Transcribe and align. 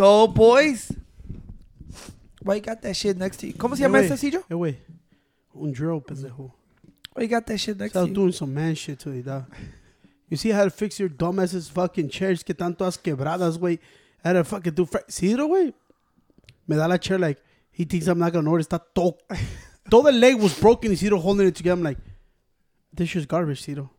go, 0.00 0.26
boys. 0.26 0.92
Why 2.42 2.54
you 2.56 2.60
got 2.62 2.80
that 2.82 2.94
shit 2.96 3.16
next 3.18 3.38
to 3.40 3.46
you? 3.46 3.52
¿Cómo 3.54 3.76
se 3.76 3.82
Eh, 3.82 3.86
llama 3.86 3.98
güey. 3.98 4.06
ese 4.10 4.16
sillo? 4.18 4.40
Eh, 4.48 4.54
güey. 4.54 4.76
Un 5.54 5.72
drill, 5.72 6.00
pendejo. 6.00 6.52
Why 7.14 7.24
you 7.24 7.28
got 7.28 7.44
that 7.46 7.58
shit 7.58 7.78
next 7.78 7.92
to 7.92 8.06
you? 8.06 8.14
doing 8.14 8.32
some 8.32 8.54
man 8.54 8.74
shit 8.74 8.98
today, 8.98 9.20
dog. 9.22 9.44
You 10.30 10.36
see 10.36 10.50
how 10.50 10.64
to 10.64 10.70
fix 10.70 10.98
your 10.98 11.10
dumbasses 11.10 11.68
fucking 11.70 12.08
chairs 12.08 12.42
que 12.42 12.54
están 12.54 12.76
todas 12.78 12.96
quebradas, 12.96 13.58
güey. 13.58 13.78
How 14.24 14.32
to 14.32 14.44
fucking 14.44 14.74
do... 14.74 14.88
Ciro, 15.08 15.48
güey. 15.48 15.74
Me 16.66 16.76
da 16.76 16.86
la 16.86 16.96
chair 16.96 17.18
like, 17.18 17.42
he 17.72 17.84
thinks 17.84 18.06
I'm 18.06 18.18
not 18.18 18.32
gonna 18.32 18.48
notice. 18.48 18.66
Está 18.68 18.80
todo... 18.94 19.18
todo 19.90 20.08
el 20.08 20.18
leg 20.18 20.36
was 20.40 20.58
broken 20.58 20.92
y 20.92 20.96
Ciro 20.96 21.18
holding 21.18 21.46
it 21.48 21.54
together. 21.56 21.76
I'm 21.76 21.82
like, 21.82 21.98
this 22.94 23.08
shit's 23.10 23.26
garbage, 23.26 23.60
Ciro. 23.62 23.90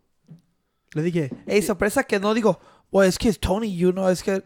Le 0.95 1.03
dije, 1.03 1.29
Ey, 1.47 1.61
sorpresa 1.61 2.03
que 2.07 2.17
no 2.19 2.33
digo, 2.33 2.57
well, 2.91 3.07
es 3.07 3.17
que 3.17 3.29
es 3.29 3.37
Tony, 3.37 3.67
you 3.67 3.91
know, 3.91 4.07
es 4.07 4.23
que... 4.23 4.41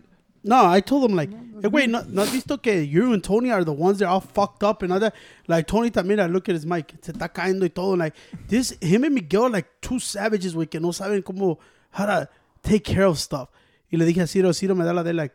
No, 0.47 0.63
I 0.63 0.79
told 0.79 1.09
him 1.09 1.17
like, 1.17 1.31
hey, 1.59 1.67
wait, 1.67 1.89
no, 1.89 2.03
no 2.07 2.21
has 2.21 2.29
visto 2.29 2.57
que 2.57 2.71
you 2.81 3.13
and 3.13 3.23
Tony 3.23 3.49
are 3.49 3.63
the 3.63 3.73
ones 3.73 3.97
that 3.97 4.05
are 4.05 4.11
all 4.11 4.21
fucked 4.21 4.63
up 4.63 4.83
and 4.83 4.93
all 4.93 4.99
that. 4.99 5.15
Like 5.47 5.65
Tony 5.65 5.89
también, 5.89 6.21
I 6.21 6.27
look 6.27 6.47
at 6.47 6.53
his 6.53 6.67
mic, 6.67 6.93
se 7.01 7.13
está 7.13 7.33
cayendo 7.33 7.63
y 7.63 7.69
todo. 7.69 7.95
Like 7.95 8.13
this, 8.47 8.77
him 8.79 9.03
and 9.05 9.15
Miguel 9.15 9.45
are 9.45 9.49
like 9.49 9.67
two 9.81 9.97
savages, 9.97 10.53
güey, 10.53 10.69
que 10.69 10.79
no 10.79 10.89
saben 10.89 11.23
cómo 11.23 11.57
how 11.89 12.05
to 12.05 12.29
take 12.61 12.83
care 12.83 13.05
of 13.05 13.17
stuff. 13.17 13.49
Y 13.91 13.97
le 13.97 14.05
dije 14.05 14.21
a 14.21 14.27
Ciro, 14.27 14.51
Ciro 14.51 14.75
me 14.75 14.85
da 14.85 14.91
la 14.91 15.01
de 15.01 15.13
like, 15.13 15.33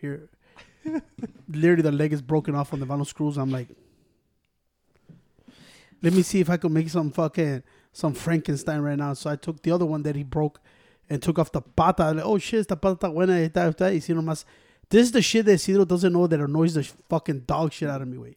here, 0.00 0.28
literally 1.48 1.82
the 1.82 1.92
leg 1.92 2.12
is 2.12 2.20
broken 2.20 2.56
off 2.56 2.72
on 2.72 2.80
the 2.80 2.86
vinyl 2.86 3.06
screws. 3.06 3.36
I'm 3.36 3.52
like, 3.52 3.68
let 6.02 6.12
me 6.12 6.22
see 6.22 6.40
if 6.40 6.50
I 6.50 6.56
can 6.56 6.72
make 6.72 6.88
some 6.88 7.12
fucking 7.12 7.62
some 7.92 8.12
Frankenstein 8.12 8.80
right 8.80 8.98
now. 8.98 9.12
So 9.14 9.30
I 9.30 9.36
took 9.36 9.62
the 9.62 9.70
other 9.70 9.86
one 9.86 10.02
that 10.02 10.16
he 10.16 10.24
broke 10.24 10.60
and 11.10 11.22
took 11.22 11.38
off 11.38 11.50
the 11.52 11.60
pata. 11.60 12.12
Like, 12.12 12.24
oh 12.24 12.38
shit, 12.38 12.60
esta 12.60 12.76
pata 12.76 12.96
está 13.06 13.12
buena. 13.12 13.34
y 13.40 13.48
tal, 13.48 13.72
tal. 13.74 13.92
Y 13.92 13.98
Ciro 14.00 14.20
más. 14.22 14.44
This 14.90 15.06
is 15.06 15.12
the 15.12 15.22
shit 15.22 15.44
that 15.46 15.58
Ciro 15.58 15.84
doesn't 15.84 16.12
know 16.12 16.26
that 16.26 16.40
annoys 16.40 16.74
the 16.74 16.82
fucking 17.08 17.40
dog 17.40 17.72
shit 17.72 17.88
out 17.90 18.00
of 18.02 18.08
me, 18.08 18.16
way. 18.18 18.36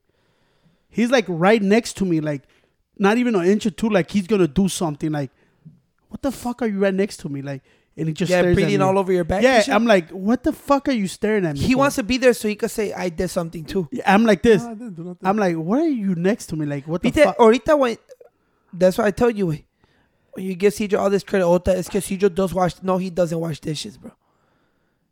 He's 0.89 1.09
like 1.09 1.25
right 1.27 1.61
next 1.61 1.94
to 1.97 2.05
me, 2.05 2.19
like 2.19 2.44
not 2.97 3.17
even 3.17 3.36
an 3.36 3.45
inch 3.45 3.66
or 3.66 3.72
two, 3.72 3.89
like 3.89 4.11
he's 4.11 4.27
gonna 4.27 4.47
do 4.47 4.67
something. 4.67 5.11
Like, 5.11 5.31
what 6.09 6.22
the 6.22 6.31
fuck 6.31 6.61
are 6.61 6.67
you 6.67 6.80
right 6.80 6.94
next 6.94 7.17
to 7.22 7.30
me? 7.30 7.42
Like, 7.42 7.61
and 7.95 8.08
he 8.08 8.14
just 8.14 8.30
Yeah, 8.30 8.39
stares 8.42 8.55
breathing 8.55 8.75
at 8.75 8.80
me. 8.80 8.83
all 8.86 8.97
over 8.99 9.11
your 9.14 9.23
back. 9.23 9.44
Yeah. 9.44 9.64
I'm 9.69 9.86
like, 9.86 10.09
what 10.09 10.44
the 10.44 10.52
fuck 10.53 10.89
are 10.89 10.94
you 10.94 11.08
staring 11.08 11.45
at 11.45 11.55
me? 11.55 11.61
he 11.61 11.73
for? 11.73 11.80
wants 11.80 11.95
to 11.97 12.03
be 12.03 12.17
there 12.17 12.33
so 12.33 12.47
he 12.49 12.55
could 12.55 12.72
say, 12.72 12.92
I 12.94 13.08
did 13.09 13.30
something 13.30 13.64
too. 13.64 13.88
Yeah, 13.92 14.14
I'm 14.14 14.25
like 14.25 14.42
this. 14.42 14.61
No, 14.64 14.69
I 14.72 14.73
didn't 14.73 14.94
do 14.95 15.17
I'm 15.23 15.38
like, 15.38 15.55
what 15.55 15.80
are 15.80 15.88
you 15.88 16.16
next 16.16 16.47
to 16.47 16.55
me? 16.58 16.66
Like, 16.66 16.88
what 16.88 17.02
the 17.02 17.11
Viste, 17.11 17.23
fuck? 17.23 17.38
ahorita 17.38 17.77
when, 17.77 17.97
that's 18.73 18.97
what 18.97 19.08
I 19.08 19.11
told 19.11 19.38
you, 19.38 19.45
güey. 19.47 19.49
When 19.49 19.64
you 20.38 20.56
give 20.56 20.74
Cedro 20.74 21.00
all 21.00 21.10
this 21.10 21.24
credit, 21.24 21.46
Ota, 21.46 21.76
es 21.78 21.88
que 21.90 22.00
Cedro 22.02 22.34
does 22.34 22.54
wash, 22.54 22.76
no, 22.82 22.98
he 22.98 23.10
doesn't 23.10 23.40
wash 23.40 23.60
dishes, 23.60 23.98
bro. 23.98 24.12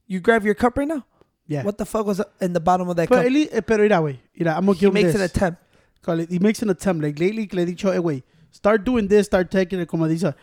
You 0.08 0.20
grab 0.20 0.44
your 0.46 0.56
cup 0.56 0.78
right 0.78 0.88
now? 0.88 1.06
Yeah. 1.48 1.64
What 1.64 1.78
the 1.78 1.86
fuck 1.86 2.06
was 2.06 2.22
in 2.42 2.54
the 2.54 2.60
bottom 2.60 2.90
of 2.90 2.96
that 2.98 3.10
But, 3.10 3.24
cup? 3.24 3.26
Eli, 3.26 3.48
eh, 3.52 3.62
pero 3.62 3.80
mira, 3.84 3.98
güey. 3.98 4.18
Mira, 4.38 4.56
I'm 4.56 4.66
gonna 4.66 4.74
He 4.74 4.80
give 4.82 4.94
makes 4.94 5.08
this. 5.14 5.16
an 5.16 5.22
attempt. 5.24 5.62
Call 6.02 6.20
it- 6.20 6.30
He 6.30 6.40
makes 6.40 6.62
an 6.62 6.70
attempt. 6.70 7.04
Like 7.04 7.20
lately, 7.20 7.50
le 7.52 7.66
he 7.66 7.74
dicho, 7.74 7.92
hey, 7.92 8.00
wait, 8.00 8.24
start 8.52 8.84
doing 8.86 9.08
this, 9.08 9.26
start 9.26 9.50
taking 9.52 9.80
it 9.80 9.88
como 9.88 10.08
dice. 10.08 10.34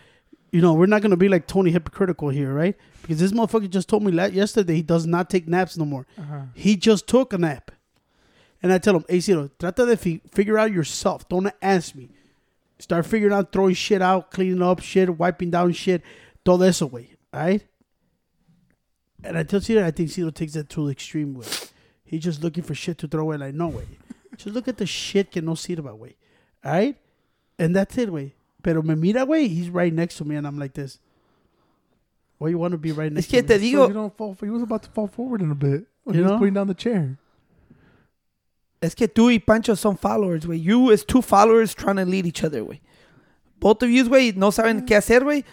You 0.53 0.61
know, 0.61 0.75
we're 0.75 0.87
not 0.87 1.03
gonna 1.03 1.17
be 1.17 1.29
like 1.29 1.47
Tony 1.47 1.71
hypocritical 1.71 2.29
here, 2.29 2.53
right? 2.53 2.77
Because 3.03 3.19
this 3.19 3.33
motherfucker 3.33 3.69
just 3.71 3.89
told 3.89 4.03
me 4.05 4.13
la- 4.13 4.25
yesterday 4.27 4.75
he 4.77 4.83
does 4.83 5.07
not 5.07 5.29
take 5.31 5.47
naps 5.49 5.77
no 5.77 5.85
more. 5.85 6.07
Ajá. 6.19 6.49
He 6.55 6.77
just 6.77 7.07
took 7.07 7.33
a 7.33 7.39
nap. 7.39 7.71
And 8.63 8.73
I 8.73 8.79
tell 8.79 8.97
him, 8.97 9.05
hey, 9.09 9.21
Ciro, 9.21 9.51
trata 9.59 9.87
de 9.87 9.97
fi- 9.97 10.21
figure 10.33 10.59
out 10.59 10.73
yourself. 10.73 11.29
Don't 11.29 11.53
ask 11.63 11.95
me. 11.95 12.11
Start 12.79 13.07
figuring 13.07 13.33
out 13.33 13.53
throwing 13.53 13.75
shit 13.75 14.03
out, 14.03 14.31
cleaning 14.31 14.63
up 14.63 14.81
shit, 14.81 15.19
wiping 15.19 15.51
down 15.51 15.73
shit, 15.73 16.03
todo 16.45 16.63
eso, 16.63 16.87
way. 16.87 17.11
Right? 17.33 17.67
And 19.25 19.37
I 19.39 19.43
tell 19.43 19.61
Ciro, 19.61 19.85
I 19.85 19.91
think 19.91 20.11
Ciro 20.11 20.31
takes 20.31 20.53
that 20.55 20.69
to 20.71 20.87
the 20.87 20.93
extreme 20.93 21.35
way. 21.35 21.47
He's 22.05 22.23
just 22.23 22.43
looking 22.43 22.63
for 22.63 22.75
shit 22.75 22.99
to 22.99 23.09
throw 23.09 23.23
away. 23.23 23.39
Like, 23.39 23.55
no, 23.55 23.69
way. 23.69 23.87
Just 24.37 24.55
look 24.55 24.69
at 24.69 24.77
the 24.77 24.87
shit 24.87 25.31
que 25.33 25.41
no 25.43 25.53
sirva, 25.53 25.97
way. 25.97 26.17
All 26.65 26.73
right? 26.73 26.97
And 27.59 27.75
that's 27.75 27.97
it, 27.99 28.13
way. 28.13 28.35
Pero 28.63 28.83
me 28.83 28.95
mira, 28.95 29.25
way. 29.25 29.49
He's 29.49 29.71
right 29.71 29.93
next 29.93 30.17
to 30.19 30.25
me, 30.25 30.37
and 30.37 30.47
I'm 30.47 30.59
like 30.59 30.75
this. 30.75 30.99
Why 32.39 32.49
you 32.49 32.59
want 32.59 32.73
to 32.73 32.79
be 32.79 32.93
right 32.93 33.11
next 33.11 33.27
Es 33.27 33.31
que 33.31 33.43
to 33.43 33.59
te 33.59 33.65
me? 33.65 33.73
So 33.73 33.89
you 33.89 33.95
don't 33.95 34.15
fall. 34.17 34.37
He 34.39 34.51
was 34.51 34.63
about 34.63 34.83
to 34.83 34.91
fall 34.91 35.09
forward 35.09 35.41
in 35.41 35.51
a 35.51 35.55
bit 35.55 35.87
when 36.05 36.15
You 36.15 36.21
he 36.21 36.23
was 36.23 36.33
know? 36.33 36.39
putting 36.39 36.55
down 36.55 36.67
the 36.67 36.75
chair. 36.75 37.17
Es 38.81 38.95
que 38.95 39.09
tú 39.09 39.31
y 39.31 39.39
Pancho 39.39 39.75
son 39.77 39.97
followers, 39.97 40.47
güey. 40.47 40.61
You 40.61 40.91
is 40.93 41.05
two 41.05 41.23
followers 41.23 41.75
trying 41.75 41.97
to 41.97 42.05
lead 42.05 42.27
each 42.27 42.45
other, 42.45 42.63
güey. 42.63 42.81
Both 43.59 43.83
of 43.83 43.89
you, 43.89 44.05
güey, 44.09 44.33
no 44.37 44.51
saben 44.53 44.85
qué 44.85 44.97
hacer, 44.97 45.25
güey. 45.25 45.45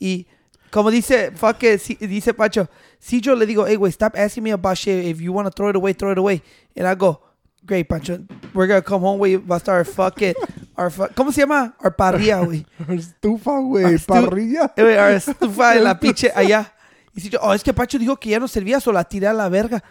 Y 0.00 0.26
como 0.70 0.90
dice, 0.90 1.30
fuck 1.32 1.62
it, 1.62 1.78
si- 1.80 1.94
dice 2.00 2.34
Pancho, 2.34 2.68
si 2.98 3.20
yo 3.20 3.34
le 3.36 3.46
digo, 3.46 3.66
hey, 3.66 3.76
güey, 3.76 3.92
stop 3.92 4.16
asking 4.16 4.42
me 4.42 4.50
about 4.52 4.76
shit. 4.76 5.04
If 5.04 5.20
you 5.20 5.32
want 5.32 5.46
to 5.46 5.52
throw 5.52 5.68
it 5.70 5.76
away, 5.76 5.92
throw 5.94 6.10
it 6.12 6.18
away. 6.18 6.42
And 6.76 6.86
I 6.88 6.94
go, 6.96 7.20
great, 7.64 7.88
Pancho. 7.88 8.18
We're 8.52 8.66
going 8.66 8.82
to 8.82 8.86
come 8.88 9.02
home, 9.02 9.18
güey. 9.18 9.36
Va 9.36 9.56
a 9.56 9.58
estar 9.60 9.84
fucking, 9.86 10.34
our, 10.76 10.90
fu- 10.90 11.08
¿cómo 11.14 11.30
se 11.32 11.42
llama? 11.42 11.74
Our 11.84 11.94
parrilla, 11.94 12.44
güey. 12.44 12.66
Estufa, 12.88 13.60
güey. 13.60 13.96
Parrilla. 13.98 14.72
Eh, 14.76 14.82
güey, 14.82 14.96
our 14.98 15.12
estufa 15.12 15.76
en 15.76 15.84
la 15.84 15.94
pinche 16.00 16.32
allá. 16.34 16.72
Y 17.14 17.20
si 17.20 17.28
yo, 17.28 17.38
oh, 17.42 17.52
es 17.54 17.62
que 17.62 17.72
Pancho 17.72 17.98
dijo 17.98 18.16
que 18.16 18.30
ya 18.30 18.40
no 18.40 18.48
servía, 18.48 18.80
so 18.80 18.90
la 18.90 19.04
tiré 19.04 19.26
a 19.28 19.32
la 19.32 19.48
verga. 19.48 19.84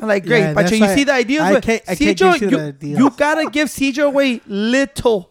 I'm 0.00 0.08
like, 0.08 0.24
great, 0.26 0.40
Yeah, 0.40 0.54
Pancho, 0.54 0.74
you 0.74 0.88
see 0.88 1.04
the 1.04 1.12
ideas, 1.12 1.42
I 1.42 1.60
can't- 1.60 1.82
I 1.88 1.94
can't 1.94 2.18
Cijo, 2.18 2.40
you 2.40 2.48
you, 2.50 2.56
the 2.56 2.62
ideas. 2.68 2.98
you 2.98 3.10
gotta 3.10 3.50
give 3.50 3.68
Cijo 3.68 4.04
away 4.06 4.40
little, 4.46 5.30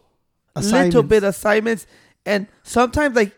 Assignments. 0.56 1.08
bit 1.08 1.24
assignments, 1.24 1.86
and 2.24 2.46
sometimes 2.62 3.14
like 3.16 3.32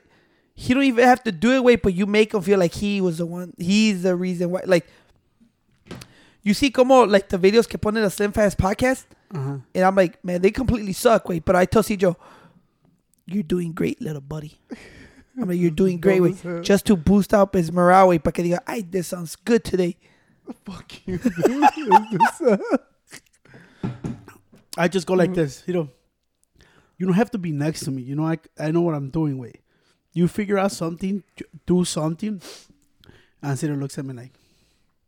he 0.55 0.73
don't 0.75 0.85
even 0.85 1.05
have 1.05 1.23
to 1.25 1.33
do 1.33 1.51
it, 1.53 1.65
wait, 1.65 1.83
but 1.83 1.95
you 1.95 2.07
make 2.07 2.33
him 2.35 2.41
feel 2.43 2.59
like 2.61 2.73
he 2.75 3.01
was 3.01 3.19
the 3.19 3.27
one, 3.27 3.53
he's 3.59 4.03
the 4.03 4.15
reason 4.15 4.51
why. 4.51 4.61
Like, 4.67 4.87
you 6.43 6.55
see, 6.55 6.71
como 6.71 7.05
like 7.07 7.29
the 7.29 7.39
videos 7.39 7.69
que 7.69 7.79
ponen 7.79 8.03
the 8.05 8.11
Slim 8.11 8.33
Fast 8.33 8.59
podcast, 8.59 9.05
Uh-huh. 9.35 9.57
and 9.75 9.85
I'm 9.85 9.97
like, 9.97 10.23
man, 10.25 10.43
they 10.43 10.51
completely 10.51 10.93
suck, 10.93 11.29
wait. 11.29 11.45
But 11.45 11.57
I 11.57 11.65
tell 11.65 11.83
Cijo, 11.83 12.17
you're 13.27 13.43
doing 13.43 13.73
great, 13.73 14.01
little 14.01 14.21
buddy. 14.21 14.59
I 15.41 15.45
mean, 15.45 15.59
you're 15.59 15.71
doing 15.71 15.99
great, 15.99 16.21
wait. 16.23 16.37
Just 16.63 16.85
to 16.87 16.97
boost 16.97 17.33
up 17.35 17.55
his 17.55 17.73
morale, 17.73 18.09
wait, 18.09 18.23
para 18.23 18.33
que 18.33 18.45
diga, 18.45 18.61
ay, 18.67 18.85
this 18.89 19.09
sounds 19.09 19.35
good 19.37 19.65
today. 19.65 19.97
Fuck 20.65 21.07
you, 21.07 21.19
dude. 21.19 22.21
I 24.77 24.89
just 24.89 25.07
go 25.07 25.15
like 25.15 25.35
this, 25.35 25.63
you 25.67 25.75
know. 25.75 25.89
You 26.99 27.07
don't 27.07 27.15
have 27.15 27.31
to 27.33 27.39
be 27.39 27.53
next 27.53 27.81
to 27.85 27.91
me. 27.91 28.03
You 28.03 28.17
know, 28.17 28.27
I, 28.27 28.39
I 28.59 28.71
know 28.71 28.81
what 28.81 28.95
I'm 28.95 29.11
doing. 29.11 29.39
Wait, 29.39 29.61
you 30.13 30.29
figure 30.29 30.59
out 30.59 30.73
something, 30.73 31.23
do 31.67 31.85
something, 31.85 32.41
and 33.43 33.59
Ciro 33.59 33.77
looks 33.77 33.99
at 33.99 34.05
me 34.05 34.15
like, 34.15 34.33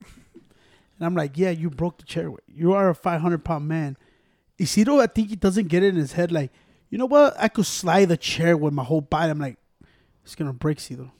and 0.02 1.06
I'm 1.06 1.14
like, 1.14 1.36
yeah, 1.36 1.50
you 1.50 1.70
broke 1.70 1.98
the 1.98 2.04
chair. 2.04 2.30
You 2.48 2.72
are 2.72 2.90
a 2.90 2.94
500 2.94 3.44
pound 3.44 3.68
man. 3.68 3.96
Isidro, 4.58 5.00
I 5.00 5.06
think 5.06 5.28
he 5.28 5.36
doesn't 5.36 5.68
get 5.68 5.82
it 5.82 5.88
in 5.88 5.96
his 5.96 6.12
head. 6.12 6.32
Like, 6.32 6.50
you 6.88 6.96
know 6.96 7.06
what? 7.06 7.34
I 7.38 7.48
could 7.48 7.66
slide 7.66 8.08
the 8.08 8.16
chair 8.16 8.56
with 8.56 8.72
my 8.72 8.84
whole 8.84 9.02
body. 9.02 9.30
I'm 9.30 9.38
like, 9.38 9.58
it's 10.24 10.34
gonna 10.34 10.52
break, 10.52 10.78
Isidro. 10.78 11.12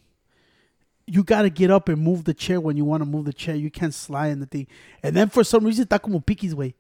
You 1.07 1.23
gotta 1.23 1.51
get 1.51 1.71
up 1.71 1.89
and 1.89 2.01
move 2.03 2.25
the 2.25 2.35
chair 2.35 2.61
when 2.61 2.77
you 2.77 2.85
want 2.85 3.01
to 3.03 3.07
move 3.07 3.27
the 3.27 3.33
chair. 3.33 3.55
You 3.55 3.71
can't 3.71 3.95
slide 3.95 4.29
in 4.29 4.41
the 4.41 4.47
thing. 4.47 4.67
And 5.03 5.15
then 5.17 5.29
for 5.29 5.45
some 5.45 5.65
reason, 5.65 5.85
está 5.87 6.03
como 6.03 6.19
piquis, 6.21 6.53
way 6.55 6.75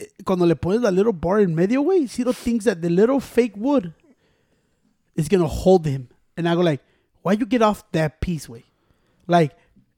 eh, 0.00 0.06
cuando 0.24 0.44
le 0.46 0.56
pones 0.56 0.82
la 0.82 0.90
little 0.90 1.12
bar 1.12 1.38
en 1.40 1.54
medio, 1.54 1.82
güey, 1.82 2.08
Ciro 2.08 2.32
thinks 2.32 2.64
that 2.64 2.82
the 2.82 2.90
little 2.90 3.20
fake 3.20 3.52
wood 3.56 3.92
is 5.14 5.28
gonna 5.28 5.46
hold 5.46 5.86
him. 5.86 6.08
And 6.36 6.48
I 6.48 6.54
go 6.54 6.62
like, 6.62 6.80
why 7.22 7.32
you 7.32 7.46
get 7.46 7.62
off 7.62 7.84
that 7.92 8.20
piece, 8.20 8.48
way? 8.48 8.64
Like, 9.28 9.52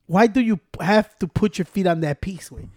why 0.07 0.27
do 0.27 0.41
you 0.41 0.61
have 0.81 1.19
to 1.21 1.27
put 1.27 1.57
your 1.59 1.65
feet 1.65 1.87
on 1.87 2.01
that 2.01 2.21
piece, 2.21 2.51
way? 2.53 2.69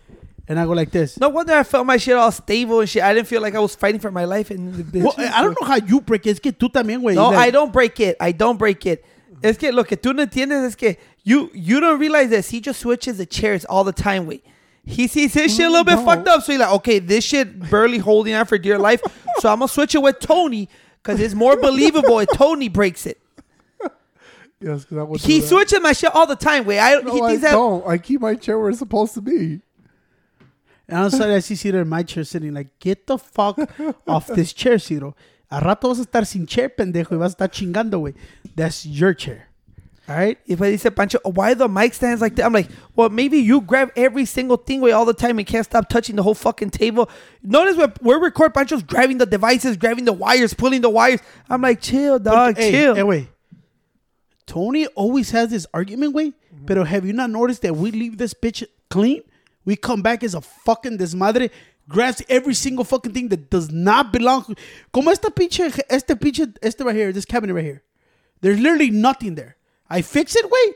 And 0.48 0.58
I 0.58 0.64
go 0.66 0.72
like 0.72 0.92
this. 0.92 1.20
No 1.20 1.28
wonder 1.28 1.54
I 1.54 1.64
felt 1.64 1.86
my 1.86 1.98
shit 1.98 2.16
all 2.16 2.32
stable 2.32 2.80
and 2.80 2.90
shit. 2.90 3.04
I 3.04 3.14
didn't 3.14 3.28
feel 3.28 3.42
like 3.42 3.54
I 3.54 3.60
was 3.60 3.76
fighting 3.76 4.00
for 4.00 4.12
my 4.12 4.24
life. 4.24 4.50
And 4.50 4.94
Well, 4.94 5.14
I 5.18 5.44
don't 5.44 5.60
know 5.60 5.68
how 5.68 5.76
you 5.76 6.00
break 6.00 6.26
it. 6.26 6.30
Es 6.30 6.40
que 6.40 6.54
tú 6.54 6.72
también, 6.72 7.02
güey. 7.02 7.16
No, 7.16 7.32
like- 7.32 7.40
I 7.40 7.52
don't 7.52 7.74
break 7.74 8.00
it. 8.00 8.16
I 8.22 8.32
don't 8.32 8.58
break 8.58 8.86
it. 8.86 9.04
Es 9.44 9.58
que 9.58 9.72
lo 9.72 9.84
que 9.84 9.96
tú 9.98 10.14
no 10.16 10.24
entiendes 10.24 10.64
es 10.66 10.76
que 10.76 10.98
you 11.24 11.50
you 11.54 11.80
don't 11.80 12.00
realize 12.00 12.30
that 12.30 12.46
he 12.48 12.60
just 12.60 12.80
switches 12.80 13.18
the 13.18 13.26
chairs 13.26 13.66
all 13.66 13.84
the 13.84 13.94
time, 13.94 14.26
wait. 14.26 14.44
He 14.86 15.08
sees 15.08 15.34
his 15.34 15.54
shit 15.56 15.66
a 15.66 15.70
little 15.70 15.84
bit 15.84 15.96
No. 15.98 16.06
fucked 16.06 16.28
up, 16.28 16.42
so 16.44 16.52
he's 16.54 16.60
like, 16.62 16.72
okay, 16.76 17.00
this 17.00 17.24
shit 17.26 17.70
barely 17.70 17.98
holding 17.98 18.34
on 18.34 18.46
for 18.46 18.58
dear 18.58 18.80
life, 18.80 19.02
so 19.40 19.50
I'm 19.50 19.60
gonna 19.60 19.68
switch 19.68 19.94
it 19.96 20.02
with 20.02 20.20
Tony 20.20 20.70
because 21.04 21.20
it's 21.20 21.34
more 21.36 21.56
believable 21.58 22.20
if 22.20 22.30
Tony 22.34 22.70
breaks 22.70 23.06
it. 23.06 23.20
yes, 24.60 24.82
because 24.86 24.98
I 24.98 25.04
would. 25.04 25.22
He 25.22 25.42
switches 25.42 25.82
my 25.82 25.94
shit 25.94 26.14
all 26.16 26.26
the 26.26 26.36
time, 26.36 26.66
wait. 26.66 26.80
I 26.80 26.96
No, 27.02 27.14
he 27.14 27.22
I 27.22 27.36
that 27.38 27.52
don't. 27.52 27.86
I 27.88 27.98
keep 27.98 28.22
my 28.22 28.36
chair 28.36 28.58
where 28.58 28.70
it's 28.70 28.80
supposed 28.80 29.14
to 29.16 29.22
be. 29.22 29.62
And 30.90 30.98
all 31.00 31.08
of 31.08 31.14
a 31.14 31.18
sudden 31.18 31.36
I 31.36 31.40
see 31.40 31.56
Ciro 31.56 31.82
in 31.82 31.90
my 31.90 32.02
chair 32.04 32.24
sitting 32.24 32.54
like, 32.54 32.80
get 32.80 33.08
the 33.08 33.18
fuck 33.18 33.60
off 34.08 34.28
this 34.28 34.54
chair, 34.54 34.80
Ciro. 34.80 35.16
A 35.50 35.60
rato 35.60 35.90
vas 35.90 36.00
a 36.00 36.04
estar 36.04 36.26
sin 36.26 36.46
chair, 36.46 36.70
pendejo, 36.70 37.12
y 37.12 37.18
vas 37.18 37.34
a 37.34 37.36
estar 37.36 37.52
chingando, 37.52 38.00
güey. 38.00 38.16
That's 38.56 38.86
your 38.86 39.14
chair. 39.14 39.48
All 40.10 40.16
right? 40.16 40.38
If 40.46 40.62
I 40.62 40.76
said 40.78 40.96
Pancho, 40.96 41.20
why 41.24 41.54
the 41.54 41.68
mic 41.68 41.94
stands 41.94 42.22
like 42.22 42.36
that? 42.38 42.46
I'm 42.46 42.54
like, 42.54 42.70
well, 42.96 43.10
maybe 43.10 43.40
you 43.40 43.60
grab 43.60 43.92
every 43.96 44.24
single 44.26 44.56
thing 44.56 44.80
way 44.80 44.92
all 44.92 45.04
the 45.04 45.14
time 45.14 45.38
and 45.38 45.46
can't 45.46 45.66
stop 45.66 45.90
touching 45.90 46.16
the 46.16 46.24
whole 46.24 46.34
fucking 46.34 46.70
table. 46.70 47.10
Notice 47.44 47.76
when 47.76 47.92
we're 48.02 48.20
recording, 48.20 48.54
Pancho's 48.54 48.84
grabbing 48.84 49.18
the 49.18 49.26
devices, 49.26 49.76
grabbing 49.76 50.06
the 50.06 50.14
wires, 50.14 50.54
pulling 50.54 50.80
the 50.82 50.90
wires. 50.90 51.20
I'm 51.50 51.62
like, 51.62 51.82
chill, 51.82 52.20
dog, 52.20 52.58
hey, 52.58 52.72
chill. 52.72 52.96
Hey, 52.96 53.04
wait. 53.04 53.28
Tony 54.46 54.88
always 54.88 55.32
has 55.32 55.50
this 55.50 55.68
argument, 55.74 56.14
way. 56.14 56.32
But 56.54 56.78
mm-hmm. 56.78 56.86
have 56.86 57.06
you 57.06 57.12
not 57.12 57.30
noticed 57.30 57.62
that 57.64 57.76
we 57.76 57.92
leave 57.92 58.18
this 58.18 58.34
bitch 58.34 58.64
clean? 58.90 59.24
We 59.66 59.76
come 59.76 60.02
back 60.02 60.24
as 60.24 60.34
a 60.34 60.42
fucking 60.42 60.98
desmadre. 60.98 61.52
Grabs 61.90 62.22
every 62.28 62.54
single 62.54 62.84
fucking 62.84 63.14
thing 63.14 63.30
that 63.30 63.50
does 63.50 63.72
not 63.72 64.12
belong. 64.12 64.56
Como 64.92 65.10
esta 65.10 65.32
pinche, 65.32 65.72
este 65.90 66.16
pinche, 66.20 66.54
este 66.62 66.82
right 66.82 66.96
here, 66.96 67.14
this 67.14 67.26
cabinet 67.26 67.54
right 67.54 67.64
here. 67.64 67.84
There's 68.42 68.60
literally 68.60 68.92
nothing 68.92 69.36
there. 69.36 69.56
I 69.90 70.02
fix 70.02 70.36
it, 70.36 70.50
wait. 70.50 70.76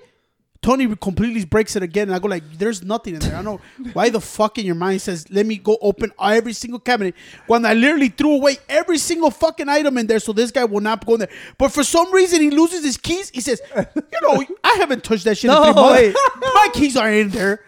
Tony 0.62 0.96
completely 0.96 1.44
breaks 1.44 1.76
it 1.76 1.82
again, 1.82 2.08
and 2.08 2.16
I 2.16 2.20
go 2.20 2.28
like, 2.28 2.44
"There's 2.56 2.84
nothing 2.84 3.16
in 3.16 3.20
there." 3.20 3.36
I 3.36 3.42
don't 3.42 3.46
know 3.46 3.92
why 3.94 4.10
the 4.10 4.22
fuck 4.22 4.60
in 4.60 4.66
your 4.66 4.76
mind 4.76 5.02
says, 5.02 5.26
"Let 5.32 5.48
me 5.48 5.58
go 5.58 5.76
open 5.82 6.12
every 6.22 6.54
single 6.54 6.80
cabinet," 6.80 7.16
when 7.48 7.66
I 7.66 7.74
literally 7.74 8.10
threw 8.10 8.36
away 8.36 8.60
every 8.70 9.00
single 9.00 9.32
fucking 9.32 9.68
item 9.68 9.98
in 9.98 10.06
there, 10.06 10.20
so 10.20 10.34
this 10.34 10.52
guy 10.52 10.64
will 10.66 10.80
not 10.80 11.04
go 11.04 11.16
in 11.16 11.22
there. 11.22 11.30
But 11.58 11.70
for 11.72 11.84
some 11.84 12.12
reason, 12.14 12.42
he 12.42 12.52
loses 12.52 12.86
his 12.86 12.96
keys. 12.96 13.32
He 13.34 13.42
says, 13.42 13.60
"You 13.76 14.22
know, 14.22 14.46
I 14.64 14.76
haven't 14.78 15.04
touched 15.04 15.24
that 15.24 15.40
shit 15.40 15.48
No, 15.52 15.64
in 15.64 15.74
three 15.74 16.14
months. 16.14 16.20
My 16.54 16.70
keys 16.74 16.96
are 16.96 17.12
in 17.12 17.30
there." 17.30 17.66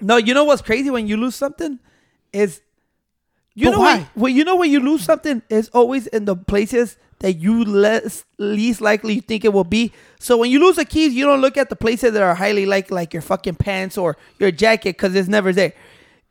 No, 0.00 0.16
you 0.16 0.32
know 0.32 0.44
what's 0.44 0.62
crazy 0.62 0.88
when 0.88 1.06
you 1.06 1.18
lose 1.18 1.34
something 1.34 1.78
is 2.32 2.60
you 3.54 3.70
know 3.70 3.80
why? 3.80 4.08
when, 4.14 4.34
you 4.34 4.44
know 4.44 4.56
when 4.56 4.70
you 4.70 4.80
lose 4.80 5.02
something 5.02 5.42
it's 5.50 5.68
always 5.70 6.06
in 6.06 6.24
the 6.24 6.36
places 6.36 6.96
that 7.20 7.34
you 7.34 7.64
less 7.64 8.24
least 8.38 8.80
likely 8.80 9.14
you 9.14 9.20
think 9.20 9.44
it 9.44 9.52
will 9.52 9.64
be. 9.64 9.92
So 10.18 10.38
when 10.38 10.50
you 10.50 10.58
lose 10.58 10.76
the 10.76 10.86
keys, 10.86 11.12
you 11.12 11.26
don't 11.26 11.40
look 11.42 11.56
at 11.58 11.68
the 11.68 11.76
places 11.76 12.12
that 12.12 12.22
are 12.22 12.34
highly 12.34 12.66
like 12.66 12.90
like 12.90 13.12
your 13.12 13.22
fucking 13.22 13.56
pants 13.56 13.96
or 13.98 14.16
your 14.38 14.50
jacket 14.50 14.96
because 14.96 15.14
it's 15.14 15.28
never 15.28 15.52
there. 15.52 15.74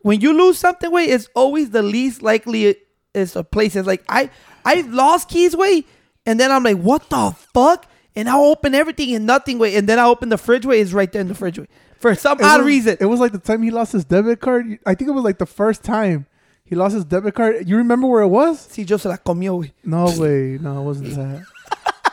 When 0.02 0.22
you 0.22 0.34
lose 0.34 0.58
something, 0.58 0.92
way 0.92 1.06
it's 1.06 1.30
always 1.36 1.70
the 1.70 1.84
least 1.84 2.22
likely 2.22 2.76
is 3.14 3.34
the 3.34 3.44
places. 3.44 3.86
Like 3.86 4.04
I 4.10 4.30
I 4.66 4.82
lost 4.82 5.30
keys, 5.30 5.56
way, 5.56 5.86
and 6.26 6.40
then 6.40 6.52
I'm 6.52 6.64
like, 6.64 6.78
what 6.78 7.10
the 7.10 7.36
fuck? 7.54 7.86
And 8.16 8.28
I'll 8.28 8.46
open 8.46 8.76
everything 8.76 9.14
and 9.16 9.26
nothing, 9.26 9.60
way, 9.60 9.76
and 9.76 9.88
then 9.88 10.00
I 10.00 10.06
open 10.06 10.30
the 10.30 10.38
fridge, 10.38 10.66
way, 10.66 10.80
it's 10.82 10.92
right 10.92 11.12
there 11.12 11.22
in 11.22 11.28
the 11.28 11.36
fridge, 11.36 11.60
way. 11.60 11.68
For 12.00 12.16
some 12.16 12.40
It 12.40 12.46
odd 12.46 12.60
was- 12.60 12.66
reason. 12.68 12.98
It 13.00 13.06
was 13.06 13.20
like 13.20 13.32
the 13.32 13.40
time 13.40 13.62
he 13.64 13.72
lost 13.72 13.92
his 13.92 14.06
debit 14.06 14.40
card. 14.40 14.80
I 14.86 14.96
think 14.96 15.10
it 15.10 15.14
was 15.14 15.24
like 15.24 15.38
the 15.38 15.46
first 15.46 15.84
time 15.84 16.26
he 16.64 16.76
lost 16.76 16.96
his 16.96 17.06
debit 17.06 17.36
card. 17.36 17.68
You 17.68 17.78
remember 17.78 18.08
where 18.08 18.22
it 18.22 18.28
was? 18.28 18.60
Si 18.60 18.84
yo 18.84 18.98
se 18.98 19.10
la 19.10 19.18
comió, 19.18 19.60
güey. 19.60 19.72
No 19.84 20.06
way, 20.18 20.58
no, 20.62 20.80
it 20.82 20.84
wasn't 20.84 21.16
that. 21.16 21.44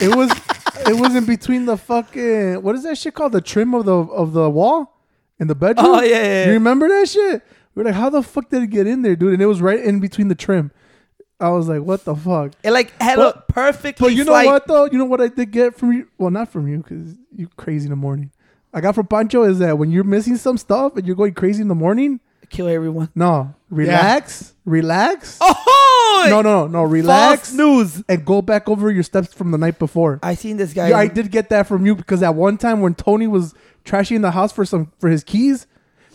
it 0.01 0.15
was, 0.15 0.29
it 0.87 0.99
was 0.99 1.15
in 1.15 1.25
between 1.25 1.65
the 1.65 1.77
fucking 1.77 2.61
what 2.61 2.75
is 2.75 2.83
that 2.83 2.97
shit 2.97 3.13
called? 3.13 3.31
The 3.31 3.41
trim 3.41 3.73
of 3.73 3.85
the 3.85 3.93
of 3.95 4.33
the 4.33 4.49
wall 4.49 4.97
in 5.39 5.47
the 5.47 5.55
bedroom. 5.55 5.85
Oh, 5.87 6.01
yeah, 6.01 6.15
yeah, 6.17 6.23
yeah. 6.23 6.45
You 6.47 6.51
remember 6.53 6.87
that 6.89 7.07
shit? 7.07 7.41
We 7.75 7.81
are 7.83 7.85
like, 7.85 7.93
how 7.95 8.09
the 8.09 8.23
fuck 8.23 8.49
did 8.49 8.63
it 8.63 8.67
get 8.71 8.87
in 8.87 9.03
there, 9.03 9.15
dude? 9.15 9.33
And 9.33 9.41
it 9.41 9.45
was 9.45 9.61
right 9.61 9.79
in 9.79 9.99
between 9.99 10.27
the 10.29 10.35
trim. 10.35 10.71
I 11.39 11.49
was 11.49 11.67
like, 11.69 11.81
what 11.83 12.03
the 12.05 12.15
fuck? 12.15 12.53
It 12.63 12.71
like 12.71 12.91
had 12.99 13.17
But- 13.17 13.35
a 13.49 13.53
perfectly 13.53 14.07
But 14.09 14.15
you 14.15 14.25
know 14.25 14.31
what 14.33 14.67
though? 14.67 14.85
You 14.85 14.97
know 14.97 15.05
what 15.05 15.21
I 15.21 15.27
did 15.27 15.51
get 15.51 15.75
from 15.75 15.93
you? 15.93 16.07
Well, 16.17 16.31
not 16.31 16.49
from 16.49 16.67
you 16.67 16.79
because 16.79 17.15
you 17.35 17.47
crazy 17.55 17.85
in 17.85 17.91
the 17.91 17.95
morning. 17.95 18.31
I 18.77 18.81
got 18.81 18.93
from 18.95 19.07
Pancho 19.07 19.41
is 19.43 19.57
that 19.59 19.77
when 19.77 19.89
you're 19.91 20.03
missing 20.03 20.37
some 20.37 20.57
stuff 20.57 20.95
and 20.95 21.07
you're 21.07 21.15
going 21.15 21.33
crazy 21.33 21.61
in 21.63 21.67
the 21.67 21.75
morning, 21.75 22.19
kill 22.49 22.67
everyone. 22.67 23.09
no, 23.15 23.55
relax, 23.71 24.53
relax. 24.65 25.39
Oh 25.41 26.27
No, 26.29 26.41
no, 26.41 26.67
no, 26.67 26.79
False 26.83 26.91
relax 26.91 27.53
news. 27.53 28.03
and 28.07 28.25
go 28.25 28.41
back 28.41 28.69
over 28.69 28.91
your 28.91 29.03
steps 29.03 29.33
from 29.33 29.51
the 29.51 29.57
night 29.57 29.79
before. 29.79 30.19
I 30.21 30.35
seen 30.35 30.57
this 30.57 30.73
guy. 30.73 30.89
Yeah, 30.89 30.97
I 30.97 31.07
did 31.07 31.31
get 31.31 31.49
that 31.49 31.67
from 31.67 31.85
you 31.85 31.95
because 31.95 32.21
at 32.23 32.35
one 32.35 32.57
time 32.57 32.81
when 32.81 32.93
Tony 32.95 33.27
was 33.27 33.53
trashing 33.85 34.21
the 34.21 34.31
house 34.31 34.51
for 34.51 34.63
some 34.65 34.91
for 34.99 35.09
his 35.09 35.23
keys, 35.23 35.65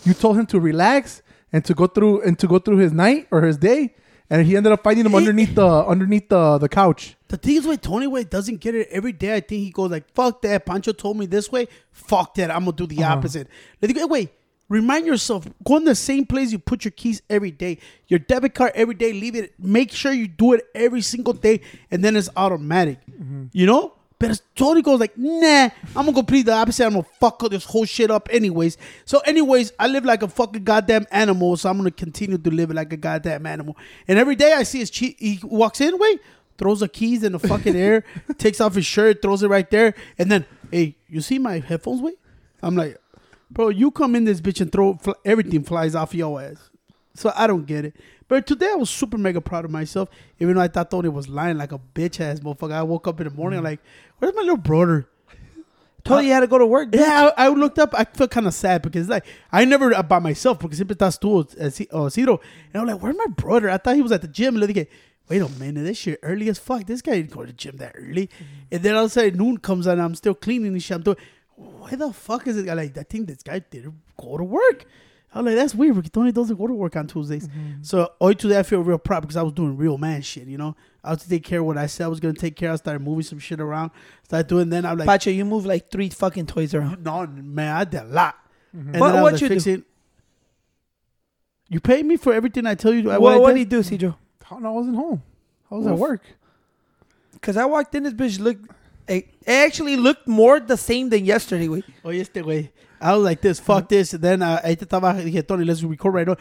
you 0.04 0.14
told 0.14 0.36
him 0.38 0.46
to 0.46 0.60
relax 0.60 1.22
and 1.52 1.64
to 1.64 1.74
go 1.74 1.86
through 1.86 2.22
and 2.22 2.38
to 2.38 2.46
go 2.46 2.58
through 2.58 2.78
his 2.78 2.92
night 2.92 3.26
or 3.30 3.42
his 3.42 3.56
day, 3.56 3.94
and 4.32 4.46
he 4.46 4.56
ended 4.56 4.73
up 4.73 4.82
finding 4.82 5.05
him 5.05 5.14
underneath 5.14 5.55
the 5.55 5.67
underneath 5.67 6.31
the 6.31 6.56
the 6.56 6.69
couch. 6.69 7.17
The 7.29 7.37
thing 7.37 7.56
is, 7.56 7.67
why 7.67 7.76
Tony 7.76 8.06
Way 8.06 8.25
doesn't 8.25 8.61
get 8.61 8.75
it 8.75 8.88
every 8.90 9.12
day. 9.12 9.34
I 9.34 9.40
think 9.40 9.62
he 9.62 9.70
goes 9.70 9.90
like, 9.90 10.11
"Fuck 10.14 10.40
that." 10.43 10.64
Pancho 10.64 10.93
told 10.93 11.19
me 11.19 11.26
this 11.26 11.52
way. 11.52 11.69
Fuck 11.90 12.34
that. 12.37 12.50
I'm 12.50 12.64
gonna 12.64 12.76
do 12.76 12.87
the 12.87 13.05
uh-huh. 13.05 13.12
opposite. 13.12 13.49
Let 13.81 13.90
it 13.90 13.94
go. 13.94 14.06
Wait. 14.06 14.31
Remind 14.70 15.05
yourself. 15.06 15.46
Go 15.62 15.76
in 15.76 15.84
the 15.84 15.94
same 15.94 16.25
place 16.25 16.50
you 16.50 16.58
put 16.58 16.82
your 16.82 16.93
keys 16.93 17.20
every 17.29 17.50
day. 17.50 17.76
Your 18.08 18.20
debit 18.20 18.55
card 18.55 18.73
every 18.75 18.94
day. 18.94 19.12
Leave 19.12 19.37
it. 19.37 19.52
Make 19.58 19.93
sure 19.93 20.12
you 20.12 20.26
do 20.26 20.55
it 20.55 20.64
every 20.75 21.02
single 21.02 21.34
day, 21.34 21.61
and 21.90 22.02
then 22.02 22.17
it's 22.17 22.31
automatic. 22.34 22.99
Mm-hmm. 23.11 23.44
You 23.52 23.67
know. 23.67 23.94
But 24.22 24.40
Tony 24.54 24.82
goes 24.82 25.00
like, 25.00 25.19
"Nah, 25.19 25.69
I'm 25.96 26.04
gonna 26.06 26.12
complete 26.12 26.46
the 26.46 26.52
opposite. 26.52 26.86
I'm 26.86 26.92
gonna 26.92 27.06
fuck 27.19 27.40
this 27.50 27.64
whole 27.64 27.84
shit 27.84 28.08
up, 28.08 28.28
anyways." 28.30 28.76
So, 29.04 29.19
anyways, 29.19 29.72
I 29.80 29.88
live 29.88 30.04
like 30.04 30.22
a 30.22 30.28
fucking 30.28 30.62
goddamn 30.62 31.08
animal. 31.10 31.56
So 31.56 31.69
I'm 31.69 31.76
gonna 31.76 31.90
continue 31.90 32.38
to 32.38 32.50
live 32.50 32.70
like 32.70 32.92
a 32.92 32.96
goddamn 32.96 33.46
animal. 33.46 33.76
And 34.06 34.20
every 34.20 34.36
day 34.36 34.52
I 34.52 34.62
see 34.62 34.78
his 34.78 34.90
che- 34.90 35.16
he 35.19 35.40
walks 35.42 35.80
in, 35.80 35.98
wait, 35.98 36.20
throws 36.56 36.78
the 36.80 36.88
keys 36.88 37.24
in 37.24 37.32
the 37.32 37.40
fucking 37.40 37.74
air, 37.74 38.04
takes 38.38 38.60
off 38.60 38.76
his 38.76 38.86
shirt, 38.86 39.22
throws 39.22 39.42
it 39.42 39.48
right 39.48 39.69
there, 39.69 39.92
and 40.16 40.30
then, 40.30 40.44
hey, 40.70 40.94
you 41.08 41.20
see 41.20 41.40
my 41.40 41.58
headphones, 41.58 42.00
wait? 42.00 42.14
I'm 42.62 42.76
like, 42.76 42.98
bro, 43.50 43.70
you 43.70 43.90
come 43.90 44.14
in 44.14 44.22
this 44.24 44.40
bitch 44.40 44.60
and 44.60 44.70
throw 44.70 44.94
fl- 45.02 45.19
everything 45.24 45.64
flies 45.64 45.96
off 45.96 46.14
your 46.14 46.40
ass. 46.40 46.70
So 47.14 47.32
I 47.34 47.48
don't 47.48 47.66
get 47.66 47.86
it. 47.86 47.96
But 48.32 48.46
today 48.46 48.70
I 48.70 48.76
was 48.76 48.88
super 48.88 49.19
mega 49.19 49.43
proud 49.43 49.67
of 49.67 49.70
myself, 49.70 50.08
even 50.40 50.55
though 50.55 50.62
I 50.62 50.69
thought 50.69 50.90
Tony 50.90 51.11
was 51.11 51.29
lying 51.29 51.58
like 51.58 51.70
a 51.70 51.79
bitch 51.79 52.19
ass 52.19 52.40
motherfucker. 52.40 52.73
I 52.73 52.82
woke 52.82 53.06
up 53.06 53.20
in 53.20 53.29
the 53.29 53.34
morning 53.34 53.61
Mm. 53.61 53.64
like, 53.64 53.81
where's 54.19 54.34
my 54.34 54.40
little 54.40 54.56
brother? 54.56 55.06
told 56.02 56.23
you 56.23 56.29
you 56.29 56.32
had 56.32 56.40
to 56.40 56.46
go 56.46 56.56
to 56.56 56.64
work. 56.64 56.90
bitch. 56.90 57.00
Yeah, 57.00 57.29
I, 57.37 57.44
I 57.44 57.49
looked 57.50 57.79
up. 57.79 57.90
I 57.93 58.05
felt 58.05 58.31
kind 58.31 58.46
of 58.46 58.55
sad 58.55 58.81
because 58.81 59.06
like 59.06 59.26
I 59.52 59.67
never 59.67 59.94
uh, 59.94 60.02
by 60.02 60.19
myself 60.19 60.58
porque 60.58 60.73
siempre 60.73 60.96
estás 60.96 61.20
tú 61.20 61.40
uh, 61.40 62.05
uh, 62.06 62.08
Ciro. 62.08 62.40
And 62.73 62.81
I'm 62.81 62.87
like, 62.87 63.02
where's 63.02 63.19
my 63.19 63.26
brother? 63.37 63.69
I 63.69 63.76
thought 63.76 63.96
he 63.96 64.00
was 64.00 64.12
at 64.12 64.23
the 64.23 64.29
gym. 64.29 64.56
And 64.56 64.67
like, 64.67 64.88
wait 65.29 65.43
a 65.43 65.49
minute, 65.50 65.82
this 65.82 65.99
shit 65.99 66.19
early 66.23 66.49
as 66.49 66.58
fuck. 66.58 66.87
This 66.87 67.02
guy 67.02 67.17
didn't 67.17 67.32
go 67.32 67.43
to 67.43 67.49
the 67.49 67.52
gym 67.52 67.76
that 67.76 67.93
early. 67.99 68.31
And 68.70 68.82
then 68.82 68.94
all 68.94 69.05
of 69.05 69.11
a 69.11 69.12
sudden 69.12 69.37
noon 69.37 69.58
comes 69.58 69.87
and 69.87 70.00
I'm 70.00 70.14
still 70.14 70.34
cleaning 70.34 70.73
and 70.73 70.82
shit. 70.82 70.96
I'm 70.96 71.02
doing. 71.02 71.19
Why 71.56 71.96
the 71.96 72.11
fuck 72.14 72.46
is 72.46 72.56
it? 72.56 72.64
Like 72.64 72.96
I 72.96 73.02
think 73.02 73.26
this 73.26 73.43
guy 73.43 73.58
didn't 73.58 74.00
go 74.19 74.38
to 74.38 74.44
work. 74.44 74.87
I'm 75.34 75.44
like, 75.46 75.55
that's 75.56 75.75
weird. 75.75 75.94
Because 75.96 76.11
Tony 76.11 76.31
doesn't 76.32 76.56
go 76.56 76.67
to 76.67 76.75
work 76.75 76.94
on 76.96 77.06
Tuesdays. 77.06 77.49
Mm-hmm. 77.49 77.82
So, 77.82 78.12
hoy 78.20 78.34
today 78.34 78.58
I 78.58 78.62
feel 78.62 78.81
real 78.82 78.99
proud 78.99 79.20
because 79.20 79.37
I 79.37 79.43
was 79.43 79.52
doing 79.52 79.76
real 79.76 79.96
man 79.99 80.20
shit, 80.23 80.46
you 80.46 80.58
know? 80.58 80.76
I 81.02 81.11
was 81.11 81.23
to 81.23 81.29
take 81.29 81.43
care 81.44 81.61
of 81.61 81.67
what 81.67 81.79
I 81.79 81.87
said 81.87 82.05
I 82.05 82.08
was 82.08 82.20
going 82.20 82.34
to 82.34 82.40
take 82.40 82.55
care 82.55 82.69
of. 82.70 82.75
I 82.75 82.76
started 82.76 83.00
moving 83.00 83.23
some 83.23 83.38
shit 83.38 83.61
around. 83.61 83.90
Started 84.25 84.46
doing, 84.49 84.69
then 84.69 84.84
I'm 84.84 84.99
like, 84.99 85.06
Pacho, 85.08 85.31
you 85.31 85.44
move 85.44 85.64
like 85.67 85.90
three 85.90 86.11
fucking 86.11 86.46
toys 86.46 86.75
around. 86.75 87.02
no, 87.02 87.26
man, 87.26 87.75
I 87.76 87.84
did 87.84 88.02
a 88.02 88.05
lot. 88.05 88.37
Mm-hmm. 88.76 88.90
And 88.94 89.00
What- 89.00 89.14
what 89.14 89.32
was 89.32 89.40
you 89.40 89.49
do? 89.49 89.55
fixing- 89.55 89.84
You 91.69 91.81
pay 91.81 92.02
me 92.02 92.17
for 92.17 92.32
everything 92.34 92.67
I 92.67 92.75
tell 92.75 92.93
you. 92.93 93.11
I, 93.11 93.19
What, 93.19 93.34
I 93.34 93.38
what 93.38 93.49
did? 93.55 93.58
he 93.58 93.64
do, 93.64 93.81
Cedro? 93.81 94.17
Oh, 94.50 94.61
I 94.62 94.69
wasn't 94.69 94.96
home. 94.96 95.22
I 95.70 95.74
was 95.77 95.86
at 95.86 95.96
work. 95.96 96.20
Because 97.32 97.56
I 97.56 97.65
walked 97.65 97.94
in, 97.94 98.03
this 98.03 98.12
bitch 98.12 98.39
looked. 98.39 98.70
It 99.08 99.29
it 99.46 99.51
actually 99.51 99.96
looked 99.96 100.29
more 100.29 100.60
the 100.60 100.77
same 100.77 101.08
than 101.08 101.24
yesterday. 101.24 101.69
Wait. 101.69 101.84
Oye, 102.05 102.19
este 102.20 102.34
güey. 102.43 102.69
Oh, 102.69 102.92
I 103.02 103.14
was 103.14 103.24
like 103.24 103.40
this, 103.40 103.58
fuck 103.58 103.88
this. 103.88 104.14
And 104.14 104.22
then 104.22 104.42
uh, 104.42 104.60
ahí 104.64 104.78
te 104.78 104.86
estaba, 104.86 105.14
dije, 105.14 105.46
Tony, 105.46 105.64
let's 105.64 105.82
record 105.82 106.14
right 106.14 106.26
now. 106.26 106.36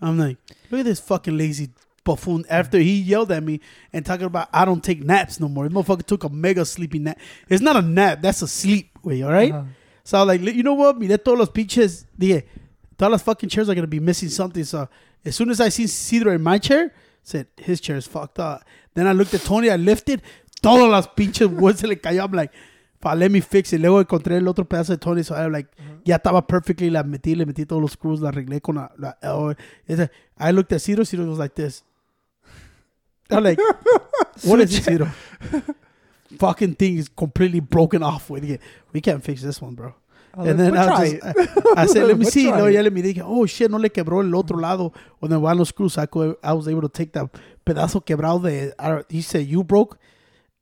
I'm 0.00 0.18
like, 0.18 0.36
look 0.70 0.80
at 0.80 0.84
this 0.84 1.00
fucking 1.00 1.36
lazy 1.36 1.70
buffoon. 2.04 2.44
After 2.48 2.78
he 2.78 3.00
yelled 3.00 3.30
at 3.32 3.42
me 3.42 3.60
and 3.92 4.04
talking 4.04 4.26
about, 4.26 4.48
I 4.52 4.64
don't 4.64 4.82
take 4.82 5.02
naps 5.04 5.38
no 5.40 5.48
more. 5.48 5.68
This 5.68 5.76
motherfucker 5.76 6.04
took 6.04 6.24
a 6.24 6.28
mega 6.28 6.64
sleepy 6.64 6.98
nap. 6.98 7.18
It's 7.48 7.62
not 7.62 7.76
a 7.76 7.82
nap, 7.82 8.20
that's 8.22 8.42
a 8.42 8.48
sleep, 8.48 8.90
way, 9.02 9.22
all 9.22 9.32
right? 9.32 9.52
Uh-huh. 9.52 9.64
So 10.04 10.18
I 10.18 10.24
was 10.24 10.40
like, 10.40 10.54
you 10.54 10.62
know 10.62 10.74
what? 10.74 10.98
Mire 10.98 11.18
todos 11.18 11.38
los 11.38 11.50
pinches. 11.50 12.06
Dije, 12.18 12.44
todas 12.96 13.12
las 13.12 13.22
fucking 13.22 13.48
chairs 13.48 13.68
are 13.68 13.74
going 13.74 13.82
to 13.82 13.88
be 13.88 14.00
missing 14.00 14.30
something. 14.30 14.64
So 14.64 14.88
as 15.24 15.36
soon 15.36 15.50
as 15.50 15.60
I 15.60 15.68
see 15.68 15.84
Cedro 15.84 16.34
in 16.34 16.42
my 16.42 16.58
chair, 16.58 16.92
said, 17.22 17.46
his 17.56 17.80
chair 17.80 17.96
is 17.96 18.06
fucked 18.06 18.38
up. 18.38 18.64
Then 18.94 19.06
I 19.06 19.12
looked 19.12 19.34
at 19.34 19.42
Tony, 19.42 19.70
I 19.70 19.76
lifted, 19.76 20.22
todas 20.62 20.88
las 20.88 21.06
pinches 21.06 21.48
wood 21.48 21.78
se 21.78 21.86
le 21.86 21.96
cayó. 21.96 22.24
I'm 22.24 22.32
like, 22.32 22.52
let 23.16 23.30
me 23.30 23.40
fix 23.40 23.72
it. 23.72 23.80
Luego 23.80 24.00
encontré 24.00 24.36
el 24.38 24.48
otro 24.48 24.64
pedazo 24.64 24.92
de 24.92 24.98
Tony, 24.98 25.22
so 25.22 25.34
I'm 25.34 25.52
like, 25.52 25.68
ya 26.04 26.16
estaba 26.16 26.46
perfectly, 26.46 26.90
la 26.90 27.02
metí, 27.04 27.34
le 27.36 27.46
metí 27.46 27.64
todos 27.66 27.80
los 27.80 27.92
screws, 27.92 28.20
la 28.20 28.30
arreglé 28.30 28.60
con 28.60 28.74
la, 28.76 28.90
la 28.98 29.16
oh, 29.22 29.52
esa- 29.86 30.10
I 30.38 30.50
looked 30.52 30.72
at 30.72 30.80
Cedro, 30.80 31.04
Cedro 31.04 31.28
was 31.28 31.38
like 31.38 31.54
this. 31.54 31.84
I'm 33.30 33.44
like, 33.44 33.58
what 34.44 34.60
is 34.60 34.80
Cedro? 34.80 35.08
Fucking 36.38 36.74
thing 36.74 36.98
is 36.98 37.08
completely 37.08 37.60
broken 37.60 38.02
off 38.02 38.28
with 38.30 38.44
it. 38.44 38.60
We 38.92 39.00
can't 39.00 39.22
fix 39.24 39.42
this 39.42 39.62
one, 39.62 39.74
bro. 39.74 39.94
I 40.34 40.40
was 40.40 40.48
And 40.50 40.60
then 40.60 40.70
"But 40.72 40.88
I, 40.88 41.10
just, 41.10 41.14
it." 41.14 41.48
I, 41.76 41.82
I 41.82 41.86
said, 41.86 42.04
let 42.06 42.18
me 42.22 42.24
see. 42.26 42.48
try 42.48 42.68
it. 42.68 42.74
ya 42.74 42.82
le 42.82 42.90
miré, 42.90 43.14
dije, 43.14 43.22
oh 43.24 43.46
shit, 43.46 43.70
no 43.70 43.78
le 43.78 43.88
quebró 43.90 44.20
el 44.20 44.34
otro 44.34 44.58
lado. 44.58 44.92
Donde 45.20 45.36
van 45.40 45.56
los 45.56 45.68
screws. 45.68 45.96
I, 45.98 46.06
co- 46.06 46.36
I 46.42 46.52
was 46.52 46.68
able 46.68 46.82
to 46.82 46.88
take 46.88 47.12
that 47.12 47.30
pedazo 47.64 48.04
quebrado 48.04 48.42
de, 48.42 48.72
I 48.78 49.02
he 49.08 49.22
said, 49.22 49.46
you 49.46 49.64
broke 49.64 49.98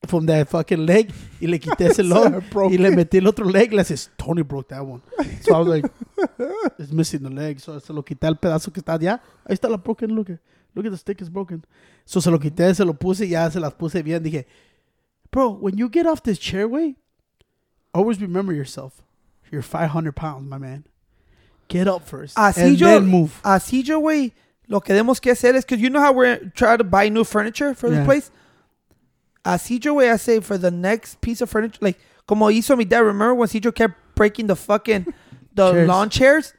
from 0.07 0.27
that 0.27 0.49
fucking 0.49 0.85
leg. 0.87 1.13
Y 1.41 1.47
le 1.47 1.59
quité 1.59 1.87
ese 1.91 1.99
log. 2.05 2.43
y 2.71 2.77
le 2.79 2.91
metí 2.91 3.19
el 3.19 3.27
otro 3.27 3.45
leg. 3.45 3.73
Le 3.73 3.85
says, 3.85 4.09
Tony 4.17 4.43
broke 4.43 4.69
that 4.69 4.85
one. 4.85 5.03
So 5.43 5.55
I 5.55 5.59
was 5.59 5.69
like, 5.69 5.85
it's 6.79 6.93
missing 6.93 7.23
the 7.23 7.31
leg. 7.31 7.61
So 7.61 7.79
se 7.79 7.93
lo 7.93 8.03
quité 8.03 8.25
el 8.29 8.37
pedazo 8.37 8.73
que 8.73 8.83
está 8.83 8.95
allá. 8.99 9.21
Ahí 9.49 9.57
está 9.59 9.69
la 9.71 9.77
broken. 9.77 10.15
Look 10.15 10.31
at, 10.31 10.39
look 10.75 10.87
at 10.87 10.93
the 10.93 10.99
stick 10.99 11.21
is 11.21 11.29
broken. 11.29 11.65
So 12.05 12.21
se 12.21 12.31
lo 12.31 12.39
quité, 12.39 12.75
se 12.75 12.85
lo 12.85 12.93
puse, 12.95 13.29
ya 13.29 13.49
se 13.51 13.59
las 13.61 13.73
puse 13.75 14.03
bien. 14.05 14.23
Dije, 14.23 14.45
bro, 15.31 15.51
when 15.51 15.77
you 15.77 15.89
get 15.89 16.07
off 16.07 16.23
this 16.23 16.39
chair, 16.39 16.67
way, 16.69 16.97
always 17.95 18.21
remember 18.21 18.53
yourself. 18.53 19.03
You're 19.51 19.63
500 19.63 20.13
pounds, 20.17 20.49
my 20.49 20.59
man. 20.59 20.85
Get 21.69 21.87
up 21.89 22.07
first. 22.07 22.37
Así 22.37 22.63
and 22.63 22.79
yo, 22.79 22.87
then 22.87 23.07
move. 23.07 23.41
así 23.45 23.83
yo, 23.85 24.01
güey, 24.01 24.33
lo 24.69 24.81
que 24.81 24.95
tenemos 24.95 25.21
que 25.21 25.31
hacer 25.33 25.55
es, 25.57 25.65
because 25.65 25.81
you 25.81 25.89
know 25.91 26.01
how 26.01 26.13
we're 26.13 26.39
trying 26.55 26.79
to 26.79 26.85
buy 26.85 27.09
new 27.09 27.25
furniture 27.25 27.75
for 27.75 27.89
Yeah. 27.89 27.99
this 27.99 28.05
place? 28.07 28.31
Así 29.47 29.79
yo, 29.85 29.95
güey, 29.95 30.11
I 30.13 30.17
say 30.17 30.41
for 30.41 30.59
the 30.59 30.71
next 30.73 31.21
piece 31.21 31.41
of 31.41 31.49
furniture, 31.49 31.79
like, 31.81 31.99
como 32.27 32.47
hizo 32.49 32.77
mi 32.77 32.85
dad, 32.85 32.99
remember 32.99 33.35
when 33.35 33.49
Cedro 33.49 33.73
kept 33.73 33.95
breaking 34.17 34.49
the 34.49 34.57
fucking, 34.57 35.07
the 35.55 35.71
Chairs. 35.73 35.89
lawn 35.89 36.11
chairs 36.11 36.53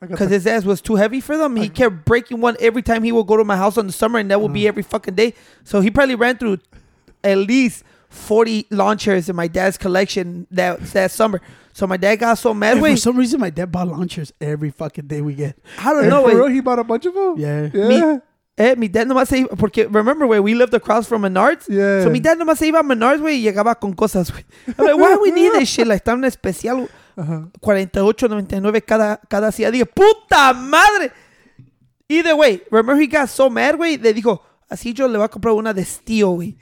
because 0.00 0.30
his 0.30 0.46
ass 0.46 0.64
was 0.64 0.80
too 0.80 0.96
heavy 0.96 1.20
for 1.20 1.36
them. 1.36 1.56
He 1.56 1.68
kept 1.68 2.04
breaking 2.04 2.40
one 2.40 2.56
every 2.60 2.82
time 2.82 3.02
he 3.02 3.12
would 3.12 3.26
go 3.26 3.36
to 3.36 3.44
my 3.44 3.56
house 3.56 3.76
on 3.78 3.86
the 3.86 3.92
summer, 3.92 4.18
and 4.18 4.30
that 4.30 4.40
would 4.40 4.52
be 4.52 4.66
every 4.68 4.82
fucking 4.82 5.14
day. 5.14 5.34
So 5.64 5.80
he 5.80 5.90
probably 5.90 6.14
ran 6.14 6.38
through 6.38 6.58
at 7.24 7.38
least 7.38 7.84
forty 8.08 8.66
lawn 8.70 8.98
chairs 8.98 9.28
in 9.28 9.34
my 9.36 9.48
dad's 9.48 9.76
collection 9.78 10.46
that 10.50 10.80
that 10.92 11.10
summer. 11.10 11.40
So 11.72 11.86
my 11.86 11.96
dad 11.96 12.16
got 12.16 12.34
so 12.38 12.52
mad. 12.52 12.76
And 12.78 12.86
for 12.86 12.96
some 12.96 13.16
reason, 13.16 13.40
my 13.40 13.50
dad 13.50 13.72
bought 13.72 13.88
lawn 13.88 14.06
chairs 14.08 14.32
every 14.40 14.70
fucking 14.70 15.06
day 15.06 15.20
we 15.22 15.34
get. 15.34 15.58
I 15.78 15.92
don't 15.92 16.04
Eh, 16.04 16.08
know. 16.08 16.28
for 16.28 16.36
real, 16.36 16.46
he 16.48 16.60
bought 16.60 16.78
a 16.78 16.84
bunch 16.84 17.06
of 17.06 17.14
them. 17.14 17.38
Yeah. 17.38 17.70
yeah, 17.72 17.88
Me- 17.88 18.20
Eh, 18.64 18.76
mi 18.76 18.88
dad 18.88 19.06
nomás 19.06 19.28
se 19.28 19.38
iba, 19.38 19.48
porque 19.56 19.86
remember, 19.90 20.26
güey, 20.26 20.38
we 20.40 20.54
lived 20.54 20.74
across 20.74 21.06
from 21.08 21.22
Menards. 21.22 21.66
Yeah. 21.68 22.04
So 22.04 22.10
mi 22.10 22.20
dad 22.20 22.36
nomás 22.38 22.58
se 22.58 22.66
iba 22.68 22.78
a 22.78 22.82
Menards, 22.82 23.20
güey, 23.20 23.38
y 23.38 23.42
llegaba 23.42 23.74
con 23.74 23.92
cosas, 23.92 24.30
güey. 24.30 24.44
I'm 24.78 24.86
like, 24.86 24.96
why 24.96 25.16
we 25.20 25.30
need 25.32 25.52
this 25.52 25.68
shit? 25.68 25.86
Like, 25.86 26.04
tan 26.04 26.22
especial, 26.24 26.88
Ajá. 27.16 27.48
48.99 27.60 28.84
cada, 28.84 29.20
cada 29.28 29.50
día. 29.50 29.70
Dije, 29.70 29.86
puta 29.86 30.52
madre. 30.52 31.10
Either 32.08 32.36
way, 32.36 32.62
remember 32.70 32.96
he 33.00 33.06
got 33.06 33.28
so 33.28 33.48
mad, 33.50 33.74
güey, 33.76 33.96
le 33.96 34.12
dijo, 34.12 34.40
así 34.68 34.92
yo 34.92 35.08
le 35.08 35.16
voy 35.18 35.24
a 35.24 35.28
comprar 35.28 35.54
una 35.54 35.72
de 35.72 35.84
Steel, 35.84 36.34
güey. 36.36 36.56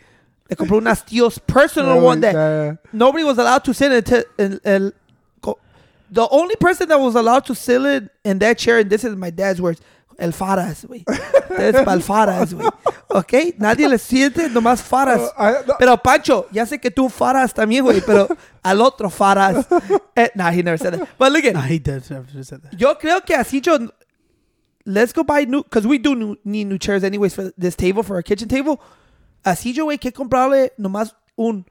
Le 0.48 0.56
compró 0.56 0.78
una 0.78 0.94
Steel's 0.94 1.38
personal 1.38 1.96
Yeah, 1.96 2.02
one 2.02 2.20
that 2.22 2.32
yeah. 2.34 2.76
nobody 2.92 3.24
was 3.24 3.38
allowed 3.38 3.62
to 3.64 3.72
sit 3.74 3.92
in. 3.92 4.02
T- 4.02 4.24
in, 4.64 4.92
co- 5.40 5.58
the 6.10 6.26
only 6.30 6.56
person 6.56 6.88
that 6.88 6.98
was 6.98 7.14
allowed 7.14 7.44
to 7.46 7.54
sit 7.54 7.80
in, 7.84 8.10
in 8.24 8.38
that 8.40 8.58
chair, 8.58 8.78
and 8.78 8.90
this 8.90 9.04
is 9.04 9.14
my 9.14 9.30
dad's 9.30 9.60
words, 9.60 9.80
el 10.20 10.32
faras, 10.32 10.84
güey. 10.84 11.04
Es 11.58 11.74
para 11.76 11.94
el 11.94 12.02
faras, 12.02 12.54
güey. 12.54 12.68
¿Ok? 13.08 13.32
Nadie 13.58 13.88
le 13.88 13.98
siente, 13.98 14.48
nomás 14.50 14.82
faras. 14.82 15.32
Pero 15.78 15.96
Pancho, 15.96 16.46
ya 16.52 16.64
sé 16.66 16.78
que 16.78 16.90
tú 16.90 17.08
faras 17.08 17.52
también, 17.52 17.82
güey, 17.82 18.00
pero 18.06 18.28
al 18.62 18.80
otro 18.80 19.10
faras. 19.10 19.66
Eh, 20.14 20.30
nah, 20.34 20.50
he 20.50 20.62
never 20.62 20.78
said 20.78 20.92
that. 20.98 21.08
But 21.18 21.32
look 21.32 21.44
at, 21.46 21.54
Nah, 21.54 21.62
he 21.66 21.78
does 21.78 22.10
never 22.10 22.26
said 22.44 22.60
that. 22.62 22.72
yo 22.76 22.96
creo 22.98 23.24
que 23.24 23.34
así 23.34 23.60
yo, 23.60 23.78
let's 24.84 25.12
go 25.12 25.24
buy 25.24 25.44
new, 25.46 25.62
because 25.62 25.86
we 25.86 25.98
do 25.98 26.14
new, 26.14 26.36
need 26.44 26.66
new 26.66 26.78
chairs 26.78 27.02
anyways 27.02 27.34
for 27.34 27.52
this 27.56 27.74
table, 27.74 28.02
for 28.02 28.16
our 28.16 28.22
kitchen 28.22 28.48
table. 28.48 28.78
Así 29.44 29.72
yo, 29.72 29.84
güey, 29.86 29.98
que 29.98 30.12
comprarle 30.12 30.72
nomás 30.78 31.14
un 31.36 31.64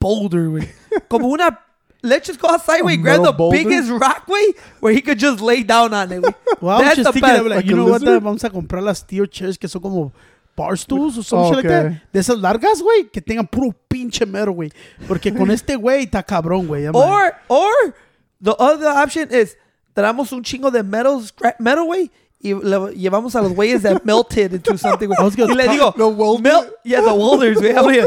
boulder, 0.00 0.48
güey. 0.48 0.68
Como 1.08 1.28
una, 1.28 1.60
let's 2.02 2.26
just 2.26 2.40
go 2.40 2.48
outside, 2.48 2.82
güey, 2.82 2.94
A 2.94 2.96
grab 2.96 3.22
the 3.24 3.32
boulder? 3.32 3.56
biggest 3.58 3.90
rock, 3.90 4.26
güey, 4.26 4.54
where 4.80 4.92
he 4.94 5.00
could 5.02 5.18
just 5.18 5.40
lay 5.40 5.62
down 5.62 5.92
on 5.94 6.12
it. 6.12 6.22
Well, 6.60 6.76
I 6.76 6.78
was 6.78 6.84
That's 6.84 6.96
just 6.96 7.06
the 7.08 7.12
thinking 7.12 7.28
best. 7.30 7.40
of 7.40 7.46
like, 7.46 7.56
Like 7.56 7.66
you 7.66 7.74
a 7.74 7.76
know 7.76 7.86
what? 7.90 8.00
lizard? 8.02 8.22
Vamos 8.22 8.44
a 8.44 8.50
comprar 8.50 8.82
las 8.82 8.98
steel 8.98 9.26
chairs 9.26 9.56
que 9.58 9.68
son 9.68 9.80
como 9.82 10.12
bar 10.56 10.76
stools 10.76 11.16
o 11.18 11.22
some 11.22 11.40
Oh, 11.40 11.48
shit 11.48 11.56
like 11.56 11.66
okay. 11.66 11.88
that. 11.90 12.12
De 12.12 12.20
esas 12.20 12.38
largas, 12.40 12.80
güey, 12.82 13.08
que 13.12 13.20
tengan 13.20 13.46
puro 13.46 13.74
pinche 13.88 14.26
metal, 14.26 14.54
güey. 14.54 14.72
Porque 15.06 15.32
con 15.32 15.50
este 15.50 15.76
güey 15.76 16.04
está 16.04 16.22
cabrón, 16.22 16.66
güey. 16.66 16.84
I'm 16.86 16.92
like, 16.94 17.06
Or, 17.08 17.34
or, 17.48 17.94
the 18.40 18.54
other 18.58 18.88
option 18.88 19.28
is, 19.30 19.56
traemos 19.94 20.32
un 20.32 20.42
chingo 20.42 20.70
de 20.72 20.82
metal, 20.82 21.20
scrap 21.22 21.58
metal, 21.60 21.84
güey, 21.84 22.10
y 22.40 22.54
le 22.54 22.94
llevamos 22.94 23.34
a 23.34 23.42
los 23.42 23.52
güeyes 23.52 23.82
that 23.82 24.02
melted 24.04 24.52
into 24.54 24.76
something, 24.78 25.08
güey. 25.08 25.16
I 25.18 25.24
was 25.24 25.34
gonna 25.36 25.52
Y 25.52 25.56
le 25.56 25.68
digo, 25.74 25.92
The 25.96 26.06
welder? 26.08 26.42
melt, 26.42 26.72
yeah, 26.84 27.00
the 27.02 27.14
welders, 27.14 27.58
güey. 27.58 27.76
I'm 27.76 27.84
like, 27.86 28.06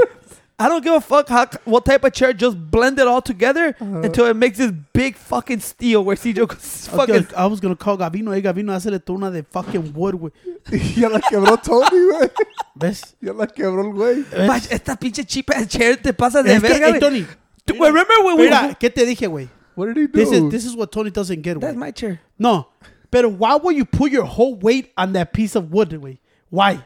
I 0.59 0.67
don't 0.67 0.83
give 0.83 0.93
a 0.93 1.01
fuck 1.01 1.27
how, 1.27 1.47
what 1.65 1.85
type 1.85 2.03
of 2.03 2.13
chair, 2.13 2.33
just 2.33 2.55
blend 2.55 2.99
it 2.99 3.07
all 3.07 3.21
together 3.21 3.75
uh-huh. 3.79 4.01
until 4.01 4.27
it 4.27 4.35
makes 4.35 4.59
this 4.59 4.71
big 4.93 5.15
fucking 5.15 5.59
steel 5.59 6.03
where 6.03 6.15
CJ 6.15 6.47
goes, 6.47 6.87
fucking, 6.91 7.15
gonna, 7.15 7.27
I 7.35 7.47
was 7.47 7.59
gonna 7.59 7.75
call 7.75 7.97
Gavino. 7.97 8.33
Hey, 8.33 8.43
Gavino, 8.43 8.71
hazle 8.71 8.99
tú 8.99 9.15
una 9.15 9.31
de 9.31 9.43
fucking 9.43 9.93
wood, 9.93 10.15
güey. 10.15 10.31
ya 10.97 11.09
la 11.09 11.19
quebró 11.19 11.57
Tony, 11.61 12.11
güey. 12.11 12.29
¿Ves? 12.75 13.15
Ya 13.19 13.33
la 13.33 13.47
quebró 13.47 13.81
el 13.81 13.93
güey. 13.93 14.25
Esta 14.69 14.95
pinche 14.95 15.25
cheap 15.25 15.49
ass 15.49 15.63
eh, 15.63 15.67
chair 15.67 15.97
te 15.97 16.13
pasa 16.13 16.43
de 16.43 16.53
Es 16.53 16.61
que, 16.61 16.73
hey. 16.73 16.99
Tony. 16.99 17.25
Tú- 17.65 17.75
güey, 17.75 17.91
Remember 17.91 18.23
when 18.23 18.37
we, 18.37 18.43
Mira, 18.43 18.77
¿qué 18.79 18.89
te 18.91 19.03
dije, 19.03 19.27
güey? 19.27 19.49
What 19.75 19.87
did 19.87 19.97
he 19.97 20.07
do? 20.07 20.19
This 20.19 20.31
is, 20.31 20.49
this 20.51 20.65
is 20.65 20.75
what 20.75 20.91
Tony 20.91 21.09
doesn't 21.09 21.41
get, 21.41 21.59
that's 21.59 21.73
güey. 21.73 21.79
my 21.79 21.91
chair. 21.91 22.21
No. 22.37 22.67
Pero 23.09 23.29
why 23.29 23.55
would 23.55 23.75
you 23.75 23.85
put 23.85 24.11
your 24.11 24.25
whole 24.25 24.55
weight 24.55 24.91
on 24.95 25.13
that 25.13 25.33
piece 25.33 25.55
of 25.55 25.71
wood, 25.71 25.89
güey? 25.89 26.19
Why? 26.51 26.85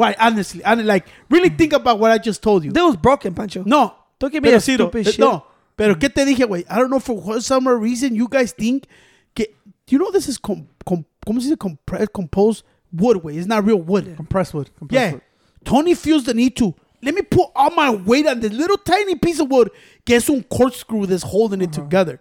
Why? 0.00 0.16
Honestly. 0.18 0.64
And 0.64 0.86
like, 0.86 1.06
really 1.28 1.50
think 1.50 1.74
about 1.74 1.98
what 1.98 2.10
I 2.10 2.16
just 2.16 2.42
told 2.42 2.64
you. 2.64 2.72
That 2.72 2.82
was 2.82 2.96
broken, 2.96 3.34
Pancho. 3.34 3.64
No. 3.66 3.94
Don't 4.18 4.32
give 4.32 4.42
me 4.42 4.50
that 4.50 4.62
Ciro, 4.62 4.86
stupid 4.86 5.06
eh, 5.06 5.10
shit. 5.10 5.20
No. 5.20 5.44
Pero 5.76 5.94
¿qué 5.96 6.08
te 6.08 6.24
dije, 6.24 6.46
güey? 6.46 6.64
I 6.70 6.78
don't 6.78 6.88
know 6.90 6.98
for 7.00 7.20
what 7.20 7.42
some 7.42 7.68
reason 7.68 8.14
you 8.14 8.26
guys 8.26 8.52
think 8.52 8.86
que 9.34 9.48
you 9.88 9.98
know 9.98 10.10
this 10.10 10.26
is 10.26 10.38
com, 10.38 10.66
com, 10.86 11.04
¿cómo 11.26 11.40
se 11.42 11.48
dice? 11.50 11.58
Compressed, 11.58 12.14
composed 12.14 12.64
wood, 12.90 13.18
güey. 13.18 13.36
It's 13.36 13.46
not 13.46 13.66
real 13.66 13.80
wood. 13.80 14.16
compressed 14.16 14.54
wood. 14.54 14.70
Compressed 14.78 15.02
Yeah. 15.02 15.12
wood. 15.12 15.22
Tony 15.64 15.94
feels 15.94 16.24
the 16.24 16.32
need 16.32 16.56
to 16.56 16.74
let 17.02 17.14
me 17.14 17.20
put 17.20 17.50
all 17.54 17.70
my 17.70 17.90
weight 17.90 18.26
on 18.26 18.40
this 18.40 18.52
little 18.52 18.78
tiny 18.78 19.16
piece 19.16 19.38
of 19.38 19.50
wood 19.50 19.70
que 20.06 20.16
es 20.16 20.30
un 20.30 20.42
corkscrew 20.44 21.04
that's 21.04 21.24
holding 21.24 21.60
it 21.60 21.72
together. 21.74 22.20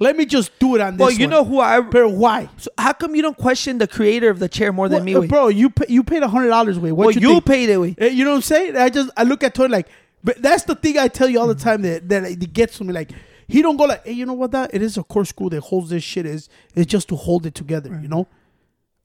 Let 0.00 0.16
me 0.16 0.26
just 0.26 0.56
do 0.58 0.74
it 0.76 0.80
on 0.80 0.96
this 0.96 1.00
Well, 1.00 1.10
you 1.10 1.24
one. 1.26 1.30
know 1.30 1.44
who 1.44 1.60
I. 1.60 1.80
Pero 1.80 2.08
why? 2.08 2.48
So 2.56 2.70
how 2.78 2.92
come 2.92 3.14
you 3.16 3.22
don't 3.22 3.36
question 3.36 3.78
the 3.78 3.86
creator 3.88 4.30
of 4.30 4.38
the 4.38 4.48
chair 4.48 4.72
more 4.72 4.88
than 4.88 5.04
Well, 5.04 5.22
me, 5.22 5.26
uh, 5.26 5.28
bro, 5.28 5.48
you 5.48 5.70
pay, 5.70 5.86
you 5.88 6.04
paid 6.04 6.22
a 6.22 6.28
hundred 6.28 6.48
dollars, 6.48 6.78
way. 6.78 6.92
What 6.92 7.06
Well, 7.06 7.14
you, 7.16 7.34
you 7.34 7.40
paid 7.40 7.68
it, 7.68 7.78
güey. 7.78 7.94
Eh, 7.98 8.08
You 8.08 8.24
know 8.24 8.30
what 8.30 8.36
I'm 8.36 8.42
saying? 8.42 8.76
I 8.76 8.88
just 8.90 9.10
I 9.16 9.24
look 9.24 9.42
at 9.42 9.54
Tony 9.54 9.70
like, 9.70 9.88
but 10.22 10.40
that's 10.40 10.64
the 10.64 10.74
thing 10.74 10.98
I 10.98 11.08
tell 11.08 11.28
you 11.28 11.40
all 11.40 11.48
the 11.48 11.54
time 11.54 11.82
that 11.82 12.08
that 12.08 12.24
it 12.24 12.52
gets 12.52 12.78
to 12.78 12.84
me. 12.84 12.92
Like 12.92 13.10
he 13.48 13.62
don't 13.62 13.76
go 13.76 13.84
like, 13.84 14.04
hey, 14.04 14.12
you 14.12 14.26
know 14.26 14.34
what? 14.34 14.50
That 14.52 14.72
it 14.74 14.82
is 14.82 14.96
a 14.98 15.02
corkscrew 15.02 15.48
that 15.50 15.60
holds 15.62 15.90
this 15.90 16.02
shit. 16.04 16.26
Is 16.26 16.48
it's 16.74 16.86
just 16.90 17.08
to 17.08 17.16
hold 17.16 17.46
it 17.46 17.54
together. 17.54 17.98
You 18.02 18.08
know? 18.08 18.28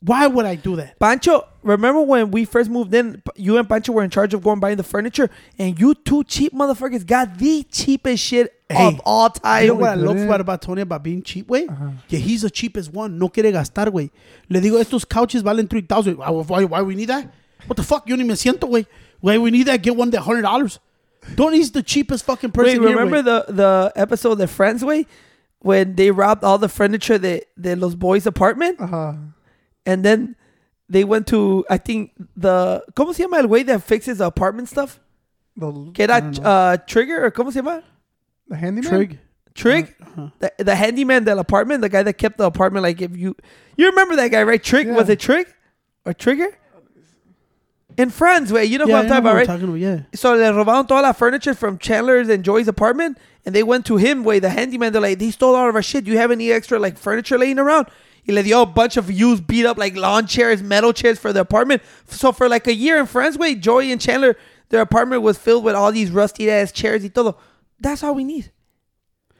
Why 0.05 0.27
would 0.27 0.45
I 0.45 0.55
do 0.55 0.75
that? 0.75 0.99
Pancho, 0.99 1.47
remember 1.61 2.01
when 2.01 2.29
we 2.31 2.43
first 2.43 2.69
moved 2.69 2.93
in? 2.93 3.23
You 3.37 3.57
and 3.57 3.69
Pancho 3.69 3.93
were 3.93 4.03
in 4.03 4.09
charge 4.09 4.33
of 4.33 4.43
going 4.43 4.59
buying 4.59 4.75
the 4.75 4.83
furniture, 4.83 5.29
and 5.57 5.79
you 5.79 5.93
two 5.95 6.25
cheap 6.25 6.51
motherfuckers 6.53 7.05
got 7.05 7.37
the 7.37 7.63
cheapest 7.71 8.21
shit 8.21 8.53
Hey, 8.69 8.87
of 8.87 9.01
all 9.05 9.29
time. 9.29 9.61
You 9.63 9.67
know 9.69 9.75
what 9.75 9.91
I 9.91 9.95
love 9.95 10.17
about, 10.19 10.41
about 10.41 10.61
Tony 10.61 10.81
about 10.81 11.03
being 11.03 11.21
cheap, 11.21 11.47
güey? 11.47 11.67
Que 12.09 12.19
he's 12.19 12.41
the 12.41 12.49
cheapest 12.49 12.91
one. 12.91 13.17
No 13.17 13.29
quiere 13.29 13.51
gastar, 13.53 13.87
güey. 13.87 14.09
Le 14.49 14.59
digo, 14.59 14.77
estos 14.83 15.05
couches 15.07 15.41
valen 15.41 15.69
3000 15.69 16.17
why, 16.17 16.29
why, 16.29 16.65
why 16.65 16.81
we 16.81 16.95
need 16.95 17.05
that? 17.09 17.31
What 17.67 17.77
the 17.77 17.83
fuck? 17.83 18.07
Yo 18.09 18.17
ni 18.17 18.23
me 18.25 18.33
siento, 18.33 18.67
way. 18.67 18.85
Why 19.21 19.37
we 19.37 19.51
need 19.51 19.67
that? 19.67 19.81
Get 19.81 19.95
one 19.95 20.09
that 20.09 20.21
$100. 20.23 20.79
Tony's 21.37 21.71
the 21.71 21.81
cheapest 21.81 22.25
fucking 22.25 22.51
person 22.51 22.81
Wait, 22.81 22.89
remember 22.89 23.21
güey. 23.21 23.45
the 23.47 23.53
the 23.53 23.93
episode 23.95 24.41
of 24.41 24.51
Friends 24.51 24.83
way 24.83 25.05
when 25.59 25.95
they 25.95 26.11
robbed 26.11 26.43
all 26.43 26.57
the 26.57 26.67
furniture 26.67 27.17
that 27.17 27.45
the 27.55 27.77
los 27.77 27.95
boys' 27.95 28.25
apartment, 28.25 28.81
Uh-huh. 28.81 29.13
And 29.85 30.03
then 30.03 30.35
they 30.89 31.03
went 31.03 31.27
to 31.27 31.65
I 31.69 31.77
think 31.77 32.11
the 32.35 32.83
¿Cómo 32.95 33.13
se 33.13 33.23
llama 33.23 33.37
el 33.37 33.47
güey 33.47 33.65
that 33.65 33.81
fixes 33.83 34.17
the 34.19 34.25
apartment 34.25 34.69
stuff? 34.69 34.99
The, 35.55 35.91
Que 35.93 36.03
era 36.03 36.21
uh, 36.43 36.77
Trigger 36.87 37.25
or 37.25 37.31
¿Cómo 37.31 37.51
se 37.51 37.61
llama? 37.61 37.83
the 38.47 38.55
handyman? 38.57 38.89
Trig. 38.89 39.19
Trig, 39.55 39.95
Uh-huh. 40.01 40.29
the, 40.39 40.51
the 40.57 40.75
handyman 40.75 41.23
del 41.25 41.37
apartment, 41.39 41.81
the 41.81 41.89
guy 41.89 42.01
that 42.03 42.13
kept 42.17 42.37
the 42.39 42.43
apartment. 42.45 42.83
Like 42.83 43.01
if 43.01 43.15
you, 43.15 43.35
you 43.77 43.85
remember 43.87 44.15
that 44.15 44.29
guy, 44.29 44.41
right? 44.43 44.61
Trig 44.61 44.87
Yeah. 44.87 44.95
was 44.95 45.09
it 45.09 45.19
Trig 45.19 45.47
or 46.05 46.13
Trigger? 46.13 46.57
In 47.95 48.09
Friends, 48.09 48.51
way 48.51 48.65
you 48.65 48.79
know 48.79 48.87
Yeah, 48.87 48.93
who 48.93 48.97
I 48.97 49.01
I'm 49.03 49.07
talking 49.07 49.19
about, 49.19 49.35
right? 49.35 49.45
talking 49.47 49.65
about, 49.65 49.75
yeah. 49.79 49.99
So 50.15 50.33
le 50.33 50.51
robaron 50.51 50.87
toda 50.87 51.01
la 51.03 51.11
furniture 51.13 51.53
from 51.53 51.77
Chandler's 51.77 52.27
and 52.29 52.43
Joey's 52.43 52.67
apartment, 52.67 53.19
and 53.45 53.53
they 53.53 53.61
went 53.61 53.85
to 53.85 53.97
him, 53.97 54.23
way 54.23 54.39
the 54.39 54.49
handyman. 54.49 54.91
They're 54.93 55.01
like, 55.01 55.19
they 55.19 55.29
stole 55.29 55.53
all 55.53 55.69
of 55.69 55.75
our 55.75 55.83
shit. 55.83 56.03
Do 56.05 56.09
you 56.11 56.17
have 56.17 56.31
any 56.31 56.51
extra 56.51 56.79
like 56.79 56.97
furniture 56.97 57.37
laying 57.37 57.59
around? 57.59 57.87
He 58.23 58.31
le 58.31 58.41
dio 58.43 58.61
a 58.61 58.65
bunch 58.65 58.95
of 58.97 59.11
used, 59.11 59.45
beat 59.47 59.65
up 59.65 59.77
like 59.77 59.95
lawn 59.95 60.27
chairs, 60.27 60.63
metal 60.63 60.93
chairs 60.93 61.19
for 61.19 61.33
the 61.33 61.41
apartment. 61.41 61.81
So 62.07 62.31
for 62.31 62.47
like 62.47 62.67
a 62.67 62.73
year 62.73 62.97
in 62.99 63.05
Friends, 63.05 63.37
way 63.37 63.55
Joey 63.55 63.91
and 63.91 63.99
Chandler, 63.99 64.35
their 64.69 64.81
apartment 64.81 65.21
was 65.21 65.37
filled 65.37 65.63
with 65.63 65.75
all 65.75 65.91
these 65.91 66.09
rusty 66.09 66.49
ass 66.49 66.71
chairs 66.71 67.03
y 67.03 67.09
todo. 67.09 67.35
That's 67.79 68.01
all 68.03 68.15
we 68.15 68.23
need. 68.23 68.51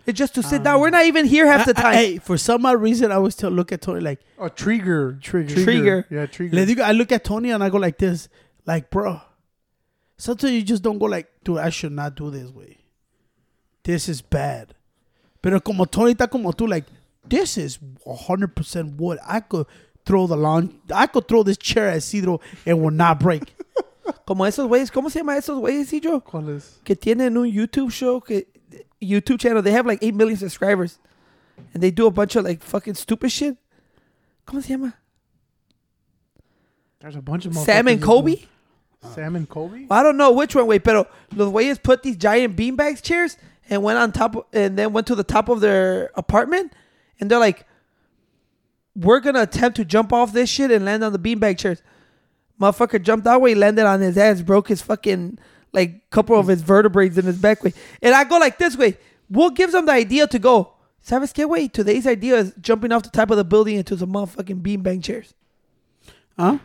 It's 0.06 0.18
just 0.20 0.36
to 0.36 0.44
sit 0.44 0.64
down. 0.64 0.82
We're 0.82 0.90
not 0.90 1.06
even 1.06 1.26
here 1.26 1.48
half 1.48 1.66
the 1.66 1.74
I- 1.78 1.80
I- 1.80 1.84
time. 1.84 1.94
hey, 1.94 2.18
for 2.18 2.38
some 2.38 2.66
odd 2.66 2.82
reason, 2.82 3.10
I 3.10 3.16
always 3.16 3.36
tell, 3.36 3.50
look 3.50 3.72
at 3.72 3.80
Tony 3.82 4.02
like, 4.02 4.20
Oh, 4.38 4.50
Trigger. 4.50 5.18
Trigger. 5.22 5.64
Trigger. 5.64 6.06
Yeah, 6.10 6.26
Trigger. 6.26 6.54
Le 6.58 6.66
digo, 6.66 6.82
I 6.84 6.92
look 6.92 7.14
at 7.14 7.24
Tony 7.24 7.52
and 7.52 7.64
I 7.64 7.70
go 7.70 7.78
like 7.78 7.98
this, 7.98 8.28
like, 8.66 8.90
bro, 8.90 9.22
sometimes 10.18 10.52
you 10.52 10.62
just 10.62 10.84
don't 10.84 10.98
go 11.00 11.06
like, 11.06 11.28
dude, 11.46 11.58
I 11.60 11.70
should 11.70 11.94
not 11.94 12.16
do 12.16 12.30
this 12.30 12.50
way. 12.50 12.80
This 13.84 14.10
is 14.10 14.22
bad. 14.22 14.76
Pero 15.42 15.62
como 15.62 15.86
Tony 15.86 16.14
está 16.16 16.30
como 16.30 16.52
tú, 16.52 16.68
like, 16.68 16.86
this 17.28 17.58
is 17.58 17.78
100% 18.06 18.96
wood. 18.98 19.20
I 19.26 19.40
could 19.40 19.66
throw 20.06 20.28
the 20.28 20.36
lawn, 20.36 20.80
I 20.94 21.08
could 21.08 21.28
throw 21.28 21.44
this 21.44 21.58
chair 21.58 21.88
at 21.90 21.98
Isidro 21.98 22.42
and 22.66 22.82
will 22.82 22.92
not 22.92 23.20
break. 23.20 23.56
Como 24.28 24.44
esos 24.44 24.68
güeyes, 24.68 24.92
¿cómo 24.92 25.10
se 25.10 25.20
llama 25.22 25.38
esos 25.38 25.60
güeyes, 25.62 25.82
Isidro? 25.94 26.20
¿Cuál 26.22 26.50
es? 26.58 26.80
que 26.84 26.96
tienen 26.96 27.38
un 27.38 27.50
YouTube 27.50 27.90
show, 27.92 28.20
que 28.20 28.46
YouTube 29.02 29.40
channel. 29.40 29.62
They 29.62 29.72
have 29.72 29.86
like 29.86 30.00
8 30.02 30.14
million 30.16 30.38
subscribers. 30.38 31.00
And 31.74 31.82
they 31.84 31.92
do 31.92 32.08
a 32.08 32.12
bunch 32.12 32.36
of 32.36 32.44
like 32.44 32.62
fucking 32.64 32.96
stupid 32.96 33.32
shit. 33.32 33.58
¿Cómo 34.48 34.62
se 34.62 34.74
llama? 34.74 34.96
There's 37.00 37.16
a 37.16 37.22
bunch 37.22 37.46
of 37.46 37.56
Sam 37.56 37.88
and 37.88 38.00
motherfuckers 38.00 38.04
Colby? 38.04 38.48
that 39.02 39.08
uh, 39.08 39.16
Sam 39.16 39.36
and 39.36 39.48
Colby? 39.50 39.88
I 39.92 40.04
don't 40.04 40.18
know 40.18 40.32
which 40.32 40.56
one, 40.56 40.68
wait, 40.68 40.84
pero 40.84 41.08
los 41.36 41.52
güeyes 41.52 41.82
put 41.82 42.04
these 42.04 42.16
giant 42.18 42.56
beanbags 42.56 43.02
chairs 43.02 43.38
and 43.70 43.84
went 43.84 44.00
on 44.00 44.12
top 44.12 44.36
of- 44.36 44.46
and 44.54 44.78
then 44.78 44.94
went 44.94 45.08
to 45.08 45.16
the 45.16 45.24
top 45.24 45.50
of 45.50 45.60
their 45.62 46.12
apartment 46.16 46.74
and 47.24 47.32
they're 47.32 47.40
like, 47.40 47.66
we're 48.98 49.22
gonna 49.22 49.44
attempt 49.44 49.78
to 49.78 49.86
jump 49.86 50.12
off 50.12 50.34
this 50.34 50.50
shit 50.50 50.72
and 50.72 50.84
land 50.84 51.06
on 51.06 51.14
the 51.14 51.20
beanbag 51.20 51.58
chairs. 51.58 51.82
Motherfucker 52.60 53.02
jumped 53.02 53.24
that 53.24 53.40
way, 53.40 53.56
landed 53.56 53.86
on 53.86 54.02
his 54.02 54.18
ass, 54.18 54.42
broke 54.42 54.68
his 54.68 54.82
fucking 54.82 55.40
like 55.72 56.10
couple 56.10 56.38
of 56.38 56.48
his 56.48 56.62
vertebrae 56.62 57.08
in 57.08 57.24
his 57.24 57.38
back 57.38 57.64
way. 57.64 57.74
And 58.02 58.14
I 58.14 58.26
go 58.26 58.38
like 58.38 58.58
this 58.58 58.76
way. 58.76 58.98
What 59.30 59.56
gives 59.56 59.72
them 59.72 59.86
the 59.86 59.94
idea 59.94 60.28
to 60.28 60.38
go? 60.38 60.74
¿Sabes 61.02 61.34
qué, 61.34 61.46
güey? 61.46 61.72
Today's 61.72 62.06
idea 62.06 62.36
is 62.36 62.54
jumping 62.60 62.92
off 62.92 63.04
the 63.04 63.10
top 63.10 63.32
of 63.32 63.38
the 63.38 63.46
building 63.46 63.78
into 63.78 63.98
some 63.98 64.12
motherfucking 64.12 64.62
beanbag 64.62 65.02
chairs. 65.02 65.34
Huh? 66.38 66.58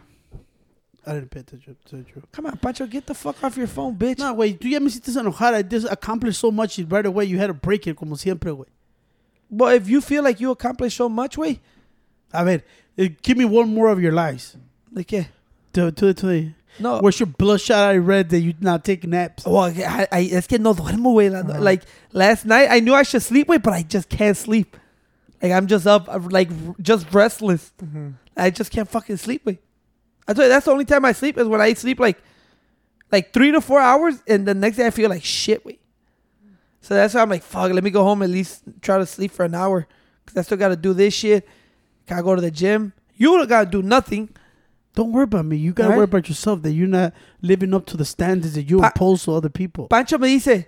I 1.06 1.14
didn't 1.14 1.30
pay 1.30 1.40
attention 1.40 1.76
to 1.86 1.98
you. 1.98 2.22
Come 2.32 2.46
on, 2.46 2.56
Pancho, 2.58 2.86
get 2.86 3.06
the 3.06 3.14
fuck 3.14 3.42
off 3.44 3.56
your 3.56 3.68
phone, 3.68 3.96
bitch. 3.96 4.18
No, 4.18 4.34
güey, 4.34 4.58
tú 4.58 4.68
ya 4.68 4.80
me 4.80 4.90
hiciste 4.90 5.16
enojar. 5.16 5.54
I 5.54 5.62
just 5.62 5.86
accomplished 5.88 6.40
so 6.40 6.50
much 6.50 6.80
right 6.80 7.06
away. 7.06 7.26
You 7.26 7.38
had 7.38 7.46
to 7.46 7.54
break 7.54 7.86
it, 7.86 7.96
como 7.96 8.16
siempre, 8.16 8.52
güey. 8.52 8.66
But 9.50 9.74
if 9.76 9.88
you 9.88 10.00
feel 10.00 10.22
like 10.22 10.40
you 10.40 10.50
accomplished 10.50 10.96
so 10.96 11.08
much, 11.08 11.38
way, 11.38 11.60
A 12.32 12.44
ver, 12.44 12.62
eh, 12.98 13.08
give 13.22 13.36
me 13.38 13.44
one 13.44 13.72
more 13.74 13.88
of 13.88 14.00
your 14.00 14.12
lies. 14.12 14.56
like, 14.92 15.10
yeah. 15.12 15.24
To, 15.74 15.90
to, 15.92 16.12
to 16.14 16.26
the, 16.26 16.52
No. 16.80 16.98
where's 17.00 17.18
your 17.20 17.26
bloodshot 17.26 17.78
I 17.90 17.96
read 17.96 18.28
that 18.30 18.40
you 18.40 18.54
not 18.60 18.84
take 18.84 19.06
naps? 19.06 19.44
Well, 19.46 19.58
I, 19.74 20.06
I, 20.12 20.28
es 20.32 20.46
que 20.46 20.58
no 20.58 20.74
duermo, 20.74 21.14
güey. 21.14 21.30
La- 21.30 21.58
Like, 21.58 21.82
last 22.12 22.44
night, 22.46 22.68
I 22.70 22.80
knew 22.80 22.94
I 22.94 23.02
should 23.04 23.22
sleep, 23.22 23.48
güey, 23.48 23.62
but 23.62 23.72
I 23.72 23.82
just 23.82 24.08
can't 24.08 24.36
sleep. 24.36 24.76
Like, 25.42 25.52
I'm 25.52 25.66
just 25.66 25.86
up, 25.86 26.06
I'm, 26.08 26.28
like, 26.28 26.48
just 26.82 27.12
restless. 27.14 27.72
I 28.36 28.50
just 28.50 28.70
can't 28.70 28.88
fucking 28.88 29.16
sleep, 29.18 29.44
güey. 29.44 29.58
I 30.26 30.34
tell 30.34 30.44
you, 30.44 30.50
that's 30.50 30.66
the 30.66 30.72
only 30.72 30.84
time 30.84 31.04
I 31.06 31.12
sleep 31.12 31.38
is 31.38 31.46
when 31.48 31.60
I 31.60 31.72
sleep, 31.74 31.98
like, 32.00 32.18
like 33.10 33.32
three 33.32 33.50
to 33.52 33.60
four 33.62 33.80
hours, 33.80 34.22
and 34.28 34.46
the 34.46 34.54
next 34.54 34.76
day 34.76 34.86
I 34.86 34.90
feel 34.90 35.08
like 35.08 35.24
shit, 35.24 35.64
güey. 35.64 35.78
So 36.80 36.94
that's 36.94 37.14
why 37.14 37.22
I'm 37.22 37.28
like, 37.30 37.42
fuck, 37.42 37.72
let 37.72 37.82
me 37.84 37.90
go 37.90 38.02
home 38.04 38.22
at 38.22 38.30
least 38.30 38.62
try 38.80 38.98
to 38.98 39.06
sleep 39.06 39.30
for 39.32 39.44
an 39.44 39.54
hour. 39.54 39.86
Because 40.24 40.38
I 40.38 40.42
still 40.42 40.58
got 40.58 40.68
to 40.68 40.76
do 40.76 40.92
this 40.92 41.14
shit. 41.14 41.46
Gotta 42.06 42.22
go 42.22 42.34
to 42.34 42.40
the 42.40 42.50
gym. 42.50 42.92
You 43.16 43.36
don't 43.36 43.48
got 43.48 43.64
to 43.64 43.70
do 43.70 43.82
nothing. 43.82 44.30
Don't 44.94 45.12
worry 45.12 45.24
about 45.24 45.44
me. 45.44 45.56
You 45.56 45.72
gotta 45.72 45.90
Right. 45.90 45.96
worry 45.96 46.04
about 46.04 46.28
yourself 46.28 46.62
that 46.62 46.72
you're 46.72 46.88
not 46.88 47.12
living 47.42 47.72
up 47.74 47.86
to 47.86 47.96
the 47.96 48.04
standards 48.04 48.54
that 48.54 48.64
you 48.64 48.78
Pa- 48.80 48.86
impose 48.88 49.24
to 49.24 49.32
other 49.34 49.48
people. 49.48 49.86
Pancho 49.88 50.18
me 50.18 50.38
dice, 50.38 50.64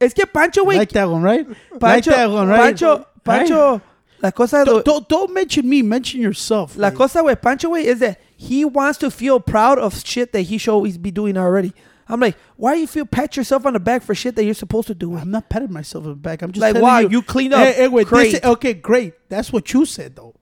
es 0.00 0.14
que 0.14 0.24
Pancho, 0.26 0.64
güey, 0.64 0.76
like 0.78 0.92
that 0.92 1.10
one, 1.10 1.22
right? 1.22 1.46
like 1.72 1.80
Pancho, 1.80 2.10
that 2.12 2.30
one, 2.30 2.48
right? 2.48 2.58
Pancho, 2.60 3.04
Pancho, 3.24 3.82
la 4.22 4.30
cosa, 4.30 4.64
Don't, 4.64 4.84
don't, 4.86 5.08
don't 5.08 5.34
mention 5.34 5.68
me. 5.68 5.82
Mention 5.82 6.20
yourself. 6.22 6.76
la 6.78 6.90
güey. 6.90 6.96
cosa 6.96 7.22
with 7.24 7.42
Pancho, 7.42 7.68
güey, 7.70 7.84
is 7.84 7.98
that 7.98 8.18
he 8.36 8.64
wants 8.64 8.96
to 8.98 9.10
feel 9.10 9.38
proud 9.38 9.78
of 9.78 9.98
shit 10.02 10.32
that 10.32 10.42
he 10.42 10.56
should 10.56 10.72
always 10.72 10.96
be 10.96 11.10
doing 11.10 11.36
already. 11.36 11.74
I'm 12.08 12.20
like, 12.20 12.36
why 12.56 12.74
do 12.74 12.80
you 12.80 12.86
feel 12.86 13.04
pat 13.06 13.36
yourself 13.36 13.66
on 13.66 13.74
the 13.74 13.80
back 13.80 14.02
for 14.02 14.14
shit 14.14 14.34
that 14.36 14.44
you're 14.44 14.54
supposed 14.54 14.86
to 14.88 14.94
do? 14.94 15.14
I'm 15.16 15.30
not 15.30 15.48
patting 15.48 15.72
myself 15.72 16.04
on 16.04 16.10
the 16.10 16.16
back. 16.16 16.42
I'm 16.42 16.52
just 16.52 16.60
Like, 16.60 16.82
wow, 16.82 16.98
you. 17.00 17.08
you 17.10 17.22
cleaned 17.22 17.52
up. 17.54 17.60
Hey, 17.66 17.72
hey, 17.74 17.88
wait, 17.88 18.08
this- 18.08 18.42
okay, 18.42 18.72
great. 18.74 19.14
That's 19.28 19.52
what 19.52 19.72
you 19.74 19.84
said, 19.84 20.16
though. 20.16 20.34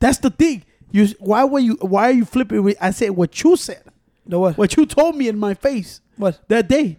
That's 0.00 0.18
the 0.18 0.30
thing. 0.30 0.64
You 0.90 1.08
why 1.18 1.44
were 1.44 1.58
you 1.60 1.76
why 1.80 2.08
are 2.08 2.12
you 2.12 2.24
flipping? 2.24 2.62
with- 2.62 2.76
I 2.80 2.90
said 2.90 3.10
what 3.10 3.42
you 3.42 3.56
said. 3.56 3.82
No 4.26 4.40
what? 4.40 4.56
What 4.58 4.76
you 4.76 4.86
told 4.86 5.16
me 5.16 5.28
in 5.28 5.38
my 5.38 5.54
face 5.54 6.00
What? 6.16 6.40
that 6.48 6.68
day. 6.68 6.98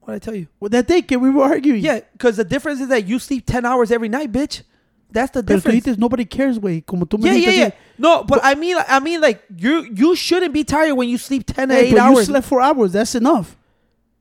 What 0.00 0.14
I 0.14 0.18
tell 0.18 0.34
you? 0.34 0.46
Well, 0.60 0.68
that 0.70 0.86
day, 0.86 1.02
can 1.02 1.20
we 1.20 1.30
were 1.30 1.42
arguing. 1.44 1.80
Yeah, 1.82 2.00
because 2.12 2.36
the 2.36 2.44
difference 2.44 2.80
is 2.80 2.88
that 2.88 3.06
you 3.06 3.18
sleep 3.18 3.44
ten 3.46 3.64
hours 3.66 3.90
every 3.90 4.08
night, 4.08 4.30
bitch. 4.32 4.62
That's 5.10 5.30
the 5.32 5.42
Pero 5.42 5.58
tú 5.60 5.62
difference. 5.62 5.84
dices, 5.84 5.98
nobody 5.98 6.24
cares, 6.24 6.58
güey. 6.58 6.84
Como 6.84 7.06
tú 7.06 7.18
me 7.18 7.28
Yeah, 7.30 7.36
yeah, 7.36 7.50
yeah. 7.50 7.70
No, 7.98 8.24
but 8.24 8.40
I 8.42 8.54
mean, 8.54 8.76
I 8.88 9.00
mean, 9.00 9.20
like 9.20 9.42
you, 9.56 9.82
you 9.94 10.14
shouldn't 10.16 10.52
be 10.52 10.64
tired 10.64 10.94
when 10.94 11.08
you 11.08 11.16
sleep 11.18 11.44
ten 11.46 11.68
to 11.68 11.74
eight 11.76 11.92
but 11.92 11.96
you 11.96 12.16
hours. 12.16 12.26
slept 12.26 12.46
four 12.46 12.60
hours. 12.60 12.92
That's 12.92 13.14
enough. 13.14 13.56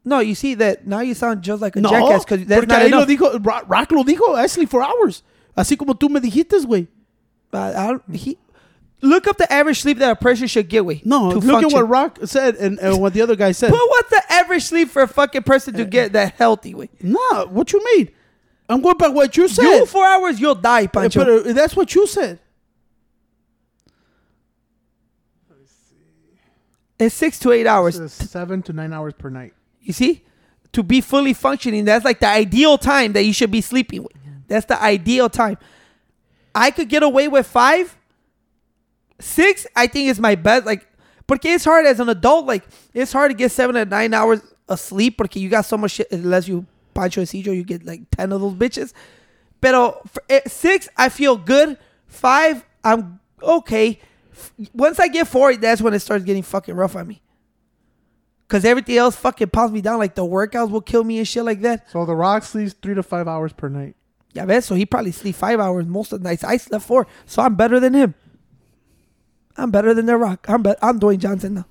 no, 0.06 0.20
you 0.20 0.36
see 0.36 0.54
that 0.56 0.86
now 0.86 1.00
you 1.01 1.13
sound 1.15 1.42
just 1.42 1.62
like 1.62 1.75
a 1.75 1.82
No, 1.82 1.89
jackass 1.89 2.24
because 2.24 2.46
that's 2.46 2.68
not 2.68 2.82
ahí 2.84 2.92
lo 2.92 3.01
enough. 3.04 3.10
dijo, 3.10 3.46
Rock, 3.46 3.65
Rock 3.68 3.92
lo 3.92 4.04
dijo, 4.04 4.36
I 4.36 4.46
sleep 4.48 4.70
four 4.70 4.84
hours. 4.84 5.24
Así 5.58 5.75
como 5.77 5.94
tú 5.96 6.10
me 6.10 6.20
dijiste, 6.20 6.63
güey. 6.65 6.88
But 7.50 7.74
don't, 7.74 8.15
he, 8.15 8.38
look 9.01 9.25
up 9.27 9.38
the 9.38 9.51
average 9.51 9.82
sleep 9.82 9.98
that 10.00 10.12
a 10.12 10.15
person 10.15 10.48
should 10.48 10.68
get, 10.70 10.86
way. 10.86 11.01
No, 11.06 11.30
look 11.30 11.63
at 11.63 11.72
what 11.74 11.88
Rock 11.89 12.20
said 12.25 12.56
and, 12.58 12.77
and 12.80 13.00
what 13.02 13.13
the 13.13 13.21
other 13.21 13.36
guy 13.36 13.52
said. 13.54 13.71
But 13.71 13.80
what's 13.80 14.10
the 14.12 14.21
average 14.32 14.63
sleep 14.63 14.89
for 14.89 15.02
a 15.02 15.08
fucking 15.08 15.43
person 15.43 15.74
to 15.76 15.82
eh, 15.82 15.86
get 15.86 16.13
that 16.13 16.36
healthy, 16.36 16.74
way? 16.76 16.89
no, 17.02 17.48
what 17.50 17.74
you 17.74 17.84
mean? 17.95 18.10
I'm 18.67 18.82
going 18.82 18.97
by 18.97 19.10
what 19.10 19.36
you 19.38 19.47
said. 19.47 19.63
You 19.63 19.86
four 19.86 20.06
hours, 20.06 20.39
you'll 20.39 20.56
die, 20.56 20.88
Pancho. 20.88 21.19
But 21.23 21.47
uh, 21.47 21.54
that's 21.54 21.75
what 21.75 21.93
you 21.93 22.08
said. 22.08 22.39
Let 25.49 25.60
me 25.60 25.65
see. 25.65 25.95
It's 26.97 27.15
six 27.15 27.38
to 27.39 27.51
eight 27.51 27.67
hours. 27.67 27.99
It's 27.99 28.13
seven 28.13 28.62
to 28.63 28.73
nine 28.73 28.91
hours 28.91 29.13
per 29.13 29.30
night. 29.30 29.54
You 29.82 29.93
see, 29.93 30.23
to 30.73 30.82
be 30.82 31.01
fully 31.01 31.34
functioning, 31.34 31.86
that's 31.86 32.04
like 32.04 32.19
the 32.19 32.28
ideal 32.28 32.78
time 32.78 33.13
that 33.13 33.23
you 33.23 33.34
should 33.34 33.51
be 33.51 33.62
sleeping 33.62 34.04
with. 34.04 34.13
That's 34.47 34.65
the 34.65 34.82
ideal 34.82 35.30
time. 35.30 35.58
I 36.54 36.71
could 36.71 36.89
get 36.89 37.04
away 37.04 37.28
with 37.28 37.45
five, 37.45 37.95
six. 39.19 39.67
I 39.75 39.88
think 39.88 40.10
is 40.10 40.19
my 40.19 40.36
best. 40.36 40.65
Like, 40.65 40.88
porque 41.28 41.45
it's 41.45 41.65
hard 41.65 41.86
as 41.86 41.99
an 41.99 42.10
adult. 42.10 42.45
Like, 42.45 42.63
it's 42.93 43.12
hard 43.12 43.32
to 43.32 43.38
get 43.38 43.51
seven 43.51 43.75
to 43.75 43.86
nine 43.86 44.13
hours 44.13 44.41
of 44.67 44.80
sleep 44.80 45.17
because 45.17 45.41
you 45.41 45.49
got 45.49 45.65
so 45.65 45.78
much 45.78 45.91
shit. 45.91 46.12
Unless 46.12 46.47
you 46.47 46.65
Pancho 46.95 47.21
Isidro, 47.21 47.53
you 47.53 47.63
get 47.63 47.86
like 47.86 48.10
ten 48.10 48.31
of 48.31 48.41
those 48.41 48.53
bitches. 48.53 48.93
Pero 49.62 50.01
for, 50.08 50.23
eh, 50.29 50.41
six, 50.47 50.89
I 50.97 51.10
feel 51.10 51.36
good. 51.38 51.77
Five, 52.08 52.65
I'm 52.84 53.19
okay. 53.43 53.99
Once 54.73 54.99
I 54.99 55.08
get 55.08 55.27
four, 55.27 55.55
that's 55.55 55.81
when 55.81 55.93
it 55.93 55.99
starts 55.99 56.23
getting 56.23 56.43
fucking 56.43 56.73
rough 56.75 56.95
on 56.95 57.08
me. 57.08 57.21
Cause 58.47 58.63
everything 58.63 58.97
else 58.97 59.15
fucking 59.15 59.49
pounds 59.49 59.71
me 59.71 59.81
down. 59.81 59.97
Like 59.97 60.13
the 60.15 60.23
workouts 60.23 60.69
will 60.69 60.81
kill 60.81 61.03
me 61.03 61.17
and 61.17 61.27
shit 61.27 61.43
like 61.43 61.62
that. 61.62 61.89
So 61.91 62.05
the 62.05 62.15
Rock 62.15 62.43
sleeps 62.43 62.73
three 62.73 62.93
to 62.93 63.01
five 63.03 63.27
hours 63.27 63.53
per 63.53 63.69
night. 63.69 63.95
Yeah, 64.34 64.45
man. 64.45 64.62
So 64.62 64.75
he 64.75 64.86
probably 64.86 65.12
sleep 65.12 65.36
five 65.36 65.60
hours 65.60 65.86
most 65.88 66.13
of 66.13 66.21
the 66.21 66.29
nights. 66.29 66.43
I 66.43 66.58
slept 66.58 66.86
four, 66.86 67.08
so 67.25 67.41
I'm 67.41 67.55
better 67.55 67.79
than 67.79 67.93
him. 67.93 68.13
I'm 69.58 69.71
better 69.71 69.93
than 69.93 70.05
the 70.05 70.17
Rock. 70.17 70.45
I'm 70.47 70.62
be- 70.62 70.75
I'm 70.81 70.99
Dwayne 70.99 71.17
Johnson 71.17 71.55
now. 71.55 71.65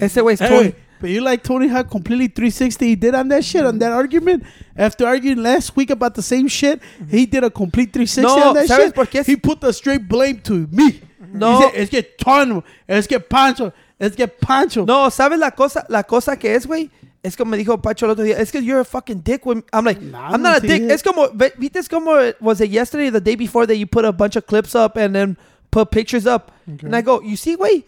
Ese 0.00 0.16
güey's 0.16 0.40
Hey, 0.40 0.48
Tony. 0.48 0.74
But 1.04 1.10
you 1.10 1.20
like 1.20 1.42
Tony 1.42 1.68
Hawk 1.68 1.90
completely 1.90 2.28
360 2.28 2.86
he 2.86 2.96
did 2.96 3.14
on 3.14 3.28
that 3.28 3.44
shit 3.44 3.62
on 3.66 3.78
that 3.80 3.92
argument 3.92 4.42
after 4.74 5.06
arguing 5.06 5.42
last 5.42 5.76
week 5.76 5.90
about 5.90 6.14
the 6.14 6.22
same 6.22 6.48
shit 6.48 6.80
he 7.10 7.26
did 7.26 7.44
a 7.44 7.50
complete 7.50 7.92
360 7.92 8.22
No, 8.22 8.48
on 8.48 8.54
that 8.54 8.66
¿sabes 8.66 8.86
shit 8.86 8.94
por 8.94 9.04
qué? 9.06 9.22
he 9.26 9.36
put 9.36 9.60
the 9.60 9.70
straight 9.72 10.08
blame 10.08 10.40
to 10.40 10.66
me 10.72 11.02
No. 11.32 11.58
he 11.58 11.62
said, 11.62 11.74
es 11.74 11.90
que 11.90 12.02
Tono 12.02 12.64
es 12.88 13.06
que 13.06 13.20
Pancho 13.20 13.72
es 14.00 14.16
que 14.16 14.26
Pancho 14.26 14.86
No, 14.86 15.10
¿sabes 15.10 15.38
la 15.38 15.50
cosa? 15.50 15.84
La 15.90 16.02
cosa 16.04 16.36
que 16.36 16.54
es, 16.54 16.66
güey. 16.66 16.90
Es 17.22 17.36
como 17.36 17.50
me 17.52 17.56
dijo 17.56 17.80
Pacho 17.80 18.04
el 18.06 18.10
otro 18.12 18.24
día. 18.24 18.36
Es 18.38 18.50
que 18.52 18.60
you're 18.62 18.80
a 18.80 18.84
fucking 18.84 19.22
dick. 19.24 19.46
When 19.46 19.64
I'm 19.72 19.84
like, 19.84 20.00
Nah, 20.00 20.30
I'm 20.32 20.42
not 20.42 20.58
a 20.58 20.60
dick. 20.60 20.82
sé. 20.82 20.90
Es 20.92 21.02
como, 21.02 21.28
¿viste? 21.58 21.78
Es 21.78 21.88
como, 21.88 22.18
eh, 22.18 22.34
was 22.40 22.60
it 22.60 22.70
yesterday 22.70 23.06
or 23.08 23.12
the 23.12 23.20
day 23.20 23.34
before 23.36 23.66
that 23.66 23.76
you 23.76 23.86
put 23.86 24.04
a 24.04 24.12
bunch 24.12 24.36
of 24.36 24.46
clips 24.46 24.74
up 24.74 24.96
and 24.98 25.14
then 25.14 25.36
put 25.70 25.90
pictures 25.90 26.26
up? 26.26 26.50
And 26.66 26.94
I 26.94 27.00
go, 27.02 27.22
you 27.22 27.36
see, 27.36 27.56
wait, 27.56 27.86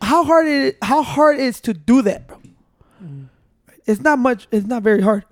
how 0.00 0.24
hard 0.24 0.46
it, 0.48 0.78
how 0.80 1.02
hard 1.02 1.38
it 1.38 1.42
is 1.42 1.60
to 1.62 1.74
do 1.74 2.00
that, 2.02 2.26
bro? 2.28 2.38
It's 3.86 4.00
not 4.00 4.18
much. 4.18 4.46
It's 4.50 4.66
not 4.66 4.82
very 4.82 5.00
hard. 5.00 5.24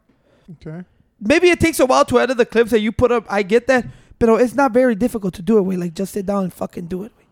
Okay. 0.52 0.84
Maybe 1.20 1.48
it 1.50 1.60
takes 1.60 1.80
a 1.80 1.86
while 1.86 2.04
to 2.06 2.20
edit 2.20 2.36
the 2.36 2.46
clips 2.46 2.70
that 2.70 2.80
you 2.80 2.92
put 2.92 3.12
up. 3.12 3.24
I 3.28 3.42
get 3.42 3.66
that, 3.68 3.86
but 4.18 4.28
oh, 4.28 4.36
it's 4.36 4.54
not 4.54 4.72
very 4.72 4.94
difficult 4.94 5.34
to 5.34 5.42
do 5.42 5.58
it. 5.58 5.62
Wait, 5.62 5.78
like 5.78 5.94
just 5.94 6.12
sit 6.12 6.26
down 6.26 6.44
and 6.44 6.52
fucking 6.52 6.86
do 6.86 7.04
it. 7.04 7.12
Wait. 7.16 7.26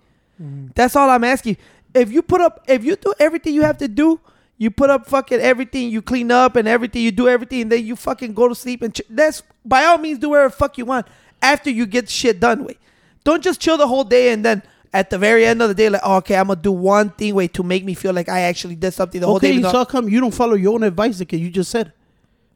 Mm. 0.47 0.75
That's 0.75 0.97
all 0.97 1.09
I'm 1.11 1.25
asking. 1.25 1.57
If 1.95 2.11
you 2.11 2.23
put 2.23 2.41
up, 2.41 2.65
if 2.67 2.85
you 2.85 2.97
do 2.97 3.15
everything 3.19 3.55
you 3.55 3.63
have 3.63 3.79
to 3.79 3.89
do, 3.89 4.21
you 4.59 4.71
put 4.71 4.91
up 4.91 5.07
fucking 5.07 5.41
everything, 5.41 5.91
you 5.91 6.03
clean 6.03 6.31
up 6.31 6.57
and 6.57 6.67
everything, 6.67 7.03
you 7.03 7.13
do 7.13 7.29
everything, 7.29 7.63
and 7.63 7.73
then 7.73 7.85
you 7.85 7.97
fucking 7.97 8.35
go 8.35 8.49
to 8.49 8.55
sleep 8.55 8.83
and 8.83 8.95
ch- 8.95 9.03
that's 9.11 9.43
by 9.65 9.85
all 9.85 9.99
means 9.99 10.19
do 10.19 10.31
whatever 10.31 10.51
fuck 10.51 10.79
you 10.79 10.85
want 10.85 11.07
after 11.43 11.71
you 11.71 11.87
get 11.87 12.09
shit 12.09 12.41
done. 12.41 12.65
Wait, 12.65 12.79
don't 13.23 13.43
just 13.43 13.61
chill 13.61 13.77
the 13.77 13.87
whole 13.87 14.05
day 14.05 14.33
and 14.33 14.45
then. 14.45 14.63
At 14.95 15.11
the 15.11 15.19
very 15.19 15.45
end 15.45 15.61
of 15.61 15.69
the 15.69 15.75
day, 15.75 15.89
like, 15.91 16.03
oh, 16.05 16.17
okay, 16.19 16.37
I'm 16.37 16.47
gonna 16.47 16.61
do 16.63 16.71
one 16.71 17.11
thing, 17.11 17.35
wait, 17.35 17.53
to 17.55 17.63
make 17.65 17.85
me 17.85 17.95
feel 17.95 18.13
like 18.15 18.29
I 18.29 18.41
actually 18.43 18.77
did 18.77 18.93
something 18.95 19.21
the 19.21 19.27
whole 19.27 19.41
day. 19.41 19.51
okay 19.59 19.63
so 19.63 19.79
how 19.79 19.85
come 19.85 20.09
you 20.09 20.21
don't 20.21 20.33
follow 20.33 20.55
your 20.55 20.73
own 20.75 20.85
advice 20.85 21.19
that 21.19 21.33
you 21.33 21.51
just 21.51 21.71
said 21.71 21.93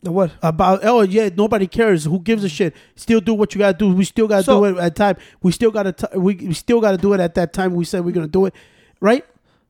The 0.05 0.13
what? 0.13 0.31
about 0.41 0.85
oh 0.85 1.01
yeah 1.03 1.31
nobody 1.37 1.67
cares 1.67 2.05
who 2.05 2.21
gives 2.21 2.45
a 2.45 2.49
shit 2.49 2.73
still 2.95 3.21
do 3.21 3.35
what 3.35 3.53
you 3.55 3.59
gotta 3.59 3.77
do 3.77 3.93
we 3.93 4.05
still 4.05 4.29
gotta 4.29 4.45
So- 4.45 4.61
do 4.61 4.77
it 4.77 4.81
at 4.81 4.95
time 4.95 5.17
we 5.43 5.51
still 5.51 5.73
gotta 5.73 5.93
t- 5.93 6.17
we, 6.17 6.35
we 6.37 6.55
still 6.55 6.81
gotta 6.81 6.97
do 6.97 7.13
it 7.15 7.19
at 7.21 7.35
that 7.35 7.53
time 7.53 7.75
we 7.75 7.85
said 7.85 8.05
we're 8.05 8.13
gonna 8.15 8.29
do 8.29 8.47
it 8.47 8.55
right 9.01 9.25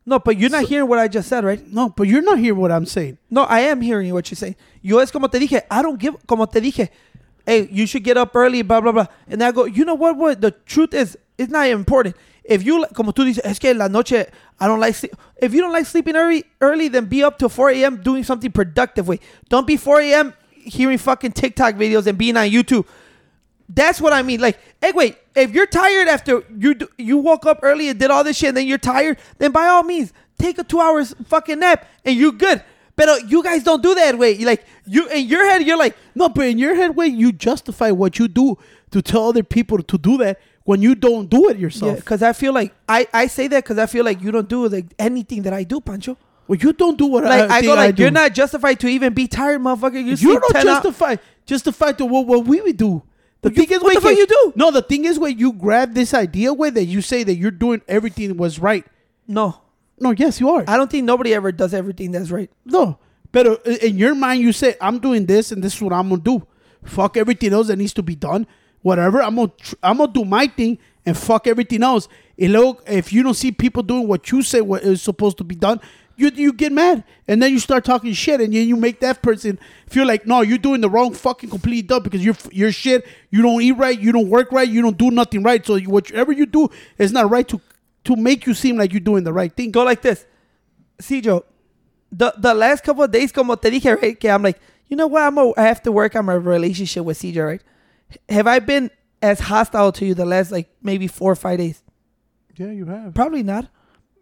No, 0.04 0.18
but 0.18 0.36
you're 0.38 0.50
not 0.50 0.64
hearing 0.68 0.88
what 0.90 0.98
I 0.98 1.08
just 1.08 1.28
said, 1.28 1.44
right? 1.44 1.60
no 1.72 1.88
but 1.88 2.06
you're 2.06 2.20
not 2.30 2.38
hearing 2.38 2.60
what 2.60 2.70
I'm 2.70 2.84
saying 2.84 3.16
No, 3.30 3.44
I 3.44 3.60
am 3.72 3.80
hearing 3.80 4.12
what 4.12 4.30
you're 4.30 4.36
saying. 4.44 4.56
Yo 4.82 4.98
es 4.98 5.10
como 5.10 5.28
te 5.28 5.38
dije, 5.38 5.62
I 5.70 5.80
don't 5.82 5.98
give, 5.98 6.14
como 6.26 6.44
te 6.46 6.60
dije, 6.60 6.88
hey, 7.46 7.66
you 7.72 7.86
should 7.86 8.04
get 8.04 8.16
up 8.18 8.36
early, 8.36 8.60
blah, 8.62 8.80
blah, 8.82 8.92
blah. 8.92 9.06
And 9.26 9.42
I 9.42 9.52
go, 9.52 9.64
you 9.64 9.84
know 9.86 9.94
what, 9.94 10.16
what? 10.18 10.40
The 10.42 10.50
truth 10.66 10.92
is, 10.92 11.16
it's 11.38 11.50
not 11.50 11.66
important. 11.68 12.14
If 12.48 12.64
you, 12.64 12.86
como 12.94 13.12
tú 13.12 13.24
dices, 13.24 13.44
es 13.44 13.58
que 13.58 13.74
la 13.74 13.88
noche, 13.88 14.26
I 14.58 14.66
don't 14.66 14.80
like. 14.80 14.96
If 15.36 15.52
you 15.52 15.60
don't 15.60 15.72
like 15.72 15.84
sleeping 15.84 16.16
early, 16.16 16.44
early, 16.62 16.88
then 16.88 17.04
be 17.04 17.22
up 17.22 17.38
till 17.38 17.50
4 17.50 17.70
a.m. 17.70 18.02
doing 18.02 18.24
something 18.24 18.50
productive. 18.50 19.06
Way. 19.06 19.20
Don't 19.50 19.66
be 19.66 19.76
4 19.76 20.00
a.m. 20.00 20.34
hearing 20.54 20.96
fucking 20.96 21.32
TikTok 21.32 21.74
videos 21.74 22.06
and 22.06 22.16
being 22.16 22.38
on 22.38 22.48
YouTube. 22.48 22.86
That's 23.68 24.00
what 24.00 24.14
I 24.14 24.22
mean. 24.22 24.40
Like, 24.40 24.58
hey, 24.80 24.92
wait, 24.92 25.18
if 25.34 25.50
you're 25.50 25.66
tired 25.66 26.08
after 26.08 26.42
you 26.56 26.74
do, 26.74 26.88
you 26.96 27.18
woke 27.18 27.44
up 27.44 27.60
early 27.62 27.90
and 27.90 28.00
did 28.00 28.10
all 28.10 28.24
this 28.24 28.38
shit 28.38 28.48
and 28.48 28.56
then 28.56 28.66
you're 28.66 28.78
tired, 28.78 29.18
then 29.36 29.52
by 29.52 29.66
all 29.66 29.82
means, 29.82 30.14
take 30.38 30.58
a 30.58 30.64
two 30.64 30.80
hours 30.80 31.14
fucking 31.26 31.58
nap 31.58 31.86
and 32.02 32.16
you're 32.16 32.32
good. 32.32 32.62
But 32.96 33.30
you 33.30 33.42
guys 33.42 33.62
don't 33.62 33.82
do 33.82 33.94
that 33.94 34.16
way. 34.18 34.38
Like, 34.38 34.64
you 34.86 35.06
in 35.08 35.26
your 35.28 35.44
head, 35.44 35.62
you're 35.64 35.76
like, 35.76 35.96
no 36.14 36.30
but 36.30 36.46
in 36.46 36.58
your 36.58 36.74
head 36.74 36.96
way 36.96 37.08
you 37.08 37.30
justify 37.30 37.90
what 37.90 38.18
you 38.18 38.26
do 38.26 38.56
to 38.90 39.02
tell 39.02 39.28
other 39.28 39.42
people 39.42 39.82
to 39.82 39.98
do 39.98 40.16
that 40.16 40.40
when 40.68 40.82
you 40.82 40.94
don't 40.94 41.30
do 41.30 41.48
it 41.48 41.56
yourself 41.58 41.96
because 41.96 42.22
I 42.22 42.32
feel 42.34 42.52
like 42.52 42.74
I, 42.86 43.06
I 43.22 43.26
say 43.28 43.48
that 43.48 43.64
because 43.64 43.78
I 43.78 43.86
feel 43.86 44.04
like 44.04 44.20
you 44.22 44.30
don't 44.30 44.48
do 44.48 44.68
like 44.68 44.86
anything 44.98 45.42
that 45.42 45.52
I 45.54 45.62
do, 45.64 45.80
Pancho. 45.80 46.16
well 46.46 46.58
you 46.64 46.72
don't 46.74 46.98
do 46.98 47.06
what 47.06 47.24
Like 47.24 47.50
I, 47.50 47.56
I, 47.58 47.62
go 47.62 47.74
like 47.74 47.94
do. 47.94 48.02
you're 48.02 48.10
not 48.22 48.34
justified 48.34 48.78
to 48.80 48.88
even 48.88 49.14
be 49.14 49.26
tired, 49.26 49.62
motherfucker. 49.62 49.94
You 49.94 50.10
you 50.12 50.16
sleep 50.16 50.40
don't 50.42 50.52
10 50.52 50.68
hours. 50.68 50.76
justify 50.76 51.16
justify 51.46 51.92
to 51.92 52.04
what, 52.04 52.26
what 52.26 52.44
we 52.46 52.60
would 52.60 52.76
do 52.76 53.02
The 53.40 53.48
You- 53.50 53.54
thing 53.64 53.70
is, 53.76 53.82
what 53.82 53.94
the 53.94 54.00
fuck 54.02 54.16
you 54.16 54.26
do? 54.26 54.52
No, 54.56 54.70
the 54.70 54.82
thing 54.82 55.06
is, 55.06 55.18
when 55.18 55.38
you 55.38 55.52
grab 55.54 55.94
this 55.94 56.12
idea, 56.12 56.52
way 56.52 56.68
that 56.78 56.84
you 56.84 57.00
say 57.00 57.22
that 57.28 57.36
you're 57.40 57.58
doing 57.64 57.80
everything 57.88 58.36
was 58.36 58.58
right. 58.58 58.84
No, 59.26 59.46
No, 60.04 60.10
yes, 60.22 60.38
you 60.40 60.50
are. 60.50 60.64
I 60.68 60.76
don't 60.76 60.90
think 60.90 61.04
nobody 61.06 61.32
ever 61.34 61.50
does 61.50 61.72
everything 61.72 62.10
that's 62.12 62.30
right. 62.30 62.50
No, 62.66 62.98
but 63.32 63.44
in 63.88 63.96
your 63.96 64.14
mind, 64.14 64.42
you 64.46 64.52
say, 64.52 64.70
"I'm 64.80 64.98
doing 65.06 65.24
this, 65.26 65.50
and 65.52 65.62
this 65.64 65.74
is 65.76 65.80
what 65.82 65.92
I'm 65.92 66.08
gonna 66.10 66.20
do. 66.32 66.36
Fuck 66.84 67.16
everything 67.16 67.52
else 67.52 67.66
that 67.68 67.76
needs 67.82 67.94
to 67.94 68.02
be 68.02 68.14
done. 68.14 68.46
Whatever. 68.82 69.22
I'm 69.22 69.36
gonna, 69.36 69.52
tr- 69.58 69.74
I'm 69.82 69.98
gonna 69.98 70.12
do 70.12 70.24
my 70.24 70.46
thing, 70.46 70.78
and 71.04 71.16
fuck 71.16 71.46
everything 71.46 71.82
else. 71.82 72.08
And 72.38 72.52
look, 72.52 72.82
if 72.86 73.12
you 73.12 73.22
don't 73.22 73.34
see 73.34 73.50
people 73.50 73.82
doing 73.82 74.06
what 74.06 74.30
you 74.30 74.42
say 74.42 74.60
what 74.60 74.82
is 74.82 75.02
supposed 75.02 75.38
to 75.38 75.44
be 75.44 75.54
done, 75.54 75.80
you 76.16 76.30
you 76.34 76.52
get 76.52 76.72
mad, 76.72 77.04
and 77.28 77.40
then 77.40 77.52
you 77.52 77.58
start 77.60 77.84
talking 77.84 78.12
shit, 78.12 78.40
and 78.40 78.52
then 78.52 78.66
you 78.68 78.76
make 78.76 79.00
that 79.00 79.22
person 79.22 79.58
feel 79.88 80.06
like, 80.06 80.26
no, 80.26 80.40
you're 80.42 80.58
doing 80.58 80.80
the 80.80 80.90
wrong 80.90 81.14
fucking 81.14 81.48
complete 81.48 81.86
dumb 81.86 82.02
because 82.02 82.24
you're 82.24 82.36
you're 82.50 82.72
shit. 82.72 83.06
You 83.30 83.40
don't 83.42 83.62
eat 83.62 83.72
right. 83.72 83.98
You 83.98 84.12
don't 84.12 84.28
work 84.28 84.50
right. 84.52 84.68
You 84.68 84.82
don't 84.82 84.98
do 84.98 85.10
nothing 85.10 85.42
right. 85.42 85.64
So 85.64 85.78
whatever 85.80 86.32
you 86.32 86.46
do 86.46 86.68
is 86.98 87.12
not 87.12 87.30
right 87.30 87.46
to 87.48 87.60
to 88.04 88.16
make 88.16 88.46
you 88.46 88.54
seem 88.54 88.76
like 88.76 88.92
you're 88.92 89.00
doing 89.00 89.24
the 89.24 89.32
right 89.32 89.54
thing. 89.54 89.70
Go 89.70 89.84
like 89.84 90.02
this. 90.02 90.26
See, 91.00 91.20
Joe, 91.20 91.44
the 92.10 92.34
the 92.36 92.52
last 92.52 92.82
couple 92.82 93.04
of 93.04 93.12
days, 93.12 93.30
como 93.30 93.54
te 93.54 93.70
dije, 93.70 94.00
right? 94.02 94.24
I'm 94.24 94.42
like, 94.42 94.58
you 94.88 94.96
know 94.96 95.06
what? 95.06 95.22
I'm 95.22 95.38
a, 95.38 95.52
I 95.56 95.62
have 95.62 95.82
to 95.84 95.92
work 95.92 96.16
on 96.16 96.24
my 96.26 96.34
relationship 96.34 97.04
with 97.04 97.18
CJ, 97.20 97.46
right? 97.46 97.62
Have 98.28 98.46
I 98.46 98.58
been 98.60 98.90
as 99.20 99.40
hostile 99.40 99.92
to 99.92 100.06
you 100.06 100.14
the 100.14 100.24
last 100.24 100.50
like 100.50 100.68
maybe 100.82 101.06
four 101.06 101.32
or 101.32 101.36
five 101.36 101.58
days? 101.58 101.82
Yeah, 102.56 102.70
you 102.72 102.86
have. 102.86 103.14
Probably 103.14 103.42
not. 103.42 103.68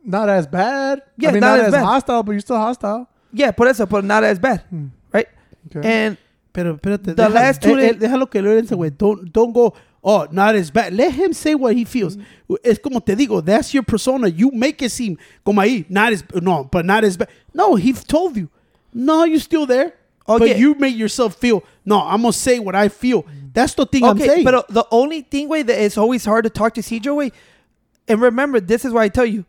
Not 0.04 0.28
as 0.28 0.46
bad. 0.46 1.02
Yeah, 1.16 1.30
I 1.30 1.32
mean, 1.32 1.40
not 1.40 1.56
not, 1.56 1.60
as 1.60 1.66
as, 1.66 1.72
bad. 1.72 1.84
hostile, 1.84 2.22
but 2.22 2.32
you're 2.32 2.40
still 2.40 2.56
hostile. 2.58 3.08
Yeah, 3.32 3.50
por 3.50 3.66
eso, 3.66 3.86
but 3.86 4.04
not 4.04 4.22
as 4.24 4.38
bad, 4.38 4.60
Hmm. 4.70 4.86
right? 5.12 5.26
Okay. 5.74 5.80
And 6.06 6.16
Pero 6.52 6.74
espérate, 6.76 7.04
The 7.04 7.14
deja- 7.14 7.28
last 7.28 7.60
two 7.62 7.76
eh, 7.76 7.82
eh, 7.88 7.92
days- 7.92 8.00
déjalo 8.00 8.30
que 8.30 8.40
lo 8.40 8.50
piense, 8.50 8.70
güey. 8.74 8.90
Don't, 8.96 9.30
don't 9.32 9.52
go, 9.52 9.74
oh, 10.02 10.26
not 10.30 10.54
as 10.54 10.70
bad. 10.70 10.94
Let 10.94 11.12
him 11.12 11.32
say 11.34 11.54
what 11.54 11.74
he 11.76 11.84
feels. 11.84 12.16
Es 12.64 12.78
como 12.78 13.00
te 13.00 13.14
digo, 13.14 13.44
that's 13.44 13.74
your 13.74 13.82
persona. 13.82 14.28
You 14.28 14.50
make 14.52 14.80
it 14.80 14.90
seem 14.90 15.18
como 15.44 15.60
ahí, 15.60 15.84
not 15.90 16.12
as, 16.14 16.24
no, 16.40 16.64
but 16.64 16.86
not 16.86 17.04
as 17.04 17.16
bad. 17.18 17.28
No, 17.52 17.74
he 17.74 17.92
told 17.92 18.36
you. 18.38 18.48
No, 18.94 19.24
you're 19.24 19.38
still 19.40 19.66
there. 19.66 19.92
Oh, 20.28 20.38
but 20.38 20.48
yeah. 20.48 20.56
you 20.56 20.74
made 20.76 20.96
yourself 20.96 21.34
feel, 21.36 21.62
no, 21.84 22.00
I'm 22.00 22.22
going 22.22 22.32
to 22.32 22.38
say 22.38 22.58
what 22.58 22.74
I 22.74 22.88
feel. 22.88 23.24
That's 23.56 23.72
the 23.72 23.86
thing 23.86 24.04
I'm 24.04 24.16
okay, 24.16 24.26
saying. 24.26 24.44
but 24.44 24.68
the 24.68 24.86
only 24.90 25.22
thing 25.22 25.48
way 25.48 25.62
that 25.62 25.82
it's 25.82 25.96
always 25.96 26.26
hard 26.26 26.44
to 26.44 26.50
talk 26.50 26.74
to 26.74 26.82
CJ 26.82 27.16
way, 27.16 27.32
and 28.06 28.20
remember, 28.20 28.60
this 28.60 28.84
is 28.84 28.92
why 28.92 29.04
I 29.04 29.08
tell 29.08 29.24
you, 29.24 29.46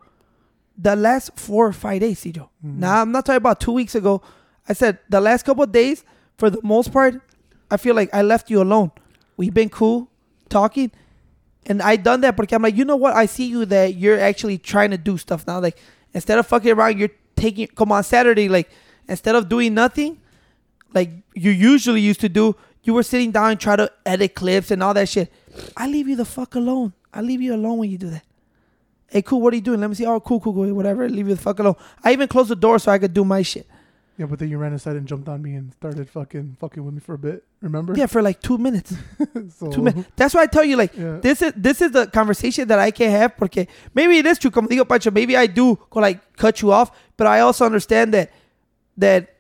the 0.78 0.96
last 0.96 1.38
four 1.38 1.68
or 1.68 1.74
five 1.74 2.00
days, 2.00 2.22
CJ. 2.24 2.38
Mm-hmm. 2.38 2.80
Now 2.80 3.02
I'm 3.02 3.12
not 3.12 3.26
talking 3.26 3.36
about 3.36 3.60
two 3.60 3.74
weeks 3.74 3.96
ago. 3.96 4.22
I 4.70 4.72
said 4.72 5.00
the 5.10 5.20
last 5.20 5.44
couple 5.44 5.62
of 5.66 5.74
days, 5.74 6.06
for 6.38 6.50
the 6.50 6.62
most 6.64 6.94
part, 6.94 7.22
I 7.70 7.76
feel 7.76 7.96
like 7.96 8.10
I 8.14 8.22
left 8.22 8.50
you 8.50 8.62
alone. 8.62 8.92
We've 9.36 9.54
been 9.54 9.68
cool, 9.68 10.10
talking, 10.48 10.90
and 11.66 11.82
I 11.82 11.98
done 11.98 12.22
that 12.22 12.38
because 12.38 12.56
I'm 12.56 12.62
like, 12.62 12.78
you 12.78 12.86
know 12.86 12.96
what? 12.96 13.14
I 13.14 13.26
see 13.26 13.48
you 13.48 13.66
that 13.66 13.96
you're 13.96 14.18
actually 14.18 14.58
trying 14.58 14.92
to 14.92 14.98
do 14.98 15.18
stuff 15.18 15.46
now. 15.46 15.60
Like 15.60 15.78
instead 16.14 16.40
of 16.40 16.48
fucking 16.48 16.72
around, 16.72 16.98
you're 16.98 17.12
taking. 17.36 17.68
Come 17.68 17.92
on 17.92 18.06
Saturday, 18.06 18.48
like 18.48 18.70
instead 19.10 19.36
of 19.36 19.50
doing 19.50 19.74
nothing, 19.74 20.22
like 20.94 21.10
you 21.36 21.52
usually 21.52 22.00
used 22.00 22.22
to 22.22 22.30
do, 22.30 22.56
you 22.88 22.94
were 22.94 23.04
sitting 23.04 23.32
down 23.32 23.52
and 23.52 23.60
try 23.60 23.76
to 23.76 23.92
edit 24.06 24.34
clips 24.34 24.72
and 24.72 24.82
all 24.82 24.94
that 24.94 25.10
shit. 25.10 25.32
I 25.76 25.88
leave 25.88 26.08
you 26.08 26.16
the 26.16 26.26
fuck 26.26 26.56
alone. 26.56 26.94
I 27.14 27.22
leave 27.22 27.42
you 27.42 27.54
alone 27.54 27.78
when 27.80 27.90
you 27.92 27.98
do 27.98 28.10
that. 28.10 28.24
Hey, 29.10 29.22
cool. 29.22 29.42
What 29.42 29.54
are 29.54 29.58
you 29.58 29.62
doing? 29.62 29.82
Let 29.82 29.90
me 29.90 29.96
see. 29.96 30.06
Oh, 30.06 30.20
cool, 30.22 30.40
cool, 30.40 30.54
cool. 30.54 30.74
Whatever. 30.74 31.04
I 31.04 31.08
leave 31.08 31.28
you 31.28 31.36
the 31.36 31.42
fuck 31.42 31.60
alone. 31.60 31.76
I 32.04 32.14
even 32.14 32.28
closed 32.28 32.50
the 32.50 32.56
door 32.56 32.80
so 32.80 32.92
I 32.92 32.98
could 32.98 33.14
do 33.14 33.24
my 33.26 33.42
shit. 33.42 33.68
yeah, 34.18 34.26
but 34.26 34.40
then 34.40 34.50
you 34.50 34.58
ran 34.58 34.72
inside 34.74 34.96
and 34.96 35.06
jumped 35.08 35.28
on 35.30 35.42
me 35.42 35.54
and 35.56 35.74
started 35.74 36.10
fucking 36.10 36.56
fucking 36.60 36.84
with 36.84 36.94
me 36.94 37.00
for 37.02 37.16
a 37.16 37.18
bit. 37.18 37.44
Remember? 37.62 37.94
Yeah, 37.96 38.06
for 38.08 38.22
like 38.22 38.42
two 38.42 38.58
minutes. 38.58 38.94
so, 39.58 39.70
Two 39.70 39.82
minutes. 39.82 40.10
That's 40.16 40.34
why 40.34 40.44
I 40.44 40.48
tell 40.48 40.64
you, 40.64 40.76
like, 40.78 40.96
Yeah. 40.96 41.20
this 41.22 41.42
is 41.42 41.54
this 41.56 41.82
is 41.82 41.92
the 41.92 42.08
conversation 42.08 42.68
that 42.70 42.80
I 42.80 42.92
can 42.92 43.12
have. 43.12 43.36
Porque 43.38 43.68
maybe 43.94 44.18
it 44.18 44.26
is 44.26 44.40
true. 44.40 44.52
Como 44.52 44.68
digo, 44.68 44.88
Pancho, 44.88 45.12
maybe 45.12 45.36
I 45.38 45.48
do 45.48 45.78
go 45.90 46.00
like 46.00 46.20
cut 46.38 46.62
you 46.62 46.72
off, 46.72 46.92
but 47.18 47.28
I 47.28 47.42
also 47.42 47.66
understand 47.66 48.14
that 48.14 48.32
that 48.98 49.36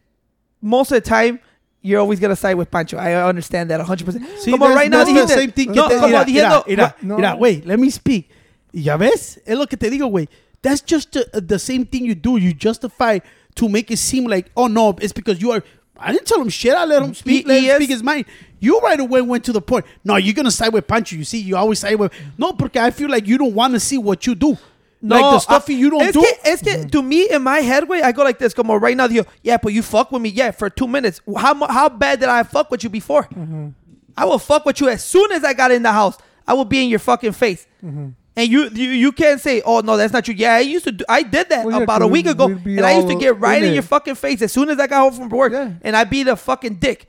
most 0.62 0.92
of 0.92 0.96
the 1.02 1.10
time 1.10 1.40
you're 1.82 2.00
always 2.00 2.20
gonna 2.20 2.36
side 2.36 2.56
with 2.56 2.70
Pancho. 2.70 2.98
I 2.98 3.14
understand 3.28 3.70
that 3.70 3.80
100. 3.80 4.06
percent 4.06 4.26
Como 4.46 4.68
right 4.74 4.90
now, 4.90 5.04
the 5.04 5.12
dijiste- 5.12 5.30
same 5.36 5.52
thing. 5.52 5.72
No, 5.72 5.88
te, 5.88 5.96
como 5.96 6.08
mira, 6.08 6.26
diciendo- 6.26 6.68
mira, 6.68 6.68
mira, 6.68 6.96
No. 7.02 7.16
mira, 7.18 7.36
wait, 7.36 7.66
let 7.66 7.80
me 7.80 7.90
speak. 7.90 8.30
Y 8.74 8.82
Ya 8.82 8.98
ves? 8.98 9.40
Es 9.46 9.58
lo 9.58 9.66
que 9.68 9.78
te 9.78 9.90
digo, 9.90 10.10
güey. 10.10 10.28
That's 10.62 10.82
just 10.82 11.12
the, 11.14 11.42
the 11.42 11.60
same 11.60 11.86
thing 11.86 12.06
you 12.06 12.16
do. 12.16 12.38
You 12.38 12.54
justify 12.54 13.20
to 13.56 13.70
make 13.70 13.90
it 13.92 13.98
seem 14.00 14.26
like, 14.26 14.50
oh 14.56 14.68
no, 14.68 14.96
it's 15.02 15.14
because 15.14 15.42
you 15.42 15.52
are. 15.52 15.64
I 16.00 16.12
didn't 16.12 16.28
tell 16.28 16.40
him 16.42 16.50
shit. 16.50 16.74
I 16.74 16.86
let 16.86 17.02
him 17.02 17.14
speak. 17.14 17.48
Let 17.48 17.64
him 17.64 17.76
speak 17.78 17.90
his 17.90 18.04
mind. 18.04 18.26
You 18.60 18.80
right 18.82 19.00
away 19.00 19.22
went 19.22 19.44
to 19.46 19.54
the 19.54 19.62
point. 19.62 19.86
No, 20.04 20.16
you're 20.18 20.34
gonna 20.34 20.52
side 20.52 20.74
with 20.74 20.88
Pancho. 20.88 21.16
You 21.16 21.24
see, 21.24 21.40
you 21.40 21.56
always 21.58 21.80
side 21.80 21.96
with. 21.96 22.12
No, 22.38 22.54
because 22.54 22.82
I 22.82 22.92
feel 22.92 23.10
like 23.10 23.28
you 23.28 23.38
don't 23.38 23.54
want 23.54 23.74
to 23.74 23.80
see 23.80 23.98
what 23.98 24.26
you 24.28 24.36
do. 24.36 24.58
Like 25.02 25.22
the 25.22 25.40
stuff 25.40 25.70
I- 25.70 25.74
you 25.74 25.90
don't 25.90 26.02
es 26.02 26.14
do. 26.14 26.22
Que, 26.22 26.34
es 26.46 26.62
que 26.62 26.86
to 26.90 27.02
me, 27.02 27.30
in 27.30 27.42
my 27.44 27.60
head, 27.60 27.88
way, 27.88 28.02
I 28.02 28.12
go 28.12 28.24
like 28.24 28.40
this. 28.40 28.54
Como 28.54 28.76
right 28.76 28.96
now, 28.98 29.08
digo, 29.08 29.26
yeah, 29.44 29.58
but 29.58 29.74
you 29.74 29.82
fuck 29.84 30.12
with 30.12 30.22
me, 30.22 30.30
yeah, 30.30 30.52
for 30.52 30.70
two 30.70 30.88
minutes. 30.88 31.22
How 31.38 31.54
how 31.68 31.90
bad 31.90 32.20
did 32.20 32.30
I 32.30 32.44
fuck 32.44 32.72
with 32.72 32.84
you 32.84 32.90
before? 32.90 33.24
Mm-hmm. 33.24 33.70
I 34.16 34.26
will 34.26 34.40
fuck 34.40 34.66
with 34.66 34.82
you 34.82 34.90
as 34.90 35.04
soon 35.04 35.32
as 35.32 35.44
I 35.44 35.54
got 35.54 35.72
in 35.72 35.84
the 35.84 35.92
house. 35.92 36.18
I 36.48 36.54
will 36.54 36.66
be 36.66 36.82
in 36.84 36.90
your 36.90 37.00
fucking 37.00 37.34
face. 37.34 37.68
Mm-hmm. 37.86 38.10
And 38.36 38.52
you, 38.52 38.70
you 38.70 38.90
you 38.90 39.12
can't 39.12 39.42
say, 39.42 39.62
oh 39.66 39.80
no, 39.82 39.98
that's 39.98 40.14
not 40.14 40.24
true. 40.26 40.34
Yeah, 40.36 40.54
I 40.56 40.60
used 40.60 40.86
to 40.86 40.92
do. 40.92 41.04
I 41.10 41.24
did 41.24 41.50
that 41.50 41.66
Well, 41.66 41.78
yeah, 41.78 41.84
about 41.84 42.04
a 42.04 42.08
week 42.08 42.28
ago, 42.28 42.46
and 42.48 42.82
I 42.82 42.96
used 42.96 43.08
to 43.08 43.16
get 43.16 43.40
right 43.40 43.62
in 43.62 43.70
in 43.70 43.74
your 43.74 43.82
fucking 43.84 44.14
face 44.16 44.42
as 44.44 44.52
soon 44.52 44.70
as 44.70 44.80
I 44.80 44.86
got 44.88 45.00
home 45.00 45.14
from 45.14 45.30
work, 45.30 45.54
Yeah. 45.54 45.72
and 45.82 45.96
I 45.96 46.04
be 46.04 46.22
the 46.24 46.36
fucking 46.36 46.76
dick. 46.76 47.08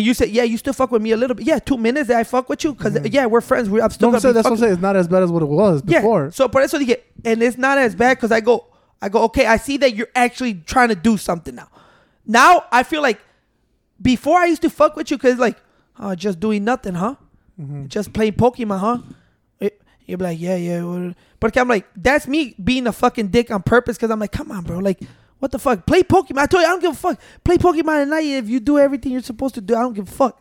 And 0.00 0.06
you 0.06 0.14
said, 0.14 0.30
yeah, 0.30 0.44
you 0.44 0.56
still 0.56 0.72
fuck 0.72 0.90
with 0.90 1.02
me 1.02 1.10
a 1.10 1.16
little 1.18 1.36
bit. 1.36 1.46
Yeah, 1.46 1.58
two 1.58 1.76
minutes 1.76 2.08
that 2.08 2.16
I 2.16 2.24
fuck 2.24 2.48
with 2.48 2.64
you 2.64 2.72
because 2.72 2.98
yeah, 3.10 3.26
we're 3.26 3.42
friends. 3.42 3.68
We, 3.68 3.82
I'm 3.82 3.90
still 3.90 4.08
Mm-hmm. 4.08 4.12
No, 4.12 4.16
I'm 4.16 4.20
saying, 4.22 4.32
be 4.32 4.34
that's 4.36 4.44
what 4.44 4.52
I'm 4.52 4.56
saying. 4.56 4.72
It's 4.72 4.80
not 4.80 4.96
as 4.96 5.08
bad 5.08 5.22
as 5.22 5.30
what 5.30 5.42
it 5.42 5.48
was 5.50 5.82
before. 5.82 6.24
yeah. 6.24 6.30
So 6.30 6.48
por 6.48 6.62
eso 6.62 6.78
dije, 6.78 6.96
and 7.22 7.42
it's 7.42 7.58
not 7.58 7.76
as 7.76 7.94
bad 7.94 8.16
because 8.16 8.32
I 8.32 8.40
go, 8.40 8.64
I 9.02 9.10
go, 9.10 9.24
okay, 9.24 9.44
I 9.44 9.58
see 9.58 9.76
that 9.76 9.94
you're 9.94 10.08
actually 10.14 10.54
trying 10.54 10.88
to 10.88 10.94
do 10.94 11.18
something 11.18 11.54
now. 11.54 11.68
Now 12.24 12.64
I 12.72 12.82
feel 12.82 13.02
like 13.02 13.20
before 14.00 14.38
I 14.38 14.46
used 14.46 14.62
to 14.62 14.70
fuck 14.70 14.96
with 14.96 15.10
you 15.10 15.18
because 15.18 15.38
like, 15.38 15.58
oh, 15.98 16.14
just 16.14 16.40
doing 16.40 16.64
nothing, 16.64 16.94
huh? 16.94 17.16
Mm-hmm. 17.60 17.88
Just 17.88 18.14
playing 18.14 18.32
Pokemon, 18.32 18.78
huh? 18.78 18.98
You'd 20.10 20.18
be 20.18 20.24
like, 20.24 20.40
yeah, 20.40 20.56
yeah. 20.56 21.12
But 21.38 21.56
I'm 21.56 21.68
like, 21.68 21.86
that's 21.94 22.26
me 22.26 22.54
being 22.62 22.86
a 22.86 22.92
fucking 22.92 23.28
dick 23.28 23.50
on 23.50 23.62
purpose 23.62 23.96
because 23.98 24.10
I'm 24.10 24.18
like, 24.18 24.32
come 24.32 24.50
on, 24.50 24.64
bro. 24.64 24.78
Like, 24.78 25.00
what 25.40 25.50
the 25.50 25.58
fuck? 25.58 25.84
Play 25.84 26.02
Pokemon. 26.04 26.38
I 26.38 26.46
told 26.46 26.62
you, 26.62 26.68
I 26.68 26.70
don't 26.70 26.80
give 26.80 26.92
a 26.92 26.96
fuck. 26.96 27.20
Play 27.42 27.56
Pokemon 27.58 28.02
at 28.02 28.08
night. 28.08 28.24
If 28.26 28.48
you 28.48 28.60
do 28.60 28.78
everything 28.78 29.12
you're 29.12 29.22
supposed 29.22 29.56
to 29.56 29.60
do, 29.60 29.74
I 29.74 29.80
don't 29.80 29.94
give 29.94 30.08
a 30.08 30.10
fuck. 30.12 30.40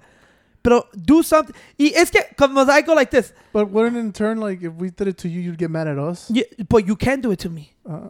But 0.61 1.05
do 1.05 1.23
something. 1.23 1.55
Y 1.79 1.91
es 1.95 2.11
que, 2.11 2.21
como 2.37 2.69
I 2.69 2.81
go 2.81 2.93
like 2.93 3.09
this, 3.09 3.33
But 3.53 3.69
wouldn't 3.71 3.97
in 3.97 4.11
turn, 4.13 4.39
like, 4.39 4.61
if 4.61 4.73
we 4.73 4.89
did 4.91 5.07
it 5.07 5.17
to 5.19 5.29
you, 5.29 5.39
you'd 5.39 5.57
get 5.57 5.71
mad 5.71 5.87
at 5.87 5.97
us? 5.97 6.29
Yeah, 6.29 6.43
but 6.67 6.85
you 6.85 6.95
can 6.95 7.21
do 7.21 7.31
it 7.31 7.39
to 7.39 7.49
me. 7.49 7.73
Uh, 7.89 8.09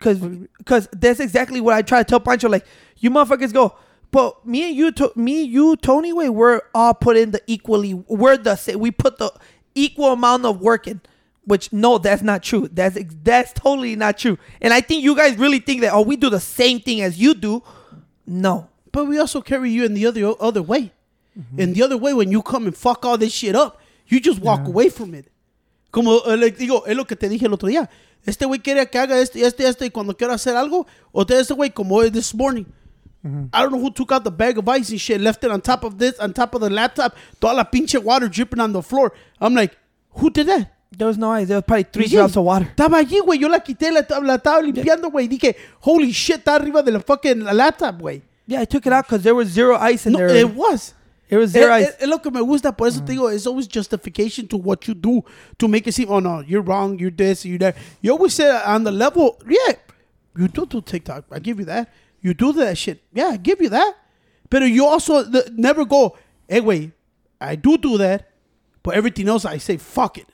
Cause, 0.00 0.20
cause 0.66 0.88
that's 0.92 1.20
exactly 1.20 1.60
what 1.60 1.72
I 1.72 1.80
try 1.80 1.98
to 2.00 2.04
tell 2.04 2.20
Pancho. 2.20 2.48
Like, 2.48 2.66
you 2.98 3.10
motherfuckers 3.10 3.52
go, 3.52 3.76
but 4.10 4.44
me 4.44 4.68
and 4.68 4.76
you, 4.76 4.92
to, 4.92 5.12
me, 5.14 5.42
you, 5.42 5.76
Tony, 5.76 6.12
way, 6.12 6.28
we're 6.28 6.62
all 6.74 6.94
put 6.94 7.16
in 7.16 7.30
the 7.30 7.40
equally. 7.46 7.94
We're 7.94 8.36
the 8.36 8.56
sa- 8.56 8.76
we 8.76 8.90
put 8.90 9.18
the 9.18 9.32
equal 9.74 10.12
amount 10.12 10.44
of 10.46 10.60
work 10.60 10.86
in. 10.88 11.00
Which 11.46 11.72
no, 11.72 11.98
that's 11.98 12.22
not 12.22 12.42
true. 12.42 12.68
That's 12.72 12.96
that's 13.22 13.52
totally 13.52 13.96
not 13.96 14.16
true. 14.16 14.38
And 14.62 14.72
I 14.72 14.80
think 14.80 15.02
you 15.04 15.14
guys 15.14 15.36
really 15.36 15.58
think 15.60 15.82
that 15.82 15.92
oh, 15.92 16.00
we 16.02 16.16
do 16.16 16.30
the 16.30 16.40
same 16.40 16.80
thing 16.80 17.02
as 17.02 17.18
you 17.18 17.34
do. 17.34 17.62
No, 18.26 18.68
But 18.90 19.06
we 19.06 19.18
also 19.18 19.42
carry 19.42 19.70
you 19.70 19.84
in 19.84 19.92
the 19.94 20.06
other 20.06 20.32
other 20.40 20.62
way. 20.62 20.92
In 21.58 21.72
the 21.74 21.82
other 21.82 21.96
way, 21.98 22.14
when 22.14 22.30
you 22.30 22.42
come 22.42 22.64
and 22.66 22.76
fuck 22.76 23.04
all 23.04 23.18
this 23.18 23.32
shit 23.32 23.56
up, 23.56 23.80
you 24.06 24.20
just 24.20 24.40
walk 24.40 24.60
Yeah. 24.60 24.68
away 24.68 24.88
from 24.88 25.14
it. 25.14 25.26
Como 25.90 26.20
eh, 26.20 26.36
le 26.36 26.50
digo, 26.52 26.84
es 26.86 26.96
lo 26.96 27.04
que 27.04 27.16
te 27.16 27.28
dije 27.28 27.42
el 27.44 27.52
otro 27.52 27.68
día. 27.68 27.88
Este 28.24 28.46
güey 28.46 28.60
quiere 28.62 28.86
que 28.88 28.98
haga 28.98 29.18
este, 29.18 29.42
este, 29.44 29.66
este, 29.66 29.86
y 29.86 29.90
cuando 29.90 30.14
quiero 30.16 30.32
hacer 30.32 30.56
algo, 30.56 30.86
o 31.12 31.26
te 31.26 31.38
este 31.38 31.52
güey 31.52 31.70
como 31.74 32.08
this 32.08 32.32
morning. 32.34 32.64
I 33.24 33.62
don't 33.62 33.72
know 33.72 33.80
who 33.80 33.90
took 33.90 34.12
out 34.12 34.22
the 34.22 34.30
bag 34.30 34.58
of 34.58 34.68
ice 34.68 34.90
and 34.90 35.00
shit, 35.00 35.18
left 35.20 35.42
it 35.44 35.50
on 35.50 35.60
top 35.62 35.82
of 35.82 35.98
this, 35.98 36.18
on 36.20 36.32
top 36.34 36.54
of 36.54 36.60
the 36.60 36.68
laptop, 36.70 37.16
toda 37.40 37.54
la 37.54 37.64
pinche 37.64 37.98
water 38.02 38.28
dripping 38.28 38.60
on 38.60 38.72
the 38.72 38.82
floor. 38.82 39.12
I'm 39.40 39.54
like, 39.54 39.76
who 40.10 40.28
did 40.30 40.46
that? 40.48 40.73
There 40.96 41.06
was 41.08 41.18
no 41.18 41.30
ice. 41.32 41.48
There 41.48 41.56
was 41.56 41.64
probably 41.64 41.84
three 41.84 42.06
Yeah. 42.06 42.20
drops 42.20 42.36
of 42.36 42.44
water. 42.44 42.66
Estaba 42.74 42.98
allí, 42.98 43.20
güey. 43.20 43.38
Yo 43.40 43.48
la 43.48 43.60
quité, 43.60 43.90
la, 43.90 44.02
la 44.20 44.36
estaba 44.38 44.60
limpiando, 44.62 45.10
güey. 45.10 45.28
Dije, 45.28 45.54
holy 45.80 46.12
shit, 46.12 46.38
está 46.44 46.54
arriba 46.56 46.82
de 46.82 46.92
la 46.92 47.00
fucking 47.00 47.44
laptop, 47.44 48.00
güey. 48.00 48.22
Yeah, 48.46 48.60
I 48.60 48.66
took 48.66 48.86
it 48.86 48.92
out 48.92 49.04
because 49.06 49.22
there 49.22 49.34
was 49.34 49.48
zero 49.48 49.76
ice 49.76 50.06
in 50.06 50.12
No, 50.12 50.18
there. 50.18 50.36
it 50.36 50.54
was. 50.54 50.94
It 51.30 51.38
was 51.38 51.50
zero 51.52 51.72
Es, 51.74 51.82
ice. 51.86 51.88
es- 51.94 52.02
es 52.02 52.08
lo 52.08 52.18
que 52.18 52.30
me 52.30 52.40
gusta, 52.42 52.76
por 52.76 52.86
eso 52.88 53.00
te 53.00 53.12
mm. 53.12 53.16
digo, 53.16 53.34
it's 53.34 53.46
always 53.46 53.66
justification 53.66 54.46
to 54.46 54.58
what 54.58 54.86
you 54.86 54.92
do 54.94 55.24
to 55.58 55.66
make 55.66 55.86
it 55.86 55.94
seem, 55.94 56.08
oh 56.10 56.20
no, 56.20 56.40
you're 56.40 56.60
wrong, 56.62 56.98
you're 56.98 57.10
this, 57.10 57.46
you're 57.46 57.58
that. 57.58 57.74
You 58.02 58.12
always 58.12 58.34
say 58.34 58.50
on 58.50 58.84
the 58.84 58.92
level, 58.92 59.38
yeah, 59.48 59.74
you 60.36 60.48
do 60.48 60.66
do 60.66 60.82
TikTok, 60.82 61.24
I 61.32 61.38
give 61.38 61.58
you 61.58 61.64
that. 61.64 61.88
You 62.20 62.34
do 62.34 62.52
that 62.52 62.76
shit, 62.76 63.02
yeah, 63.14 63.28
I 63.28 63.36
give 63.38 63.60
you 63.62 63.70
that. 63.70 63.94
But 64.50 64.62
you 64.64 64.84
also 64.86 65.22
the, 65.22 65.50
never 65.56 65.86
go, 65.86 66.16
hey, 66.46 66.60
wait, 66.60 66.92
I 67.40 67.56
do 67.56 67.78
do 67.78 67.96
that, 67.98 68.28
but 68.82 68.94
everything 68.94 69.26
else 69.28 69.46
I 69.46 69.56
say, 69.56 69.78
fuck 69.78 70.18
it. 70.18 70.26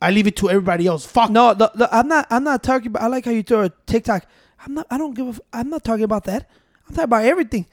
I 0.00 0.10
leave 0.10 0.26
it 0.26 0.36
to 0.36 0.50
everybody 0.50 0.86
else. 0.86 1.06
Fuck 1.06 1.30
No, 1.30 1.54
the, 1.54 1.70
the, 1.74 1.88
I'm 1.96 2.08
not. 2.08 2.26
I'm 2.30 2.42
not 2.42 2.62
talking 2.62 2.88
about. 2.88 3.02
I 3.02 3.06
like 3.06 3.24
how 3.24 3.30
you 3.30 3.42
throw 3.42 3.62
a 3.62 3.70
TikTok. 3.86 4.26
I'm 4.66 4.74
not. 4.74 4.86
I 4.90 4.98
don't 4.98 5.14
give 5.14 5.26
a. 5.26 5.30
f- 5.30 5.40
I'm 5.52 5.70
not 5.70 5.84
talking 5.84 6.04
about 6.04 6.24
that. 6.24 6.50
I'm 6.88 6.94
talking 6.94 7.04
about 7.04 7.24
everything. 7.24 7.66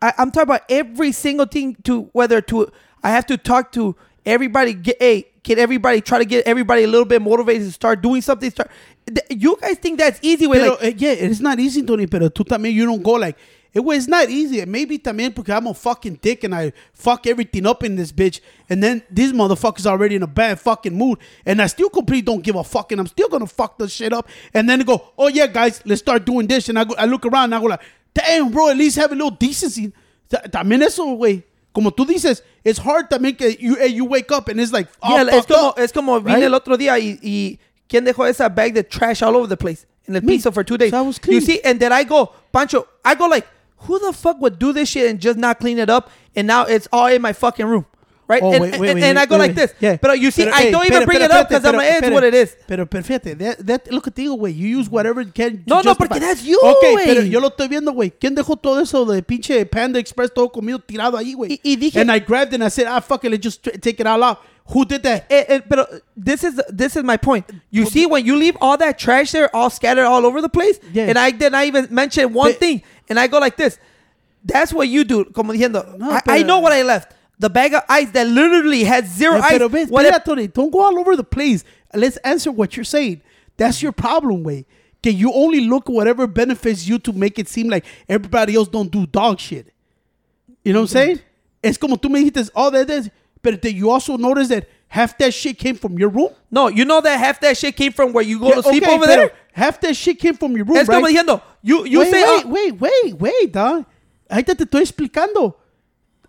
I, 0.00 0.12
I'm 0.18 0.30
talking 0.30 0.44
about 0.48 0.62
every 0.68 1.10
single 1.12 1.46
thing. 1.46 1.76
To 1.84 2.02
whether 2.12 2.40
to. 2.42 2.70
I 3.02 3.10
have 3.10 3.26
to 3.26 3.36
talk 3.36 3.72
to 3.72 3.96
everybody. 4.24 4.72
Get 4.74 4.98
hey, 5.00 5.26
get 5.42 5.58
everybody. 5.58 6.00
Try 6.00 6.18
to 6.18 6.24
get 6.24 6.46
everybody 6.46 6.84
a 6.84 6.86
little 6.86 7.04
bit 7.04 7.20
motivated 7.20 7.66
to 7.66 7.72
start 7.72 8.00
doing 8.00 8.22
something. 8.22 8.50
Start. 8.50 8.70
You 9.28 9.58
guys 9.60 9.76
think 9.78 9.98
that's 9.98 10.18
easy? 10.22 10.46
Way 10.46 10.60
Pero, 10.60 10.70
like, 10.74 10.82
eh, 10.82 10.94
yeah, 10.96 11.10
it's 11.12 11.40
not 11.40 11.58
easy, 11.60 11.82
Tony, 11.82 12.06
pero 12.06 12.28
tú 12.30 12.44
también, 12.44 12.72
you 12.72 12.86
don't 12.86 13.02
go 13.02 13.12
like, 13.12 13.36
it 13.74 13.80
was 13.84 14.06
not 14.08 14.30
easy. 14.30 14.64
Maybe 14.64 14.98
también 14.98 15.34
porque 15.34 15.48
I'm 15.50 15.66
a 15.66 15.74
fucking 15.74 16.20
dick 16.22 16.44
and 16.44 16.54
I 16.54 16.72
fuck 16.92 17.26
everything 17.26 17.66
up 17.66 17.82
in 17.82 17.96
this 17.96 18.12
bitch. 18.12 18.40
And 18.70 18.82
then 18.82 19.02
this 19.10 19.32
motherfucker's 19.32 19.86
already 19.86 20.14
in 20.14 20.22
a 20.22 20.26
bad 20.28 20.60
fucking 20.60 20.96
mood. 20.96 21.18
And 21.44 21.60
I 21.60 21.66
still 21.66 21.90
completely 21.90 22.22
don't 22.22 22.42
give 22.42 22.54
a 22.56 22.62
fuck. 22.64 22.92
And 22.92 23.00
I'm 23.00 23.08
still 23.08 23.28
gonna 23.28 23.46
fuck 23.46 23.76
the 23.78 23.88
shit 23.88 24.12
up. 24.12 24.28
And 24.54 24.68
then 24.70 24.78
they 24.78 24.84
go, 24.84 25.12
oh 25.18 25.28
yeah, 25.28 25.48
guys, 25.48 25.82
let's 25.84 26.00
start 26.00 26.24
doing 26.24 26.46
this. 26.46 26.68
And 26.68 26.78
I, 26.78 26.84
go, 26.84 26.94
I 26.96 27.06
look 27.06 27.26
around 27.26 27.44
and 27.52 27.56
I 27.56 27.60
go 27.60 27.66
like, 27.66 27.82
damn, 28.14 28.50
bro, 28.52 28.70
at 28.70 28.76
least 28.76 28.96
have 28.96 29.10
a 29.10 29.14
little 29.16 29.30
decency. 29.32 29.92
Ta- 30.30 30.42
También 30.48 30.80
eso, 30.82 31.04
güey. 31.16 31.42
Como 31.74 31.90
tú 31.90 32.06
dices, 32.06 32.42
it's 32.64 32.78
hard 32.78 33.10
también 33.10 33.36
que 33.36 33.48
you, 33.58 33.76
you 33.86 34.04
wake 34.04 34.30
up 34.30 34.46
and 34.48 34.60
it's 34.60 34.72
like, 34.72 34.88
all 35.02 35.16
yeah, 35.26 35.36
es 35.36 35.44
como, 35.46 35.68
up, 35.70 35.78
es 35.80 35.90
como 35.90 36.20
vine 36.20 36.34
right? 36.36 36.44
el 36.44 36.54
otro 36.54 36.76
día 36.76 36.96
y, 37.00 37.18
y 37.20 37.58
quién 37.88 38.04
dejó 38.04 38.24
esa 38.30 38.48
bag 38.48 38.72
de 38.74 38.84
trash 38.84 39.24
all 39.24 39.34
over 39.34 39.48
the 39.48 39.56
place 39.56 39.84
in 40.06 40.14
the 40.14 40.20
Me. 40.20 40.34
piso 40.36 40.52
for 40.52 40.62
two 40.62 40.78
days. 40.78 40.90
So 40.92 40.98
I 40.98 41.00
was 41.00 41.16
You 41.16 41.22
clean. 41.22 41.40
see, 41.40 41.60
and 41.64 41.80
then 41.80 41.92
I 41.92 42.04
go, 42.04 42.32
Pancho, 42.52 42.86
I 43.04 43.16
go 43.16 43.26
like, 43.26 43.44
who 43.84 43.98
the 43.98 44.12
fuck 44.12 44.40
would 44.40 44.58
do 44.58 44.72
this 44.72 44.90
shit 44.90 45.10
and 45.10 45.20
just 45.20 45.38
not 45.38 45.60
clean 45.60 45.78
it 45.78 45.90
up? 45.90 46.10
And 46.34 46.46
now 46.46 46.64
it's 46.64 46.88
all 46.92 47.06
in 47.06 47.22
my 47.22 47.32
fucking 47.32 47.66
room. 47.66 47.86
Right? 48.26 48.42
Oh, 48.42 48.52
and, 48.52 48.60
wait, 48.62 48.78
wait, 48.80 48.90
and, 48.90 49.00
wait, 49.00 49.04
and 49.10 49.18
I 49.18 49.26
go 49.26 49.36
like 49.36 49.54
this. 49.54 49.74
Yeah. 49.80 49.98
But 50.00 50.18
you 50.18 50.30
see, 50.30 50.44
Pero, 50.44 50.54
I 50.56 50.60
hey, 50.62 50.70
don't 50.70 50.82
pero, 50.84 50.96
even 50.96 51.06
bring 51.06 51.18
pero, 51.18 51.24
it 51.26 51.30
up 51.30 51.48
because 51.48 51.64
I'm 51.66 51.76
like, 51.76 51.90
it's 52.02 52.08
what 52.10 52.24
it 52.24 52.32
is. 52.34 52.56
Pero 52.66 52.86
perfecto, 52.86 53.34
that, 53.34 53.66
that, 53.66 53.92
lo 53.92 54.00
que 54.00 54.10
te 54.10 54.22
digo, 54.22 54.36
güey, 54.38 54.56
you 54.56 54.78
use 54.80 54.88
whatever 54.88 55.20
you 55.20 55.30
can. 55.32 55.62
No, 55.66 55.82
no, 55.82 55.90
justify. 55.92 56.08
porque 56.08 56.20
that's 56.20 56.42
you, 56.42 56.58
Ok, 56.62 56.80
güey. 56.92 57.04
pero 57.04 57.20
yo 57.22 57.38
lo 57.40 57.48
estoy 57.50 57.68
viendo, 57.68 57.92
güey. 57.92 58.10
¿Quién 58.18 58.34
dejó 58.34 58.56
todo 58.56 58.80
eso 58.80 59.04
de 59.04 59.22
pinche 59.22 59.66
Panda 59.66 59.98
Express 59.98 60.32
todo 60.32 60.48
comido 60.50 60.78
tirado 60.78 61.18
ahí, 61.18 61.34
güey? 61.34 61.52
Y- 61.62 61.72
y 61.72 61.76
dije- 61.76 62.00
And 62.00 62.10
I 62.10 62.18
grabbed 62.18 62.54
it 62.54 62.62
and 62.62 62.64
I 62.64 62.70
said, 62.70 62.86
ah, 62.88 63.00
fuck 63.00 63.24
it, 63.24 63.30
let's 63.30 63.42
just 63.44 63.62
take 63.82 64.00
it 64.00 64.06
all 64.06 64.22
out. 64.22 64.38
Who 64.68 64.86
did 64.86 65.02
that? 65.02 65.26
Eh, 65.28 65.44
eh, 65.46 65.60
pero 65.68 65.86
this 66.16 66.42
is 66.42 66.54
this 66.74 66.96
is 66.96 67.04
my 67.04 67.18
point. 67.18 67.44
You 67.70 67.84
see, 67.84 68.06
when 68.06 68.24
you 68.24 68.36
leave 68.36 68.56
all 68.62 68.78
that 68.78 68.98
trash 68.98 69.32
there, 69.32 69.54
all 69.54 69.68
scattered 69.68 70.06
all 70.06 70.24
over 70.24 70.40
the 70.40 70.48
place, 70.48 70.80
Yeah. 70.94 71.08
and 71.10 71.18
I 71.18 71.30
did 71.32 71.52
not 71.52 71.66
even 71.66 71.88
mention 71.90 72.32
one 72.32 72.52
Pe- 72.52 72.58
thing, 72.58 72.82
and 73.10 73.20
I 73.20 73.26
go 73.26 73.38
like 73.38 73.58
this. 73.58 73.78
That's 74.42 74.72
what 74.72 74.88
you 74.88 75.04
do. 75.04 75.26
Como 75.26 75.52
diciendo, 75.52 75.98
No, 75.98 76.10
I, 76.10 76.20
I 76.38 76.42
know 76.44 76.60
what 76.60 76.72
I 76.72 76.82
left. 76.82 77.12
The 77.38 77.50
bag 77.50 77.74
of 77.74 77.82
ice 77.88 78.10
that 78.12 78.26
literally 78.28 78.84
had 78.84 79.06
zero 79.08 79.36
Eh, 79.36 79.40
ice. 79.42 79.50
pero 79.50 79.68
ves, 79.68 79.88
What 79.90 80.06
if- 80.06 80.52
don't 80.54 80.70
go 80.70 80.80
all 80.82 80.98
over 80.98 81.16
the 81.16 81.24
place. 81.24 81.64
Let's 81.92 82.16
answer 82.18 82.50
what 82.52 82.76
you're 82.76 82.84
saying. 82.84 83.20
That's 83.56 83.82
your 83.82 83.92
problem, 83.92 84.42
way. 84.44 84.66
Que 85.02 85.10
you 85.12 85.32
only 85.32 85.60
look 85.60 85.88
whatever 85.88 86.26
benefits 86.26 86.86
you 86.88 86.98
to 87.00 87.12
make 87.12 87.38
it 87.38 87.48
seem 87.48 87.68
like 87.68 87.84
everybody 88.08 88.54
else 88.56 88.68
don't 88.68 88.90
do 88.90 89.06
dog 89.06 89.38
shit. 89.40 89.66
You 90.64 90.72
know 90.72 90.80
what 90.80 90.90
I'm 90.90 90.98
saying? 90.98 91.20
Es 91.62 91.76
como 91.76 91.96
tú 91.96 92.10
me 92.10 92.22
dijiste, 92.30 92.50
all 92.54 92.70
that 92.70 92.88
is, 92.90 93.10
but 93.42 93.60
did 93.60 93.74
you 93.76 93.90
also 93.90 94.16
notice 94.16 94.48
that 94.48 94.66
half 94.88 95.16
that 95.18 95.34
shit 95.34 95.58
came 95.58 95.76
from 95.76 95.98
your 95.98 96.08
room. 96.08 96.30
no, 96.50 96.68
you 96.68 96.84
know 96.84 97.00
that 97.00 97.18
half 97.18 97.40
that 97.40 97.56
shit 97.56 97.76
came 97.76 97.92
from 97.92 98.12
where 98.12 98.24
you 98.24 98.38
go 98.38 98.48
Yeah, 98.48 98.54
to 98.56 98.62
sleep 98.62 98.82
okay, 98.82 98.94
over 98.94 99.06
there. 99.06 99.32
Half 99.52 99.80
that 99.82 99.94
shit 99.96 100.18
came 100.18 100.34
from 100.34 100.56
your 100.56 100.64
room, 100.64 100.78
Es 100.78 100.88
right? 100.88 100.96
como 101.02 101.06
diciendo, 101.08 101.42
you 101.62 101.84
you 101.84 101.98
wait, 102.00 102.10
say, 102.10 102.22
wait, 102.22 102.44
oh, 102.44 102.48
wait, 102.48 102.80
wait, 102.80 103.14
wait, 103.20 103.52
dog. 103.52 103.84
Ahorita 104.30 104.56
te 104.56 104.64
estoy 104.64 104.82
explicando. 104.82 105.54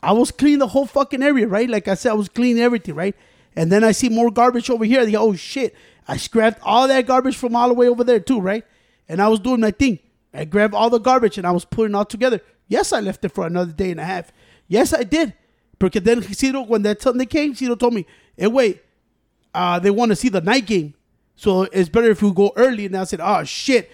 I 0.05 0.11
was 0.11 0.29
cleaning 0.29 0.59
the 0.59 0.67
whole 0.67 0.85
fucking 0.85 1.23
area, 1.23 1.47
right? 1.47 1.67
Like 1.67 1.87
I 1.87 1.95
said, 1.95 2.11
I 2.11 2.13
was 2.13 2.29
cleaning 2.29 2.61
everything, 2.61 2.93
right? 2.93 3.15
And 3.55 3.71
then 3.71 3.83
I 3.83 3.91
see 3.91 4.07
more 4.07 4.29
garbage 4.29 4.69
over 4.69 4.85
here. 4.85 5.01
I 5.01 5.05
think, 5.05 5.17
oh 5.17 5.33
shit. 5.33 5.75
I 6.07 6.17
scrapped 6.17 6.59
all 6.61 6.87
that 6.87 7.07
garbage 7.07 7.35
from 7.35 7.55
all 7.55 7.69
the 7.69 7.73
way 7.73 7.89
over 7.89 8.03
there 8.03 8.19
too, 8.19 8.39
right? 8.39 8.63
And 9.09 9.19
I 9.19 9.27
was 9.29 9.39
doing 9.39 9.61
my 9.61 9.71
thing. 9.71 9.97
I 10.31 10.45
grabbed 10.45 10.75
all 10.75 10.91
the 10.91 10.99
garbage 10.99 11.39
and 11.39 11.47
I 11.47 11.51
was 11.51 11.65
putting 11.65 11.95
it 11.95 11.97
all 11.97 12.05
together. 12.05 12.39
Yes, 12.67 12.93
I 12.93 12.99
left 12.99 13.25
it 13.25 13.29
for 13.29 13.47
another 13.47 13.71
day 13.71 13.89
and 13.89 13.99
a 13.99 14.03
half. 14.03 14.31
Yes, 14.67 14.93
I 14.93 15.01
did. 15.01 15.33
Because 15.79 16.03
then 16.03 16.21
Ciro, 16.21 16.61
when 16.61 16.83
that 16.83 17.01
Sunday 17.01 17.25
came, 17.25 17.55
Ciro 17.55 17.75
told 17.75 17.95
me, 17.95 18.05
hey, 18.37 18.45
wait, 18.45 18.83
uh, 19.55 19.79
they 19.79 19.89
want 19.89 20.11
to 20.11 20.15
see 20.15 20.29
the 20.29 20.41
night 20.41 20.67
game. 20.67 20.93
So 21.35 21.63
it's 21.63 21.89
better 21.89 22.11
if 22.11 22.21
we 22.21 22.31
go 22.31 22.53
early. 22.55 22.85
And 22.85 22.95
I 22.95 23.05
said, 23.05 23.21
oh 23.21 23.43
shit. 23.43 23.91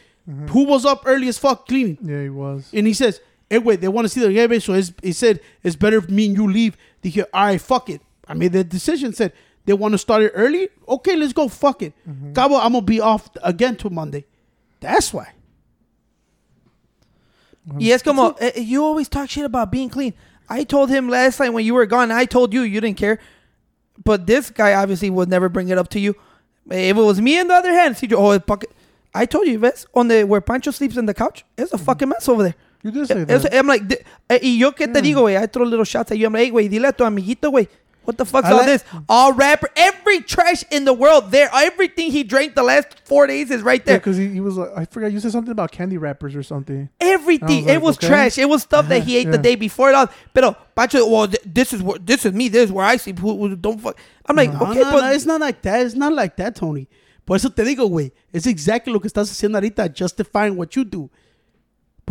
Who 0.49 0.65
was 0.65 0.85
up 0.85 1.03
early 1.05 1.27
as 1.29 1.37
fuck 1.37 1.67
cleaning? 1.67 1.97
Yeah, 2.01 2.23
he 2.23 2.29
was. 2.29 2.69
And 2.73 2.85
he 2.85 2.93
says, 2.93 3.21
Eh, 3.51 3.55
hey, 3.55 3.59
wait, 3.59 3.81
they 3.81 3.89
want 3.89 4.05
to 4.05 4.09
see 4.09 4.21
the 4.21 4.31
game. 4.31 4.59
So 4.61 4.73
it's, 4.73 4.93
he 5.03 5.11
said, 5.11 5.41
it's 5.61 5.75
better 5.75 5.97
if 5.97 6.09
me 6.09 6.27
and 6.27 6.37
you 6.37 6.49
leave. 6.51 6.77
Dije, 7.03 7.25
all 7.33 7.45
right, 7.45 7.61
fuck 7.61 7.89
it. 7.89 8.01
I 8.27 8.33
made 8.33 8.53
the 8.53 8.63
decision. 8.63 9.13
Said, 9.13 9.33
they 9.65 9.73
want 9.73 9.91
to 9.91 9.97
start 9.97 10.23
it 10.23 10.31
early? 10.33 10.69
Okay, 10.87 11.15
let's 11.17 11.33
go. 11.33 11.49
Fuck 11.49 11.83
it. 11.83 11.93
Mm-hmm. 12.09 12.33
Cabo, 12.33 12.55
I'm 12.55 12.71
going 12.71 12.85
to 12.85 12.89
be 12.89 13.01
off 13.01 13.29
again 13.43 13.75
till 13.75 13.91
Monday. 13.91 14.25
That's 14.79 15.13
why. 15.13 15.33
y 17.65 17.91
es 17.91 18.01
como, 18.01 18.31
eh, 18.39 18.51
eh, 18.55 18.59
you 18.61 18.83
always 18.83 19.07
talk 19.07 19.29
shit 19.29 19.45
about 19.45 19.71
being 19.71 19.89
clean. 19.89 20.13
I 20.49 20.63
told 20.63 20.89
him 20.89 21.09
last 21.09 21.39
night 21.39 21.49
when 21.49 21.63
you 21.63 21.75
were 21.75 21.85
gone. 21.85 22.11
I 22.11 22.25
told 22.25 22.53
you 22.53 22.61
you 22.61 22.81
didn't 22.81 22.97
care, 22.97 23.19
but 24.03 24.25
this 24.25 24.49
guy 24.49 24.73
obviously 24.73 25.09
would 25.09 25.29
never 25.29 25.47
bring 25.47 25.69
it 25.69 25.77
up 25.77 25.89
to 25.89 25.99
you. 25.99 26.15
Eh, 26.71 26.89
if 26.89 26.97
it 26.97 27.01
was 27.01 27.21
me, 27.21 27.39
on 27.39 27.47
the 27.47 27.53
other 27.53 27.71
hand, 27.71 27.97
see, 27.97 28.09
oh, 28.13 28.31
it. 28.31 28.43
I 29.13 29.25
told 29.25 29.47
you, 29.47 29.59
ves, 29.59 29.85
on 29.93 30.07
the 30.07 30.23
where 30.23 30.41
Pancho 30.41 30.71
sleeps 30.71 30.97
in 30.97 31.05
the 31.05 31.13
couch, 31.13 31.45
it's 31.57 31.71
a 31.71 31.75
mm-hmm. 31.75 31.85
fucking 31.85 32.09
mess 32.09 32.27
over 32.27 32.43
there. 32.43 32.55
You 32.83 32.91
did 32.91 33.07
say 33.07 33.23
that. 33.23 33.53
I'm 33.53 33.67
like, 33.67 33.83
eh, 34.29 34.39
y 34.41 34.57
yo 34.59 34.71
qué 34.71 34.91
te 34.91 35.01
digo, 35.01 35.21
güey? 35.21 35.37
I 35.37 35.45
throw 35.47 35.65
little 35.65 35.85
shots 35.85 36.11
at 36.11 36.17
you. 36.17 36.25
I'm 36.27 36.33
like, 36.33 36.45
hey, 36.45 36.51
güey, 36.51 36.69
dile 36.69 36.85
a 36.89 36.91
tu 36.93 37.03
amiguito, 37.03 37.51
güey. 37.51 37.67
What 38.03 38.17
the 38.17 38.25
fuck's 38.25 38.47
I 38.47 38.51
all 38.53 38.57
like- 38.57 38.65
this? 38.65 38.83
All 39.07 39.31
rapper, 39.33 39.69
every 39.75 40.21
trash 40.21 40.63
in 40.71 40.85
the 40.85 40.91
world 40.93 41.29
there. 41.29 41.51
Everything 41.53 42.11
he 42.11 42.23
drank 42.23 42.55
the 42.55 42.63
last 42.63 42.87
four 43.05 43.27
days 43.27 43.51
is 43.51 43.61
right 43.61 43.79
Yeah, 43.81 43.85
there. 43.85 43.99
because 43.99 44.17
he, 44.17 44.27
he 44.29 44.39
was 44.41 44.57
like, 44.57 44.69
I 44.75 44.85
forgot, 44.85 45.11
you 45.11 45.19
said 45.19 45.31
something 45.31 45.51
about 45.51 45.71
candy 45.71 45.99
wrappers 45.99 46.35
or 46.35 46.41
something. 46.41 46.89
Everything. 46.99 47.69
I 47.69 47.73
was 47.73 47.75
it 47.75 47.81
was 47.83 47.97
okay. 47.97 48.07
trash. 48.07 48.37
It 48.39 48.49
was 48.49 48.63
stuff 48.63 48.87
that 48.87 49.03
he 49.03 49.17
ate 49.17 49.25
the 49.29 49.33
Yeah. 49.37 49.41
day 49.43 49.55
before 49.55 49.89
it 49.91 49.95
all. 49.95 50.07
Pero 50.33 50.57
Pancho, 50.75 51.07
well, 51.07 51.27
th- 51.27 51.43
this 51.45 51.73
is 51.73 51.83
where 51.83 51.99
this 51.99 52.25
is 52.25 52.33
me. 52.33 52.47
This 52.49 52.65
is 52.65 52.71
where 52.71 52.85
I 52.87 52.97
sleep. 52.97 53.19
Who, 53.19 53.37
who 53.37 53.55
don't 53.55 53.79
fuck? 53.79 53.95
I'm 54.25 54.35
like, 54.35 54.51
No, 54.51 54.61
okay, 54.71 54.79
no, 54.79 54.91
but 54.91 55.01
no, 55.01 55.11
it's 55.11 55.25
not 55.27 55.39
like 55.39 55.61
that. 55.61 55.85
It's 55.85 55.93
not 55.93 56.11
like 56.11 56.35
that, 56.37 56.55
Tony. 56.55 56.87
Por 57.23 57.35
eso 57.35 57.49
te 57.49 57.63
digo, 57.63 57.87
güey. 57.87 58.11
It's 58.33 58.47
exactly 58.47 58.91
lo 58.91 58.99
que 58.99 59.09
estás 59.11 59.29
haciendo 59.29 59.59
ahorita, 59.59 59.93
justifying 59.93 60.55
what 60.57 60.75
you 60.75 60.83
do. 60.83 61.11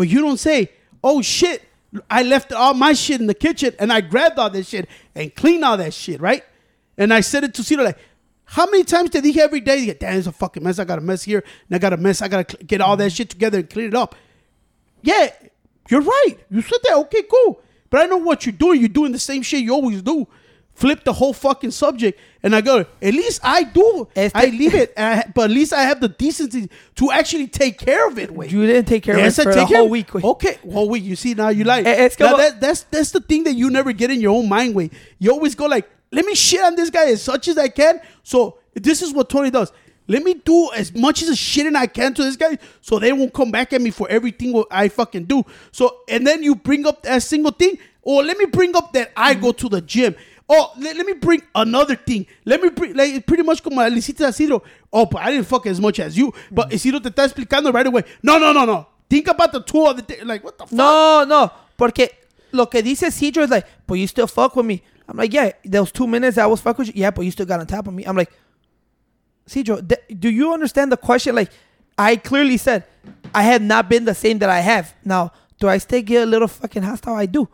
But 0.01 0.09
you 0.09 0.23
don't 0.23 0.39
say, 0.39 0.71
oh 1.05 1.21
shit, 1.21 1.63
I 2.09 2.23
left 2.23 2.55
all 2.55 2.73
my 2.73 2.95
shit 2.95 3.21
in 3.21 3.27
the 3.27 3.35
kitchen 3.35 3.75
and 3.79 3.93
I 3.93 4.01
grabbed 4.01 4.39
all 4.39 4.49
this 4.49 4.71
shit 4.71 4.89
and 5.15 5.35
cleaned 5.35 5.63
all 5.63 5.77
that 5.77 5.93
shit, 5.93 6.23
right? 6.23 6.43
And 6.97 7.13
I 7.13 7.21
said 7.21 7.45
it 7.45 7.53
to 7.53 7.63
Cito 7.63 7.85
like, 7.85 7.99
how 8.47 8.65
many 8.65 8.83
times 8.83 9.11
did 9.11 9.27
he 9.27 9.39
every 9.39 9.61
day? 9.61 9.81
He 9.81 9.93
Damn, 9.93 10.17
it's 10.17 10.27
a 10.27 10.33
fucking 10.33 10.63
mess. 10.63 10.79
I 10.79 10.85
got 10.85 10.97
a 10.97 11.03
mess 11.03 11.25
here 11.25 11.45
and 11.69 11.77
I 11.77 11.79
got 11.79 11.93
a 11.93 11.99
mess. 11.99 12.23
I 12.23 12.29
got 12.29 12.49
to 12.49 12.57
get 12.65 12.81
all 12.81 12.97
that 12.97 13.13
shit 13.13 13.29
together 13.29 13.59
and 13.59 13.69
clean 13.69 13.89
it 13.89 13.95
up. 13.95 14.15
Yeah, 15.03 15.35
you're 15.91 16.01
right. 16.01 16.35
You 16.51 16.63
said 16.63 16.79
that. 16.85 16.97
Okay, 16.97 17.25
cool. 17.31 17.61
But 17.91 18.01
I 18.01 18.07
know 18.07 18.17
what 18.17 18.47
you're 18.47 18.55
doing. 18.55 18.81
You're 18.81 18.89
doing 18.89 19.13
the 19.13 19.19
same 19.19 19.43
shit 19.43 19.63
you 19.63 19.75
always 19.75 20.01
do. 20.01 20.27
Flip 20.81 21.05
the 21.05 21.13
whole 21.13 21.35
fucking 21.35 21.73
subject. 21.73 22.19
And 22.43 22.57
I 22.57 22.63
go, 22.63 22.79
at 22.79 23.15
least 23.15 23.41
I 23.45 23.65
do. 23.65 24.09
Este- 24.17 24.35
I 24.35 24.47
leave 24.47 24.75
it. 24.75 24.95
and 24.97 25.21
I- 25.21 25.31
but 25.35 25.43
at 25.43 25.51
least 25.51 25.75
I 25.75 25.83
have 25.83 26.01
the 26.01 26.09
decency 26.09 26.71
to 26.97 27.11
actually 27.13 27.49
take 27.49 27.77
care 27.79 28.09
of 28.09 28.19
it. 28.19 28.31
Wait. 28.31 28.51
you 28.51 28.67
didn't 28.67 28.87
take 28.87 29.03
care 29.03 29.19
Yes, 29.19 29.39
of 29.39 29.43
it 29.43 29.51
for 29.51 29.53
take 29.59 29.69
the 29.69 29.69
care 29.69 29.77
whole 29.77 29.87
of- 29.87 29.91
week. 29.91 30.09
güey. 30.09 30.25
Okay, 30.25 30.59
whole 30.73 30.89
week. 30.89 31.05
You 31.05 31.17
see 31.17 31.35
now 31.35 31.51
you 31.51 31.65
like. 31.65 31.85
Eh, 31.87 32.05
es 32.07 32.19
Now 32.19 32.37
that, 32.37 32.61
that's 32.63 32.85
that's 32.91 33.11
the 33.11 33.21
thing 33.21 33.45
that 33.45 33.53
you 33.55 33.69
never 33.69 33.93
get 33.93 34.11
in 34.11 34.23
your 34.23 34.35
own 34.35 34.49
mind. 34.49 34.75
Way 34.75 34.89
you 35.19 35.31
always 35.31 35.55
go 35.55 35.67
like, 35.67 35.87
let 36.11 36.25
me 36.25 36.35
shit 36.35 36.63
on 36.63 36.75
this 36.77 36.89
guy 36.89 37.11
as 37.11 37.21
such 37.23 37.49
as 37.49 37.59
I 37.59 37.69
can. 37.69 38.01
So 38.23 38.57
this 38.75 39.03
is 39.03 39.13
what 39.13 39.29
Tony 39.29 39.51
does. 39.51 39.71
Let 40.09 40.25
me 40.25 40.33
do 40.35 40.71
as 40.75 40.93
much 40.95 41.23
as 41.23 41.29
a 41.29 41.35
shitting 41.35 41.77
I 41.77 41.87
can 41.87 42.15
to 42.15 42.25
this 42.25 42.37
guy, 42.37 42.59
so 42.81 42.99
they 42.99 43.13
won't 43.13 43.33
come 43.35 43.51
back 43.53 43.73
at 43.75 43.81
me 43.81 43.91
for 43.91 44.09
everything 44.11 44.53
what 44.53 44.67
I 44.71 44.89
fucking 44.89 45.27
do. 45.27 45.45
So 45.73 45.99
and 46.09 46.27
then 46.27 46.43
you 46.43 46.55
bring 46.57 46.87
up 46.87 47.03
that 47.03 47.23
single 47.23 47.53
thing, 47.53 47.79
or 48.03 48.25
let 48.25 48.37
me 48.39 48.47
bring 48.47 48.75
up 48.75 48.93
that 48.95 49.13
I 49.15 49.35
go 49.35 49.53
to 49.53 49.69
the 49.69 49.81
gym. 49.83 50.17
Oh, 50.53 50.73
let, 50.79 50.97
let 50.97 51.07
me 51.07 51.13
bring 51.13 51.43
another 51.55 51.95
thing. 51.95 52.27
Let 52.45 52.61
me 52.61 52.71
bring, 52.71 52.95
like, 52.95 53.25
pretty 53.25 53.45
much 53.45 53.63
como 53.63 53.81
a 53.81 53.87
Isidro. 53.87 54.65
Oh, 54.93 55.07
but 55.07 55.23
I 55.23 55.31
didn't 55.31 55.47
fuck 55.47 55.65
as 55.67 55.81
much 55.81 56.01
as 56.01 56.19
you. 56.19 56.35
But 56.51 56.71
mm. 56.71 56.73
Isidro 56.73 56.99
te 56.99 57.09
está 57.09 57.25
explicando 57.25 57.73
right 57.73 57.87
away. 57.87 58.03
No, 58.21 58.37
no, 58.37 58.53
no, 58.53 58.65
no. 58.65 58.89
Think 59.09 59.29
about 59.29 59.53
the 59.53 59.61
two 59.61 59.85
other 59.85 60.03
things. 60.03 60.25
Like, 60.25 60.43
what 60.43 60.59
the 60.59 60.67
fuck? 60.67 60.73
No, 60.73 61.25
no, 61.25 61.53
porque 61.77 62.09
lo 62.53 62.67
que 62.67 62.83
dice 62.83 63.11
Cedro 63.11 63.43
is 63.43 63.51
like, 63.51 63.67
but 63.87 63.95
you 63.95 64.07
still 64.07 64.27
fuck 64.27 64.55
with 64.57 64.67
me. 64.67 64.83
I'm 65.09 65.17
like, 65.17 65.33
yeah, 65.33 65.53
those 65.65 65.91
two 65.91 66.07
minutes 66.07 66.39
I 66.39 66.47
was 66.47 66.61
fuck 66.61 66.79
with 66.79 66.89
you. 66.89 66.95
Yeah, 66.97 67.11
but 67.11 67.23
you 67.23 67.31
still 67.31 67.47
got 67.47 67.61
on 67.61 67.67
top 67.67 67.89
of 67.89 67.95
me. 67.95 68.05
I'm 68.05 68.17
like, 68.17 68.31
Cedro, 69.49 69.87
th- 69.87 70.21
do 70.21 70.31
you 70.31 70.53
understand 70.53 70.93
the 70.93 70.97
question? 70.97 71.35
Like, 71.35 71.51
I 71.99 72.17
clearly 72.17 72.57
said 72.57 72.85
I 73.35 73.43
have 73.43 73.63
not 73.63 73.89
been 73.89 74.05
the 74.05 74.15
same 74.15 74.39
that 74.39 74.51
I 74.51 74.61
have. 74.61 74.95
Now, 75.05 75.33
do 75.59 75.69
I 75.69 75.79
still 75.79 76.03
get 76.03 76.23
a 76.23 76.27
little 76.27 76.49
fucking 76.49 76.83
hostile? 76.83 77.15
I 77.15 77.27
do. 77.27 77.49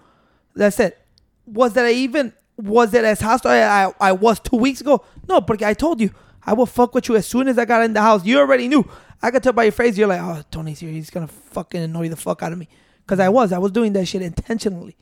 That's 0.54 0.78
it. 0.80 0.98
Was 1.46 1.72
that 1.72 1.86
I 1.86 1.92
even 1.92 2.32
was 2.56 2.94
it 2.94 3.04
as 3.04 3.20
hostile 3.20 3.50
I, 3.50 3.92
I 4.00 4.12
was 4.12 4.40
two 4.40 4.56
weeks 4.56 4.80
ago? 4.80 5.04
No, 5.28 5.40
because 5.40 5.66
I 5.66 5.74
told 5.74 6.00
you 6.00 6.10
I 6.44 6.52
will 6.52 6.66
fuck 6.66 6.94
with 6.94 7.08
you 7.08 7.16
as 7.16 7.26
soon 7.26 7.48
as 7.48 7.58
I 7.58 7.64
got 7.64 7.82
in 7.82 7.92
the 7.92 8.00
house. 8.00 8.24
You 8.24 8.38
already 8.38 8.68
knew. 8.68 8.88
I 9.22 9.30
could 9.30 9.42
tell 9.42 9.52
by 9.52 9.64
your 9.64 9.72
phrase. 9.72 9.98
You're 9.98 10.08
like, 10.08 10.20
oh, 10.20 10.42
Tony's 10.50 10.80
here. 10.80 10.90
He's 10.90 11.10
gonna 11.10 11.26
fucking 11.26 11.82
annoy 11.82 12.08
the 12.08 12.16
fuck 12.16 12.42
out 12.42 12.52
of 12.52 12.58
me. 12.58 12.68
Because 13.04 13.20
I 13.20 13.28
was. 13.28 13.52
I 13.52 13.58
was 13.58 13.72
doing 13.72 13.92
that 13.94 14.06
shit 14.06 14.22
intentionally. 14.22 14.96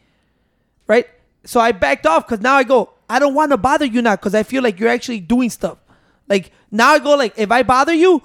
Right. 0.86 1.06
So 1.44 1.60
I 1.60 1.72
backed 1.72 2.06
off 2.06 2.26
because 2.26 2.40
now 2.40 2.54
I 2.54 2.64
go. 2.64 2.90
I 3.08 3.18
don't 3.18 3.34
want 3.34 3.50
to 3.50 3.58
bother 3.58 3.84
you 3.84 4.00
now 4.00 4.16
because 4.16 4.34
I 4.34 4.42
feel 4.42 4.62
like 4.62 4.80
you're 4.80 4.88
actually 4.88 5.20
doing 5.20 5.50
stuff. 5.50 5.78
Like 6.28 6.52
now 6.70 6.90
I 6.90 6.98
go 6.98 7.16
like 7.16 7.34
if 7.36 7.50
I 7.50 7.62
bother 7.62 7.92
you, 7.92 8.22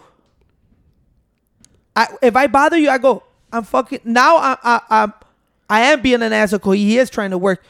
I 1.95 2.07
if 2.21 2.35
I 2.35 2.47
bother 2.47 2.77
you, 2.77 2.89
I 2.89 2.97
go. 2.97 3.23
I'm 3.51 3.63
fucking 3.63 4.01
now. 4.05 4.37
I 4.37 4.57
I 4.63 4.81
I'm, 4.89 5.13
I 5.69 5.81
am 5.81 6.01
being 6.01 6.21
an 6.21 6.31
asshole. 6.31 6.73
He 6.73 6.97
is 6.97 7.09
trying 7.09 7.31
to 7.31 7.37
work, 7.37 7.63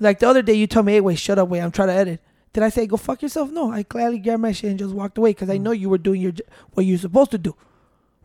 Like 0.00 0.18
the 0.18 0.28
other 0.28 0.42
day, 0.42 0.54
you 0.54 0.66
told 0.66 0.86
me, 0.86 0.92
"Hey, 0.94 1.00
wait, 1.00 1.18
shut 1.18 1.38
up, 1.38 1.48
wait, 1.48 1.60
I'm 1.60 1.70
trying 1.70 1.88
to 1.88 1.94
edit." 1.94 2.20
Did 2.52 2.62
I 2.64 2.68
say 2.68 2.86
go 2.86 2.96
fuck 2.96 3.22
yourself? 3.22 3.50
No, 3.50 3.70
I 3.72 3.82
gladly 3.82 4.18
grabbed 4.18 4.42
my 4.42 4.52
shit 4.52 4.70
and 4.70 4.78
just 4.78 4.92
walked 4.94 5.16
away 5.16 5.30
because 5.30 5.48
I 5.48 5.56
know 5.58 5.70
you 5.72 5.88
were 5.88 5.98
doing 5.98 6.20
your 6.20 6.32
what 6.74 6.84
you're 6.84 6.98
supposed 6.98 7.30
to 7.30 7.38
do, 7.38 7.54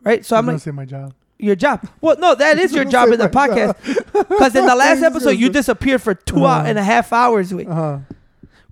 right? 0.04 0.24
So 0.24 0.36
I'm 0.36 0.40
I'm 0.40 0.44
gonna 0.46 0.54
like, 0.56 0.62
say 0.62 0.70
my 0.70 0.84
job. 0.84 1.14
your 1.38 1.56
job. 1.56 1.86
Well, 2.00 2.16
no, 2.18 2.34
that 2.34 2.58
is 2.58 2.74
your 2.74 2.84
job 2.96 3.08
in 3.10 3.18
the 3.18 3.28
podcast. 3.28 3.74
Because 4.28 4.54
in 4.56 4.66
the 4.66 4.74
last 4.74 5.02
episode, 5.02 5.30
you 5.30 5.48
disappeared 5.48 6.02
for 6.02 6.12
2 6.14 6.44
Uh-huh. 6.44 6.64
and 6.66 6.76
a 6.78 6.82
half 6.82 7.12
hours. 7.12 7.54
Wait, 7.54 7.68
Uh 7.68 7.74
huh. 7.74 7.98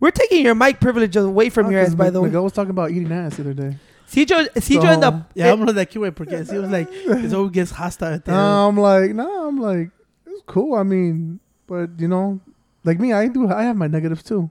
we're 0.01 0.11
taking 0.11 0.45
your 0.45 0.55
mic 0.57 0.81
privileges 0.81 1.25
away 1.25 1.49
from 1.51 1.71
your 1.71 1.81
ass, 1.81 1.95
by 1.95 2.11
the 2.11 2.21
way. 2.21 2.29
Miguel 2.29 2.45
was 2.45 2.53
talking 2.53 2.71
about 2.71 2.91
eating 2.91 3.13
ass 3.13 3.37
the 3.37 3.43
other 3.43 3.55
day. 3.55 3.77
Cijo, 4.11 4.47
Cijo 4.55 4.93
in 4.95 5.01
the 5.01 5.11
So- 5.11 5.25
Yeah, 5.35 5.53
I'm 5.53 5.65
not 5.65 5.75
that 5.75 5.87
cute 5.91 6.15
because 6.15 6.51
he 6.51 6.59
was 6.59 6.71
like, 6.71 6.89
it 6.93 7.33
always 7.33 7.53
gets 7.53 7.71
hostile 7.71 8.15
at 8.15 8.25
the 8.25 8.33
end. 8.33 8.41
I'm 8.41 8.77
like, 8.77 9.13
no, 9.15 9.49
I'm 9.49 9.59
like, 9.59 9.91
it's 10.27 10.43
cool. 10.47 10.75
I 10.75 10.83
mean, 10.83 11.41
but 11.67 11.91
you 11.99 12.09
know, 12.09 12.41
like 12.87 12.99
me, 13.01 13.13
I 13.13 13.29
do. 13.29 13.49
I 13.51 13.65
have 13.65 13.77
my 13.77 13.87
negatives 13.89 14.23
too. 14.23 14.51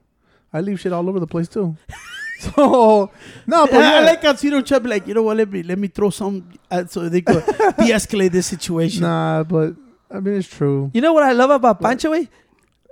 I 0.54 0.62
leave 0.62 0.80
shit 0.80 0.94
all 0.94 1.08
over 1.10 1.20
the 1.20 1.28
place 1.28 1.48
too. 1.48 1.76
so 2.40 3.12
no, 3.48 3.66
but 3.66 3.74
Yeah, 3.74 3.94
I 3.96 4.00
like 4.02 4.22
how 4.24 4.34
Tito 4.34 4.62
Chubb 4.62 4.84
be 4.84 4.90
like, 4.90 5.08
you 5.08 5.14
know 5.14 5.24
what? 5.24 5.38
Let 5.38 5.50
me 5.52 5.64
let 5.64 5.78
me 5.78 5.88
throw 5.88 6.10
some 6.10 6.50
uh, 6.70 6.86
so 6.86 7.08
they 7.10 7.22
could 7.22 7.44
de-escalate 7.78 8.32
this 8.32 8.48
situation. 8.48 9.02
nah, 9.02 9.44
but 9.44 9.76
I 10.12 10.20
mean, 10.20 10.36
it's 10.36 10.48
true. 10.48 10.92
You 10.94 11.02
know 11.02 11.14
what 11.14 11.24
I 11.24 11.32
love 11.32 11.50
about 11.50 11.82
Pancho, 11.82 12.12
way? 12.12 12.30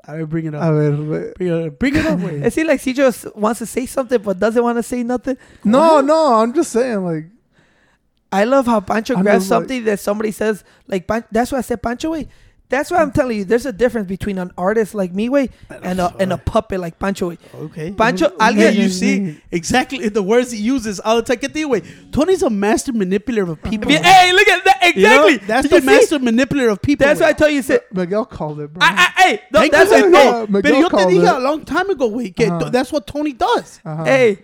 I 0.05 0.17
will 0.17 0.25
bring 0.27 0.45
it 0.47 0.53
A 0.53 0.59
up. 0.59 0.73
ver, 0.73 0.91
ve- 0.91 1.33
Bring 1.37 1.47
it 1.49 1.67
up. 1.67 1.79
Bring 1.79 1.95
it 1.95 2.05
up. 2.05 2.19
güey. 2.19 2.43
It 2.45 2.51
seems 2.51 2.67
like 2.67 2.81
Cijo 2.81 2.95
just 2.95 3.35
wants 3.37 3.59
to 3.59 3.65
say 3.65 3.85
something 3.85 4.21
but 4.21 4.37
doesn't 4.37 4.61
want 4.61 4.77
to 4.77 4.83
say 4.83 5.01
nothing. 5.03 5.37
no, 5.63 6.01
no, 6.01 6.33
I'm 6.35 6.53
just 6.53 6.71
saying, 6.73 7.05
like, 7.05 7.25
I 8.31 8.43
love 8.45 8.65
how 8.65 8.81
Pancho 8.81 9.13
grabs 9.15 9.43
just 9.43 9.51
like- 9.51 9.59
something 9.61 9.83
that 9.85 9.99
somebody 10.01 10.31
says, 10.31 10.63
like, 10.87 11.07
Pan- 11.07 11.23
that's 11.31 11.51
why 11.53 11.59
I 11.59 11.61
said 11.61 11.81
Pancho, 11.81 12.11
way. 12.11 12.27
That's 12.73 12.89
why 12.89 12.97
I'm 13.03 13.11
telling 13.11 13.37
you, 13.37 13.45
there's 13.45 13.67
a 13.67 13.71
difference 13.71 14.07
between 14.07 14.39
an 14.39 14.51
artist 14.57 14.95
like 14.95 15.13
me, 15.13 15.29
way, 15.29 15.49
and 15.69 15.99
a, 16.01 16.13
and 16.19 16.33
a 16.33 16.37
puppet 16.37 16.79
like 16.79 16.97
Pancho, 16.97 17.29
way. 17.29 17.37
Okay. 17.53 17.91
Pancho, 17.91 18.31
Yeah, 18.39 18.49
alguien, 18.49 18.73
you 18.75 18.89
see 18.89 19.39
exactly 19.51 20.09
the 20.09 20.23
words 20.23 20.51
he 20.51 20.57
uses 20.59 20.99
all 20.99 21.17
the 21.17 21.21
time. 21.21 21.37
¿Qué 21.37 21.53
te 21.53 21.59
digo, 21.61 21.69
güey? 21.69 21.83
Tony's 22.11 22.41
a 22.41 22.49
master 22.49 22.91
manipulator 22.91 23.51
of 23.51 23.61
people. 23.61 23.91
Yeah, 23.91 23.99
güey. 23.99 24.05
Hey, 24.05 24.33
look 24.33 24.47
at 24.47 24.63
that. 24.65 24.95
You 24.95 25.03
know? 25.03 25.27
Exactly. 25.27 25.47
That's 25.47 25.63
You 25.65 25.69
the 25.69 25.79
see? 25.81 25.85
master 25.85 26.19
manipulator 26.19 26.69
of 26.69 26.81
people. 26.81 27.05
That's 27.05 27.19
güey. 27.19 27.23
why 27.23 27.29
I 27.29 27.33
tell 27.33 27.49
you, 27.49 27.61
sit. 27.61 27.83
Miguel 27.93 28.25
called 28.25 28.59
it, 28.61 28.73
bro. 28.73 28.79
I, 28.83 28.89
I, 29.17 29.21
hey, 29.21 29.41
no, 29.51 29.59
Thank 29.59 29.71
that's 29.71 29.91
you, 29.91 29.97
what, 29.97 30.11
güey. 30.11 30.15
hey, 30.23 30.31
No, 30.31 30.47
Miguel 30.47 30.61
Pero 30.63 30.79
yo 30.79 30.87
te 30.89 30.95
called 30.97 31.11
dije 31.13 31.23
it. 31.23 31.35
a 31.35 31.39
long 31.39 31.65
time 31.65 31.89
ago, 31.91 32.09
güey, 32.09 32.35
que 32.35 32.47
Uh-huh. 32.47 32.69
that's 32.69 32.91
what 32.91 33.05
Tony 33.05 33.33
does. 33.33 33.79
uh-huh. 33.85 34.03
hey, 34.05 34.39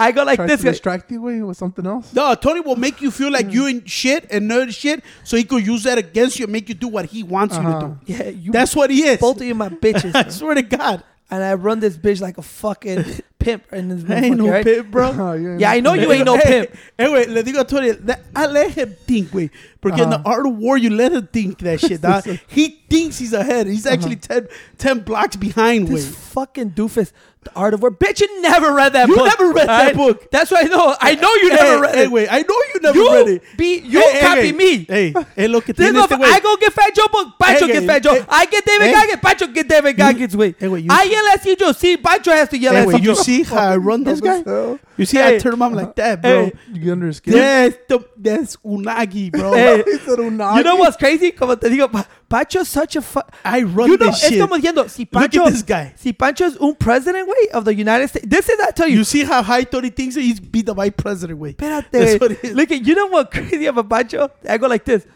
I 0.00 0.10
go 0.12 0.24
like 0.24 0.36
Tries 0.36 0.48
this. 0.48 0.60
to 0.60 0.64
guy. 0.66 0.70
distract 0.72 1.10
you 1.10 1.20
way 1.22 1.42
with 1.42 1.56
something 1.56 1.86
else. 1.86 2.12
No, 2.14 2.34
Tony 2.34 2.60
will 2.60 2.76
make 2.76 3.00
you 3.02 3.10
feel 3.10 3.30
like 3.30 3.52
you 3.52 3.66
in 3.66 3.84
shit 3.84 4.26
and 4.30 4.50
nerd 4.50 4.74
shit, 4.74 5.04
so 5.24 5.36
he 5.36 5.44
could 5.44 5.66
use 5.66 5.82
that 5.82 5.98
against 5.98 6.38
you 6.38 6.44
and 6.44 6.52
make 6.52 6.68
you 6.68 6.74
do 6.74 6.88
what 6.88 7.06
he 7.06 7.22
wants 7.22 7.56
you 7.56 7.62
Uh-huh. 7.62 7.80
to 7.80 7.86
do. 7.86 7.98
Yeah, 8.12 8.28
you 8.30 8.52
That's 8.52 8.74
what 8.74 8.90
he 8.90 9.02
is. 9.04 9.18
both 9.18 9.36
of 9.40 9.46
you 9.46 9.54
my 9.54 9.68
bitches. 9.68 10.14
I 10.14 10.22
bro. 10.24 10.32
swear 10.32 10.54
to 10.54 10.62
God, 10.62 11.02
and 11.30 11.42
I 11.44 11.54
run 11.54 11.80
this 11.80 11.96
bitch 11.98 12.20
like 12.20 12.38
a 12.38 12.42
fucking 12.42 13.04
pimp 13.46 13.72
in 13.72 13.88
this 13.88 14.10
I 14.10 14.14
ain't 14.26 14.36
no 14.38 14.48
right? 14.50 14.64
pimp, 14.64 14.90
bro. 14.90 15.34
You 15.34 15.56
Yeah, 15.58 15.70
I 15.70 15.80
know 15.80 15.94
you 15.94 16.10
ain't 16.12 16.26
no 16.26 16.36
pimp. 16.38 16.70
Hey, 16.98 17.06
güey, 17.06 17.28
le 17.28 17.42
digo 17.42 17.60
a 17.60 17.64
Tony, 17.64 17.90
that- 17.92 18.22
I 18.34 18.46
let 18.46 18.70
him 18.72 18.94
think, 19.06 19.28
güey. 19.30 19.50
Porque 19.80 20.00
in 20.00 20.10
the 20.10 20.16
Uh-huh. 20.16 20.28
art 20.34 20.46
of 20.46 20.56
war, 20.56 20.76
you 20.76 20.90
let 20.90 21.12
him 21.12 21.28
think 21.32 21.58
that 21.60 21.78
shit, 21.80 22.00
dog. 22.02 22.24
he 22.48 22.80
thinks 22.90 23.18
he's 23.18 23.32
ahead. 23.32 23.66
He's 23.68 23.86
actually 23.86 24.16
10, 24.16 24.48
10 24.78 25.00
blocks 25.00 25.36
behind, 25.36 25.86
This 25.88 26.06
güey. 26.06 26.14
fucking 26.34 26.70
doofus, 26.72 27.12
The 27.44 27.52
Art 27.54 27.74
of 27.74 27.82
War. 27.82 27.92
Bitch, 27.92 28.20
you 28.20 28.42
never 28.42 28.72
read 28.74 28.94
that 28.94 29.06
You 29.08 29.14
book. 29.14 29.26
never 29.26 29.52
read 29.52 29.68
that 29.68 29.94
book. 29.94 30.28
That's 30.32 30.50
what 30.50 30.64
I 30.64 30.68
know. 30.68 30.96
I 31.00 31.14
know 31.14 31.30
you 31.42 31.50
Hey, 31.50 31.56
never 31.56 31.82
read 31.82 31.94
hey, 31.94 32.04
it. 32.06 32.10
güey, 32.10 32.26
I 32.28 32.38
know 32.42 32.58
you 32.74 32.80
never 32.82 32.98
You 32.98 33.12
read 33.14 33.28
it. 33.28 33.42
be- 33.56 33.78
you 33.86 34.00
Hey, 34.00 34.12
hey, 34.12 34.20
copy 34.20 34.40
hey, 34.40 34.52
me. 34.52 34.84
Hey, 34.88 35.14
hey, 35.36 35.46
look 35.46 35.68
at 35.68 35.76
This 35.76 35.86
tiene 35.92 35.96
este 36.02 36.10
motherfucker- 36.10 36.24
güey. 36.24 36.32
I 36.32 36.40
go 36.40 36.56
get 36.56 36.72
Fat 36.72 36.94
Joe 36.96 37.06
book. 37.12 37.28
Pancho 37.38 37.66
Hey, 37.66 37.72
gets 37.74 37.80
hey, 37.82 37.86
Fat 37.86 38.02
Joe. 38.02 38.14
hey. 38.14 38.24
I 38.28 38.46
get 38.46 38.64
David 38.64 38.86
Hey. 38.88 38.92
Goggins. 38.94 39.20
Pancho 39.22 39.46
get 39.46 39.68
David 39.68 39.96
Goggins. 39.96 40.36
Wait. 40.36 40.56
Hey, 40.58 40.68
wait, 40.68 40.84
you- 40.84 40.90
I 40.90 41.02
yell 41.04 41.26
at 41.28 41.42
Cijo. 41.44 41.74
See, 41.76 41.96
Pancho 41.96 42.32
has 42.32 42.48
to 42.48 42.58
yell 42.58 42.74
Hey, 42.74 42.80
at 42.80 42.86
wait, 42.88 43.02
you 43.04 43.12
Cijo. 43.12 43.16
see 43.24 43.35
how 43.42 43.56
I 43.72 43.76
run 43.76 44.04
this 44.04 44.20
guy? 44.20 44.42
Hell, 44.44 44.78
You 44.96 45.04
see, 45.04 45.16
Hey. 45.18 45.36
I 45.36 45.38
turn 45.38 45.52
him 45.54 45.62
on 45.62 45.74
like 45.74 45.94
that, 45.96 46.22
bro. 46.22 46.46
Hey. 46.46 46.52
You 46.72 46.80
get 46.80 46.92
under 46.92 47.06
his 47.08 47.16
skin. 47.18 47.34
That's 47.34 47.76
the 47.88 48.00
that's 48.16 48.56
unagi, 48.58 49.30
bro. 49.32 49.52
Hey. 49.52 49.82
Unagi. 50.06 50.56
You 50.58 50.62
know 50.62 50.76
what's 50.76 50.96
crazy? 50.96 51.30
Como 51.32 51.54
te 51.54 51.68
digo, 51.68 51.90
Pa- 51.90 52.06
Pancho's 52.28 52.68
such 52.68 52.96
a 52.96 53.02
fu- 53.02 53.20
I 53.44 53.62
run 53.62 53.90
You 53.90 53.96
know, 53.98 54.06
this 54.06 54.20
shit. 54.20 54.40
como 54.40 54.56
diciendo, 54.56 54.88
si 54.90 55.08
Look 55.12 55.34
at 55.34 55.44
this 55.52 55.62
guy. 55.62 55.92
si 55.96 56.12
Pancho's 56.12 56.56
un 56.58 56.74
president, 56.74 57.28
way 57.28 57.48
of 57.52 57.64
the 57.64 57.74
United 57.74 58.08
States. 58.08 58.26
This 58.28 58.48
is, 58.48 58.58
I 58.60 58.70
tell 58.70 58.88
you, 58.88 58.98
You 58.98 59.04
see 59.04 59.24
how 59.24 59.42
high 59.42 59.64
Tony 59.64 59.90
thinks 59.90 60.14
he's 60.14 60.40
be 60.40 60.62
the 60.62 60.74
vice 60.74 60.92
president, 60.96 61.38
way. 61.38 61.54
Espérate. 61.54 61.86
It 61.92 62.44
is. 62.44 62.54
Look 62.54 62.70
at 62.70 62.86
you 62.86 62.94
know 62.94 63.06
what 63.08 63.30
crazy 63.30 63.66
about 63.66 63.88
Pancho? 63.90 64.30
I 64.48 64.58
go 64.58 64.66
like 64.66 64.84
this. 64.84 65.06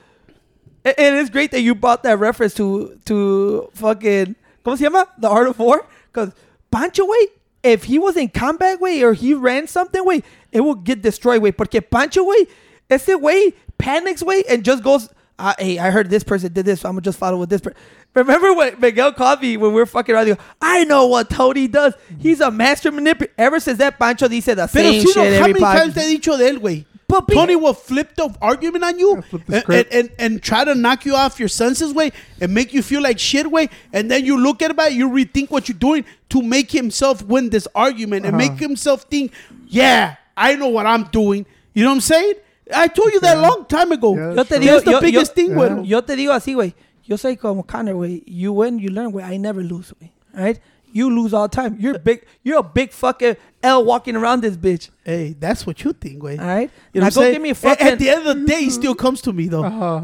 And 0.83 0.95
it's 1.17 1.29
great 1.31 1.51
that 1.51 1.61
you 1.61 1.75
brought 1.75 2.03
that 2.05 2.19
reference 2.19 2.55
to 2.55 2.99
to 3.05 3.69
fucking 3.75 4.35
¿Cómo 4.65 4.77
se 4.79 4.85
llama? 4.85 5.07
The 5.19 5.29
Art 5.29 5.49
of 5.49 5.59
War. 5.59 5.85
Because 6.13 6.33
Pancho, 6.71 7.05
way, 7.07 7.27
if 7.62 7.85
he 7.85 7.99
was 7.99 8.16
in 8.16 8.29
combat, 8.29 8.81
way, 8.81 9.03
or 9.03 9.12
he 9.12 9.35
ran 9.35 9.66
something, 9.66 10.05
way, 10.05 10.23
it 10.53 10.61
will 10.61 10.75
get 10.75 11.03
destroyed, 11.03 11.42
way. 11.42 11.53
Porque 11.53 11.81
Pancho, 11.90 12.25
way, 12.25 12.46
ese 12.88 13.09
way 13.09 13.55
panics, 13.79 14.23
way, 14.23 14.44
and 14.49 14.64
just 14.64 14.83
goes, 14.83 15.09
ah, 15.38 15.55
hey, 15.59 15.79
I 15.79 15.90
heard 15.90 16.11
this 16.11 16.23
person 16.23 16.53
did 16.53 16.66
this, 16.66 16.81
so 16.81 16.88
I'm 16.88 16.94
gonna 16.94 17.03
just 17.03 17.18
follow 17.18 17.38
with 17.38 17.51
this 17.51 17.61
person. 17.61 17.79
Remember 18.14 18.53
when 18.53 18.79
Miguel 18.81 19.14
me 19.40 19.57
when 19.57 19.73
we 19.73 19.77
were 19.81 19.87
fucking 19.87 20.14
around? 20.14 20.27
He 20.27 20.35
goes, 20.35 20.44
I 20.61 20.85
know 20.85 21.07
what 21.07 21.31
Tony 21.31 21.68
does. 21.68 21.94
He's 22.18 22.40
a 22.40 22.51
master 22.51 22.90
manipulator. 22.90 23.33
Ever 23.38 23.61
since 23.61 23.79
that, 23.79 23.99
Pancho 23.99 24.27
dice 24.27 24.46
the 24.46 24.55
Pero 24.55 24.66
same 24.66 25.01
Chino, 25.01 25.12
shit 25.12 25.40
how 25.40 25.49
every 25.49 25.61
many 25.61 25.64
times 25.64 25.94
te 25.94 26.01
he 26.01 26.18
dicho 26.18 26.37
de 26.37 26.51
él, 26.51 26.59
güey? 26.59 26.85
But 27.11 27.27
be- 27.27 27.35
Tony 27.35 27.57
will 27.57 27.75
flip 27.75 28.14
the 28.16 28.35
argument 28.40 28.85
on 28.85 28.99
you 28.99 29.23
and, 29.49 29.64
and, 29.68 29.87
and, 29.92 30.11
and 30.18 30.42
try 30.42 30.64
to 30.64 30.75
knock 30.75 31.05
you 31.05 31.14
off 31.14 31.38
your 31.38 31.49
senses, 31.49 31.92
way, 31.92 32.12
and 32.40 32.55
make 32.55 32.73
you 32.73 32.83
feel 32.83 33.03
like 33.03 33.18
shit, 33.18 33.51
way. 33.51 33.68
And 33.92 34.11
then 34.11 34.25
you 34.25 34.38
look 34.40 34.62
at 34.62 34.70
it, 34.70 34.79
and 34.79 34.94
you 34.94 35.09
rethink 35.11 35.51
what 35.51 35.68
you're 35.68 35.77
doing 35.79 36.05
to 36.31 36.42
make 36.42 36.70
himself 36.70 37.23
win 37.25 37.51
this 37.51 37.66
argument 37.75 38.25
and 38.27 38.35
Uh-huh. 38.37 38.49
make 38.51 38.59
himself 38.61 39.03
think, 39.11 39.33
yeah, 39.66 40.16
I 40.37 40.55
know 40.57 40.68
what 40.68 40.87
I'm 40.87 41.05
doing. 41.05 41.44
You 41.75 41.85
know 41.85 41.90
what 41.90 41.94
I'm 41.96 42.01
saying? 42.01 42.35
I 42.75 42.87
told 42.88 43.12
you 43.12 43.20
that 43.20 43.37
a 43.37 43.40
long 43.40 43.66
time 43.66 43.90
ago. 43.92 44.14
Yeah, 44.14 44.35
Yo 44.35 44.44
te 44.44 44.55
digo, 44.59 44.64
That's 44.66 44.85
the 44.85 44.90
yo, 44.92 45.01
biggest 45.01 45.31
yo- 45.31 45.35
thing, 45.35 45.59
Yeah. 45.59 45.83
yo 45.83 46.01
te 46.03 46.14
digo 46.16 46.33
así, 46.33 46.55
güey. 46.55 46.73
Yo 47.05 47.16
soy 47.16 47.37
como 47.37 47.64
Conor, 47.64 47.94
güey. 47.94 48.23
You 48.27 48.53
win, 48.53 48.79
you 48.79 48.90
learn, 48.90 49.11
güey. 49.12 49.25
I 49.25 49.37
never 49.38 49.62
lose, 49.62 49.92
güey. 50.01 50.11
Right? 50.33 50.61
You 50.92 51.11
lose 51.14 51.33
all 51.35 51.48
the 51.48 51.55
time. 51.55 51.76
You're 51.79 51.98
big. 51.98 52.24
You're 52.42 52.59
a 52.59 52.62
big 52.62 52.92
fucking 52.92 53.37
L 53.62 53.85
walking 53.85 54.16
around 54.16 54.42
this 54.42 54.57
bitch. 54.57 54.90
Hey, 55.05 55.35
that's 55.38 55.66
what 55.66 55.83
you 55.85 55.92
think, 55.92 56.22
way. 56.22 56.38
All 56.38 56.44
right. 56.46 56.70
You 56.92 57.00
now 57.00 57.07
know 57.07 57.07
what 57.07 57.16
I'm 57.16 57.22
saying? 57.22 57.33
give 57.35 57.42
me 57.42 57.48
a 57.48 57.53
At- 57.53 57.57
fucking. 57.59 57.87
At 57.87 57.98
the 57.98 58.09
end 58.11 58.26
of 58.26 58.40
the 58.40 58.46
day, 58.46 58.61
he 58.64 58.70
still 58.70 58.94
comes 58.94 59.20
to 59.22 59.33
me, 59.33 59.48
though. 59.48 59.64
Uh-huh. 59.64 60.03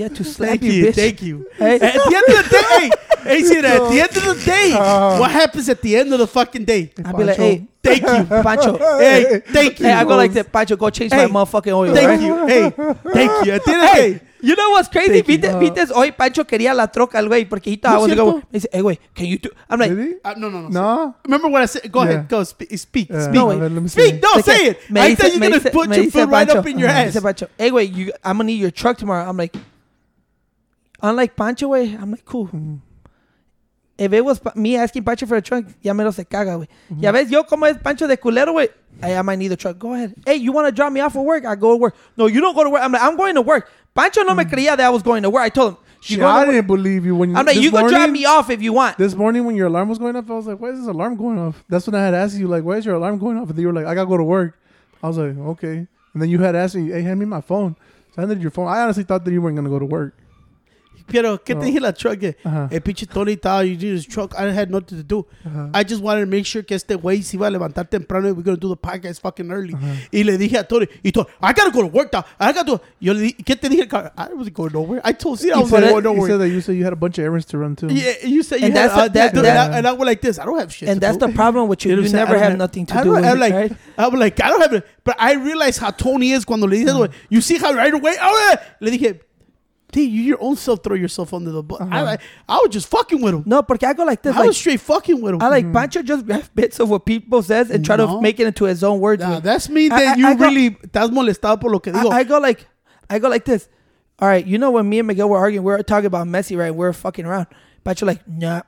Yeah, 0.00 0.08
to 0.08 0.24
slap 0.24 0.48
Thank 0.50 0.62
you, 0.62 0.72
you, 0.72 0.86
bitch. 0.86 0.94
thank 0.96 1.22
you. 1.22 1.46
Hey. 1.58 1.74
At 1.76 1.94
the 1.94 2.14
end 2.18 2.28
of 2.28 2.44
the 2.44 2.48
day, 2.50 2.66
hey, 2.80 2.90
hey, 3.36 3.42
see 3.44 3.60
that? 3.60 3.76
At 3.82 3.90
the 3.90 4.00
end 4.00 4.16
of 4.16 4.24
the 4.24 4.36
day, 4.44 4.72
Uh. 4.72 5.18
what 5.20 5.30
happens 5.30 5.68
at 5.68 5.80
the 5.82 5.96
end 5.96 6.12
of 6.12 6.18
the 6.18 6.26
fucking 6.26 6.64
day? 6.64 6.90
I'll 7.04 7.16
be 7.16 7.24
like, 7.24 7.36
hey, 7.36 7.66
Thank 7.82 8.02
you. 8.02 8.24
Pancho. 8.44 8.76
Hey, 8.98 9.40
thank 9.56 9.80
you. 9.80 9.86
Hey, 9.86 9.92
I 9.94 10.04
go 10.04 10.14
like 10.14 10.32
that. 10.34 10.52
Pancho, 10.52 10.76
go 10.76 10.90
change 10.90 11.12
Hey, 11.14 11.24
my 11.26 11.32
motherfucking 11.44 11.72
oil. 11.72 11.94
Thank 11.94 12.08
right? 12.08 12.20
you. 12.20 12.46
Hey, 12.46 12.70
thank 13.16 13.46
you. 13.46 13.52
At 13.56 13.64
the 13.64 13.72
end 13.72 13.80
of 13.82 13.88
the 13.88 13.94
Hey, 13.94 14.12
day, 14.12 14.20
you 14.42 14.54
know 14.54 14.68
what's 14.76 14.88
crazy? 14.88 15.22
Thank 15.22 15.28
you. 15.28 15.38
¿Viste, 15.38 15.58
viste 15.58 15.92
hoy 15.94 16.12
Pancho 16.12 16.44
quería 16.44 16.74
la 16.76 16.88
troca 16.88 17.16
al 17.18 17.26
güey 17.28 17.46
porque 17.48 17.68
he 17.72 17.76
thought 17.76 17.94
I 17.94 17.98
was 17.98 18.08
gonna 18.08 18.16
go. 18.22 18.32
cierto? 18.32 18.46
Me 18.52 18.58
dice, 18.58 18.68
hey, 18.70 18.82
güey, 18.82 18.98
can 19.14 19.26
you 19.26 19.38
do? 19.38 19.48
I'm 19.70 19.80
like, 19.80 19.94
Did 19.96 19.98
he? 20.08 20.14
uh, 20.22 20.34
no, 20.36 20.50
no, 20.50 20.60
no. 20.60 20.68
No. 20.68 21.14
Remember 21.24 21.48
what 21.48 21.62
I 21.62 21.66
said? 21.66 21.90
Go 21.90 22.02
Yeah. 22.02 22.08
ahead. 22.10 22.28
Go 22.28 22.44
speak. 22.44 22.78
Speak. 22.78 23.08
Yeah. 23.08 23.22
speak. 23.22 23.34
No, 23.34 23.50
a 23.50 23.56
ver, 23.56 23.68
let 23.70 23.82
me 23.82 23.88
Speak. 23.88 24.14
see. 24.14 24.20
No, 24.20 24.28
Like, 24.36 24.44
say 24.44 24.66
it. 24.66 24.90
me 24.90 25.00
I 25.00 25.08
dice- 25.14 25.18
thought 25.18 25.30
you're 25.32 25.40
me 25.40 25.48
gonna 25.48 25.60
dice- 25.60 25.72
put 25.72 25.88
me 25.88 25.96
your 25.96 26.04
dice 26.04 26.12
foot 26.12 26.28
right 26.28 26.46
Pancho. 26.48 26.60
up 26.60 26.66
in 26.66 26.78
your 26.78 26.88
Me 26.88 26.94
ass. 26.94 27.14
dice 27.14 27.22
Pancho, 27.22 27.46
hey, 27.56 27.70
güey, 27.70 27.96
you, 27.96 28.12
I'm 28.22 28.36
gonna 28.36 28.44
need 28.44 28.60
your 28.60 28.70
truck 28.70 28.98
tomorrow. 28.98 29.26
I'm 29.26 29.38
like, 29.38 29.56
unlike 31.02 31.36
Pancho, 31.36 31.68
güey, 31.68 32.00
I'm 32.00 32.10
like, 32.10 32.24
cool. 32.24 32.50
If 33.98 34.12
it 34.12 34.24
was 34.24 34.40
me 34.54 34.76
asking 34.76 35.04
Pancho 35.04 35.26
for 35.26 35.36
a 35.36 35.42
truck, 35.42 35.64
ya 35.82 35.92
me 35.92 36.04
lo 36.04 36.10
se 36.10 36.24
caga, 36.24 36.56
güey. 36.56 36.68
Ya 36.98 37.12
ves, 37.12 37.30
yo 37.30 37.42
como 37.44 37.66
es 37.66 37.76
Pancho 37.78 38.06
de 38.06 38.16
culero, 38.16 38.52
güey. 38.52 38.68
I, 39.02 39.14
I 39.14 39.22
might 39.22 39.38
need 39.38 39.52
a 39.52 39.56
truck. 39.56 39.78
Go 39.78 39.94
ahead. 39.94 40.14
Hey, 40.26 40.36
you 40.36 40.52
want 40.52 40.66
to 40.66 40.72
drop 40.72 40.92
me 40.92 41.00
off 41.00 41.12
for 41.12 41.24
work? 41.24 41.44
I 41.44 41.54
go 41.54 41.72
to 41.72 41.76
work. 41.76 41.96
No, 42.16 42.26
you 42.26 42.40
don't 42.40 42.54
go 42.54 42.64
to 42.64 42.70
work. 42.70 42.82
I'm 42.82 42.92
like, 42.92 43.02
I'm 43.02 43.16
going 43.16 43.34
to 43.34 43.42
work. 43.42 43.70
Pancho 43.94 44.22
no 44.22 44.34
me 44.34 44.44
mm. 44.44 44.50
creía 44.50 44.76
that 44.76 44.80
I 44.80 44.90
was 44.90 45.02
going 45.02 45.22
to 45.22 45.30
work. 45.30 45.42
I 45.42 45.48
told 45.48 45.72
him, 45.72 45.78
you 46.02 46.16
Shit, 46.16 46.22
I 46.22 46.46
didn't 46.46 46.66
believe 46.66 47.04
you 47.04 47.14
when 47.14 47.30
you. 47.30 47.36
I'm 47.36 47.44
like, 47.44 47.56
you 47.56 47.70
can 47.70 47.86
drop 47.88 48.08
me 48.08 48.24
off 48.24 48.48
if 48.48 48.62
you 48.62 48.72
want. 48.72 48.96
This 48.96 49.14
morning 49.14 49.44
when 49.44 49.54
your 49.54 49.66
alarm 49.66 49.90
was 49.90 49.98
going 49.98 50.16
off, 50.16 50.30
I 50.30 50.34
was 50.34 50.46
like, 50.46 50.58
why 50.58 50.70
is 50.70 50.78
this 50.78 50.88
alarm 50.88 51.16
going 51.16 51.38
off? 51.38 51.62
That's 51.68 51.86
when 51.86 51.94
I 51.94 52.02
had 52.02 52.14
asked 52.14 52.38
you, 52.38 52.48
like, 52.48 52.64
why 52.64 52.76
is 52.76 52.86
your 52.86 52.94
alarm 52.94 53.18
going 53.18 53.36
off? 53.36 53.48
And 53.48 53.56
then 53.56 53.60
you 53.60 53.66
were 53.66 53.74
like, 53.74 53.84
I 53.84 53.94
gotta 53.94 54.08
go 54.08 54.16
to 54.16 54.24
work. 54.24 54.58
I 55.02 55.08
was 55.08 55.18
like, 55.18 55.36
okay. 55.36 55.86
And 56.14 56.22
then 56.22 56.30
you 56.30 56.38
had 56.38 56.56
asked 56.56 56.74
me, 56.74 56.90
hey, 56.90 57.02
hand 57.02 57.20
me 57.20 57.26
my 57.26 57.42
phone. 57.42 57.76
So 58.14 58.18
I 58.18 58.20
handed 58.22 58.40
your 58.40 58.50
phone. 58.50 58.66
I 58.66 58.80
honestly 58.80 59.04
thought 59.04 59.26
that 59.26 59.32
you 59.32 59.42
weren't 59.42 59.56
gonna 59.56 59.68
go 59.68 59.78
to 59.78 59.84
work. 59.84 60.16
Pero, 61.06 61.42
¿qué 61.42 61.54
No. 61.54 61.60
te 61.60 61.66
dije 61.66 61.80
la 61.80 61.92
truck? 61.92 62.22
eh? 62.22 62.36
Ajá. 62.44 62.68
El 62.70 62.80
pinche 62.82 63.06
Tony 63.06 63.32
estaba 63.32 63.62
using 63.62 63.94
his 63.96 64.06
truck. 64.06 64.34
I 64.38 64.44
had 64.56 64.68
nothing 64.70 64.98
to 64.98 65.02
do. 65.04 65.26
Ajá. 65.44 65.70
I 65.74 65.84
just 65.84 66.02
wanted 66.02 66.20
to 66.24 66.26
make 66.30 66.44
sure 66.46 66.62
que 66.64 66.74
este 66.76 66.94
güey 66.96 67.22
se 67.22 67.36
iba 67.36 67.46
a 67.46 67.50
levantar 67.50 67.88
temprano 67.88 68.28
y 68.28 68.32
we're 68.32 68.42
going 68.44 68.56
to 68.56 68.60
do 68.60 68.68
the 68.74 68.76
podcast 68.80 69.20
fucking 69.20 69.50
early. 69.50 69.74
Y 70.12 70.22
le 70.24 70.36
dije 70.38 70.58
a 70.58 70.64
Tony, 70.64 70.86
y 71.02 71.10
Tony, 71.12 71.26
I 71.42 71.52
gotta 71.52 71.70
go 71.70 71.80
to 71.82 71.86
work 71.88 72.12
now. 72.12 72.24
I 72.38 72.52
gotta 72.52 72.64
do. 72.64 72.80
Yo 73.00 73.12
le 73.14 73.20
dije, 73.22 73.42
¿qué 73.44 73.56
te 73.56 73.68
dije? 73.68 73.88
I 74.16 74.28
wasn't 74.34 74.54
going 74.54 74.72
nowhere. 74.72 75.00
I 75.04 75.12
told 75.12 75.40
you 75.42 75.52
I 75.52 75.56
He 75.56 75.60
was 75.62 75.70
said, 75.70 75.80
going 75.90 75.96
he 75.96 76.00
nowhere. 76.02 76.30
said 76.30 76.40
that 76.40 76.48
you 76.48 76.60
said 76.60 76.76
you 76.76 76.84
had 76.84 76.92
a 76.92 76.96
bunch 76.96 77.18
of 77.18 77.24
errands 77.24 77.46
to 77.46 77.58
run 77.58 77.76
too. 77.76 77.88
Yeah, 77.88 78.12
you 78.24 78.42
said 78.42 78.60
you 78.60 78.66
And 78.66 78.76
had, 78.76 78.90
that's 78.90 78.98
uh, 78.98 79.04
a- 79.04 79.08
that- 79.10 79.34
dude, 79.34 79.44
that- 79.44 79.66
and, 79.66 79.74
I, 79.74 79.78
and 79.78 79.86
I 79.88 79.92
was 79.92 80.06
like 80.06 80.20
this. 80.20 80.38
I 80.38 80.44
don't 80.44 80.58
have 80.58 80.72
shit. 80.72 80.88
and 80.88 80.96
to 81.00 81.06
that's 81.06 81.16
do. 81.16 81.26
the 81.26 81.32
problem 81.32 81.68
with 81.68 81.84
you. 81.84 81.90
You 81.90 81.96
know 81.96 82.02
You, 82.02 82.08
what 82.08 82.16
never 82.18 82.38
have 82.38 82.50
have- 82.50 82.58
nothing 82.58 82.86
to 82.86 82.94
I 82.98 83.02
do 83.02 83.10
with 83.12 83.24
I'm 83.24 83.36
it, 83.36 83.40
like, 83.40 83.52
right? 83.54 83.72
I'm 83.98 84.14
like, 84.14 84.40
I 84.42 84.48
don't 84.48 84.60
have 84.60 84.72
it. 84.74 84.86
But 85.04 85.16
I 85.18 85.34
realize 85.34 85.78
how 85.78 85.90
Tony 85.90 86.32
is 86.32 86.44
cuando 86.44 86.66
le 86.66 86.76
dices, 86.76 86.92
güey, 86.94 87.10
you 87.30 87.40
see 87.40 87.56
how 87.58 87.72
right 87.72 87.92
away, 87.92 88.14
oh, 88.20 88.48
yeah. 88.52 88.60
le 88.80 88.90
dije, 88.90 89.20
Dude, 89.92 90.10
you 90.10 90.22
your 90.22 90.38
own 90.40 90.56
self 90.56 90.82
throw 90.84 90.94
yourself 90.94 91.34
under 91.34 91.50
the 91.50 91.62
bus. 91.62 91.80
I, 91.80 91.84
uh-huh. 91.84 92.04
like, 92.04 92.20
I 92.48 92.56
was 92.56 92.70
just 92.70 92.88
fucking 92.88 93.20
with 93.20 93.34
him. 93.34 93.42
No, 93.46 93.62
porque 93.62 93.84
I 93.84 93.92
go 93.92 94.04
like 94.04 94.22
this. 94.22 94.34
I 94.34 94.40
Like, 94.40 94.48
was 94.48 94.56
straight 94.56 94.80
fucking 94.80 95.20
with 95.20 95.34
him. 95.34 95.42
I 95.42 95.48
like 95.48 95.64
mm-hmm. 95.64 95.74
Pancho 95.74 96.02
just 96.02 96.26
grab 96.26 96.44
bits 96.54 96.78
of 96.78 96.88
what 96.90 97.04
people 97.04 97.42
says 97.42 97.70
and 97.70 97.84
try 97.84 97.96
No. 97.96 98.06
to 98.06 98.20
make 98.20 98.38
it 98.38 98.46
into 98.46 98.64
his 98.64 98.84
own 98.84 99.00
words. 99.00 99.22
Nah, 99.22 99.40
güey. 99.40 99.42
that's 99.42 99.68
me. 99.68 99.88
Then 99.88 100.08
I- 100.08 100.14
you 100.14 100.26
I 100.26 100.34
go- 100.34 100.44
really 100.44 100.70
estás 100.70 101.10
molestado 101.10 101.60
por 101.60 101.70
lo 101.70 101.80
que 101.80 101.92
digo. 101.92 102.12
I, 102.12 102.18
I 102.20 102.24
go 102.24 102.38
like, 102.38 102.66
I 103.08 103.18
go 103.18 103.28
like 103.28 103.44
this. 103.44 103.68
All 104.20 104.28
right, 104.28 104.46
you 104.46 104.58
know 104.58 104.70
when 104.70 104.88
me 104.88 104.98
and 104.98 105.08
Miguel 105.08 105.28
were 105.28 105.38
arguing, 105.38 105.64
we 105.64 105.72
are 105.72 105.82
talking 105.82 106.06
about 106.06 106.26
Messi, 106.26 106.56
right? 106.56 106.74
We 106.74 106.86
are 106.86 106.92
fucking 106.92 107.24
around. 107.24 107.46
Pancho 107.84 108.04
like, 108.04 108.26
nah, 108.28 108.62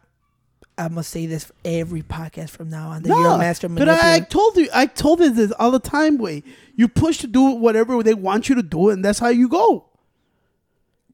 I 0.78 0.88
must 0.88 1.10
say 1.10 1.26
this 1.26 1.44
for 1.44 1.54
every 1.64 2.02
podcast 2.02 2.50
from 2.50 2.70
now 2.70 2.88
on. 2.88 3.02
That 3.02 3.08
you're 3.08 3.26
a 3.28 3.38
master 3.38 3.68
but 3.68 3.88
I, 3.88 4.16
I 4.16 4.20
told 4.20 4.56
you, 4.56 4.68
I 4.72 4.86
told 4.86 5.20
you 5.20 5.30
this 5.30 5.52
all 5.52 5.70
the 5.70 5.78
time. 5.78 6.16
Way 6.16 6.42
you 6.74 6.88
push 6.88 7.18
to 7.18 7.26
do 7.26 7.42
whatever 7.42 8.02
they 8.02 8.14
want 8.14 8.48
you 8.48 8.54
to 8.54 8.62
do, 8.62 8.88
and 8.88 9.04
that's 9.04 9.18
how 9.18 9.28
you 9.28 9.48
go. 9.48 9.91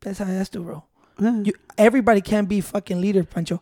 That's 0.00 0.18
how 0.18 0.24
it 0.26 0.28
has 0.28 0.48
to. 0.50 0.82
Yeah. 1.20 1.42
You, 1.42 1.52
everybody 1.76 2.20
can't 2.20 2.48
be 2.48 2.60
fucking 2.60 3.00
leader, 3.00 3.24
Pancho. 3.24 3.60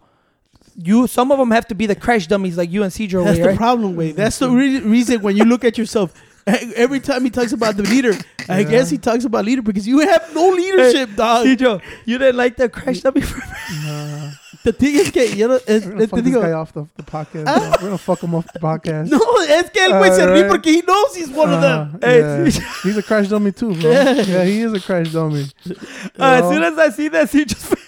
You, 0.76 1.06
some 1.06 1.32
of 1.32 1.38
them 1.38 1.50
have 1.52 1.66
to 1.68 1.74
be 1.74 1.86
the 1.86 1.94
crash 1.94 2.26
dummies 2.26 2.58
like 2.58 2.70
you 2.70 2.82
and 2.82 2.92
Cedro, 2.92 3.24
That's 3.24 3.38
way, 3.38 3.42
the 3.42 3.48
right? 3.50 3.56
problem, 3.56 3.96
way. 3.96 4.12
That's 4.12 4.38
the 4.38 4.50
re- 4.50 4.80
reason 4.80 5.22
when 5.22 5.36
you 5.36 5.44
look 5.44 5.64
at 5.64 5.78
yourself. 5.78 6.12
Every 6.46 7.00
time 7.00 7.24
he 7.24 7.30
talks 7.30 7.52
about 7.52 7.76
the 7.76 7.82
leader, 7.82 8.12
I 8.48 8.62
guess 8.62 8.90
he 8.90 8.98
talks 8.98 9.24
about 9.24 9.44
leader 9.46 9.62
because 9.62 9.88
you 9.88 10.00
have 10.00 10.32
no 10.34 10.50
leadership, 10.50 11.16
dog. 11.16 11.46
Cedro, 11.46 11.82
you 12.04 12.18
didn't 12.18 12.36
like 12.36 12.56
the 12.56 12.68
crash 12.68 13.00
dummy 13.00 13.20
for 13.22 13.40
Nah, 13.84 14.30
The 14.66 14.72
thing 14.72 14.96
is 14.96 15.12
que 15.12 15.28
yo 15.36 15.46
no, 15.46 15.60
es, 15.64 15.84
we're 15.86 15.92
gonna 15.92 16.00
te 16.00 16.06
fuck 16.08 16.18
this 16.24 16.32
digo, 16.34 16.42
guy 16.42 16.50
off 16.52 16.72
the, 16.72 16.86
the 16.96 17.04
podcast. 17.04 17.44
bro. 17.44 17.54
We're 17.70 17.78
gonna 17.78 17.98
fuck 17.98 18.20
him 18.22 18.34
off 18.34 18.46
the 18.52 18.58
podcast. 18.58 19.10
no, 19.12 19.20
es 19.48 19.70
que 19.70 19.80
el 19.84 19.92
güey 19.92 20.10
se 20.10 20.26
ríe 20.26 20.42
Alright. 20.42 20.48
porque 20.48 20.66
he 20.72 20.82
knows 20.82 21.14
he's 21.14 21.28
one 21.30 21.52
of 21.54 21.60
them. 21.60 21.94
Uh, 21.94 21.98
Hey, 22.06 22.18
yeah. 22.20 22.50
see- 22.50 22.88
he's 22.88 22.96
a 22.98 23.02
crash 23.04 23.28
dummy 23.28 23.52
too, 23.52 23.74
bro. 23.76 23.90
Yeah, 23.92 24.42
he 24.44 24.62
is 24.62 24.72
a 24.74 24.80
crash 24.80 25.12
dummy. 25.12 25.46
Uh, 25.64 25.72
as 26.18 26.48
soon 26.50 26.64
as 26.64 26.76
I 26.76 26.88
see 26.90 27.06
that, 27.10 27.28
Cedro, 27.30 27.78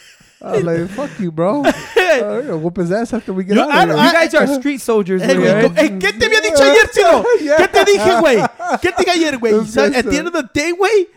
I 0.41 0.53
was 0.53 0.62
like, 0.62 0.89
fuck 0.91 1.11
you, 1.18 1.33
bro. 1.33 1.64
Uh, 2.09 2.20
we're 2.22 2.43
gonna 2.43 2.57
whoop 2.59 2.76
his 2.76 2.91
ass 2.93 3.12
after 3.12 3.33
we 3.35 3.43
get 3.45 3.57
Yo, 3.57 3.62
out 3.64 3.70
I- 3.70 3.83
of 3.83 3.89
here. 3.91 4.07
you 4.07 4.12
guys 4.12 4.35
are 4.35 4.47
street 4.61 4.81
soldiers, 4.81 5.20
Hey, 5.20 5.35
güey, 5.35 5.51
güey, 5.51 5.62
right? 5.62 5.72
hey, 5.76 5.89
¿qué 6.01 6.12
te 6.18 6.26
había 6.26 6.41
dicho 6.41 6.62
ayer, 6.62 6.91
Chino? 6.93 7.24
Yeah. 7.43 7.57
¿Qué 7.59 7.68
te 7.68 7.85
dije, 7.85 8.20
güey? 8.20 8.37
¿Qué 8.81 8.93
te 8.93 9.05
dije 9.05 9.11
ayer, 9.11 9.37
güey? 9.39 9.53
Don't 9.53 9.95
At 9.97 10.05
so. 10.05 10.11
the 10.11 10.16
end 10.18 10.29
of 10.29 10.33
the 10.33 10.49
day, 10.55 10.72
güey, 10.72 11.09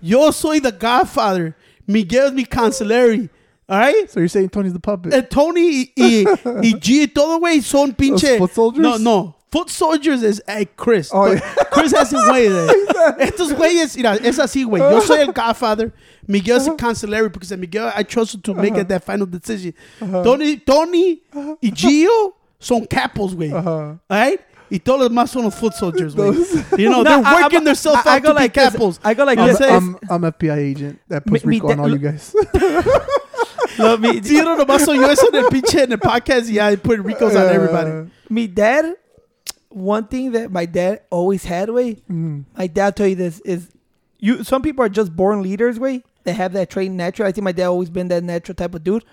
yo 0.00 0.30
soy 0.30 0.60
the 0.60 0.70
godfather. 0.72 1.54
Miguel 1.88 2.26
es 2.28 2.32
mi 2.32 2.44
cancelary. 2.44 3.28
All 3.68 3.78
right? 3.78 4.10
so 4.10 4.20
you're 4.20 4.28
saying 4.28 4.48
Tony's 4.48 4.72
the 4.72 4.80
puppet? 4.80 5.12
Eh, 5.12 5.22
Tony 5.22 5.60
y, 5.60 5.92
y, 5.96 6.24
G 6.80 7.02
y 7.02 7.06
todo, 7.06 7.38
güey, 7.38 7.60
son 7.62 7.92
pinche. 7.94 8.38
foot 8.38 8.52
soldiers? 8.52 8.82
No, 8.82 8.96
no. 8.98 9.34
Foot 9.50 9.70
soldiers 9.70 10.22
es 10.22 10.40
eh, 10.46 10.66
Chris. 10.76 11.10
Oh, 11.12 11.28
But 11.34 11.42
Chris 11.70 11.92
has 11.92 12.12
a 12.12 12.18
way 12.30 12.48
de. 12.48 12.66
Estos 13.18 13.52
güeyes, 13.54 13.96
mira, 13.96 14.14
es 14.16 14.38
así, 14.38 14.64
güey. 14.64 14.80
Yo 14.80 15.00
soy 15.00 15.20
el 15.20 15.32
godfather. 15.32 15.92
Miguel 16.26 16.58
es 16.58 16.66
el 16.66 16.76
cancelary 16.76 17.28
because 17.30 17.56
Miguel, 17.56 17.90
I 17.96 18.02
trust 18.04 18.34
him 18.34 18.42
to 18.42 18.54
make 18.54 18.74
Uh-huh. 18.74 18.84
that 18.84 19.04
final 19.04 19.26
decision. 19.26 19.72
Tony, 20.00 20.56
Tony 20.58 21.22
y 21.62 21.70
Gio 21.74 22.34
son 22.60 22.84
capos, 22.86 23.34
güey. 23.34 23.50
Uh-huh. 23.52 23.70
All 23.70 23.98
right? 24.10 24.40
Y 24.70 24.78
todos 24.80 25.00
los 25.00 25.08
demás 25.08 25.30
son 25.30 25.44
los 25.44 25.54
foot 25.54 25.72
soldiers, 25.72 26.14
güey. 26.14 26.34
You 26.78 26.90
know, 26.90 27.02
No, 27.02 27.04
they're 27.04 27.24
I- 27.24 27.42
working 27.42 27.60
I'm- 27.60 27.64
themselves 27.64 28.00
I- 28.04 28.10
I 28.10 28.16
out 28.16 28.22
go 28.24 28.28
to 28.28 28.34
like 28.34 28.52
be 28.52 28.60
this. 28.60 28.74
capos. 28.74 28.98
I 29.02 29.14
go 29.14 29.24
like 29.24 29.38
I'm 29.38 29.46
this. 29.46 29.60
I'm, 29.62 29.96
I'm 30.10 30.22
FBI 30.30 30.58
agent 30.58 30.98
that 31.08 31.24
puts 31.24 31.42
Me- 31.46 31.52
me 31.52 31.56
RICO 31.56 31.72
on 31.72 31.80
all 31.80 31.88
you 31.88 31.96
guys. 31.96 32.34
No, 33.78 33.96
mi, 33.98 34.20
no, 34.20 34.56
nomás 34.56 34.84
soy 34.84 34.96
yo 34.98 35.10
eso 35.10 35.28
en 35.32 35.36
el 35.36 35.44
pinche 35.46 35.82
en 35.84 35.92
el 35.92 35.98
podcast 35.98 36.48
y 36.48 36.54
ya 36.54 36.76
put 36.76 36.98
RICOs 37.04 37.34
on 37.36 37.48
everybody. 37.48 38.10
mi 38.28 38.46
dad, 38.48 38.94
one 39.70 40.04
thing 40.08 40.32
that 40.32 40.50
my 40.50 40.66
dad 40.66 41.02
always 41.10 41.44
had, 41.44 41.70
way, 41.70 42.02
Mm. 42.10 42.44
my 42.56 42.66
dad 42.68 42.96
tell 42.96 43.06
you 43.06 43.14
this 43.16 43.40
is, 43.44 43.68
you. 44.18 44.42
Some 44.44 44.62
people 44.62 44.84
are 44.84 44.88
just 44.88 45.14
born 45.14 45.42
leaders, 45.42 45.78
way. 45.78 46.02
They 46.24 46.32
have 46.32 46.52
that 46.54 46.68
trait 46.70 46.90
natural. 46.90 47.28
I 47.28 47.32
think 47.32 47.44
my 47.44 47.52
dad 47.52 47.66
always 47.68 47.88
been 47.90 48.08
that 48.08 48.22
natural 48.24 48.54
type 48.54 48.74
of 48.74 48.82
dude. 48.82 49.04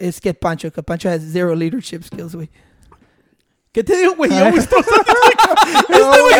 Es 0.00 0.20
que 0.20 0.32
Pancho, 0.32 0.70
que 0.70 0.82
Pancho 0.82 1.08
has 1.10 1.20
zero 1.22 1.54
leadership 1.54 2.04
skills, 2.04 2.34
way. 2.34 2.48
¿Qué 3.74 3.84
te 3.84 3.94
digo, 3.96 4.14
güey? 4.16 4.30
Yo 4.30 4.50
throw 4.62 4.82
something 4.82 5.14
Este 5.88 5.98
güey 5.98 6.34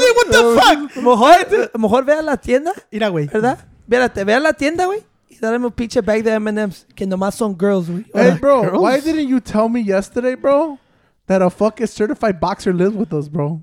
me, 0.00 0.10
what 0.16 0.28
the 0.30 0.60
fuck? 0.60 0.96
Mejor, 1.04 1.70
mejor 1.78 2.04
ve 2.04 2.12
a 2.14 2.22
la 2.22 2.36
tienda, 2.36 2.72
Mira, 2.90 3.08
güey. 3.08 3.26
¿verdad? 3.28 3.58
Vérate, 3.86 4.24
ve 4.24 4.34
a 4.34 4.40
la 4.40 4.52
tienda, 4.54 4.86
güey. 4.86 5.00
Y 5.44 5.46
dale 5.46 5.58
un 5.58 5.70
pinche 5.70 6.00
bag 6.00 6.22
de 6.22 6.30
M&M's, 6.30 6.86
que 6.94 7.06
nomás 7.06 7.34
son 7.34 7.54
girls, 7.54 7.90
güey. 7.90 8.06
Hey, 8.14 8.38
bro, 8.40 8.62
girls. 8.62 8.80
why 8.80 8.98
didn't 8.98 9.28
you 9.28 9.40
tell 9.40 9.68
me 9.68 9.80
yesterday, 9.82 10.34
bro, 10.36 10.78
that 11.26 11.42
a 11.42 11.50
fucking 11.50 11.86
certified 11.86 12.40
boxer 12.40 12.72
lives 12.72 12.94
with 12.96 13.12
us, 13.12 13.28
bro? 13.28 13.60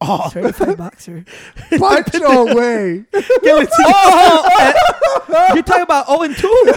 Oh, 0.00 0.28
Certified 0.32 0.76
boxer. 0.76 1.24
Pancho, 1.70 2.54
way. 2.54 3.04
oh, 3.14 4.48
eh, 4.60 5.54
you're 5.54 5.62
talking 5.64 5.82
about 5.82 6.06
0 6.06 6.22
and 6.22 6.36
2? 6.36 6.74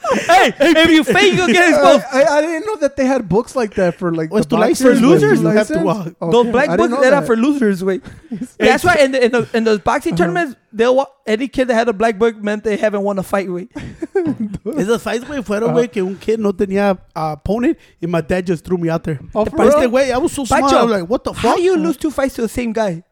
hey, 0.26 0.52
if 0.58 0.90
you 0.90 1.04
fail, 1.04 1.34
you'll 1.34 1.46
get 1.48 1.68
exposed. 1.74 2.04
I, 2.12 2.24
I 2.24 2.40
didn't 2.40 2.66
know 2.66 2.76
that 2.76 2.96
they 2.96 3.04
had 3.04 3.28
books 3.28 3.56
like 3.56 3.74
that 3.74 3.96
for 3.96 4.14
like 4.14 4.30
What's 4.30 4.46
the 4.46 4.56
the 4.56 4.62
boxers 4.62 5.00
For 5.00 5.06
losers, 5.06 5.40
you 5.40 5.48
have 5.48 5.66
to 5.68 5.80
walk. 5.80 6.06
Okay, 6.06 6.30
Those 6.32 6.46
black 6.52 6.68
books, 6.76 6.94
didn't 6.94 7.00
they're 7.00 7.22
for 7.22 7.36
losers, 7.36 7.82
wait. 7.82 8.02
That's 8.58 8.84
why 8.84 8.96
in, 8.96 9.12
the, 9.12 9.24
in, 9.24 9.32
the, 9.32 9.48
in 9.54 9.64
those 9.64 9.80
boxing 9.80 10.14
tournaments, 10.16 10.56
they'll 10.72 10.94
wa- 10.94 11.06
any 11.26 11.48
kid 11.48 11.66
that 11.68 11.74
had 11.74 11.88
a 11.88 11.92
black 11.92 12.18
book 12.18 12.36
meant 12.36 12.64
they 12.64 12.76
haven't 12.76 13.02
won 13.02 13.18
a 13.18 13.22
fight, 13.22 13.50
wait. 13.50 13.70
Esas 13.74 15.00
fights, 15.02 15.24
güey, 15.24 15.42
fueron, 15.42 15.72
güey, 15.74 15.90
que 15.90 16.04
un 16.04 16.16
kid 16.16 16.38
no 16.38 16.52
tenía 16.52 16.98
uh, 17.16 17.32
opponent 17.38 17.76
and 18.00 18.12
my 18.12 18.20
dad 18.20 18.46
just 18.46 18.64
threw 18.64 18.78
me 18.78 18.88
out 18.88 19.02
there. 19.04 19.18
Oh, 19.34 19.44
for 19.44 19.56
real? 19.56 19.90
güey, 19.90 20.12
I 20.12 20.18
was 20.18 20.32
so 20.32 20.44
smart. 20.44 20.64
I 20.64 20.66
Pacho, 20.66 20.82
was 20.86 21.00
like, 21.00 21.08
what 21.10 21.24
the 21.24 21.32
How 21.32 21.52
fuck? 21.54 21.60
you 21.60 21.76
lose 21.76 21.96
two 21.96 22.10
fights 22.10 22.34
to 22.36 22.42
the 22.42 22.48
same 22.48 22.72
guy? 22.72 23.02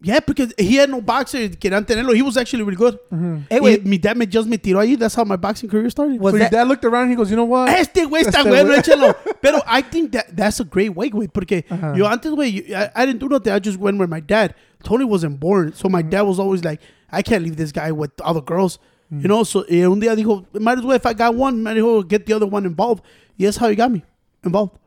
Yeah, 0.00 0.20
because 0.20 0.54
he 0.56 0.76
had 0.76 0.90
no 0.90 1.00
boxer. 1.00 1.48
Querían 1.48 1.84
tenerlo. 1.84 2.14
He 2.14 2.22
was 2.22 2.36
actually 2.36 2.62
really 2.62 2.76
good. 2.76 2.98
Mm-hmm. 3.12 3.36
Hey, 3.50 3.56
Y 3.56 3.60
wait, 3.60 3.84
mi 3.84 3.98
dad 3.98 4.16
me 4.16 4.26
just 4.26 4.48
me 4.48 4.56
tiró 4.56 4.78
ahí. 4.78 4.96
That's 4.96 5.16
how 5.16 5.24
my 5.24 5.34
boxing 5.34 5.68
career 5.68 5.90
started. 5.90 6.20
was 6.20 6.34
So 6.34 6.38
your 6.38 6.48
dad 6.48 6.68
looked 6.68 6.84
around 6.84 7.02
and 7.02 7.10
he 7.10 7.16
goes, 7.16 7.30
you 7.30 7.36
know 7.36 7.44
what? 7.44 7.68
Este 7.68 8.06
güey 8.06 8.22
está 8.22 8.44
bueno, 8.44 8.72
échalo. 8.76 9.16
Pero 9.42 9.60
I 9.66 9.82
think 9.82 10.12
that 10.12 10.36
that's 10.36 10.60
a 10.60 10.64
great 10.64 10.94
way, 10.94 11.10
güey. 11.10 11.26
Porque 11.26 11.64
Ajá. 11.68 11.96
yo 11.96 12.06
antes, 12.06 12.30
güey, 12.30 12.72
I, 12.72 12.90
I 12.94 13.06
didn't 13.06 13.18
do 13.18 13.28
nothing. 13.28 13.52
I 13.52 13.58
just 13.58 13.78
went 13.78 13.98
with 13.98 14.08
my 14.08 14.20
dad. 14.20 14.54
Tony 14.84 15.04
wasn't 15.04 15.40
born. 15.40 15.72
So 15.74 15.88
my 15.88 16.02
mm-hmm. 16.02 16.10
dad 16.10 16.22
was 16.22 16.38
always 16.38 16.62
like, 16.62 16.80
I 17.10 17.22
can't 17.22 17.42
leave 17.42 17.56
this 17.56 17.72
guy 17.72 17.90
with 17.90 18.12
other 18.20 18.40
girls. 18.40 18.78
You 19.10 19.16
mm. 19.16 19.24
know, 19.24 19.42
so 19.42 19.62
eh, 19.62 19.84
un 19.84 20.00
día 20.00 20.14
dijo, 20.14 20.44
might 20.60 20.78
as 20.78 20.84
well, 20.84 20.94
if 20.94 21.06
I 21.06 21.14
got 21.14 21.34
one, 21.34 21.62
might 21.62 21.78
as 21.78 21.82
well 21.82 22.02
get 22.02 22.26
the 22.26 22.34
other 22.34 22.46
one 22.46 22.66
involved. 22.66 23.02
Y 23.38 23.46
that's 23.46 23.56
how 23.56 23.68
he 23.68 23.74
got 23.74 23.90
me 23.90 24.04
involved. 24.44 24.78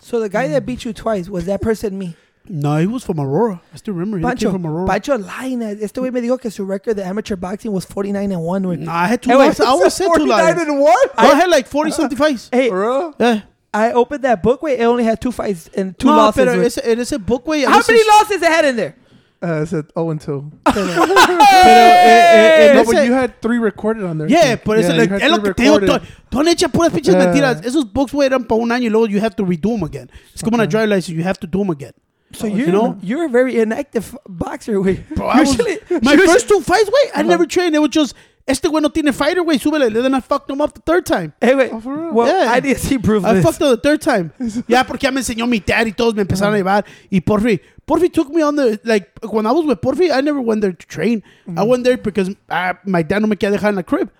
so 0.00 0.20
the 0.20 0.28
guy 0.28 0.48
mm. 0.48 0.52
that 0.52 0.66
beat 0.66 0.84
you 0.84 0.92
twice, 0.92 1.28
was 1.28 1.46
that 1.46 1.62
person 1.62 1.96
me? 1.98 2.16
No, 2.50 2.76
he 2.78 2.86
was 2.86 3.04
from 3.04 3.18
Aurora. 3.20 3.60
I 3.72 3.76
still 3.76 3.94
remember. 3.94 4.18
He 4.18 4.34
came 4.36 4.50
from 4.52 4.66
Aurora. 4.66 4.86
Pancho 4.86 5.16
lying. 5.18 5.62
Este 5.62 5.94
güey 6.00 6.10
me 6.12 6.20
dijo 6.20 6.38
que 6.40 6.50
su 6.50 6.64
record 6.64 6.96
de 6.96 7.04
amateur 7.04 7.36
boxing 7.36 7.72
was 7.72 7.84
49 7.84 8.32
and 8.32 8.42
1, 8.42 8.62
güey. 8.64 8.78
Nah, 8.78 8.92
I 8.92 9.06
had 9.06 9.22
two 9.22 9.30
Hey, 9.30 9.36
wait, 9.36 9.46
losses. 9.48 9.66
I 9.66 9.68
always 9.68 9.94
said 9.94 10.06
two 10.14 10.26
49 10.26 10.58
and 10.60 10.80
one? 10.80 10.94
I 11.16 11.26
had 11.34 11.48
like 11.50 11.66
40 11.66 11.90
something 11.90 12.16
fights. 12.18 12.48
Hey, 12.52 12.68
For 12.68 12.80
real? 12.80 13.14
Yeah. 13.18 13.40
I 13.74 13.92
opened 13.92 14.24
that 14.24 14.42
book, 14.42 14.62
güey. 14.62 14.78
It 14.78 14.84
only 14.84 15.04
had 15.04 15.20
two 15.20 15.30
fights 15.30 15.68
and 15.76 15.96
two 15.98 16.08
no, 16.08 16.16
losses. 16.16 16.42
pero 16.44 16.56
güey. 16.56 16.64
ese, 16.66 16.78
en 16.84 16.98
ese 17.00 17.18
book, 17.18 17.44
güey. 17.44 17.64
How 17.66 17.76
veces- 17.76 17.88
many 17.88 18.02
losses 18.08 18.42
it 18.42 18.48
had 18.50 18.64
in 18.64 18.76
there? 18.76 18.96
Uh, 19.40 19.62
it 19.62 19.66
said 19.68 19.84
0 19.94 20.10
and 20.10 20.20
2. 20.20 20.50
Pero, 20.64 20.80
eh, 20.84 22.70
eh, 22.70 22.72
no, 22.74 22.84
but 22.84 23.04
you 23.04 23.12
had 23.12 23.40
three 23.40 23.58
recorded 23.58 24.02
on 24.02 24.18
there. 24.18 24.28
Yeah, 24.28 24.42
think. 24.56 24.64
por 24.64 24.76
eso 24.76 24.88
Yeah, 24.92 24.98
like, 24.98 25.10
you 25.10 25.14
had 25.14 25.22
es 25.22 25.30
lo 25.30 25.36
three 25.38 25.44
que 25.44 25.54
te 25.54 25.62
digo. 25.62 25.80
recorded. 25.80 26.08
Don 26.30 26.44
Don 26.44 26.52
echa 26.52 26.68
puras 26.68 26.92
pinches 26.92 27.14
mentiras. 27.14 27.64
Esos 27.64 27.84
books, 27.84 28.12
güey, 28.12 28.26
eran 28.26 28.44
para 28.44 28.60
un 28.60 28.72
año 28.72 28.86
y 28.86 28.90
luego 28.90 29.06
you 29.06 29.20
have 29.20 29.36
to 29.36 29.44
redo 29.44 29.70
them 29.74 29.84
again. 29.84 30.10
Es 30.34 30.42
como 30.42 30.56
una 30.56 30.66
drive 30.66 30.88
license. 30.88 31.10
You 31.16 31.22
have 31.22 31.38
to 31.38 31.46
do 31.46 31.58
them 31.60 31.70
again. 31.70 31.92
So 32.32 32.46
You 32.46 32.56
you're, 32.56 32.68
know? 32.72 32.98
you're 33.02 33.24
a 33.24 33.28
very 33.28 33.58
inactive 33.58 34.16
boxer, 34.28 34.74
güey. 34.74 35.02
I 35.20 35.40
Usually, 35.40 35.78
my 36.02 36.12
usually- 36.12 36.26
first 36.26 36.48
two 36.48 36.60
fights, 36.60 36.90
güey, 36.90 37.10
I 37.14 37.22
never 37.22 37.46
trained. 37.46 37.74
It 37.74 37.78
was 37.78 37.90
just, 37.90 38.14
este 38.46 38.64
güey 38.68 38.82
no 38.82 38.88
tiene 38.90 39.12
fighter, 39.12 39.42
güey, 39.42 39.58
súbele. 39.58 39.90
Then 39.92 40.14
I 40.14 40.20
fucked 40.20 40.50
him 40.50 40.60
up 40.60 40.74
the 40.74 40.80
third 40.82 41.06
time. 41.06 41.32
Hey, 41.40 41.54
wait. 41.54 41.70
Oh? 41.72 42.10
Well, 42.12 42.26
Yeah. 42.26 42.52
I 42.52 42.60
didn't 42.60 42.80
see 42.80 42.98
proof 42.98 43.24
I 43.24 43.34
this. 43.34 43.44
fucked 43.44 43.62
up 43.62 43.70
the 43.70 43.88
third 43.88 44.02
time. 44.02 44.32
yeah, 44.68 44.82
porque 44.82 45.04
ya 45.04 45.10
me 45.10 45.20
enseñó 45.22 45.48
mi 45.48 45.58
dad 45.60 45.86
y 45.86 45.92
todos 45.92 46.14
me 46.14 46.22
empezaron 46.22 46.54
a 46.54 46.58
llevar. 46.58 46.84
Y 47.10 47.20
Porfi, 47.20 47.60
Porfi 47.86 48.12
took 48.12 48.28
me 48.28 48.42
on 48.42 48.56
the, 48.56 48.78
like, 48.84 49.08
when 49.30 49.46
I 49.46 49.52
was 49.52 49.64
with 49.64 49.80
Porfi, 49.80 50.12
I 50.12 50.20
never 50.20 50.40
went 50.40 50.60
there 50.60 50.72
to 50.72 50.86
train. 50.86 51.22
I 51.56 51.62
went 51.62 51.84
there 51.84 51.96
because 51.96 52.28
uh, 52.50 52.74
my 52.84 53.02
dad 53.02 53.20
no 53.22 53.26
me 53.26 53.36
quería 53.36 53.56
dejar 53.58 53.70
en 53.70 53.76
la 53.76 53.82
crib. 53.82 54.10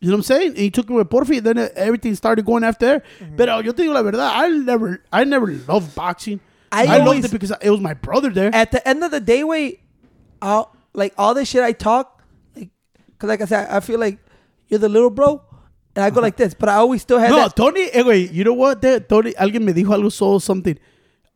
You 0.00 0.08
know 0.08 0.14
what 0.16 0.20
I'm 0.20 0.22
saying? 0.22 0.48
And 0.52 0.56
he 0.58 0.70
took 0.70 0.88
me 0.88 0.96
with 0.96 1.10
Porfi, 1.10 1.42
then 1.42 1.58
everything 1.76 2.14
started 2.14 2.46
going 2.46 2.64
after 2.64 2.86
there. 2.86 3.02
Pero 3.36 3.58
yo 3.60 3.72
te 3.72 3.82
digo 3.82 3.92
la 3.92 4.00
verdad, 4.02 4.30
I 4.34 4.48
never, 4.48 5.02
I 5.12 5.24
never 5.24 5.52
loved 5.68 5.94
boxing. 5.94 6.40
I 6.72 6.86
I, 6.86 7.04
loved 7.04 7.24
it 7.24 7.30
because 7.30 7.52
it 7.60 7.70
was 7.70 7.80
my 7.80 7.94
brother 7.94 8.30
there. 8.30 8.54
At 8.54 8.70
the 8.70 8.86
end 8.86 9.02
of 9.02 9.10
the 9.10 9.20
day, 9.20 9.42
wait, 9.44 9.80
all 10.40 10.74
like 10.94 11.14
all 11.18 11.34
this 11.34 11.48
shit 11.48 11.62
I 11.62 11.72
talk, 11.72 12.22
like, 12.56 12.70
cause 13.18 13.28
like 13.28 13.40
I 13.40 13.44
said, 13.46 13.68
I 13.70 13.80
feel 13.80 13.98
like 13.98 14.18
you're 14.68 14.78
the 14.78 14.88
little 14.88 15.10
bro, 15.10 15.42
and 15.96 16.04
I 16.04 16.10
go 16.10 16.20
like 16.20 16.36
this, 16.36 16.54
but 16.54 16.68
I 16.68 16.74
always 16.76 17.02
still 17.02 17.18
have 17.18 17.30
No, 17.30 17.36
that. 17.38 17.56
Tony, 17.56 17.90
eh, 17.92 18.02
güey, 18.02 18.32
you 18.32 18.44
know 18.44 18.52
what? 18.54 18.80
There, 18.80 19.00
Tony, 19.00 19.32
alguien 19.34 19.62
me 19.62 19.72
dijo 19.72 19.88
algo 19.88 20.12
so 20.12 20.38
something. 20.38 20.78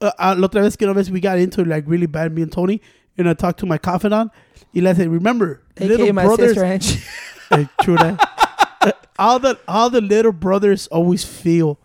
Uh, 0.00 0.10
uh, 0.18 0.34
la 0.38 0.48
otra 0.48 0.62
vez 0.62 0.76
que 0.76 0.86
una 0.86 0.94
vez 0.94 1.10
we 1.10 1.20
got 1.20 1.38
into 1.38 1.64
like 1.64 1.84
really 1.86 2.06
bad, 2.06 2.32
me 2.32 2.42
and 2.42 2.52
Tony, 2.52 2.80
and 3.18 3.28
I 3.28 3.34
talked 3.34 3.58
to 3.60 3.66
my 3.66 3.78
confidant. 3.78 4.30
Y 4.72 4.80
le 4.80 4.94
said, 4.94 5.08
remember, 5.08 5.62
AKA 5.76 5.88
little 5.88 6.12
my 6.12 6.24
brothers. 6.24 6.54
sister 6.54 6.64
and 6.64 7.02
Eh, 7.50 7.66
true 7.82 7.96
that. 7.98 9.08
All 9.18 9.38
the 9.38 9.58
all 9.68 9.90
the 9.90 10.00
little 10.00 10.32
brothers 10.32 10.86
always 10.88 11.24
feel 11.24 11.78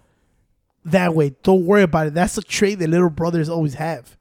that 0.92 1.14
way. 1.16 1.36
Don't 1.44 1.66
worry 1.66 1.84
about 1.84 2.08
it. 2.08 2.14
That's 2.14 2.38
a 2.38 2.42
trait 2.42 2.80
that 2.80 2.90
little 2.90 3.10
brothers 3.10 3.50
always 3.50 3.76
have. 3.76 4.16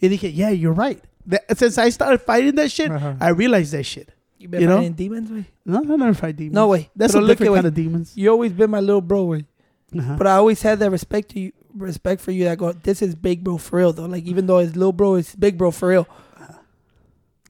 Y 0.00 0.08
dije, 0.08 0.30
yeah, 0.34 0.50
you're 0.50 0.72
right. 0.72 1.02
That, 1.26 1.58
since 1.58 1.76
I 1.78 1.90
started 1.90 2.18
fighting 2.22 2.54
that 2.56 2.70
shit, 2.70 2.90
Uh-huh. 2.90 3.14
I 3.20 3.28
realized 3.30 3.72
that 3.72 3.84
shit. 3.84 4.10
You 4.38 4.48
been 4.48 4.60
You 4.62 4.66
know? 4.68 4.76
fighting 4.76 4.92
demons, 4.92 5.30
way? 5.30 5.44
No, 5.66 5.78
I 5.80 5.96
never 5.96 6.14
fight 6.14 6.36
demons. 6.36 6.54
No 6.54 6.68
way. 6.68 6.88
That's 6.94 7.12
Pero 7.12 7.22
a 7.22 7.26
look 7.26 7.38
different 7.38 7.54
kind 7.56 7.64
way. 7.64 7.68
of 7.68 7.74
demons. 7.74 8.12
You 8.16 8.30
always 8.30 8.52
been 8.52 8.70
my 8.70 8.80
little 8.80 9.00
bro, 9.00 9.24
way. 9.24 9.44
Uh-huh. 9.96 10.14
But 10.16 10.26
I 10.26 10.32
always 10.36 10.62
had 10.62 10.78
that 10.78 10.90
respect 10.90 11.30
to 11.30 11.40
you, 11.40 11.52
respect 11.74 12.20
for 12.20 12.30
you. 12.30 12.44
That 12.44 12.58
go, 12.58 12.72
this 12.72 13.02
is 13.02 13.14
big 13.14 13.42
bro 13.42 13.56
for 13.58 13.78
real 13.78 13.92
though. 13.92 14.04
Like 14.06 14.24
even 14.24 14.46
though 14.46 14.58
it's 14.58 14.76
little 14.76 14.92
bro, 14.92 15.14
it's 15.16 15.34
big 15.34 15.56
bro 15.58 15.70
for 15.70 15.88
real. 15.88 16.06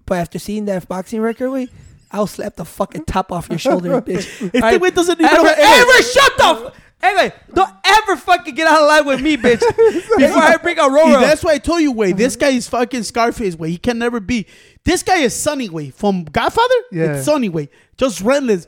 But 0.06 0.18
after 0.18 0.38
seeing 0.38 0.64
that 0.66 0.88
boxing 0.88 1.20
record, 1.20 1.50
way, 1.50 1.68
I'll 2.10 2.26
slap 2.26 2.56
the 2.56 2.64
fucking 2.64 3.04
top 3.04 3.30
off 3.32 3.48
your 3.50 3.58
shoulder, 3.58 3.90
bitch. 4.00 4.26
Este 4.54 4.54
Alright? 4.54 4.80
güey 4.80 4.94
doesn't 4.94 5.20
even 5.20 5.26
Ever, 5.26 5.42
know- 5.42 5.54
ever 5.58 6.02
shut 6.02 6.32
the. 6.38 6.44
F- 6.66 6.74
anyway, 7.02 7.32
don't 7.52 7.70
ever 7.84 8.16
fucking 8.16 8.54
get 8.54 8.66
out 8.66 8.82
of 8.82 8.88
line 8.88 9.06
with 9.06 9.20
me, 9.20 9.36
bitch. 9.36 9.60
Before 10.18 10.42
I 10.42 10.56
bring 10.56 10.78
a 10.78 10.88
Y 10.88 10.88
Roro. 10.88 11.20
that's 11.20 11.44
why 11.44 11.52
I 11.52 11.58
told 11.58 11.80
you, 11.82 11.92
way. 11.92 12.12
This 12.12 12.36
guy 12.36 12.50
is 12.50 12.68
fucking 12.68 13.02
Scarface, 13.04 13.56
way. 13.56 13.70
He 13.70 13.78
can 13.78 13.98
never 13.98 14.20
be. 14.20 14.46
This 14.84 15.02
guy 15.02 15.18
is 15.18 15.34
Sonny, 15.34 15.68
way. 15.68 15.90
From 15.90 16.24
Godfather, 16.24 16.74
Yeah. 16.90 17.16
it's 17.16 17.24
Sonny, 17.26 17.48
way. 17.48 17.68
Just 17.96 18.20
relentless. 18.20 18.66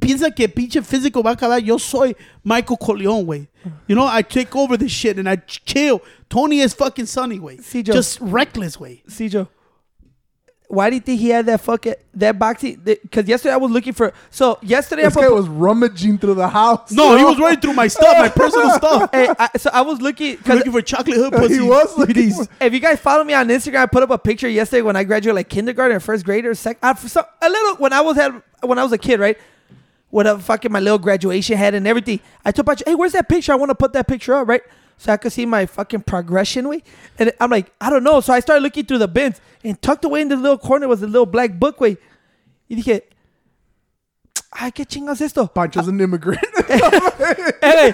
Piensa 0.00 0.34
que 0.34 0.48
pinche 0.48 0.80
físico 0.82 1.22
va 1.22 1.30
a 1.30 1.36
acabar. 1.36 1.60
Yo 1.64 1.76
soy 1.78 2.14
Michael 2.44 2.76
Corleone, 2.76 3.26
way. 3.26 3.48
You 3.86 3.94
know, 3.96 4.06
I 4.06 4.22
take 4.22 4.54
over 4.56 4.76
this 4.76 4.92
shit 4.92 5.18
and 5.18 5.28
I 5.28 5.36
ch- 5.36 5.64
chill. 5.64 6.00
Tony 6.30 6.60
is 6.60 6.72
fucking 6.74 7.06
Sonny, 7.06 7.38
way. 7.38 7.58
See, 7.58 7.82
Joe. 7.82 7.92
Just 7.92 8.18
reckless, 8.20 8.78
way. 8.80 9.02
Cijo, 9.08 9.48
why 10.68 10.90
do 10.90 10.96
you 10.96 11.00
think 11.00 11.18
he 11.20 11.30
had 11.30 11.46
that 11.46 11.62
fucking 11.62 11.94
that 12.14 12.38
boxing? 12.38 12.80
Because 12.84 13.26
yesterday 13.26 13.54
I 13.54 13.56
was 13.56 13.70
looking 13.70 13.94
for. 13.94 14.12
So 14.30 14.58
yesterday 14.60 15.02
This 15.02 15.16
I 15.16 15.22
guy 15.22 15.28
was 15.30 15.48
rummaging 15.48 16.18
through 16.18 16.34
the 16.34 16.48
house. 16.48 16.92
No, 16.92 17.16
he 17.16 17.24
was 17.24 17.38
running 17.38 17.58
through 17.60 17.72
my 17.72 17.88
stuff, 17.88 18.18
my 18.18 18.28
personal 18.28 18.70
stuff. 18.76 19.08
Hey, 19.10 19.28
I, 19.38 19.48
so 19.56 19.70
I 19.72 19.80
was 19.80 20.00
looking 20.02 20.36
Looking 20.46 20.72
for 20.72 20.82
chocolate 20.82 21.16
hood 21.16 21.32
pussy. 21.32 21.54
He 21.54 21.60
was 21.60 21.96
looking 21.98 22.32
for- 22.32 22.46
if 22.60 22.72
you 22.74 22.80
guys 22.80 23.00
follow 23.00 23.24
me 23.24 23.32
on 23.32 23.48
Instagram, 23.48 23.80
I 23.80 23.86
put 23.86 24.02
up 24.02 24.10
a 24.10 24.18
picture 24.18 24.48
yesterday 24.48 24.82
when 24.82 24.94
I 24.94 25.04
graduated 25.04 25.36
like 25.36 25.48
kindergarten 25.48 25.96
or 25.96 26.00
first 26.00 26.24
grade 26.26 26.44
or 26.44 26.54
sec. 26.54 26.76
Uh, 26.82 26.92
for 26.92 27.08
some, 27.08 27.24
a 27.40 27.48
little 27.48 27.76
when 27.76 27.94
I 27.94 28.02
was 28.02 28.16
had 28.16 28.42
when 28.62 28.78
I 28.78 28.82
was 28.82 28.92
a 28.92 28.98
kid, 28.98 29.20
right? 29.20 29.38
With 30.10 30.26
a 30.26 30.38
fucking 30.38 30.70
my 30.72 30.80
little 30.80 30.98
graduation 30.98 31.56
hat 31.56 31.74
and 31.74 31.86
everything. 31.86 32.20
I 32.44 32.50
took 32.50 32.64
a 32.64 32.64
bunch. 32.64 32.82
Hey, 32.86 32.94
where's 32.94 33.12
that 33.12 33.28
picture? 33.28 33.52
I 33.52 33.56
want 33.56 33.70
to 33.70 33.74
put 33.74 33.92
that 33.94 34.06
picture 34.06 34.34
up, 34.34 34.48
right? 34.48 34.62
So 34.98 35.12
I 35.12 35.16
could 35.16 35.32
see 35.32 35.46
my 35.46 35.64
fucking 35.64 36.02
progression 36.02 36.68
way. 36.68 36.82
And 37.18 37.32
I'm 37.40 37.50
like, 37.50 37.72
I 37.80 37.88
don't 37.88 38.02
know. 38.02 38.20
So 38.20 38.32
I 38.32 38.40
started 38.40 38.62
looking 38.62 38.84
through 38.84 38.98
the 38.98 39.08
bins 39.08 39.40
and 39.62 39.80
tucked 39.80 40.04
away 40.04 40.20
in 40.20 40.28
the 40.28 40.36
little 40.36 40.58
corner 40.58 40.88
was 40.88 41.02
a 41.02 41.06
little 41.06 41.26
black 41.26 41.58
book 41.58 41.80
way. 41.80 41.96
Y 42.68 42.76
dije, 42.76 43.02
ay, 44.52 44.70
qué 44.72 44.84
chingas 44.84 45.20
esto. 45.20 45.46
Pancho's 45.46 45.88
an 45.88 46.00
immigrant. 46.00 46.40
Hey, 47.60 47.92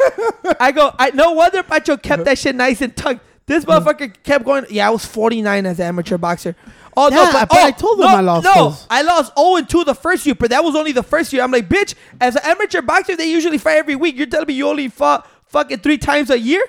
I 0.60 0.72
go, 0.72 0.94
I 0.98 1.10
no 1.10 1.32
wonder 1.32 1.62
Pacho 1.62 1.96
kept 1.96 2.24
that 2.26 2.38
shit 2.38 2.54
nice 2.54 2.80
and 2.80 2.94
tucked. 2.94 3.20
This 3.46 3.66
uh-huh. 3.66 3.80
motherfucker 3.80 4.14
kept 4.22 4.44
going. 4.44 4.66
Yeah, 4.70 4.88
I 4.88 4.90
was 4.90 5.04
49 5.04 5.66
as 5.66 5.80
an 5.80 5.86
amateur 5.86 6.18
boxer. 6.18 6.54
Oh 6.96 7.08
no, 7.08 7.30
but, 7.32 7.48
but 7.48 7.58
oh, 7.58 7.64
I 7.64 7.70
told 7.72 7.98
them 7.98 8.10
no, 8.10 8.16
I 8.16 8.20
lost 8.20 8.44
No, 8.44 8.54
those. 8.70 8.86
I 8.88 9.02
lost 9.02 9.32
0 9.36 9.56
and 9.56 9.68
2 9.68 9.84
the 9.84 9.94
first 9.94 10.24
year, 10.26 10.34
but 10.34 10.50
that 10.50 10.62
was 10.62 10.76
only 10.76 10.92
the 10.92 11.02
first 11.02 11.32
year. 11.32 11.42
I'm 11.42 11.50
like, 11.50 11.68
bitch, 11.68 11.94
as 12.20 12.36
an 12.36 12.42
amateur 12.44 12.82
boxer, 12.82 13.16
they 13.16 13.30
usually 13.30 13.58
fight 13.58 13.78
every 13.78 13.96
week. 13.96 14.16
You're 14.16 14.26
telling 14.26 14.46
me 14.46 14.54
you 14.54 14.68
only 14.68 14.88
fought 14.88 15.26
fucking 15.54 15.78
three 15.80 15.98
times 15.98 16.30
a 16.30 16.36
year? 16.36 16.60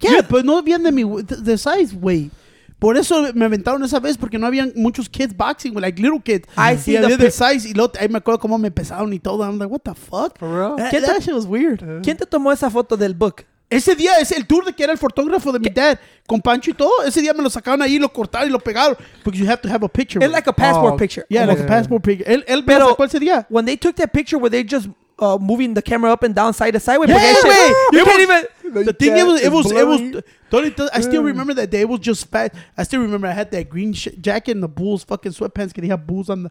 Yeah, 0.00 0.22
pues 0.28 0.44
no 0.44 0.62
vienen 0.62 0.84
de 0.84 0.92
mi 0.92 1.04
de, 1.22 1.36
de 1.36 1.56
size, 1.58 1.94
güey. 1.94 2.30
Por 2.78 2.96
eso 2.98 3.32
me 3.34 3.46
aventaron 3.46 3.82
esa 3.84 3.98
vez 4.00 4.18
porque 4.18 4.38
no 4.38 4.46
habían 4.46 4.72
muchos 4.76 5.08
kids 5.08 5.34
boxing, 5.34 5.72
güey, 5.72 5.80
like 5.82 6.00
little 6.02 6.20
kids. 6.20 6.46
I 6.58 6.76
see 6.76 6.92
y 6.94 6.98
the 6.98 7.04
había 7.04 7.16
de 7.16 7.30
size 7.30 7.68
y 7.68 7.72
luego 7.72 7.92
ahí 7.98 8.08
me 8.08 8.18
acuerdo 8.18 8.38
cómo 8.38 8.58
me 8.58 8.70
pesaron 8.70 9.12
y 9.12 9.18
todo. 9.18 9.42
I'm 9.44 9.58
like, 9.58 9.72
what 9.72 9.80
the 9.84 9.94
fuck? 9.94 10.36
For 10.38 10.48
real? 10.48 10.76
That, 10.76 10.90
¿Quién 10.90 11.02
te- 11.02 11.08
that 11.08 11.20
shit 11.22 11.32
was 11.34 11.46
weird. 11.46 11.80
¿Quién 12.02 12.16
te 12.16 12.26
tomó 12.26 12.52
esa 12.52 12.68
foto 12.70 12.96
del 12.96 13.14
book? 13.14 13.44
Ese 13.70 13.94
día 13.96 14.18
es 14.20 14.30
el 14.32 14.46
tour 14.46 14.64
de 14.66 14.72
que 14.74 14.84
era 14.84 14.92
el 14.92 14.98
fotógrafo 14.98 15.50
de 15.50 15.58
mi 15.58 15.70
dad 15.70 15.98
con 16.26 16.40
Pancho 16.42 16.70
y 16.70 16.74
todo. 16.74 16.92
Ese 17.06 17.22
día 17.22 17.32
me 17.32 17.42
lo 17.42 17.48
sacaron 17.48 17.80
ahí, 17.80 17.98
lo 17.98 18.12
cortaron 18.12 18.48
y 18.48 18.52
lo 18.52 18.58
pegaron. 18.60 18.96
Because 19.24 19.38
you 19.42 19.48
have 19.50 19.62
to 19.62 19.68
have 19.68 19.82
a 19.84 19.88
picture. 19.88 20.22
It's 20.22 20.32
like 20.32 20.48
a 20.48 20.52
passport 20.52 20.94
Oh, 20.94 20.96
picture. 20.98 21.24
yeah, 21.30 21.46
like 21.46 21.58
Yeah. 21.58 21.64
a 21.64 21.68
passport 21.68 22.02
picture. 22.04 22.30
Él, 22.30 22.44
él 22.46 22.58
me 22.58 22.66
Pero- 22.66 22.80
lo 22.84 22.90
sacó 22.90 23.04
ese 23.04 23.18
día. 23.18 23.46
When 23.48 23.64
they 23.64 23.76
took 23.78 23.94
that 23.96 24.10
picture, 24.12 24.36
were 24.38 24.50
they 24.50 24.62
just 24.68 24.88
uh, 25.24 25.38
moving 25.38 25.74
the 25.74 25.82
camera 25.82 26.12
up 26.12 26.22
and 26.22 26.34
down, 26.34 26.52
side 26.52 26.72
to 26.72 26.80
side? 26.80 26.98
Wait, 26.98 27.08
Yeah, 27.08 27.16
porque 27.18 27.42
that. 27.42 27.88
You 27.92 28.00
It 28.00 28.04
can't 28.04 28.16
was- 28.18 28.22
even. 28.28 28.84
The 28.86 28.92
thing 28.92 29.16
it 29.16 29.24
was, 29.24 29.40
it 29.40 29.52
was, 29.52 29.70
it 29.70 29.86
was. 29.86 30.00
blurry. 30.00 30.22
Tony, 30.50 30.70
Tony, 30.72 30.90
I 30.92 31.00
still 31.00 31.22
remember 31.22 31.54
that 31.54 31.70
day. 31.70 31.80
It 31.82 31.88
was 31.88 32.00
just 32.00 32.26
fat. 32.30 32.54
I 32.76 32.82
still 32.82 33.00
remember 33.00 33.26
I 33.28 33.32
had 33.32 33.50
that 33.52 33.68
green 33.68 33.92
sh- 33.92 34.08
jacket 34.20 34.52
and 34.52 34.62
the 34.62 34.68
Bulls 34.68 35.04
fucking 35.04 35.32
sweatpants. 35.32 35.72
Que 35.72 35.82
he 35.82 35.88
had 35.88 36.04
Bulls 36.06 36.28
on 36.28 36.44
the, 36.44 36.50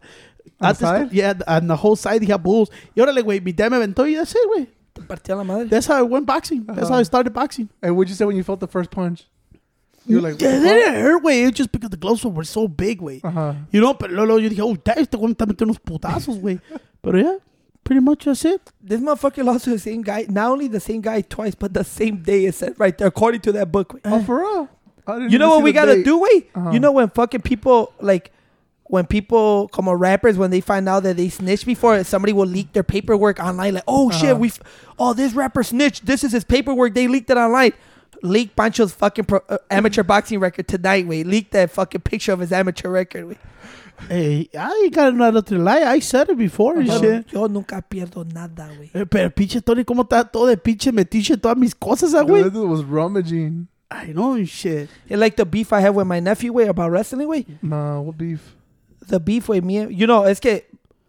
On 0.60 0.72
the 0.72 0.74
side? 0.74 1.12
Yeah, 1.12 1.34
on 1.46 1.66
the 1.66 1.76
whole 1.76 1.96
side 1.96 2.22
he 2.22 2.28
had 2.30 2.42
Bulls. 2.42 2.70
Y 2.96 3.02
órale, 3.02 3.22
güey, 3.22 3.40
mi 3.44 3.52
dad 3.52 3.70
me 3.70 3.76
aventó 3.76 4.04
y 4.10 4.14
that's 4.14 4.34
it, 4.34 4.46
güey. 4.48 4.66
Te 4.94 5.02
partió 5.02 5.36
la 5.36 5.44
madre. 5.44 5.68
That's 5.68 5.86
how 5.86 5.96
I 5.98 6.02
went 6.02 6.24
boxing. 6.26 6.64
That's 6.66 6.88
how 6.88 6.96
I 6.98 7.02
started 7.02 7.32
boxing. 7.34 7.68
And 7.82 7.94
what'd 7.96 8.08
you 8.08 8.14
say 8.16 8.24
when 8.24 8.36
you 8.36 8.42
felt 8.44 8.60
the 8.60 8.68
first 8.68 8.90
punch? 8.90 9.24
You're 10.06 10.20
like, 10.20 10.40
yeah, 10.40 10.58
that 10.60 10.74
didn't 10.74 11.02
hurt, 11.02 11.22
güey. 11.22 11.42
It 11.42 11.44
was 11.46 11.52
just 11.52 11.72
because 11.72 11.90
the 11.90 11.96
gloves 11.96 12.24
were 12.24 12.44
so 12.44 12.68
big, 12.68 13.00
güey. 13.00 13.20
uh 13.24 13.30
huh. 13.30 13.54
You 13.70 13.80
know, 13.80 13.94
pero 13.94 14.12
luego 14.12 14.36
yo 14.38 14.48
dije, 14.50 14.60
oh, 14.62 14.76
damn, 14.76 14.98
este 14.98 15.16
güey 15.16 15.28
me 15.28 15.34
está 15.34 15.46
metiendo 15.46 15.72
unos 15.74 15.78
putazos, 15.80 16.38
güey. 16.40 16.60
Pero 17.02 17.18
yeah, 17.18 17.36
pretty 17.84 18.00
much 18.00 18.24
that's 18.24 18.44
it. 18.44 18.72
This 18.82 19.00
motherfucker 19.00 19.44
lost 19.44 19.64
to 19.64 19.70
the 19.70 19.78
same 19.78 20.02
guy. 20.02 20.26
Not 20.28 20.50
only 20.50 20.68
the 20.68 20.80
same 20.80 21.00
guy 21.00 21.20
twice, 21.20 21.54
but 21.54 21.74
the 21.74 21.84
same 21.84 22.22
day. 22.22 22.46
It 22.46 22.54
said 22.54 22.74
right 22.78 22.96
there, 22.96 23.08
according 23.08 23.42
to 23.42 23.52
that 23.52 23.70
book. 23.70 23.98
Oh, 24.04 24.22
for 24.24 24.40
real? 24.40 24.68
You 25.30 25.38
know 25.38 25.50
what 25.50 25.62
we 25.62 25.72
gotta 25.72 25.96
date. 25.96 26.04
do, 26.04 26.18
wait? 26.18 26.50
Uh-huh. 26.54 26.70
You 26.70 26.80
know 26.80 26.90
when 26.92 27.10
fucking 27.10 27.42
people 27.42 27.92
like 28.00 28.32
when 28.84 29.06
people 29.06 29.68
come 29.68 29.88
on 29.88 29.96
rappers 29.96 30.36
when 30.38 30.50
they 30.50 30.60
find 30.60 30.88
out 30.88 31.02
that 31.04 31.16
they 31.16 31.28
snitch 31.28 31.64
before, 31.66 32.02
somebody 32.04 32.32
will 32.32 32.46
leak 32.46 32.72
their 32.72 32.82
paperwork 32.82 33.38
online. 33.40 33.74
Like, 33.74 33.84
oh 33.88 34.10
shit, 34.10 34.30
Uh-huh. 34.30 34.38
we, 34.38 34.48
f- 34.48 34.60
oh 34.98 35.12
this 35.14 35.32
rapper 35.34 35.62
snitched. 35.62 36.06
This 36.06 36.24
is 36.24 36.32
his 36.32 36.44
paperwork. 36.44 36.94
They 36.94 37.06
leaked 37.08 37.28
it 37.30 37.36
online. 37.36 37.72
Leak 38.22 38.56
Pancho's 38.56 38.92
fucking 38.92 39.26
pro, 39.26 39.40
uh, 39.50 39.58
amateur 39.70 40.02
boxing 40.02 40.38
record 40.40 40.66
tonight. 40.68 41.06
Wait, 41.06 41.26
leak 41.26 41.50
that 41.50 41.70
fucking 41.70 42.00
picture 42.02 42.32
of 42.32 42.38
his 42.40 42.52
amateur 42.52 42.88
record. 42.88 43.26
Wait. 43.28 43.38
Hey, 44.08 44.48
I 44.58 44.82
ain't 44.84 44.94
got 44.94 45.12
another 45.12 45.58
lie. 45.58 45.82
I 45.84 46.00
said 46.00 46.28
it 46.30 46.36
before 46.38 46.78
and 46.78 46.86
Yo, 46.86 47.00
shit. 47.00 47.32
yo 47.32 47.46
nunca 47.48 47.82
pierdo 47.82 48.24
nada, 48.24 48.68
güey. 48.76 48.90
Eh, 48.94 49.04
Pero 49.06 49.30
pinche 49.30 49.60
Tony, 49.62 49.84
¿cómo 49.84 50.02
está 50.02 50.24
todo 50.30 50.46
de 50.46 50.56
pinche 50.56 50.92
metiche 50.92 51.36
todas 51.36 51.56
mis 51.56 51.74
cosas, 51.74 52.14
ah, 52.14 52.22
güey? 52.22 52.42
Dude, 52.44 52.52
This 52.52 52.62
was 52.62 52.84
rummaging. 52.84 53.68
I 53.90 54.12
know 54.12 54.42
shit. 54.44 54.88
It's 55.08 55.18
like 55.20 55.36
the 55.36 55.44
beef 55.44 55.72
I 55.72 55.80
have 55.80 55.94
with 55.94 56.06
my 56.06 56.20
nephew, 56.20 56.52
way 56.52 56.66
about 56.66 56.90
wrestling, 56.90 57.28
way. 57.28 57.46
Nah, 57.62 58.00
what 58.00 58.16
beef? 58.18 58.56
The 59.06 59.20
beef 59.20 59.48
with 59.48 59.62
me, 59.64 59.86
you 59.88 60.06
know, 60.06 60.24
it's 60.24 60.40
que 60.40 60.62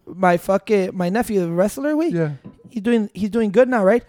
my 0.06 0.36
fucking 0.36 0.90
my 0.94 1.08
nephew, 1.08 1.40
the 1.40 1.50
wrestler, 1.50 1.96
way. 1.96 2.08
Yeah. 2.08 2.32
he's 2.70 2.82
doing 2.82 3.10
he's 3.14 3.30
doing 3.30 3.50
good 3.50 3.68
now, 3.68 3.82
right? 3.84 4.04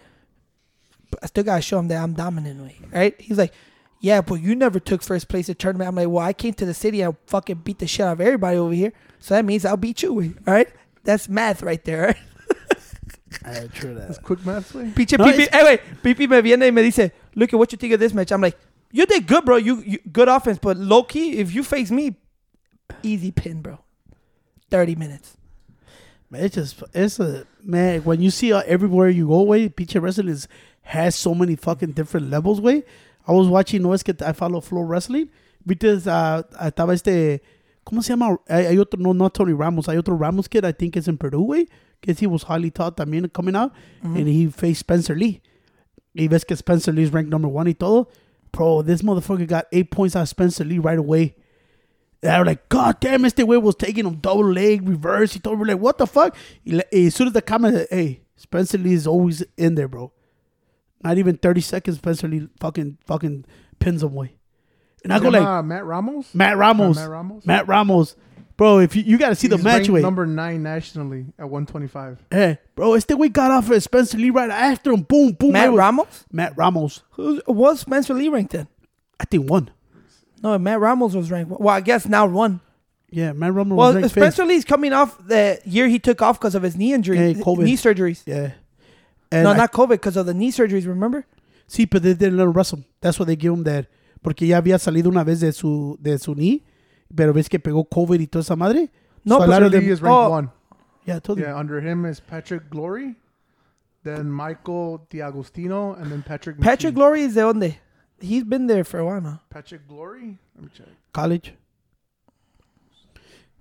But 1.10 1.20
I 1.24 1.26
still 1.26 1.44
gotta 1.44 1.62
show 1.62 1.78
him 1.78 1.88
that 1.88 2.02
I'm 2.02 2.12
dominant, 2.12 2.60
way, 2.62 2.76
right? 2.92 3.14
He's 3.20 3.38
like, 3.38 3.52
yeah, 4.00 4.20
but 4.20 4.36
you 4.36 4.54
never 4.54 4.78
took 4.80 5.02
first 5.02 5.28
place 5.28 5.48
at 5.48 5.58
tournament. 5.58 5.88
I'm 5.88 5.94
like, 5.96 6.08
well, 6.08 6.24
I 6.24 6.32
came 6.32 6.54
to 6.54 6.66
the 6.66 6.74
city 6.74 7.00
and 7.02 7.16
fucking 7.26 7.56
beat 7.64 7.78
the 7.78 7.86
shit 7.86 8.06
out 8.06 8.12
of 8.12 8.20
everybody 8.20 8.56
over 8.56 8.72
here, 8.72 8.92
so 9.18 9.34
that 9.34 9.44
means 9.44 9.64
I'll 9.64 9.76
beat 9.76 10.02
you, 10.02 10.12
way, 10.14 10.32
all 10.46 10.54
right? 10.54 10.68
That's 11.04 11.28
math 11.28 11.62
right 11.62 11.82
there. 11.84 12.06
Right? 12.06 12.16
I 13.44 13.66
true 13.66 13.94
that. 13.94 14.08
That's 14.08 14.18
quick 14.18 14.44
math 14.46 14.74
way. 14.74 14.90
Piche 14.94 15.18
No, 15.18 15.24
Pipi, 15.26 15.40
it's- 15.40 15.48
anyway, 15.52 15.80
Pipi 16.02 16.28
me 16.28 16.40
viene 16.40 16.60
y 16.62 16.70
me 16.70 16.82
dice, 16.90 17.10
look 17.34 17.52
at 17.52 17.58
what 17.58 17.70
you 17.72 17.78
think 17.78 17.92
of 17.92 18.00
this 18.00 18.12
match. 18.14 18.32
I'm 18.32 18.40
like, 18.40 18.58
you 18.90 19.04
did 19.04 19.26
good, 19.26 19.44
bro. 19.44 19.56
You, 19.56 19.82
you 19.82 19.98
good 20.10 20.28
offense, 20.28 20.58
but 20.58 20.76
low 20.78 21.02
key, 21.02 21.38
if 21.38 21.54
you 21.54 21.62
face 21.62 21.90
me, 21.90 22.16
easy 23.02 23.30
pin, 23.30 23.60
bro. 23.60 23.78
Thirty 24.70 24.94
minutes. 24.94 25.36
Man, 26.30 26.44
it's 26.44 26.54
just 26.54 26.82
it's 26.94 27.20
a 27.20 27.46
man. 27.62 28.02
When 28.04 28.20
you 28.22 28.30
see 28.30 28.52
uh, 28.52 28.62
everywhere 28.66 29.08
you 29.10 29.28
go, 29.28 29.42
way 29.42 29.68
pinche 29.68 30.00
wrestling 30.00 30.28
is, 30.28 30.48
has 30.82 31.14
so 31.14 31.34
many 31.34 31.54
fucking 31.56 31.92
different 31.92 32.30
levels, 32.30 32.60
way. 32.62 32.84
I 33.28 33.32
was 33.32 33.46
watching, 33.46 33.82
no 33.82 33.92
es 33.92 34.02
que 34.02 34.14
I 34.26 34.32
follow 34.32 34.60
FloWrestling, 34.60 35.28
because 35.66 36.06
uh, 36.06 36.42
estaba 36.62 36.94
este, 36.94 37.42
¿cómo 37.84 38.02
se 38.02 38.14
llama? 38.14 38.38
Hay, 38.48 38.64
hay 38.64 38.78
otro, 38.78 38.98
no, 38.98 39.12
not 39.12 39.34
Tony 39.34 39.52
Ramos, 39.52 39.86
hay 39.86 39.98
otro 39.98 40.16
Ramos 40.16 40.48
kid, 40.48 40.64
I 40.64 40.72
think 40.72 40.96
is 40.96 41.06
in 41.06 41.18
Peru, 41.18 41.42
way. 41.42 41.66
Because 42.00 42.20
he 42.20 42.28
was 42.28 42.44
highly 42.44 42.70
taught 42.70 42.96
también 42.96 43.32
coming 43.32 43.56
out, 43.56 43.72
and 44.02 44.28
he 44.28 44.46
faced 44.46 44.80
Spencer 44.80 45.16
Lee. 45.16 45.42
Y 46.14 46.28
ves 46.28 46.44
que 46.44 46.54
Spencer 46.54 46.92
Lee's 46.92 47.12
ranked 47.12 47.28
number 47.28 47.48
one 47.48 47.66
y 47.66 47.72
todo. 47.72 48.06
Bro, 48.52 48.82
this 48.82 49.02
motherfucker 49.02 49.48
got 49.48 49.66
eight 49.72 49.90
points 49.90 50.14
out 50.14 50.22
of 50.22 50.28
Spencer 50.28 50.64
Lee 50.64 50.78
right 50.78 50.98
away. 50.98 51.34
And 52.22 52.32
I 52.32 52.38
was 52.38 52.46
like, 52.46 52.68
God 52.68 53.00
damn, 53.00 53.24
este 53.24 53.42
way 53.42 53.56
was 53.56 53.74
taking 53.74 54.06
him 54.06 54.14
double 54.20 54.48
leg, 54.48 54.88
reverse. 54.88 55.32
He 55.32 55.40
told 55.40 55.58
me, 55.58 55.66
like, 55.66 55.80
what 55.80 55.98
the 55.98 56.06
fuck? 56.06 56.36
As 56.92 57.14
soon 57.16 57.26
as 57.26 57.32
the 57.32 57.42
comment, 57.42 57.88
hey, 57.90 58.20
Spencer 58.36 58.78
Lee 58.78 58.94
is 58.94 59.06
always 59.08 59.44
in 59.56 59.74
there, 59.74 59.88
bro. 59.88 60.12
Not 61.02 61.18
even 61.18 61.36
30 61.36 61.60
seconds, 61.60 61.96
Spencer 61.98 62.28
Lee 62.28 62.48
fucking 62.60 62.98
fucking 63.06 63.44
pins 63.78 64.02
him 64.02 64.12
away. 64.12 64.34
And 65.04 65.12
I 65.12 65.20
go 65.20 65.28
like, 65.28 65.42
uh, 65.42 65.62
Matt 65.62 65.84
Ramos. 65.84 66.34
Matt 66.34 66.56
Ramos. 66.56 66.96
Matt 66.96 67.08
Ramos? 67.08 67.46
Matt 67.46 67.68
Ramos. 67.68 68.16
Bro, 68.56 68.80
if 68.80 68.96
you, 68.96 69.04
you 69.04 69.18
got 69.18 69.28
to 69.28 69.36
see 69.36 69.46
the 69.46 69.56
match, 69.58 69.64
ranked 69.82 69.90
way. 69.90 70.00
number 70.00 70.26
nine 70.26 70.64
nationally 70.64 71.26
at 71.38 71.48
125. 71.48 72.24
Hey, 72.32 72.58
bro, 72.74 72.94
este 72.94 73.12
we 73.16 73.28
got 73.28 73.52
off 73.52 73.70
of 73.70 73.80
Spencer 73.80 74.18
Lee 74.18 74.30
right 74.30 74.50
after 74.50 74.90
him. 74.90 75.02
Boom, 75.02 75.30
boom. 75.32 75.52
Matt 75.52 75.70
was- 75.70 75.78
Ramos? 75.78 76.24
Matt 76.32 76.56
Ramos. 76.56 77.02
Who 77.10 77.40
was 77.46 77.78
Spencer 77.80 78.14
Lee 78.14 78.28
ranked 78.28 78.54
in? 78.54 78.66
I 79.20 79.24
think 79.26 79.48
one. 79.48 79.70
No, 80.42 80.58
Matt 80.58 80.80
Ramos 80.80 81.14
was 81.14 81.30
ranked. 81.30 81.50
Well, 81.52 81.68
I 81.68 81.80
guess 81.80 82.06
now 82.06 82.26
one. 82.26 82.60
Yeah, 83.10 83.32
Matt 83.32 83.54
Ramos 83.54 83.76
was 83.76 83.78
Well, 83.78 83.94
ranked 83.94 84.10
Spencer 84.10 84.42
fifth. 84.42 84.48
Lee's 84.48 84.64
coming 84.64 84.92
off 84.92 85.16
the 85.24 85.60
year 85.64 85.86
he 85.86 86.00
took 86.00 86.20
off 86.20 86.40
because 86.40 86.56
of 86.56 86.64
his 86.64 86.74
knee 86.76 86.92
injury, 86.92 87.16
Yeah, 87.18 87.32
COVID. 87.34 87.62
knee 87.62 87.76
surgeries. 87.76 88.24
Yeah. 88.26 88.50
And 89.30 89.44
no, 89.44 89.50
I- 89.52 89.56
not 89.56 89.72
COVID, 89.72 89.90
because 90.00 90.16
of 90.16 90.26
the 90.26 90.34
knee 90.34 90.50
surgeries. 90.50 90.86
Remember? 90.86 91.26
Sí, 91.68 91.86
pero 91.88 92.00
they 92.00 92.14
didn't 92.14 92.36
let 92.36 92.44
him 92.44 92.52
wrestle. 92.52 92.84
That's 93.00 93.18
why 93.18 93.26
they 93.26 93.36
give 93.36 93.52
him 93.52 93.64
that. 93.64 93.86
Porque 94.22 94.46
ya 94.46 94.56
había 94.60 94.78
salido 94.78 95.08
una 95.08 95.22
vez 95.24 95.40
de 95.40 95.52
su, 95.52 95.98
de 96.00 96.18
su 96.18 96.34
knee, 96.34 96.64
pero 97.14 97.32
ves 97.32 97.48
que 97.48 97.58
pegó 97.58 97.88
COVID 97.88 98.20
y 98.20 98.26
toda 98.26 98.40
esa 98.42 98.56
madre. 98.56 98.90
No, 99.24 99.36
So 99.36 99.42
a 99.42 99.46
but 99.46 99.50
lot 99.50 99.62
of 99.64 99.72
Lee 99.72 99.80
them- 99.80 99.92
is 99.92 100.00
oh. 100.00 100.04
ranked 100.04 100.26
oh, 100.26 100.30
one. 100.30 100.50
Yeah, 101.04 101.16
I 101.16 101.18
told 101.20 101.38
you. 101.38 101.44
Yeah, 101.44 101.56
under 101.56 101.80
him 101.80 102.04
is 102.06 102.20
Patrick 102.20 102.68
Glory, 102.70 103.14
then 104.04 104.30
Michael 104.30 105.06
DeAugustino, 105.10 106.00
and 106.00 106.10
then 106.10 106.22
Patrick. 106.22 106.58
Patrick 106.60 106.92
McKee. 106.94 106.96
Glory 106.96 107.22
is 107.22 107.34
de 107.34 107.40
donde? 107.40 107.76
He's 108.20 108.44
been 108.44 108.66
there 108.66 108.82
for 108.84 108.98
a 108.98 109.04
while 109.06 109.20
now. 109.20 109.40
Patrick 109.50 109.86
Glory. 109.86 110.38
Let 110.56 110.64
me 110.64 110.70
check. 110.74 110.86
college. 111.12 111.54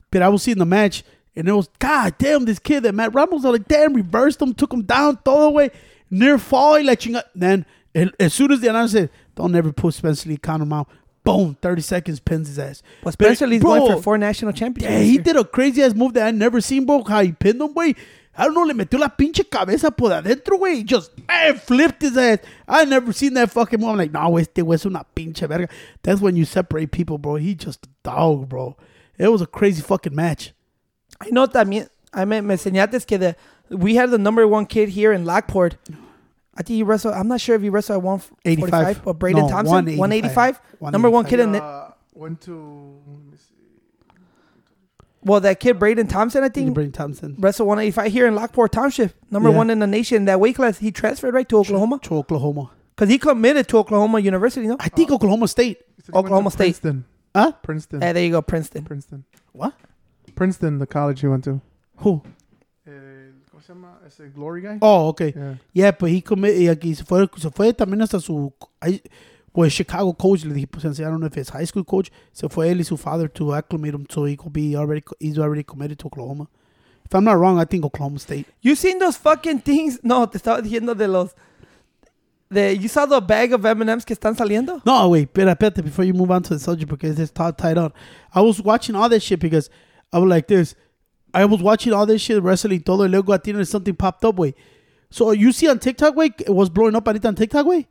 But 0.09 0.22
I 0.22 0.30
was 0.30 0.43
seeing 0.43 0.57
the 0.57 0.65
match, 0.65 1.03
and 1.38 1.47
it 1.47 1.53
was 1.53 1.69
God 1.79 2.15
damn 2.17 2.45
this 2.45 2.59
kid 2.59 2.83
that 2.83 2.95
Matt 2.95 3.13
Ramos 3.13 3.43
was 3.43 3.45
like 3.45 3.67
damn 3.67 3.93
reversed 3.93 4.41
him, 4.41 4.53
took 4.53 4.73
him 4.73 4.81
down 4.81 5.19
all 5.25 5.45
the 5.45 5.51
way, 5.51 5.71
near 6.09 6.38
falling 6.38 6.85
like 6.85 6.99
chinga. 6.99 7.23
Then 7.35 7.65
as 8.19 8.33
soon 8.33 8.51
as 8.51 8.59
the 8.59 8.69
announcer 8.69 8.97
said, 8.97 9.09
"Don't 9.35 9.55
ever 9.55 9.71
put 9.71 9.93
Spencer 9.93 10.29
Lee, 10.29 10.38
count 10.38 10.63
him 10.63 10.73
out," 10.73 10.89
boom, 11.23 11.55
thirty 11.61 11.81
seconds 11.81 12.19
pins 12.19 12.47
his 12.47 12.59
ass. 12.59 12.83
But 13.03 13.13
Spencer 13.13 13.45
Lee's 13.45 13.61
bro, 13.61 13.79
going 13.79 13.95
for 13.95 14.01
four 14.01 14.17
national 14.17 14.53
championships. 14.53 14.99
Yeah, 14.99 15.03
he 15.03 15.19
did 15.19 15.35
a 15.35 15.43
crazy 15.43 15.83
ass 15.83 15.93
move 15.93 16.13
that 16.13 16.27
I 16.27 16.31
never 16.31 16.59
seen, 16.59 16.85
bro. 16.85 17.03
How 17.03 17.21
he 17.21 17.31
pinned 17.31 17.61
him, 17.61 17.73
güey. 17.73 17.95
I 18.39 18.45
don't 18.45 18.53
know, 18.53 18.61
le 18.61 18.73
metió 18.75 18.99
la 18.99 19.09
pinche 19.09 19.49
cabeza 19.49 19.89
por 19.89 20.11
adentro, 20.11 20.59
güey. 20.59 20.85
Just 20.85 21.11
eh, 21.29 21.53
flipped 21.53 22.01
his 22.01 22.17
ass. 22.17 22.39
I 22.67 22.85
never 22.85 23.11
seen 23.11 23.33
that 23.35 23.51
fucking 23.51 23.79
move. 23.79 23.89
I'm 23.89 23.97
like, 23.97 24.11
no, 24.11 24.38
este 24.38 24.61
güey 24.63 24.75
es 24.75 24.85
una 24.85 25.05
pinche 25.15 25.47
verga. 25.47 25.69
That's 26.03 26.21
when 26.21 26.35
you 26.35 26.45
separate 26.45 26.91
people, 26.91 27.17
bro. 27.17 27.35
He 27.35 27.55
just 27.55 27.85
a 27.85 27.89
dog, 28.03 28.49
bro. 28.49 28.75
It 29.17 29.29
was 29.29 29.41
a 29.41 29.47
crazy 29.47 29.81
fucking 29.81 30.13
match. 30.13 30.53
I 31.22 31.30
know 31.32 31.47
también. 31.47 31.89
I 32.13 32.26
mean, 32.26 32.45
me 32.47 32.55
enseñaste 32.55 33.05
que 33.05 33.18
the 33.18 33.36
we 33.70 33.95
had 33.95 34.11
the 34.11 34.18
number 34.18 34.47
one 34.47 34.65
kid 34.65 34.89
here 34.89 35.11
in 35.11 35.26
Lockport. 35.26 35.78
I 36.55 36.63
think 36.63 36.76
he 36.78 36.84
wrestled. 36.84 37.13
I'm 37.13 37.28
not 37.28 37.39
sure 37.41 37.55
if 37.55 37.61
he 37.61 37.70
wrestled 37.70 37.97
at 37.97 38.03
145, 38.03 38.74
85. 38.88 39.03
but 39.03 39.13
Braden 39.20 39.41
No, 39.43 39.49
Thompson, 39.49 39.97
185. 39.97 40.59
185. 40.80 40.91
Number 40.93 41.09
one 41.09 41.26
kid 41.26 41.39
in 41.39 41.51
the, 41.51 41.61
Uh, 41.63 41.91
went 42.15 42.41
to. 42.41 42.53
Let 43.05 43.32
me 43.32 43.38
see. 43.38 44.15
well, 45.24 45.39
that 45.41 45.59
kid 45.59 45.78
Braden 45.78 46.07
Thompson, 46.07 46.43
I 46.43 46.49
think, 46.49 46.74
Braden 46.74 46.93
Thompson. 46.93 47.36
wrestled 47.38 47.68
185 47.68 48.11
here 48.11 48.28
in 48.28 48.34
Lockport 48.36 48.72
Township. 48.72 49.13
Number 49.30 49.49
Yeah. 49.49 49.57
one 49.57 49.70
in 49.70 49.80
the 49.80 49.88
nation 49.88 50.18
in 50.18 50.26
that 50.26 50.39
weight 50.39 50.55
class. 50.55 50.78
He 50.80 50.91
transferred 50.91 51.34
right 51.34 51.47
to 51.49 51.57
Oklahoma 51.57 51.99
To 52.03 52.15
Oklahoma. 52.15 52.72
because 52.95 53.09
he 53.09 53.18
committed 53.20 53.68
to 53.68 53.78
Oklahoma 53.78 54.20
University. 54.20 54.65
No, 54.68 54.78
I 54.80 54.89
think 54.89 55.11
Oklahoma 55.11 55.47
State. 55.47 55.78
He 55.97 56.01
said 56.01 56.05
he 56.07 56.11
went 56.13 56.13
to 56.13 56.18
Oklahoma 56.28 56.51
State. 56.51 56.82
Princeton. 56.82 57.05
Huh? 57.36 57.51
Princeton. 57.61 58.01
Eh, 58.01 58.13
there 58.13 58.24
you 58.24 58.32
go, 58.32 58.41
Princeton. 58.41 58.84
Princeton. 58.86 59.26
What? 59.51 59.74
Princeton, 60.38 60.77
the 60.79 60.85
college 60.88 61.19
he 61.21 61.27
went 61.27 61.43
to. 61.45 61.59
Who? 62.03 62.21
Eh, 62.85 63.31
¿Cómo 63.51 63.61
se 63.61 63.73
llama? 63.73 63.99
Ese 64.05 64.29
Glory 64.33 64.61
guy. 64.61 64.77
Oh, 64.81 65.09
okay. 65.09 65.33
Yeah. 65.35 65.55
Yeah, 65.73 65.91
pues 65.91 66.13
he 66.13 66.21
commit, 66.21 66.55
y 66.55 66.67
aquí 66.69 66.95
se 66.95 67.03
fue, 67.03 67.27
se 67.38 67.49
fue 67.49 67.73
también 67.73 68.01
hasta 68.01 68.19
su, 68.19 68.53
ahí- 68.79 69.01
pues 69.51 69.73
Chicago 69.73 70.13
coach, 70.13 70.45
le 70.45 70.53
dije, 70.53 70.67
pues 70.67 70.85
I 70.85 71.03
don't 71.03 71.17
know 71.19 71.25
if 71.27 71.35
it's 71.38 71.49
high 71.49 71.65
school 71.65 71.83
coach, 71.83 72.09
se 72.31 72.47
fue 72.47 72.69
él 72.69 72.79
y 72.79 72.83
su 72.83 72.95
father 72.95 73.27
to 73.29 73.53
acclimate 73.55 73.95
him 73.95 74.05
so 74.07 74.25
he 74.25 74.38
could 74.38 74.53
be 74.53 74.75
already, 74.77 75.03
he's 75.19 75.39
already 75.39 75.63
committed 75.63 75.97
to 75.97 76.07
Oklahoma. 76.07 76.47
If 77.03 77.15
I'm 77.15 77.23
not 77.23 77.38
wrong, 77.39 77.57
I 77.59 77.65
think 77.65 77.83
Oklahoma 77.83 78.19
State. 78.19 78.45
You 78.61 78.75
seen 78.75 78.99
those 78.99 79.17
fucking 79.17 79.61
things? 79.61 79.99
No, 80.03 80.27
te 80.27 80.38
estaba 80.38 80.61
diciendo 80.61 80.95
de 80.95 81.07
los. 81.07 81.33
De, 82.49 82.73
you 82.77 82.88
saw 82.88 83.05
the 83.05 83.19
bag 83.19 83.51
of 83.53 83.65
M&Ms 83.65 84.05
que 84.05 84.13
están 84.15 84.35
saliendo? 84.35 84.81
No, 84.85 85.09
wait, 85.09 85.27
espera, 85.33 85.53
espérate, 85.53 85.81
before 85.83 86.05
you 86.05 86.13
move 86.13 86.31
on 86.31 86.41
to 86.43 86.53
the 86.53 86.59
subject, 86.59 86.89
because 86.89 87.19
it's 87.19 87.31
tied, 87.31 87.57
tied 87.57 87.77
on. 87.77 87.91
I 88.33 88.41
was 88.41 88.61
watching 88.61 88.95
all 88.95 89.09
that 89.09 89.21
shit 89.21 89.39
because 89.39 89.69
I 90.12 90.20
was 90.20 90.30
like 90.30 90.47
this. 90.47 90.76
I 91.34 91.45
was 91.45 91.62
watching 91.62 91.93
all 91.93 92.05
this 92.05 92.22
shit, 92.22 92.41
wrestling, 92.41 92.82
todo, 92.82 93.03
y 93.03 93.08
luego 93.10 93.34
a 93.34 93.39
ti 93.39 93.53
something 93.66 93.95
popped 93.95 94.24
up, 94.26 94.38
way. 94.38 94.55
So 95.10 95.32
you 95.32 95.51
see 95.51 95.68
on 95.70 95.80
TikTok, 95.80 96.16
way, 96.16 96.32
it 96.39 96.49
was 96.49 96.70
blowing 96.70 96.95
up 96.95 97.05
ahorita 97.05 97.26
on 97.28 97.36
TikTok, 97.36 97.66
way. 97.66 97.88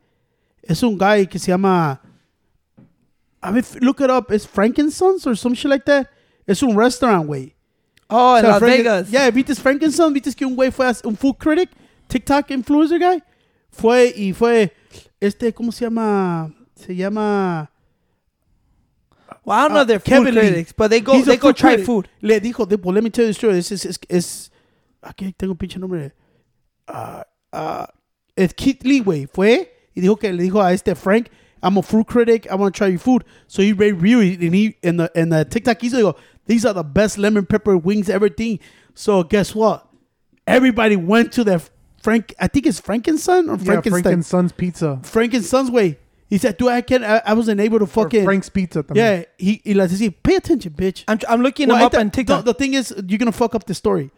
Es 0.63 0.83
un 0.83 0.97
guy 0.97 1.25
que 1.25 1.39
se 1.39 1.51
llama. 1.51 1.99
I 3.41 3.51
mean, 3.51 3.63
look 3.81 4.01
it 4.01 4.09
up. 4.09 4.31
It's 4.31 4.45
Frankensons 4.45 5.25
or 5.25 5.35
some 5.35 5.53
shit 5.53 5.69
like 5.69 5.85
that. 5.85 6.09
Es 6.47 6.61
un 6.63 6.75
restaurant, 6.75 7.27
way. 7.27 7.53
Oh, 8.09 8.35
O 8.35 8.39
sea, 8.41 8.49
Las 8.49 8.61
Franken- 8.61 8.77
Vegas. 8.77 9.09
Yeah, 9.11 9.29
viste 9.31 9.55
Frankenstein, 9.55 10.13
viste 10.13 10.33
que 10.35 10.45
un 10.45 10.55
güey 10.55 10.71
fue 10.71 10.87
a- 10.87 10.95
un 11.07 11.15
food 11.15 11.37
critic, 11.37 11.69
TikTok 12.07 12.49
influencer 12.51 12.99
guy, 12.99 13.21
fue 13.69 14.13
y 14.15 14.33
fue 14.33 14.73
este, 15.19 15.53
¿cómo 15.53 15.71
se 15.71 15.85
llama? 15.85 16.53
Se 16.75 16.95
llama 16.95 17.69
Well, 19.47 19.57
I 19.57 19.61
don't 19.69 19.75
know 19.75 19.79
uh, 19.79 19.83
if 19.83 19.87
they're 19.87 19.99
food 19.99 20.09
Kevin 20.09 20.35
Lee. 20.35 20.41
critics, 20.41 20.73
but 20.73 20.89
they 20.89 20.99
go 20.99 21.13
He's 21.13 21.25
they 21.25 21.37
go 21.37 21.47
food 21.49 21.55
try 21.55 21.69
critic. 21.71 21.85
food. 21.85 22.09
Le 22.21 22.39
dijo, 22.41 22.67
de- 22.67 22.75
well, 22.75 22.93
let 22.93 23.01
me 23.01 23.09
tell 23.09 23.23
you 23.23 23.29
the 23.29 23.33
story. 23.33 23.57
Es, 23.57 23.71
es, 23.71 23.85
es, 23.85 23.97
es 24.09 24.49
aquí 25.01 25.33
tengo 25.37 25.51
un 25.53 25.57
pinche 25.57 25.77
nombre. 25.79 26.11
Uh, 26.89 27.23
uh, 27.53 27.85
es 28.35 28.51
Keith 28.51 28.83
Lee, 28.83 28.99
güey. 28.99 29.25
Fue 29.25 29.69
y 29.95 30.01
dijo 30.01 30.19
que 30.19 30.33
le 30.33 30.43
dijo 30.43 30.61
a 30.61 30.73
este 30.73 30.93
Frank, 30.97 31.29
I'm 31.63 31.77
a 31.77 31.81
food 31.81 32.07
critic. 32.07 32.45
I 32.51 32.55
want 32.55 32.75
to 32.75 32.77
try 32.77 32.87
your 32.87 32.99
food. 32.99 33.23
So 33.47 33.61
he 33.61 33.71
made 33.73 33.93
review 34.01 34.19
and 34.19 34.53
he 34.53 34.75
in 34.83 34.97
the 34.97 35.09
in 35.15 35.29
the 35.29 35.45
TikTok 35.45 35.79
hizo 35.79 35.93
digo, 35.97 36.17
these 36.45 36.65
are 36.65 36.73
the 36.73 36.83
best 36.83 37.17
lemon 37.17 37.45
pepper 37.45 37.77
wings 37.77 38.09
everything. 38.09 38.59
So 38.95 39.23
guess 39.23 39.55
what? 39.55 39.87
Everybody 40.45 40.97
went 40.97 41.31
to 41.33 41.45
the 41.45 41.61
Frank. 42.01 42.33
I 42.37 42.47
think 42.49 42.65
it's 42.65 42.81
Frankenstein 42.81 43.47
or 43.49 43.55
Yeah, 43.57 43.63
Frankenstein. 43.63 43.91
Frank 44.03 44.13
and 44.13 44.25
Son's 44.25 44.51
Pizza. 44.51 44.99
Frankenstein's 45.03 45.71
way. 45.71 45.99
He 46.29 46.37
said, 46.37 46.57
"Dude, 46.57 46.69
I 46.69 46.81
can't. 46.81 47.03
I, 47.03 47.21
I 47.25 47.33
wasn't 47.33 47.59
able 47.61 47.79
to 47.79 47.85
Or 47.85 47.87
fucking 47.87 48.25
Frank's 48.25 48.49
Pizza. 48.49 48.83
También. 48.83 48.95
yeah." 48.97 49.23
He 49.37 49.61
he 49.63 49.73
like 49.73 49.89
says, 49.89 50.01
"Pay 50.23 50.35
attention, 50.35 50.73
bitch." 50.73 51.03
I'm, 51.07 51.19
I'm 51.29 51.41
looking 51.41 51.67
Well, 51.69 51.77
them 51.77 51.83
I 51.83 51.85
up 51.85 51.91
thought- 51.93 52.01
on 52.01 52.11
TikTok. 52.11 52.43
The, 52.45 52.51
the 52.53 52.57
thing 52.57 52.73
is, 52.73 52.93
you're 53.07 53.17
gonna 53.17 53.31
fuck 53.31 53.55
up 53.55 53.65
the 53.65 53.73
story. 53.73 54.11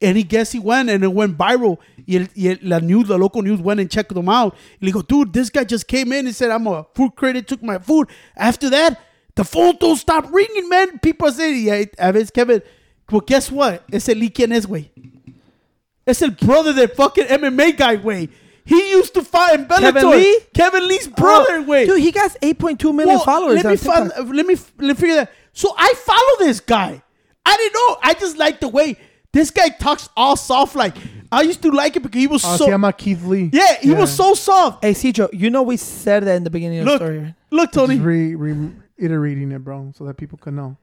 And 0.00 0.16
he 0.16 0.22
guess 0.22 0.52
he 0.52 0.60
went 0.60 0.88
and 0.90 1.02
it 1.02 1.12
went 1.12 1.36
viral. 1.36 1.78
Y, 2.06 2.14
el, 2.18 2.28
y 2.36 2.50
el- 2.50 2.58
la 2.62 2.78
news, 2.78 3.08
the 3.08 3.18
local 3.18 3.42
news 3.42 3.60
went 3.60 3.80
and 3.80 3.90
checked 3.90 4.14
them 4.14 4.28
out. 4.28 4.54
Y 4.80 4.86
le 4.86 4.92
go, 4.92 5.02
dude, 5.02 5.32
this 5.32 5.50
guy 5.50 5.64
just 5.64 5.88
came 5.88 6.12
in 6.12 6.24
and 6.26 6.34
said, 6.36 6.52
I'm 6.52 6.68
a 6.68 6.86
food 6.94 7.16
critic, 7.16 7.48
took 7.48 7.62
my 7.64 7.78
food. 7.78 8.08
After 8.36 8.70
that, 8.70 9.00
the 9.34 9.42
phone 9.44 9.76
don't 9.80 9.96
stop 9.96 10.32
ringing, 10.32 10.68
man. 10.68 11.00
People 11.00 11.26
are 11.26 11.32
saying, 11.32 11.64
yeah, 11.66 11.84
a 11.98 12.12
veces, 12.12 12.30
Kevin, 12.30 12.62
well, 13.10 13.22
guess 13.22 13.50
what? 13.50 13.82
Ese 13.92 14.10
Lee, 14.14 14.30
¿quién 14.30 14.52
es, 14.52 14.66
güey? 14.66 14.88
Es 16.06 16.22
el 16.22 16.30
brother 16.30 16.72
that 16.74 16.94
fucking 16.94 17.26
MMA 17.26 17.76
guy, 17.76 17.96
güey. 17.96 18.28
He 18.68 18.90
used 18.90 19.14
to 19.14 19.22
fight 19.22 19.60
in 19.60 19.64
Bellator. 19.66 19.80
Kevin 19.94 20.10
Lee? 20.10 20.40
Kevin 20.54 20.88
Lee's 20.88 21.08
brother, 21.08 21.56
Oh, 21.60 21.64
güey. 21.64 21.86
Dude, 21.86 22.00
he 22.00 22.12
got 22.12 22.32
8.2 22.42 22.84
million 22.94 23.06
Well, 23.16 23.24
followers 23.24 23.56
Let 23.64 23.66
me, 23.66 23.76
TikTok. 23.78 24.12
find, 24.12 24.36
let 24.36 24.46
me 24.46 24.56
let 24.78 24.88
me 24.88 24.94
figure 24.94 25.14
that. 25.16 25.32
So 25.54 25.74
I 25.76 25.94
follow 25.96 26.46
this 26.46 26.60
guy. 26.60 27.02
I 27.46 27.56
didn't 27.56 27.72
know. 27.72 27.96
I 28.02 28.12
just 28.14 28.36
like 28.36 28.60
the 28.60 28.68
way 28.68 28.96
this 29.32 29.50
guy 29.50 29.70
talks 29.70 30.10
all 30.14 30.36
soft. 30.36 30.76
Like 30.76 30.94
I 31.32 31.40
used 31.42 31.62
to 31.62 31.70
like 31.70 31.96
it 31.96 32.02
because 32.02 32.20
he 32.20 32.26
was 32.26 32.44
Uh, 32.44 32.56
so. 32.58 32.66
se 32.66 32.70
llama 32.72 32.92
Keith 32.92 33.24
Lee. 33.24 33.48
yeah, 33.54 33.76
he 33.80 33.92
was 33.92 34.14
so 34.14 34.34
soft. 34.34 34.84
Hey, 34.84 34.92
Cijo, 34.92 35.30
you 35.32 35.48
know 35.48 35.62
we 35.62 35.78
said 35.78 36.24
that 36.24 36.36
in 36.36 36.44
the 36.44 36.50
beginning 36.50 36.80
of 36.80 36.84
Look, 36.86 36.98
the 37.00 37.04
story. 37.06 37.18
right? 37.20 37.34
look, 37.50 37.72
Just 37.72 37.86
Tony. 37.86 37.98
re, 37.98 38.34
reiterating 38.34 39.50
it, 39.52 39.64
bro, 39.64 39.92
so 39.96 40.04
that 40.04 40.18
people 40.18 40.36
can 40.36 40.56
know. 40.56 40.76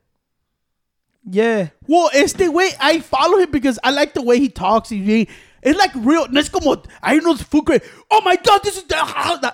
Yeah. 1.27 1.69
Well, 1.87 2.09
it's 2.13 2.33
the 2.33 2.49
way 2.49 2.69
I 2.79 2.99
follow 2.99 3.37
him 3.39 3.51
because 3.51 3.79
I 3.83 3.91
like 3.91 4.13
the 4.13 4.21
way 4.21 4.39
he 4.39 4.49
talks. 4.49 4.89
He, 4.89 5.27
it's 5.65 5.77
like 5.77 5.91
real. 5.95 6.27
No 6.29 6.39
es 6.39 6.49
como 6.49 6.81
I 7.03 7.19
know 7.19 7.33
it's 7.33 7.43
food 7.43 7.65
great. 7.65 7.83
Oh 8.09 8.21
my 8.23 8.37
god, 8.37 8.61
this 8.63 8.77
is 8.77 8.83
the. 8.83 8.95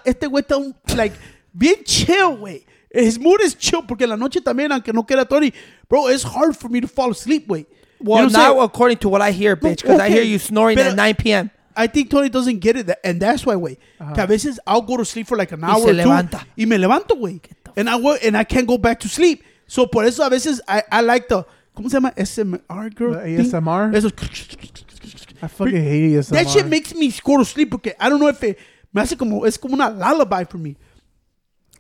Este 0.06 0.28
güey 0.28 0.44
está 0.44 0.58
un, 0.58 0.76
like 0.96 1.14
bien 1.54 1.84
chill, 1.86 2.38
güey. 2.38 2.66
His 2.94 3.18
mood 3.18 3.40
is 3.42 3.56
chill 3.56 3.84
porque 3.84 4.02
en 4.04 4.10
la 4.10 4.18
noche 4.18 4.42
también, 4.42 4.72
aunque 4.72 4.92
no 4.94 5.04
quiera 5.04 5.26
Tony, 5.26 5.54
bro, 5.88 6.08
it's 6.10 6.24
hard 6.24 6.56
for 6.56 6.70
me 6.70 6.82
to 6.82 6.88
fall 6.88 7.12
asleep, 7.12 7.48
güey. 7.48 7.66
You 8.00 8.06
know 8.06 8.16
Well, 8.16 8.26
I'm 8.26 8.32
now 8.34 8.60
according 8.62 8.98
to 9.00 9.10
what 9.10 9.22
I 9.22 9.32
hear, 9.32 9.56
bitch, 9.56 9.82
because 9.82 10.00
I 10.00 10.10
hear 10.10 10.24
you 10.24 10.40
snoring 10.40 10.76
Pero- 10.78 10.90
at 10.90 10.96
9 10.96 11.16
p.m. 11.16 11.52
I 11.74 11.88
think 11.88 12.10
Tony 12.10 12.28
doesn't 12.28 12.60
get 12.60 12.76
it, 12.76 12.90
and 13.04 13.22
that's 13.22 13.46
why, 13.46 13.56
güey. 13.56 13.78
Que 14.14 14.24
a 14.24 14.28
veces 14.28 14.60
I'll 14.68 14.82
go 14.82 14.98
to 14.98 15.06
sleep 15.06 15.28
for 15.28 15.38
like 15.38 15.54
an 15.54 15.64
hour 15.64 15.80
se 15.80 15.90
or 15.92 15.94
two, 15.94 16.10
levanta. 16.10 16.46
y 16.58 16.66
me 16.66 16.78
levanto, 16.78 17.16
güey. 17.18 17.40
And 17.78 17.90
I 17.90 17.96
wo- 17.96 18.18
and 18.22 18.36
I 18.36 18.44
can't 18.44 18.68
go 18.68 18.78
back 18.78 19.00
to 19.02 19.08
sleep. 19.08 19.42
So 19.68 19.88
por 19.88 20.04
eso 20.04 20.24
a 20.26 20.30
veces 20.30 20.62
I, 20.68 20.84
I 20.92 21.00
like 21.02 21.30
the 21.30 21.46
¿cómo 21.74 21.90
se 21.90 21.96
llama? 21.96 22.12
SMR 22.18 22.90
girl. 22.94 23.14
The? 23.14 23.38
ASMR? 23.38 23.96
Eso- 23.96 24.10
I 25.42 25.48
fucking 25.48 25.76
hate 25.84 26.14
ASMR. 26.18 26.30
that 26.32 26.50
shit 26.50 26.68
makes 26.68 26.94
me 26.94 27.12
go 27.24 27.38
to 27.38 27.46
sleep 27.46 27.70
porque 27.72 27.94
I 28.00 28.10
don't 28.10 28.20
know 28.20 28.30
if 28.30 28.44
it 28.44 28.58
me 28.94 29.02
hace 29.02 29.16
como 29.18 29.44
es 29.46 29.58
como 29.58 29.74
una 29.76 29.90
lullaby 29.90 30.44
for 30.46 30.58
me. 30.58 30.76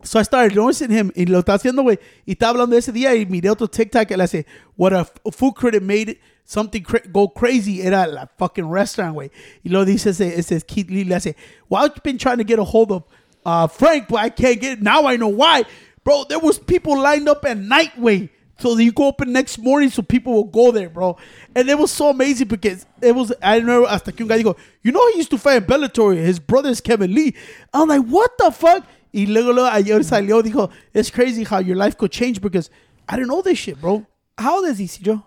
So 0.03 0.19
I 0.19 0.23
started 0.23 0.55
noticing 0.55 0.89
him 0.89 1.11
y 1.15 1.25
lo 1.25 1.41
está 1.41 1.53
haciendo, 1.53 1.83
güey. 1.83 1.99
Y 2.25 2.33
está 2.33 2.49
hablando 2.49 2.75
ese 2.75 2.91
día 2.91 3.13
y 3.15 3.25
miré 3.27 3.49
otro 3.51 3.67
TikTok 3.67 4.07
que 4.07 4.17
le 4.17 4.23
hace, 4.23 4.45
what 4.75 4.93
a, 4.93 5.01
f- 5.01 5.11
food 5.31 5.53
critic 5.53 5.83
made 5.83 6.09
it 6.09 6.19
something 6.43 6.81
cra- 6.81 7.05
go 7.11 7.27
crazy 7.29 7.81
era 7.83 8.07
la 8.07 8.25
fucking 8.39 8.67
restaurant, 8.67 9.13
güey. 9.13 9.29
Y 9.63 9.69
lo 9.69 9.85
dice 9.85 10.07
ese, 10.09 10.39
ese 10.39 10.63
Keith 10.65 10.89
Lee, 10.89 11.03
le 11.03 11.15
hace, 11.17 11.35
well, 11.69 11.83
I've 11.85 12.01
been 12.01 12.17
trying 12.17 12.39
to 12.39 12.43
get 12.43 12.57
a 12.57 12.63
hold 12.63 12.91
of 12.91 13.03
uh, 13.45 13.67
Frank, 13.67 14.07
but 14.07 14.17
I 14.21 14.29
can't 14.29 14.59
get 14.59 14.73
it. 14.79 14.81
Now 14.81 15.05
I 15.05 15.17
know 15.17 15.27
why. 15.27 15.65
Bro, 16.03 16.25
there 16.29 16.39
was 16.39 16.57
people 16.57 16.97
lined 16.99 17.29
up 17.29 17.45
at 17.45 17.57
night, 17.59 17.95
way. 17.99 18.31
So 18.61 18.77
you 18.77 18.91
go 18.91 19.07
open 19.07 19.33
next 19.33 19.57
morning 19.57 19.89
so 19.89 20.03
people 20.03 20.33
will 20.33 20.43
go 20.43 20.71
there, 20.71 20.87
bro. 20.87 21.17
And 21.55 21.67
it 21.67 21.79
was 21.79 21.91
so 21.91 22.11
amazing 22.11 22.47
because 22.47 22.85
it 23.01 23.15
was, 23.15 23.33
I 23.41 23.57
remember 23.57 23.87
hasta 23.87 24.11
que 24.11 24.23
un 24.23 24.27
guy 24.29 24.43
dijo, 24.43 24.55
you 24.83 24.91
know 24.91 25.11
he 25.13 25.17
used 25.17 25.31
to 25.31 25.39
fight 25.39 25.57
in 25.57 25.63
Bellator, 25.63 26.15
his 26.15 26.37
brother 26.37 26.69
is 26.69 26.79
Kevin 26.79 27.13
Lee. 27.13 27.33
I'm 27.73 27.89
like, 27.89 28.05
what 28.05 28.37
the 28.37 28.51
fuck? 28.51 28.85
Y 29.11 29.25
luego, 29.27 29.51
luego 29.51 29.67
ayer 29.67 30.03
salió, 30.03 30.43
dijo, 30.43 30.71
it's 30.93 31.09
crazy 31.09 31.43
how 31.43 31.57
your 31.57 31.75
life 31.75 31.97
could 31.97 32.11
change 32.11 32.39
because 32.39 32.69
I 33.09 33.15
didn't 33.15 33.29
know 33.29 33.41
this 33.41 33.57
shit, 33.57 33.81
bro. 33.81 34.05
How 34.37 34.57
old 34.57 34.67
is 34.67 34.77
he, 34.77 34.85
Cijo? 34.85 35.23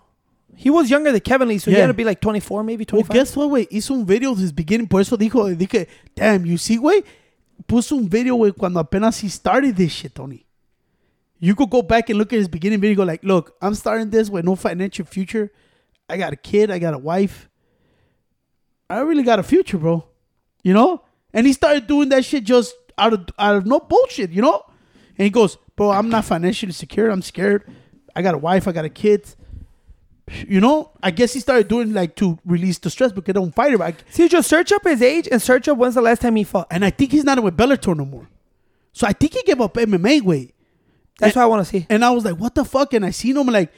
He 0.55 0.69
was 0.69 0.89
younger 0.89 1.11
than 1.11 1.19
Kevin 1.19 1.49
Lee, 1.49 1.57
so 1.57 1.69
he 1.69 1.77
had 1.77 1.87
to 1.87 1.93
be 1.93 2.05
like 2.05 2.21
24, 2.21 2.63
maybe 2.63 2.85
25. 2.85 3.09
Well, 3.09 3.13
25. 3.13 3.13
guess 3.13 3.35
what, 3.35 3.49
güey? 3.49 3.67
Hizo 3.69 3.91
un 3.91 4.05
video 4.05 4.33
desde 4.33 4.55
beginning, 4.55 4.87
por 4.87 5.01
eso 5.01 5.17
dijo, 5.17 5.53
dije, 5.53 5.87
damn, 6.15 6.45
you 6.45 6.57
see, 6.57 6.77
güey? 6.77 7.03
Puso 7.67 7.97
un 7.97 8.07
video, 8.07 8.35
güey, 8.37 8.53
cuando 8.57 8.79
apenas 8.79 9.19
he 9.19 9.27
started 9.27 9.75
this 9.75 9.91
shit, 9.91 10.15
Tony. 10.15 10.44
You 11.45 11.55
could 11.55 11.69
go 11.69 11.81
back 11.81 12.09
and 12.09 12.17
look 12.17 12.33
at 12.33 12.37
his 12.39 12.47
beginning 12.47 12.79
video. 12.81 12.95
Go 12.97 13.03
like, 13.03 13.23
look, 13.23 13.55
I'm 13.61 13.75
starting 13.75 14.09
this 14.09 14.29
with 14.29 14.45
no 14.45 14.55
financial 14.55 15.05
future. 15.05 15.51
I 16.09 16.17
got 16.17 16.33
a 16.33 16.35
kid. 16.35 16.71
I 16.71 16.79
got 16.79 16.93
a 16.93 16.97
wife. 16.97 17.49
I 18.89 18.99
really 18.99 19.23
got 19.23 19.39
a 19.39 19.43
future, 19.43 19.77
bro. 19.77 20.07
You 20.63 20.73
know. 20.73 21.03
And 21.33 21.45
he 21.45 21.53
started 21.53 21.87
doing 21.87 22.09
that 22.09 22.23
shit 22.25 22.43
just 22.45 22.73
out 22.97 23.13
of 23.13 23.27
out 23.37 23.55
of 23.57 23.65
no 23.65 23.79
bullshit. 23.79 24.31
You 24.31 24.41
know. 24.41 24.63
And 25.17 25.23
he 25.25 25.29
goes, 25.29 25.57
bro, 25.75 25.91
I'm 25.91 26.09
not 26.09 26.25
financially 26.25 26.71
secure. 26.71 27.09
I'm 27.09 27.21
scared. 27.21 27.63
I 28.15 28.21
got 28.21 28.33
a 28.33 28.37
wife. 28.37 28.67
I 28.67 28.71
got 28.71 28.85
a 28.85 28.89
kid. 28.89 29.27
You 30.47 30.59
know. 30.61 30.91
I 31.03 31.11
guess 31.11 31.33
he 31.33 31.39
started 31.39 31.67
doing 31.67 31.93
like 31.93 32.15
to 32.15 32.39
release 32.45 32.79
the 32.79 32.89
stress 32.89 33.11
because 33.11 33.27
they 33.33 33.33
don't 33.39 33.53
fight 33.53 33.73
it. 33.73 33.81
I- 33.81 33.93
See, 34.09 34.27
just 34.27 34.49
search 34.49 34.71
up 34.71 34.83
his 34.83 35.01
age 35.01 35.27
and 35.31 35.41
search 35.41 35.67
up 35.67 35.77
when's 35.77 35.95
the 35.95 36.01
last 36.01 36.21
time 36.21 36.35
he 36.37 36.43
fought. 36.43 36.67
and 36.71 36.83
I 36.83 36.89
think 36.89 37.11
he's 37.11 37.23
not 37.23 37.41
with 37.43 37.55
Bellator 37.57 37.95
no 37.95 38.05
more. 38.05 38.27
So 38.93 39.05
I 39.05 39.13
think 39.13 39.33
he 39.33 39.43
gave 39.43 39.59
up 39.61 39.73
MMA 39.75 40.21
weight. 40.21 40.54
That's 41.19 41.35
what 41.35 41.43
I 41.43 41.45
want 41.45 41.65
to 41.65 41.69
see. 41.69 41.85
And 41.89 42.03
I 42.03 42.09
was 42.11 42.25
like, 42.25 42.37
what 42.37 42.55
the 42.55 42.65
fuck? 42.65 42.93
And 42.93 43.05
I 43.05 43.11
seen 43.11 43.37
him 43.37 43.47
like, 43.47 43.71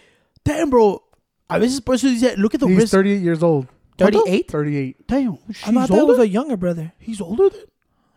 damn, 0.44 0.70
bro. 0.70 1.04
A 1.50 1.60
veces 1.60 1.80
por 1.80 1.96
eso 1.96 2.08
dice, 2.10 2.36
look 2.38 2.54
at 2.56 2.60
the 2.60 2.68
He's 2.68 2.78
wrist. 2.78 2.92
38 2.92 3.22
years 3.22 3.44
old. 3.44 3.68
38? 3.98 4.52
38. 4.52 5.08
Damn, 5.08 5.20
I 5.34 5.36
he's 5.48 5.62
thought 5.62 5.88
that 5.88 5.92
older. 5.94 6.06
was 6.06 6.20
a 6.20 6.28
younger 6.28 6.58
brother. 6.58 6.92
he's 7.00 7.22
older 7.22 7.50
than 7.50 7.62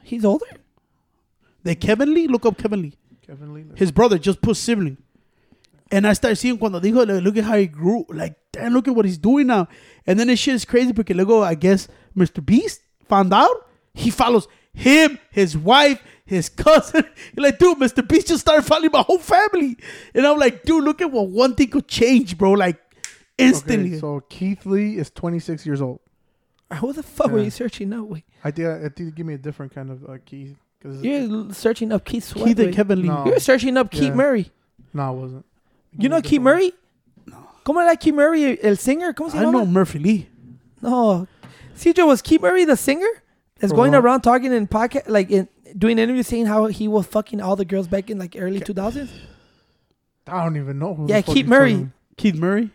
He's 0.03 0.25
older. 0.25 0.47
the 1.63 1.75
Kevin 1.75 2.13
Lee. 2.15 2.27
Look 2.27 2.45
up 2.47 2.59
Kevin 2.59 2.83
Lee. 2.83 2.97
Kevin 3.27 3.55
Lee. 3.55 3.65
His 3.77 3.93
brother 3.93 4.19
just 4.19 4.43
put 4.43 4.57
sibling. 4.57 4.97
And 5.93 6.07
I 6.07 6.13
started 6.15 6.37
seeing 6.37 6.57
cuando 6.59 6.81
dijo, 6.81 7.07
like, 7.07 7.23
look 7.23 7.37
at 7.37 7.45
how 7.45 7.57
he 7.57 7.67
grew. 7.67 8.05
Like, 8.09 8.37
damn, 8.53 8.73
look 8.73 8.89
at 8.89 8.95
what 8.95 9.05
he's 9.05 9.19
doing 9.19 9.47
now. 9.49 9.69
And 10.07 10.19
then 10.19 10.27
this 10.29 10.39
shit 10.39 10.55
is 10.55 10.65
crazy 10.65 10.93
because 10.93 11.17
luego, 11.17 11.43
I 11.43 11.55
guess, 11.55 11.89
Mr. 12.17 12.45
Beast 12.45 12.81
found 13.09 13.33
out. 13.33 13.67
He 13.95 14.11
follows 14.11 14.47
him, 14.73 15.19
his 15.31 15.57
wife, 15.57 16.01
his 16.31 16.49
cousin. 16.49 17.05
You're 17.37 17.45
like, 17.45 17.59
dude, 17.59 17.79
Mr. 17.79 18.07
Beast 18.07 18.29
just 18.29 18.41
started 18.43 18.63
following 18.63 18.91
my 18.93 19.03
whole 19.03 19.19
family. 19.19 19.77
And 20.15 20.27
I'm 20.27 20.39
like, 20.39 20.63
dude, 20.63 20.85
look 20.85 21.03
at 21.03 21.11
what 21.11 21.29
one 21.29 21.55
thing 21.55 21.69
could 21.69 21.89
change, 21.89 22.39
bro. 22.39 22.53
Like, 22.53 22.81
instantly. 23.37 23.91
Okay, 23.91 23.99
so 23.99 24.21
Keith 24.29 24.65
Lee 24.65 24.97
is 24.97 25.11
26 25.11 25.67
years 25.67 25.83
old. 25.83 26.01
Who 26.79 26.93
the 26.93 27.03
fuck 27.03 27.33
were 27.33 27.41
you 27.43 27.51
searching 27.51 27.89
now? 27.89 28.05
Wait, 28.05 28.25
I 28.45 28.53
did. 28.53 28.67
I 28.85 28.89
think 28.91 29.15
give 29.17 29.27
me 29.27 29.35
a 29.35 29.39
different 29.39 29.75
kind 29.75 29.91
of 29.91 30.05
uh, 30.09 30.19
Keith. 30.25 30.57
Cause 30.83 31.03
you're 31.03 31.53
searching 31.53 31.93
up 31.93 32.05
Keith 32.05 32.25
Sweat. 32.25 32.47
Keith 32.47 32.59
and. 32.61 32.73
Kevin 32.75 33.03
Lee. 33.03 33.09
No. 33.09 33.27
You're 33.27 33.41
searching 33.41 33.77
up 33.77 33.91
Keith 33.91 34.05
Yeah. 34.05 34.15
Murray. 34.15 34.51
no, 34.95 35.03
I 35.03 35.11
wasn't. 35.11 35.45
You 35.99 36.09
know 36.09 36.23
Keith 36.23 36.41
Murray? 36.41 36.73
No. 37.27 37.37
¿Cómo 37.67 37.83
era 37.83 37.97
Keith 37.97 38.15
Murray, 38.15 38.57
el 38.63 38.77
singer? 38.77 39.13
¿Cómo 39.13 39.31
se 39.33 39.39
I 39.39 39.43
know? 39.51 39.67
Murphy 39.67 39.99
Lee. 39.99 40.29
No. 40.81 41.27
CJ, 41.77 42.07
was 42.07 42.23
Keith 42.23 42.41
Murray 42.41 42.65
the 42.65 42.77
singer? 42.77 43.09
That's 43.59 43.73
For 43.73 43.77
going 43.77 43.93
what? 43.93 44.05
around 44.05 44.21
talking 44.23 44.53
in 44.53 44.67
podcast, 44.69 45.09
like 45.09 45.31
in 45.31 45.49
doing 45.77 45.99
interview 45.99 46.23
saying 46.23 46.47
how 46.47 46.67
he 46.67 46.89
was 46.89 47.07
fucking 47.07 47.41
all 47.41 47.57
the 47.57 47.65
girls 47.65 47.89
back 47.89 48.11
in 48.11 48.19
like 48.19 48.37
early 48.39 48.61
2000s? 48.61 49.09
I 50.27 50.45
don't 50.45 50.57
even 50.57 50.79
know. 50.79 50.95
Who 50.95 51.07
the 51.07 51.13
Yeah, 51.15 51.21
fuck 51.23 51.35
Keith 51.35 51.47
you're 51.47 51.59
Murray. 51.59 51.73
talking- 51.73 51.93
Keith 52.17 52.35
Murray. 52.37 52.71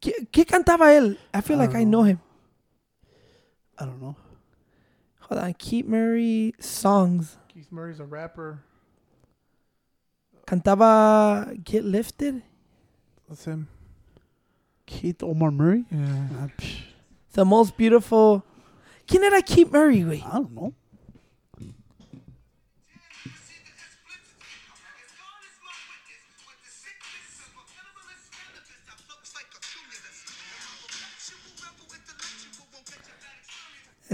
¿Qué, 0.00 0.12
qué 0.32 0.44
cantaba 0.44 0.92
él? 0.92 1.16
I 1.32 1.40
feel 1.40 1.56
I 1.56 1.60
like 1.60 1.72
don't 1.72 1.80
I 1.80 1.84
know 1.84 2.02
him. 2.02 2.20
I 3.78 3.84
don't 3.86 4.00
know. 4.00 4.16
Hold 5.20 5.40
on. 5.40 5.54
Keith 5.54 5.86
Murray 5.86 6.54
songs. 6.60 7.36
Keith 7.48 7.70
Murray's 7.72 8.00
a 8.00 8.04
rapper. 8.04 8.60
Cantaba 10.46 11.62
Get 11.64 11.84
Lifted. 11.84 12.42
That's 13.28 13.44
him. 13.46 13.68
Keith 14.86 15.22
Omar 15.22 15.50
Murray. 15.50 15.84
Yeah. 15.90 16.28
Ah, 16.38 16.48
The 17.32 17.44
most 17.44 17.76
beautiful. 17.76 18.44
¿Quién 19.08 19.22
era 19.24 19.40
Keith 19.42 19.72
Murray, 19.72 20.00
güey? 20.02 20.22
I 20.24 20.32
don't 20.32 20.52
know. 20.52 20.74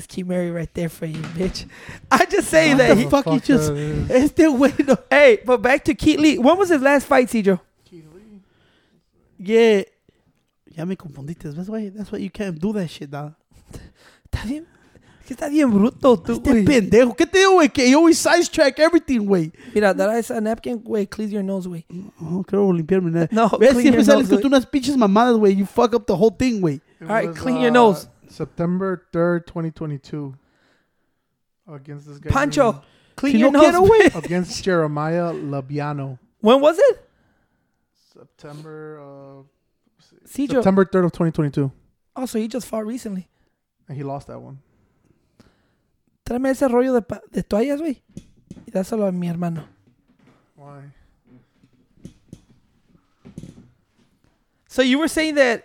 That's 0.01 0.07
Keith 0.07 0.26
Murray 0.26 0.51
right 0.51 0.72
there 0.72 0.88
for 0.88 1.05
you, 1.05 1.20
bitch. 1.36 1.66
I 2.11 2.24
just 2.24 2.48
say 2.48 2.70
What 2.70 2.78
that. 2.78 2.94
the 2.94 3.03
He, 3.03 3.09
fuck? 3.11 3.28
he 3.28 3.40
just- 3.40 3.68
that 3.68 3.76
is. 3.76 4.11
Este 4.11 4.48
güey 4.48 4.86
no. 4.86 4.96
hey, 5.11 5.40
but 5.44 5.61
back 5.61 5.84
to 5.84 5.94
Keith 5.94 6.18
Lee. 6.18 6.38
When 6.38 6.57
was 6.57 6.70
his 6.70 6.80
last 6.80 7.07
fight, 7.07 7.28
Cijo? 7.28 7.61
Keith 7.84 8.07
Lee. 8.14 8.40
Yeah. 9.38 9.82
Ya 10.74 10.84
me 10.86 10.96
confundiste. 10.96 11.55
That's 11.55 11.68
why, 11.68 11.90
that's 11.94 12.11
why 12.11 12.18
you 12.18 12.30
can't 12.30 12.59
do 12.59 12.72
that 12.72 12.88
shit, 12.88 13.11
dog. 13.11 13.34
Está 14.32 14.46
bien. 14.48 14.66
Que 15.26 15.36
está 15.36 15.48
bien 15.48 15.70
bruto 15.70 16.16
tú, 16.16 16.32
Este 16.32 16.51
güey. 16.51 16.64
pendejo. 16.64 17.14
¿Qué 17.14 17.24
te 17.26 17.38
digo, 17.38 17.53
güey? 17.53 17.68
Que 17.68 17.88
you 17.88 17.98
always 17.98 18.18
sidetrack 18.18 18.78
everything, 18.80 19.20
güey. 19.26 19.53
Mira, 19.74 19.94
that 19.94 20.18
is 20.18 20.30
a 20.30 20.40
napkin, 20.40 20.78
güey. 20.82 21.07
Clean 21.09 21.30
your 21.30 21.44
nose, 21.44 21.68
güey. 21.68 21.84
Oh, 22.20 22.42
quiero 22.42 22.72
limpiarme. 22.72 23.12
nada. 23.12 23.28
No, 23.30 23.48
¿Ves? 23.51 23.72
clean 23.74 23.82
Siempre 23.82 23.98
your 24.03 24.05
sales 24.07 24.28
nose, 24.30 24.42
con 24.42 24.53
unas 24.53 24.66
pinches 24.66 24.96
mamadas, 24.96 25.36
güey. 25.36 25.55
You 25.57 25.66
fuck 25.66 25.94
up 25.94 26.07
the 26.07 26.14
whole 26.16 26.32
thing, 26.36 26.61
güey. 26.61 26.80
All 27.03 27.07
right, 27.09 27.32
clean 27.36 27.59
your 27.61 27.70
uh, 27.70 27.74
nose. 27.74 28.09
September 28.31 29.07
3rd, 29.12 29.47
2022. 29.47 30.35
Against 31.68 32.07
this 32.07 32.18
guy. 32.18 32.31
Pancho, 32.31 32.72
named- 32.72 32.85
clean 33.16 33.37
your 33.39 33.51
nose, 33.53 33.62
quiero, 33.62 33.83
güey. 33.87 34.24
Against 34.24 34.64
Jeremiah 34.64 35.33
Labiano. 35.33 36.18
When 36.41 36.61
was 36.61 36.78
it? 36.78 37.09
September 38.12 38.99
uh, 39.01 39.43
Cijo. 40.26 40.55
September 40.55 40.85
3rd 40.85 41.05
of 41.07 41.12
2022. 41.12 41.70
Oh, 42.16 42.26
so 42.26 42.39
he 42.39 42.49
just 42.49 42.66
fought 42.66 42.87
recently. 42.87 43.28
And 43.89 43.97
he 43.97 44.03
lost 44.03 44.26
that 44.28 44.41
one. 44.41 44.59
Tráeme 46.24 46.51
ese 46.51 46.62
rollo 46.62 46.93
de, 46.95 47.03
pa- 47.03 47.20
de 47.33 47.43
toallas, 47.43 47.81
güey. 47.81 48.01
Y 48.66 48.70
dáselo 48.72 49.07
a 49.09 49.12
mi 49.12 49.26
hermano. 49.28 49.64
Why? 50.57 50.83
So 54.68 54.83
you 54.83 54.99
were 54.99 55.09
saying 55.09 55.35
that. 55.37 55.64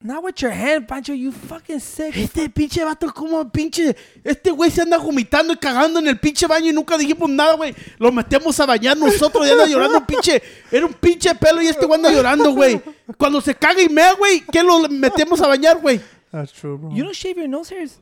Not 0.00 0.22
with 0.22 0.40
your 0.40 0.52
hand, 0.52 0.86
Pancho. 0.86 1.12
You 1.12 1.32
fucking 1.32 1.80
sick. 1.80 2.16
Este 2.16 2.48
pinche 2.48 2.84
vato, 2.84 3.12
como 3.12 3.50
pinche. 3.50 3.96
Este 4.22 4.52
güey 4.52 4.70
se 4.70 4.82
anda 4.82 4.96
vomitando 4.96 5.52
y 5.52 5.56
cagando 5.56 5.98
en 5.98 6.06
el 6.06 6.20
pinche 6.20 6.46
baño 6.46 6.70
y 6.70 6.72
nunca 6.72 6.96
dijimos 6.96 7.28
nada, 7.28 7.54
güey. 7.54 7.74
Lo 7.98 8.12
metemos 8.12 8.60
a 8.60 8.66
bañar 8.66 8.96
nosotros 8.96 9.44
y 9.44 9.50
anda 9.50 9.66
llorando, 9.66 10.06
pinche. 10.06 10.40
Era 10.70 10.86
un 10.86 10.92
pinche 10.94 11.34
pelo 11.34 11.60
y 11.60 11.66
este 11.66 11.84
güey 11.84 11.96
anda 11.96 12.12
llorando, 12.12 12.52
güey. 12.52 12.80
Cuando 13.16 13.40
se 13.40 13.56
caga 13.56 13.82
y 13.82 13.88
mea, 13.88 14.12
güey, 14.12 14.44
¿qué 14.52 14.62
lo 14.62 14.88
metemos 14.88 15.40
a 15.40 15.48
bañar, 15.48 15.80
güey? 15.80 16.00
That's 16.30 16.52
true, 16.52 16.78
bro. 16.78 16.90
You 16.94 17.02
don't 17.02 17.16
shave 17.16 17.34
your 17.36 17.48
nose 17.48 17.74
hairs. 17.74 17.98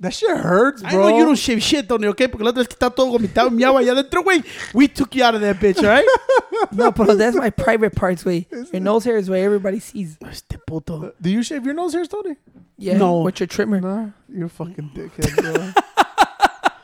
That 0.00 0.12
shit 0.12 0.36
hurts, 0.36 0.82
bro. 0.82 0.90
I 0.90 0.92
know 1.10 1.18
you 1.18 1.24
don't 1.24 1.36
shave 1.38 1.62
shit, 1.62 1.88
Tony, 1.88 2.06
¿ok? 2.08 2.16
Porque 2.30 2.42
la 2.42 2.50
otra 2.50 2.58
vez 2.62 2.68
que 2.68 2.74
está 2.76 2.94
todo 2.94 3.10
vomitado 3.10 3.48
y 3.48 3.54
miau 3.54 3.76
allá 3.76 3.92
adentro, 3.92 4.22
güey. 4.22 4.44
We 4.74 4.88
took 4.88 5.14
you 5.14 5.24
out 5.24 5.34
of 5.34 5.40
that 5.42 5.56
bitch, 5.60 5.78
alright? 5.78 6.04
No, 6.72 6.90
but 6.92 7.18
that's 7.18 7.36
my 7.36 7.50
private 7.50 7.94
parts, 7.94 8.24
güey. 8.24 8.46
Your 8.72 8.80
nose 8.80 9.04
hair 9.04 9.16
is 9.16 9.28
where 9.28 9.44
everybody 9.44 9.80
sees. 9.80 10.16
Este 10.26 10.56
puto. 10.66 11.12
Do 11.20 11.30
you 11.30 11.42
shave 11.42 11.64
your 11.64 11.74
nose 11.74 11.92
hairs, 11.92 12.08
Tony? 12.08 12.36
Yeah, 12.78 12.96
No. 12.96 13.20
with 13.20 13.38
your 13.38 13.46
trimmer. 13.46 13.80
Nah, 13.80 14.08
you're 14.28 14.46
a 14.46 14.48
fucking 14.48 14.90
dickhead, 14.94 15.36
bro. 15.36 15.72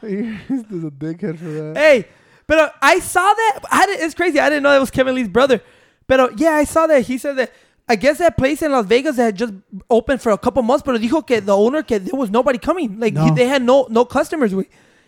You're 0.08 0.38
just 0.48 0.70
a 0.70 0.90
dickhead 0.90 1.38
for 1.38 1.44
that. 1.44 1.74
Hey, 1.76 2.06
but 2.46 2.74
I 2.80 3.00
saw 3.00 3.20
that. 3.20 3.60
I 3.70 3.86
didn't, 3.86 4.04
it's 4.06 4.14
crazy. 4.14 4.38
I 4.40 4.48
didn't 4.48 4.62
know 4.62 4.70
that 4.72 4.80
was 4.80 4.90
Kevin 4.90 5.14
Lee's 5.14 5.28
brother. 5.28 5.60
But 6.06 6.38
yeah, 6.38 6.52
I 6.52 6.64
saw 6.64 6.86
that. 6.86 7.02
He 7.02 7.18
said 7.18 7.36
that. 7.36 7.52
I 7.90 7.96
guess 7.96 8.18
that 8.18 8.36
place 8.36 8.62
in 8.62 8.70
Las 8.72 8.86
Vegas 8.86 9.16
that 9.16 9.24
had 9.24 9.36
just 9.36 9.52
opened 9.88 10.22
for 10.22 10.30
a 10.32 10.38
couple 10.38 10.62
months, 10.62 10.82
pero 10.84 10.96
dijo 10.98 11.26
que 11.26 11.40
the 11.40 11.56
owner 11.56 11.82
que 11.82 11.98
there 11.98 12.18
was 12.18 12.30
nobody 12.30 12.58
coming. 12.58 12.98
Like 13.00 13.16
he- 13.18 13.30
they 13.32 13.46
had 13.48 13.62
no 13.62 13.86
no 13.90 14.04
customers. 14.04 14.52
güey. 14.52 14.66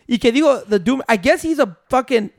Y 0.09 0.17
que 0.19 0.33
digo 0.33 0.65
the 0.69 0.79
doom. 0.79 1.01
I 1.09 1.17
guess 1.17 1.43
he's 1.43 1.61
a 1.61 1.77
fucking 1.89 2.31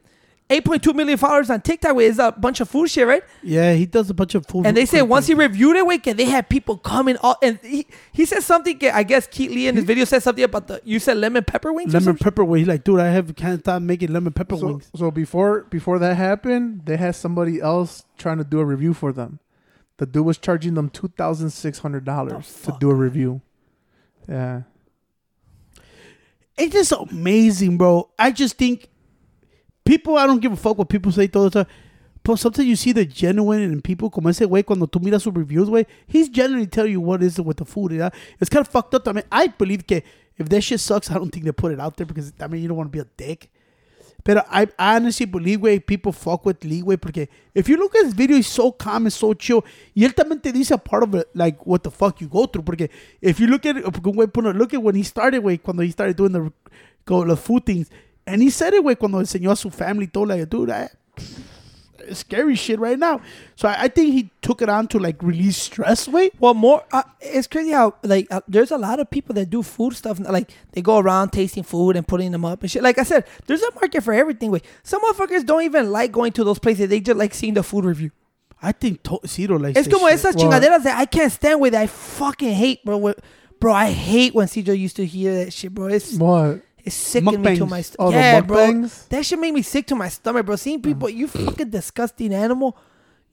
8.2 0.50 0.94
million 0.94 1.18
followers 1.18 1.50
on 1.50 1.62
TikTok. 1.62 1.96
With 1.96 2.12
is 2.12 2.20
a 2.20 2.32
bunch 2.32 2.60
of 2.60 2.70
food 2.70 2.90
shit, 2.90 3.08
right? 3.08 3.24
Yeah, 3.42 3.74
he 3.74 3.86
does 3.86 4.10
a 4.10 4.14
bunch 4.14 4.36
of 4.36 4.46
food. 4.46 4.68
And 4.68 4.76
they 4.76 4.86
say 4.86 5.02
once 5.02 5.26
he 5.26 5.34
reviewed 5.34 5.78
it, 5.78 5.88
wait, 5.88 6.04
que 6.04 6.14
they 6.14 6.26
had 6.26 6.50
people 6.50 6.78
coming. 6.78 7.16
All 7.24 7.38
and 7.42 7.58
he, 7.64 7.88
he 8.12 8.26
said 8.26 8.44
something. 8.44 8.78
que 8.78 8.90
I 8.94 9.04
guess 9.04 9.26
Keith 9.26 9.50
Lee 9.52 9.68
in 9.68 9.76
his 9.78 9.86
video 9.86 10.04
said 10.06 10.22
something 10.22 10.44
about 10.44 10.68
the 10.68 10.82
you 10.84 11.00
said 11.00 11.18
lemon 11.18 11.44
pepper 11.46 11.72
wings. 11.72 11.94
lemon 11.94 12.18
pepper 12.18 12.44
wings. 12.44 12.64
He's 12.64 12.68
like, 12.68 12.84
dude, 12.84 13.00
I 13.00 13.08
have 13.08 13.34
can't 13.36 13.62
stop 13.62 13.82
making 13.82 14.12
lemon 14.12 14.34
pepper 14.34 14.58
So, 14.58 14.68
wings. 14.68 14.90
so 14.96 15.10
before 15.10 15.62
before 15.70 15.98
that 16.00 16.18
happened, 16.18 16.82
they 16.86 16.98
had 16.98 17.16
somebody 17.16 17.62
else 17.62 18.04
trying 18.18 18.38
to 18.40 18.44
do 18.44 18.60
a 18.60 18.66
review 18.66 18.94
for 18.94 19.14
them. 19.14 19.40
The 19.98 20.06
dude 20.06 20.26
was 20.26 20.38
charging 20.38 20.74
them 20.74 20.90
two 20.90 21.08
thousand 21.10 21.52
six 21.52 21.80
hundred 21.80 22.06
dollars 22.06 22.62
to 22.64 22.76
do 22.80 22.90
a 22.90 22.96
review. 22.96 23.42
Yeah, 24.28 24.64
It's 26.58 26.74
just 26.74 26.92
amazing, 26.92 27.78
bro. 27.78 28.10
I 28.18 28.32
just 28.32 28.58
think 28.58 28.90
people, 29.86 30.18
I 30.18 30.26
don't 30.26 30.40
give 30.40 30.52
a 30.54 30.56
fuck 30.56 30.78
what 30.78 30.90
people 30.90 31.12
say 31.12 31.28
todo 31.28 31.50
the 31.50 31.64
time. 31.64 31.74
But 32.24 32.38
sometimes 32.38 32.68
you 32.70 32.78
see 32.78 32.94
the 32.94 33.06
genuine 33.06 33.62
in 33.62 33.82
people 33.82 34.10
como 34.10 34.30
ese 34.30 34.40
güey 34.48 34.66
cuando 34.66 34.86
tú 34.86 35.02
miras 35.02 35.24
sus 35.24 35.34
reviews, 35.34 35.68
güey. 35.68 35.86
He's 36.08 36.30
genuinely 36.30 36.68
tell 36.68 36.88
you 36.88 37.02
what 37.02 37.22
is 37.22 37.38
it 37.38 37.46
with 37.46 37.58
the 37.58 37.66
food. 37.66 37.92
Yeah? 37.92 38.10
It's 38.40 38.50
kind 38.50 38.66
of 38.66 38.72
fucked 38.72 38.96
up. 38.96 39.08
I 39.08 39.12
mean, 39.12 39.26
I 39.30 39.48
believe 39.48 39.86
que 39.86 40.04
if 40.38 40.48
that 40.48 40.62
shit 40.62 40.80
sucks, 40.80 41.12
I 41.12 41.16
don't 41.16 41.30
think 41.32 41.44
they 41.46 41.52
put 41.52 41.74
it 41.74 41.82
out 41.82 41.98
there 41.98 42.06
because, 42.06 42.32
I 42.40 42.48
mean, 42.48 42.62
you 42.62 42.70
don't 42.70 42.78
want 42.78 42.92
to 42.92 42.98
be 42.98 43.00
a 43.00 43.08
dick. 43.18 43.52
But 44.26 44.46
I, 44.50 44.68
honestly 44.80 45.26
believe, 45.26 45.60
güey, 45.60 45.86
people 45.86 46.14
fuck 46.14 46.46
with 46.46 46.64
Lee, 46.64 46.82
güey, 46.82 46.98
porque 46.98 47.28
if 47.54 47.68
you 47.68 47.76
look 47.76 47.94
at 47.96 48.06
his 48.06 48.14
video, 48.14 48.38
he's 48.38 48.48
so 48.48 48.72
calm 48.72 49.06
and 49.06 49.12
so 49.12 49.34
chill. 49.34 49.64
Y 49.96 50.04
él 50.04 50.14
también 50.14 50.42
te 50.42 50.52
dice 50.52 50.72
a 50.72 50.78
part 50.78 51.04
of 51.04 51.14
it, 51.16 51.28
like, 51.34 51.66
what 51.66 51.84
the 51.84 51.92
fuck 51.92 52.22
you 52.22 52.28
go 52.28 52.46
through. 52.46 52.64
Porque 52.64 52.90
if 53.22 53.40
you 53.40 53.48
look 53.48 53.66
at 53.66 53.76
güey, 53.76 54.58
look 54.58 54.74
at 54.74 54.82
when 54.82 54.96
he 54.96 55.04
started, 55.04 55.44
güey, 55.44 55.62
cuando 55.62 55.84
he 55.84 55.92
started 55.92 56.16
doing 56.16 56.32
the, 56.32 56.52
go, 57.06 57.26
the 57.26 57.36
food 57.36 57.66
things, 57.66 57.90
And 58.26 58.42
he 58.42 58.50
said 58.50 58.74
it, 58.74 58.82
güey, 58.82 58.98
cuando 58.98 59.20
enseñó 59.20 59.52
a 59.52 59.56
su 59.56 59.70
family, 59.70 60.08
todo, 60.08 60.26
like, 60.26 60.46
dude, 60.50 60.72
I, 60.72 60.90
scary 62.14 62.56
shit 62.56 62.80
right 62.80 63.00
now. 63.00 63.22
So 63.56 63.68
I, 63.68 63.84
I 63.84 63.88
think 63.88 64.14
he 64.14 64.30
took 64.42 64.62
it 64.62 64.70
on 64.70 64.88
to, 64.90 65.00
like, 65.00 65.22
release 65.24 65.58
stress, 65.58 66.08
way. 66.08 66.32
Well, 66.40 66.54
more. 66.54 66.84
Uh, 66.92 67.04
it's 67.22 67.48
crazy 67.48 67.72
how 67.72 67.96
like 68.04 68.28
uh, 68.32 68.42
there's 68.48 68.72
a 68.72 68.78
lot 68.78 69.00
of 69.00 69.10
people 69.10 69.34
that 69.36 69.50
do 69.50 69.64
food 69.64 69.96
stuff. 69.96 70.20
Like 70.20 70.52
they 70.74 70.82
go 70.82 70.98
around 71.00 71.32
tasting 71.32 71.64
food 71.64 71.96
and 71.96 72.08
putting 72.08 72.32
them 72.32 72.44
up 72.46 72.62
and 72.62 72.70
shit. 72.72 72.84
Like 72.84 72.98
I 72.98 73.04
said, 73.04 73.26
there's 73.48 73.62
a 73.62 73.72
market 73.76 74.02
for 74.04 74.14
everything. 74.14 74.52
Wait, 74.52 74.66
some 74.84 75.02
motherfuckers 75.02 75.46
don't 75.46 75.64
even 75.64 75.92
like 75.92 76.12
going 76.12 76.32
to 76.34 76.44
those 76.44 76.60
places. 76.60 76.90
They 76.90 77.00
just 77.00 77.18
like 77.18 77.34
seeing 77.34 77.54
the 77.54 77.64
food 77.64 77.86
review. 77.86 78.12
I 78.62 78.72
think 78.72 79.04
to- 79.04 79.20
Ciro 79.26 79.58
likes 79.60 79.78
Es 79.78 79.86
this 79.86 79.94
como 79.94 80.08
shit. 80.10 80.20
esas 80.20 80.36
Well- 80.36 80.52
chingaderas 80.52 80.84
that 80.84 80.98
I 80.98 81.06
can't 81.06 81.32
stand 81.32 81.60
with. 81.60 81.76
I 81.76 81.88
fucking 81.88 82.54
hate, 82.54 82.84
bro. 82.86 83.14
Bro, 83.60 83.74
I 83.74 83.92
hate 83.92 84.34
when 84.36 84.48
CJ 84.48 84.78
used 84.78 84.96
to 84.98 85.06
hear 85.06 85.46
that 85.46 85.54
shit, 85.54 85.74
bro. 85.74 85.88
It's 85.88 86.14
What? 86.16 86.62
It's 86.84 86.96
sickening 86.96 87.42
me 87.42 87.56
to 87.58 87.66
my 87.66 87.82
stomach. 87.82 88.14
Oh, 88.14 88.18
yeah, 88.18 88.42
bro. 88.42 88.88
That 89.10 89.26
shit 89.26 89.40
made 89.40 89.54
me 89.54 89.62
sick 89.62 89.88
to 89.88 89.96
my 89.96 90.10
stomach, 90.10 90.46
bro. 90.46 90.56
Seeing 90.56 90.82
people, 90.82 91.10
you 91.10 91.28
fucking 91.28 91.70
disgusting 91.70 92.34
animal. 92.34 92.78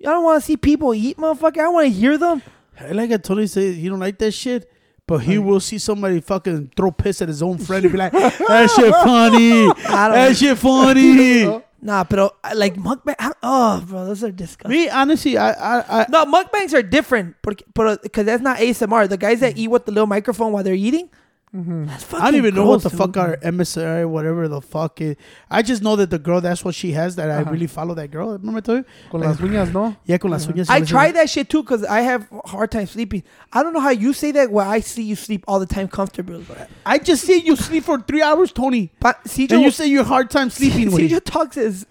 I 0.00 0.04
don't 0.04 0.24
want 0.24 0.40
to 0.42 0.46
see 0.46 0.56
people 0.56 0.94
eat, 0.94 1.16
motherfucker. 1.16 1.58
I 1.58 1.68
want 1.68 1.86
to 1.86 1.92
hear 1.92 2.16
them. 2.16 2.42
Like 2.90 3.10
I 3.10 3.16
Tony 3.18 3.46
said, 3.46 3.74
you 3.74 3.90
don't 3.90 3.98
like 4.00 4.18
that 4.18 4.32
shit. 4.32 4.70
But 5.06 5.18
he 5.18 5.38
will 5.38 5.58
see 5.58 5.78
somebody 5.78 6.20
fucking 6.20 6.70
throw 6.76 6.92
piss 6.92 7.20
at 7.20 7.26
his 7.26 7.42
own 7.42 7.58
friend 7.58 7.84
and 7.84 7.90
be 7.92 7.98
like, 7.98 8.12
that 8.12 8.70
shit 8.70 8.94
funny. 8.94 9.66
That 9.82 10.36
shit 10.36 10.56
funny. 10.66 11.62
Nah, 11.82 12.04
uh, 12.08 12.28
like 12.54 12.76
mukbang. 12.76 13.16
I- 13.18 13.32
Oh, 13.42 13.82
bro, 13.86 14.04
those 14.04 14.22
are 14.22 14.30
disgusting. 14.30 14.70
Me, 14.70 14.88
honestly, 14.88 15.36
I, 15.36 15.50
I, 15.50 16.02
I, 16.02 16.06
No, 16.10 16.26
mukbangs 16.26 16.74
are 16.74 16.82
different, 16.82 17.36
because 17.42 18.26
that's 18.26 18.42
not 18.42 18.58
ASMR. 18.58 19.08
The 19.08 19.16
guys 19.16 19.40
that 19.40 19.56
eat 19.56 19.68
with 19.68 19.86
the 19.86 19.92
little 19.92 20.06
microphone 20.06 20.52
while 20.52 20.62
they're 20.62 20.74
eating, 20.74 21.08
that's 21.52 22.04
fucking 22.04 22.24
I 22.24 22.30
don't 22.30 22.36
even 22.38 22.54
know 22.54 22.66
what 22.66 22.82
the 22.82 22.90
gross, 22.90 22.98
fuck 22.98 23.16
our 23.16 23.36
MSI, 23.38 24.08
whatever 24.08 24.46
the 24.46 24.60
fuck 24.60 25.00
is. 25.00 25.16
I 25.50 25.62
just 25.62 25.82
know 25.82 25.96
that 25.96 26.08
the 26.10 26.18
girl, 26.18 26.40
that's 26.40 26.64
what 26.64 26.76
she 26.76 26.92
has, 26.92 27.16
that 27.16 27.28
I 27.30 27.40
Uh-huh. 27.42 27.50
really 27.50 27.66
follow 27.66 27.92
that 27.94 28.10
girl. 28.12 28.32
Remember 28.38 28.58
I 28.58 28.60
told 28.60 28.78
you? 28.78 28.84
Con 29.10 29.20
las 29.20 29.38
uñas, 29.38 29.72
no? 29.72 29.96
Yeah, 30.04 30.18
con 30.18 30.30
las 30.30 30.46
uñas. 30.46 30.70
I 30.70 30.80
try 30.82 31.10
that 31.10 31.28
shit 31.28 31.48
too 31.48 31.62
because 31.64 31.82
I 31.84 32.02
have 32.02 32.28
hard 32.44 32.70
time 32.70 32.86
sleeping. 32.86 33.24
I 33.52 33.64
don't 33.64 33.72
know 33.72 33.80
how 33.80 33.90
you 33.90 34.12
say 34.12 34.30
that 34.32 34.52
where 34.52 34.64
I 34.66 34.78
see 34.80 35.02
you 35.02 35.16
sleep 35.16 35.44
all 35.48 35.58
the 35.58 35.66
time 35.66 35.88
comfortably. 35.88 36.46
I 36.86 36.98
just 36.98 37.24
see 37.24 37.40
you 37.40 37.56
sleep 37.56 37.82
for 37.84 37.98
three 38.00 38.22
hours, 38.22 38.52
Tony. 38.52 38.92
But 39.00 39.24
CJ, 39.24 39.50
And 39.54 39.62
you 39.62 39.70
say 39.72 39.86
you 39.88 39.98
have 39.98 40.06
hard 40.06 40.30
time 40.30 40.50
sleeping 40.60 40.92
with 40.92 41.00
CJ 41.10 41.24
talks 41.24 41.56
is 41.56 41.84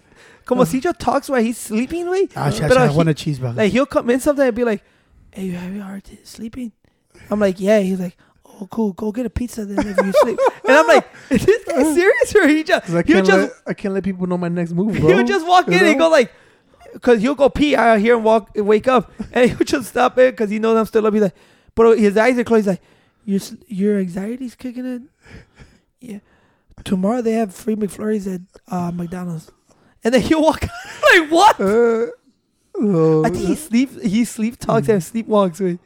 como 0.46 0.64
CJ 0.64 0.96
talks 0.98 1.28
while 1.28 1.42
he's 1.42 1.58
sleeping, 1.58 2.08
way. 2.08 2.28
Ah, 2.34 2.48
shit, 2.50 2.62
Pero 2.66 2.80
I 2.80 2.88
he- 2.88 2.96
want 2.96 3.10
a 3.10 3.14
cheeseburger. 3.14 3.56
Like 3.56 3.72
he'll 3.72 3.84
come 3.86 4.08
in 4.08 4.20
sometimes 4.20 4.46
and 4.48 4.56
be 4.56 4.64
like, 4.64 4.82
"Hey, 5.32 5.44
you 5.44 5.52
having 5.52 5.80
a 5.80 5.84
hard 5.84 6.02
time 6.04 6.18
sleeping?" 6.24 6.72
I'm 7.30 7.38
like, 7.38 7.60
"Yeah." 7.60 7.80
He's 7.80 8.00
like, 8.00 8.16
"Oh, 8.60 8.66
cool. 8.66 8.92
Go 8.92 9.10
get 9.12 9.26
a 9.26 9.30
pizza 9.30 9.64
then 9.64 9.86
if 9.86 9.96
you 10.04 10.12
sleep." 10.22 10.38
and 10.68 10.76
I'm 10.76 10.86
like, 10.86 11.06
"Is 11.30 11.44
this 11.46 11.64
guy 11.64 11.82
serious 11.94 12.34
or 12.36 12.46
he 12.48 12.62
just 12.62 12.86
'Cause 12.86 12.94
I 12.94 13.02
he'll 13.02 13.16
can't, 13.16 13.26
just 13.26 13.38
let, 13.38 13.52
I 13.66 13.74
can't 13.74 13.94
let 13.94 14.04
people 14.04 14.26
know 14.26 14.38
my 14.38 14.48
next 14.48 14.72
move, 14.72 14.94
bro. 15.00 15.08
he'll 15.16 15.24
just 15.26 15.46
walk 15.46 15.66
You 15.68 15.74
in 15.74 15.84
and 15.84 15.98
know? 15.98 16.06
go 16.06 16.10
like, 16.10 16.32
because 16.92 17.20
he'll 17.22 17.34
go 17.34 17.48
pee. 17.48 17.74
out 17.76 17.98
here 18.00 18.16
and 18.16 18.24
walk, 18.24 18.50
wake 18.56 18.88
up, 18.88 19.12
and 19.32 19.50
he'll 19.50 19.58
just 19.66 19.88
stop 19.90 20.18
it 20.18 20.32
because 20.36 20.50
he 20.50 20.58
knows 20.58 20.76
I'm 20.76 20.86
still 20.86 21.06
up. 21.06 21.12
He's 21.14 21.22
like, 21.22 21.34
but 21.74 21.98
his 21.98 22.16
eyes 22.16 22.38
are 22.38 22.44
closed. 22.44 22.66
He's 22.66 22.72
like, 22.74 22.82
your 23.24 23.36
s- 23.40 23.56
your 23.68 23.98
anxiety's 23.98 24.54
kicking 24.54 24.84
in. 24.86 25.08
Yeah. 26.00 26.18
Tomorrow 26.84 27.20
they 27.22 27.32
have 27.32 27.54
free 27.54 27.76
McFlurries 27.76 28.32
at 28.34 28.40
uh, 28.72 28.90
McDonald's, 28.90 29.52
and 30.02 30.14
then 30.14 30.22
he'll 30.22 30.42
walk. 30.42 30.62
like 30.62 31.30
what? 31.30 31.60
Uh, 31.60 32.06
oh, 32.78 33.22
I 33.24 33.28
think 33.30 33.46
he 33.46 33.54
sleep 33.54 34.00
he 34.02 34.24
sleep 34.24 34.56
talks 34.58 34.88
and 34.88 35.00
sleepwalks 35.02 35.60
with. 35.60 35.78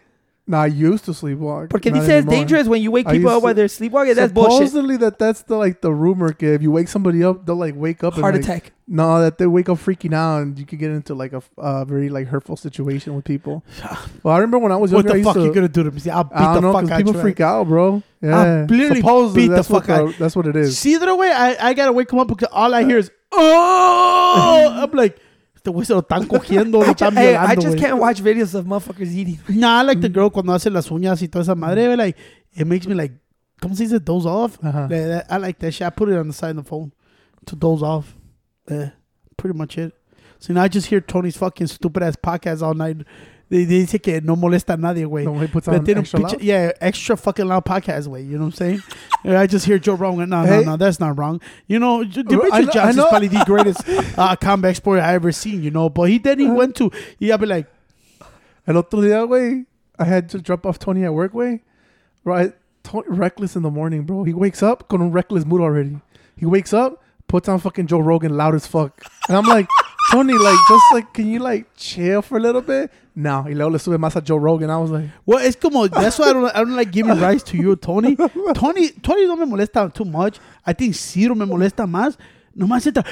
Nah, 0.47 0.62
I 0.62 0.66
used 0.66 1.07
to 1.07 1.12
sleepwalk. 1.12 1.70
Porque 1.70 1.90
dice 1.90 2.07
it's 2.07 2.26
dangerous 2.28 2.68
when 2.68 2.82
you 2.82 2.90
wake 2.90 3.09
people 3.09 3.30
up 3.30 3.42
while 3.42 3.55
they're 3.55 3.66
sleepwalking. 3.66 4.14
That's 4.14 4.30
bullshit. 4.30 4.68
Supposedly 4.68 4.99
that 4.99 5.18
that's 5.18 5.42
the 5.42 5.57
like 5.57 5.80
the 5.80 5.90
rumor. 5.90 6.34
que 6.34 6.55
If 6.55 6.61
you 6.61 6.70
wake 6.70 6.88
somebody 6.88 7.24
up, 7.24 7.47
they'll 7.47 7.57
like 7.57 7.74
wake 7.74 8.05
up. 8.05 8.12
Heart 8.14 8.34
and, 8.34 8.45
like, 8.45 8.57
attack. 8.59 8.72
No, 8.86 9.20
that 9.22 9.38
they 9.38 9.47
wake 9.47 9.70
up 9.70 9.78
freaking 9.78 10.12
out, 10.12 10.42
and 10.42 10.59
you 10.59 10.66
could 10.66 10.78
get 10.78 10.90
into 10.90 11.14
like 11.14 11.32
a 11.32 11.42
uh, 11.57 11.86
very 11.86 12.11
like 12.11 12.26
hurtful 12.26 12.59
situation 12.59 13.14
with 13.14 13.24
people. 13.24 13.64
Well, 14.22 14.34
I 14.34 14.38
remember 14.38 14.59
when 14.59 14.72
I 14.72 14.76
was 14.76 14.92
what 14.92 15.05
younger, 15.05 15.18
the 15.18 15.24
fuck 15.24 15.34
to, 15.34 15.45
you 15.45 15.53
gonna 15.53 15.68
do 15.68 15.82
to 15.82 15.90
me? 15.90 16.01
See, 16.01 16.11
I'll 16.11 16.24
beat 16.24 16.36
I 16.36 16.55
the 16.55 16.61
know 16.61 16.72
fuck 16.72 16.90
out 16.90 16.99
people 16.99 17.14
you. 17.14 17.20
freak 17.20 17.40
out, 17.40 17.66
bro. 17.68 18.03
Yeah, 18.22 18.38
i 18.38 18.61
literally 18.64 19.01
supposedly 19.01 19.49
beat 19.49 19.55
the 19.55 19.64
fuck 19.64 19.88
out- 19.88 20.14
That's 20.18 20.34
what 20.36 20.47
it 20.47 20.57
is. 20.57 20.78
See, 20.78 20.95
either 20.95 21.14
way, 21.14 21.30
I, 21.30 21.68
I 21.68 21.74
gotta 21.74 21.92
wake 21.92 22.11
him 22.11 22.18
up 22.20 22.28
because 22.28 22.49
all 22.53 22.72
I 22.74 22.84
hear 22.84 22.99
is, 22.99 23.11
oh! 23.32 24.78
I'm 24.82 24.90
like, 24.92 25.18
este 25.65 25.71
güey 25.71 25.87
se 25.87 25.95
lo 25.95 26.01
están 26.01 26.27
cogiendo, 26.27 26.79
lo 26.81 26.91
están 26.91 27.17
hey, 27.17 27.35
I 27.37 27.55
just 27.57 27.69
güey. 27.69 27.81
can't 27.81 27.99
watch 27.99 28.21
videos 28.21 28.55
of 28.55 28.67
motherfuckers 28.67 29.15
eating. 29.15 29.39
Nah, 29.49 29.81
I 29.81 29.83
like 29.83 30.01
the 30.03 30.11
girl 30.11 30.29
cuando 30.29 30.53
hace 30.53 30.69
las 30.69 30.91
uñas 30.91 31.23
y 31.23 31.29
toda 31.29 31.43
esa 31.43 31.55
madre, 31.55 31.87
güey, 31.87 31.97
like, 31.97 32.19
it 32.53 32.67
makes 32.67 32.87
me 32.87 32.95
like, 32.95 33.15
¿cómo 33.62 33.75
se 33.75 33.85
dice? 33.85 33.99
Doze 33.99 34.27
off? 34.27 34.59
Uh-huh. 34.62 34.81
Like, 34.91 35.07
that- 35.09 35.27
I 35.31 35.39
like 35.39 35.59
that 35.61 35.73
shit. 35.73 35.87
I 35.87 35.91
put 35.91 36.11
it 36.11 36.19
on 36.19 36.29
the 36.29 36.35
side 36.35 36.51
of 36.51 36.57
the 36.65 36.69
phone 36.69 36.93
to 37.47 37.57
doze 37.57 37.83
off. 37.83 38.15
Yeah, 38.71 38.91
pretty 39.39 39.57
much 39.57 39.79
it. 39.79 39.95
So 40.39 40.53
now 40.53 40.65
I 40.65 40.69
just 40.69 40.89
hear 40.89 41.01
Tony's 41.01 41.39
fucking 41.39 41.69
stupid 41.69 42.03
ass 42.03 42.17
podcast 42.17 42.61
all 42.61 42.75
night. 42.75 42.99
They, 43.51 43.64
they 43.64 43.84
dice 43.84 44.01
que 44.01 44.20
no 44.22 44.36
molesta 44.36 44.74
a 44.74 44.76
nadie, 44.76 45.05
güey. 45.07 45.24
No, 45.24 45.38
he 45.38 45.47
puts 45.47 45.68
on 45.68 45.88
extra 45.88 46.18
loud. 46.20 46.40
yeah, 46.42 46.72
extra 46.80 47.16
fucking 47.16 47.47
loud 47.47 47.64
podcast 47.64 48.07
way. 48.07 48.22
You 48.22 48.38
know 48.38 48.47
what 48.47 48.61
I'm 48.61 48.80
saying? 48.80 48.82
I 49.24 49.47
just 49.47 49.66
hear 49.66 49.78
Joe 49.78 49.95
Rogan. 49.95 50.30
No, 50.30 50.42
no, 50.45 50.47
Hey. 50.61 50.64
no, 50.64 50.76
that's 50.78 50.99
not 50.99 51.18
wrong. 51.18 51.40
You 51.66 51.78
know, 51.78 52.05
J- 52.05 52.22
Bro, 52.22 52.40
I 52.51 52.62
Demetrious 52.62 52.64
know- 52.64 52.68
I 52.68 52.72
Johnson's 52.72 52.97
know. 52.97 53.09
probably 53.11 53.28
the 53.28 53.45
greatest 53.47 54.18
uh, 54.18 54.36
combat 54.36 54.70
export 54.70 55.01
I 55.01 55.12
ever 55.14 55.30
seen. 55.30 55.62
You 55.62 55.70
know, 55.70 55.88
but 55.90 56.05
he 56.09 56.18
then 56.18 56.38
he 56.38 56.49
went 56.49 56.74
to. 56.76 56.90
Yeah, 57.18 57.36
be 57.36 57.47
like, 57.47 57.66
El 58.66 58.76
otro 58.78 59.01
día, 59.01 59.26
güey, 59.28 59.66
I 59.99 60.05
had 60.05 60.28
to 60.30 60.38
drop 60.40 60.64
off 60.64 60.78
Tony 60.78 61.05
at 61.05 61.12
work, 61.12 61.32
güey. 61.34 61.61
Right, 62.24 62.55
Tony, 62.82 63.05
reckless 63.09 63.57
in 63.57 63.62
the 63.62 63.70
morning, 63.70 64.05
bro. 64.05 64.24
He 64.24 64.32
wakes 64.32 64.62
up 64.62 64.88
con 64.88 65.03
un 65.03 65.12
reckless 65.12 65.45
mood 65.45 65.61
already. 65.61 66.01
He 66.38 66.47
wakes 66.47 66.72
up, 66.72 67.03
puts 67.28 67.47
on 67.49 67.59
fucking 67.61 67.86
Joe 67.88 67.99
Rogan 68.01 68.36
loud 68.36 68.55
as 68.55 68.66
fuck, 68.66 69.05
and 69.28 69.36
I'm 69.36 69.45
like, 69.45 69.68
Tony, 70.13 70.35
like, 70.35 70.59
just 70.69 70.85
like, 70.93 71.13
can 71.13 71.31
you 71.31 71.41
like 71.41 71.67
chill 71.77 72.23
for 72.23 72.37
a 72.39 72.41
little 72.41 72.61
bit? 72.63 72.91
No, 73.17 73.45
y 73.49 73.55
luego 73.55 73.71
le 73.71 73.79
sube 73.79 73.97
más 73.99 74.17
a 74.17 74.21
Joe 74.21 74.39
Rogan. 74.39 74.71
I 74.71 74.77
was 74.77 74.91
like, 74.91 75.09
well, 75.25 75.39
it's 75.45 75.57
como. 75.57 75.87
That's 75.89 76.19
why 76.19 76.31
I 76.31 76.33
don't. 76.33 76.47
I 76.55 76.59
don't 76.59 76.77
like 76.77 76.91
giving 76.91 77.19
rights 77.21 77.43
to 77.45 77.57
you, 77.57 77.77
Tony. 77.77 78.17
Tony, 78.55 78.91
Tony 79.03 79.27
no 79.27 79.37
me 79.37 79.47
molesta 79.47 79.93
too 79.93 80.05
much. 80.05 80.39
I 80.67 80.73
think 80.73 80.95
Ciro 80.95 81.35
me 81.35 81.47
molesta 81.47 81.87
más. 81.87 82.17
Nomás 82.57 82.87
entra. 82.87 83.05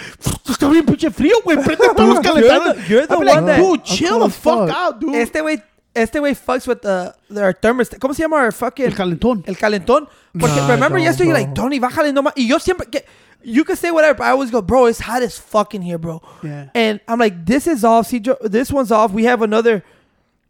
Está 0.48 0.68
bien 0.70 0.84
pinche 0.84 1.10
frío, 1.10 1.34
güey. 1.44 1.56
Prende 1.56 1.88
todos 1.96 2.08
los 2.16 2.20
calentados. 2.20 2.76
you're 2.88 3.06
the 3.06 3.16
like, 3.16 3.36
one 3.36 3.46
that- 3.46 3.58
dude, 3.58 3.82
chill 3.84 4.18
the 4.20 4.28
fuck 4.30 4.68
fuck. 4.68 4.70
out, 4.76 5.00
dude. 5.00 5.14
Este 5.16 5.40
way, 5.42 5.60
este 5.94 6.20
way 6.20 6.34
fucks 6.34 6.66
with 6.68 6.80
the 6.82 7.12
their 7.30 7.52
thermostat. 7.54 7.98
¿Cómo 7.98 8.14
se 8.14 8.22
llama? 8.22 8.36
Our 8.38 8.52
fucking 8.52 8.86
El 8.86 8.94
calentón. 8.94 9.42
el 9.46 9.56
calentón. 9.56 10.08
Porque 10.32 10.56
Nah, 10.56 10.66
remember 10.68 10.98
no, 10.98 11.04
yesterday, 11.04 11.28
you're 11.28 11.38
bro. 11.38 11.46
like, 11.48 11.54
Tony, 11.54 11.78
bájale 11.80 12.12
no 12.12 12.22
más. 12.22 12.32
Y 12.36 12.46
yo 12.48 12.58
siempre, 12.58 12.86
que, 12.88 13.04
you 13.44 13.64
can 13.64 13.76
say 13.76 13.90
whatever, 13.90 14.18
but 14.18 14.24
I 14.24 14.30
always 14.30 14.50
go, 14.50 14.62
bro, 14.62 14.86
it's 14.86 15.00
hot 15.00 15.22
as 15.22 15.38
fucking 15.38 15.82
here, 15.82 15.98
bro. 15.98 16.22
Yeah. 16.42 16.68
And 16.74 17.00
I'm 17.08 17.18
like, 17.18 17.44
this 17.46 17.66
is 17.66 17.84
off. 17.84 18.08
Cijo, 18.10 18.36
this 18.42 18.70
one's 18.72 18.90
off. 18.92 19.12
We 19.12 19.24
have 19.24 19.42
another 19.42 19.82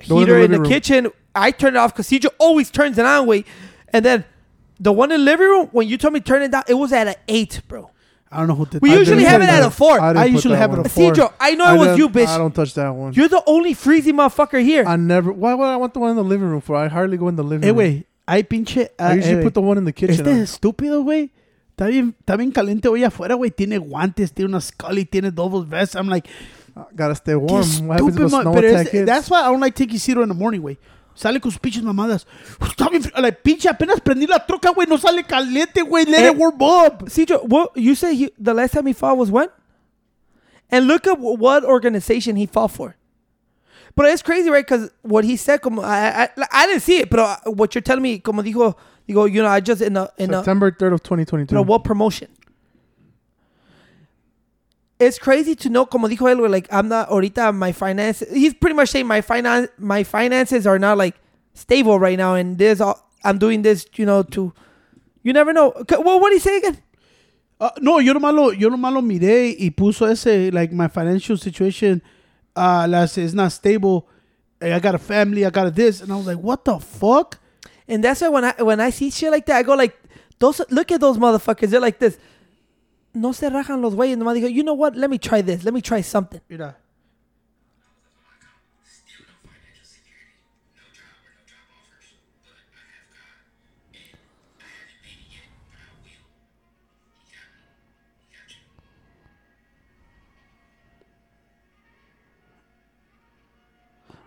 The 0.07 0.15
one 0.15 0.23
in 0.23 0.29
heater 0.29 0.49
the 0.49 0.55
in 0.57 0.63
the, 0.63 0.69
kitchen. 0.69 1.11
I 1.35 1.51
turn 1.51 1.75
it 1.75 1.79
off 1.79 1.93
because 1.95 2.09
Cijo 2.09 2.29
always 2.39 2.71
turns 2.71 2.99
it 2.99 3.07
on, 3.07 3.27
wait. 3.27 3.47
And 3.93 4.05
then 4.05 4.25
the 4.81 4.93
one 4.93 5.13
in 5.13 5.21
the 5.21 5.25
living 5.25 5.47
room, 5.47 5.69
when 5.73 5.89
you 5.89 5.97
told 5.99 6.15
me 6.15 6.21
turn 6.21 6.43
it 6.43 6.51
down, 6.51 6.65
it 6.69 6.75
was 6.75 6.93
at 6.93 7.07
an 7.09 7.15
eight, 7.29 7.61
bro. 7.69 7.91
I 8.31 8.39
don't 8.39 8.49
know 8.49 8.55
who 8.55 8.65
did 8.67 8.81
We 8.81 8.91
that. 8.91 8.99
usually 8.99 9.25
have 9.25 9.43
it 9.43 9.49
at 9.51 9.63
a 9.63 9.71
four. 9.71 9.95
didn't 10.01 10.17
I 10.17 10.25
usually 10.25 10.55
that 10.55 10.61
have 10.61 10.73
it 10.73 10.77
one. 10.79 10.87
a 10.87 10.89
four. 10.89 11.13
Cijo, 11.13 11.33
I 11.39 11.55
know 11.55 11.75
it 11.75 11.79
was 11.79 11.99
you, 11.99 12.09
bitch. 12.09 12.29
I 12.29 12.39
don't 12.39 12.55
touch 12.55 12.73
that 12.75 12.89
one. 12.91 13.13
You're 13.13 13.29
the 13.29 13.43
only 13.47 13.75
freezy 13.75 14.11
motherfucker 14.13 14.63
here. 14.65 14.85
I 14.87 14.97
never. 14.97 15.31
Why 15.33 15.53
would 15.55 15.65
I 15.67 15.77
want 15.77 15.93
the 15.93 16.01
one 16.01 16.11
in 16.11 16.17
the 16.17 16.25
living 16.25 16.49
room 16.49 16.63
for? 16.63 16.75
I 16.77 16.89
hardly 16.89 17.19
go 17.19 17.29
in 17.29 17.37
the 17.37 17.45
living 17.45 17.69
Eh, 17.69 17.73
room. 17.73 17.79
güey, 17.79 18.05
hay 18.27 18.43
pinche. 18.43 18.85
I 18.85 18.89
ah, 18.99 19.13
usually 19.13 19.41
eh, 19.41 19.43
put 19.43 19.53
the 19.55 19.61
one 19.61 19.77
in 19.77 19.85
the 19.85 19.93
kitchen. 19.93 20.15
Este 20.15 20.29
es 20.29 20.59
estúpido, 20.59 21.05
güey. 21.05 21.29
Está 21.83 21.91
bien, 21.91 22.15
está 22.21 22.37
bien 22.37 22.53
caliente 22.53 22.87
hoy 22.89 23.03
afuera, 23.03 23.35
güey. 23.35 23.51
Tiene 23.51 23.77
guantes, 23.79 24.33
tiene 24.33 24.51
una 24.51 24.61
Scully, 24.61 25.05
tiene 25.05 25.33
double 25.33 25.65
vest. 25.69 25.97
I'm 25.97 26.09
like, 26.09 26.29
I 26.77 26.81
gotta 26.95 27.15
stay 27.17 27.35
warm. 27.35 27.63
a 27.63 27.83
man. 27.83 27.99
snow 28.43 28.53
Pero 28.53 28.69
es- 28.69 29.05
that's 29.05 29.29
why 29.29 29.41
I 29.41 29.51
don't 29.51 29.61
like 29.61 29.75
taking 29.75 29.99
Ciro 29.99 30.23
in 30.23 30.29
the 30.29 30.35
morning, 30.35 30.61
güey. 30.61 30.79
Sale 31.15 31.41
con 31.41 31.51
sus 31.51 31.59
pinches 31.59 31.83
mamadas. 31.83 32.25
Está 32.61 32.89
bien 32.89 33.03
frío. 33.03 33.21
Like, 33.21 33.43
pinche, 33.43 33.69
apenas 33.69 34.01
prendí 34.01 34.27
la 34.29 34.47
troca, 34.47 34.71
güey. 34.71 34.87
No 34.89 34.97
sale 34.97 35.25
caliente, 35.25 35.83
güey. 35.83 36.05
Let 36.07 36.21
Eh, 36.25 36.31
it 36.31 36.37
warm 36.39 36.63
up. 36.63 37.09
Cijo, 37.11 37.43
what 37.49 37.73
you 37.75 37.95
say 37.97 38.15
he, 38.15 38.33
the 38.39 38.55
last 38.55 38.73
time 38.75 38.87
he 38.87 38.95
fought 38.95 39.19
was 39.19 39.29
when? 39.31 39.49
And 40.71 40.87
look 40.87 41.07
at 41.09 41.19
wh- 41.19 41.39
what 41.39 41.65
organization 41.65 42.37
he 42.37 42.47
fought 42.47 42.71
for. 42.71 42.95
But 43.95 44.07
it's 44.07 44.23
crazy, 44.23 44.49
right? 44.49 44.65
Because 44.67 44.91
what 45.03 45.25
he 45.25 45.37
said, 45.37 45.61
como, 45.61 45.83
I, 45.83 46.23
I, 46.25 46.29
I 46.51 46.67
didn't 46.67 46.81
see 46.83 46.99
it, 47.01 47.11
but 47.11 47.19
uh, 47.21 47.37
what 47.51 47.75
you're 47.75 47.83
telling 47.83 48.03
me, 48.03 48.21
como 48.21 48.41
dijo, 48.43 48.75
digo, 49.13 49.31
you 49.31 49.43
know, 49.43 49.49
I 49.49 49.61
just 49.61 49.83
in 49.83 49.95
the 49.95 50.13
in 50.19 50.33
a 50.33 50.39
September 50.39 50.71
third 50.71 50.93
of 50.93 51.03
2022. 51.03 51.47
pero 51.47 51.63
what 51.63 51.85
promotion? 51.85 52.29
It's 54.99 55.19
crazy 55.19 55.57
to 55.57 55.69
know, 55.69 55.85
como 55.85 56.09
dijo 56.09 56.31
él, 56.31 56.49
like 56.51 56.69
I'm 56.73 56.89
not 56.89 57.09
ahorita 57.09 57.55
my 57.55 57.73
finances. 57.73 58.33
He's 58.33 58.55
pretty 58.55 58.75
much 58.75 58.91
saying 58.91 59.07
my 59.07 59.21
finance, 59.21 59.69
my 59.79 60.05
finances 60.05 60.67
are 60.67 60.79
not 60.79 60.97
like 60.97 61.17
stable 61.55 61.99
right 61.99 62.17
now, 62.17 62.35
and 62.35 62.57
this 62.57 62.81
all 62.81 63.09
I'm 63.25 63.39
doing 63.39 63.63
this, 63.63 63.87
you 63.97 64.07
know, 64.07 64.23
to 64.23 64.53
you 65.23 65.33
never 65.33 65.53
know. 65.53 65.73
Well, 65.91 66.21
what 66.21 66.31
did 66.31 66.37
he 66.37 66.41
say 66.41 66.59
again? 66.59 66.79
Uh, 67.61 67.71
no, 67.81 68.01
yo 68.01 68.13
nomás, 68.13 68.35
lo, 68.35 68.51
yo 68.51 68.69
nomás 68.71 68.93
lo 68.93 69.03
miré 69.03 69.57
y 69.57 69.71
puso 69.71 70.11
ese, 70.11 70.53
like, 70.53 70.73
my 70.73 70.89
financial 70.89 71.37
situation, 71.37 72.03
uh, 72.57 72.87
las, 72.89 73.17
is 73.17 73.35
not 73.35 73.53
stable. 73.53 74.09
I 74.61 74.81
got 74.81 74.97
a 74.97 74.99
family, 74.99 75.47
I 75.47 75.51
got 75.51 75.73
this. 75.75 76.01
And 76.01 76.13
I 76.13 76.17
was 76.17 76.27
like, 76.27 76.39
what 76.39 76.65
the 76.65 76.81
fuck? 76.81 77.39
And 77.93 78.03
that's 78.03 78.23
why 78.23 78.29
when 78.31 78.45
I 78.45 78.55
when 78.63 78.81
I 78.81 78.89
see 78.89 79.11
shit 79.11 79.31
like 79.31 79.45
that, 79.47 79.57
I 79.59 79.63
go 79.63 79.75
like, 79.75 79.95
those 80.39 80.63
look 80.71 80.91
at 80.91 81.01
those 81.01 81.19
motherfuckers. 81.19 81.69
They're 81.69 81.81
like 81.81 81.99
this. 81.99 82.19
no 83.15 83.33
se 83.33 83.51
rajan 83.51 83.83
los 83.83 83.95
güeyes. 83.95 84.17
Nomás 84.17 84.35
dijo, 84.35 84.51
you 84.51 84.63
know 84.63 84.75
what? 84.75 84.97
Let 84.97 85.11
me 85.11 85.19
try 85.19 85.43
this. 85.43 85.63
Let 85.63 85.75
me 85.75 85.83
try 85.83 86.01
something. 86.01 86.41
Mira. 86.49 86.77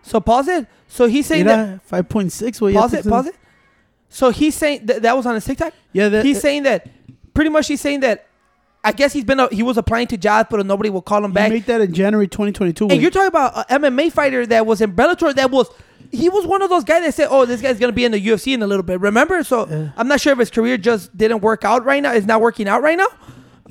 So 0.02 0.20
pause 0.20 0.46
it. 0.46 0.68
So 0.86 1.06
he's 1.06 1.26
saying 1.26 1.46
that. 1.46 1.84
5.6, 1.88 2.72
Pause 2.72 2.94
it. 2.94 3.08
Pause 3.08 3.26
it. 3.26 3.34
So 4.08 4.30
he's 4.30 4.54
saying 4.54 4.86
that 4.86 5.02
that 5.02 5.16
was 5.16 5.26
on 5.26 5.34
his 5.34 5.44
TikTok. 5.44 5.74
Yeah, 5.92 6.08
that, 6.08 6.24
he's 6.24 6.40
saying 6.40 6.62
that 6.64 6.88
pretty 7.34 7.50
much 7.50 7.68
he's 7.68 7.80
saying 7.80 8.00
that 8.00 8.26
I 8.84 8.92
guess 8.92 9.12
he's 9.12 9.24
been 9.24 9.40
a, 9.40 9.48
he 9.52 9.64
was 9.64 9.76
applying 9.76 10.06
to 10.08 10.16
jobs, 10.16 10.48
but 10.48 10.64
nobody 10.64 10.90
will 10.90 11.02
call 11.02 11.24
him 11.24 11.32
back. 11.32 11.50
he 11.50 11.54
made 11.58 11.66
that 11.66 11.80
in 11.80 11.92
January 11.92 12.28
2022. 12.28 12.88
And 12.88 13.02
you're 13.02 13.10
talking 13.10 13.26
about 13.26 13.68
an 13.68 13.82
MMA 13.82 14.12
fighter 14.12 14.46
that 14.46 14.64
was 14.64 14.80
in 14.80 14.92
Bellator 14.92 15.34
that 15.34 15.50
was 15.50 15.68
he 16.12 16.28
was 16.28 16.46
one 16.46 16.62
of 16.62 16.70
those 16.70 16.84
guys 16.84 17.02
that 17.02 17.12
said, 17.14 17.28
"Oh, 17.30 17.44
this 17.46 17.60
guy's 17.60 17.80
gonna 17.80 17.92
be 17.92 18.04
in 18.04 18.12
the 18.12 18.20
UFC 18.24 18.54
in 18.54 18.62
a 18.62 18.66
little 18.66 18.84
bit." 18.84 19.00
Remember? 19.00 19.42
So 19.42 19.66
Yeah. 19.66 19.90
I'm 19.96 20.06
not 20.06 20.20
sure 20.20 20.32
if 20.32 20.38
his 20.38 20.50
career 20.50 20.78
just 20.78 21.16
didn't 21.16 21.40
work 21.40 21.64
out 21.64 21.84
right 21.84 22.00
now. 22.00 22.12
It's 22.12 22.26
not 22.26 22.40
working 22.40 22.68
out 22.68 22.80
right 22.80 22.96
now. 22.96 23.08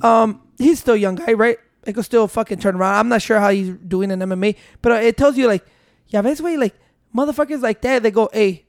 Um, 0.02 0.42
he's 0.58 0.80
still 0.80 0.94
a 0.94 0.98
young 0.98 1.14
guy, 1.14 1.32
right? 1.32 1.58
It 1.86 1.94
could 1.94 2.04
still 2.04 2.28
fucking 2.28 2.58
turn 2.58 2.76
around. 2.76 2.96
I'm 2.96 3.08
not 3.08 3.22
sure 3.22 3.40
how 3.40 3.48
he's 3.50 3.70
doing 3.70 4.10
in 4.10 4.18
MMA, 4.18 4.56
but 4.82 4.92
uh, 4.92 4.94
it 4.96 5.16
tells 5.16 5.38
you 5.38 5.46
like, 5.46 5.64
yeah, 6.08 6.20
ves 6.20 6.42
way 6.42 6.58
like 6.58 6.74
motherfuckers 7.14 7.62
like 7.62 7.80
that. 7.82 8.02
They 8.02 8.10
go, 8.10 8.28
"Hey, 8.34 8.65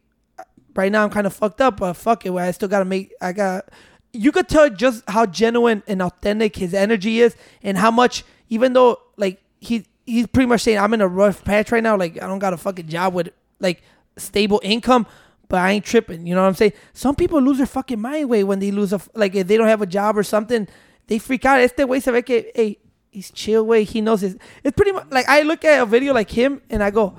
right 0.78 0.92
now 0.92 1.04
I'm 1.04 1.10
kind 1.10 1.28
of 1.28 1.34
fucked 1.34 1.62
up, 1.62 1.78
but 1.78 1.94
fuck 1.94 2.26
it, 2.26 2.32
I 2.32 2.52
still 2.52 2.70
gotta 2.70 2.86
make. 2.86 3.14
I 3.22 3.34
got." 3.34 3.70
You 4.14 4.32
could 4.32 4.48
tell 4.48 4.70
just 4.70 5.04
how 5.08 5.26
genuine 5.26 5.84
and 5.86 6.02
authentic 6.02 6.56
his 6.56 6.74
energy 6.74 7.20
is, 7.20 7.36
and 7.62 7.78
how 7.78 7.92
much, 7.92 8.24
even 8.50 8.74
though 8.74 9.00
like 9.18 9.42
he 9.60 9.86
he's 10.08 10.26
pretty 10.26 10.48
much 10.48 10.62
saying 10.62 10.80
I'm 10.80 10.94
in 10.94 11.02
a 11.02 11.08
rough 11.08 11.44
patch 11.44 11.72
right 11.72 11.84
now. 11.84 11.98
Like 11.98 12.22
I 12.22 12.28
don't 12.28 12.40
got 12.40 12.54
a 12.54 12.58
fucking 12.58 12.88
job 12.88 13.14
with 13.14 13.30
like 13.60 13.84
stable 14.16 14.60
income, 14.64 15.06
but 15.50 15.60
I 15.60 15.72
ain't 15.72 15.86
tripping. 15.86 16.26
You 16.26 16.34
know 16.34 16.42
what 16.42 16.48
I'm 16.48 16.56
saying? 16.56 16.74
Some 16.94 17.16
people 17.16 17.42
lose 17.42 17.58
their 17.58 17.68
fucking 17.68 18.00
mind 18.00 18.30
way 18.30 18.44
when 18.44 18.60
they 18.60 18.72
lose 18.72 18.94
a 18.94 19.02
like 19.14 19.36
if 19.36 19.48
they 19.48 19.58
don't 19.58 19.68
have 19.68 19.82
a 19.82 19.86
job 19.86 20.18
or 20.18 20.24
something, 20.24 20.68
they 21.08 21.20
freak 21.20 21.46
out. 21.46 21.60
Este 21.60 21.88
way 21.88 22.00
se 22.00 22.12
ve 22.12 22.22
que 22.22 22.46
hey 22.56 22.78
he's 23.12 23.30
chill 23.32 23.66
way. 23.66 23.84
He 23.84 24.02
knows 24.02 24.22
his. 24.22 24.38
It's 24.64 24.76
pretty 24.76 24.94
much 24.94 25.08
like 25.12 25.28
I 25.28 25.42
look 25.42 25.64
at 25.66 25.82
a 25.82 25.86
video 25.86 26.14
like 26.14 26.32
him 26.32 26.62
and 26.70 26.82
I 26.82 26.90
go, 26.90 27.16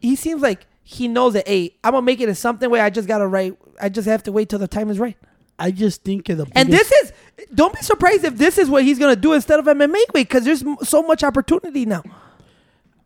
he 0.00 0.14
seems 0.14 0.42
like 0.42 0.66
he 0.90 1.06
knows 1.06 1.34
that 1.34 1.46
hey 1.46 1.76
I'm 1.84 1.92
gonna 1.92 2.00
make 2.00 2.18
it 2.18 2.30
in 2.30 2.34
something 2.34 2.70
way. 2.70 2.80
I 2.80 2.88
just 2.88 3.06
gotta 3.06 3.26
write. 3.26 3.58
I 3.78 3.90
just 3.90 4.08
have 4.08 4.22
to 4.22 4.32
wait 4.32 4.48
till 4.48 4.58
the 4.58 4.66
time 4.66 4.88
is 4.88 4.98
right. 4.98 5.18
I 5.58 5.70
just 5.70 6.02
think 6.02 6.26
that 6.28 6.36
the 6.36 6.46
And 6.54 6.72
this 6.72 6.90
is 6.90 7.12
don't 7.54 7.74
be 7.74 7.82
surprised 7.82 8.24
if 8.24 8.38
this 8.38 8.56
is 8.56 8.70
what 8.70 8.84
he's 8.84 8.98
gonna 8.98 9.14
do 9.14 9.34
instead 9.34 9.58
of 9.58 9.66
MMA 9.66 9.92
way 9.92 10.22
because 10.22 10.44
there's 10.46 10.62
m- 10.62 10.78
so 10.82 11.02
much 11.02 11.22
opportunity 11.22 11.84
now. 11.84 12.02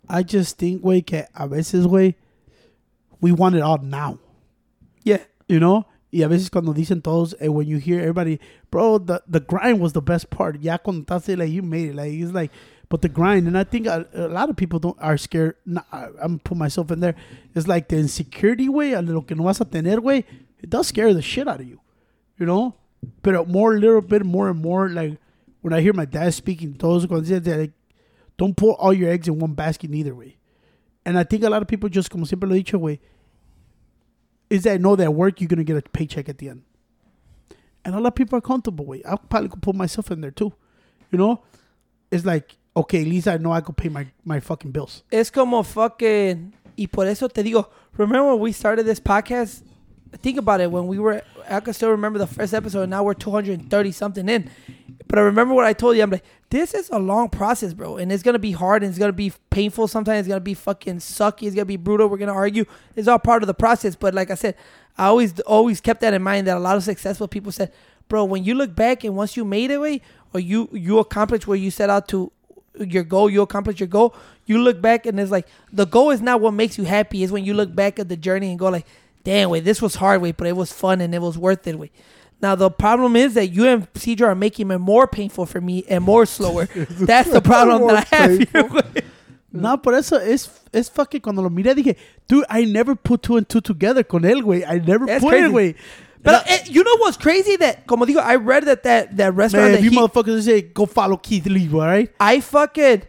I 0.08 0.22
just 0.22 0.58
think, 0.58 0.82
güey, 0.82 1.04
que 1.04 1.24
a 1.34 1.48
veces, 1.48 1.88
güey, 1.88 2.14
we 3.20 3.32
want 3.32 3.56
it 3.56 3.62
all 3.62 3.78
now. 3.78 4.20
Yeah. 5.02 5.18
You 5.48 5.58
know? 5.58 5.86
Yeah, 6.12 6.26
Y 6.28 6.34
a 6.34 6.38
veces 6.38 6.50
cuando 6.50 6.72
dicen 6.72 7.02
todos, 7.02 7.32
and 7.40 7.52
when 7.54 7.66
you 7.66 7.78
hear 7.78 7.98
everybody, 7.98 8.38
bro, 8.70 8.98
the, 8.98 9.22
the 9.26 9.40
grind 9.40 9.80
was 9.80 9.92
the 9.94 10.02
best 10.02 10.30
part. 10.30 10.60
Ya 10.60 10.76
ahí, 10.78 11.38
like, 11.38 11.50
you 11.50 11.62
made 11.62 11.88
it. 11.88 11.96
Like, 11.96 12.12
it's 12.12 12.32
like, 12.32 12.52
but 12.92 13.00
the 13.00 13.08
grind, 13.08 13.46
and 13.46 13.56
I 13.56 13.64
think 13.64 13.86
a, 13.86 14.06
a 14.12 14.28
lot 14.28 14.50
of 14.50 14.56
people 14.56 14.78
don't 14.78 14.98
are 15.00 15.16
scared. 15.16 15.56
Not, 15.64 15.86
I, 15.90 16.08
I'm 16.20 16.38
put 16.38 16.58
myself 16.58 16.90
in 16.90 17.00
there. 17.00 17.14
It's 17.54 17.66
like 17.66 17.88
the 17.88 17.96
insecurity, 17.96 18.68
way, 18.68 18.92
a 18.92 19.00
lo 19.00 19.22
que 19.22 19.34
no 19.34 19.44
vas 19.44 19.62
a 19.62 19.64
tener, 19.64 19.98
way, 19.98 20.26
it 20.58 20.68
does 20.68 20.88
scare 20.88 21.14
the 21.14 21.22
shit 21.22 21.48
out 21.48 21.60
of 21.60 21.66
you. 21.66 21.80
You 22.38 22.44
know? 22.44 22.74
But 23.22 23.48
more, 23.48 23.78
little 23.78 24.02
bit 24.02 24.26
more 24.26 24.50
and 24.50 24.60
more, 24.60 24.90
like, 24.90 25.16
when 25.62 25.72
I 25.72 25.80
hear 25.80 25.94
my 25.94 26.04
dad 26.04 26.34
speaking, 26.34 26.74
dice, 26.74 27.06
like, 27.08 27.70
don't 28.36 28.54
put 28.58 28.72
all 28.72 28.92
your 28.92 29.08
eggs 29.08 29.26
in 29.26 29.38
one 29.38 29.54
basket 29.54 29.88
neither, 29.88 30.14
way. 30.14 30.36
And 31.06 31.18
I 31.18 31.24
think 31.24 31.44
a 31.44 31.48
lot 31.48 31.62
of 31.62 31.68
people 31.68 31.88
just, 31.88 32.10
como 32.10 32.26
siempre 32.26 32.46
lo 32.46 32.54
he 32.54 32.62
dicho, 32.62 32.76
way, 32.76 33.00
is 34.50 34.64
that 34.64 34.82
know 34.82 34.96
that 34.96 35.14
work 35.14 35.40
you're 35.40 35.48
gonna 35.48 35.64
get 35.64 35.78
a 35.78 35.88
paycheck 35.88 36.28
at 36.28 36.36
the 36.36 36.50
end. 36.50 36.62
And 37.86 37.94
a 37.94 37.98
lot 38.00 38.08
of 38.08 38.16
people 38.16 38.36
are 38.36 38.42
comfortable 38.42 38.84
with. 38.84 39.00
I 39.06 39.16
probably 39.16 39.48
could 39.48 39.62
put 39.62 39.74
myself 39.74 40.10
in 40.10 40.20
there 40.20 40.30
too. 40.30 40.52
You 41.10 41.16
know? 41.16 41.42
It's 42.10 42.26
like, 42.26 42.58
okay, 42.76 43.02
at 43.02 43.08
least 43.08 43.28
I 43.28 43.36
know 43.36 43.52
I 43.52 43.60
could 43.60 43.76
pay 43.76 43.88
my, 43.88 44.06
my 44.24 44.40
fucking 44.40 44.70
bills. 44.70 45.02
Es 45.10 45.30
como 45.30 45.62
fucking. 45.62 46.52
Y 46.76 46.86
por 46.86 47.06
eso 47.06 47.28
te 47.28 47.42
digo, 47.42 47.68
remember 47.96 48.30
when 48.30 48.40
we 48.40 48.52
started 48.52 48.86
this 48.86 49.00
podcast? 49.00 49.62
Think 50.22 50.38
about 50.38 50.60
it. 50.60 50.70
When 50.70 50.86
we 50.86 50.98
were, 50.98 51.22
I 51.48 51.60
can 51.60 51.72
still 51.72 51.90
remember 51.90 52.18
the 52.18 52.26
first 52.26 52.52
episode, 52.52 52.82
and 52.82 52.90
now 52.90 53.02
we're 53.02 53.14
230 53.14 53.92
something 53.92 54.28
in. 54.28 54.50
But 55.12 55.18
I 55.18 55.22
remember 55.22 55.52
what 55.52 55.66
I 55.66 55.74
told 55.74 55.96
you. 55.96 56.02
I'm 56.02 56.10
like, 56.10 56.24
this 56.48 56.72
is 56.72 56.88
a 56.90 56.98
long 56.98 57.28
process, 57.28 57.74
bro. 57.74 57.98
And 57.98 58.10
it's 58.10 58.22
going 58.22 58.32
to 58.32 58.38
be 58.38 58.52
hard 58.52 58.82
and 58.82 58.88
it's 58.88 58.98
going 58.98 59.10
to 59.10 59.12
be 59.12 59.32
painful 59.50 59.86
sometimes. 59.86 60.20
It's 60.20 60.28
going 60.28 60.40
to 60.40 60.44
be 60.44 60.54
fucking 60.54 60.96
sucky. 60.96 61.46
It's 61.46 61.54
going 61.54 61.56
to 61.56 61.64
be 61.66 61.76
brutal. 61.76 62.08
We're 62.08 62.16
going 62.16 62.28
to 62.28 62.34
argue. 62.34 62.64
It's 62.96 63.08
all 63.08 63.18
part 63.18 63.42
of 63.42 63.46
the 63.46 63.54
process. 63.54 63.94
But 63.94 64.14
like 64.14 64.30
I 64.30 64.34
said, 64.36 64.54
I 64.96 65.06
always, 65.06 65.38
always 65.40 65.82
kept 65.82 66.00
that 66.00 66.14
in 66.14 66.22
mind 66.22 66.46
that 66.46 66.56
a 66.56 66.60
lot 66.60 66.76
of 66.78 66.82
successful 66.82 67.28
people 67.28 67.52
said, 67.52 67.72
bro, 68.08 68.24
when 68.24 68.44
you 68.44 68.54
look 68.54 68.74
back 68.74 69.04
and 69.04 69.14
once 69.14 69.36
you 69.36 69.44
made 69.44 69.70
it, 69.70 69.80
way, 69.80 70.00
or 70.32 70.40
you, 70.40 70.70
you 70.72 70.98
accomplished 70.98 71.46
what 71.46 71.60
you 71.60 71.70
set 71.70 71.90
out 71.90 72.08
to 72.08 72.32
your 72.78 73.04
goal, 73.04 73.28
you 73.30 73.42
accomplish 73.42 73.80
your 73.80 73.86
goal, 73.86 74.14
you 74.46 74.58
look 74.58 74.80
back 74.80 75.06
and 75.06 75.18
it's 75.20 75.30
like 75.30 75.46
the 75.72 75.86
goal 75.86 76.10
is 76.10 76.20
not 76.20 76.40
what 76.40 76.52
makes 76.52 76.78
you 76.78 76.84
happy. 76.84 77.22
Is 77.22 77.32
when 77.32 77.44
you 77.44 77.54
look 77.54 77.74
back 77.74 77.98
at 77.98 78.08
the 78.08 78.16
journey 78.16 78.50
and 78.50 78.58
go 78.58 78.68
like, 78.68 78.86
damn, 79.24 79.50
wait, 79.50 79.64
this 79.64 79.80
was 79.82 79.96
hard, 79.96 80.22
wait, 80.22 80.36
but 80.36 80.46
it 80.46 80.56
was 80.56 80.72
fun 80.72 81.00
and 81.00 81.14
it 81.14 81.20
was 81.20 81.38
worth 81.38 81.66
it, 81.66 81.78
wait. 81.78 81.92
Now 82.40 82.56
the 82.56 82.70
problem 82.70 83.14
is 83.14 83.34
that 83.34 83.48
you 83.48 83.66
and 83.68 83.92
Cedro 83.94 84.26
are 84.28 84.34
making 84.34 84.70
it 84.70 84.78
more 84.78 85.06
painful 85.06 85.46
for 85.46 85.60
me 85.60 85.84
and 85.88 86.02
more 86.02 86.26
slower. 86.26 86.66
That's 86.90 87.30
the 87.30 87.40
problem 87.42 87.86
that 87.86 88.08
I 88.12 88.16
have 88.16 88.38
here. 88.48 89.02
No, 89.52 89.76
por 89.76 89.94
eso 89.94 90.16
es, 90.16 90.48
es 90.72 90.88
fucking 90.88 91.20
cuando 91.20 91.42
lo 91.42 91.50
miré 91.50 91.74
dije, 91.74 91.96
dude, 92.26 92.46
I 92.48 92.64
never 92.64 92.96
put 92.96 93.22
two 93.22 93.36
and 93.36 93.46
two 93.46 93.60
together 93.60 94.02
con 94.02 94.22
él, 94.22 94.42
güey. 94.42 94.64
I 94.66 94.78
never 94.78 95.04
That's 95.04 95.22
put 95.22 95.34
it, 95.34 95.52
crazy. 95.52 95.76
But 96.22 96.48
uh, 96.48 96.58
you 96.66 96.84
know 96.84 96.96
what's 96.98 97.16
crazy? 97.16 97.56
That 97.56 97.86
como 97.86 98.04
digo, 98.06 98.18
I 98.18 98.36
read 98.36 98.64
that 98.66 98.82
that 98.84 99.16
that 99.16 99.34
restaurant 99.34 99.64
Man, 99.64 99.72
that 99.72 99.78
if 99.78 99.84
you 99.84 99.90
he, 99.90 99.96
motherfuckers 99.96 100.42
say, 100.44 100.62
go 100.62 100.86
follow 100.86 101.16
Keith 101.16 101.46
Lee, 101.46 101.68
all 101.72 101.80
right? 101.80 102.12
I 102.20 102.40
fucking. 102.40 103.02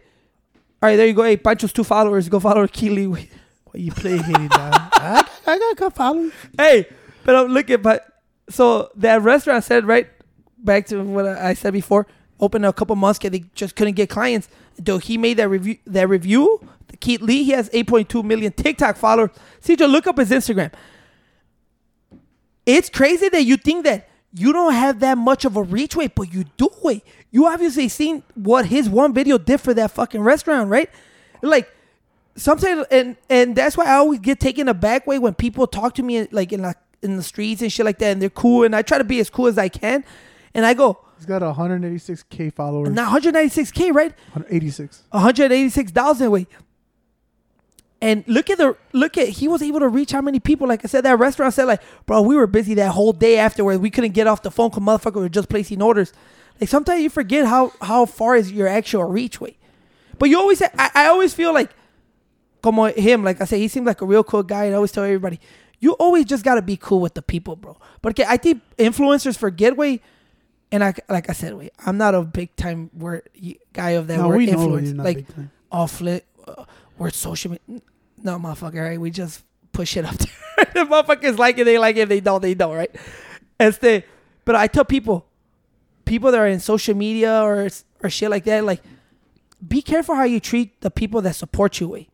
All 0.82 0.88
right, 0.90 0.96
there 0.96 1.06
you 1.06 1.14
go. 1.14 1.22
Hey, 1.22 1.36
Pancho's 1.36 1.72
two 1.72 1.84
followers. 1.84 2.28
Go 2.28 2.40
follow 2.40 2.66
Keith 2.66 2.92
Lee. 2.92 3.06
güey. 3.06 3.28
Why 3.64 3.80
you 3.80 3.92
play 3.92 4.16
now? 4.18 4.48
I, 4.52 5.28
I 5.46 5.58
got 5.58 5.76
go 5.76 5.90
follow. 5.90 6.30
hey, 6.58 6.86
but 7.24 7.36
I'm 7.36 7.48
looking, 7.48 7.80
but 7.82 8.04
so 8.50 8.90
that 8.96 9.22
restaurant 9.22 9.64
said 9.64 9.86
right 9.86 10.08
back 10.58 10.86
to 10.86 11.02
what 11.02 11.26
I 11.26 11.54
said 11.54 11.72
before. 11.72 12.06
Opened 12.40 12.66
a 12.66 12.72
couple 12.72 12.96
months 12.96 13.18
'cause 13.20 13.30
they 13.30 13.44
just 13.54 13.76
couldn't 13.76 13.94
get 13.94 14.10
clients. 14.10 14.48
Though 14.76 14.98
he 14.98 15.16
made 15.18 15.36
that 15.36 15.48
review, 15.48 15.78
that 15.86 16.08
review. 16.08 16.60
Keith 17.00 17.20
Lee, 17.22 17.44
he 17.44 17.50
has 17.52 17.68
8.2 17.70 18.22
million 18.24 18.52
TikTok 18.52 18.96
followers. 18.96 19.30
See, 19.60 19.76
just 19.76 19.90
look 19.90 20.06
up 20.06 20.18
his 20.18 20.30
Instagram. 20.30 20.72
It's 22.66 22.88
crazy 22.88 23.28
that 23.28 23.44
you 23.44 23.56
think 23.56 23.84
that 23.84 24.08
you 24.32 24.52
don't 24.52 24.72
have 24.72 25.00
that 25.00 25.16
much 25.18 25.44
of 25.44 25.56
a 25.56 25.62
reach 25.62 25.94
weight, 25.94 26.14
but 26.14 26.32
you 26.32 26.44
do 26.56 26.68
it. 26.84 27.02
You 27.30 27.46
obviously 27.46 27.88
seen 27.88 28.22
what 28.34 28.66
his 28.66 28.88
one 28.88 29.12
video 29.14 29.38
did 29.38 29.60
for 29.60 29.74
that 29.74 29.90
fucking 29.92 30.20
restaurant, 30.22 30.70
right? 30.70 30.90
Like 31.42 31.70
sometimes 32.36 32.86
and 32.90 33.16
and 33.30 33.54
that's 33.54 33.76
why 33.76 33.84
I 33.86 33.94
always 33.94 34.18
get 34.20 34.40
taken 34.40 34.68
aback 34.68 35.06
way 35.06 35.18
when 35.18 35.34
people 35.34 35.66
talk 35.66 35.94
to 35.94 36.02
me 36.02 36.26
like 36.32 36.52
in 36.52 36.62
like 36.62 36.76
in 37.02 37.16
the 37.16 37.22
streets 37.22 37.62
and 37.62 37.70
shit 37.70 37.84
like 37.84 37.98
that 37.98 38.12
and 38.12 38.20
they're 38.22 38.30
cool 38.30 38.64
and 38.64 38.74
I 38.74 38.82
try 38.82 38.98
to 38.98 39.04
be 39.04 39.20
as 39.20 39.30
cool 39.30 39.46
as 39.46 39.56
I 39.58 39.68
can 39.68 40.04
and 40.54 40.64
I 40.66 40.74
go 40.74 40.98
He's 41.16 41.26
got 41.26 41.42
186k 41.42 42.52
followers. 42.54 42.88
now 42.90 43.14
196k 43.16 43.94
right 43.94 44.12
186. 44.32 45.02
186,000 45.10 46.30
wait 46.30 46.48
and 48.04 48.24
look 48.28 48.50
at 48.50 48.58
the 48.58 48.76
look 48.92 49.16
at 49.18 49.28
he 49.28 49.48
was 49.48 49.62
able 49.62 49.80
to 49.80 49.88
reach 49.88 50.12
how 50.12 50.20
many 50.20 50.40
people 50.40 50.68
like 50.68 50.84
I 50.84 50.88
said 50.88 51.04
that 51.04 51.18
restaurant 51.18 51.54
said 51.54 51.64
like 51.64 51.82
bro 52.06 52.22
we 52.22 52.36
were 52.36 52.46
busy 52.46 52.74
that 52.74 52.92
whole 52.92 53.12
day 53.12 53.38
afterwards 53.38 53.80
we 53.80 53.90
couldn't 53.90 54.12
get 54.12 54.26
off 54.26 54.42
the 54.42 54.50
phone 54.50 54.70
because 54.70 54.82
motherfucker 54.82 55.16
were 55.16 55.28
just 55.28 55.48
placing 55.48 55.82
orders 55.82 56.12
like 56.60 56.68
sometimes 56.68 57.02
you 57.02 57.10
forget 57.10 57.46
how 57.46 57.72
how 57.80 58.06
far 58.06 58.36
is 58.36 58.52
your 58.52 58.68
actual 58.68 59.04
reach 59.04 59.40
way 59.40 59.56
but 60.18 60.28
you 60.28 60.38
always 60.38 60.58
say 60.58 60.68
I, 60.78 60.90
I 60.94 61.06
always 61.06 61.34
feel 61.34 61.52
like 61.52 61.70
como 62.64 62.86
him, 62.86 63.22
like 63.22 63.42
I 63.42 63.44
said, 63.44 63.58
he 63.58 63.68
seemed 63.68 63.86
like 63.86 64.00
a 64.00 64.06
real 64.06 64.24
cool 64.24 64.42
guy. 64.42 64.64
And 64.64 64.74
I 64.74 64.76
always 64.76 64.90
tell 64.90 65.04
everybody, 65.04 65.38
you 65.80 65.92
always 65.92 66.24
just 66.24 66.42
gotta 66.44 66.62
be 66.62 66.78
cool 66.78 67.00
with 67.00 67.12
the 67.12 67.20
people, 67.20 67.56
bro. 67.56 67.76
But 68.00 68.10
okay, 68.18 68.24
I 68.26 68.38
think 68.38 68.62
influencers 68.78 69.36
forget 69.36 69.76
way, 69.76 70.00
and 70.72 70.82
I 70.82 70.94
like 71.10 71.28
I 71.28 71.34
said, 71.34 71.54
wait, 71.54 71.72
I'm 71.84 71.98
not 71.98 72.14
a 72.14 72.22
big 72.22 72.56
time 72.56 72.90
word 72.96 73.28
guy 73.74 73.90
of 73.90 74.06
that 74.06 74.16
No, 74.16 74.28
word 74.28 74.38
we 74.38 74.46
know 74.46 74.52
influence. 74.52 74.92
Like 74.94 75.26
off 75.70 76.00
lit, 76.00 76.24
uh, 76.48 76.64
word 76.96 77.12
social 77.12 77.50
media. 77.50 77.82
No, 78.24 78.38
motherfucker, 78.38 78.82
right? 78.82 79.00
We 79.00 79.10
just 79.10 79.44
push 79.72 79.96
it 79.96 80.04
up 80.04 80.16
there. 80.18 80.66
the 80.74 80.90
motherfuckers 80.90 81.38
like 81.38 81.58
it, 81.58 81.64
they 81.64 81.78
like 81.78 81.96
it. 81.96 82.08
They 82.08 82.20
don't, 82.20 82.40
they 82.40 82.54
don't, 82.54 82.74
right? 82.74 82.94
Este, 83.60 84.04
but 84.44 84.56
I 84.56 84.66
tell 84.66 84.84
people, 84.84 85.26
people 86.04 86.32
that 86.32 86.40
are 86.40 86.48
in 86.48 86.58
social 86.58 86.96
media 86.96 87.42
or 87.42 87.68
or 88.02 88.10
shit 88.10 88.30
like 88.30 88.44
that, 88.44 88.64
like 88.64 88.82
be 89.66 89.80
careful 89.80 90.14
how 90.14 90.24
you 90.24 90.40
treat 90.40 90.80
the 90.80 90.90
people 90.90 91.20
that 91.22 91.36
support 91.36 91.78
you. 91.80 91.88
Way. 91.88 92.08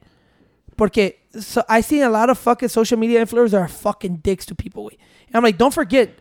Porque 0.77 1.15
so 1.39 1.63
I 1.69 1.81
seen 1.81 2.03
a 2.03 2.11
lot 2.11 2.29
of 2.29 2.39
fucking 2.39 2.69
social 2.69 2.99
media 2.99 3.25
influencers 3.25 3.59
are 3.59 3.69
fucking 3.69 4.17
dicks 4.17 4.45
to 4.47 4.55
people. 4.55 4.89
And 4.89 5.37
I'm 5.37 5.43
like, 5.43 5.59
don't 5.59 5.73
forget, 5.73 6.19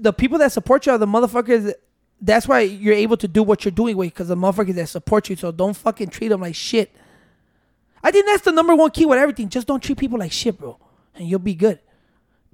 the 0.00 0.12
people 0.12 0.38
that 0.38 0.52
support 0.52 0.86
you 0.86 0.92
are 0.92 0.98
the 0.98 1.06
motherfuckers 1.06 1.74
that's 2.20 2.48
why 2.48 2.60
you're 2.60 2.94
able 2.94 3.16
to 3.18 3.28
do 3.28 3.42
what 3.42 3.64
you're 3.64 3.72
doing, 3.72 3.96
way, 3.96 4.06
because 4.06 4.28
the 4.28 4.36
motherfuckers 4.36 4.74
that 4.74 4.88
support 4.88 5.28
you. 5.28 5.36
So 5.36 5.52
don't 5.52 5.76
fucking 5.76 6.08
treat 6.08 6.28
them 6.28 6.40
like 6.40 6.54
shit. 6.54 6.94
I 8.06 8.12
think 8.12 8.26
that's 8.26 8.42
the 8.42 8.52
number 8.52 8.74
one 8.76 8.90
key 8.90 9.04
with 9.04 9.18
everything. 9.18 9.48
Just 9.48 9.66
don't 9.66 9.82
treat 9.82 9.98
people 9.98 10.18
like 10.18 10.30
shit, 10.30 10.56
bro, 10.56 10.78
and 11.16 11.26
you'll 11.28 11.40
be 11.40 11.54
good. 11.56 11.80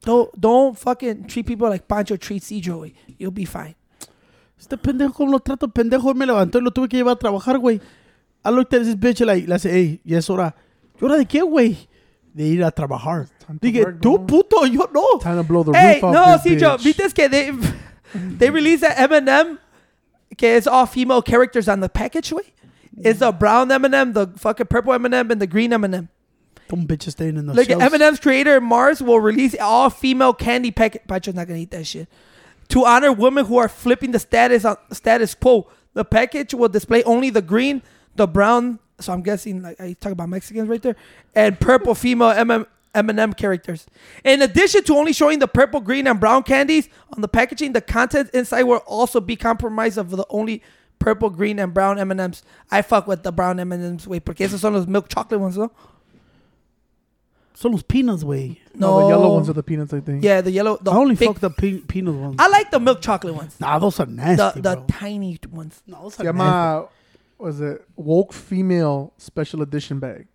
Don't 0.00 0.30
don't 0.40 0.78
fucking 0.78 1.26
treat 1.26 1.46
people 1.46 1.68
like 1.68 1.86
Pancho 1.86 2.16
treats 2.16 2.50
Cedro, 2.50 2.80
way. 2.80 2.94
You'll 3.18 3.30
be 3.32 3.44
fine. 3.44 3.74
Este 4.58 4.76
pendejo, 4.78 5.12
como 5.14 5.32
lo 5.32 5.38
trato, 5.40 5.68
pendejo, 5.68 6.14
me 6.14 6.24
levantó 6.24 6.58
y 6.58 6.62
lo 6.62 6.70
tuve 6.70 6.88
que 6.88 6.96
llevar 6.96 7.16
a 7.16 7.18
trabajar, 7.18 7.58
güey. 7.58 7.80
I 8.44 8.50
looked 8.50 8.72
at 8.74 8.84
this 8.84 8.94
bitch 8.96 9.20
like, 9.26 9.46
le 9.46 9.54
hace, 9.56 9.70
hey, 9.70 10.00
ya 10.04 10.18
es 10.18 10.30
hora. 10.30 10.54
¿Y 11.00 11.04
hora 11.04 11.16
de 11.18 11.26
qué, 11.26 11.42
güey? 11.42 11.76
De 12.32 12.44
ir 12.44 12.64
a 12.64 12.70
trabajar. 12.70 13.28
Time 13.46 13.58
to 13.58 13.66
Dije, 13.66 13.84
work, 13.84 14.00
tú, 14.00 14.16
bro. 14.18 14.26
puto, 14.26 14.64
yo 14.66 14.88
no. 14.94 15.18
Time 15.20 15.36
to 15.36 15.42
blow 15.44 15.64
the 15.64 15.72
Hey, 15.72 15.94
roof 16.00 16.04
off 16.04 16.14
no, 16.14 16.38
this 16.38 16.42
Cedro, 16.62 16.76
bitch. 16.78 16.84
viste 16.84 17.12
que 17.14 17.28
they 17.28 17.52
they 18.38 18.50
released 18.50 18.80
that 18.82 18.98
M&M, 18.98 19.58
que 20.38 20.56
it's 20.56 20.66
all 20.66 20.86
female 20.86 21.20
characters 21.22 21.68
on 21.68 21.80
the 21.80 21.88
package, 21.88 22.32
way. 22.94 23.10
It's 23.10 23.20
the 23.20 23.32
brown 23.32 23.70
M&M, 23.70 24.12
the 24.12 24.28
fucking 24.36 24.66
purple 24.66 24.92
M&M, 24.92 25.30
and 25.30 25.40
the 25.40 25.46
green. 25.46 25.70
Them 25.70 26.08
bitches 26.70 27.12
staying 27.12 27.36
in 27.36 27.46
the 27.46 27.54
Like 27.54 27.68
shelves. 27.68 27.84
M&M's 27.94 28.20
creator 28.20 28.60
Mars 28.60 29.02
will 29.02 29.20
release 29.20 29.54
all 29.60 29.90
female 29.90 30.32
candy 30.32 30.70
packet. 30.70 31.06
Pancho's 31.06 31.34
not 31.34 31.46
gonna 31.46 31.60
eat 31.60 31.70
that 31.72 31.86
shit. 31.86 32.08
To 32.68 32.86
honor 32.86 33.12
women 33.12 33.44
who 33.44 33.58
are 33.58 33.68
flipping 33.68 34.12
the 34.12 34.18
status 34.18 34.64
on 34.64 34.76
status 34.92 35.34
quo, 35.34 35.68
the 35.94 36.04
package 36.04 36.54
will 36.54 36.70
display 36.70 37.02
only 37.04 37.28
the 37.28 37.42
green, 37.42 37.82
the 38.16 38.26
brown. 38.26 38.78
So 39.00 39.12
I'm 39.12 39.22
guessing 39.22 39.62
like 39.62 39.78
I 39.80 39.92
talk 39.94 40.12
about 40.12 40.28
Mexicans 40.30 40.68
right 40.68 40.80
there, 40.80 40.96
and 41.34 41.60
purple 41.60 41.94
female 41.94 42.30
M- 42.30 42.66
M&M 42.94 43.32
characters. 43.34 43.86
In 44.24 44.40
addition 44.42 44.84
to 44.84 44.96
only 44.96 45.12
showing 45.12 45.38
the 45.38 45.48
purple, 45.48 45.80
green, 45.80 46.06
and 46.06 46.18
brown 46.20 46.42
candies 46.42 46.88
on 47.14 47.20
the 47.20 47.28
packaging, 47.28 47.72
the 47.72 47.80
content 47.80 48.30
inside 48.32 48.62
will 48.62 48.78
also 48.86 49.20
be 49.20 49.36
compromised 49.36 49.98
of 49.98 50.10
the 50.10 50.24
only 50.30 50.62
purple, 51.02 51.30
green, 51.30 51.58
and 51.58 51.74
brown 51.74 51.98
M&Ms. 51.98 52.42
I 52.70 52.82
fuck 52.82 53.06
with 53.06 53.22
the 53.22 53.32
brown 53.32 53.58
M&Ms. 53.60 54.06
Wait, 54.06 54.24
porque 54.24 54.40
esos 54.40 54.60
son 54.60 54.72
los 54.74 54.86
milk 54.86 55.08
chocolate 55.08 55.40
ones, 55.40 55.56
no? 55.58 55.70
Son 57.54 57.70
los 57.72 57.82
peanuts, 57.82 58.24
güey. 58.24 58.58
No, 58.74 59.00
the 59.02 59.08
yellow 59.08 59.34
ones 59.34 59.48
are 59.48 59.52
the 59.52 59.62
peanuts, 59.62 59.92
I 59.92 60.00
think. 60.00 60.24
Yeah, 60.24 60.40
the 60.40 60.50
yellow. 60.50 60.78
The 60.80 60.90
I 60.90 60.96
only 60.96 61.14
big- 61.14 61.28
fuck 61.28 61.40
the 61.40 61.50
pe- 61.50 61.78
peanut 61.80 62.14
ones. 62.14 62.36
I 62.38 62.48
like 62.48 62.70
the 62.70 62.80
milk 62.80 63.00
chocolate 63.02 63.34
ones. 63.34 63.56
nah, 63.60 63.78
those 63.78 64.00
are 64.00 64.06
nasty, 64.06 64.60
The 64.60 64.70
the 64.70 64.76
bro. 64.76 64.86
tiny 64.88 65.38
ones. 65.50 65.82
No, 65.86 66.02
those 66.02 66.14
Se 66.14 66.22
are 66.26 66.32
nasty. 66.32 66.38
llama, 66.38 66.88
was 67.38 67.60
it 67.60 67.84
woke 67.96 68.32
female 68.32 69.12
special 69.18 69.62
edition 69.62 69.98
bag? 70.00 70.26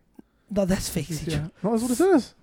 No, 0.49 0.63
that's 0.65 0.88
fake. 0.89 1.07
Yeah, 1.26 1.47
no, 1.63 1.72
that's 1.72 1.82
what 1.84 1.91
it 1.91 1.95
says. 1.95 2.34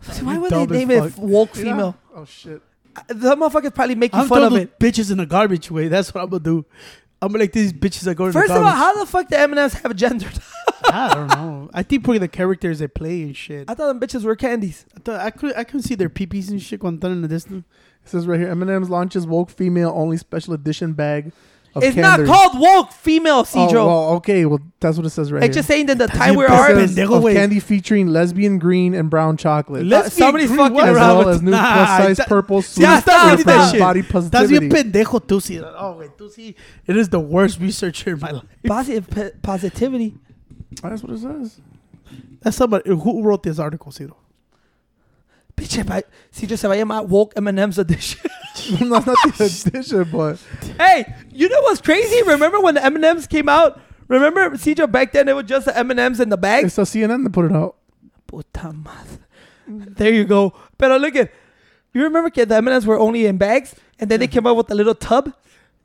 So 0.00 0.24
why 0.24 0.36
would 0.38 0.50
Dumb 0.50 0.66
they 0.66 0.82
as 0.82 0.88
name 0.88 0.90
it 0.90 1.10
fuck. 1.12 1.22
woke 1.22 1.56
Yeah. 1.56 1.62
female? 1.62 1.96
Oh 2.16 2.24
shit. 2.24 2.62
The 3.08 3.36
motherfuckers 3.36 3.74
probably 3.74 3.94
making 3.94 4.20
I'm 4.20 4.28
fun 4.28 4.42
of 4.42 4.50
throwing 4.50 4.64
it. 4.64 4.78
bitches 4.78 5.10
in 5.10 5.20
a 5.20 5.26
garbage, 5.26 5.70
way. 5.70 5.88
That's 5.88 6.14
what 6.14 6.22
I'm 6.22 6.30
gonna 6.30 6.42
do. 6.42 6.64
I'm 7.20 7.32
gonna 7.32 7.44
like 7.44 7.52
these 7.52 7.72
bitches 7.72 8.02
that 8.02 8.16
go 8.16 8.30
First 8.30 8.48
the 8.48 8.60
of 8.60 8.64
all, 8.64 8.70
how 8.70 8.98
the 8.98 9.06
fuck 9.06 9.28
the 9.28 9.38
M&Ms 9.38 9.74
have 9.74 9.96
gendered? 9.96 10.38
I 10.84 11.14
don't 11.14 11.28
know. 11.28 11.70
I 11.72 11.82
think 11.82 12.04
probably 12.04 12.18
the 12.18 12.28
characters 12.28 12.80
they 12.80 12.88
play 12.88 13.22
and 13.22 13.36
shit. 13.36 13.70
I 13.70 13.74
thought 13.74 13.86
them 13.86 14.00
bitches 14.00 14.24
were 14.24 14.36
candies. 14.36 14.84
I, 14.94 15.00
thought 15.00 15.20
I 15.20 15.30
could 15.30 15.56
I 15.56 15.64
could 15.64 15.82
see 15.82 15.94
their 15.94 16.10
peepees 16.10 16.50
and 16.50 16.60
shit 16.60 16.80
cuando 16.80 17.00
están 17.08 17.12
in 17.12 17.22
the 17.22 17.28
distance. 17.28 17.64
It 18.04 18.08
says 18.10 18.26
right 18.26 18.38
here, 18.38 18.50
M&M's 18.50 18.90
launches 18.90 19.26
woke 19.26 19.50
female 19.50 19.92
only 19.94 20.18
special 20.18 20.52
edition 20.52 20.92
bag 20.92 21.28
of 21.28 21.32
It's 21.82 21.94
candors. 21.94 22.28
not 22.28 22.50
called 22.52 22.60
woke 22.60 22.92
female, 22.92 23.38
Oh, 23.38 23.42
Cedro. 23.44 23.86
well, 23.86 24.08
okay, 24.16 24.44
well 24.44 24.60
that's 24.80 24.96
what 24.96 25.06
it 25.06 25.10
says 25.10 25.32
right 25.32 25.42
it's 25.42 25.54
here. 25.54 25.60
just 25.60 25.66
saying 25.68 25.86
that 25.86 25.98
the 25.98 26.06
time 26.06 26.34
we're 26.36 26.46
says 26.46 26.96
of 26.98 27.08
güey. 27.08 27.32
candy 27.34 27.58
featuring 27.58 28.06
lesbian 28.08 28.58
green 28.58 28.94
and 28.94 29.10
brown 29.10 29.36
chocolate, 29.36 29.84
Let's 29.86 30.10
be 30.16 30.22
uh, 30.22 30.26
somebody's 30.26 30.48
green, 30.48 30.58
fucking 30.58 30.74
what 30.74 30.88
as 30.88 30.96
around 30.96 31.08
well 31.18 31.26
with- 31.26 31.34
as 31.36 31.42
new 31.42 31.50
Nah, 31.50 31.72
plus 31.74 31.88
size 31.88 32.16
that- 32.18 32.28
purple 32.28 32.56
Yeah, 32.58 32.62
suit 32.62 33.02
stop 33.02 33.04
for 33.22 33.30
reading 33.30 33.46
that 33.46 33.70
shit. 33.72 33.80
body 33.80 34.02
Estás 34.02 34.30
positivity. 34.30 34.68
bien 34.68 34.92
pendejo, 34.92 35.20
tú 35.20 35.40
sí. 35.40 35.60
Oh, 35.62 35.94
güey, 35.98 36.10
tú 36.16 36.28
sí. 36.32 36.54
It 36.86 36.96
is 36.96 37.08
the 37.08 37.18
worst 37.20 37.58
researcher 37.60 38.12
in 38.14 38.20
my 38.20 38.30
life. 38.30 38.44
Positive 38.66 39.08
p- 39.10 39.30
positivity. 39.42 40.14
That's 40.82 41.02
what 41.02 41.12
it 41.12 41.18
says. 41.20 41.60
That's 42.42 42.56
somebody 42.56 42.88
who 42.90 43.22
wrote 43.22 43.42
this 43.42 43.58
article, 43.58 43.90
Ciro. 43.90 44.16
Bitch, 45.56 45.78
if 45.78 45.90
I- 45.90 46.02
Cedro 46.32 46.56
se 46.58 46.66
va 46.68 46.74
a 46.74 46.76
llamar 46.78 47.06
woke 47.06 47.32
M&M's 47.36 47.78
edition. 47.78 48.20
no, 48.80 48.98
not 48.98 49.04
the 49.38 49.44
edition, 49.66 50.08
but 50.10 50.38
hey, 50.78 51.04
you 51.32 51.48
know 51.48 51.60
what's 51.62 51.80
crazy? 51.80 52.22
Remember 52.22 52.60
when 52.60 52.74
the 52.74 52.84
M&M's 52.84 53.26
came 53.26 53.48
out? 53.48 53.80
Remember, 54.08 54.50
Cedro, 54.50 54.90
back 54.90 55.12
then 55.12 55.28
it 55.28 55.34
was 55.36 55.44
just 55.46 55.66
the 55.66 55.76
M&M's 55.78 56.20
in 56.20 56.28
the 56.28 56.36
bag? 56.36 56.64
it's 56.66 56.76
a 56.78 56.82
CNN 56.82 57.22
that 57.24 57.30
put 57.32 57.46
it 57.46 57.52
out. 57.52 57.76
Puta 58.26 58.72
madre. 58.72 59.18
There 59.66 60.12
you 60.12 60.24
go. 60.24 60.52
Pero 60.76 60.96
look 60.98 61.16
at, 61.16 61.30
you 61.92 62.02
remember 62.02 62.30
kid, 62.30 62.48
the 62.48 62.56
M&Ms 62.56 62.84
were 62.86 62.98
only 62.98 63.26
in 63.26 63.36
bags, 63.38 63.74
and 64.00 64.10
then 64.10 64.20
they 64.20 64.26
came 64.26 64.46
out 64.46 64.56
with 64.56 64.70
a 64.70 64.74
little 64.74 64.94
tub. 64.94 65.32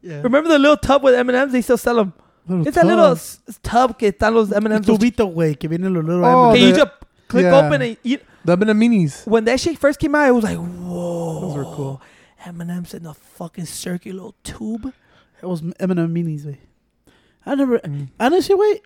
Yeah. 0.01 0.21
Remember 0.21 0.49
the 0.49 0.57
little 0.59 0.77
tub 0.77 1.03
with 1.03 1.13
M&Ms? 1.13 1.51
They 1.51 1.61
still 1.61 1.77
sell 1.77 1.95
them. 1.97 2.13
Little 2.47 2.67
It's 2.67 2.77
a 2.77 2.83
little 2.85 3.09
tub. 3.09 3.17
s- 3.17 3.39
tub 3.61 3.99
que 3.99 4.11
están 4.11 4.33
los 4.33 4.51
M&Ms. 4.51 4.81
tubito, 4.87 5.31
güey, 5.33 5.57
que 5.59 5.69
vienen 5.69 5.93
los 5.93 6.03
little 6.03 6.25
Oh, 6.25 6.51
que 6.53 6.59
M&Ms. 6.59 6.61
you 6.61 6.71
the- 6.73 6.77
just 6.79 6.91
click 7.27 7.43
yeah. 7.43 7.57
open 7.57 7.81
and 7.83 7.97
eat. 8.03 8.21
The 8.45 8.53
M&M 8.53 8.79
minis. 8.79 9.27
When 9.27 9.45
that 9.45 9.59
shit 9.59 9.77
first 9.77 9.99
came 9.99 10.15
out, 10.15 10.27
it 10.27 10.31
was 10.31 10.43
like, 10.43 10.57
whoa. 10.57 11.39
Those 11.41 11.55
were 11.57 11.63
cool. 11.75 12.01
M&Ms 12.45 12.93
in 12.93 13.05
a 13.05 13.13
fucking 13.13 13.65
circular 13.65 14.31
tube. 14.43 14.93
It 15.41 15.45
was 15.45 15.61
M&M 15.79 16.13
minis, 16.13 16.43
güey. 16.45 16.57
I 17.45 17.55
never, 17.55 17.79
Mm. 17.79 18.09
honestly, 18.19 18.55
wait. 18.55 18.81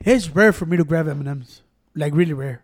It's 0.00 0.28
rare 0.28 0.52
for 0.52 0.66
me 0.66 0.76
to 0.76 0.84
grab 0.84 1.08
M&Ms. 1.08 1.62
Like, 1.94 2.14
really 2.14 2.32
rare. 2.34 2.62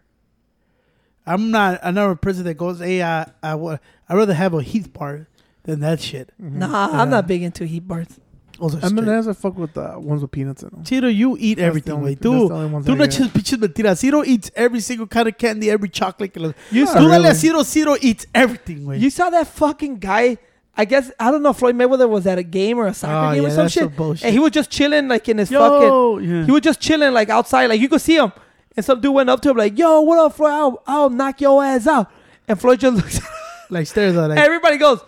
I'm 1.27 1.51
not, 1.51 1.81
I'm 1.83 1.95
not 1.95 2.11
a 2.11 2.17
person 2.17 2.45
that 2.45 2.55
goes, 2.55 2.81
hey, 2.81 3.03
I, 3.03 3.31
I, 3.43 3.55
wa- 3.55 3.79
I'd 4.09 4.15
rather 4.17 4.35
have 4.35 4.53
a 4.55 4.63
Heath 4.63 4.93
bar 4.93 5.29
than 5.63 5.81
that 5.81 6.01
shit. 6.01 6.31
Nah, 6.39 6.91
Yeah. 6.91 7.01
I'm 7.03 7.11
not 7.11 7.27
big 7.27 7.43
into 7.43 7.65
Heath 7.67 7.87
bars. 7.87 8.20
Those 8.61 8.75
are 8.77 8.89
straight. 8.89 8.99
M&M's 9.09 9.27
I 9.29 9.33
fuck 9.33 9.57
with 9.59 9.73
the 9.75 9.99
ones 9.99 10.23
with 10.23 10.31
peanuts 10.31 10.63
in 10.63 10.69
them. 10.71 10.85
Ciro, 10.85 11.09
you 11.09 11.37
eat 11.41 11.55
That's 11.55 11.63
the 11.63 11.67
everything, 11.67 11.93
only- 11.95 12.15
güey. 12.17 12.21
that's 12.21 12.27
Tú, 12.27 12.49
the 12.49 12.55
only 12.55 12.71
ones 12.71 12.87
tú 12.87 12.93
I 12.93 12.95
no 12.95 13.05
get. 13.07 13.15
eches 13.15 13.29
pinches 13.29 13.59
mentiras. 13.59 13.99
Ciro 13.99 14.23
eats 14.25 14.51
every 14.55 14.81
single 14.81 15.07
kind 15.07 15.29
of 15.29 15.39
candy, 15.39 15.71
every 15.71 15.89
chocolate. 15.89 16.33
que 16.35 16.41
lo- 16.43 16.55
You 16.71 16.85
Not 16.85 16.97
Tú 16.97 17.11
dale 17.11 17.27
a. 17.31 17.35
Ciro, 17.35 17.63
Ciro 17.63 17.97
eats 18.01 18.27
everything, 18.35 18.85
güey. 18.85 19.01
You 19.01 19.11
saw 19.11 19.31
that 19.31 19.47
fucking 19.49 19.99
guy. 19.99 20.39
I 20.77 20.85
guess 20.85 21.11
I 21.19 21.31
don't 21.31 21.43
know. 21.43 21.53
Floyd 21.53 21.75
Mayweather 21.75 22.09
was 22.09 22.27
at 22.27 22.39
a 22.39 22.43
game 22.43 22.79
or 22.79 22.87
a 22.87 22.95
soccer 22.95 23.13
Oh, 23.31 23.35
game 23.35 23.43
yeah, 23.43 23.49
or 23.49 23.51
some 23.51 23.65
that's 23.65 23.75
shit, 23.75 23.97
bullshit. 23.97 24.25
and 24.25 24.33
he 24.33 24.39
was 24.39 24.53
just 24.53 24.71
chilling 24.71 25.09
like 25.09 25.29
in 25.29 25.39
his 25.39 25.51
fucking. 25.51 25.89
Yo, 25.89 26.19
yeah. 26.19 26.45
He 26.47 26.53
was 26.53 26.61
just 26.63 26.81
chilling 26.81 27.13
like 27.13 27.29
outside, 27.29 27.67
like 27.67 27.81
you 27.81 27.89
could 27.89 28.01
see 28.01 28.17
him. 28.17 28.33
And 28.77 28.85
some 28.87 29.01
dude 29.01 29.13
went 29.13 29.29
up 29.29 29.41
to 29.43 29.51
him 29.51 29.57
like, 29.57 29.77
"Yo, 29.77 30.01
what 30.03 30.19
up, 30.19 30.35
Floyd? 30.37 30.53
I'll, 30.53 30.83
I'll 30.87 31.11
knock 31.11 31.41
your 31.41 31.63
ass 31.63 31.87
out." 31.89 32.09
And 32.47 32.59
Floyd 32.59 32.79
just 32.81 32.97
looks. 32.97 33.21
like 33.69 33.87
stares 33.89 34.17
at 34.17 34.29
like, 34.31 34.39
Everybody 34.47 34.79
goes, 34.79 35.01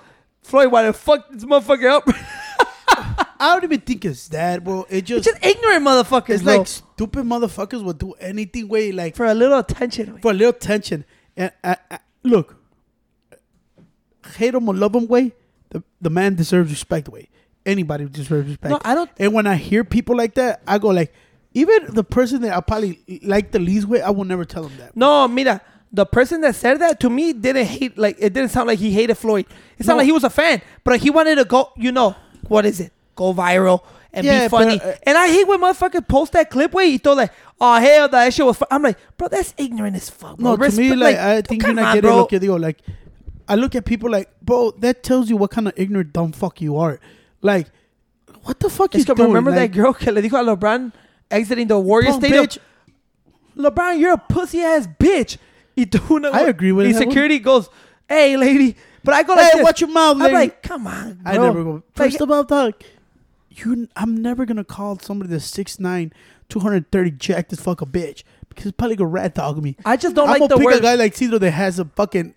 "Floyd, 0.42 0.70
why 0.72 0.82
the 0.82 0.92
fuck 0.92 1.30
this 1.30 1.44
motherfucker 1.44 1.88
up?" 1.90 2.08
I 3.42 3.54
don't 3.54 3.64
even 3.64 3.80
think 3.80 4.04
it's 4.04 4.28
that, 4.28 4.62
bro. 4.64 4.82
It 4.88 4.98
It's 4.98 5.08
just, 5.08 5.24
just 5.24 5.44
ignorant 5.44 5.84
motherfuckers, 5.84 6.30
it's 6.30 6.42
bro. 6.44 6.58
like 6.58 6.66
stupid 6.68 7.24
motherfuckers 7.24 7.82
will 7.82 7.92
do 7.92 8.12
anything, 8.20 8.68
way 8.68 8.92
like 8.92 9.16
for 9.16 9.26
a 9.26 9.34
little 9.34 9.58
attention. 9.58 10.18
for 10.22 10.30
a 10.30 10.34
little 10.34 10.54
attention, 10.54 11.04
And 11.36 11.50
uh, 11.64 11.74
uh, 11.90 11.98
look, 12.22 12.56
hate 14.36 14.54
him 14.54 14.68
or 14.68 14.74
love 14.74 14.94
him, 14.94 15.06
way 15.06 15.32
the 15.70 15.82
the 16.00 16.10
man 16.10 16.34
deserves 16.34 16.70
respect, 16.70 17.08
way 17.08 17.28
anybody 17.66 18.04
deserves 18.06 18.48
respect. 18.48 18.70
No, 18.70 18.80
I 18.84 18.94
don't. 18.94 19.10
and 19.18 19.32
when 19.32 19.46
I 19.46 19.56
hear 19.56 19.84
people 19.84 20.16
like 20.16 20.34
that, 20.34 20.62
I 20.66 20.78
go 20.78 20.88
like, 20.88 21.12
even 21.54 21.94
the 21.94 22.04
person 22.04 22.42
that 22.42 22.56
I 22.56 22.60
probably 22.60 23.00
like 23.22 23.50
the 23.52 23.58
least 23.58 23.86
way, 23.88 24.00
I 24.02 24.10
will 24.10 24.24
never 24.24 24.44
tell 24.44 24.64
him 24.68 24.76
that. 24.78 24.96
No, 24.96 25.26
mira, 25.28 25.60
the 25.92 26.06
person 26.06 26.40
that 26.42 26.54
said 26.54 26.78
that 26.80 27.00
to 27.00 27.10
me 27.10 27.32
didn't 27.32 27.66
hate 27.66 27.98
like 27.98 28.16
it 28.18 28.32
didn't 28.32 28.50
sound 28.50 28.68
like 28.68 28.78
he 28.78 28.90
hated 28.92 29.16
Floyd. 29.16 29.46
It 29.78 29.84
sounded 29.86 29.94
No. 29.94 29.98
like 29.98 30.06
he 30.06 30.12
was 30.12 30.24
a 30.24 30.30
fan, 30.30 30.62
but 30.84 31.00
he 31.00 31.10
wanted 31.10 31.36
to 31.36 31.44
go. 31.44 31.70
You 31.76 31.92
know 31.92 32.14
what 32.48 32.66
is 32.66 32.80
it? 32.80 32.92
Go 33.14 33.32
viral 33.34 33.82
and 34.12 34.24
Yeah, 34.24 34.44
be 34.44 34.48
funny. 34.48 34.78
but, 34.78 34.86
uh, 34.86 34.94
and 35.04 35.18
I 35.18 35.28
hate 35.28 35.46
when 35.46 35.60
motherfuckers 35.60 36.06
post 36.08 36.32
that 36.32 36.50
clip 36.50 36.72
where 36.72 36.86
he 36.86 36.98
thought 36.98 37.16
like, 37.18 37.32
oh 37.60 37.78
hell, 37.80 38.08
that 38.08 38.32
shit 38.32 38.44
was. 38.46 38.56
Fun. 38.56 38.68
I'm 38.70 38.82
like, 38.82 38.98
bro, 39.16 39.28
that's 39.28 39.54
ignorant 39.58 39.96
as 39.96 40.08
fuck. 40.10 40.36
Bro. 40.38 40.56
No, 40.56 40.56
to 40.56 40.76
me, 40.76 40.90
Respe- 40.90 40.98
like, 40.98 41.16
I 41.16 41.42
think 41.42 41.62
you're 41.62 41.74
not 41.74 41.94
getting 41.94 42.10
lo 42.10 42.26
que 42.26 42.38
digo. 42.40 42.60
Like, 42.60 42.78
I 43.48 43.54
look 43.56 43.74
at 43.74 43.84
people 43.84 44.10
like, 44.10 44.30
bro, 44.40 44.70
that 44.78 45.02
tells 45.02 45.28
you 45.28 45.36
what 45.36 45.50
kind 45.50 45.68
of 45.68 45.74
ignorant 45.76 46.12
dumb 46.12 46.32
fuck 46.32 46.60
you 46.60 46.76
are. 46.78 47.00
Like, 47.42 47.68
what 48.44 48.58
the 48.60 48.70
fuck 48.70 48.94
is 48.94 49.04
doing? 49.04 49.18
remember 49.28 49.50
like, 49.50 49.72
that 49.72 49.76
girl 49.76 49.92
que 49.92 50.10
le 50.12 50.22
dijo 50.22 50.40
a 50.40 50.56
LeBron 50.56 50.92
exiting 51.30 51.66
the 51.68 51.78
Warriors 51.78 52.14
Stadium? 52.16 52.46
bitch. 52.46 52.58
LeBron, 53.56 53.98
you're 53.98 54.14
a 54.14 54.18
pussy 54.18 54.60
ass 54.62 54.86
bitch. 54.98 55.36
Y 55.76 55.84
tú 55.84 56.10
una- 56.16 56.30
I 56.30 56.42
agree 56.42 56.72
with 56.72 56.86
y 56.86 56.92
that 56.92 56.98
one. 57.00 57.08
security 57.10 57.38
goes, 57.38 57.68
hey 58.08 58.36
lady, 58.36 58.76
but 59.04 59.14
I 59.14 59.22
go 59.22 59.34
like 59.34 59.44
Hey, 59.52 59.58
this. 59.58 59.64
watch 59.64 59.80
your 59.80 59.90
mouth, 59.90 60.16
I'm 60.16 60.22
lady. 60.22 60.34
like, 60.34 60.62
come 60.62 60.86
on, 60.86 61.14
bro. 61.22 61.32
I 61.32 61.36
never 61.38 61.64
go. 61.64 61.72
Like, 61.72 61.82
First 61.94 62.20
of 62.20 62.30
all, 62.30 62.44
dog, 62.44 62.74
you, 63.54 63.88
I'm 63.96 64.16
never 64.22 64.44
gonna 64.46 64.64
call 64.64 64.98
somebody 64.98 65.30
that's 65.30 65.50
6'9", 65.50 66.12
230 66.48 67.10
jacked 67.12 67.52
as 67.52 67.60
fuck 67.60 67.80
a 67.82 67.86
bitch 67.86 68.22
because 68.48 68.66
it's 68.66 68.76
probably 68.76 68.96
gonna 68.96 69.08
rat 69.10 69.34
dog 69.34 69.62
me. 69.62 69.76
I 69.84 69.96
just 69.96 70.14
don't 70.14 70.28
like 70.28 70.38
the 70.38 70.42
word. 70.42 70.52
I'm 70.52 70.58
like 70.58 70.60
gonna 70.60 70.72
pick 70.72 70.80
a 70.80 70.82
guy 70.82 70.94
like 70.96 71.14
Cedro 71.14 71.40
that 71.40 71.50
has 71.52 71.78
a 71.78 71.84
fucking, 71.86 72.34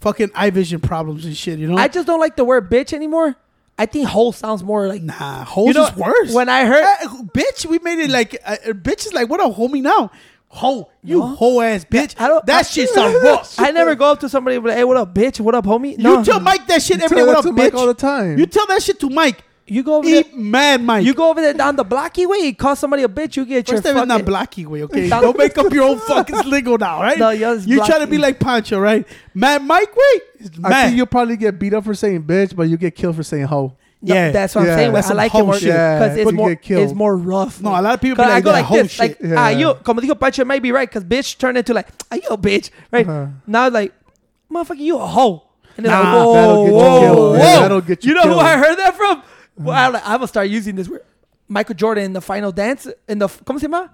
fucking 0.00 0.30
eye 0.34 0.50
vision 0.50 0.80
problems 0.80 1.24
and 1.24 1.36
shit. 1.36 1.58
You 1.58 1.68
know? 1.68 1.76
I 1.76 1.88
just 1.88 2.06
don't 2.06 2.20
like 2.20 2.36
the 2.36 2.44
word 2.44 2.70
bitch 2.70 2.92
anymore. 2.92 3.36
I 3.76 3.86
think 3.86 4.06
hole 4.08 4.32
sounds 4.32 4.62
more 4.62 4.86
like 4.86 5.02
nah, 5.02 5.44
hoes 5.44 5.68
you 5.68 5.74
know, 5.74 5.86
is 5.86 5.96
worse. 5.96 6.32
When 6.32 6.48
I 6.48 6.64
heard, 6.64 6.84
Uh, 6.84 7.08
bitch, 7.34 7.66
we 7.66 7.78
made 7.80 7.98
it 7.98 8.10
like 8.10 8.36
uh, 8.46 8.56
uh, 8.68 8.72
bitch 8.72 9.06
is 9.06 9.12
like 9.12 9.28
what 9.28 9.40
a 9.40 9.44
homie 9.52 9.82
now. 9.82 10.10
Ho, 10.48 10.88
you 11.02 11.18
No. 11.18 11.26
hoe 11.34 11.60
ass 11.60 11.84
bitch. 11.84 12.14
I 12.16 12.28
don't- 12.28 12.46
that 12.46 12.60
I- 12.60 12.62
shit's 12.62 12.92
a 12.96 13.18
rough. 13.20 13.58
I 13.58 13.72
never 13.72 13.96
go 13.96 14.12
up 14.12 14.20
to 14.20 14.28
somebody 14.28 14.54
and 14.54 14.62
be 14.64 14.68
like, 14.70 14.78
"Hey, 14.78 14.84
what 14.84 14.96
up, 14.96 15.12
bitch? 15.12 15.40
What 15.40 15.56
up, 15.56 15.64
homie?" 15.64 15.98
No, 15.98 16.18
You 16.18 16.24
tell 16.24 16.38
Mike 16.38 16.68
that 16.68 16.82
shit 16.82 16.98
You 16.98 17.04
every 17.04 17.16
tell 17.16 17.26
What 17.26 17.42
to 17.42 17.48
up, 17.48 17.54
Mike 17.56 17.72
bitch? 17.72 17.76
all 17.76 17.86
the 17.88 17.94
time. 17.94 18.38
You 18.38 18.46
tell 18.46 18.64
that 18.68 18.80
shit 18.80 19.00
to 19.00 19.10
Mike. 19.10 19.42
You 19.66 19.82
go 19.82 19.96
over 19.96 20.08
there. 20.08 20.20
Eat 20.20 20.36
mad, 20.36 20.82
Mike. 20.82 21.04
You 21.06 21.14
go 21.14 21.30
over 21.30 21.40
there 21.40 21.54
down 21.54 21.76
the 21.76 21.84
blocky 21.84 22.26
way. 22.26 22.38
You 22.38 22.54
call 22.54 22.76
somebody 22.76 23.02
a 23.02 23.08
bitch. 23.08 23.36
You 23.36 23.44
get 23.46 23.66
First 23.66 23.84
your 23.84 23.94
time 23.94 24.02
it's 24.02 24.08
not 24.08 24.14
fucking. 24.16 24.24
blocky 24.26 24.66
way, 24.66 24.82
okay? 24.84 25.08
Down- 25.10 25.22
Don't 25.22 25.38
make 25.38 25.56
up 25.56 25.72
your 25.72 25.84
own 25.84 25.98
fucking 26.08 26.42
lingo 26.50 26.76
now, 26.76 27.00
right? 27.00 27.18
No, 27.18 27.30
yours 27.30 27.66
you 27.66 27.84
trying 27.84 28.00
to 28.00 28.06
be 28.06 28.18
like 28.18 28.38
Pancho, 28.38 28.78
right? 28.78 29.06
Mad 29.32 29.62
Mike 29.64 29.94
way? 29.96 30.20
It's 30.40 30.50
I 30.62 30.84
think 30.84 30.96
you'll 30.96 31.06
probably 31.06 31.36
get 31.38 31.58
beat 31.58 31.72
up 31.72 31.84
for 31.84 31.94
saying 31.94 32.24
bitch, 32.24 32.54
but 32.54 32.68
you 32.68 32.76
get 32.76 32.94
killed 32.94 33.16
for 33.16 33.22
saying 33.22 33.44
hoe. 33.46 33.72
No, 34.02 34.14
Yeah. 34.14 34.30
that's 34.32 34.54
what 34.54 34.66
Yeah. 34.66 34.72
I'm 34.72 34.78
saying. 34.78 34.92
That's 34.92 35.10
I 35.10 35.14
like 35.14 35.32
hoe 35.32 35.38
it 35.40 35.44
more 35.44 35.54
shit. 35.54 35.68
Yeah, 35.68 35.98
because 35.98 36.18
it's 36.18 36.32
more 36.32 36.50
it's 36.62 36.92
more 36.92 37.16
rough. 37.16 37.62
No, 37.62 37.70
a 37.70 37.80
lot 37.80 37.94
of 37.94 38.00
people 38.02 38.16
be 38.16 38.22
'Cause 38.22 38.30
I 38.30 38.34
like 38.34 38.44
go 38.44 38.50
that 38.52 38.56
like 38.58 38.64
hoe 38.66 38.82
this, 38.82 38.90
shit. 38.92 39.00
like 39.22 39.30
Yeah. 39.30 39.34
ah, 39.38 39.48
you, 39.48 39.74
como 39.82 40.02
dijo 40.02 40.20
Pancho, 40.20 40.44
might 40.44 40.60
be 40.62 40.72
right 40.72 40.86
because 40.86 41.04
bitch 41.04 41.38
turned 41.38 41.56
into 41.56 41.72
like, 41.72 41.88
ah, 42.12 42.16
you 42.16 42.28
a 42.28 42.36
bitch, 42.36 42.68
right? 42.92 43.08
Uh-huh. 43.08 43.26
Now 43.46 43.70
like, 43.70 43.94
motherfucker, 44.52 44.76
you 44.78 44.98
a 44.98 45.06
hoe. 45.06 45.44
And 45.78 45.86
then 45.86 45.92
Nah, 45.92 46.00
like, 46.00 46.14
whoa, 46.14 46.34
that'll 46.34 46.64
get 46.64 46.68
you 46.70 46.74
whoa, 46.76 47.00
killed. 47.00 47.18
whoa. 47.18 47.36
Yeah, 47.38 47.60
that'll 47.60 47.80
get 47.80 48.04
you 48.04 48.08
You 48.10 48.14
know 48.16 48.34
who. 48.34 48.38
I 48.38 48.56
heard 48.58 48.76
that 48.78 48.94
from? 48.94 49.22
Well, 49.56 49.92
like, 49.92 50.02
I'm 50.04 50.18
gonna 50.18 50.28
start 50.28 50.48
using 50.48 50.74
this 50.74 50.88
word. 50.88 51.04
Michael 51.48 51.74
Jordan 51.74 52.04
in 52.04 52.12
the 52.12 52.20
final 52.20 52.52
dance 52.52 52.88
in 53.08 53.18
the 53.18 53.28
¿cómo 53.28 53.60
se 53.60 53.66
llama? 53.66 53.90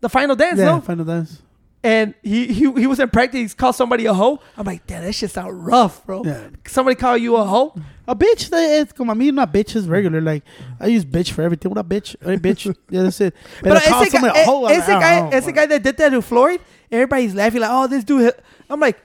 The 0.00 0.08
final 0.08 0.36
dance, 0.36 0.58
yeah, 0.58 0.66
no? 0.66 0.80
final 0.80 1.04
dance. 1.04 1.42
And 1.82 2.14
he 2.22 2.46
he 2.46 2.70
he 2.72 2.86
was 2.86 3.00
in 3.00 3.08
practice, 3.08 3.52
he 3.52 3.56
called 3.56 3.74
somebody 3.74 4.04
a 4.04 4.12
hoe. 4.12 4.38
I'm 4.56 4.66
like, 4.66 4.86
damn, 4.86 5.02
that 5.02 5.14
shit 5.14 5.30
sound 5.30 5.66
rough, 5.66 6.04
bro. 6.04 6.22
Yeah. 6.24 6.48
Somebody 6.66 6.94
call 6.94 7.16
you 7.16 7.36
a 7.36 7.44
hoe? 7.44 7.74
A 8.06 8.14
bitch, 8.14 8.50
that 8.50 8.62
is, 8.62 8.88
eh, 8.88 8.92
como 8.94 9.12
a 9.12 9.14
mí 9.14 9.28
una 9.28 9.46
bitch 9.46 9.76
is 9.76 9.88
regular. 9.88 10.20
Like, 10.20 10.44
I 10.78 10.88
use 10.88 11.06
bitch 11.06 11.30
for 11.30 11.40
everything. 11.40 11.70
What 11.70 11.78
a 11.78 11.84
bitch? 11.84 12.16
Hey, 12.22 12.36
bitch. 12.36 12.74
yeah, 12.90 13.02
that's 13.04 13.20
it. 13.22 13.34
But 13.62 13.78
I 13.78 13.88
call 13.88 14.02
ese 14.02 14.12
guy, 14.12 14.18
somebody 14.18 14.38
a 14.38 14.42
eh, 14.42 14.44
hoe, 14.44 14.66
ese 14.66 14.88
like, 14.88 15.00
guy, 15.00 15.28
I 15.28 15.36
ese 15.36 15.52
guy 15.52 15.66
that 15.66 15.82
did 15.82 15.96
that 15.96 16.08
to 16.10 16.20
Floyd, 16.20 16.60
everybody's 16.90 17.34
laughing 17.34 17.62
like, 17.62 17.70
oh, 17.72 17.86
this 17.86 18.04
dude. 18.04 18.32
I'm 18.68 18.80
like, 18.80 19.00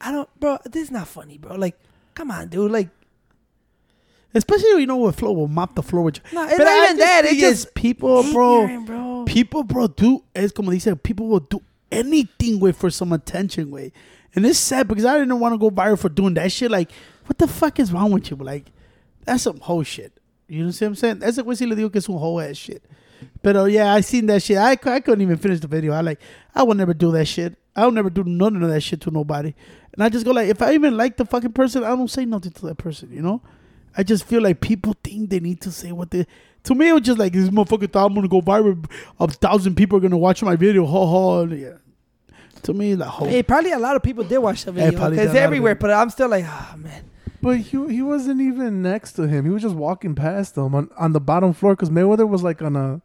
I 0.00 0.12
don't, 0.12 0.28
bro. 0.38 0.58
This 0.64 0.84
is 0.84 0.90
not 0.92 1.08
funny, 1.08 1.38
bro. 1.38 1.56
Like, 1.56 1.76
come 2.14 2.30
on, 2.30 2.48
dude. 2.48 2.70
Like, 2.70 2.88
Especially, 4.34 4.80
you 4.80 4.86
know, 4.86 4.96
with 4.96 5.16
Floyd 5.16 5.36
will 5.36 5.48
mop 5.48 5.74
the 5.74 5.82
floor 5.82 6.04
with 6.04 6.16
you. 6.16 6.22
no, 6.32 6.44
it's 6.44 6.56
But 6.56 6.64
not 6.64 6.84
even 6.84 6.96
that. 6.98 7.24
It's 7.26 7.40
just 7.40 7.74
people, 7.74 8.22
bro. 8.32 8.80
bro. 8.84 9.24
People, 9.26 9.62
bro, 9.62 9.86
do 9.88 10.24
es 10.34 10.52
como 10.52 10.70
dice, 10.70 10.88
people 11.02 11.28
will 11.28 11.40
do 11.40 11.60
anything 11.90 12.58
with 12.58 12.76
for 12.76 12.90
some 12.90 13.12
attention, 13.12 13.70
way. 13.70 13.92
And 14.34 14.46
it's 14.46 14.58
sad 14.58 14.88
because 14.88 15.04
I 15.04 15.18
didn't 15.18 15.38
want 15.38 15.52
to 15.54 15.58
go 15.58 15.70
viral 15.70 15.98
for 15.98 16.08
doing 16.08 16.34
that 16.34 16.50
shit. 16.50 16.70
Like, 16.70 16.90
what 17.26 17.36
the 17.38 17.46
fuck 17.46 17.78
is 17.78 17.92
wrong 17.92 18.10
with 18.10 18.30
you? 18.30 18.36
Like, 18.36 18.66
that's 19.24 19.42
some 19.42 19.58
hoe 19.60 19.82
shit. 19.82 20.12
You 20.48 20.60
know 20.60 20.66
what 20.66 20.82
I'm 20.82 20.94
saying? 20.94 21.18
That's 21.18 21.40
what 21.42 21.56
si 21.58 21.66
le 21.66 21.76
digo 21.76 21.92
que 21.92 21.98
es 21.98 22.08
un 22.08 22.16
hoe 22.16 22.38
ass 22.40 22.56
shit. 22.56 22.82
But 23.42 23.56
uh, 23.56 23.64
yeah, 23.64 23.92
I 23.94 24.00
seen 24.00 24.26
that 24.26 24.42
shit. 24.42 24.56
I, 24.56 24.72
I 24.72 25.00
couldn't 25.00 25.20
even 25.20 25.36
finish 25.36 25.60
the 25.60 25.68
video. 25.68 25.92
I 25.92 26.00
like, 26.00 26.20
I 26.54 26.62
would 26.62 26.76
never 26.76 26.94
do 26.94 27.12
that 27.12 27.26
shit. 27.26 27.56
I'll 27.76 27.90
never 27.90 28.10
do 28.10 28.24
none 28.24 28.60
of 28.62 28.68
that 28.68 28.80
shit 28.82 29.00
to 29.02 29.10
nobody. 29.10 29.54
And 29.92 30.02
I 30.02 30.08
just 30.08 30.24
go 30.24 30.32
like, 30.32 30.48
if 30.48 30.60
I 30.60 30.72
even 30.74 30.96
like 30.96 31.16
the 31.16 31.24
fucking 31.24 31.52
person, 31.52 31.84
I 31.84 31.88
don't 31.88 32.08
say 32.10 32.24
nothing 32.24 32.52
to 32.52 32.66
that 32.66 32.78
person. 32.78 33.12
You 33.12 33.22
know? 33.22 33.42
I 33.96 34.02
just 34.02 34.24
feel 34.24 34.42
like 34.42 34.60
people 34.60 34.94
think 35.04 35.30
they 35.30 35.40
need 35.40 35.60
to 35.62 35.70
say 35.72 35.92
what 35.92 36.10
they. 36.10 36.26
To 36.64 36.74
me, 36.74 36.88
it 36.88 36.92
was 36.92 37.02
just 37.02 37.18
like 37.18 37.32
this 37.32 37.48
motherfucker 37.48 37.90
thought 37.90 38.06
I'm 38.06 38.14
gonna 38.14 38.28
go 38.28 38.40
viral. 38.40 38.88
A 39.20 39.28
thousand 39.28 39.74
people 39.74 39.98
are 39.98 40.00
gonna 40.00 40.16
watch 40.18 40.42
my 40.42 40.56
video. 40.56 40.86
Ho 40.86 41.06
ho. 41.06 41.44
Yeah. 41.44 41.74
To 42.62 42.72
me, 42.72 42.94
like 42.94 43.08
ho. 43.08 43.26
Hey, 43.26 43.42
probably 43.42 43.72
a 43.72 43.78
lot 43.78 43.96
of 43.96 44.02
people 44.02 44.22
did 44.24 44.38
watch 44.38 44.64
the 44.64 44.72
Hey, 44.72 44.84
video 44.86 44.98
probably 45.00 45.16
because 45.16 45.32
did 45.32 45.36
a 45.36 45.40
lot 45.40 45.44
of 45.44 45.44
everywhere. 45.44 45.74
But 45.74 45.90
I'm 45.90 46.10
still 46.10 46.28
like, 46.28 46.44
oh 46.46 46.74
man. 46.78 47.04
But 47.42 47.58
he 47.58 47.86
he 47.92 48.02
wasn't 48.02 48.40
even 48.40 48.82
next 48.82 49.12
to 49.14 49.26
him. 49.26 49.44
He 49.44 49.50
was 49.50 49.62
just 49.62 49.74
walking 49.74 50.14
past 50.14 50.54
them 50.54 50.74
on, 50.74 50.88
on 50.96 51.12
the 51.12 51.20
bottom 51.20 51.52
floor 51.52 51.74
because 51.74 51.90
Mayweather 51.90 52.28
was 52.28 52.42
like 52.44 52.62
on 52.62 52.76
a 52.76 53.00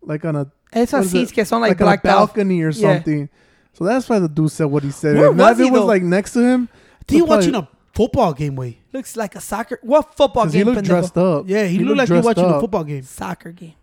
like 0.00 0.24
on 0.24 0.34
a 0.34 0.50
Esas 0.74 0.92
What 0.92 1.02
is 1.04 1.10
seats 1.10 1.30
it? 1.30 1.34
que 1.34 1.44
son 1.44 1.60
like, 1.60 1.72
like, 1.72 1.80
on 1.82 1.82
a 1.82 1.86
blacked 1.90 2.06
out. 2.06 2.28
balcony 2.28 2.62
or 2.62 2.70
Yeah. 2.70 2.94
something. 2.94 3.28
So 3.74 3.84
that's 3.84 4.08
why 4.08 4.18
the 4.18 4.28
dude 4.28 4.50
said 4.50 4.64
what 4.64 4.82
he 4.82 4.90
said. 4.90 5.16
Where 5.18 5.30
If 5.30 5.36
was 5.36 5.50
if 5.52 5.58
he, 5.58 5.66
it 5.66 5.72
was 5.72 5.80
though? 5.82 5.86
like 5.86 6.02
next 6.02 6.32
to 6.32 6.40
him. 6.42 6.68
he 7.06 7.18
you 7.18 7.26
watching 7.26 7.52
probably- 7.52 7.68
a 7.68 7.81
football 7.92 8.32
game. 8.34 8.56
Way. 8.56 8.78
Looks 8.92 9.16
like 9.16 9.34
a 9.34 9.40
soccer. 9.40 9.78
What 9.82 10.14
football 10.14 10.44
Because 10.44 10.54
he 10.54 10.64
looked 10.64 10.80
pendejo? 10.80 10.84
dressed 10.86 11.18
up. 11.18 11.44
Yeah, 11.48 11.64
he, 11.66 11.78
looked 11.80 11.98
like 11.98 12.08
he 12.08 12.14
dressed 12.14 12.24
watching 12.26 12.44
a 12.44 12.60
football 12.60 12.84
game. 12.84 13.02
Soccer 13.02 13.52
game. 13.52 13.74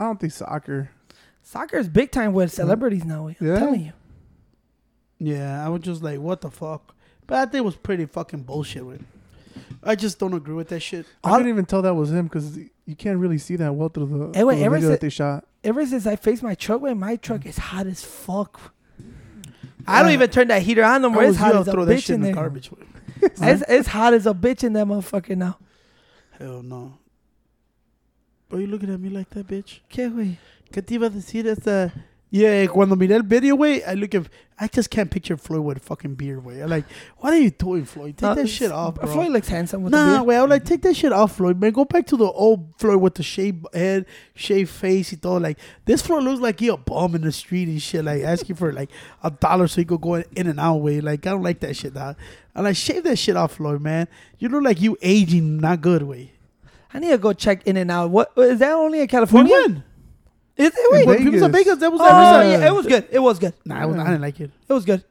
I 0.00 0.04
don't 0.04 0.20
think 0.20 0.32
soccer. 0.32 0.90
Soccer 1.42 1.78
is 1.78 1.88
big 1.88 2.10
time 2.10 2.32
with 2.32 2.52
celebrities 2.52 3.04
now. 3.04 3.28
I'm 3.28 3.36
Yeah. 3.40 3.58
telling 3.58 3.80
you. 3.86 3.92
Yeah, 5.18 5.64
I 5.64 5.68
was 5.70 5.80
just 5.82 6.02
like, 6.02 6.20
what 6.20 6.40
the 6.40 6.50
fuck. 6.50 6.94
But 7.26 7.36
I 7.38 7.42
think 7.46 7.54
it 7.56 7.64
was 7.64 7.76
pretty 7.76 8.04
fucking 8.06 8.42
bullshit. 8.42 8.84
With. 8.84 9.02
I 9.82 9.94
just 9.94 10.18
don't 10.18 10.34
agree 10.34 10.54
with 10.54 10.68
that 10.68 10.80
shit. 10.80 11.06
I 11.24 11.36
didn't 11.38 11.48
even 11.48 11.64
tell 11.64 11.82
that 11.82 11.94
was 11.94 12.12
him 12.12 12.24
because 12.26 12.58
you 12.58 12.94
can't 12.96 13.18
really 13.18 13.38
see 13.38 13.56
that 13.56 13.74
well 13.74 13.88
through 13.88 14.06
the, 14.32 14.38
Hey, 14.38 14.44
wait, 14.44 14.54
through 14.56 14.60
the 14.60 14.64
ever 14.66 14.74
video 14.76 14.88
si- 14.88 14.92
that 14.92 15.00
they 15.00 15.08
shot. 15.08 15.46
Ever 15.64 15.86
since 15.86 16.06
I 16.06 16.16
faced 16.16 16.42
my 16.42 16.54
truck, 16.54 16.82
man, 16.82 16.98
my 16.98 17.16
truck 17.16 17.46
is 17.46 17.56
hot 17.58 17.86
as 17.86 18.04
fuck. 18.04 18.74
I 19.86 20.02
don't 20.02 20.12
even 20.12 20.30
turn 20.30 20.48
that 20.48 20.62
heater 20.62 20.84
on 20.84 21.02
no 21.02 21.10
more. 21.10 21.22
I 21.22 21.26
It's 21.28 21.36
hot 21.36 21.54
as 21.56 21.68
a 21.68 21.72
bitch 21.72 22.08
in 22.08 22.16
in 22.16 22.20
there. 22.22 22.34
garbage. 22.34 22.70
It's, 23.22 23.62
it's 23.68 23.88
hot 23.88 24.14
as 24.14 24.26
a 24.26 24.34
bitch 24.34 24.62
in 24.62 24.72
that 24.74 24.86
motherfucker 24.86 25.36
now. 25.36 25.58
Hell 26.38 26.62
no. 26.62 26.98
Why 28.48 28.60
you 28.60 28.66
looking 28.66 28.92
at 28.92 29.00
me 29.00 29.08
like 29.08 29.30
that, 29.30 29.46
bitch? 29.46 29.80
¿Qué, 29.90 30.08
güey? 30.12 30.36
¿Qué 30.72 30.84
te 30.84 30.94
iba 30.94 31.06
a 31.06 31.10
decir 31.10 31.46
esta? 31.46 31.92
Yeah, 32.28 32.66
cuando 32.66 32.96
miré 32.96 33.12
el 33.14 33.22
video, 33.22 33.56
güey, 33.56 33.82
I 33.86 33.94
look 33.94 34.12
at, 34.14 34.26
I 34.58 34.66
just 34.66 34.90
can't 34.90 35.08
picture 35.10 35.36
Floyd 35.36 35.60
with 35.64 35.76
a 35.76 35.80
fucking 35.80 36.16
beard, 36.16 36.40
güey. 36.42 36.60
I'm 36.60 36.68
like, 36.68 36.84
what 37.18 37.32
are 37.32 37.38
you 37.38 37.50
doing, 37.50 37.84
Floyd? 37.84 38.16
Take 38.18 38.28
Uh, 38.30 38.34
that 38.34 38.48
shit 38.48 38.72
off, 38.72 38.96
bro. 38.96 39.06
Floyd 39.06 39.30
looks 39.30 39.46
handsome 39.48 39.84
with 39.84 39.92
Nah, 39.92 40.04
the 40.04 40.24
beard. 40.24 40.26
güey, 40.28 40.42
I'm 40.42 40.50
like, 40.50 40.64
take 40.64 40.82
that 40.82 40.96
shit 40.96 41.12
off, 41.12 41.36
Floyd, 41.36 41.60
man. 41.60 41.70
Go 41.70 41.84
back 41.84 42.04
to 42.08 42.16
the 42.16 42.24
old 42.26 42.74
Floyd 42.78 43.00
with 43.00 43.14
the 43.14 43.22
shaved 43.22 43.64
head, 43.72 44.06
shaved 44.34 44.70
face, 44.70 45.12
y 45.12 45.18
todo. 45.22 45.38
Like, 45.38 45.58
this 45.84 46.02
Floyd 46.02 46.24
looks 46.24 46.40
like 46.40 46.58
he 46.58 46.66
a 46.66 46.76
bum 46.76 47.14
in 47.14 47.20
the 47.22 47.30
street 47.30 47.68
and 47.68 47.80
shit, 47.80 48.04
like, 48.04 48.22
asking 48.22 48.56
for, 48.56 48.72
like, 48.72 48.90
a 49.22 49.30
dollar 49.30 49.68
so 49.68 49.80
he 49.80 49.84
could 49.84 50.00
go 50.00 50.16
in 50.16 50.26
and 50.48 50.58
out, 50.58 50.76
way. 50.80 51.00
Like, 51.00 51.24
I 51.28 51.30
don't 51.30 51.44
like 51.44 51.60
that 51.60 51.76
shit, 51.76 51.94
dog. 51.94 52.16
I'm 52.56 52.64
like, 52.64 52.74
shave 52.76 53.04
that 53.04 53.18
shit 53.20 53.36
off, 53.36 53.54
Floyd, 53.54 53.80
man. 53.80 54.08
You 54.40 54.48
look 54.48 54.64
like 54.64 54.80
you 54.80 54.98
aging 55.00 55.58
not 55.58 55.80
good, 55.80 56.02
way. 56.02 56.32
I 56.92 56.98
need 56.98 57.10
to 57.10 57.18
go 57.18 57.32
check 57.32 57.64
in 57.68 57.76
and 57.76 57.90
out. 57.90 58.10
What 58.10 58.32
is 58.36 58.58
that 58.58 58.72
only 58.72 58.98
in 58.98 59.02
We 59.04 59.08
California? 59.08 59.52
won. 59.52 59.76
Is 59.76 59.82
it? 60.56 60.72
In 60.74 60.84
Wait. 60.90 61.06
When 61.06 61.18
people 61.18 61.38
said 61.40 61.52
Vegas. 61.52 61.66
Vegas, 61.74 61.78
that 61.80 61.92
was 61.92 62.00
Oh, 62.00 62.04
that 62.04 62.44
yeah, 62.60 62.66
it 62.68 62.74
was 62.74 62.86
good. 62.86 63.06
It 63.10 63.18
was 63.18 63.38
good. 63.38 63.54
Nah, 63.64 63.80
I, 63.82 63.86
was, 63.86 63.96
I 63.98 64.04
didn't 64.04 64.20
like 64.22 64.40
it. 64.40 64.50
It 64.68 64.72
was 64.72 64.84
good. 64.84 65.04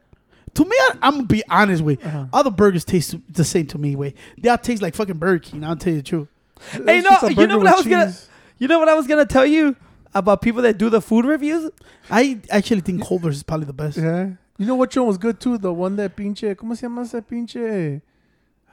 To 0.55 0.63
me, 0.63 0.72
I, 0.77 0.91
I'm 1.01 1.13
gonna 1.15 1.23
be 1.26 1.43
honest 1.49 1.84
with 1.84 2.01
you. 2.01 2.07
Uh-huh. 2.07 2.26
All 2.31 2.43
the 2.43 2.51
burgers 2.51 2.85
taste 2.85 3.15
the 3.30 3.43
same 3.43 3.67
to 3.67 3.77
me. 3.77 3.95
Way 3.95 4.13
they 4.38 4.49
all 4.49 4.57
taste 4.57 4.81
like 4.81 4.95
fucking 4.95 5.17
Burger 5.17 5.39
King. 5.39 5.63
I'll 5.63 5.76
tell 5.76 5.91
you 5.93 5.99
the 5.99 6.03
truth. 6.03 6.27
Hey, 6.72 7.01
no, 7.01 7.27
you 7.27 7.47
know 7.47 7.57
what 7.57 7.67
I 7.67 7.76
was 7.76 7.85
gonna- 7.85 8.13
You 8.57 8.67
know 8.69 8.80
what 8.80 8.88
I 8.88 8.93
was 8.93 9.05
gonna 9.05 9.26
tell 9.26 9.45
you 9.45 9.76
about 10.13 10.41
people 10.41 10.61
that 10.61 10.77
do 10.77 10.89
the 10.89 11.01
food 11.01 11.26
reviews? 11.26 11.69
I 12.09 12.39
actually 12.49 12.80
think 12.80 13.05
Culver's 13.05 13.35
is 13.38 13.43
probably 13.43 13.65
the 13.65 13.73
best. 13.73 13.97
Yeah. 13.97 14.30
You 14.57 14.65
know 14.65 14.76
what 14.76 14.95
one 14.95 15.07
was 15.07 15.17
good 15.17 15.41
too? 15.41 15.57
The 15.57 15.73
one 15.73 15.97
that 15.97 16.15
pinche. 16.15 16.55
¿Cómo 16.55 16.77
se 16.77 16.84
llama 16.88 17.01
ese 17.01 17.22
pinche? 17.30 18.01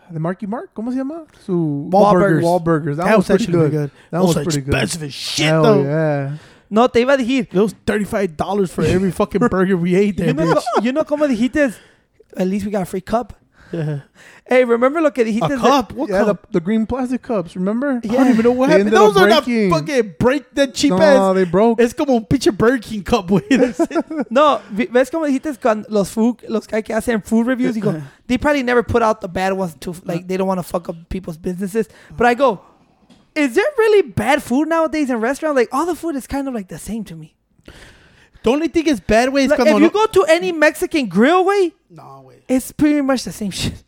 The 0.08 0.20
Marky 0.20 0.46
Mark. 0.46 0.72
¿Cómo 0.74 0.90
se 0.92 0.98
llama? 0.98 1.26
Su 1.44 1.88
Wahlburgers. 1.90 2.44
Wahlburgers. 2.44 2.96
That, 2.98 3.06
That 3.06 3.16
was 3.16 3.18
was 3.18 3.26
pretty 3.26 3.44
actually 3.44 3.52
good. 3.58 3.70
pretty 3.70 3.76
good. 3.76 3.90
That 4.12 4.18
Those 4.20 4.28
was 4.28 4.36
are 4.36 4.44
pretty 4.44 4.60
good. 4.60 4.74
expensive 4.74 5.02
as 5.02 5.14
shit 5.14 5.46
Hell 5.46 5.62
though. 5.64 5.82
yeah. 5.82 6.36
No, 6.72 6.88
te 6.88 7.00
iba 7.00 7.12
a 7.12 7.16
decir. 7.18 7.48
Those 7.52 7.74
thirty 7.84 8.04
five 8.06 8.34
dollars 8.36 8.72
for 8.72 8.82
every 8.82 9.10
fucking 9.20 9.46
burger 9.48 9.76
we 9.76 9.94
ate 9.94 10.16
there, 10.16 10.28
You 10.28 10.32
know, 10.34 10.54
bitch. 10.54 10.54
co- 10.74 10.82
you 10.82 10.92
know 10.92 11.04
como 11.04 11.26
dijiste, 11.28 11.74
at 12.36 12.46
least 12.48 12.64
we 12.64 12.72
got 12.72 12.82
a 12.82 12.86
free 12.86 13.02
cup. 13.02 13.34
Yeah. 13.72 14.00
Hey, 14.46 14.64
remember 14.64 15.00
lo 15.00 15.10
que 15.12 15.24
dijiste? 15.24 15.44
A 15.52 15.56
de- 15.56 15.56
cup? 15.56 15.92
What 15.92 16.10
Yeah, 16.10 16.24
the, 16.24 16.34
cup? 16.34 16.52
the 16.52 16.60
green 16.60 16.84
plastic 16.86 17.22
cups. 17.22 17.56
Remember? 17.56 18.00
I 18.04 18.06
don't 18.06 18.28
even 18.28 18.42
know 18.42 18.52
what 18.52 18.68
They 18.68 18.78
happened. 18.84 18.92
Those 18.94 19.16
are 19.16 19.28
not 19.28 19.44
fucking 19.44 20.14
break 20.18 20.54
that 20.54 20.74
cheap 20.74 20.90
no, 20.90 20.98
ass. 21.00 21.34
they 21.34 21.44
broke. 21.44 21.80
It's 21.80 21.94
como 21.94 22.16
un 22.16 22.24
pinche 22.26 22.50
Burger 22.56 22.78
King 22.78 23.02
cup, 23.02 23.28
güey. 23.28 23.48
That's 23.48 23.80
it. 23.90 24.30
No, 24.30 24.60
vi- 24.70 24.88
¿ves 24.92 25.10
como 25.10 25.26
dijiste 25.26 25.58
con 25.58 25.86
los 25.88 26.10
food, 26.10 26.42
los 26.48 26.66
guys 26.66 26.84
que 26.84 26.94
hacen 26.94 27.22
food 27.24 27.46
reviews? 27.46 27.74
You 27.76 27.82
go, 27.82 28.02
they 28.26 28.36
probably 28.36 28.62
never 28.62 28.82
put 28.82 29.02
out 29.02 29.20
the 29.22 29.28
bad 29.28 29.52
ones 29.54 29.74
to, 29.80 29.94
like, 30.04 30.26
they 30.26 30.36
don't 30.36 30.48
want 30.48 30.58
to 30.58 30.64
fuck 30.64 30.88
up 30.90 30.96
people's 31.08 31.38
businesses. 31.38 31.88
But 32.14 32.26
I 32.26 32.34
go, 32.34 32.60
is 33.34 33.54
there 33.54 33.64
really 33.78 34.02
bad 34.02 34.42
food 34.42 34.68
nowadays 34.68 35.10
in 35.10 35.18
restaurants? 35.20 35.56
Like, 35.56 35.68
all 35.72 35.86
the 35.86 35.94
food 35.94 36.16
is 36.16 36.26
kind 36.26 36.48
of 36.48 36.54
like 36.54 36.68
the 36.68 36.78
same 36.78 37.04
to 37.04 37.14
me. 37.16 37.34
The 38.42 38.50
only 38.50 38.68
thing 38.68 38.86
is 38.86 39.00
bad, 39.00 39.32
way 39.32 39.44
is 39.44 39.50
Like, 39.50 39.60
if 39.60 39.80
you 39.80 39.90
go 39.90 40.06
to 40.06 40.24
any 40.28 40.50
Mexican 40.52 41.06
grill, 41.06 41.44
way, 41.44 41.72
No, 41.88 42.24
güey. 42.26 42.40
it's 42.48 42.72
pretty 42.72 43.00
much 43.00 43.24
the 43.24 43.32
same 43.32 43.50
shit. 43.60 43.84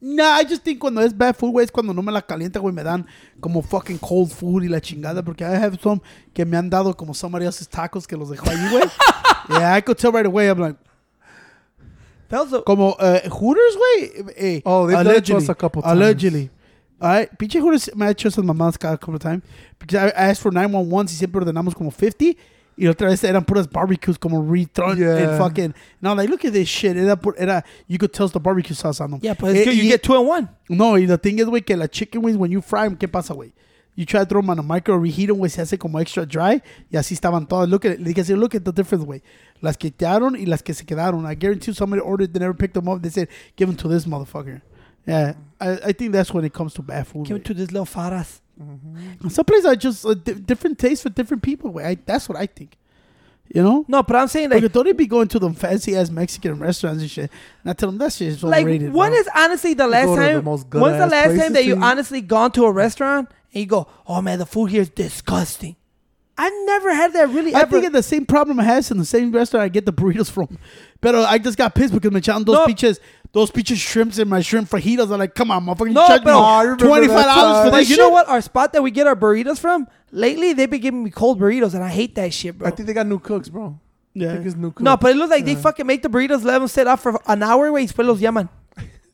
Nah, 0.00 0.34
I 0.36 0.44
just 0.44 0.62
think 0.62 0.78
cuando 0.78 1.00
es 1.00 1.12
bad 1.12 1.34
food, 1.36 1.52
güey, 1.52 1.64
es 1.64 1.70
cuando 1.72 1.92
no 1.92 2.02
me 2.02 2.12
la 2.12 2.20
calienta, 2.22 2.60
güey, 2.60 2.72
me 2.72 2.82
dan 2.84 3.04
como 3.40 3.62
fucking 3.62 3.98
cold 3.98 4.30
food 4.30 4.62
y 4.62 4.68
la 4.68 4.78
chingada, 4.80 5.24
porque 5.24 5.40
I 5.42 5.56
have 5.56 5.78
some 5.82 6.00
que 6.34 6.44
me 6.44 6.56
han 6.56 6.70
dado 6.70 6.94
como 6.96 7.14
somebody 7.14 7.46
else's 7.46 7.68
tacos 7.68 8.06
que 8.06 8.16
los 8.16 8.28
dejó 8.30 8.48
ahí, 8.48 8.68
güey. 8.70 8.88
yeah, 9.48 9.74
I 9.74 9.80
could 9.80 9.98
tell 9.98 10.12
right 10.12 10.26
away. 10.26 10.48
I'm 10.48 10.58
like, 10.60 10.76
That 12.28 12.42
was 12.44 12.52
a, 12.52 12.62
como 12.62 12.90
uh, 13.00 13.20
Hooters, 13.28 13.76
güey. 13.76 14.32
Eh, 14.36 14.60
Oh, 14.66 14.86
they've 14.86 15.02
done 15.02 15.16
it 15.16 15.24
to 15.24 15.36
us 15.38 15.48
a 15.48 15.54
couple 15.54 15.80
times. 15.82 15.94
Allegedly. 15.94 16.50
Alright, 17.00 17.30
pinche 17.38 17.60
Hooters 17.60 17.94
me 17.94 18.06
ha 18.06 18.10
hecho 18.10 18.28
esas 18.28 18.44
mamadas 18.44 18.76
cada 18.78 18.96
couple 18.98 19.14
of 19.16 19.22
times. 19.22 19.42
Because 19.78 19.96
I 20.12 20.30
asked 20.30 20.42
for 20.42 20.52
911 20.52 21.12
y 21.12 21.16
siempre 21.16 21.40
ordenamos 21.40 21.74
como 21.74 21.90
50. 21.90 22.36
Y 22.76 22.86
otra 22.86 23.08
vez 23.08 23.22
eran 23.24 23.44
puras 23.44 23.68
barbecues 23.68 24.18
como 24.18 24.40
rethrown 24.42 24.96
Yeah. 24.98 25.16
and 25.30 25.38
fucking. 25.38 25.64
And 25.64 25.74
I'm 26.08 26.16
like, 26.16 26.28
look 26.30 26.44
at 26.44 26.52
this 26.52 26.68
shit. 26.68 26.96
Era, 26.96 27.16
pu- 27.16 27.34
era, 27.36 27.64
you 27.88 27.98
could 27.98 28.12
tell 28.12 28.26
it's 28.26 28.32
the 28.32 28.40
barbecue 28.40 28.74
sauce 28.74 29.00
on 29.00 29.10
them. 29.12 29.20
yeah, 29.22 29.34
but 29.34 29.54
it's 29.54 29.64
good. 29.64 29.74
You 29.76 29.84
y- 29.84 29.88
get 29.90 30.02
two 30.02 30.14
and 30.14 30.26
one. 30.28 30.48
No, 30.68 30.94
y 30.96 31.06
the 31.06 31.18
thing 31.18 31.38
is, 31.40 31.46
güey, 31.46 31.64
que 31.64 31.76
la 31.76 31.86
chicken 31.88 32.22
wings, 32.22 32.36
when 32.36 32.50
you 32.52 32.60
fry 32.62 32.84
them, 32.88 32.96
¿qué 32.96 33.08
pasa, 33.10 33.34
güey? 33.34 33.52
you 33.96 34.04
try 34.06 34.20
to 34.20 34.26
throw 34.26 34.40
them 34.40 34.48
on 34.50 34.58
a 34.60 34.62
micro, 34.62 34.96
reheat 34.96 35.26
them, 35.26 35.38
güey, 35.38 35.50
se 35.50 35.60
hace 35.60 35.76
como 35.76 35.98
extra 35.98 36.24
dry. 36.24 36.62
Y 36.88 36.96
así 36.96 37.14
estaban 37.14 37.48
todas. 37.48 37.68
Look 37.68 37.84
at 37.84 37.94
it. 37.94 38.00
Le 38.00 38.12
dije, 38.14 38.36
look 38.36 38.54
at 38.54 38.62
the 38.62 38.70
difference, 38.72 39.04
güey. 39.04 39.22
Las 39.60 39.76
que 39.76 39.90
quedaron 39.90 40.36
y 40.36 40.46
las 40.46 40.62
que 40.62 40.72
se 40.72 40.84
quedaron. 40.84 41.26
I 41.26 41.34
guarantee 41.34 41.72
you 41.72 41.74
somebody 41.74 42.00
ordered, 42.00 42.32
they 42.32 42.38
never 42.38 42.54
picked 42.56 42.74
them 42.74 42.88
up. 42.88 43.02
They 43.02 43.10
said, 43.10 43.28
give 43.56 43.66
them 43.68 43.76
to 43.76 43.88
this 43.88 44.06
motherfucker. 44.06 44.62
Yeah, 45.08 45.32
I, 45.60 45.70
I 45.86 45.92
think 45.92 46.12
that's 46.12 46.32
when 46.32 46.44
it 46.44 46.52
comes 46.52 46.74
to 46.74 46.82
bad 46.82 47.06
food. 47.06 47.26
Came 47.26 47.40
to 47.42 47.54
this 47.54 47.70
little 47.72 47.86
faras. 47.86 48.40
Some 49.30 49.44
places 49.44 49.64
are 49.66 49.76
just 49.76 50.04
uh, 50.04 50.14
di- 50.14 50.34
different 50.34 50.78
tastes 50.78 51.02
for 51.02 51.08
different 51.10 51.42
people. 51.42 51.78
I, 51.78 51.96
that's 52.04 52.28
what 52.28 52.36
I 52.38 52.46
think. 52.46 52.76
You 53.54 53.62
know? 53.62 53.84
No, 53.88 54.02
but 54.02 54.14
I'm 54.16 54.28
saying 54.28 54.50
like, 54.50 54.62
Like, 54.62 54.72
don't 54.72 54.84
they 54.84 54.92
be 54.92 55.06
going 55.06 55.28
to 55.28 55.38
them 55.38 55.54
fancy 55.54 55.96
ass 55.96 56.10
Mexican 56.10 56.58
restaurants 56.58 57.00
and 57.00 57.10
shit? 57.10 57.30
And 57.62 57.70
I 57.70 57.72
tell 57.72 57.88
them 57.88 57.96
that 57.98 58.12
shit 58.12 58.28
is 58.28 58.42
like 58.42 58.60
overrated. 58.62 58.92
when 58.92 59.12
bro. 59.12 59.18
is 59.20 59.28
honestly 59.34 59.72
the 59.74 59.86
last 59.86 60.06
go 60.06 60.16
to 60.16 60.20
the 60.20 60.32
time? 60.32 60.44
most 60.44 60.66
when's 60.74 60.98
the 60.98 61.06
last 61.06 61.38
time 61.40 61.52
that 61.54 61.64
you 61.64 61.76
eat. 61.76 61.82
honestly 61.82 62.20
gone 62.20 62.52
to 62.52 62.64
a 62.64 62.72
restaurant 62.72 63.30
and 63.54 63.60
you 63.62 63.66
go, 63.66 63.86
"Oh 64.06 64.20
man, 64.20 64.38
the 64.38 64.44
food 64.44 64.66
here 64.70 64.82
is 64.82 64.90
disgusting." 64.90 65.76
I 66.40 66.50
never 66.66 66.94
had 66.94 67.14
that 67.14 67.30
really 67.30 67.54
I 67.54 67.62
ever. 67.62 67.70
think 67.72 67.84
it's 67.86 67.94
the 67.94 68.02
same 68.02 68.26
problem 68.26 68.60
I 68.60 68.64
has 68.64 68.90
in 68.92 68.98
the 68.98 69.04
same 69.04 69.32
restaurant 69.32 69.64
I 69.64 69.68
get 69.68 69.86
the 69.86 69.92
burritos 69.94 70.30
from. 70.30 70.58
But 71.00 71.14
I 71.16 71.38
just 71.38 71.56
got 71.58 71.74
pissed 71.74 71.92
because 71.94 72.12
me 72.12 72.20
echaron 72.20 72.44
those 72.44 72.54
No. 72.54 72.66
peaches, 72.66 73.00
those 73.32 73.50
peaches 73.50 73.78
shrimps 73.78 74.18
in 74.18 74.28
my 74.28 74.40
shrimp 74.40 74.68
fajitas. 74.68 75.12
I'm 75.12 75.18
like, 75.18 75.34
come 75.34 75.50
on, 75.50 75.64
motherfucker, 75.66 75.88
you 75.88 75.92
No, 75.94 76.06
charge 76.06 76.24
but- 76.24 76.34
Oh, 76.34 76.70
me 76.70 76.76
twenty 76.76 77.08
five 77.08 77.24
dollars 77.26 77.66
for 77.66 77.70
time. 77.70 77.80
this 77.80 77.88
you 77.90 77.96
shit. 77.96 78.02
know 78.02 78.10
what? 78.10 78.28
Our 78.28 78.40
spot 78.40 78.72
that 78.72 78.82
we 78.82 78.90
get 78.90 79.06
our 79.06 79.16
burritos 79.16 79.58
from 79.58 79.86
lately, 80.10 80.52
they've 80.54 80.70
been 80.70 80.80
giving 80.80 81.04
me 81.04 81.10
cold 81.10 81.38
burritos, 81.40 81.74
and 81.74 81.84
I 81.84 81.88
hate 81.88 82.14
that 82.16 82.32
shit, 82.32 82.56
bro. 82.58 82.68
I 82.68 82.70
think 82.70 82.86
they 82.86 82.92
got 82.94 83.06
new 83.06 83.18
cooks, 83.18 83.48
bro. 83.48 83.78
I 83.78 84.18
Yeah, 84.18 84.32
think 84.34 84.46
it's 84.46 84.56
new 84.56 84.70
cooks. 84.70 84.82
no, 84.82 84.96
but 84.96 85.10
it 85.12 85.16
looks 85.16 85.30
like 85.30 85.44
they 85.44 85.54
fucking 85.54 85.86
make 85.86 86.02
the 86.02 86.08
burritos, 86.08 86.42
let 86.44 86.58
them 86.58 86.68
sit 86.68 86.86
out 86.86 87.00
for 87.00 87.20
an 87.26 87.42
hour, 87.42 87.70
way, 87.70 87.86
después 87.86 88.06
los 88.06 88.18
llaman. 88.20 88.48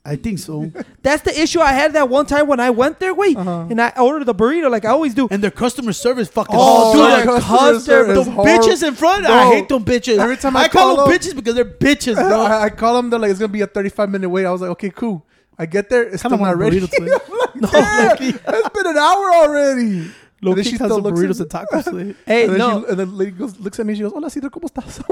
I 0.07 0.17
think 0.17 0.39
so. 0.39 0.71
That's 1.03 1.23
the 1.23 1.41
issue 1.41 1.61
I 1.61 1.73
had 1.73 1.95
that 1.95 2.11
one 2.11 2.27
time 2.27 2.47
when 2.47 2.61
I 2.61 2.69
went 2.71 3.01
there, 3.01 3.15
wait, 3.15 3.39
Uh-huh. 3.39 3.67
and 3.71 3.81
I 3.81 3.91
ordered 3.99 4.25
the 4.27 4.35
burrito 4.35 4.71
like 4.71 4.85
I 4.85 4.91
always 4.91 5.15
do. 5.15 5.29
and 5.31 5.43
their 5.43 5.51
customer 5.51 5.95
service 5.95 6.29
fucking. 6.29 6.55
Oh, 6.59 6.93
dude, 6.93 7.01
sucks. 7.03 7.17
their 7.17 7.25
customer 7.25 7.59
customer- 7.59 7.81
service 7.81 8.27
the 8.27 8.31
is 8.43 8.83
bitches 8.83 8.89
in 8.89 8.95
front. 8.95 9.25
I 9.27 9.29
Bro, 9.45 9.51
hate 9.53 9.69
them 9.71 9.85
bitches. 9.85 10.19
every 10.19 10.37
time 10.37 10.57
I 10.57 10.69
call, 10.69 10.97
call 10.97 10.97
them 11.07 11.11
them- 11.11 11.19
bitches 11.21 11.35
because 11.35 11.55
they're 11.55 11.65
bitches, 11.65 12.17
bro. 12.17 12.41
I, 12.43 12.65
I 12.65 12.71
call 12.71 12.97
them. 12.97 13.09
They're 13.09 13.19
like, 13.19 13.31
it's 13.31 13.41
gonna 13.41 13.49
be 13.53 13.63
a 13.63 13.67
35 13.67 14.11
minute 14.11 14.29
wait. 14.29 14.45
I 14.45 14.51
was 14.51 14.61
like, 14.61 14.71
okay, 14.73 14.91
cool. 14.91 15.25
I 15.59 15.67
get 15.67 15.89
there. 15.89 16.03
It's 16.03 16.21
Kinda 16.23 16.37
still 16.37 16.45
not 16.47 16.59
want 16.59 16.59
ready. 16.59 16.81
burritos, 16.81 17.01
man. 17.01 17.63
no, 17.63 18.59
it's 18.59 18.69
been 18.71 18.87
an 18.87 18.99
hour 18.99 19.33
already. 19.35 20.11
Low 20.45 20.51
And 20.53 20.59
then 20.59 20.65
she 20.65 20.71
has 20.73 20.81
still 20.91 21.01
looks 21.01 21.19
burritos 21.19 21.41
and 21.41 21.49
tacos. 21.51 22.17
Hey, 22.27 22.45
and 22.45 22.53
then 22.53 22.59
no, 22.59 22.83
she, 22.85 22.89
and 22.91 22.99
the 23.01 23.07
lady 23.07 23.31
goes, 23.31 23.59
looks 23.59 23.81
at 23.81 23.87
me. 23.87 23.95
She 23.95 24.03
goes, 24.03 24.13
"Hola, 24.13 24.29
Cedro, 24.29 24.51
cómo 24.51 24.69
estás?" 24.71 25.03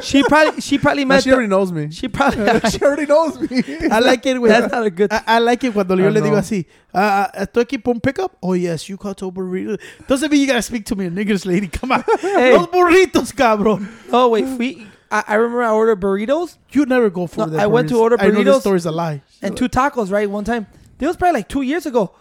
She 0.02 0.22
probably 0.24 0.60
she 0.60 0.76
probably 0.78 1.04
"Nah, 1.04 1.08
meant 1.08 1.22
she 1.24 1.30
the- 1.30 1.36
already 1.36 1.48
knows 1.48 1.72
me. 1.72 1.90
she 1.90 2.08
probably 2.08 2.60
she 2.70 2.82
already 2.82 3.06
knows 3.06 3.40
me. 3.40 3.62
I 3.90 4.00
like 4.00 4.26
it, 4.26 4.36
güey. 4.36 4.48
that's 4.48 4.70
not 4.70 4.84
a 4.84 4.90
good. 4.90 5.10
I, 5.12 5.22
I 5.26 5.38
like 5.38 5.64
it 5.64 5.72
cuando 5.72 5.96
yo 5.96 6.10
le 6.10 6.20
digo 6.20 6.36
así, 6.36 6.66
ah, 6.92 7.30
ah, 7.34 7.40
estoy 7.46 7.64
aquí 7.64 7.82
por 7.82 7.94
un 7.94 8.00
pickup. 8.00 8.36
Oh, 8.42 8.52
yes, 8.52 8.88
you 8.88 8.96
caught 8.98 9.22
a 9.22 9.30
burrito. 9.30 9.78
Doesn't 10.06 10.30
mean 10.30 10.40
you 10.42 10.46
gotta 10.46 10.60
speak 10.62 10.84
to 10.86 10.94
me, 10.96 11.08
niggers 11.08 11.46
lady. 11.46 11.68
Come 11.68 11.92
on. 11.92 12.04
Hey. 12.20 12.52
Los 12.54 12.66
burritos, 12.66 13.32
cabrón. 13.32 13.88
Oh 14.12 14.28
wait, 14.28 14.44
we. 14.58 14.86
I, 15.10 15.24
I 15.28 15.34
remember 15.34 15.62
I 15.62 15.70
ordered 15.72 16.00
burritos 16.00 16.56
You 16.70 16.86
never 16.86 17.10
go 17.10 17.26
for 17.26 17.40
No, 17.40 17.46
that. 17.46 17.60
I 17.60 17.66
went 17.66 17.88
to 17.90 17.98
order 17.98 18.16
burritos. 18.16 18.24
I 18.24 18.28
know 18.28 18.40
burritos. 18.40 18.44
this 18.44 18.60
story's 18.60 18.86
a 18.86 18.90
lie. 18.92 19.22
and 19.40 19.56
two 19.56 19.68
tacos, 19.68 20.10
right? 20.10 20.28
One 20.28 20.44
time, 20.44 20.66
it 20.98 21.06
was 21.06 21.16
probably 21.16 21.38
like 21.40 21.48
two 21.48 21.62
years 21.62 21.84
ago, 21.86 22.12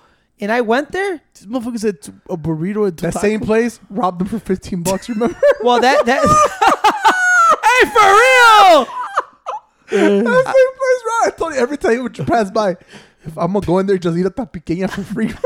and 0.41 0.51
I 0.51 0.61
went 0.61 0.91
there. 0.91 1.21
This 1.33 1.45
motherfucker 1.45 1.79
said 1.79 2.01
t- 2.01 2.11
a 2.29 2.35
burrito 2.35 2.87
and 2.87 2.97
two 2.97 3.05
that 3.05 3.13
tacos. 3.13 3.21
same 3.21 3.39
place 3.41 3.79
robbed 3.89 4.19
them 4.19 4.27
for 4.27 4.39
15 4.39 4.83
bucks. 4.83 5.07
Remember? 5.09 5.37
Well, 5.63 5.79
that 5.79 6.05
that. 6.05 6.21
hey, 7.63 7.89
for 7.93 8.07
real. 8.19 8.87
that 9.91 10.45
same 10.45 10.73
place, 10.79 11.01
right? 11.05 11.21
I 11.27 11.29
told 11.37 11.53
you 11.53 11.59
every 11.59 11.77
time 11.77 11.91
you 11.93 12.03
would 12.03 12.15
pass 12.27 12.49
by. 12.49 12.77
If 13.23 13.37
I'm 13.37 13.53
gonna 13.53 13.63
go 13.65 13.77
in 13.77 13.85
there, 13.85 13.99
just 13.99 14.17
eat 14.17 14.25
a 14.25 14.31
tapiqueña 14.31 14.89
for 14.89 15.03
free. 15.03 15.31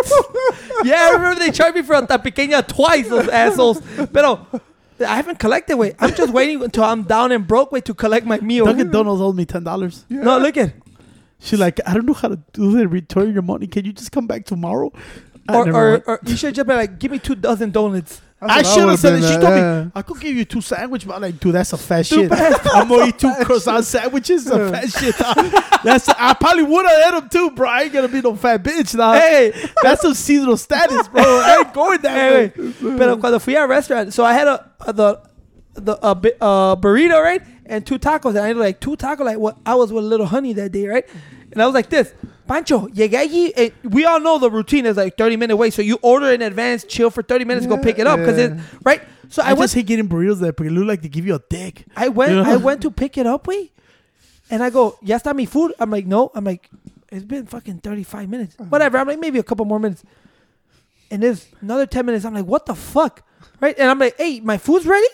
Yeah, 0.84 1.10
I 1.10 1.14
remember 1.14 1.40
they 1.40 1.52
charged 1.52 1.76
me 1.76 1.82
for 1.82 1.96
a 1.96 2.02
tapiqueña 2.06 2.66
twice, 2.68 3.10
those 3.10 3.28
assholes. 3.28 3.82
Pero 4.14 4.46
I 5.00 5.16
haven't 5.16 5.40
collected. 5.40 5.78
Wait, 5.78 5.96
I'm 6.00 6.14
just 6.14 6.32
waiting 6.32 6.62
until 6.64 6.84
I'm 6.84 7.04
down 7.04 7.32
and 7.32 7.46
broke. 7.48 7.72
Wait 7.72 7.86
to 7.86 7.94
collect 7.94 8.26
my 8.26 8.40
meal. 8.40 8.66
Dunkin' 8.66 8.92
Donuts 8.92 9.20
owed 9.22 9.36
me 9.36 9.46
ten 9.46 9.64
dollars. 9.64 10.06
No, 10.10 10.38
look 10.38 10.56
at. 10.58 10.74
She's 11.46 11.60
like, 11.60 11.80
I 11.86 11.94
don't 11.94 12.06
know 12.06 12.14
how 12.14 12.30
to 12.30 12.40
do 12.54 12.72
the 12.76 12.88
return 12.88 13.32
your 13.34 13.44
money. 13.44 13.68
Can 13.68 13.86
you 13.86 13.94
just 13.94 14.12
come 14.12 14.26
back 14.28 14.46
tomorrow? 14.46 14.92
I 15.48 15.56
Or, 15.58 15.66
never 15.66 15.78
or, 15.88 15.92
went. 15.92 16.04
or 16.08 16.20
you 16.26 16.36
should 16.36 16.56
just 16.56 16.68
be 16.68 16.74
like, 16.74 16.98
give 17.00 17.12
me 17.12 17.20
two 17.20 17.36
dozen 17.36 17.70
donuts. 17.72 18.20
I 18.42 18.62
That's 18.62 18.68
what 18.70 18.74
should 18.74 18.80
have 18.82 18.88
would've 18.90 19.00
said 19.00 19.14
it. 19.14 19.22
been, 19.22 19.30
She 19.30 19.38
told 19.38 19.56
yeah. 19.56 19.84
me 19.86 19.92
I 19.96 20.02
could 20.02 20.20
give 20.20 20.36
you 20.36 20.46
two 20.46 20.60
sandwiches, 20.62 21.08
but 21.08 21.16
I'm 21.16 21.22
like, 21.22 21.40
dude, 21.40 21.54
that's 21.56 21.72
a 21.74 21.78
fat 21.78 22.06
shit. 22.06 22.32
I'm 22.34 22.88
gonna 22.90 23.06
eat 23.08 23.18
two 23.20 23.34
croissant 23.44 23.86
sandwiches. 23.86 24.48
A 24.48 24.72
fat 24.72 24.90
shit. 24.92 25.16
That's 25.86 26.10
I 26.10 26.34
probably 26.34 26.64
would 26.64 26.86
have 26.86 27.04
had 27.04 27.14
them 27.22 27.30
too, 27.30 27.52
bro. 27.52 27.70
I 27.70 27.84
ain't 27.84 27.94
gonna 27.94 28.08
be 28.08 28.22
no 28.22 28.36
fat 28.36 28.62
bitch, 28.64 28.98
dog. 28.98 29.18
Hey, 29.22 29.54
That's 29.84 30.02
some 30.02 30.14
seasonal 30.16 30.58
status, 30.58 31.08
bro. 31.08 31.22
I 31.24 31.58
ain't 31.60 31.74
going 31.74 32.02
that 32.02 32.16
hey, 32.16 32.34
way. 32.62 32.74
wait. 32.82 32.98
Pero 32.98 33.18
cuando 33.18 33.40
fui 33.40 33.56
al 33.56 33.68
restaurant, 33.68 34.12
so 34.14 34.24
I 34.26 34.34
had 34.34 34.48
a, 34.48 34.70
a 34.82 34.94
the 34.94 35.22
the 35.76 36.00
a, 36.06 36.16
bi- 36.16 36.34
a 36.42 36.76
burrito, 36.80 37.22
right, 37.22 37.42
and 37.68 37.86
two 37.86 38.00
tacos, 38.00 38.30
and 38.32 38.40
I 38.40 38.48
had 38.48 38.58
like 38.58 38.80
two 38.80 38.98
tacos, 38.98 39.26
like 39.26 39.38
what 39.38 39.58
I 39.66 39.76
was 39.76 39.94
with 39.94 40.04
a 40.04 40.08
little 40.08 40.26
honey 40.26 40.54
that 40.54 40.72
day, 40.72 40.88
right, 40.88 41.06
and 41.56 41.64
I 41.64 41.66
was 41.66 41.74
like 41.74 41.90
this. 41.90 42.14
Pancho, 42.48 42.88
llegué 42.90 43.18
allí. 43.18 43.52
eh, 43.56 43.70
we 43.84 44.06
all 44.06 44.20
know 44.20 44.38
the 44.38 44.52
routine 44.52 44.86
is 44.86 44.98
like 44.98 45.18
30 45.18 45.38
minute 45.38 45.58
wait. 45.58 45.74
So 45.74 45.82
you 45.82 45.98
order 46.04 46.32
in 46.32 46.44
advance, 46.44 46.84
chill 46.84 47.10
for 47.10 47.24
30 47.24 47.46
minutes, 47.46 47.66
go 47.66 47.78
pick 47.78 47.98
it 47.98 48.06
up. 48.06 48.20
Cause 48.20 48.38
it, 48.38 48.54
right? 48.84 49.02
So 49.30 49.42
I, 49.42 49.48
I, 49.48 49.54
went 49.54 49.62
just 49.64 49.74
hate 49.76 49.88
getting 49.88 50.08
burritos 50.08 50.40
there 50.40 50.52
because 50.52 50.72
it 50.72 50.76
look 50.76 50.88
like 50.88 51.02
they 51.02 51.10
give 51.10 51.26
you 51.26 51.34
a 51.36 51.42
dick. 51.50 51.86
I 51.96 52.10
went 52.10 52.32
You 52.32 52.44
know? 52.44 52.52
I 52.52 52.58
went 52.58 52.82
to 52.84 52.92
pick 52.92 53.18
it 53.18 53.26
up, 53.26 53.48
wait. 53.48 53.72
And 54.52 54.62
I 54.62 54.70
go, 54.70 55.00
Ya 55.02 55.18
está 55.18 55.36
mi 55.36 55.46
food? 55.46 55.74
I'm 55.80 55.90
like, 55.90 56.06
no. 56.06 56.32
I'm 56.36 56.44
like, 56.44 56.70
it's 57.12 57.26
been 57.26 57.48
fucking 57.48 57.80
35 57.80 58.30
minutes. 58.30 58.56
Whatever. 58.60 59.00
I'm 59.00 59.08
like, 59.08 59.20
maybe 59.20 59.40
a 59.40 59.44
couple 59.44 59.66
more 59.66 59.80
minutes. 59.80 60.04
And 61.10 61.24
there's 61.24 61.48
another 61.62 61.86
10 61.86 62.06
minutes. 62.06 62.26
I'm 62.26 62.34
like, 62.34 62.46
what 62.46 62.66
the 62.66 62.76
fuck? 62.76 63.24
Right? 63.60 63.78
And 63.80 63.90
I'm 63.90 63.98
like, 63.98 64.18
hey, 64.18 64.40
my 64.42 64.58
food's 64.58 64.86
ready? 64.86 65.08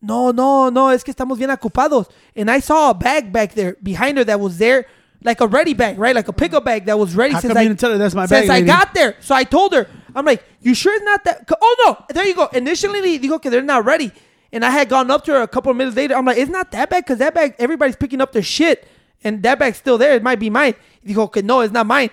No, 0.00 0.32
no, 0.32 0.68
no. 0.70 0.88
Es 0.88 1.04
que 1.04 1.14
estamos 1.14 1.38
bien 1.38 1.50
ocupados. 1.50 2.10
And 2.34 2.50
I 2.50 2.58
saw 2.58 2.90
a 2.90 2.94
bag 2.94 3.32
back 3.32 3.54
there 3.54 3.76
behind 3.82 4.18
her 4.18 4.24
that 4.24 4.40
was 4.40 4.58
there, 4.58 4.86
like 5.24 5.40
a 5.40 5.46
ready 5.46 5.74
bag, 5.74 5.98
right? 5.98 6.14
Like 6.14 6.28
a 6.28 6.32
pickup 6.32 6.64
bag 6.64 6.86
that 6.86 6.98
was 6.98 7.14
ready 7.14 7.34
How 7.34 7.40
since 7.40 7.56
I, 7.56 7.64
didn't 7.64 7.78
tell 7.80 7.90
her 7.92 7.98
that's 7.98 8.14
my 8.14 8.26
since 8.26 8.42
bag, 8.42 8.50
I 8.50 8.54
lady? 8.54 8.66
got 8.66 8.94
there. 8.94 9.16
So 9.20 9.34
I 9.34 9.44
told 9.44 9.72
her, 9.72 9.88
I'm 10.14 10.24
like, 10.24 10.44
you 10.60 10.74
sure 10.74 10.94
it's 10.94 11.04
not 11.04 11.24
that? 11.24 11.48
Oh 11.60 11.76
no, 11.86 12.04
there 12.14 12.26
you 12.26 12.34
go. 12.34 12.46
Initially, 12.46 13.16
you 13.16 13.28
go, 13.28 13.36
okay, 13.36 13.48
they're 13.48 13.62
not 13.62 13.84
ready, 13.84 14.12
and 14.52 14.64
I 14.64 14.70
had 14.70 14.88
gone 14.88 15.10
up 15.10 15.24
to 15.24 15.32
her 15.32 15.42
a 15.42 15.48
couple 15.48 15.70
of 15.70 15.76
minutes 15.76 15.96
later. 15.96 16.14
I'm 16.14 16.24
like, 16.24 16.38
it's 16.38 16.50
not 16.50 16.70
that 16.72 16.90
bad 16.90 17.04
because 17.04 17.18
that 17.18 17.34
bag, 17.34 17.54
everybody's 17.58 17.96
picking 17.96 18.20
up 18.20 18.32
their 18.32 18.42
shit, 18.42 18.86
and 19.24 19.42
that 19.42 19.58
bag's 19.58 19.78
still 19.78 19.98
there. 19.98 20.14
It 20.14 20.22
might 20.22 20.38
be 20.38 20.50
mine. 20.50 20.74
You 21.02 21.14
go, 21.14 21.22
okay, 21.24 21.42
no, 21.42 21.60
it's 21.60 21.72
not 21.72 21.86
mine. 21.86 22.10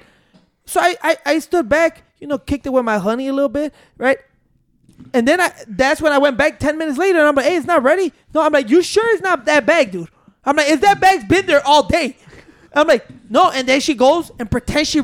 So 0.66 0.80
I, 0.80 0.96
I, 1.02 1.18
I 1.26 1.40
stood 1.40 1.68
back, 1.68 2.04
you 2.20 2.28
know, 2.28 2.38
kicked 2.38 2.66
it 2.66 2.70
with 2.70 2.86
my 2.86 3.00
honey 3.00 3.28
a 3.28 3.34
little 3.34 3.50
bit, 3.50 3.74
right? 3.98 4.20
And 5.14 5.28
then 5.28 5.42
I, 5.42 5.52
that's 5.68 6.02
when 6.02 6.12
I 6.12 6.18
went 6.20 6.38
back 6.38 6.60
ten 6.60 6.78
minutes 6.78 6.98
later, 6.98 7.20
and 7.20 7.28
I'm 7.28 7.36
like, 7.36 7.46
hey, 7.46 7.56
it's 7.56 7.66
not 7.66 7.84
ready. 7.84 8.14
No, 8.34 8.44
I'm 8.44 8.52
like, 8.54 8.70
you 8.70 8.82
sure 8.84 9.10
it's 9.14 9.22
not 9.24 9.46
that 9.46 9.66
bag, 9.66 9.92
dude? 9.92 10.10
I'm 10.46 10.56
like, 10.56 10.70
is 10.70 10.80
that 10.82 11.00
bag's 11.00 11.26
been 11.26 11.46
there 11.46 11.66
all 11.66 11.88
day? 11.88 12.18
I'm 12.74 12.88
like, 12.88 13.06
no. 13.30 13.52
And 13.52 13.68
then 13.68 13.80
she 13.80 13.94
goes 13.94 14.32
and 14.40 14.50
pretends 14.50 14.90
she, 14.90 15.02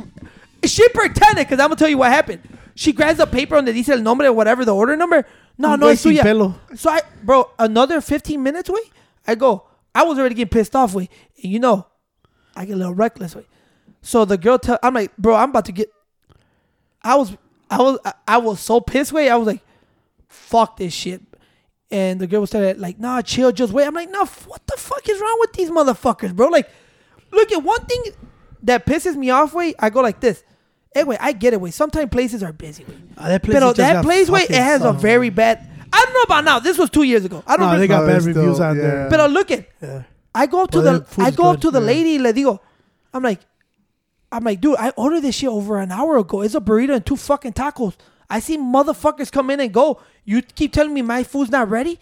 she 0.63 0.87
pretended 0.89 1.47
because 1.47 1.59
I'm 1.59 1.67
gonna 1.67 1.75
tell 1.75 1.89
you 1.89 1.97
what 1.97 2.11
happened. 2.11 2.41
She 2.75 2.91
grabs 2.91 3.19
a 3.19 3.27
paper 3.27 3.55
donde 3.55 3.73
dice 3.73 3.89
el 3.89 4.01
nombre 4.01 4.27
or 4.27 4.33
whatever 4.33 4.65
the 4.65 4.75
order 4.75 4.95
number. 4.95 5.25
No, 5.57 5.75
no, 5.75 5.87
es 5.87 6.03
suya. 6.03 6.21
pelo. 6.21 6.55
So 6.75 6.89
I, 6.89 7.01
bro, 7.23 7.49
another 7.57 8.01
15 8.01 8.41
minutes, 8.41 8.69
wait. 8.69 8.91
I 9.25 9.35
go. 9.35 9.63
I 9.93 10.03
was 10.03 10.19
already 10.19 10.35
getting 10.35 10.49
pissed 10.49 10.75
off, 10.75 10.93
wait. 10.93 11.09
And 11.41 11.51
you 11.51 11.59
know, 11.59 11.87
I 12.55 12.65
get 12.65 12.73
a 12.73 12.77
little 12.77 12.93
reckless, 12.93 13.35
wait. 13.35 13.47
So 14.01 14.25
the 14.25 14.37
girl 14.37 14.59
tell, 14.59 14.77
I'm 14.83 14.93
like, 14.93 15.15
bro, 15.17 15.35
I'm 15.35 15.49
about 15.49 15.65
to 15.65 15.71
get. 15.71 15.89
I 17.01 17.15
was, 17.15 17.35
I 17.69 17.81
was, 17.81 17.99
I, 18.03 18.13
I 18.27 18.37
was 18.37 18.59
so 18.59 18.81
pissed, 18.81 19.13
wait. 19.13 19.29
I 19.29 19.37
was 19.37 19.47
like, 19.47 19.61
fuck 20.27 20.77
this 20.77 20.93
shit. 20.93 21.21
And 21.89 22.19
the 22.19 22.27
girl 22.27 22.41
was 22.41 22.49
telling 22.49 22.79
like, 22.79 22.99
nah, 22.99 23.21
chill, 23.21 23.51
just 23.51 23.71
wait. 23.71 23.85
I'm 23.85 23.93
like, 23.93 24.09
nah, 24.09 24.25
what 24.25 24.65
the 24.67 24.75
fuck 24.75 25.07
is 25.07 25.19
wrong 25.19 25.37
with 25.39 25.53
these 25.53 25.69
motherfuckers, 25.69 26.35
bro? 26.35 26.47
Like, 26.47 26.69
look 27.31 27.51
at 27.51 27.63
one 27.63 27.85
thing 27.85 28.03
that 28.63 28.85
pisses 28.85 29.15
me 29.15 29.29
off, 29.29 29.53
Way 29.53 29.73
I 29.79 29.89
go 29.89 30.01
like 30.01 30.19
this. 30.19 30.43
Hey, 30.93 31.03
wait, 31.03 31.19
I 31.21 31.33
get 31.33 31.53
it, 31.53 31.59
wait. 31.59 31.73
Sometimes 31.73 32.09
places 32.09 32.41
are 32.41 32.53
busy, 32.53 32.85
wait. 32.87 32.97
Ah, 33.17 33.27
that 33.27 33.43
place 33.43 33.53
Pero 33.55 33.67
just 33.73 33.77
that 33.77 34.03
place, 34.03 34.29
wait, 34.29 34.43
it 34.43 34.47
fucking 34.47 34.63
has 34.63 34.83
a 34.85 34.93
very 34.93 35.29
bad. 35.29 35.69
I 35.91 36.03
don't 36.03 36.13
know 36.13 36.21
about 36.23 36.43
now. 36.45 36.59
This 36.59 36.77
was 36.77 36.89
two 36.89 37.03
years 37.03 37.25
ago. 37.25 37.43
I 37.45 37.57
don't 37.57 37.67
No, 37.67 37.73
know. 37.73 37.79
they 37.79 37.87
got 37.87 38.01
No, 38.01 38.07
bad 38.07 38.23
reviews 38.23 38.55
still- 38.55 38.63
out 38.65 38.75
yeah. 38.77 38.81
there. 38.81 39.09
But 39.09 39.31
look 39.31 39.51
at, 39.51 39.67
Yeah. 39.81 40.03
I 40.33 40.45
go 40.47 40.63
up 40.63 40.71
to 40.71 40.81
But 40.81 41.09
the, 41.09 41.15
the 41.15 41.21
I 41.23 41.31
go 41.31 41.45
up 41.51 41.61
to 41.61 41.71
the 41.71 41.79
yeah. 41.79 41.85
lady, 41.85 42.19
le 42.19 42.33
digo, 42.33 42.59
I'm 43.13 43.23
like, 43.23 43.39
I'm 44.31 44.43
like, 44.43 44.59
dude, 44.59 44.75
I 44.77 44.89
ordered 44.91 45.21
this 45.21 45.35
shit 45.35 45.49
over 45.49 45.77
an 45.79 45.91
hour 45.91 46.17
ago. 46.17 46.41
It's 46.41 46.55
a 46.55 46.59
burrito 46.59 46.93
and 46.95 47.05
two 47.05 47.15
fucking 47.15 47.53
tacos. 47.53 47.93
I 48.29 48.39
see 48.39 48.57
motherfuckers 48.57 49.31
come 49.31 49.49
in 49.51 49.59
and 49.59 49.73
go. 49.73 50.01
You 50.25 50.41
keep 50.41 50.73
telling 50.73 50.93
me 50.93 51.01
my 51.01 51.23
food's 51.23 51.51
not 51.51 51.69
ready, 51.69 51.99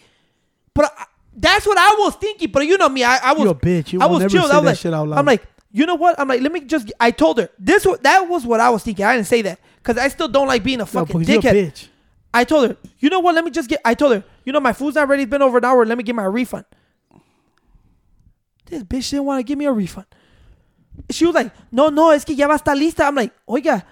but 0.73 0.91
I, 0.97 1.05
that's 1.35 1.65
what 1.65 1.77
I 1.77 1.95
was 1.99 2.15
thinking. 2.15 2.51
But 2.51 2.65
you 2.65 2.77
know 2.77 2.89
me, 2.89 3.03
I, 3.03 3.17
I 3.17 3.33
was 3.33 3.43
You 3.43 3.49
a 3.49 3.55
bitch. 3.55 3.93
You 3.93 4.01
I 4.01 4.05
was 4.05 4.31
chilled. 4.31 4.51
I 4.51 4.57
was 4.57 4.65
like, 4.65 4.77
shit 4.77 4.93
out 4.93 5.07
loud. 5.07 5.19
I'm 5.19 5.25
like, 5.25 5.43
you 5.71 5.85
know 5.85 5.95
what? 5.95 6.19
I'm 6.19 6.27
like, 6.27 6.41
let 6.41 6.51
me 6.51 6.61
just. 6.61 6.91
I 6.99 7.11
told 7.11 7.39
her 7.39 7.49
this. 7.57 7.87
That 8.01 8.27
was 8.27 8.45
what 8.45 8.59
I 8.59 8.69
was 8.69 8.83
thinking. 8.83 9.05
I 9.05 9.15
didn't 9.15 9.27
say 9.27 9.41
that 9.43 9.59
because 9.77 9.97
I 9.97 10.07
still 10.07 10.27
don't 10.27 10.47
like 10.47 10.63
being 10.63 10.79
a 10.79 10.79
no, 10.79 10.85
fucking 10.85 11.19
because 11.19 11.43
you're 11.43 11.53
a 11.53 11.55
bitch. 11.55 11.87
I 12.33 12.43
told 12.43 12.69
her, 12.69 12.77
you 12.99 13.09
know 13.09 13.19
what? 13.19 13.35
Let 13.35 13.45
me 13.45 13.51
just 13.51 13.69
get. 13.69 13.81
I 13.85 13.93
told 13.93 14.13
her, 14.13 14.23
you 14.43 14.53
know, 14.53 14.59
my 14.59 14.73
food's 14.73 14.95
not 14.95 15.07
ready. 15.07 15.23
It's 15.23 15.29
been 15.29 15.41
over 15.41 15.57
an 15.57 15.65
hour. 15.65 15.85
Let 15.85 15.97
me 15.97 16.03
get 16.03 16.15
my 16.15 16.25
refund. 16.25 16.65
This 18.65 18.83
bitch 18.83 19.09
didn't 19.09 19.25
want 19.25 19.39
to 19.39 19.43
give 19.43 19.57
me 19.57 19.65
a 19.65 19.71
refund. 19.71 20.07
She 21.09 21.25
was 21.25 21.35
like, 21.35 21.51
no, 21.71 21.89
no, 21.89 22.11
es 22.11 22.23
que 22.23 22.35
ya 22.35 22.47
va 22.47 22.53
a 22.53 22.59
estar 22.59 22.77
lista. 22.77 23.05
I'm 23.05 23.15
like, 23.15 23.33
oiga, 23.47 23.83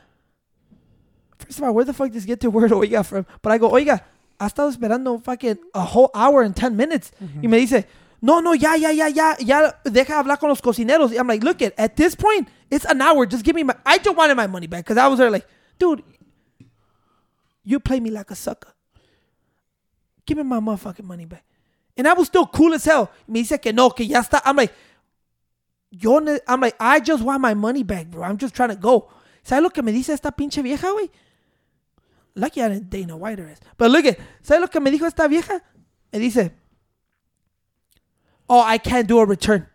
First 1.46 1.58
of 1.58 1.64
all, 1.64 1.74
where 1.74 1.86
the 1.86 1.94
fuck 1.94 2.12
does 2.12 2.26
get 2.26 2.40
the 2.40 2.50
word 2.50 2.72
oiga 2.72 3.06
from? 3.06 3.26
But 3.42 3.52
I 3.52 3.58
go, 3.58 3.72
oiga, 3.72 4.02
ha 4.42 4.48
estado 4.48 4.70
esperando 4.70 5.20
fucking 5.24 5.60
a 5.74 5.86
whole 5.86 6.10
hour 6.16 6.42
and 6.42 6.56
10 6.56 6.76
minutes. 6.76 7.12
Y 7.44 7.48
me 7.48 7.58
dice, 7.60 7.86
no, 8.22 8.42
no, 8.42 8.54
ya, 8.56 8.76
ya, 8.76 8.90
ya, 8.90 9.08
ya, 9.08 9.36
ya, 9.40 9.72
deja 9.84 10.18
hablar 10.20 10.40
con 10.40 10.50
los 10.50 10.62
cocineros. 10.62 11.12
I'm 11.16 11.28
like, 11.28 11.44
look, 11.44 11.62
at, 11.62 11.74
at 11.78 11.96
this 11.96 12.16
point, 12.16 12.48
it's 12.72 12.86
an 12.86 13.02
hour. 13.02 13.26
Just 13.28 13.44
give 13.44 13.56
me 13.56 13.64
my, 13.64 13.76
I 13.86 14.00
just 14.00 14.16
wanted 14.18 14.36
my 14.36 14.48
money 14.48 14.68
back 14.68 14.86
because 14.86 14.98
I 14.98 15.08
was 15.08 15.20
there 15.20 15.30
like, 15.30 15.48
dude, 15.78 16.04
you 17.64 17.80
play 17.80 18.00
me 18.00 18.10
like 18.10 18.32
a 18.32 18.36
sucker. 18.36 18.74
Give 20.26 20.38
me 20.38 20.44
my 20.44 20.60
motherfucking 20.60 21.04
money 21.06 21.26
back. 21.26 21.44
And 21.96 22.08
I 22.08 22.14
was 22.14 22.28
still 22.28 22.48
cool 22.48 22.74
as 22.74 22.86
hell. 22.86 23.12
Me 23.28 23.44
dice 23.44 23.62
que 23.62 23.72
no, 23.74 23.92
que 23.92 24.06
ya 24.06 24.22
está. 24.22 24.42
I'm 24.44 24.56
like, 24.56 24.74
yo, 25.92 26.18
I'm 26.48 26.62
like, 26.62 26.76
I 26.80 27.00
just 27.00 27.24
want 27.24 27.42
my 27.42 27.54
money 27.54 27.84
back, 27.84 28.08
bro. 28.08 28.24
I'm 28.24 28.38
just 28.38 28.56
trying 28.56 28.70
to 28.70 28.76
go. 28.76 29.10
¿Sabes 29.44 29.62
lo 29.64 29.70
que 29.70 29.84
me 29.84 29.92
dice 29.92 30.10
esta 30.14 30.32
pinche 30.32 30.64
vieja, 30.64 30.92
güey? 30.92 31.10
Lucky 32.36 32.62
I 32.62 32.70
didn't 32.70 32.90
date 32.90 33.08
no 33.08 33.18
white 33.18 33.40
ass. 33.40 33.60
But 33.78 33.92
look 33.92 34.06
at, 34.06 34.18
¿sabes 34.44 34.62
lo 34.62 34.68
que 34.68 34.80
me 34.80 34.92
dijo 34.92 35.06
esta 35.06 35.28
vieja? 35.28 35.62
Me 36.14 36.20
dice, 36.20 36.52
oh, 38.50 38.62
I 38.62 38.78
can't 38.78 39.08
do 39.08 39.20
a 39.20 39.26
return. 39.26 39.68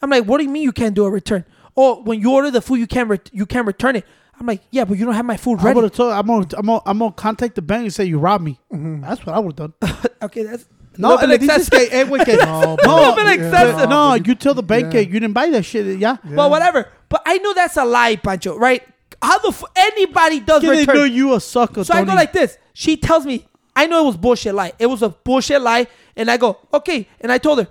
I'm 0.00 0.10
like, 0.10 0.24
what 0.24 0.38
do 0.38 0.44
you 0.44 0.50
mean 0.50 0.62
you 0.62 0.72
can't 0.72 0.94
do 0.94 1.04
a 1.04 1.10
return? 1.10 1.44
Oh, 1.76 2.02
when 2.02 2.20
you 2.20 2.32
order 2.32 2.50
the 2.50 2.60
food, 2.60 2.78
you 2.78 2.86
can't 2.86 3.08
ret- 3.08 3.30
you 3.32 3.46
can't 3.46 3.66
return 3.66 3.96
it. 3.96 4.04
I'm 4.40 4.46
like, 4.46 4.62
yeah, 4.70 4.84
but 4.84 4.98
you 4.98 5.04
don't 5.04 5.14
have 5.14 5.24
my 5.24 5.36
food 5.36 5.56
ready. 5.56 5.62
I 5.62 5.66
ready. 5.68 5.74
would 5.76 5.84
have 5.84 5.92
told. 5.92 6.12
I'm 6.12 6.26
gonna, 6.26 6.46
I'm 6.56 6.66
gonna, 6.66 6.82
I'm 6.86 6.98
gonna 6.98 7.12
contact 7.12 7.56
the 7.56 7.62
bank 7.62 7.84
and 7.84 7.94
say 7.94 8.04
you 8.04 8.18
robbed 8.18 8.44
me. 8.44 8.58
That's 8.70 9.26
what 9.26 9.34
I 9.34 9.38
would 9.40 9.58
have 9.58 9.72
done. 9.80 9.96
okay, 10.22 10.44
that's 10.44 10.66
No, 10.96 11.10
little 11.14 11.28
le 11.28 11.38
bit 11.38 11.48
dices 11.48 11.68
excessive. 11.68 12.08
que, 12.08 12.20
eh, 12.20 12.24
que 12.24 12.36
No, 12.44 12.76
no, 12.84 12.96
little 12.96 13.14
bit 13.16 13.26
eh, 13.26 13.32
excessive. 13.34 13.88
No, 13.88 14.10
but 14.10 14.26
you 14.26 14.34
tell 14.34 14.54
the 14.54 14.62
bank 14.62 14.86
yeah. 14.86 15.00
that 15.00 15.06
you 15.06 15.20
didn't 15.20 15.32
buy 15.32 15.50
that 15.50 15.64
shit. 15.64 15.98
Yeah. 15.98 16.16
But 16.24 16.50
whatever. 16.50 16.88
But 17.08 17.22
I 17.26 17.38
know 17.38 17.52
that's 17.54 17.76
a 17.76 17.84
lie, 17.84 18.16
Pancho, 18.16 18.56
right? 18.56 18.82
How 19.20 19.38
the 19.38 19.48
f- 19.48 19.64
anybody 19.74 20.40
does 20.40 20.62
they 20.62 20.68
return? 20.68 20.96
know 20.96 21.04
you 21.04 21.34
a 21.34 21.40
sucker. 21.40 21.84
So 21.84 21.94
I 21.94 22.04
go 22.04 22.14
like 22.14 22.32
this. 22.32 22.56
She 22.72 22.96
tells 22.96 23.26
me, 23.26 23.46
I 23.74 23.86
know 23.86 24.02
it 24.02 24.06
was 24.06 24.16
bullshit 24.16 24.54
lie. 24.54 24.72
It 24.78 24.86
was 24.86 25.02
a 25.02 25.08
bullshit 25.08 25.60
lie. 25.60 25.86
And 26.16 26.30
I 26.30 26.36
go, 26.36 26.58
okay. 26.72 27.08
And 27.20 27.30
I 27.30 27.38
told 27.38 27.58
her, 27.58 27.68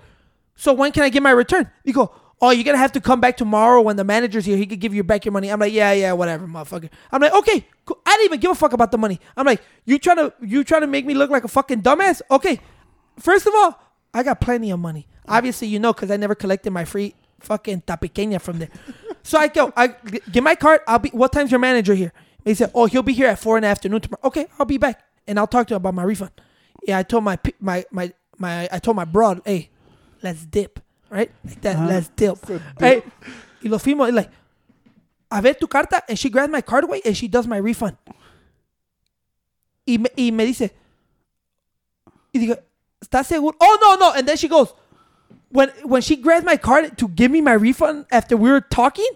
so 0.56 0.72
when 0.72 0.92
can 0.92 1.02
I 1.02 1.08
get 1.08 1.22
my 1.22 1.30
return? 1.30 1.70
You 1.84 1.92
go, 1.92 2.14
oh, 2.40 2.50
you're 2.50 2.64
to 2.64 2.76
have 2.76 2.92
to 2.92 3.00
come 3.00 3.20
back 3.20 3.36
tomorrow 3.36 3.80
when 3.80 3.96
the 3.96 4.04
manager's 4.04 4.44
here. 4.44 4.56
He 4.56 4.66
could 4.66 4.80
give 4.80 4.94
you 4.94 5.04
back 5.04 5.24
your 5.24 5.32
money. 5.32 5.50
I'm 5.50 5.60
like, 5.60 5.72
yeah, 5.72 5.92
yeah, 5.92 6.12
whatever, 6.12 6.46
motherfucker. 6.46 6.90
I'm 7.12 7.20
like, 7.20 7.32
okay. 7.34 7.66
cool. 7.84 8.00
I 8.06 8.10
didn't 8.12 8.24
even 8.26 8.40
give 8.40 8.50
a 8.50 8.54
fuck 8.54 8.72
about 8.72 8.90
the 8.90 8.98
money. 8.98 9.20
I'm 9.36 9.46
like, 9.46 9.62
you 9.84 9.98
trying 9.98 10.16
to 10.16 10.32
you 10.40 10.64
trying 10.64 10.82
to 10.82 10.86
make 10.86 11.06
me 11.06 11.14
look 11.14 11.30
like 11.30 11.44
a 11.44 11.48
fucking 11.48 11.82
dumbass? 11.82 12.22
Okay. 12.30 12.60
First 13.18 13.46
of 13.46 13.54
all, 13.56 13.80
I 14.14 14.22
got 14.22 14.40
plenty 14.40 14.70
of 14.70 14.78
money. 14.78 15.06
Obviously, 15.26 15.68
you 15.68 15.78
know, 15.78 15.92
because 15.92 16.10
I 16.10 16.16
never 16.16 16.34
collected 16.34 16.70
my 16.70 16.84
free 16.84 17.14
fucking 17.40 17.82
tapequeña 17.82 18.40
from 18.40 18.60
there. 18.60 18.70
So 19.22 19.38
I 19.38 19.48
go, 19.48 19.72
I 19.76 19.88
get 20.30 20.42
my 20.42 20.54
card. 20.54 20.80
I'll 20.86 20.98
be. 20.98 21.10
What 21.10 21.32
time's 21.32 21.50
your 21.50 21.60
manager 21.60 21.94
here? 21.94 22.12
He 22.44 22.54
said, 22.54 22.70
oh, 22.74 22.86
he'll 22.86 23.02
be 23.02 23.12
here 23.12 23.28
at 23.28 23.38
four 23.38 23.58
in 23.58 23.62
the 23.62 23.68
afternoon 23.68 24.00
tomorrow. 24.00 24.20
Okay, 24.24 24.46
I'll 24.58 24.66
be 24.66 24.78
back, 24.78 25.02
and 25.26 25.38
I'll 25.38 25.46
talk 25.46 25.66
to 25.68 25.74
him 25.74 25.78
about 25.78 25.94
my 25.94 26.02
refund. 26.02 26.30
Yeah, 26.86 26.98
I 26.98 27.02
told 27.02 27.24
my 27.24 27.38
my 27.60 27.84
my 27.90 28.12
my 28.38 28.68
I 28.72 28.78
told 28.78 28.96
my 28.96 29.04
broad, 29.04 29.42
hey, 29.44 29.70
let's 30.22 30.44
dip, 30.44 30.80
right? 31.10 31.30
Like 31.44 31.60
that, 31.62 31.76
uh-huh. 31.76 31.86
let's 31.86 32.08
dip. 32.10 32.38
Hey, 32.78 33.02
y 33.62 33.68
lo 33.68 33.78
like, 34.10 34.30
a 35.30 35.42
ver 35.42 35.54
tu 35.54 35.66
carta, 35.66 36.02
and 36.08 36.18
she 36.18 36.30
grabs 36.30 36.50
my 36.50 36.60
card 36.60 36.84
away, 36.84 37.02
and 37.04 37.16
she 37.16 37.28
does 37.28 37.46
my 37.46 37.58
refund. 37.58 37.96
Y 39.86 39.96
me, 39.96 40.10
y 40.16 40.30
me 40.30 40.44
dice, 40.44 40.70
y 42.34 42.40
digo, 42.40 42.56
¿estás 43.02 43.26
seguro? 43.26 43.56
Oh, 43.58 43.78
no, 43.80 43.96
no. 43.96 44.12
And 44.14 44.28
then 44.28 44.36
she 44.36 44.48
goes, 44.48 44.74
when 45.50 45.70
when 45.82 46.02
she 46.02 46.16
grabs 46.16 46.44
my 46.44 46.56
card 46.56 46.98
to 46.98 47.08
give 47.08 47.30
me 47.30 47.40
my 47.40 47.52
refund 47.52 48.06
after 48.10 48.36
we 48.36 48.50
were 48.50 48.60
talking, 48.60 49.08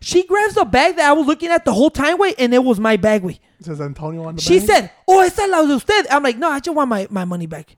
she 0.00 0.26
grabs 0.26 0.54
the 0.54 0.64
bag 0.64 0.96
that 0.96 1.08
I 1.08 1.12
was 1.12 1.26
looking 1.26 1.50
at 1.50 1.64
the 1.64 1.72
whole 1.72 1.90
time, 1.90 2.18
way, 2.18 2.34
and 2.38 2.54
it 2.54 2.62
was 2.62 2.78
my 2.78 2.96
bag, 2.96 3.22
way. 3.22 3.40
Says 3.60 3.80
Antonio 3.80 4.24
on 4.24 4.36
the 4.36 4.42
She 4.42 4.60
said, 4.60 4.90
oh, 5.08 5.20
esta 5.20 5.42
es 5.42 5.50
la 5.50 5.62
de 5.62 5.74
usted. 5.74 6.06
I'm 6.10 6.22
like, 6.22 6.36
no, 6.36 6.50
I 6.50 6.60
just 6.60 6.76
want 6.76 6.90
my, 6.90 7.06
my 7.10 7.24
money 7.24 7.46
back. 7.46 7.76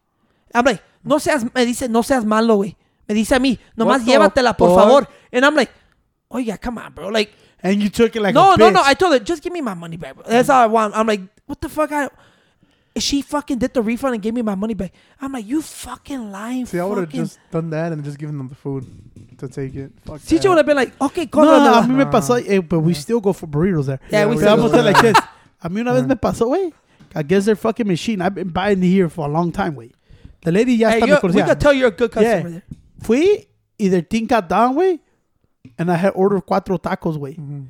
I'm 0.54 0.64
like, 0.64 0.82
no 1.04 1.18
seas, 1.18 1.44
me 1.44 1.64
dice, 1.64 1.88
no 1.88 2.02
seas 2.02 2.24
malo, 2.24 2.58
güey. 2.58 2.74
Me 3.08 3.14
dice 3.14 3.32
a 3.32 3.38
mí, 3.38 3.58
nomás 3.76 4.04
llévatela, 4.04 4.56
por 4.56 4.70
fuck? 4.70 4.84
favor. 4.84 5.06
And 5.32 5.46
I'm 5.46 5.54
like, 5.54 5.70
oh, 6.30 6.38
yeah, 6.38 6.56
come 6.56 6.78
on, 6.78 6.92
bro. 6.92 7.08
Like, 7.08 7.32
and 7.62 7.82
you 7.82 7.88
took 7.88 8.14
it 8.14 8.22
like 8.22 8.34
no, 8.34 8.54
no, 8.54 8.70
no. 8.70 8.82
I 8.84 8.94
told 8.94 9.12
her, 9.12 9.18
just 9.18 9.42
give 9.42 9.52
me 9.52 9.60
my 9.60 9.74
money 9.74 9.96
back. 9.96 10.14
Bro. 10.14 10.24
That's 10.26 10.48
all 10.48 10.62
I 10.62 10.66
want. 10.66 10.96
I'm 10.96 11.06
like, 11.06 11.20
what 11.46 11.60
the 11.60 11.68
fuck? 11.68 11.90
I, 11.92 12.08
she 13.02 13.22
fucking 13.22 13.58
did 13.58 13.74
the 13.74 13.82
refund 13.82 14.14
and 14.14 14.22
gave 14.22 14.34
me 14.34 14.42
my 14.42 14.54
money 14.54 14.74
back. 14.74 14.92
I'm 15.20 15.32
like, 15.32 15.46
you 15.46 15.60
fucking 15.62 16.30
lying. 16.32 16.66
See, 16.66 16.78
I 16.78 16.84
would 16.84 16.98
have 16.98 17.06
fucking- 17.08 17.20
just 17.24 17.38
done 17.50 17.70
that 17.70 17.92
and 17.92 18.02
just 18.04 18.18
given 18.18 18.36
them 18.38 18.48
the 18.48 18.54
food 18.54 18.86
to 19.38 19.48
take 19.48 19.74
it. 19.74 19.92
Fuck 20.04 20.20
Sí, 20.20 20.28
that. 20.36 20.42
she 20.42 20.48
would 20.48 20.56
have 20.58 20.66
been 20.66 20.76
like, 20.76 20.92
okay, 21.00 21.24
No, 21.24 21.28
cómprala. 21.30 21.78
a 21.84 21.86
mí 21.86 21.96
me 21.96 22.04
pasó, 22.06 22.36
eh, 22.46 22.60
but 22.60 22.80
we 22.80 22.94
still 22.94 23.20
go 23.20 23.32
for 23.32 23.46
burritos 23.46 23.86
there. 23.86 24.00
Yeah, 24.10 24.26
we 24.26 24.32
Yeah, 24.34 24.40
still 24.40 24.52
I'm 24.52 24.56
go 24.60 24.68
gonna 24.68 24.78
for 24.78 24.82
like 24.84 25.02
that. 25.02 25.14
this. 25.14 25.24
A 25.62 25.68
mí 25.68 25.80
una 25.80 25.92
vez 25.92 26.06
me 26.06 26.14
pasó, 26.16 26.46
güey. 26.46 26.72
I 27.14 27.22
guess 27.22 27.44
their 27.46 27.56
fucking 27.56 27.86
machine. 27.86 28.20
I've 28.22 28.34
been 28.34 28.48
buying 28.50 28.80
here 28.82 29.08
for 29.08 29.26
a 29.26 29.28
long 29.30 29.50
time, 29.52 29.74
güey. 29.74 29.92
The 30.42 30.52
lady 30.52 30.74
ya 30.76 30.88
Hey, 30.90 31.00
hasta 31.00 31.06
me 31.06 31.10
you're- 31.12 31.20
we 31.22 31.28
conocía. 31.42 31.46
can 31.46 31.58
tell 31.58 31.72
you're 31.72 31.88
a 31.88 31.90
good 31.90 32.10
customer 32.12 32.36
Yeah. 32.36 32.42
there. 32.60 32.62
Fui 33.02 33.48
y 33.78 33.88
their 33.88 34.02
thing 34.02 34.26
got 34.26 34.48
down, 34.48 34.74
güey. 34.74 35.00
And 35.78 35.90
I 35.90 35.96
had 35.96 36.12
ordered 36.14 36.42
cuatro 36.46 36.78
tacos, 36.78 37.16
güey. 37.18 37.36
Mm-hmm. 37.36 37.64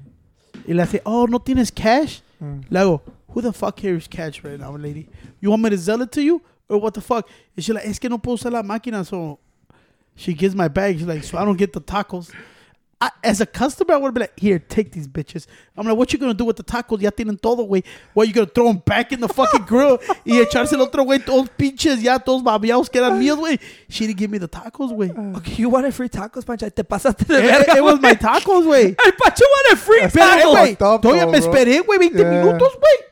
Y 0.69 0.75
le 0.75 0.83
hace, 0.83 1.01
oh, 1.05 1.27
¿no 1.27 1.39
tienes 1.39 1.71
cash? 1.75 2.21
Mm. 2.41 2.61
Le 2.71 2.79
hago, 2.81 3.01
who 3.31 3.41
the 3.41 3.53
fuck 3.53 3.77
carries 3.77 4.09
cash 4.09 4.43
right 4.43 4.59
now, 4.59 4.75
lady? 4.77 5.09
You 5.41 5.51
want 5.51 5.63
me 5.63 5.71
to 5.71 5.79
sell 5.79 6.01
it 6.03 6.13
to 6.13 6.23
you? 6.23 6.43
Or 6.69 6.79
what 6.79 6.95
the 6.95 7.01
fuck? 7.01 7.29
And 7.57 7.65
she's 7.65 7.75
like, 7.75 7.87
es 7.87 7.99
que 7.99 8.09
no 8.11 8.19
puedo 8.19 8.37
usar 8.39 8.53
la 8.53 8.63
máquina, 8.63 9.05
so 9.07 9.39
she 10.15 10.35
gives 10.35 10.55
my 10.55 10.69
bag. 10.69 10.99
She's 10.99 11.07
like, 11.07 11.25
so 11.25 11.39
I 11.39 11.45
don't 11.45 11.57
get 11.57 11.73
the 11.73 11.81
tacos. 11.81 12.31
I, 13.01 13.11
as 13.23 13.41
a 13.41 13.47
customer, 13.47 13.95
I 13.95 13.97
would 13.97 14.13
be 14.13 14.23
like, 14.23 14.37
here, 14.37 14.59
take 14.59 14.91
these 14.91 15.07
bitches. 15.07 15.47
I'm 15.77 15.87
like, 15.87 15.97
what 15.97 16.13
you 16.13 16.19
gonna 16.19 16.35
do 16.35 16.45
with 16.45 16.57
the 16.57 16.65
tacos? 16.65 17.01
Ya 17.01 17.11
tienen 17.11 17.41
todo, 17.41 17.65
güey. 17.65 17.85
What, 18.13 18.27
you 18.27 18.35
gonna 18.35 18.47
throw 18.49 18.67
them 18.67 18.83
back 18.85 19.13
in 19.13 19.21
the 19.21 19.29
fucking 19.29 19.67
grill 19.67 19.99
y 20.27 20.33
echarse 20.45 20.73
el 20.73 20.81
otro, 20.83 21.05
güey, 21.05 21.25
todos 21.25 21.49
pinches, 21.57 22.03
ya 22.03 22.19
todos 22.19 22.43
babiados 22.43 22.91
que 22.91 22.99
eran 23.01 23.19
míos, 23.21 23.39
güey. 23.39 23.61
She 23.89 24.09
didn't 24.09 24.19
give 24.19 24.31
me 24.33 24.39
the 24.39 24.49
tacos, 24.49 24.91
güey. 24.93 25.11
Uh. 25.17 25.37
Okay, 25.39 25.55
you 25.55 25.69
wanted 25.71 25.95
free 25.95 26.09
tacos, 26.09 26.45
Pancho. 26.45 26.69
Te 26.71 26.83
pasaste 26.83 27.25
de 27.25 27.39
It, 27.39 27.43
verga. 27.47 27.77
it 27.77 27.85
was 27.85 28.01
my 28.01 28.15
tacos, 28.15 28.65
güey. 28.65 28.97
El 29.07 29.13
Pancho 29.13 29.45
wanted 29.47 29.79
free 29.79 30.01
Pero, 30.13 30.27
tacos. 30.27 30.51
güey, 30.51 30.71
fucked 30.77 30.83
up, 30.83 31.03
todavía 31.03 31.23
though, 31.25 31.31
me 31.31 31.39
esperé, 31.39 31.81
güey, 31.87 31.99
20 32.01 32.19
Yeah. 32.19 32.31
minutos, 32.43 32.73
güey. 32.75 33.08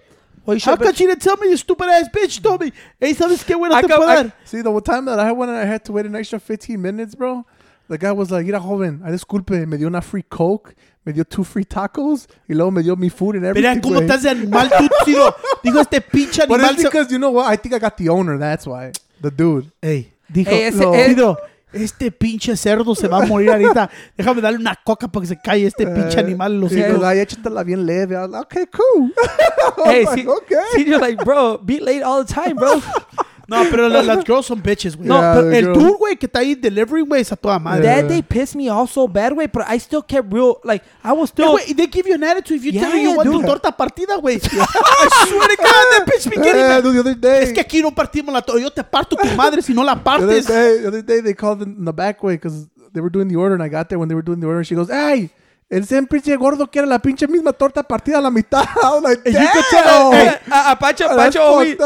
Well, 0.46 0.56
you 0.56 0.60
How 0.60 0.72
should've 0.72 0.78
been- 0.78 0.86
come 0.88 0.94
she 0.94 1.06
didn't 1.06 1.22
tell 1.22 1.36
me, 1.36 1.48
you 1.50 1.56
stupid 1.56 1.88
ass 1.88 2.08
bitch? 2.14 2.40
Told 2.42 2.60
me, 2.60 2.72
hey, 3.00 3.12
¿sabes 3.14 3.44
qué, 3.44 3.54
güey? 3.56 3.68
No 3.70 3.76
I 3.76 3.82
te 3.82 3.88
got- 3.88 3.98
puedo 4.00 4.26
I- 4.26 4.32
See, 4.44 4.62
the 4.62 4.70
one 4.70 4.82
time 4.82 5.04
that 5.06 5.18
I 5.18 5.32
went 5.32 5.50
and 5.50 5.58
I 5.58 5.64
had 5.66 5.84
to 5.86 5.92
wait 5.92 6.06
an 6.06 6.14
extra 6.14 6.38
15 6.38 6.80
minutes, 6.80 7.14
bro, 7.14 7.44
the 7.88 7.98
guy 7.98 8.12
was 8.12 8.30
like, 8.30 8.46
mira, 8.46 8.60
joven, 8.60 9.02
I 9.04 9.10
disculpe, 9.10 9.66
me 9.66 9.76
dio 9.76 9.88
una 9.88 10.00
free 10.00 10.22
Coke, 10.22 10.74
me 11.04 11.12
dio 11.12 11.24
two 11.24 11.44
free 11.44 11.64
tacos, 11.64 12.26
y 12.48 12.54
luego 12.54 12.70
me 12.70 12.82
dio 12.82 12.96
mi 12.96 13.08
food 13.08 13.36
and 13.36 13.44
everything, 13.44 13.68
Mira 13.68 13.80
cómo 13.80 13.94
güey. 14.00 14.06
estás 14.08 14.22
de 14.22 14.30
animal, 14.30 14.68
tú, 14.70 14.88
Ciro. 15.04 15.34
Dijo 15.64 15.80
este 15.80 16.00
pinche 16.00 16.46
But 16.48 16.60
it's 16.60 16.82
because, 16.82 17.10
you 17.12 17.18
know 17.18 17.30
what, 17.30 17.46
I 17.46 17.56
think 17.56 17.74
I 17.74 17.78
got 17.78 17.96
the 17.96 18.08
owner, 18.08 18.38
that's 18.38 18.66
why. 18.66 18.92
The 19.20 19.30
dude. 19.30 19.70
Hey, 19.80 20.12
dijo, 20.32 20.48
Ey, 20.52 20.62
ese- 20.68 20.76
no. 20.80 20.92
Ciro, 20.94 21.36
este 21.84 22.10
pinche 22.10 22.56
cerdo 22.56 22.94
se 22.94 23.08
va 23.08 23.22
a 23.22 23.26
morir 23.26 23.50
ahorita. 23.50 23.90
Déjame 24.16 24.40
darle 24.40 24.58
una 24.58 24.74
coca 24.84 25.08
para 25.08 25.22
que 25.22 25.28
se 25.28 25.38
calle 25.40 25.66
este 25.66 25.86
pinche 25.86 26.18
Eh, 26.18 26.20
animal. 26.24 26.60
Los 26.60 26.72
y 26.72 26.78
hijos. 26.80 26.94
goes, 26.94 27.04
ay, 27.04 27.18
échatela 27.20 27.62
bien 27.62 27.84
leve. 27.86 28.14
Like, 28.16 28.36
okay, 28.36 28.64
cool. 28.66 29.12
Hey, 29.84 30.04
like, 30.04 30.20
see, 30.22 30.26
okay. 30.26 30.56
see, 30.74 30.84
you're 30.84 31.00
like, 31.00 31.22
bro, 31.24 31.58
be 31.58 31.80
late 31.80 32.02
all 32.02 32.24
the 32.24 32.32
time, 32.32 32.54
bro. 32.56 32.80
No, 33.48 33.62
pero 33.70 33.88
la- 33.88 34.02
las 34.02 34.24
girls 34.24 34.46
son 34.46 34.60
bitches, 34.60 34.96
güey. 34.96 35.08
No, 35.08 35.20
Yeah, 35.20 35.34
pero 35.34 35.50
the 35.50 35.58
el 35.58 35.64
girls. 35.66 35.78
tour, 35.78 35.96
güey, 35.98 36.16
que 36.16 36.26
está 36.26 36.40
ahí 36.40 36.54
delivery, 36.56 37.02
güey, 37.02 37.20
es 37.22 37.30
a 37.30 37.36
toda 37.36 37.58
madre. 37.60 37.84
That 37.84 38.08
day 38.08 38.20
pissed 38.22 38.56
me 38.56 38.68
off 38.68 38.90
so 38.92 39.06
bad, 39.06 39.32
way, 39.34 39.46
but 39.46 39.62
I 39.68 39.78
still 39.78 40.02
kept 40.02 40.32
real. 40.32 40.58
Like, 40.64 40.84
I 41.04 41.12
was 41.12 41.30
still. 41.30 41.52
güey, 41.52 41.72
they 41.76 41.86
give 41.86 42.08
you 42.08 42.14
an 42.16 42.24
attitude 42.24 42.56
if 42.58 42.64
you 42.64 42.72
tell 42.72 42.90
her 42.90 42.96
you 42.98 43.10
Yeah, 43.10 43.16
want 43.16 43.28
tu 43.30 43.36
dude. 43.38 43.46
torta 43.46 43.70
partida, 43.70 44.16
güey. 44.20 44.36
I 44.42 45.26
swear 45.28 45.48
to 45.48 45.56
God, 45.56 45.84
that 45.92 46.04
bitch 46.06 46.28
be 46.28 46.36
getting 46.36 46.60
Yeah, 46.60 46.68
mad. 46.68 46.82
dude, 46.82 46.94
the 46.94 47.00
other 47.00 47.14
day, 47.14 47.42
Es 47.44 47.52
que 47.52 47.60
aquí 47.60 47.80
no 47.82 47.92
partimos 47.92 48.32
la 48.32 48.42
torta. 48.42 48.60
Yo 48.60 48.70
te 48.70 48.82
parto 48.82 49.14
tu 49.16 49.28
madre 49.36 49.62
si 49.62 49.72
no 49.72 49.82
la 49.84 49.94
the 49.94 50.00
other 50.00 50.04
partes. 50.26 50.46
day, 50.46 50.78
the 50.82 50.88
other 50.88 51.02
day 51.02 51.20
they 51.20 51.34
called 51.34 51.62
in 51.62 51.84
the 51.84 51.92
back 51.92 52.22
way 52.24 52.34
because 52.34 52.66
they 52.92 53.00
were 53.00 53.10
doing 53.10 53.28
the 53.28 53.36
order 53.36 53.54
and 53.54 53.62
I 53.62 53.68
got 53.68 53.88
there 53.88 53.98
when 53.98 54.08
they 54.08 54.14
were 54.16 54.22
doing 54.24 54.40
the 54.40 54.46
order 54.46 54.58
and 54.58 54.66
she 54.66 54.74
goes, 54.74 54.88
hey, 54.88 55.30
el 55.68 55.82
ese 55.82 56.00
pinche 56.04 56.36
gordo 56.36 56.68
quiere 56.70 56.86
la 56.86 56.98
pinche 57.00 57.26
misma 57.26 57.52
torta 57.52 57.82
partida 57.82 58.18
a 58.18 58.20
la 58.20 58.30
mitad. 58.30 58.62
I 58.62 58.86
was 58.94 59.02
like, 59.02 59.22
you 59.26 59.32
damn. 59.32 59.48
could 59.52 59.64
tell- 59.70 60.12
Hey, 60.12 60.28
uh, 60.48 60.72
uh, 60.72 60.76
Pacho, 60.78 61.08
Pacho, 61.16 61.42
always. 61.42 61.76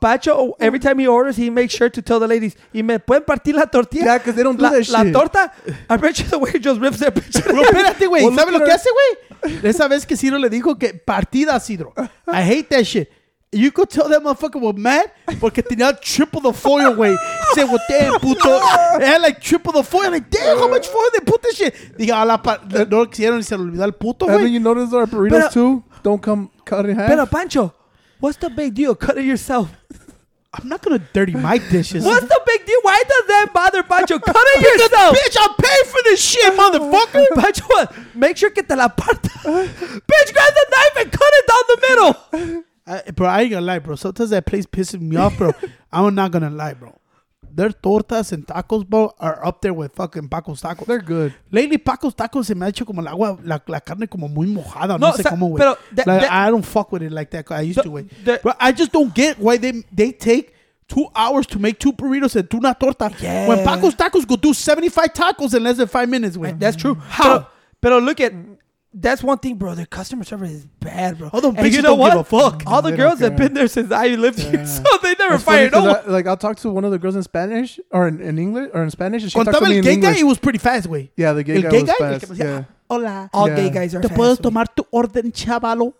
Pacho, 0.00 0.54
every 0.60 0.78
time 0.78 0.98
he 1.00 1.08
orders, 1.08 1.36
he 1.36 1.50
makes 1.50 1.74
sure 1.74 1.88
to 1.90 2.02
tell 2.02 2.20
the 2.20 2.26
ladies, 2.28 2.54
y 2.72 2.82
me 2.82 2.98
pueden 2.98 3.24
partir 3.24 3.54
la 3.54 3.64
tortilla. 3.66 4.04
Yeah, 4.04 4.18
'cause 4.18 4.34
they 4.34 4.42
don't 4.44 4.56
do 4.58 4.64
la, 4.64 4.70
that 4.72 4.88
La 4.90 5.02
shit. 5.04 5.12
torta, 5.12 5.52
I 5.88 5.96
bet 5.96 6.18
you 6.18 6.26
the 6.28 6.36
way 6.38 6.50
he 6.52 6.58
just 6.60 6.80
rips 6.80 6.98
that 6.98 7.14
bitch. 7.14 7.42
No, 7.52 7.62
espérate, 7.62 8.06
güey. 8.06 8.24
¿Sabes 8.34 8.52
lo 8.52 8.60
que 8.64 8.72
hace, 8.72 8.90
güey? 8.90 9.60
Esa 9.62 9.88
vez 9.88 10.04
que 10.06 10.16
Ciro 10.16 10.38
le 10.38 10.48
dijo 10.50 10.78
que 10.78 10.92
partida, 10.94 11.58
Ciro. 11.60 11.92
I 12.26 12.42
hate 12.42 12.68
that 12.70 12.84
shit. 12.84 13.08
You 13.54 13.70
could 13.70 13.88
tell 13.90 14.08
that 14.08 14.22
motherfucker 14.22 14.60
was 14.60 14.74
mad 14.76 15.10
porque 15.40 15.62
tenía 15.62 15.98
triple 16.00 16.40
the 16.40 16.52
foil, 16.52 16.94
güey. 16.94 17.16
Say, 17.54 17.64
well, 17.64 17.78
damn, 17.88 18.18
puto. 18.20 18.56
It 18.98 19.02
had 19.06 19.22
like 19.22 19.40
triple 19.40 19.72
the 19.72 19.82
foil. 19.82 20.10
Like, 20.10 20.28
damn, 20.28 20.58
how 20.58 20.68
much 20.68 20.86
foil 20.88 21.08
they 21.12 21.20
put 21.20 21.42
this 21.42 21.56
shit? 21.56 21.74
Dije, 21.96 22.10
a 22.12 22.24
la 22.26 22.36
pa- 22.38 22.58
no 22.68 22.98
lo 22.98 23.06
quisieron 23.06 23.38
y 23.38 23.42
se 23.42 23.56
le 23.56 23.64
olvidó 23.64 23.84
al 23.84 23.92
puto, 23.92 24.26
And 24.26 24.34
then 24.40 24.46
güey. 24.48 24.52
you 24.52 24.60
notice 24.60 24.92
our 24.92 25.06
burritos 25.06 25.30
Pero- 25.30 25.50
too 25.50 25.84
don't 26.02 26.20
come 26.22 26.50
cut 26.64 26.84
in 26.86 26.96
half. 26.96 27.08
Pero 27.08 27.26
Pancho, 27.26 27.72
what's 28.20 28.36
the 28.38 28.50
big 28.50 28.74
deal? 28.74 28.94
Cut 28.94 29.16
it 29.18 29.24
yourself. 29.24 29.70
I'm 30.56 30.68
not 30.68 30.82
gonna 30.82 31.00
dirty 31.12 31.32
my 31.32 31.58
dishes. 31.58 32.04
What's 32.04 32.26
the 32.28 32.40
big 32.46 32.64
deal? 32.64 32.78
Why 32.82 33.02
does 33.08 33.22
damn 33.26 33.52
bother, 33.52 33.82
Pancho. 33.82 34.18
Cut 34.24 34.36
it 34.36 34.78
yourself. 34.78 35.16
Bitch, 35.16 35.36
I'll 35.36 35.54
pay 35.54 35.90
for 35.90 36.00
this 36.04 36.20
shit, 36.24 36.54
motherfucker. 36.54 37.24
Pancho, 37.34 37.92
make 38.14 38.36
sure 38.36 38.50
que 38.50 38.62
te 38.62 38.76
la 38.76 38.86
parta. 38.88 39.28
Bitch, 39.44 40.32
grab 40.32 40.54
the 40.54 40.66
knife 40.70 40.96
and 40.98 41.12
cut 41.12 41.30
it 41.32 41.46
down 41.48 41.62
the 41.68 41.78
middle. 41.88 42.64
I, 42.86 43.10
bro, 43.12 43.26
I 43.28 43.42
ain't 43.42 43.50
gonna 43.52 43.64
lie, 43.66 43.78
bro. 43.78 43.96
Sometimes 43.96 44.30
that 44.30 44.44
place 44.46 44.66
pisses 44.66 45.00
me 45.00 45.16
off, 45.16 45.36
bro. 45.38 45.52
I'm 45.92 46.14
not 46.14 46.30
gonna 46.32 46.50
lie, 46.50 46.74
bro. 46.74 46.94
Their 47.56 47.68
tortas 47.70 48.32
and 48.32 48.44
tacos, 48.46 48.84
bro, 48.86 49.14
are 49.20 49.44
up 49.46 49.62
there 49.62 49.72
with 49.72 49.94
fucking 49.94 50.28
Paco's 50.28 50.60
tacos. 50.60 50.86
They're 50.86 50.98
good. 51.00 51.32
Lately, 51.52 51.78
Paco's 51.78 52.12
tacos 52.14 52.46
se 52.46 52.54
me 52.54 52.66
ha 52.66 52.70
hecho 52.70 52.84
como 52.84 53.00
el 53.00 53.06
agua, 53.08 53.38
la, 53.44 53.60
la 53.68 53.78
carne 53.80 54.08
como 54.08 54.26
muy 54.28 54.46
mojada. 54.48 54.98
No, 54.98 55.08
No, 55.08 55.12
sé 55.12 55.22
cómo, 55.22 55.48
güey. 55.50 55.58
pero 55.58 55.76
that- 55.94 56.06
Like, 56.06 56.26
that- 56.26 56.32
I 56.32 56.50
don't 56.50 56.64
fuck 56.64 56.90
with 56.90 57.02
it 57.02 57.12
like 57.12 57.30
that. 57.30 57.50
I 57.52 57.60
used 57.62 57.78
The- 57.78 57.82
to, 57.84 57.90
güey. 57.90 58.08
the- 58.24 58.40
But 58.42 58.56
I 58.60 58.72
just 58.72 58.90
don't 58.92 59.14
get 59.14 59.38
why 59.38 59.56
they 59.56 59.84
they 59.92 60.10
take 60.12 60.52
two 60.88 61.06
hours 61.14 61.46
to 61.46 61.58
make 61.60 61.78
two 61.78 61.92
burritos 61.92 62.34
and 62.36 62.52
una 62.52 62.74
torta. 62.74 63.10
Yeah. 63.22 63.46
When 63.48 63.64
Paco's 63.64 63.94
tacos 63.94 64.26
go 64.26 64.34
do 64.36 64.52
75 64.52 65.12
tacos 65.14 65.54
in 65.54 65.62
less 65.62 65.76
than 65.76 65.86
five 65.86 66.08
minutes, 66.08 66.36
güey. 66.36 66.58
That's 66.58 66.76
true. 66.76 66.96
How? 66.96 67.22
Pero, 67.24 67.46
pero 67.80 67.98
look 68.00 68.20
at 68.20 68.32
that's 68.94 69.22
one 69.22 69.38
thing, 69.38 69.56
bro. 69.56 69.74
Their 69.74 69.86
customer 69.86 70.24
service 70.24 70.50
is 70.52 70.66
bad, 70.80 71.18
bro. 71.18 71.28
All 71.32 71.40
them 71.40 71.56
And 71.56 71.66
bitches 71.66 71.72
you 71.72 71.82
know 71.82 71.90
don't 71.90 71.98
what? 71.98 72.10
give 72.12 72.20
a 72.20 72.24
fuck. 72.24 72.62
All 72.66 72.80
the 72.80 72.90
They 72.90 72.96
girls 72.96 73.18
don't 73.18 73.30
have 73.32 73.38
care. 73.38 73.48
been 73.48 73.54
there 73.54 73.66
since 73.68 73.90
I 73.90 74.08
lived 74.14 74.38
here, 74.38 74.64
so 74.76 74.82
they 75.02 75.14
never 75.18 75.34
It's 75.34 75.44
funny 75.44 75.68
fired 75.68 75.72
no 75.72 75.80
'cause 75.80 76.04
one. 76.04 76.08
I, 76.08 76.12
like 76.12 76.26
I'll 76.26 76.36
talk 76.36 76.56
to 76.58 76.70
one 76.70 76.84
of 76.84 76.90
the 76.92 76.98
girls 76.98 77.16
in 77.16 77.22
Spanish 77.22 77.80
or 77.90 78.06
in, 78.08 78.20
in 78.20 78.38
English 78.38 78.70
or 78.72 78.82
in 78.84 78.90
Spanish, 78.90 79.22
and 79.24 79.32
she 79.32 79.38
talks 79.38 79.50
to 79.50 79.64
Contaba 79.64 79.68
me 79.68 79.72
el 79.72 79.78
in 79.78 79.82
gay 79.84 79.96
guy, 79.96 80.08
English. 80.08 80.16
he 80.18 80.24
was 80.24 80.38
pretty 80.38 80.58
fast, 80.58 80.88
güey. 80.88 81.10
yeah, 81.16 81.32
the 81.32 81.42
gay 81.42 81.56
El 81.56 81.62
guy 81.62 81.70
gay 81.70 81.80
was 81.82 81.90
guy, 81.90 82.04
el 82.06 82.10
fast. 82.12 82.20
que 82.20 82.28
me 82.28 82.34
decía, 82.38 82.44
yeah. 82.58 82.64
Hola. 82.88 83.30
All 83.32 83.48
Yeah. 83.48 83.56
gay 83.56 83.70
guys 83.70 83.94
are 83.94 84.00
fast. 84.00 84.02
¿Te 84.02 84.08
fast, 84.08 84.16
puedes 84.16 84.38
güey. 84.38 84.42
tomar 84.42 84.68
tu 84.68 84.86
orden, 84.90 85.32
chavalo? 85.32 85.94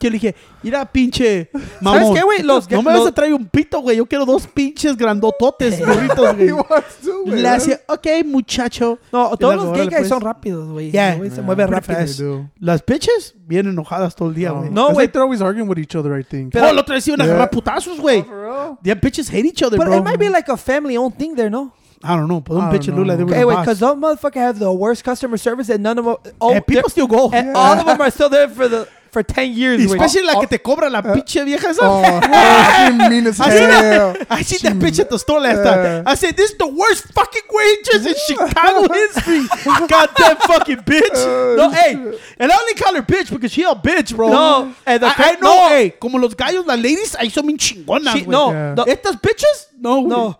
Yo 0.00 0.08
le 0.08 0.14
dije, 0.14 0.34
mira, 0.62 0.84
pinche 0.90 1.50
¿Sabes 1.52 1.70
mamón. 1.82 2.14
qué, 2.14 2.22
güey? 2.22 2.42
Los 2.42 2.68
no 2.70 2.82
me 2.82 2.90
los- 2.92 3.00
vas 3.00 3.08
a 3.10 3.14
traer 3.14 3.34
un 3.34 3.44
pito, 3.46 3.80
güey. 3.80 3.98
Yo 3.98 4.06
quiero 4.06 4.24
dos 4.24 4.46
pinches 4.46 4.96
grandototes, 4.96 5.78
burritos, 5.86 6.34
güey. 6.36 7.40
Le 7.40 7.48
hacía, 7.48 7.80
ok, 7.86 8.06
muchacho. 8.24 8.98
No, 9.12 9.36
todos 9.36 9.54
los 9.56 9.72
gay 9.72 9.86
guys 9.86 9.98
pues. 9.98 10.08
son 10.08 10.20
rápidos, 10.22 10.68
güey. 10.70 10.90
Yeah. 10.90 11.16
Güey, 11.16 11.30
se 11.30 11.36
Yeah. 11.36 11.44
mueve 11.44 11.66
rápido. 11.66 12.50
Las 12.58 12.84
bitches 12.84 13.34
vienen 13.46 13.72
enojadas 13.74 14.16
todo 14.16 14.28
el 14.30 14.34
día, 14.34 14.50
güey. 14.50 14.70
No, 14.70 14.86
güey. 14.86 14.96
like 15.06 15.12
they're 15.12 15.22
always 15.22 15.42
arguing 15.42 15.68
with 15.68 15.78
each 15.78 15.94
other. 15.94 16.18
I 16.18 16.24
think. 16.24 16.52
Pero- 16.52 16.66
oh, 16.66 16.70
el 16.70 16.78
otro 16.78 16.94
día 16.94 17.00
se 17.00 17.10
iban 17.10 17.20
a 17.20 17.24
Yeah. 17.24 17.34
agarrar 17.34 17.50
putazos, 17.50 18.00
güey. 18.00 18.22
Real? 18.22 18.78
Yeah, 18.82 18.94
bitches 18.94 19.28
hate 19.30 19.46
each 19.46 19.62
other, 19.62 19.76
But 19.76 19.86
bro. 19.88 19.98
it 19.98 20.04
might 20.04 20.18
be 20.18 20.28
like 20.30 20.48
a 20.50 20.56
family-owned 20.56 21.16
thing 21.16 21.34
there, 21.36 21.50
no? 21.50 21.72
I 22.02 22.16
don't 22.16 22.26
know. 22.28 22.40
But 22.40 22.54
them 22.56 22.62
I 22.64 22.70
don't 22.72 22.80
bitches 22.80 22.96
look 22.96 23.06
like 23.06 23.18
they 23.18 23.24
know. 23.24 23.26
were 23.26 23.32
Okay, 23.32 23.40
the 23.42 23.46
wait, 23.46 23.58
because 23.60 23.78
those 23.78 23.94
motherfuckers 23.96 24.40
have 24.40 24.58
the 24.58 24.72
worst 24.72 25.04
customer 25.04 25.36
service, 25.36 25.68
and 25.68 25.82
none 25.84 25.98
of 25.98 26.04
them. 26.06 26.16
Oh, 26.40 26.52
And 26.54 26.66
people 26.66 26.88
still 26.90 27.06
go. 27.06 27.30
and 27.32 27.54
all 27.54 27.78
of 27.78 27.86
them 27.86 28.00
are 28.00 28.10
still 28.10 28.28
there 28.30 28.48
for 28.48 28.66
the 28.68 28.88
for 29.12 29.22
ten 29.22 29.52
years. 29.52 29.78
güey. 29.86 29.92
Especially 29.94 30.26
la 30.26 30.40
que 30.40 30.46
te 30.48 30.58
cobra 30.58 30.88
la 30.90 31.02
pinche 31.02 31.44
vieja 31.44 31.68
esa. 31.70 31.82
Oh, 31.84 32.02
she 32.02 33.08
mean 33.10 33.26
as 33.26 33.38
I 33.38 33.50
seen 33.50 33.70
hell. 33.70 34.12
that. 34.14 34.26
I 34.30 34.42
seen 34.42 34.58
that 34.62 34.76
bitch 34.82 34.98
at 34.98 35.10
the 35.10 35.18
store 35.18 35.40
last 35.40 35.62
time. 35.62 36.02
I 36.06 36.14
said, 36.16 36.34
"This 36.34 36.52
is 36.52 36.56
the 36.58 36.66
worst 36.66 37.12
fucking 37.12 37.42
wages 37.50 38.06
in 38.06 38.14
Chicago 38.26 38.92
history." 38.92 39.46
Goddamn 39.86 40.36
fucking 40.38 40.78
bitch. 40.78 41.56
No, 41.56 41.70
hey, 41.70 41.92
and 42.38 42.50
I 42.50 42.56
only 42.56 42.74
call 42.74 42.94
her 42.94 43.02
bitch 43.02 43.30
because 43.30 43.52
she 43.52 43.62
a 43.62 43.74
bitch, 43.74 44.16
bro. 44.16 44.30
No, 44.30 44.74
and 44.86 45.02
the 45.02 45.06
I, 45.06 45.14
I 45.18 45.32
know. 45.40 45.40
no. 45.52 45.66
Eh, 45.66 45.68
hey, 45.68 45.90
como 46.00 46.18
los 46.18 46.34
gallos, 46.34 46.64
las 46.66 46.78
ladies, 46.78 47.14
ahí 47.16 47.30
son 47.30 47.46
bien 47.46 47.58
chingonas, 47.58 48.14
She- 48.14 48.24
güey. 48.24 48.30
no, 48.32 48.50
Yeah. 48.50 48.74
the- 48.76 48.90
Estas 48.90 49.20
bitches, 49.20 49.68
no, 49.78 50.00
no, 50.06 50.38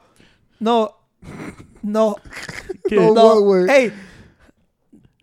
no, 0.59 0.95
no, 1.83 2.17
No, 2.91 3.15
no. 3.15 3.67
Hey, 3.67 3.93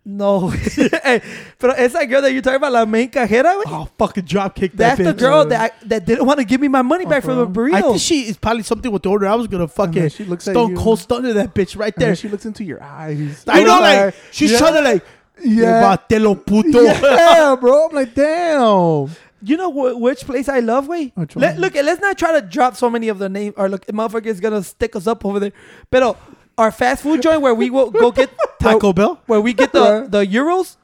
no. 0.04 0.48
hey, 0.48 1.22
pero 1.58 1.72
esa 1.74 2.04
girl 2.06 2.22
that 2.22 2.32
you're 2.32 2.42
talking 2.42 2.56
about, 2.56 2.72
la 2.72 2.84
main 2.86 3.10
cajera, 3.10 3.54
güey. 3.54 3.64
Oh, 3.66 3.88
fucking 3.98 4.24
drop 4.24 4.54
kick 4.54 4.72
that 4.72 4.96
That's 4.96 4.98
the 4.98 5.14
bitch. 5.14 5.18
girl 5.18 5.44
that 5.46 5.72
I, 5.72 5.86
that 5.86 6.06
didn't 6.06 6.26
want 6.26 6.38
to 6.38 6.44
give 6.44 6.60
me 6.60 6.68
my 6.68 6.82
money 6.82 7.04
back 7.04 7.22
for 7.22 7.32
oh, 7.32 7.44
the 7.44 7.46
burrito. 7.46 7.74
I 7.74 7.82
think 7.82 8.00
she 8.00 8.22
is 8.22 8.36
probably 8.36 8.62
something 8.62 8.90
with 8.90 9.02
the 9.02 9.10
order. 9.10 9.26
I 9.26 9.34
was 9.34 9.46
gonna 9.46 9.64
oh, 9.64 9.68
fucking 9.68 10.08
she 10.08 10.24
looks 10.24 10.48
at 10.48 10.52
stone 10.52 10.70
you. 10.70 10.76
cold 10.76 10.98
stunner 10.98 11.32
that 11.34 11.54
bitch 11.54 11.78
right 11.78 11.94
And 11.94 12.02
there. 12.02 12.16
she 12.16 12.28
looks 12.28 12.46
into 12.46 12.64
your 12.64 12.82
eyes. 12.82 13.44
I 13.46 13.62
know, 13.62 13.80
like 13.80 14.14
she's 14.30 14.56
trying 14.56 14.74
to 14.74 14.80
like, 14.82 15.04
Yeah. 15.42 15.96
Llévatelo, 15.96 16.44
puto. 16.46 16.82
Yeah, 16.82 17.56
bro. 17.60 17.88
I'm 17.88 17.94
like, 17.94 18.14
damn. 18.14 19.10
You 19.42 19.56
know 19.56 19.72
wh- 19.72 19.98
which 19.98 20.20
place 20.26 20.48
I 20.50 20.60
love, 20.60 20.86
wait? 20.86 21.12
Which 21.14 21.34
Let, 21.34 21.58
look, 21.58 21.74
let's 21.74 22.00
not 22.00 22.18
try 22.18 22.38
to 22.38 22.46
drop 22.46 22.76
so 22.76 22.90
many 22.90 23.08
of 23.08 23.18
the 23.18 23.28
name 23.30 23.54
or 23.56 23.70
look, 23.70 23.86
motherfucker 23.86 24.26
is 24.26 24.40
gonna 24.40 24.62
stick 24.62 24.94
us 24.96 25.06
up 25.06 25.24
over 25.24 25.40
there. 25.40 25.52
But 25.90 26.18
our 26.60 26.70
fast 26.70 27.02
food 27.02 27.22
joint 27.22 27.40
where 27.40 27.54
we 27.54 27.70
will 27.70 27.90
go 27.90 28.10
get 28.12 28.30
Taco 28.60 28.92
Bell. 28.92 29.20
where 29.26 29.40
we 29.40 29.52
get 29.52 29.72
the 29.72 30.06
the 30.08 30.24
gyros, 30.26 30.76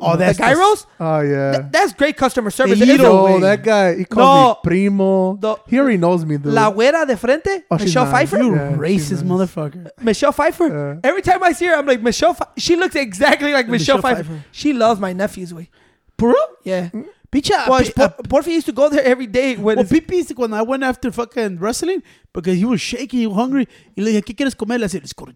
Oh, 0.00 0.12
the 0.12 0.24
that's 0.24 0.38
gyros. 0.38 0.86
Oh 0.98 1.20
yeah. 1.20 1.52
Th- 1.52 1.64
that's 1.70 1.92
great 1.92 2.16
customer 2.16 2.50
service. 2.50 2.80
El 2.80 3.06
oh, 3.06 3.38
that 3.40 3.62
guy. 3.62 3.96
He 3.96 4.04
calls 4.04 4.26
No. 4.26 4.48
me 4.50 4.56
primo. 4.68 5.36
The- 5.36 5.56
he 5.68 5.78
already 5.78 5.96
knows 5.98 6.24
me, 6.24 6.36
dude. 6.36 6.52
La 6.52 6.70
güera 6.70 7.06
de 7.06 7.16
frente, 7.16 7.64
Oh, 7.70 7.76
Michelle 7.78 8.04
nice. 8.04 8.12
Pfeiffer. 8.12 8.38
You 8.42 8.54
Yeah, 8.54 8.72
racist 8.76 9.22
motherfucker. 9.22 9.90
Michelle 10.00 10.32
Pfeiffer. 10.32 10.68
Yeah. 10.68 11.08
Every 11.08 11.22
time 11.22 11.42
I 11.44 11.52
see 11.52 11.66
her, 11.66 11.74
I'm 11.76 11.86
like 11.86 12.02
Michelle. 12.02 12.34
Pfe- 12.34 12.48
she 12.58 12.74
looks 12.76 12.96
exactly 12.96 13.52
like 13.52 13.68
Michelle, 13.68 13.96
Michelle 13.98 14.02
Pfeiffer. 14.02 14.24
Pfeiffer. 14.24 14.44
She 14.52 14.72
loves 14.72 14.98
my 15.00 15.12
nephews, 15.12 15.54
way. 15.54 15.70
For 16.18 16.28
real? 16.30 16.48
Yeah. 16.64 16.88
Mm. 16.90 17.06
Picha, 17.34 17.68
Well, 17.68 17.82
uh, 17.96 18.08
Porfi 18.28 18.52
used 18.52 18.66
to 18.66 18.72
go 18.72 18.88
there 18.88 19.02
every 19.02 19.26
day 19.26 19.56
when 19.56 19.76
well, 19.76 19.84
Pipi, 19.84 20.22
when 20.36 20.54
I 20.54 20.62
went 20.62 20.84
after 20.84 21.10
fucking 21.10 21.58
wrestling, 21.58 22.02
because 22.32 22.56
he 22.56 22.64
was 22.64 22.80
shaking, 22.80 23.20
he 23.20 23.26
was 23.26 23.36
hungry, 23.36 23.66
y 23.96 24.04
le 24.04 24.12
dije, 24.12 24.22
¿qué 24.22 24.36
quieres 24.36 24.56
comer? 24.56 24.78
Le 24.78 24.88
said, 24.88 25.02
let's 25.02 25.12
go 25.12 25.24
to... 25.24 25.34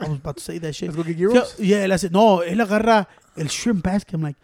I 0.00 0.08
was 0.08 0.18
about 0.18 0.36
to 0.38 0.42
say 0.42 0.58
that 0.58 0.74
shit. 0.74 0.88
Let's 0.88 0.96
go 0.96 1.04
get 1.04 1.16
gyros? 1.16 1.54
Yeah, 1.58 1.86
le 1.86 1.96
said, 1.96 2.12
no, 2.12 2.38
él 2.42 2.60
agarra 2.60 3.06
el 3.36 3.46
shrimp 3.48 3.84
basket. 3.84 4.14
I'm 4.14 4.22
like, 4.22 4.36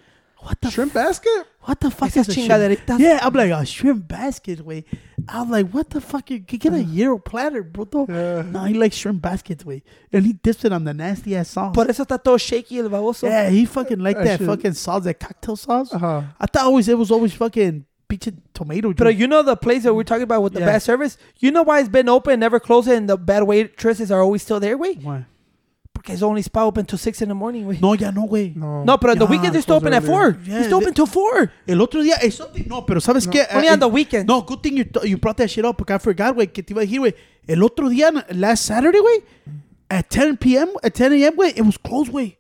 what 0.45 0.61
the 0.61 0.71
Shrimp 0.71 0.93
basket? 0.93 1.47
What 1.67 1.81
the 1.81 1.91
fuck 1.91 2.15
is 2.17 2.29
a 2.29 2.33
shrimp? 2.33 2.51
chingaderitas. 2.51 2.99
Yeah, 2.99 3.21
I'm 3.23 3.33
like 3.33 3.51
a 3.51 3.65
shrimp 3.65 4.07
basket, 4.07 4.61
way. 4.65 4.85
I'm 5.29 5.51
like, 5.51 5.71
what 5.71 5.89
the 5.91 6.01
fuck? 6.01 6.31
You 6.31 6.39
get 6.41 6.73
a 6.75 6.83
gyro 6.85 7.19
platter, 7.19 7.63
bro. 7.63 8.07
Yeah. 8.09 8.43
No, 8.43 8.65
he 8.65 8.75
likes 8.75 8.97
shrimp 8.97 9.23
baskets, 9.23 9.65
way. 9.65 9.83
And 10.13 10.27
he 10.27 10.35
dips 10.35 10.65
it 10.67 10.73
on 10.73 10.85
the 10.85 10.93
nasty 10.93 11.35
ass 11.35 11.49
sauce. 11.49 11.75
Por 11.75 11.89
eso 11.89 12.05
está 12.05 12.23
todo 12.23 12.37
shaky 12.37 12.79
el 12.81 12.89
baboso. 12.91 13.27
yeah, 13.29 13.49
he 13.49 13.65
fucking 13.65 13.99
liked 13.99 14.21
That 14.23 14.41
that 14.41 14.47
fucking 14.47 14.75
sauce, 14.75 15.05
that 15.05 15.19
cocktail 15.19 15.57
sauce. 15.57 15.93
Uh-huh. 15.95 16.23
I 16.39 16.47
thought 16.47 16.65
always 16.65 16.87
it 16.89 16.99
was 16.99 17.11
always 17.11 17.33
fucking 17.33 17.87
peach 18.09 18.27
and 18.27 18.43
tomato. 18.53 18.93
But 18.93 19.17
you 19.17 19.27
know 19.27 19.43
the 19.43 19.57
place 19.57 19.85
that 19.85 19.95
we're 19.95 20.05
talking 20.05 20.25
about 20.25 20.43
with 20.43 20.53
the 20.53 20.61
Yeah. 20.61 20.67
bad 20.67 20.83
service? 20.83 21.17
You 21.39 21.51
know 21.51 21.63
why 21.63 21.81
it's 21.81 21.89
been 21.89 22.11
open, 22.11 22.41
never 22.41 22.61
closed, 22.61 22.89
and 22.89 23.09
the 23.09 23.17
bad 23.17 23.45
waitresses 23.45 24.11
are 24.13 24.21
always 24.21 24.43
still 24.43 24.61
there, 24.61 24.77
güey? 24.77 25.03
Why? 25.03 25.25
Porque 26.05 26.13
it's 26.13 26.23
only 26.23 26.43
spot 26.43 26.65
open 26.67 26.85
till 26.85 26.99
6 26.99 27.23
in 27.23 27.29
the 27.29 27.35
morning, 27.35 27.65
güey. 27.65 27.81
No, 27.81 27.95
ya 27.95 28.11
no, 28.13 28.25
güey. 28.27 28.53
No. 28.55 28.85
No, 28.85 28.99
pero 29.01 29.15
the 29.15 29.21
Yeah, 29.25 29.31
weekends 29.31 29.53
they're 29.53 29.63
still 29.63 29.81
close 29.81 29.89
open 29.89 29.95
at 29.95 30.05
4. 30.05 30.37
Yeah, 30.45 30.55
They're 30.59 30.65
still 30.65 30.77
open 30.83 30.93
till 30.93 31.07
4. 31.07 31.51
El 31.67 31.81
otro 31.81 32.03
día, 32.03 32.17
es 32.21 32.35
something, 32.35 32.65
no, 32.69 32.85
pero 32.85 33.01
¿sabes 33.01 33.27
qué? 33.27 33.47
Only 33.51 33.69
Eh, 33.69 33.73
on 33.73 33.81
the 33.81 33.87
weekend. 33.89 34.29
No, 34.29 34.43
good 34.43 34.61
thing 34.61 34.77
you, 34.77 34.85
you 35.05 35.17
brought 35.17 35.39
that 35.39 35.49
shit 35.49 35.65
up 35.65 35.79
porque 35.79 35.95
I 35.95 35.99
forgot, 35.99 36.35
güey, 36.35 36.53
que 36.53 36.63
te 36.63 36.75
iba 36.75 36.83
a 36.83 36.85
decir, 36.85 36.99
güey. 37.01 37.15
El 37.47 37.63
otro 37.63 37.89
día, 37.89 38.11
last 38.35 38.65
Saturday, 38.67 39.01
güey, 39.01 39.23
at 39.89 40.11
10 40.11 40.37
p.m., 40.37 40.69
at 40.83 40.93
10 40.93 41.15
a.m., 41.15 41.37
güey, 41.37 41.53
it 41.57 41.65
was 41.65 41.79
closed, 41.79 42.13
güey. 42.13 42.37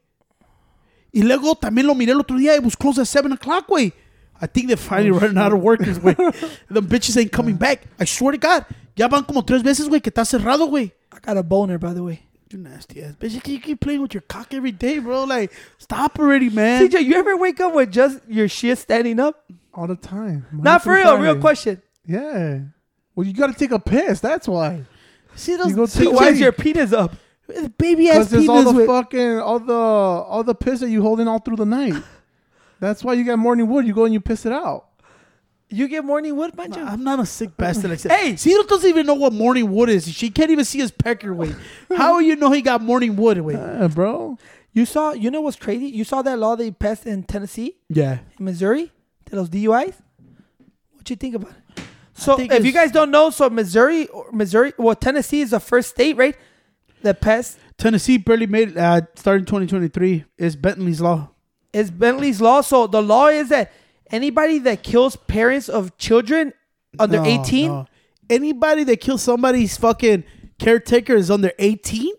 Y 1.10 1.22
luego 1.22 1.54
también 1.54 1.86
lo 1.86 1.94
miré 1.94 2.12
el 2.12 2.20
otro 2.20 2.36
día, 2.36 2.54
it 2.54 2.62
was 2.62 2.76
closed 2.76 3.00
at 3.00 3.06
7 3.06 3.32
o'clock, 3.32 3.66
güey. 3.66 3.94
I 4.42 4.46
think 4.46 4.66
they're 4.66 4.76
finally 4.76 5.10
running 5.10 5.38
out 5.38 5.54
of 5.54 5.60
workers, 5.62 5.98
güey. 5.98 6.14
The 6.70 6.82
bitches 6.82 7.16
ain't 7.16 7.32
coming 7.32 7.56
back. 7.56 7.86
I 7.98 8.04
swear 8.04 8.32
to 8.32 8.38
God. 8.38 8.66
Ya 8.94 9.08
van 9.08 9.24
como 9.24 9.42
tres 9.42 9.62
veces, 9.62 9.88
güey, 9.88 10.02
que 10.02 10.10
está 10.10 10.26
cerrado, 10.26 10.66
güey. 10.68 10.92
I 11.14 11.18
got 11.24 11.38
a 11.38 11.42
boner, 11.42 11.78
by 11.78 11.94
the 11.94 12.02
way. 12.02 12.20
You 12.54 12.60
nasty 12.60 13.02
ass 13.02 13.14
bitch. 13.18 13.32
You 13.32 13.40
keep- 13.40 13.52
you 13.54 13.60
keep 13.60 13.80
playing 13.80 14.00
with 14.00 14.14
your 14.14 14.20
cock 14.20 14.54
every 14.54 14.70
day, 14.70 15.00
bro. 15.00 15.24
Like, 15.24 15.52
stop 15.78 16.20
already, 16.20 16.50
man. 16.50 16.82
CJ, 16.88 17.00
you 17.04 17.16
ever 17.16 17.36
wake 17.36 17.58
up 17.60 17.74
with 17.74 17.90
just 17.90 18.20
your 18.28 18.46
shit 18.46 18.78
standing 18.78 19.18
up? 19.18 19.44
All 19.74 19.88
the 19.88 19.96
time. 19.96 20.46
Monday 20.52 20.62
Not 20.62 20.84
for 20.84 20.92
real, 20.94 21.18
real 21.18 21.40
question. 21.40 21.82
Yeah. 22.06 22.60
Well, 23.16 23.26
you 23.26 23.32
got 23.32 23.48
to 23.48 23.54
take 23.54 23.72
a 23.72 23.80
piss. 23.80 24.20
That's 24.20 24.46
why. 24.46 24.84
See 25.34 25.56
those 25.56 25.70
You 25.70 25.74
go 25.74 25.86
see, 25.86 26.06
Why 26.06 26.28
is 26.28 26.38
your 26.38 26.52
penis 26.52 26.92
up? 26.92 27.16
baby 27.76 28.08
ass 28.08 28.30
Because 28.30 28.48
all 28.48 28.62
the 28.62 28.72
with 28.72 28.86
fucking 28.86 29.38
all 29.40 29.58
the 29.58 29.74
all 29.74 30.44
the 30.44 30.54
piss 30.54 30.78
that 30.80 30.90
you 30.90 31.02
holding 31.02 31.26
all 31.26 31.40
through 31.40 31.56
the 31.56 31.66
night. 31.66 32.00
That's 32.80 33.02
why 33.02 33.14
you 33.14 33.24
got 33.24 33.40
morning 33.40 33.68
wood. 33.68 33.84
You 33.84 33.94
go 33.94 34.04
and 34.04 34.14
you 34.14 34.20
piss 34.20 34.46
it 34.46 34.52
out. 34.52 34.86
You 35.74 35.88
get 35.88 36.04
morning 36.04 36.36
wood, 36.36 36.56
Pancho? 36.56 36.80
I'm 36.80 37.02
not 37.02 37.18
a 37.20 37.26
sick 37.26 37.56
bastard 37.56 37.90
like 37.90 37.98
that. 38.00 38.12
Hey! 38.12 38.36
Ciro 38.36 38.62
doesn't 38.62 38.88
even 38.88 39.06
know 39.06 39.14
what 39.14 39.32
morning 39.32 39.70
wood 39.72 39.88
is. 39.88 40.06
She 40.08 40.30
can't 40.30 40.50
even 40.50 40.64
see 40.64 40.78
his 40.78 40.90
pecker 40.90 41.34
weight. 41.34 41.54
How 41.96 42.18
do 42.20 42.24
you 42.24 42.36
know 42.36 42.50
he 42.52 42.62
got 42.62 42.80
morning 42.82 43.16
wood 43.16 43.38
weight? 43.40 43.56
Yeah, 43.56 43.88
bro. 43.88 44.38
You 44.72 44.84
saw, 44.86 45.12
you 45.12 45.30
know 45.30 45.40
what's 45.40 45.56
crazy? 45.56 45.86
You 45.86 46.04
saw 46.04 46.22
that 46.22 46.38
law 46.38 46.56
they 46.56 46.70
passed 46.70 47.06
in 47.06 47.22
Tennessee, 47.24 47.76
Yeah. 47.88 48.18
in 48.38 48.44
Missouri, 48.44 48.92
to 49.26 49.36
those 49.36 49.48
DUIs? 49.48 49.94
What 50.94 51.10
you 51.10 51.16
think 51.16 51.34
about 51.34 51.50
it? 51.50 51.84
So, 52.14 52.38
if 52.40 52.64
you 52.64 52.70
guys 52.72 52.92
don't 52.92 53.10
know, 53.10 53.30
so 53.30 53.50
Missouri, 53.50 54.06
or 54.08 54.26
Missouri, 54.32 54.72
well, 54.78 54.94
Tennessee 54.94 55.40
is 55.40 55.50
the 55.50 55.58
first 55.60 55.90
state, 55.90 56.16
right? 56.16 56.36
That 57.02 57.20
passed 57.20 57.58
Tennessee 57.76 58.16
barely 58.16 58.46
made 58.46 58.78
uh 58.78 59.02
starting 59.16 59.44
2023 59.44 60.24
is 60.38 60.56
Bentley's 60.56 61.00
law. 61.00 61.30
is 61.72 61.90
Bentley's 61.90 62.40
law. 62.40 62.60
So 62.62 62.86
the 62.86 63.02
law 63.02 63.26
is 63.28 63.48
that 63.50 63.72
anybody 64.10 64.58
that 64.60 64.82
kills 64.82 65.16
parents 65.16 65.68
of 65.68 65.96
children 65.98 66.52
under 66.98 67.18
No, 67.18 67.24
18, 67.24 67.68
no. 67.68 67.86
Anybody 68.30 68.84
that 68.84 69.00
kills 69.00 69.22
somebody's 69.22 69.76
fucking 69.76 70.24
caretaker 70.58 71.14
is 71.14 71.30
under 71.30 71.52
18 71.58 72.12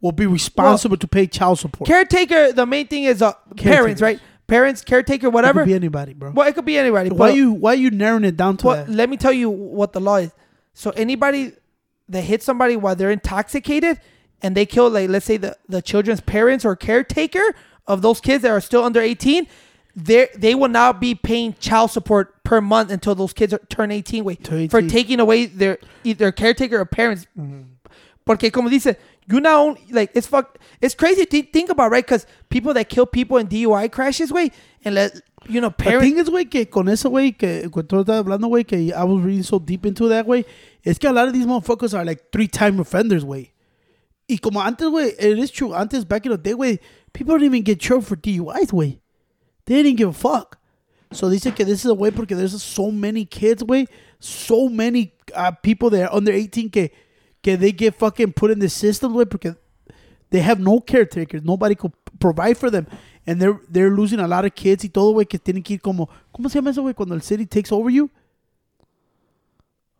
will 0.00 0.12
be 0.12 0.26
responsible 0.26 0.96
to 0.98 1.08
pay 1.08 1.26
child 1.26 1.58
support. 1.58 1.88
caretaker, 1.88 2.52
the 2.52 2.66
main 2.66 2.86
thing 2.86 3.04
is 3.04 3.20
uh, 3.22 3.32
parents, 3.56 3.62
Caretakers. 4.00 4.02
right? 4.02 4.20
Parents, 4.46 4.82
caretaker, 4.84 5.26
It 5.28 5.32
whatever. 5.32 5.62
could 5.62 5.68
be 5.68 5.74
anybody, 5.74 6.12
bro. 6.12 6.30
well, 6.32 6.46
it 6.46 6.54
could 6.54 6.66
be 6.66 6.76
anybody. 6.78 7.08
why 7.10 7.16
but- 7.30 7.34
you 7.34 7.52
why 7.52 7.72
you 7.72 7.90
narrowing 7.90 8.24
it 8.24 8.36
down 8.36 8.58
to 8.58 8.66
Well, 8.66 8.76
that? 8.84 8.88
let 8.90 9.08
me 9.08 9.16
tell 9.16 9.32
you 9.32 9.48
what 9.50 9.92
the 9.92 10.00
law 10.00 10.16
is. 10.16 10.30
So 10.74 10.90
anybody 10.90 11.52
that 12.10 12.20
hits 12.22 12.44
somebody 12.44 12.76
while 12.76 12.94
they're 12.94 13.10
intoxicated 13.10 13.98
and 14.42 14.54
they 14.54 14.66
kill 14.66 14.90
like 14.90 15.08
let's 15.08 15.24
say 15.24 15.38
the 15.38 15.56
the 15.68 15.80
children's 15.80 16.20
parents 16.20 16.64
or 16.66 16.76
caretaker 16.76 17.54
of 17.86 18.02
those 18.02 18.20
kids 18.20 18.42
that 18.42 18.50
are 18.50 18.60
still 18.60 18.84
under 18.84 19.00
18 19.00 19.46
they 19.96 20.28
they 20.36 20.54
will 20.54 20.68
now 20.68 20.92
be 20.92 21.14
paying 21.14 21.54
child 21.60 21.90
support 21.90 22.42
per 22.44 22.60
month 22.60 22.90
until 22.90 23.14
those 23.14 23.32
kids 23.32 23.52
are, 23.52 23.60
turn 23.68 23.90
18 23.90 24.24
wait 24.24 24.42
Turn 24.44 24.68
for 24.68 24.82
taking 24.82 25.20
away 25.20 25.46
their 25.46 25.78
either 26.02 26.32
caretaker 26.32 26.80
or 26.80 26.84
parents 26.84 27.26
mm-hmm. 27.38 27.62
porque 28.26 28.52
como 28.52 28.68
dice 28.68 28.96
you 29.26 29.40
only 29.46 29.80
like 29.90 30.10
it's 30.14 30.26
fuck 30.26 30.58
it's 30.80 30.94
crazy 30.94 31.24
to 31.24 31.42
think 31.42 31.70
about 31.70 31.90
right 31.90 32.04
because 32.04 32.26
people 32.50 32.74
that 32.74 32.88
kill 32.88 33.06
people 33.06 33.38
in 33.38 33.46
DUI 33.46 33.90
crashes 33.90 34.32
way 34.32 34.50
and 34.84 34.94
let 34.94 35.20
you 35.48 35.60
know 35.60 35.70
parents. 35.70 36.04
The 36.04 36.10
thing 36.10 36.18
is, 36.18 36.28
güey, 36.28 36.50
que 36.50 36.66
con 36.66 36.88
eso, 36.88 37.10
güey, 37.10 37.36
que 37.36 37.68
cuando 37.70 38.04
estás 38.04 38.24
hablando, 38.24 38.48
güey, 38.48 38.66
que 38.66 38.92
I 38.92 39.04
was 39.04 39.22
reading 39.22 39.42
so 39.42 39.58
deep 39.58 39.86
into 39.86 40.08
that, 40.08 40.26
güey, 40.26 40.44
es 40.84 40.98
que 40.98 41.08
a 41.08 41.12
lot 41.12 41.28
of 41.28 41.34
these 41.34 41.46
motherfuckers 41.46 41.96
are 41.96 42.04
like 42.04 42.30
three-time 42.32 42.80
offenders, 42.80 43.24
güey. 43.24 43.50
Y 44.28 44.38
como 44.38 44.60
antes, 44.60 44.88
güey, 44.88 45.14
it 45.18 45.38
is 45.38 45.50
true, 45.50 45.74
antes, 45.74 46.04
back 46.04 46.24
in 46.26 46.32
the 46.32 46.38
day, 46.38 46.52
güey, 46.52 46.78
people 47.12 47.34
don't 47.34 47.44
even 47.44 47.62
get 47.62 47.80
charged 47.80 48.06
for 48.06 48.16
DUIs, 48.16 48.70
güey. 48.70 48.98
They 49.66 49.82
didn't 49.82 49.96
give 49.96 50.10
a 50.10 50.12
fuck. 50.12 50.58
So 51.12 51.30
dice 51.30 51.54
que 51.54 51.64
this 51.64 51.84
is 51.84 51.86
a 51.86 51.94
way 51.94 52.10
porque 52.10 52.36
there's 52.36 52.60
so 52.62 52.90
many 52.90 53.24
kids, 53.24 53.62
güey, 53.62 53.86
so 54.18 54.68
many 54.68 55.12
uh, 55.34 55.52
people 55.52 55.90
that 55.90 56.10
are 56.10 56.14
under 56.14 56.32
18 56.32 56.70
que, 56.70 56.90
que 57.42 57.56
they 57.56 57.72
get 57.72 57.94
fucking 57.94 58.32
put 58.32 58.50
in 58.50 58.58
the 58.58 58.68
system, 58.68 59.12
güey, 59.12 59.28
porque 59.28 59.56
they 60.30 60.40
have 60.40 60.58
no 60.58 60.80
caretakers, 60.80 61.42
nobody 61.44 61.74
could 61.74 61.92
provide 62.18 62.58
for 62.58 62.70
them. 62.70 62.86
And 63.26 63.40
they're, 63.40 63.60
they're 63.70 63.90
losing 63.90 64.20
a 64.20 64.28
lot 64.28 64.44
of 64.44 64.54
kids 64.54 64.84
y 64.84 64.88
todo, 64.88 65.12
güey, 65.12 65.26
que 65.26 65.38
tienen 65.38 65.62
que 65.62 65.74
ir 65.76 65.80
como, 65.80 66.08
¿cómo 66.34 66.50
se 66.50 66.58
llama 66.58 66.70
eso, 66.70 66.82
güey? 66.82 66.94
Cuando 66.94 67.14
el 67.14 67.22
city 67.22 67.46
takes 67.46 67.72
over 67.72 67.90
you. 67.90 68.10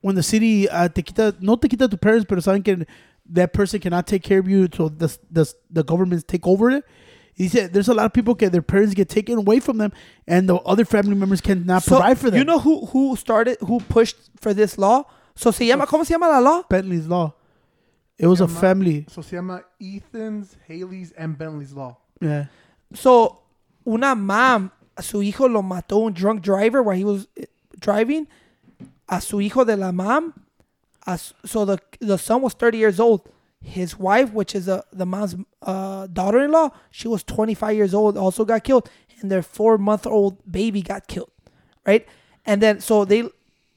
When 0.00 0.16
the 0.16 0.22
city 0.22 0.68
uh, 0.68 0.88
te 0.88 1.02
quita, 1.02 1.34
no 1.40 1.56
te 1.56 1.68
quita 1.68 1.88
tu 1.88 1.96
parents, 1.96 2.26
pero 2.26 2.42
saben 2.42 2.62
que 2.62 2.86
that 3.32 3.54
person 3.54 3.80
cannot 3.80 4.06
take 4.06 4.22
care 4.22 4.38
of 4.38 4.48
you, 4.48 4.68
so 4.74 4.88
the, 4.90 5.16
the, 5.30 5.50
the 5.70 5.82
governments 5.82 6.24
take 6.24 6.46
over 6.46 6.70
it. 6.70 6.84
He 7.36 7.48
said 7.48 7.72
there's 7.72 7.88
a 7.88 7.94
lot 7.94 8.06
of 8.06 8.12
people 8.12 8.34
que 8.36 8.48
their 8.48 8.62
parents 8.62 8.94
get 8.94 9.08
taken 9.08 9.38
away 9.38 9.58
from 9.60 9.78
them, 9.78 9.92
and 10.26 10.48
the 10.48 10.56
other 10.56 10.84
family 10.84 11.14
members 11.16 11.40
cannot 11.40 11.82
so 11.82 11.96
provide 11.96 12.18
for 12.18 12.30
them. 12.30 12.38
you 12.38 12.44
know 12.44 12.58
who 12.60 12.86
who 12.86 13.16
started 13.16 13.56
who 13.60 13.80
pushed 13.80 14.16
for 14.40 14.54
this 14.54 14.78
law 14.78 15.02
so 15.34 15.50
se 15.50 15.66
llama 15.66 15.84
¿cómo 15.86 16.04
se 16.06 16.14
llama 16.14 16.28
la 16.28 16.38
law? 16.38 16.62
Bentley's 16.68 17.08
law. 17.08 17.34
It 18.16 18.28
was 18.28 18.40
a 18.40 18.46
family. 18.46 19.04
So 19.08 19.20
se 19.22 19.34
llama 19.36 19.64
Ethan's, 19.80 20.56
Hailey's, 20.68 21.10
and 21.18 21.36
Bentley's 21.36 21.72
law. 21.72 21.96
Yeah. 22.20 22.46
So, 22.94 23.40
una 23.84 24.14
mom, 24.14 24.70
a 24.96 25.02
su 25.02 25.18
hijo 25.18 25.48
lo 25.48 25.60
mató 25.62 26.06
un 26.06 26.12
drunk 26.12 26.40
driver 26.40 26.80
while 26.84 26.96
he 26.96 27.02
was 27.02 27.26
eh, 27.36 27.46
driving. 27.80 28.28
A 29.08 29.20
su 29.20 29.38
hijo 29.38 29.64
de 29.66 29.76
la 29.76 29.90
mom. 29.90 30.32
a 31.04 31.14
s- 31.14 31.34
so 31.44 31.64
the 31.64 31.78
the 32.00 32.16
son 32.16 32.40
was 32.42 32.54
30 32.54 32.78
years 32.78 33.00
old. 33.00 33.22
His 33.64 33.98
wife, 33.98 34.32
which 34.32 34.54
is 34.54 34.66
the 34.66 34.84
the 34.92 35.06
mom's 35.06 35.34
uh, 35.62 36.06
daughter-in-law, 36.06 36.70
she 36.90 37.08
was 37.08 37.24
25 37.24 37.74
years 37.74 37.94
old, 37.94 38.16
also 38.16 38.44
got 38.44 38.62
killed, 38.62 38.88
and 39.20 39.30
their 39.30 39.42
four-month-old 39.42 40.50
baby 40.50 40.82
got 40.82 41.08
killed, 41.08 41.30
right? 41.86 42.06
And 42.46 42.60
then 42.60 42.80
so 42.80 43.04
they 43.04 43.28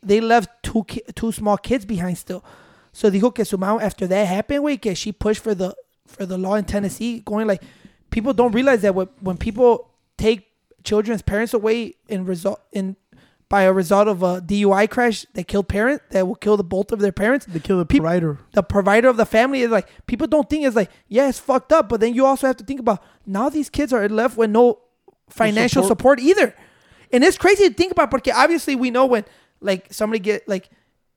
they 0.04 0.20
left 0.22 0.50
two 0.62 0.84
ki- 0.84 1.04
two 1.16 1.32
small 1.32 1.58
kids 1.58 1.86
behind 1.86 2.18
still. 2.18 2.44
So 2.92 3.10
dijo 3.10 3.34
que 3.34 3.46
su 3.46 3.58
mom 3.58 3.80
after 3.82 4.08
that 4.08 4.28
happened, 4.28 4.64
way 4.64 4.78
que 4.78 4.94
she 4.94 5.12
pushed 5.12 5.42
for 5.42 5.56
the 5.56 5.74
for 6.06 6.26
the 6.26 6.38
law 6.38 6.56
in 6.56 6.66
Tennessee, 6.66 7.22
going 7.22 7.48
like 7.48 7.64
people 8.10 8.34
don't 8.34 8.52
realize 8.52 8.82
that 8.82 8.96
when, 8.96 9.08
when 9.20 9.38
people 9.38 9.90
take 10.18 10.48
children's 10.84 11.22
parents 11.22 11.54
away 11.54 11.96
in 12.08 12.26
result 12.26 12.62
in 12.72 12.96
by 13.50 13.62
a 13.64 13.72
result 13.72 14.08
of 14.10 14.24
a 14.24 14.42
DUI 14.42 14.90
crash 14.90 15.26
that 15.34 15.48
killed 15.48 15.70
parent 15.70 16.02
that 16.12 16.28
will 16.28 16.36
kill 16.36 16.58
the 16.58 16.64
both 16.64 16.92
of 16.92 17.00
their 17.00 17.14
parents. 17.14 17.46
They 17.46 17.60
kill 17.60 17.78
the 17.78 17.86
Peop- 17.86 18.02
provider. 18.02 18.40
The 18.54 18.62
provider 18.64 19.08
of 19.08 19.16
the 19.18 19.26
family 19.26 19.62
is 19.62 19.72
like 19.72 19.88
people 20.06 20.28
don't 20.28 20.50
think 20.50 20.66
it's 20.66 20.76
like 20.76 20.92
yeah 21.08 21.30
it's 21.30 21.40
fucked 21.40 21.72
up, 21.72 21.88
but 21.90 22.00
then 22.02 22.14
you 22.14 22.26
also 22.26 22.48
have 22.48 22.58
to 22.58 22.66
think 22.66 22.80
about 22.80 23.02
now 23.26 23.48
these 23.50 23.70
kids 23.70 23.94
are 23.94 24.08
left 24.10 24.36
with 24.38 24.50
no 24.50 24.80
financial 25.30 25.84
support. 25.84 26.20
support, 26.20 26.38
either, 26.40 26.56
and 27.12 27.24
it's 27.24 27.38
crazy 27.38 27.68
to 27.70 27.74
think 27.74 27.92
about 27.94 28.12
because 28.12 28.34
obviously 28.36 28.76
we 28.76 28.92
know 28.92 29.06
when 29.06 29.24
like 29.62 29.92
somebody 29.94 30.20
get 30.20 30.48
like 30.48 30.70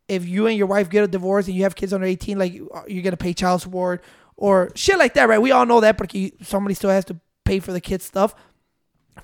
if 0.08 0.26
you 0.26 0.46
and 0.46 0.56
your 0.56 0.66
wife 0.66 0.88
get 0.88 1.04
a 1.04 1.08
divorce 1.08 1.46
and 1.46 1.56
you 1.56 1.62
have 1.64 1.74
kids 1.74 1.92
under 1.92 2.06
18 2.06 2.38
like 2.38 2.52
you- 2.52 2.70
uh, 2.70 2.82
you're 2.88 3.02
gonna 3.02 3.16
pay 3.16 3.32
child 3.34 3.60
support 3.62 4.02
or 4.36 4.70
shit 4.74 4.98
like 4.98 5.14
that 5.14 5.28
right 5.28 5.40
we 5.42 5.50
all 5.52 5.66
know 5.66 5.80
that 5.80 5.96
because 5.98 6.30
somebody 6.42 6.74
still 6.74 6.90
has 6.90 7.04
to 7.04 7.16
pay 7.44 7.58
for 7.60 7.72
the 7.72 7.80
kids 7.80 8.04
stuff 8.04 8.34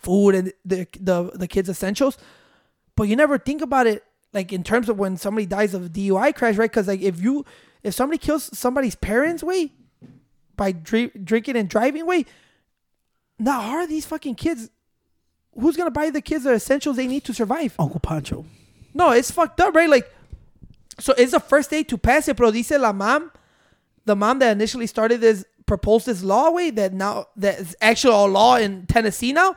food 0.00 0.34
and 0.34 0.52
the 0.64 0.86
the, 1.00 1.30
the 1.34 1.48
kids 1.48 1.68
essentials 1.68 2.18
but 2.96 3.04
you 3.04 3.16
never 3.16 3.38
think 3.38 3.62
about 3.62 3.86
it 3.86 4.04
like 4.32 4.52
in 4.52 4.64
terms 4.64 4.88
of 4.88 4.98
when 4.98 5.16
somebody 5.16 5.46
dies 5.46 5.74
of 5.74 5.86
a 5.86 5.88
DUI 5.88 6.34
crash 6.34 6.56
right 6.56 6.70
because 6.70 6.88
like 6.88 7.00
if 7.00 7.20
you 7.20 7.44
if 7.82 7.94
somebody 7.94 8.18
kills 8.18 8.56
somebody's 8.58 8.96
parents 8.96 9.42
way 9.42 9.72
by 10.56 10.72
dri- 10.72 11.12
drinking 11.22 11.56
and 11.56 11.68
driving 11.68 12.06
way 12.06 12.24
now 13.38 13.60
how 13.60 13.76
are 13.76 13.86
these 13.86 14.06
fucking 14.06 14.34
kids 14.34 14.70
who's 15.58 15.76
gonna 15.76 15.90
buy 15.90 16.10
the 16.10 16.20
kids 16.20 16.44
the 16.44 16.52
essentials 16.52 16.96
they 16.96 17.06
need 17.06 17.24
to 17.24 17.32
survive 17.34 17.74
Uncle 17.78 18.00
Pancho. 18.00 18.44
no, 18.94 19.10
it's 19.12 19.30
fucked 19.30 19.60
up, 19.60 19.74
right? 19.74 19.88
Like, 19.88 20.10
so 20.98 21.12
it's 21.18 21.32
the 21.32 21.40
first 21.40 21.70
day 21.70 21.82
to 21.84 21.98
pass 21.98 22.28
it, 22.28 22.36
pero 22.36 22.50
dice 22.50 22.70
la 22.72 22.92
mom, 22.92 23.30
the 24.06 24.16
mom 24.16 24.38
that 24.38 24.52
initially 24.52 24.86
started 24.86 25.20
this, 25.20 25.44
proposed 25.66 26.06
this 26.06 26.22
law 26.22 26.50
way 26.50 26.70
that 26.70 26.94
now, 26.94 27.26
that 27.36 27.58
is 27.58 27.76
actually 27.82 28.14
a 28.14 28.26
law 28.26 28.56
in 28.56 28.86
Tennessee 28.86 29.32
now. 29.32 29.54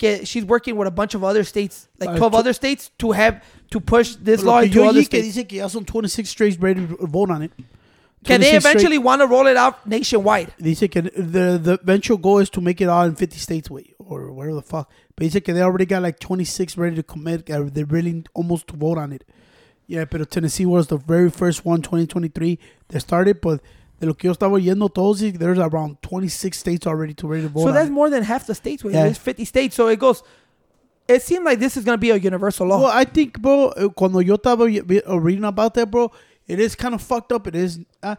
Que 0.00 0.24
she's 0.24 0.44
working 0.46 0.76
with 0.78 0.88
a 0.88 0.90
bunch 0.90 1.14
of 1.14 1.22
other 1.22 1.44
states, 1.44 1.86
like 2.00 2.08
Uh, 2.10 2.16
12 2.16 2.32
to- 2.32 2.38
other 2.38 2.52
states, 2.54 2.90
to 2.98 3.12
have, 3.12 3.42
to 3.70 3.80
push 3.80 4.16
this 4.16 4.42
law 4.42 4.60
into 4.60 4.82
other 4.82 5.02
states. 5.02 5.34
dice 5.34 5.44
que 5.46 5.58
ya 5.58 5.68
son 5.68 5.84
26 5.84 6.30
states 6.30 6.56
ready 6.58 6.86
to 6.86 7.06
vote 7.06 7.30
on 7.30 7.42
it. 7.42 7.52
Can 8.24 8.40
they 8.40 8.48
26 8.50 8.60
straight- 8.62 8.70
eventually 8.76 8.98
want 8.98 9.20
to 9.20 9.26
roll 9.26 9.46
it 9.46 9.58
out 9.58 9.86
nationwide? 9.86 10.52
Dice 10.58 10.88
que 10.88 11.02
the 11.02 11.58
the 11.62 11.78
eventual 11.82 12.16
goal 12.18 12.38
is 12.40 12.48
to 12.50 12.62
make 12.62 12.80
it 12.80 12.88
all 12.88 13.04
in 13.04 13.14
50 13.14 13.38
states, 13.38 13.70
wait, 13.70 13.94
or 13.98 14.32
whatever 14.32 14.54
the 14.56 14.62
fuck. 14.62 14.88
But 15.16 15.24
dice 15.28 15.42
que 15.42 15.52
they 15.52 15.60
already 15.62 15.84
got 15.84 16.02
like 16.02 16.18
26 16.18 16.78
ready 16.78 16.96
to 16.96 17.02
commit. 17.02 17.50
uh, 17.50 17.68
They're 17.70 17.84
really 17.84 18.24
almost 18.34 18.68
to 18.68 18.76
vote 18.76 18.96
on 18.98 19.12
it. 19.12 19.24
Yeah, 19.86 20.06
but 20.06 20.30
Tennessee 20.30 20.64
was 20.66 20.86
the 20.86 20.96
very 20.96 21.28
first 21.30 21.66
one, 21.66 21.82
2023, 21.82 22.58
that 22.88 23.00
started. 23.00 23.40
But 23.42 23.60
de 24.00 24.06
lo 24.06 24.14
que 24.14 24.26
yo 24.28 24.32
estaba 24.32 24.52
oyendo 24.52 24.88
todos, 24.88 25.20
there's 25.20 25.58
around 25.58 25.98
26 26.02 26.56
states 26.56 26.86
already 26.86 27.12
to 27.14 27.28
ready 27.28 27.42
to 27.42 27.48
vote 27.48 27.64
So 27.64 27.72
that's 27.72 27.90
more 27.90 28.08
than 28.08 28.22
half 28.22 28.46
the 28.46 28.54
states. 28.54 28.82
Yeah. 28.82 29.04
There's 29.04 29.18
50 29.18 29.44
states. 29.44 29.76
So 29.76 29.88
it 29.88 29.98
goes, 29.98 30.22
it 31.06 31.22
seemed 31.22 31.44
like 31.44 31.58
this 31.58 31.76
is 31.76 31.84
going 31.84 31.96
to 31.96 32.00
be 32.00 32.10
a 32.10 32.16
universal 32.16 32.66
law. 32.66 32.80
Well, 32.80 32.90
I 32.92 33.04
think, 33.04 33.40
bro, 33.40 33.68
uh, 33.68 33.88
cuando 33.90 34.20
yo 34.20 34.36
estaba 34.36 34.64
uh, 35.06 35.20
reading 35.20 35.44
about 35.44 35.74
that, 35.74 35.90
bro, 35.90 36.10
it 36.46 36.58
is 36.58 36.74
kind 36.74 36.94
of 36.94 37.02
fucked 37.02 37.30
up. 37.30 37.46
It 37.46 37.54
is, 37.54 37.78
uh, 38.02 38.16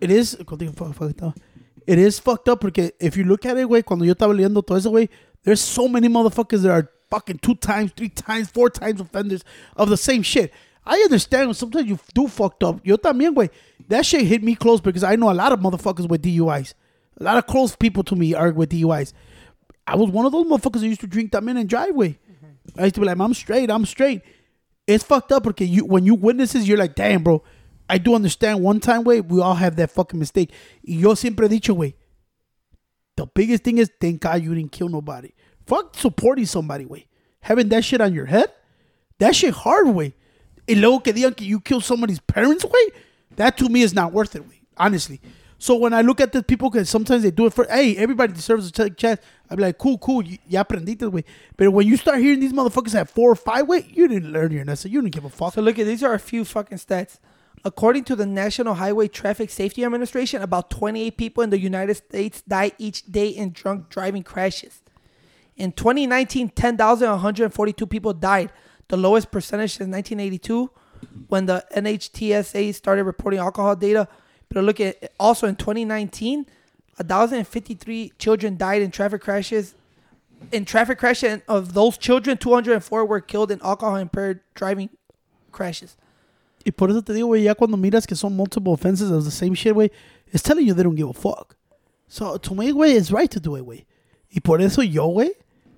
it 0.00 0.10
is, 0.10 0.36
contigo, 0.36 0.74
fuck, 0.76 0.94
fuck, 0.94 1.20
no. 1.20 1.34
it 1.86 1.98
is 1.98 2.18
fucked 2.18 2.48
up 2.48 2.60
porque 2.60 2.92
if 3.00 3.16
you 3.16 3.24
look 3.24 3.44
at 3.46 3.56
it, 3.56 3.66
güey, 3.66 3.84
cuando 3.84 4.04
yo 4.04 4.14
estaba 4.14 4.34
leyendo 4.34 4.64
todo 4.64 4.76
eso, 4.76 4.90
güey, 4.90 5.08
there's 5.42 5.60
so 5.60 5.88
many 5.88 6.08
motherfuckers 6.08 6.62
that 6.62 6.70
are 6.70 6.90
fucking 7.10 7.38
two 7.38 7.54
times, 7.54 7.92
three 7.96 8.08
times, 8.08 8.48
four 8.50 8.68
times 8.68 9.00
offenders 9.00 9.44
of 9.76 9.88
the 9.88 9.96
same 9.96 10.22
shit. 10.22 10.52
I 10.86 10.96
understand 10.98 11.54
sometimes 11.56 11.88
you 11.88 11.98
do 12.14 12.28
fucked 12.28 12.62
up. 12.62 12.80
Yo 12.84 12.96
también, 12.96 13.34
güey. 13.34 13.50
That 13.88 14.06
shit 14.06 14.22
hit 14.22 14.42
me 14.42 14.54
close 14.54 14.80
because 14.80 15.02
I 15.02 15.16
know 15.16 15.30
a 15.30 15.34
lot 15.34 15.52
of 15.52 15.60
motherfuckers 15.60 16.08
with 16.08 16.22
DUIs. 16.22 16.74
A 17.18 17.24
lot 17.24 17.38
of 17.38 17.46
close 17.46 17.74
people 17.74 18.04
to 18.04 18.14
me 18.14 18.34
are 18.34 18.52
with 18.52 18.70
DUIs. 18.70 19.12
I 19.86 19.96
was 19.96 20.10
one 20.10 20.26
of 20.26 20.32
those 20.32 20.46
motherfuckers 20.46 20.80
that 20.80 20.88
used 20.88 21.00
to 21.00 21.06
drink 21.06 21.32
también 21.32 21.58
and 21.58 21.68
drive, 21.68 21.94
güey. 21.94 22.18
Mm-hmm. 22.30 22.80
I 22.80 22.84
used 22.84 22.94
to 22.96 23.00
be 23.00 23.06
like, 23.06 23.18
I'm 23.18 23.34
straight, 23.34 23.70
I'm 23.70 23.84
straight. 23.84 24.22
It's 24.86 25.02
fucked 25.02 25.32
up 25.32 25.44
because 25.44 25.68
you 25.68 25.84
when 25.84 26.06
you 26.06 26.14
witnesses, 26.14 26.68
you're 26.68 26.78
like, 26.78 26.94
damn, 26.94 27.22
bro. 27.22 27.42
I 27.88 27.98
do 27.98 28.14
understand 28.14 28.62
one 28.62 28.80
time, 28.80 29.04
way 29.04 29.20
we 29.20 29.40
all 29.40 29.54
have 29.54 29.76
that 29.76 29.92
fucking 29.92 30.18
mistake. 30.18 30.52
Yo 30.82 31.14
siempre 31.14 31.48
dicho, 31.48 31.72
way, 31.72 31.94
the 33.16 33.26
biggest 33.26 33.62
thing 33.62 33.78
is 33.78 33.90
thank 34.00 34.20
God 34.20 34.42
you 34.42 34.54
didn't 34.54 34.72
kill 34.72 34.88
nobody. 34.88 35.30
Fuck 35.66 35.94
supporting 35.96 36.46
somebody, 36.46 36.84
way. 36.84 37.06
Having 37.40 37.68
that 37.68 37.84
shit 37.84 38.00
on 38.00 38.12
your 38.12 38.26
head, 38.26 38.52
that 39.18 39.36
shit 39.36 39.54
hard, 39.54 39.88
way. 39.88 40.14
Y 40.68 40.74
luego 40.74 41.02
que 41.02 41.12
digan 41.12 41.34
que 41.34 41.46
you 41.46 41.60
kill 41.60 41.80
somebody's 41.80 42.20
parents, 42.20 42.64
way, 42.64 42.90
that 43.36 43.56
to 43.56 43.68
me 43.68 43.82
is 43.82 43.94
not 43.94 44.12
worth 44.12 44.34
it, 44.34 44.46
way. 44.48 44.60
Honestly. 44.76 45.20
So 45.58 45.74
when 45.74 45.94
I 45.94 46.02
look 46.02 46.20
at 46.20 46.32
the 46.32 46.42
people, 46.42 46.68
because 46.68 46.90
sometimes 46.90 47.22
they 47.22 47.30
do 47.30 47.46
it 47.46 47.54
for, 47.54 47.66
hey, 47.70 47.96
everybody 47.96 48.34
deserves 48.34 48.70
a 48.78 48.90
chance. 48.90 49.20
I'm 49.48 49.58
like, 49.58 49.78
cool, 49.78 49.96
cool, 49.96 50.22
y- 50.22 50.38
ya 50.46 50.62
aprendiste, 50.62 51.10
way. 51.10 51.24
But 51.56 51.70
when 51.70 51.86
you 51.86 51.96
start 51.96 52.18
hearing 52.18 52.40
these 52.40 52.52
motherfuckers 52.52 52.92
have 52.92 53.08
four 53.08 53.30
or 53.30 53.36
five, 53.36 53.66
way, 53.66 53.86
you 53.90 54.06
didn't 54.06 54.32
learn 54.32 54.52
your 54.52 54.64
lesson. 54.66 54.90
You 54.90 55.00
didn't 55.00 55.14
give 55.14 55.24
a 55.24 55.30
fuck. 55.30 55.54
So 55.54 55.62
look 55.62 55.78
at 55.78 55.86
these 55.86 56.02
are 56.02 56.12
a 56.12 56.18
few 56.18 56.44
fucking 56.44 56.78
stats. 56.78 57.18
According 57.64 58.04
to 58.04 58.16
the 58.16 58.26
National 58.26 58.74
Highway 58.74 59.08
Traffic 59.08 59.48
Safety 59.48 59.82
Administration, 59.82 60.42
about 60.42 60.68
28 60.70 61.16
people 61.16 61.42
in 61.42 61.50
the 61.50 61.58
United 61.58 61.94
States 61.96 62.42
die 62.46 62.72
each 62.78 63.06
day 63.10 63.28
in 63.28 63.52
drunk 63.52 63.88
driving 63.88 64.22
crashes. 64.22 64.82
In 65.56 65.72
2019, 65.72 66.50
10,142 66.50 67.86
people 67.86 68.12
died, 68.12 68.52
the 68.88 68.96
lowest 68.96 69.30
percentage 69.30 69.72
since 69.72 69.90
1982 69.90 70.70
when 71.28 71.46
the 71.46 71.64
NHTSA 71.74 72.74
started 72.74 73.04
reporting 73.04 73.40
alcohol 73.40 73.76
data. 73.76 74.08
But 74.48 74.64
look 74.64 74.80
at 74.80 75.12
also 75.18 75.46
in 75.46 75.56
2019, 75.56 76.46
1,053 76.96 78.12
children 78.18 78.56
died 78.56 78.82
in 78.82 78.90
traffic 78.90 79.20
crashes. 79.20 79.74
In 80.52 80.64
traffic 80.64 80.98
crashes, 80.98 81.32
and 81.32 81.42
of 81.48 81.74
those 81.74 81.98
children, 81.98 82.36
204 82.36 83.04
were 83.04 83.20
killed 83.20 83.50
in 83.50 83.60
alcohol 83.62 83.96
impaired 83.96 84.40
driving 84.54 84.90
crashes. 85.50 85.96
Y 86.64 86.72
por 86.72 86.90
eso 86.90 87.00
te 87.00 87.12
digo, 87.12 87.28
güey, 87.28 87.44
ya 87.44 87.54
cuando 87.54 87.76
miras 87.76 88.06
que 88.06 88.16
son 88.16 88.36
multiple 88.36 88.72
offenses 88.72 89.10
of 89.10 89.24
the 89.24 89.30
same 89.30 89.54
shit, 89.54 89.74
güey, 89.74 89.90
it's 90.32 90.42
telling 90.42 90.66
you 90.66 90.74
they 90.74 90.82
don't 90.82 90.96
give 90.96 91.08
a 91.08 91.12
fuck. 91.12 91.56
So, 92.08 92.36
to 92.36 92.54
me, 92.54 92.72
güey, 92.72 92.96
it's 92.96 93.10
right 93.10 93.30
to 93.30 93.40
do 93.40 93.56
it, 93.56 93.64
güey. 93.64 93.84
Y 94.30 94.40
por 94.42 94.60
eso 94.60 94.82
yo, 94.82 95.08
güey, 95.08 95.30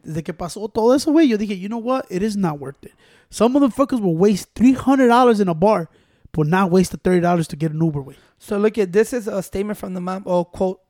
desde 0.08 0.24
que 0.24 0.32
pasó 0.32 0.72
todo 0.72 0.94
eso, 0.94 1.12
güey, 1.12 1.28
yo 1.28 1.36
dije, 1.36 1.58
you 1.58 1.68
know 1.68 1.78
what? 1.78 2.06
It 2.10 2.22
is 2.22 2.36
not 2.36 2.58
worth 2.58 2.82
it. 2.82 2.92
Some 3.30 3.54
motherfuckers 3.54 4.00
will 4.00 4.16
waste 4.16 4.54
$300 4.54 5.40
in 5.40 5.48
a 5.48 5.54
bar, 5.54 5.90
but 6.32 6.46
not 6.46 6.70
waste 6.70 6.92
the 6.92 6.98
$30 6.98 7.46
to 7.46 7.56
get 7.56 7.72
an 7.72 7.82
Uber, 7.82 8.00
güey. 8.00 8.16
So 8.38 8.56
look 8.56 8.78
at 8.78 8.92
this 8.92 9.12
is 9.12 9.28
a 9.28 9.42
statement 9.42 9.78
from 9.78 9.94
the 9.94 10.00
mom. 10.00 10.22
Oh, 10.24 10.44
quote: 10.44 10.80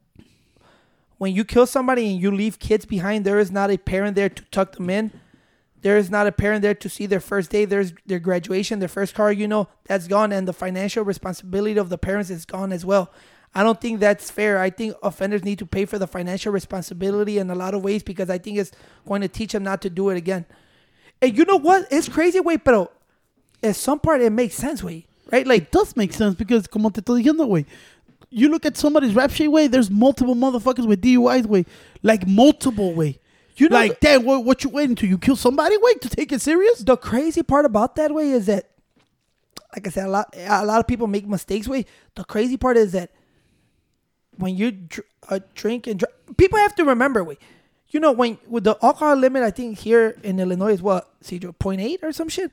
When 1.17 1.35
you 1.35 1.45
kill 1.45 1.67
somebody 1.67 2.11
and 2.11 2.21
you 2.21 2.31
leave 2.31 2.59
kids 2.59 2.85
behind, 2.85 3.25
there 3.25 3.39
is 3.39 3.51
not 3.51 3.71
a 3.71 3.79
parent 3.79 4.15
there 4.15 4.29
to 4.29 4.45
tuck 4.51 4.73
them 4.73 4.91
in. 4.91 5.11
There 5.81 5.97
is 5.97 6.11
not 6.11 6.27
a 6.27 6.33
parent 6.33 6.63
there 6.63 6.75
to 6.75 6.89
see 6.89 7.07
their 7.07 7.21
first 7.21 7.51
day. 7.51 7.65
There's 7.65 7.93
their 8.07 8.19
graduation, 8.19 8.79
their 8.79 8.89
first 8.89 9.15
car. 9.15 9.33
You 9.33 9.49
know 9.49 9.69
that's 9.87 10.07
gone, 10.07 10.33
and 10.33 10.47
the 10.47 10.53
financial 10.53 11.05
responsibility 11.05 11.79
of 11.79 11.89
the 11.89 11.99
parents 11.99 12.31
is 12.31 12.45
gone 12.45 12.73
as 12.73 12.85
well. 12.85 13.11
I 13.59 13.65
don't 13.65 13.81
think 13.81 13.99
that's 13.99 14.31
fair. 14.31 14.61
I 14.61 14.71
think 14.71 14.95
offenders 15.03 15.43
need 15.43 15.59
to 15.59 15.67
pay 15.67 15.85
for 15.85 15.99
the 15.99 16.07
financial 16.07 16.53
responsibility 16.53 17.39
in 17.39 17.51
a 17.51 17.57
lot 17.57 17.75
of 17.75 17.83
ways 17.83 18.05
because 18.05 18.31
I 18.31 18.39
think 18.39 18.57
it's 18.57 18.71
going 19.05 19.21
to 19.23 19.27
teach 19.27 19.51
them 19.51 19.65
not 19.65 19.83
to 19.83 19.91
do 19.91 20.11
it 20.11 20.17
again. 20.17 20.47
And 21.21 21.37
you 21.37 21.45
know 21.45 21.57
what? 21.57 21.89
It's 21.91 22.09
crazy, 22.09 22.39
wait, 22.39 22.63
but 22.63 22.95
at 23.61 23.75
some 23.75 23.99
part 23.99 24.21
it 24.21 24.31
makes 24.31 24.55
sense, 24.55 24.85
wait, 24.85 25.09
right? 25.33 25.45
Like 25.45 25.63
It 25.63 25.71
does 25.73 25.97
make 25.97 26.13
sense 26.13 26.37
because, 26.37 26.69
como 26.69 26.91
te 26.91 27.01
estoy 27.01 27.25
diciendo, 27.25 27.49
güey, 27.49 27.67
you 28.31 28.49
look 28.49 28.65
at 28.65 28.77
somebody's 28.77 29.17
rap 29.17 29.33
sheet, 29.33 29.49
way. 29.49 29.67
There's 29.67 29.91
multiple 29.91 30.37
motherfuckers 30.37 30.87
with 30.87 31.03
DUIs, 31.03 31.45
way. 31.45 31.67
Like 32.05 32.29
multiple, 32.29 32.95
way. 32.95 33.19
You 33.57 33.69
know 33.69 33.75
like, 33.75 33.99
damn, 33.99 34.25
what, 34.25 34.45
what 34.45 34.63
you 34.63 34.71
waiting 34.71 34.95
to? 34.95 35.07
you 35.09 35.19
kill 35.19 35.35
somebody, 35.35 35.77
way, 35.79 35.95
to 35.95 36.09
take 36.09 36.31
it 36.31 36.41
serious? 36.41 36.79
the 36.79 36.97
crazy 36.97 37.43
part 37.43 37.65
about 37.65 37.97
that 37.97 38.15
way 38.15 38.31
is 38.31 38.47
that 38.47 38.71
like 39.75 39.85
I 39.89 39.91
said, 39.91 40.07
a 40.07 40.11
lot 40.11 40.33
a 40.37 40.65
lot 40.65 40.79
of 40.79 40.87
people 40.87 41.09
make 41.09 41.27
mistakes. 41.27 41.67
Way 41.67 41.87
the 42.15 42.23
crazy 42.23 42.57
part 42.57 42.77
is 42.77 42.93
that 42.93 43.11
when 44.39 44.57
you 44.57 44.71
dr- 44.73 45.07
uh, 45.29 45.41
drink 45.55 45.87
and 45.87 46.01
dr- 46.01 46.13
people 46.37 46.59
have 46.59 46.75
to 46.77 46.85
remember. 46.85 47.23
Way 47.23 47.39
you 47.91 48.01
know 48.01 48.13
when 48.13 48.39
with 48.49 48.65
the 48.65 48.77
alcohol 48.83 49.17
limit, 49.17 49.43
I 49.43 49.51
think 49.51 49.79
here 49.79 50.17
in 50.23 50.41
Illinois 50.41 50.73
is 50.73 50.83
what 50.83 51.13
see 51.21 51.39
0.8 51.39 52.03
or 52.03 52.13
some 52.13 52.29
shit. 52.29 52.51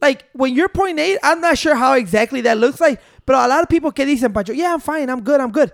Like 0.00 0.24
when 0.32 0.54
you're 0.54 0.68
0.8, 0.68 1.16
I'm 1.22 1.40
not 1.40 1.56
sure 1.58 1.74
how 1.74 1.94
exactly 1.94 2.42
that 2.42 2.58
looks 2.58 2.80
like, 2.80 3.00
but 3.24 3.34
a 3.34 3.48
lot 3.48 3.62
of 3.62 3.68
people 3.68 3.90
que 3.92 4.04
dicen, 4.04 4.32
Pancho, 4.32 4.52
yeah, 4.52 4.74
I'm 4.74 4.80
fine, 4.80 5.08
I'm 5.08 5.22
good, 5.22 5.40
I'm 5.40 5.50
good. 5.50 5.72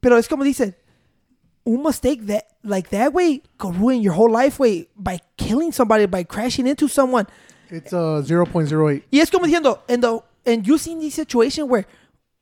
Pero 0.00 0.16
es 0.16 0.26
como 0.26 0.42
dicen, 0.42 0.74
un 1.66 1.82
mistake 1.82 2.24
that 2.26 2.46
like 2.64 2.88
that 2.90 3.12
way 3.12 3.42
could 3.58 3.76
ruin 3.76 4.00
your 4.00 4.14
whole 4.14 4.30
life 4.30 4.58
way 4.58 4.88
by 4.96 5.18
killing 5.36 5.72
somebody 5.72 6.06
by 6.06 6.22
crashing 6.22 6.66
into 6.66 6.88
someone 6.88 7.26
It's 7.70 7.92
uh 7.92 8.22
0.08. 8.24 9.02
y 9.12 9.18
es 9.18 9.30
como 9.30 9.46
diciendo 9.46 9.80
and 9.88 10.02
the 10.02 10.20
and 10.46 10.66
you 10.66 10.78
seen 10.78 11.00
this 11.00 11.14
situation 11.14 11.68
where 11.68 11.84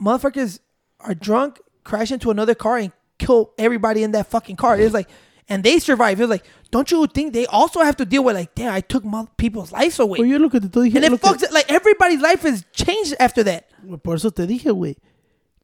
motherfuckers 0.01 0.60
are 1.01 1.14
drunk 1.14 1.60
crash 1.85 2.11
into 2.11 2.31
another 2.31 2.55
car 2.55 2.78
and 2.78 2.93
kill 3.19 3.52
everybody 3.59 4.02
in 4.02 4.12
that 4.12 4.27
fucking 4.27 4.56
car. 4.56 4.78
It's 4.78 4.94
like 4.94 5.09
and 5.47 5.62
they 5.62 5.78
survive 5.78 6.19
it's 6.20 6.31
like 6.31 6.44
don't 6.70 6.90
you 6.90 7.06
think 7.06 7.35
they 7.35 7.44
also 7.47 7.81
have 7.82 7.97
to 7.98 8.06
deal 8.06 8.24
with 8.24 8.35
like 8.35 8.55
damn 8.55 8.73
i 8.73 8.81
took 8.81 9.05
mo- 9.05 9.28
people's 9.36 9.70
lives 9.73 9.98
away? 9.98 10.19
Oye, 10.20 10.39
lo 10.39 10.48
que 10.48 10.59
te 10.59 10.69
estoy 10.69 10.86
and 10.86 10.94
diciendo. 10.94 11.05
it 11.05 11.11
lo 11.12 11.19
que- 11.19 11.28
fucks 11.31 11.43
it, 11.43 11.52
like 11.52 11.70
everybody's 11.70 12.20
life 12.20 12.44
is 12.47 12.65
changed 12.73 13.15
after 13.20 13.43
that. 13.44 13.69
Por 14.02 14.15
eso 14.15 14.31
te 14.31 14.47
dije, 14.47 14.73
güey, 14.73 14.97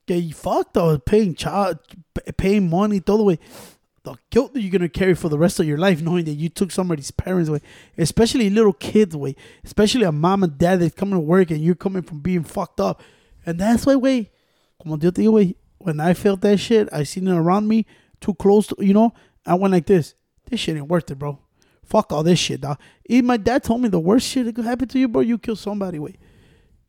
que 0.07 0.17
you 0.17 0.35
fucked 0.35 0.77
up 0.77 1.05
paying 1.07 1.35
child, 1.35 1.79
p- 2.15 2.33
paying 2.33 2.69
money, 2.69 3.01
todo, 3.01 3.25
güey. 3.25 3.39
The 4.03 4.15
guilt 4.31 4.55
that 4.55 4.61
you're 4.63 4.71
gonna 4.71 4.89
carry 4.89 5.15
for 5.15 5.29
the 5.31 5.39
rest 5.39 5.61
of 5.61 5.67
your 5.67 5.77
life, 5.79 6.01
knowing 6.03 6.25
that 6.27 6.33
you 6.35 6.49
took 6.51 6.71
somebody's 6.71 7.11
parents 7.11 7.49
away, 7.51 7.61
especially 7.99 8.49
little 8.51 8.73
kids, 8.73 9.15
way, 9.17 9.35
especially 9.65 10.05
a 10.05 10.13
mom 10.13 10.43
and 10.43 10.57
dad 10.59 10.81
that's 10.81 10.95
coming 10.95 11.15
to 11.15 11.21
work 11.21 11.51
and 11.51 11.61
you're 11.61 11.75
coming 11.75 12.03
from 12.03 12.21
being 12.21 12.43
fucked 12.45 12.81
up, 12.81 13.03
and 13.45 13.59
that's 13.59 13.85
why, 13.87 13.97
way, 13.97 14.31
como 14.83 14.97
yo 14.97 15.11
te 15.11 15.23
digo, 15.23 15.33
way, 15.33 15.55
when 15.81 16.01
I 16.01 16.15
felt 16.15 16.41
that 16.43 16.59
shit, 16.59 16.89
I 16.93 17.03
seen 17.03 17.27
it 17.29 17.35
around 17.35 17.69
me, 17.69 17.87
too 18.21 18.35
close, 18.35 18.67
to, 18.69 18.77
you 18.79 18.95
know, 18.95 19.13
I 19.45 19.55
went 19.55 19.73
like 19.73 19.87
this. 19.87 20.15
This 20.49 20.61
shit 20.61 20.77
ain't 20.77 20.89
worth 20.89 21.11
it, 21.11 21.19
bro. 21.19 21.39
Fuck 21.85 22.13
all 22.13 22.23
this 22.23 22.39
shit, 22.39 22.61
dog. 22.61 22.79
Even 23.07 23.27
my 23.27 23.37
dad 23.37 23.63
told 23.65 23.81
me 23.81 23.89
the 23.89 23.99
worst 23.99 24.27
shit 24.29 24.47
that 24.47 24.55
could 24.55 24.65
happen 24.65 24.87
to 24.89 24.99
you, 24.99 25.09
bro, 25.09 25.23
you 25.23 25.39
kill 25.39 25.57
somebody, 25.57 25.99
way. 25.99 26.17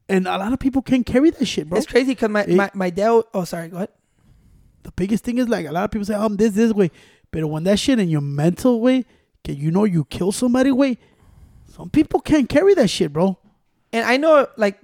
And 0.09 0.27
a 0.27 0.37
lot 0.37 0.53
of 0.53 0.59
people 0.59 0.81
can't 0.81 1.05
carry 1.05 1.29
that 1.31 1.45
shit, 1.45 1.67
bro. 1.69 1.77
it's 1.77 1.87
crazy 1.87 2.11
because 2.11 2.29
my, 2.29 2.41
It- 2.43 2.55
my, 2.55 2.69
my 2.73 2.89
dad 2.89 3.21
oh 3.33 3.43
sorry 3.45 3.69
go 3.69 3.77
ahead 3.77 3.89
the 4.83 4.91
biggest 4.91 5.23
thing 5.23 5.37
is 5.37 5.47
like 5.47 5.65
a 5.67 5.71
lot 5.71 5.83
of 5.85 5.91
people 5.91 6.05
say, 6.05 6.15
"I'm 6.15 6.35
this 6.37 6.53
this 6.53 6.73
way," 6.73 6.89
but 7.31 7.45
when 7.45 7.63
that 7.65 7.77
shit 7.79 7.99
in 7.99 8.09
your 8.09 8.19
mental 8.21 8.81
way, 8.81 9.05
can 9.43 9.55
you 9.55 9.69
know 9.71 9.83
you 9.83 10.05
kill 10.05 10.31
somebody 10.31 10.71
way? 10.71 10.97
Some 11.67 11.89
people 11.91 12.19
can't 12.19 12.49
carry 12.49 12.73
that 12.73 12.89
shit, 12.89 13.13
bro. 13.13 13.37
and 13.93 14.03
I 14.05 14.17
know, 14.17 14.47
like, 14.57 14.79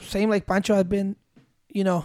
same 0.00 0.30
like 0.30 0.46
Pancho 0.46 0.74
had 0.76 0.88
been, 0.88 1.16
you 1.68 1.82
know, 1.82 2.04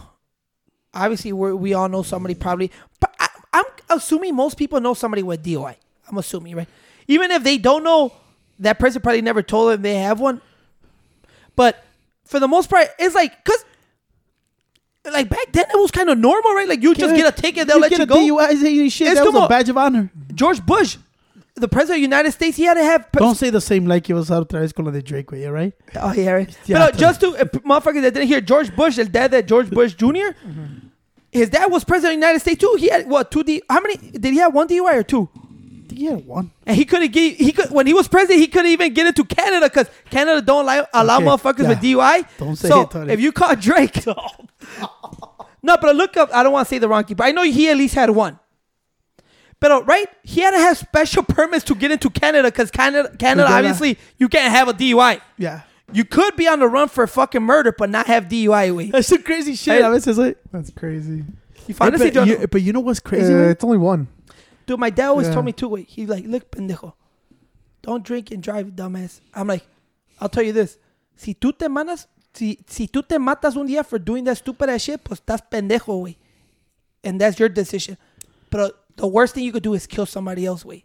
obviously 0.98 1.32
we 1.32 1.54
we 1.54 1.74
all 1.74 1.88
know 1.88 2.04
somebody 2.04 2.36
probably, 2.36 2.72
but 3.00 3.14
I, 3.20 3.28
I'm 3.54 3.66
assuming 3.90 4.36
most 4.36 4.58
people 4.58 4.82
know 4.82 4.94
somebody 4.94 5.24
with 5.24 5.44
DOI. 5.44 5.78
I'm 6.10 6.18
assuming, 6.18 6.56
right? 6.56 6.68
Even 7.08 7.32
if 7.32 7.44
they 7.44 7.58
don't 7.58 7.84
know, 7.84 8.14
that 8.60 8.80
person 8.80 9.02
probably 9.02 9.22
never 9.22 9.42
told 9.42 9.72
them 9.72 9.82
they 9.82 9.96
have 9.96 10.20
one. 10.20 10.42
But 11.56 11.84
for 12.26 12.40
the 12.40 12.48
most 12.48 12.70
part, 12.70 12.88
it's 13.00 13.16
like, 13.16 13.44
cause 13.46 13.64
like 15.12 15.30
back 15.30 15.52
then 15.52 15.66
it 15.74 15.78
was 15.78 15.92
kind 15.92 16.10
of 16.10 16.18
normal, 16.18 16.54
right? 16.54 16.68
Like 16.68 16.82
you 16.84 16.94
just 16.94 17.16
get 17.16 17.38
a 17.38 17.42
ticket, 17.42 17.68
they'll 17.68 17.80
let 17.80 17.92
get 17.92 18.00
you 18.00 18.06
go. 18.06 18.16
DUI 18.16 18.92
shit. 18.92 19.08
It's 19.08 19.20
that 19.20 19.26
was 19.26 19.36
a 19.36 19.48
badge 19.48 19.70
of 19.70 19.78
honor. 19.78 20.12
George 20.34 20.66
Bush, 20.66 20.98
the 21.56 21.68
president 21.68 21.98
of 21.98 21.98
the 21.98 22.02
United 22.02 22.32
States, 22.32 22.58
he 22.58 22.64
had 22.64 22.76
to 22.76 22.84
have. 22.84 23.12
Don't 23.14 23.36
say 23.36 23.50
the 23.50 23.62
same 23.62 23.86
like 23.88 24.10
you 24.10 24.16
was 24.16 24.30
out 24.30 24.48
otra 24.48 24.60
vez 24.60 24.74
con 24.74 24.86
la 24.86 24.92
de 24.92 25.02
Drake, 25.02 25.32
way, 25.32 25.46
right? 25.48 25.74
Oh 25.96 26.14
yeah, 26.14 26.32
right. 26.32 26.58
Yeah, 26.66 26.80
but 26.80 26.96
uh, 26.96 26.98
just 26.98 27.22
to 27.22 27.36
uh, 27.36 27.46
motherfuckers 27.46 28.02
that 28.02 28.14
didn't 28.14 28.28
hear 28.28 28.42
George 28.42 28.76
Bush, 28.76 28.98
el 28.98 29.06
dad 29.06 29.32
that 29.32 29.48
George 29.48 29.70
Bush 29.70 29.94
junior 29.94 30.36
his 31.38 31.50
dad 31.50 31.68
was 31.72 31.84
president 31.84 32.16
of 32.16 32.20
the 32.22 32.26
United 32.28 32.40
States 32.40 32.60
too. 32.60 32.76
He 32.80 32.90
had 32.90 33.08
what 33.08 33.32
two 33.32 33.44
D? 33.44 33.62
How 33.70 33.80
many 33.80 33.96
did 33.98 34.34
he 34.34 34.38
have? 34.40 34.54
One 34.54 34.68
DUI 34.68 34.96
or 34.96 35.04
two? 35.04 35.30
I 35.34 35.88
think 35.88 36.00
he 36.00 36.06
had 36.06 36.26
one. 36.26 36.52
And 36.66 36.76
he 36.76 36.84
couldn't 36.86 37.12
get. 37.14 37.38
He 37.38 37.52
could 37.52 37.70
when 37.72 37.88
he 37.88 37.94
was 37.94 38.08
president. 38.08 38.40
He 38.40 38.48
couldn't 38.48 38.72
even 38.72 38.94
get 38.94 39.08
into 39.08 39.24
Canada 39.24 39.68
because 39.70 39.90
Canada 40.10 40.42
don't 40.42 40.66
allow, 40.66 40.86
allow 40.94 41.18
Okay, 41.18 41.26
motherfuckers 41.26 41.68
with 41.68 41.80
DUI. 41.80 42.28
Don't 42.38 42.56
say 42.56 42.68
so 42.68 42.82
it, 42.82 42.92
Tony. 42.92 43.14
if 43.14 43.22
you 43.22 43.32
caught 43.32 43.60
Drake, 43.62 44.06
no, 45.64 45.78
but 45.78 45.96
look 45.96 46.18
up. 46.18 46.30
I 46.34 46.44
don't 46.44 46.52
want 46.52 46.68
to 46.68 46.70
say 46.70 46.78
the 46.80 46.90
wrong 46.90 47.04
key, 47.04 47.14
but 47.14 47.26
I 47.26 47.32
know 47.32 47.44
he 47.44 47.70
at 47.70 47.78
least 47.78 47.96
had 47.96 48.10
one. 48.10 48.40
But 49.60 49.72
uh, 49.72 49.84
right, 49.84 50.08
he 50.24 50.42
had 50.42 50.52
to 50.52 50.60
have 50.60 50.78
special 50.78 51.24
permits 51.24 51.66
to 51.66 51.76
get 51.76 51.90
into 51.92 52.10
Canada 52.10 52.50
because 52.52 52.70
Canada, 52.70 53.10
Canada, 53.18 53.48
Canada. 53.48 53.54
obviously, 53.54 53.98
you 54.18 54.30
can't 54.30 54.52
have 54.52 54.68
a 54.68 54.74
DUI. 54.74 55.20
Yeah, 55.38 55.62
You 55.94 56.04
could 56.04 56.36
be 56.36 56.48
on 56.48 56.60
the 56.60 56.68
run 56.68 56.90
for 56.90 57.04
a 57.04 57.08
fucking 57.08 57.42
murder, 57.44 57.72
but 57.72 57.90
not 57.90 58.08
have 58.08 58.26
DUI. 58.26 58.76
Wait, 58.76 58.92
that's 58.94 59.08
some 59.08 59.22
crazy 59.24 59.56
shit. 59.56 59.76
Hey. 59.82 59.88
a 59.88 59.90
veces, 59.92 60.18
güey. 60.18 60.36
That's 60.52 60.70
crazy. 60.72 61.24
you 61.68 61.74
find 61.74 61.94
Hey, 61.94 61.98
this 61.98 62.08
but, 62.08 62.14
John? 62.14 62.28
you, 62.28 62.48
but 62.48 62.62
you 62.62 62.74
know 62.74 62.82
what's 62.82 63.00
crazy? 63.00 63.34
Uh, 63.34 63.50
it's 63.50 63.64
only 63.64 63.78
one. 63.78 64.08
Dude, 64.66 64.80
my 64.80 64.90
dad 64.90 65.08
always 65.08 65.28
Yeah. 65.28 65.34
told 65.36 65.46
me 65.46 65.54
too. 65.54 65.70
Wait, 65.70 65.88
he's 65.88 66.10
like, 66.10 66.26
look, 66.26 66.52
pendejo, 66.52 66.94
don't 67.84 68.04
drink 68.04 68.32
and 68.32 68.44
drive, 68.44 68.68
dumbass. 68.76 69.22
I'm 69.34 69.48
like, 69.48 69.66
I'll 70.20 70.28
tell 70.30 70.44
you 70.44 70.52
this: 70.52 70.78
si 71.16 71.34
tú 71.34 71.58
te 71.58 71.70
manas, 71.70 72.08
si 72.34 72.60
si 72.68 72.88
tú 72.88 73.08
te 73.08 73.18
matas 73.18 73.56
un 73.56 73.66
día 73.68 73.86
for 73.86 73.98
doing 73.98 74.26
that 74.26 74.38
stupid 74.38 74.70
ass 74.70 74.82
shit, 74.82 75.02
pues 75.06 75.22
estás 75.22 75.42
pendejo, 75.50 76.04
way, 76.04 76.18
and 77.04 77.22
that's 77.22 77.40
your 77.40 77.48
decision. 77.48 77.98
But 78.50 78.76
the 78.98 79.08
worst 79.08 79.36
thing 79.36 79.46
you 79.46 79.54
could 79.54 79.64
do 79.64 79.74
is 79.74 79.88
kill 79.88 80.06
somebody 80.06 80.46
else, 80.46 80.66
way. 80.66 80.84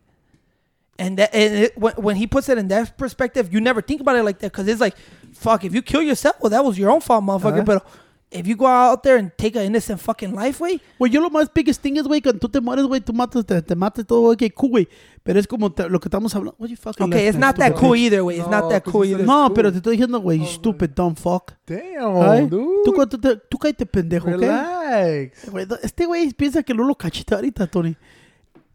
And 1.02 1.18
that 1.18 1.34
and 1.34 1.64
it, 1.64 1.76
when, 1.76 1.94
when 1.94 2.16
he 2.16 2.28
puts 2.28 2.48
it 2.48 2.58
in 2.58 2.68
that 2.68 2.96
perspective, 2.96 3.52
you 3.52 3.60
never 3.60 3.82
think 3.82 4.00
about 4.00 4.14
it 4.16 4.22
like 4.22 4.38
that 4.38 4.52
because 4.52 4.68
it's 4.68 4.80
like, 4.80 4.96
fuck, 5.34 5.64
if 5.64 5.74
you 5.74 5.82
kill 5.82 6.02
yourself, 6.02 6.36
well, 6.40 6.50
that 6.50 6.64
was 6.64 6.78
your 6.78 6.90
own 6.90 7.00
fault, 7.00 7.24
motherfucker. 7.24 7.54
Uh-huh. 7.54 7.64
But 7.64 7.86
if 8.30 8.46
you 8.46 8.54
go 8.56 8.66
out 8.66 9.02
there 9.02 9.16
and 9.16 9.30
take 9.36 9.56
an 9.56 9.62
innocent 9.62 10.00
fucking 10.00 10.32
life, 10.32 10.60
way, 10.60 10.80
Güey, 11.00 11.10
yo 11.10 11.20
lo 11.20 11.28
más 11.28 11.52
biggest 11.52 11.82
thing 11.82 11.96
es, 11.96 12.06
güey, 12.06 12.22
cuando 12.22 12.38
tú 12.38 12.48
te 12.48 12.60
mueres, 12.60 12.86
güey, 12.86 13.00
tú 13.00 13.12
matas, 13.12 13.44
te, 13.44 13.60
te 13.60 13.74
matas 13.74 14.06
todo, 14.06 14.34
güey, 14.34 14.50
cool, 14.50 14.70
güey. 14.70 14.88
Pero 15.24 15.40
es 15.40 15.46
como 15.48 15.72
te- 15.72 15.88
lo 15.88 15.98
que 15.98 16.06
estamos 16.06 16.34
hablando. 16.36 16.54
What 16.58 16.68
you 16.68 16.76
fucking 16.76 17.06
okay, 17.06 17.26
it's 17.26 17.36
not 17.36 17.56
that 17.56 17.74
cool 17.74 17.96
either, 17.96 18.22
way. 18.24 18.38
It's 18.38 18.48
not 18.48 18.70
that 18.70 18.84
cool 18.84 19.02
he 19.02 19.10
said 19.10 19.20
either. 19.20 19.26
No, 19.26 19.48
cool. 19.48 19.54
pero 19.54 19.72
te 19.72 19.78
estoy 19.78 19.96
diciendo, 19.96 20.20
güey, 20.20 20.38
you 20.38 20.46
stupid 20.46 20.90
dumb 20.94 21.16
fuck. 21.16 21.52
Damn, 21.66 22.22
Ay, 22.22 22.46
dude. 22.46 22.84
Tú, 22.84 22.92
tú, 23.06 23.18
tú, 23.18 23.40
tú 23.50 23.58
cállate, 23.58 23.86
pendejo, 23.86 24.28
¿ok? 24.28 24.40
Relax. 24.40 25.50
Güey, 25.50 25.66
Este 25.82 26.06
güey 26.06 26.32
piensa 26.32 26.62
que 26.62 26.74
no 26.74 26.84
lo 26.84 26.94
cachita 26.94 27.34
ahorita, 27.34 27.66
Tony. 27.66 27.96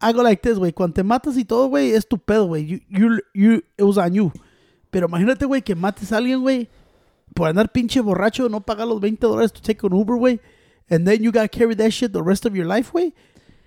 Hago 0.00 0.22
like 0.22 0.42
this, 0.42 0.58
güey. 0.58 0.72
Cuando 0.72 0.94
te 0.94 1.02
matas 1.02 1.36
y 1.36 1.44
todo, 1.44 1.68
güey, 1.68 1.92
es 1.92 2.06
tu 2.06 2.18
pedo, 2.18 2.46
güey. 2.46 2.66
You, 2.66 2.78
you, 2.88 3.18
you, 3.34 3.52
it 3.76 3.82
was 3.82 3.98
on 3.98 4.12
you. 4.12 4.32
Pero 4.90 5.08
imagínate, 5.08 5.44
güey, 5.44 5.62
que 5.62 5.74
mates 5.74 6.12
a 6.12 6.18
alguien, 6.18 6.40
güey, 6.40 6.68
por 7.34 7.48
andar 7.48 7.70
pinche 7.72 8.00
borracho, 8.00 8.48
no 8.48 8.60
pagar 8.60 8.86
los 8.86 9.00
20 9.00 9.26
dólares 9.26 9.52
to 9.52 9.60
take 9.60 9.84
an 9.86 9.92
Uber, 9.92 10.16
güey. 10.16 10.40
And 10.88 11.06
then 11.06 11.22
you 11.22 11.30
gotta 11.30 11.48
carry 11.48 11.74
that 11.76 11.90
shit 11.90 12.12
the 12.12 12.22
rest 12.22 12.46
of 12.46 12.54
your 12.54 12.66
life, 12.66 12.90
güey. 12.92 13.12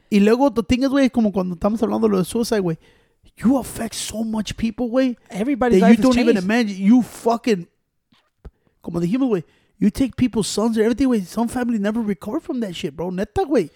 Y 0.10 0.20
luego, 0.20 0.52
the 0.52 0.64
thing 0.64 0.84
is, 0.84 0.90
güey, 0.90 1.10
como 1.10 1.32
cuando 1.32 1.56
estamos 1.56 1.82
hablando 1.84 2.08
de 2.08 2.12
lo 2.14 2.18
de 2.20 2.26
suicide, 2.26 2.62
güey. 2.62 2.78
You 3.38 3.58
affect 3.58 3.94
so 3.94 4.24
much 4.24 4.56
people, 4.56 4.88
güey. 4.90 5.18
Everybody's 5.30 5.80
that 5.80 5.90
life 5.90 5.98
you 6.00 6.04
don't 6.04 6.18
even 6.18 6.38
imagine. 6.38 6.78
You 6.78 7.02
fucking, 7.02 7.68
como 8.82 9.00
dijimos, 9.00 9.30
güey, 9.30 9.44
you 9.80 9.90
take 9.90 10.16
people's 10.16 10.48
sons 10.48 10.78
or 10.78 10.84
everything, 10.84 11.08
güey. 11.08 11.26
Some 11.26 11.48
family 11.48 11.78
never 11.78 12.02
recover 12.02 12.40
from 12.40 12.60
that 12.62 12.74
shit, 12.74 12.96
bro. 12.96 13.10
Neta, 13.10 13.44
güey. 13.44 13.70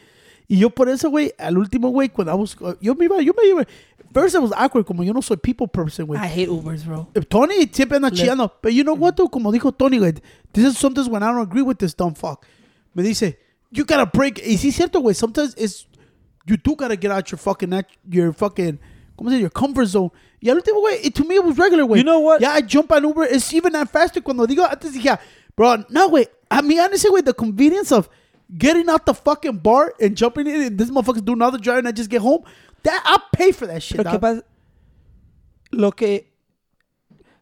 Y 0.47 0.57
yo 0.59 0.69
por 0.69 0.89
eso, 0.89 1.09
güey, 1.09 1.33
al 1.37 1.57
último, 1.57 1.89
güey, 1.89 2.09
cuando 2.09 2.33
I 2.33 2.35
was, 2.35 2.55
yo 2.79 2.95
me 2.95 3.05
iba, 3.05 3.21
yo 3.21 3.33
me 3.33 3.49
iba. 3.49 3.65
First 4.13 4.35
it 4.35 4.41
was 4.41 4.51
awkward, 4.55 4.85
como 4.85 5.03
yo 5.03 5.11
no 5.11 5.21
soy 5.21 5.37
people 5.37 5.67
person, 5.67 6.05
güey. 6.05 6.19
I 6.19 6.27
hate 6.27 6.49
Ubers, 6.49 6.85
bro. 6.85 7.07
Eh, 7.15 7.21
Tony 7.21 7.67
siempre 7.71 7.97
anda 7.97 8.11
chillando. 8.11 8.51
Pero 8.61 8.73
you 8.73 8.83
know 8.83 8.95
what, 8.95 9.15
though? 9.15 9.27
Como 9.27 9.51
dijo 9.51 9.75
Tony, 9.75 9.97
güey. 9.97 10.21
This 10.53 10.65
is 10.65 10.77
sometimes 10.77 11.09
when 11.09 11.23
I 11.23 11.27
don't 11.27 11.41
agree 11.41 11.63
with 11.63 11.79
this 11.79 11.93
dumb 11.93 12.13
fuck. 12.13 12.45
Me 12.93 13.03
dice, 13.03 13.37
you 13.71 13.83
gotta 13.83 14.05
break. 14.05 14.39
Y 14.45 14.57
sí 14.57 14.69
es 14.69 14.75
cierto, 14.75 15.01
güey. 15.01 15.15
Sometimes 15.15 15.53
it's, 15.57 15.85
you 16.45 16.55
do 16.57 16.75
gotta 16.75 16.95
get 16.95 17.11
out 17.11 17.29
your 17.29 17.39
fucking, 17.39 17.73
your 18.07 18.31
fucking, 18.31 18.79
¿cómo 19.17 19.29
se 19.29 19.35
dice? 19.35 19.41
Your 19.41 19.51
comfort 19.51 19.87
zone. 19.87 20.11
Y 20.39 20.49
al 20.49 20.57
último, 20.57 20.79
güey, 20.79 21.09
to 21.11 21.25
me 21.25 21.35
it 21.35 21.43
was 21.43 21.57
regular, 21.57 21.85
güey. 21.85 21.97
You 21.97 22.05
know 22.05 22.19
what? 22.19 22.39
Yeah, 22.39 22.53
I 22.53 22.61
jump 22.61 22.91
on 22.91 23.03
Uber. 23.03 23.25
It's 23.25 23.51
even 23.51 23.73
that 23.73 23.89
faster. 23.89 24.21
Cuando 24.21 24.45
digo, 24.45 24.63
antes 24.63 24.93
dije, 24.93 25.17
bro, 25.57 25.83
no, 25.89 26.07
güey. 26.07 26.27
A 26.49 26.61
mí, 26.61 26.79
honestly, 26.79 27.09
güey, 27.09 27.25
the 27.25 27.33
convenience 27.33 27.91
of 27.91 28.07
getting 28.57 28.89
out 28.89 29.05
the 29.05 29.13
fucking 29.13 29.57
bar 29.57 29.93
and 29.99 30.15
jumping 30.15 30.47
in 30.47 30.61
and 30.61 30.77
this 30.77 30.89
motherfucker's 30.89 31.21
doing 31.21 31.37
another 31.39 31.57
drive 31.57 31.79
and 31.79 31.87
I 31.87 31.91
just 31.91 32.09
get 32.09 32.21
home. 32.21 32.43
That, 32.83 33.01
I'll 33.05 33.23
pay 33.33 33.51
for 33.51 33.65
that 33.67 33.81
shit, 33.81 33.97
Pero 33.97 34.09
qué 34.11 34.13
dog. 34.13 34.21
pasa? 34.21 34.43
Lo 35.71 35.91
que 35.91 36.21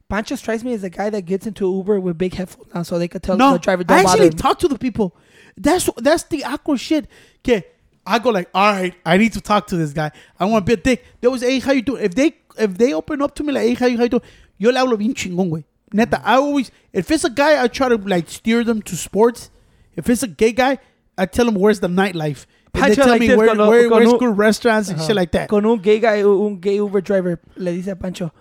Pancho 0.09 0.35
strikes 0.35 0.63
me 0.63 0.73
as 0.73 0.81
the 0.81 0.89
guy 0.89 1.09
that 1.09 1.23
gets 1.23 1.47
into 1.47 1.65
Uber 1.71 1.99
with 1.99 2.17
big 2.17 2.34
headphones 2.35 2.71
on 2.73 2.85
so 2.85 2.97
they 2.99 3.07
could 3.07 3.23
tell 3.23 3.35
No, 3.38 3.53
the 3.53 3.59
driver 3.59 3.81
I 3.81 3.97
don't 3.97 4.05
actually 4.05 4.30
bother. 4.30 4.41
talk 4.41 4.59
to 4.59 4.67
the 4.67 4.77
people. 4.77 5.15
That's 5.57 5.89
that's 5.97 6.23
the 6.23 6.43
awkward 6.45 6.80
shit. 6.80 7.07
Okay, 7.39 7.65
I 8.05 8.19
go 8.19 8.30
like, 8.31 8.49
all 8.53 8.71
right, 8.73 8.95
I 9.05 9.17
need 9.17 9.34
to 9.34 9.41
talk 9.41 9.67
to 9.67 9.75
this 9.77 9.91
guy. 9.93 10.11
I 10.39 10.45
want 10.45 10.65
to 10.65 10.69
be 10.69 10.73
a 10.73 10.84
dick. 10.84 11.03
There 11.21 11.30
was, 11.30 11.41
hey, 11.41 11.59
how 11.59 11.71
you 11.73 11.81
doing? 11.81 12.03
If 12.03 12.15
they 12.15 12.35
if 12.57 12.77
they 12.77 12.93
open 12.93 13.21
up 13.21 13.35
to 13.35 13.43
me 13.43 13.53
like, 13.53 13.63
hey, 13.67 13.73
how 13.73 13.85
you, 13.88 13.97
how 13.97 14.03
you 14.03 14.09
doing? 14.09 14.23
Yo 14.57 14.69
le 14.71 14.80
hablo 14.80 14.97
bien 14.97 15.13
chingón, 15.13 15.49
güey. 15.49 15.63
Neta, 15.91 16.21
I 16.23 16.35
always, 16.35 16.71
if 16.91 17.11
it's 17.11 17.23
a 17.23 17.30
guy, 17.30 17.61
I 17.63 17.67
try 17.67 17.89
to 17.89 17.97
like 17.97 18.30
steer 18.30 18.63
them 18.63 18.81
to 18.84 18.95
sports. 18.95 19.49
If 19.95 20.09
it's 20.09 20.23
a 20.23 20.27
gay 20.27 20.51
guy, 20.53 20.80
I 21.18 21.26
tell 21.26 21.45
them 21.45 21.56
where's 21.56 21.80
the 21.80 21.88
nightlife. 21.88 22.45
And 22.76 22.84
they 22.85 22.95
Pancho 22.95 23.02
tell 23.03 23.10
like 23.10 23.19
me 23.22 23.35
where, 23.35 23.48
cuando- 23.48 23.69
where, 23.69 23.90
where's 23.90 24.10
cuando- 24.10 24.18
good 24.19 24.38
restaurants 24.38 24.90
and 24.90 24.99
shit 25.02 25.15
like 25.15 25.31
that. 25.34 25.48
Con 25.48 25.65
un 25.65 25.77
gay 25.80 25.99
guy, 25.99 26.23
un 26.23 26.60
gay 26.60 26.77
Uber 26.77 27.02
driver, 27.02 27.40
le 27.56 27.72
dice 27.72 27.90
a 27.90 27.95
Pancho, 27.95 28.31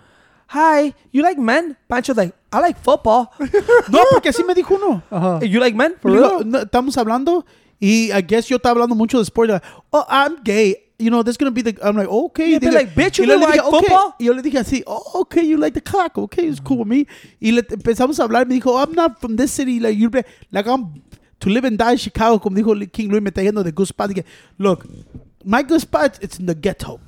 Hi, 0.47 0.93
you 1.11 1.23
like 1.23 1.39
men? 1.39 1.75
Pancho's 1.87 2.17
like, 2.17 2.33
I 2.51 2.59
like 2.59 2.77
football. 2.77 3.31
no, 3.39 4.03
porque 4.11 4.29
así 4.29 4.45
me 4.45 4.53
dijo 4.53 4.71
uno. 4.75 5.01
Ajá. 5.11 5.41
you 5.49 5.59
like 5.59 5.75
men? 5.75 5.95
For 5.99 6.11
digo, 6.11 6.29
real? 6.39 6.43
no, 6.45 6.59
estamos 6.59 6.95
hablando 6.97 7.45
y 7.79 8.11
I 8.11 8.21
guess 8.21 8.47
yo 8.49 8.57
estaba 8.57 8.71
hablando 8.75 8.95
mucho 8.95 9.17
de 9.17 9.25
sport. 9.25 9.49
Like, 9.49 9.63
oh, 9.91 10.05
I'm 10.07 10.43
gay. 10.43 10.75
You 10.99 11.09
know, 11.09 11.23
there's 11.23 11.37
gonna 11.37 11.49
be 11.51 11.63
the. 11.63 11.75
I'm 11.83 11.95
like, 11.97 12.07
okay. 12.07 12.59
Be 12.59 12.67
Dije- 12.67 12.73
like, 12.73 12.93
bitch, 12.95 13.17
you 13.17 13.25
like 13.25 13.39
dije, 13.59 13.59
okay. 13.65 13.79
football? 13.79 14.13
Y 14.19 14.25
yo 14.25 14.33
le 14.33 14.41
dije 14.43 14.59
así, 14.59 14.83
oh, 14.85 15.21
okay, 15.21 15.43
you 15.43 15.57
like 15.57 15.73
the 15.73 15.81
cock. 15.81 16.17
Okay, 16.17 16.45
it's 16.47 16.59
cool 16.59 16.77
with 16.79 16.87
me. 16.87 17.07
Y 17.41 17.51
le 17.51 17.63
empezamos 17.63 18.19
a 18.19 18.23
hablar. 18.27 18.45
Me 18.47 18.59
dijo, 18.59 18.77
I'm 18.81 18.93
not 18.93 19.19
from 19.19 19.35
this 19.37 19.51
city. 19.51 19.79
Like, 19.79 19.97
you 19.97 20.09
like 20.51 20.67
I'm 20.67 21.01
to 21.39 21.49
live 21.49 21.65
and 21.65 21.77
die 21.77 21.93
in 21.93 21.97
Chicago. 21.97 22.39
Como 22.39 22.55
dijo 22.55 22.73
King 22.91 23.09
Louie, 23.09 23.21
me 23.21 23.31
está 23.31 23.43
yendo 23.43 23.63
de 23.63 23.71
good 23.71 23.87
spot. 23.87 24.09
Dije, 24.09 24.23
look, 24.57 24.85
my 25.43 25.63
good 25.63 25.81
spot, 25.81 26.17
it's 26.21 26.39
in 26.39 26.45
the 26.45 26.55
ghetto. 26.55 26.99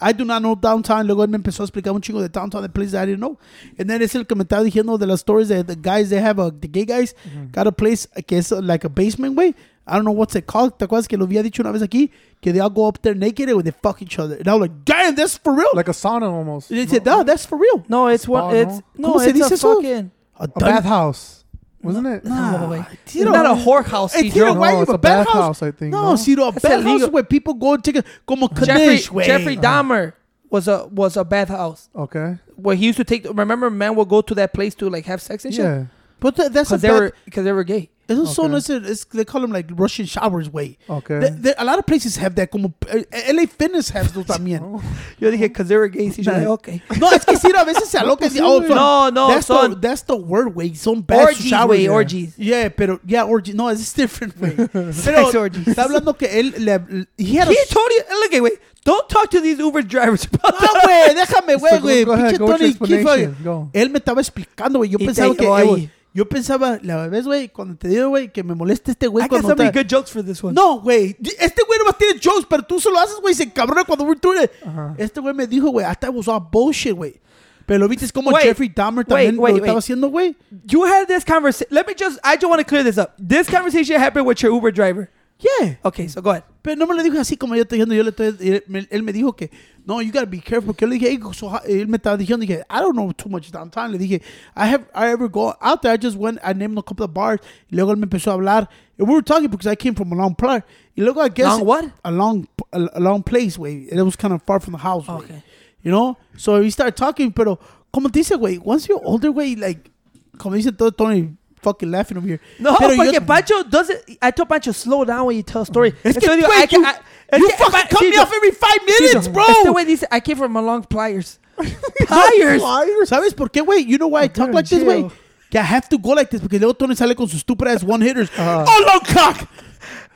I 0.00 0.12
do 0.12 0.24
not 0.24 0.42
know 0.42 0.54
downtown. 0.54 1.06
Luego 1.06 1.24
él 1.24 1.28
me 1.28 1.38
empezó 1.38 1.62
a 1.62 1.66
explicar 1.66 1.92
un 1.92 2.00
chingo 2.00 2.20
de 2.20 2.28
downtown, 2.28 2.62
the 2.62 2.68
places 2.68 2.94
I 2.94 3.04
didn't 3.04 3.18
know. 3.18 3.36
And 3.78 3.90
then 3.90 4.00
es 4.00 4.14
el 4.14 4.24
que 4.26 4.36
me 4.36 4.44
estaba 4.44 4.62
diciendo 4.62 4.96
de 4.98 5.06
las 5.06 5.20
stories 5.20 5.48
de 5.48 5.64
the 5.64 5.74
guys 5.74 6.08
they 6.10 6.20
have, 6.20 6.38
a, 6.38 6.52
the 6.52 6.68
gay 6.68 6.84
guys, 6.84 7.14
got 7.52 7.66
a 7.66 7.72
place 7.72 8.06
que 8.26 8.38
es 8.38 8.52
uh, 8.52 8.60
like 8.62 8.84
a 8.84 8.88
basement, 8.88 9.36
way. 9.36 9.54
I 9.88 9.94
don't 9.96 10.04
know 10.04 10.12
what's 10.12 10.36
it 10.36 10.46
called. 10.46 10.76
¿Te 10.78 10.84
acuerdas 10.84 11.08
que 11.08 11.16
lo 11.16 11.24
había 11.26 11.42
dicho 11.42 11.62
una 11.62 11.72
vez 11.72 11.82
aquí? 11.82 12.10
Que 12.40 12.52
they 12.52 12.60
all 12.60 12.70
go 12.70 12.86
up 12.86 13.00
there 13.00 13.14
naked 13.14 13.48
and 13.48 13.64
they 13.64 13.72
fuck 13.72 14.02
each 14.02 14.18
other. 14.18 14.36
And 14.36 14.46
I 14.46 14.52
was 14.52 14.68
like, 14.68 14.84
damn, 14.84 15.14
that's 15.14 15.38
for 15.38 15.52
real. 15.54 15.70
Like 15.74 15.88
a 15.88 15.92
sauna 15.92 16.30
almost. 16.30 16.70
and 16.70 16.78
they 16.78 16.86
said, 16.86 17.06
no, 17.06 17.24
that's 17.24 17.46
for 17.46 17.58
real. 17.58 17.82
No, 17.88 18.06
it's 18.08 18.28
what, 18.28 18.54
It's 18.54 18.82
no, 18.96 19.14
¿Cómo 19.14 19.20
se 19.20 19.30
it's 19.30 19.50
a 19.50 19.56
fucking. 19.56 20.10
A, 20.38 20.44
A 20.44 20.48
bathhouse. 20.48 21.44
Wasn't 21.82 22.06
it? 22.06 22.24
No, 22.24 22.32
güey. 22.68 22.86
It's 23.04 23.14
not 23.16 23.46
a 23.46 23.50
whorehouse, 23.54 24.12
Tiro, 24.12 24.52
Cedro. 24.52 24.58
why 24.58 24.70
No, 24.72 24.76
you 24.78 24.82
it's 24.82 24.92
a 24.92 24.98
bathhouse? 24.98 25.62
I 25.62 25.70
think, 25.70 25.92
No, 25.92 26.10
no? 26.10 26.16
Ciro, 26.16 26.44
a 26.44 26.48
It's 26.48 26.60
bathhouse 26.60 26.84
illegal. 26.84 27.10
where 27.10 27.22
people 27.22 27.54
go 27.54 27.74
and 27.74 27.84
take 27.84 27.96
a, 27.96 28.04
como 28.26 28.48
Jeffrey, 28.48 28.96
Kanish. 28.98 29.24
Jeffrey 29.26 29.56
Dahmer 29.56 30.12
was 30.50 30.66
a 30.66 30.86
was 30.88 31.16
a 31.16 31.24
bathhouse 31.24 31.88
Okay. 31.94 32.38
where 32.56 32.74
he 32.74 32.86
used 32.86 32.96
to 32.98 33.04
take. 33.04 33.26
Remember, 33.32 33.70
men 33.70 33.94
would 33.94 34.08
go 34.08 34.20
to 34.22 34.34
that 34.34 34.52
place 34.54 34.74
to 34.76 34.90
like 34.90 35.04
have 35.06 35.22
sex 35.22 35.44
and 35.44 35.54
shit 35.54 35.64
Yeah. 35.64 35.84
But 36.20 36.34
that, 36.36 36.52
that's 36.52 36.70
because 36.70 36.82
they 36.82 36.90
were 36.90 37.12
because 37.24 37.44
they 37.44 37.52
were 37.52 37.64
gay. 37.64 37.90
Esos 38.08 38.34
son, 38.34 38.54
Okay. 38.54 38.58
ese- 38.76 38.90
es, 38.90 39.04
they 39.12 39.24
call 39.24 39.42
them 39.42 39.52
like 39.52 39.70
Russian 39.76 40.06
showers, 40.06 40.50
way. 40.50 40.78
Okay. 40.88 41.20
The- 41.20 41.30
the- 41.30 41.54
a 41.60 41.64
lot 41.64 41.78
of 41.78 41.84
places 41.84 42.16
have 42.16 42.34
that, 42.36 42.50
como 42.50 42.72
eh, 42.88 43.04
LA 43.32 43.46
Fitness 43.46 43.90
has 43.90 44.12
those 44.12 44.24
también. 44.24 44.62
Yo 45.20 45.30
dije 45.30 45.42
because 45.48 45.68
they 45.68 45.76
were 45.76 45.88
gay. 45.88 46.10
So 46.10 46.22
like, 46.30 46.46
okay. 46.46 46.82
no, 46.98 47.10
es 47.10 47.24
que 47.26 47.36
sí, 47.36 47.50
a 47.54 47.64
veces 47.64 47.88
se 47.88 47.98
aloca. 47.98 48.26
y- 48.34 48.38
oh, 48.42 48.60
No, 48.60 49.10
no, 49.10 49.28
that's 49.28 49.46
son- 49.46 49.72
the, 49.72 49.76
that's 49.88 50.02
the 50.02 50.16
word, 50.16 50.54
way. 50.56 50.74
Son 50.74 51.02
bad 51.02 51.20
Orgies, 51.28 51.46
showers. 51.46 51.66
güey, 51.78 51.82
yeah. 51.84 51.90
orgies. 51.92 52.34
Yeah, 52.38 52.68
pero, 52.70 52.98
yeah, 53.06 53.24
orgies. 53.24 53.54
No, 53.54 53.68
it's 53.68 53.92
different, 53.92 54.40
way. 54.40 54.56
Sex 54.92 55.02
Pero 55.04 55.40
orgies. 55.42 55.66
está 55.68 55.84
hablando 55.84 56.16
que 56.16 56.28
él, 56.28 56.54
le, 56.64 57.06
he 57.18 57.36
had 57.36 57.48
a... 57.48 57.52
He 57.52 57.56
told 57.68 57.88
you, 57.90 58.04
look 58.22 58.32
at 58.34 58.42
wait. 58.42 58.58
Don't 58.84 59.06
talk 59.10 59.28
to 59.32 59.40
these 59.42 59.58
Uber 59.58 59.82
drivers 59.82 60.24
about 60.24 60.54
No, 60.62 60.68
güey, 60.82 61.14
déjame, 61.14 61.56
güey, 61.58 61.70
So 61.72 61.76
go- 61.80 61.82
güey. 61.88 62.04
go 62.06 62.12
ahead, 62.12 62.30
Pinche 62.32 62.38
go 62.38 62.46
with 62.46 62.48
your 62.48 62.58
Tony, 62.58 62.72
¿qué 62.72 63.02
fue? 63.02 63.22
explanation. 63.22 63.36
Go. 63.44 63.70
Él 63.74 63.90
me 63.90 63.98
estaba 63.98 64.20
explicando, 64.22 64.78
güey. 64.78 64.88
Yo 64.88 64.96
Y 64.98 65.04
pensaba 65.06 65.34
te- 65.34 65.44
que... 65.44 65.90
yo 66.18 66.28
pensaba, 66.28 66.78
la 66.82 67.06
vez, 67.06 67.24
güey, 67.26 67.48
cuando 67.48 67.76
te 67.76 67.86
digo, 67.86 68.08
güey, 68.08 68.32
que 68.32 68.42
me 68.42 68.54
molesta 68.54 68.90
este 68.90 69.06
güey 69.06 69.24
I 69.24 69.28
cuando 69.28 69.48
many 69.54 69.68
está- 69.68 69.82
good 69.82 69.88
jokes 69.88 70.10
for 70.12 70.24
this 70.24 70.42
one. 70.42 70.52
No, 70.52 70.80
güey. 70.80 71.16
Este 71.38 71.62
güey 71.64 71.78
nomás 71.78 71.96
tiene 71.96 72.18
jokes, 72.20 72.44
pero 72.48 72.62
tú 72.64 72.80
se 72.80 72.90
lo 72.90 72.98
haces, 72.98 73.20
güey. 73.20 73.34
Se 73.34 73.48
cabrona 73.52 73.84
cuando 73.84 74.04
we're 74.04 74.18
doing 74.20 74.42
it. 74.42 74.50
Ajá. 74.66 74.94
Este 74.98 75.20
güey 75.20 75.32
me 75.32 75.46
dijo, 75.46 75.68
güey, 75.68 75.86
hasta 75.86 76.10
was 76.10 76.26
all 76.26 76.40
bullshit, 76.50 76.92
güey. 76.94 77.20
Pero 77.66 77.80
lo 77.80 77.88
viste 77.88 78.04
es 78.06 78.12
como 78.12 78.30
Wait, 78.30 78.44
Jeffrey 78.44 78.68
Dahmer 78.74 79.04
wait, 79.04 79.08
también 79.08 79.38
wait, 79.38 79.52
lo 79.52 79.56
estaba 79.58 79.74
wait. 79.74 79.78
haciendo, 79.84 80.08
güey. 80.08 80.34
You 80.66 80.84
had 80.84 81.06
this 81.06 81.24
conversation. 81.24 81.68
Let 81.70 81.86
me 81.86 81.94
just. 81.94 82.18
I 82.24 82.34
just 82.36 82.46
want 82.50 82.60
to 82.60 82.66
clear 82.66 82.82
this 82.82 82.96
up. 82.98 83.14
This 83.18 83.48
conversation 83.48 84.00
happened 84.00 84.26
with 84.26 84.42
your 84.42 84.52
Uber 84.52 84.72
driver. 84.72 85.08
Yeah. 85.40 85.76
Okay, 85.84 86.08
so 86.08 86.20
go 86.20 86.30
ahead. 86.30 86.42
Pero 86.62 86.74
no 86.76 86.86
me 86.86 86.94
lo 86.96 87.02
dijo 87.02 87.18
así 87.18 87.36
como 87.36 87.54
yo 87.54 87.62
estoy 87.62 87.78
diciendo. 87.78 87.94
Yo 87.94 88.02
le 88.02 88.10
estoy, 88.10 88.36
él, 88.40 88.64
me, 88.66 88.88
él 88.90 89.02
me 89.04 89.12
dijo 89.12 89.36
que, 89.36 89.50
no, 89.86 90.02
you 90.02 90.10
gotta 90.10 90.26
be 90.26 90.40
careful. 90.40 90.66
Porque 90.66 90.84
yo 90.84 90.88
le 90.88 90.98
dije, 90.98 91.10
hey, 91.10 91.20
so 91.32 91.60
él 91.64 91.86
me 91.86 91.96
estaba 91.96 92.16
diciendo, 92.16 92.44
dije, 92.44 92.64
I 92.68 92.80
don't 92.80 92.94
know 92.94 93.12
too 93.12 93.28
much 93.28 93.50
downtown. 93.52 93.92
Le 93.92 93.98
dije, 93.98 94.20
I 94.56 94.66
have, 94.66 94.86
I 94.92 95.10
ever 95.12 95.28
go 95.28 95.54
out 95.60 95.82
there. 95.82 95.92
I 95.92 95.96
just 95.96 96.16
went, 96.16 96.40
I 96.42 96.52
named 96.54 96.76
a 96.76 96.82
couple 96.82 97.04
of 97.04 97.14
bars. 97.14 97.40
Y 97.70 97.76
luego 97.76 97.92
él 97.92 97.98
me 97.98 98.06
empezó 98.06 98.32
a 98.32 98.34
hablar. 98.34 98.68
And 98.98 99.06
we 99.06 99.14
were 99.14 99.22
talking 99.22 99.48
because 99.48 99.68
I 99.68 99.76
came 99.76 99.94
from 99.94 100.12
a 100.12 100.16
long 100.16 100.34
place. 100.34 100.64
Y 100.96 101.04
luego 101.04 101.20
I 101.20 101.28
guess. 101.28 101.46
Long 101.46 101.64
what? 101.64 101.84
A 102.04 102.10
long, 102.10 102.48
a, 102.72 102.88
a 102.94 103.00
long 103.00 103.22
place, 103.22 103.56
güey. 103.56 103.86
It 103.92 104.02
was 104.02 104.16
kind 104.16 104.34
of 104.34 104.42
far 104.42 104.58
from 104.58 104.72
the 104.72 104.78
house. 104.78 105.08
Okay. 105.08 105.42
You 105.82 105.92
know? 105.92 106.16
So 106.36 106.58
we 106.58 106.70
started 106.70 106.96
talking, 106.96 107.32
pero 107.32 107.60
como 107.92 108.08
te 108.08 108.18
dice, 108.20 108.36
güey, 108.36 108.58
once 108.58 108.88
you're 108.88 109.00
older, 109.04 109.30
güey, 109.30 109.56
like, 109.56 109.88
como 110.36 110.56
dice 110.56 110.76
todo 110.76 110.90
Tony, 110.90 111.36
fucking 111.62 111.90
laughing 111.90 112.16
over 112.18 112.26
here. 112.26 112.40
No, 112.58 112.76
Pero 112.78 112.96
porque 112.96 113.20
Pancho 113.20 113.62
doesn't. 113.64 113.98
I 114.22 114.30
told 114.30 114.48
Pancho 114.48 114.72
slow 114.72 115.04
down 115.04 115.26
when 115.26 115.36
you 115.36 115.42
tell 115.42 115.62
a 115.62 115.66
story. 115.66 115.94
Es 116.04 116.16
que, 116.16 116.28
digo, 116.28 116.46
güey, 116.48 116.62
I 116.62 116.66
you, 116.70 116.84
I- 116.84 117.38
you 117.38 117.48
fucking 117.50 117.72
pa- 117.72 117.86
cut 117.90 118.00
me 118.02 118.16
off 118.18 118.32
every 118.32 118.50
five 118.52 118.78
minutes, 118.86 119.26
Cito, 119.26 119.32
bro. 119.32 119.44
Este 119.44 119.68
güey 119.70 119.84
dice, 119.86 120.06
I 120.10 120.20
came 120.20 120.36
from 120.36 120.56
a 120.56 120.62
long 120.62 120.82
pliers. 120.84 121.38
pliers. 121.58 123.08
¿Sabes 123.08 123.34
por 123.34 123.50
qué, 123.50 123.62
güey? 123.62 123.84
You 123.86 123.98
know 123.98 124.08
why 124.08 124.22
I 124.24 124.28
talk 124.28 124.52
like 124.52 124.68
this, 124.68 124.82
güey? 124.82 125.02
chill. 125.02 125.12
Que 125.50 125.58
I 125.58 125.62
have 125.64 125.88
to 125.88 125.98
go 125.98 126.10
like 126.10 126.30
this 126.30 126.40
porque 126.40 126.58
luego 126.58 126.74
Tony 126.74 126.94
sale 126.94 127.14
con 127.14 127.26
sus 127.28 127.40
stupid 127.40 127.68
ass 127.68 127.82
one 127.82 128.02
hitters. 128.02 128.28
Uh-huh. 128.36 128.64
oh, 128.68 128.84
long 128.86 129.00
cock! 129.14 129.48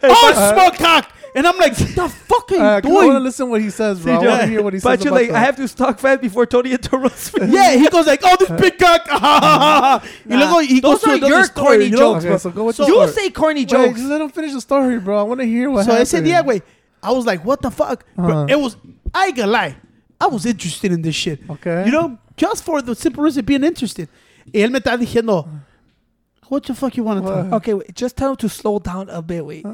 oh, 0.03 0.33
small 0.53 0.71
cock! 0.73 1.07
And 1.35 1.47
I'm 1.47 1.57
like, 1.57 1.75
what 1.79 1.95
the 1.95 2.09
fuck 2.11 2.53
are 2.53 2.55
you 2.57 2.61
Uh, 2.61 2.81
'cause 2.83 2.91
I 2.91 2.95
want 2.95 3.07
to 3.07 3.11
doing? 3.13 3.23
listen 3.25 3.49
what 3.51 3.61
he 3.63 3.71
says, 3.71 4.01
bro. 4.01 4.13
I 4.15 4.19
Cito, 4.19 4.29
want 4.31 4.41
to 4.43 4.47
hear 4.49 4.63
what 4.63 4.73
he 4.75 4.81
says 4.81 4.89
Pancho 4.99 5.09
about 5.09 5.21
like, 5.21 5.29
the- 5.31 5.37
I 5.37 5.41
have 5.41 5.57
to 5.57 5.69
talk 5.75 5.99
fast 5.99 6.21
before 6.21 6.45
Tony 6.47 6.73
interrupts 6.73 7.35
me. 7.35 7.47
Yeah, 7.51 7.73
he 7.75 7.89
goes 7.89 8.07
like, 8.07 8.21
oh, 8.23 8.37
this 8.39 8.51
big 8.61 8.79
cock. 8.79 9.07
y 9.11 10.01
luego 10.29 10.59
he 10.61 10.81
Those 10.81 10.95
goes 10.95 11.01
to 11.03 11.11
are 11.11 11.15
another 11.15 11.35
your 11.35 11.45
story, 11.45 11.67
corny 11.69 11.85
you 11.87 11.91
know? 11.93 11.97
jokes, 11.99 12.19
Okay, 12.25 12.29
bro. 12.29 12.37
so 12.39 12.51
go 12.51 12.65
with 12.65 12.77
So- 12.77 12.87
you 12.87 12.95
story. 12.95 13.09
say 13.13 13.31
corny 13.31 13.61
Wait, 13.61 13.69
jokes. 13.69 13.99
just 13.99 14.11
let 14.11 14.21
him 14.21 14.29
finish 14.29 14.53
the 14.53 14.61
story, 14.61 14.99
bro. 15.01 15.19
I 15.19 15.23
want 15.23 15.41
to 15.41 15.47
hear 15.47 15.71
what 15.71 15.87
So 15.87 15.93
I 15.95 16.05
said, 16.05 16.27
yeah, 16.27 16.43
wait. 16.43 16.63
I 17.03 17.13
was 17.13 17.25
like, 17.25 17.45
what 17.45 17.63
the 17.63 17.71
fuck? 17.71 18.05
But 18.17 18.31
Uh-huh. 18.31 18.47
it 18.51 18.59
was, 18.61 18.77
I 19.15 19.27
ain't 19.29 19.37
gonna 19.37 19.51
lie. 19.51 19.77
I 20.21 20.27
was 20.27 20.45
interested 20.47 20.93
in 20.93 21.01
this 21.03 21.15
shit. 21.17 21.41
Okay. 21.51 21.85
You 21.87 21.93
know, 21.93 22.19
just 22.37 22.63
for 22.63 22.81
the 22.83 22.95
simple 22.95 23.25
reason 23.25 23.41
of 23.41 23.47
being 23.47 23.65
interested. 23.65 24.09
Y 24.55 24.61
él 24.61 24.71
me 24.71 24.79
está 24.81 24.97
diciendo, 24.99 25.49
what 26.49 26.63
the 26.65 26.75
fuck 26.75 26.95
you 26.97 27.03
want 27.05 27.25
to 27.25 27.33
What? 27.33 27.43
talk? 27.45 27.53
Okay, 27.55 27.75
wait, 27.75 27.95
just 27.95 28.17
tell 28.17 28.31
him 28.31 28.37
to 28.37 28.49
slow 28.49 28.79
down 28.79 29.09
a 29.09 29.23
bit. 29.23 29.45
Wait, 29.47 29.65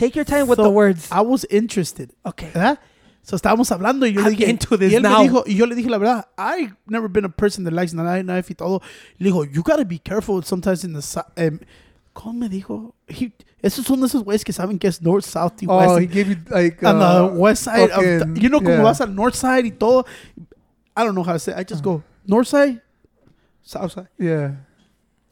take 0.00 0.16
your 0.16 0.24
time 0.24 0.48
with 0.48 0.56
So, 0.56 0.64
the 0.64 0.70
words. 0.70 1.08
I 1.12 1.20
was 1.20 1.44
interested. 1.50 2.10
Okay. 2.24 2.50
¿verdad? 2.52 2.78
So 3.22 3.36
estábamos 3.36 3.70
hablando 3.70 4.06
y 4.06 4.12
yo 4.14 4.20
I'm 4.22 4.30
le 4.30 4.36
dije, 4.36 4.48
into 4.48 4.76
this 4.78 4.92
y 4.92 4.96
él 4.96 5.02
now. 5.02 5.18
me 5.18 5.28
dijo, 5.28 5.44
y 5.46 5.54
yo 5.54 5.66
le 5.66 5.74
dije 5.76 5.90
la 5.90 5.98
verdad, 5.98 6.26
I 6.38 6.72
never 6.88 7.06
been 7.08 7.24
a 7.26 7.28
person 7.28 7.64
that 7.64 7.72
likes 7.72 7.92
knife, 7.92 8.24
knife 8.24 8.50
y 8.50 8.54
todo. 8.54 8.80
Le 9.18 9.30
dijo, 9.30 9.44
you 9.44 9.62
gotta 9.62 9.84
be 9.84 9.98
careful 9.98 10.42
sometimes 10.42 10.82
in 10.84 10.94
the 10.94 11.02
si- 11.02 11.20
um, 11.36 11.60
¿Cómo 12.14 12.32
me 12.40 12.48
dijo? 12.48 12.94
He, 13.08 13.30
esos 13.62 13.84
son 13.86 14.02
esos 14.02 14.24
güeyes 14.24 14.42
que 14.44 14.52
saben 14.52 14.78
que 14.80 14.88
es 14.88 15.00
north, 15.02 15.24
south 15.24 15.62
y 15.62 15.66
Oh, 15.68 15.76
west. 15.78 16.00
he 16.00 16.06
gave 16.06 16.28
you 16.30 16.36
like 16.50 16.82
on 16.82 16.96
uh, 17.00 17.28
the 17.28 17.34
west 17.38 17.62
side 17.64 17.90
of 17.90 18.00
the, 18.02 18.40
you 18.40 18.48
know 18.48 18.58
como 18.58 18.70
yeah. 18.76 18.82
vas 18.82 19.00
al 19.00 19.14
north 19.14 19.34
side 19.36 19.64
y 19.66 19.70
todo. 19.70 20.04
I 20.96 21.04
don't 21.04 21.14
know 21.14 21.22
how 21.22 21.34
to 21.34 21.38
say. 21.38 21.52
it. 21.52 21.58
I 21.58 21.62
just 21.62 21.84
go 21.84 22.02
north 22.26 22.48
side, 22.48 22.80
south 23.62 23.92
side. 23.92 24.08
Yeah. 24.18 24.52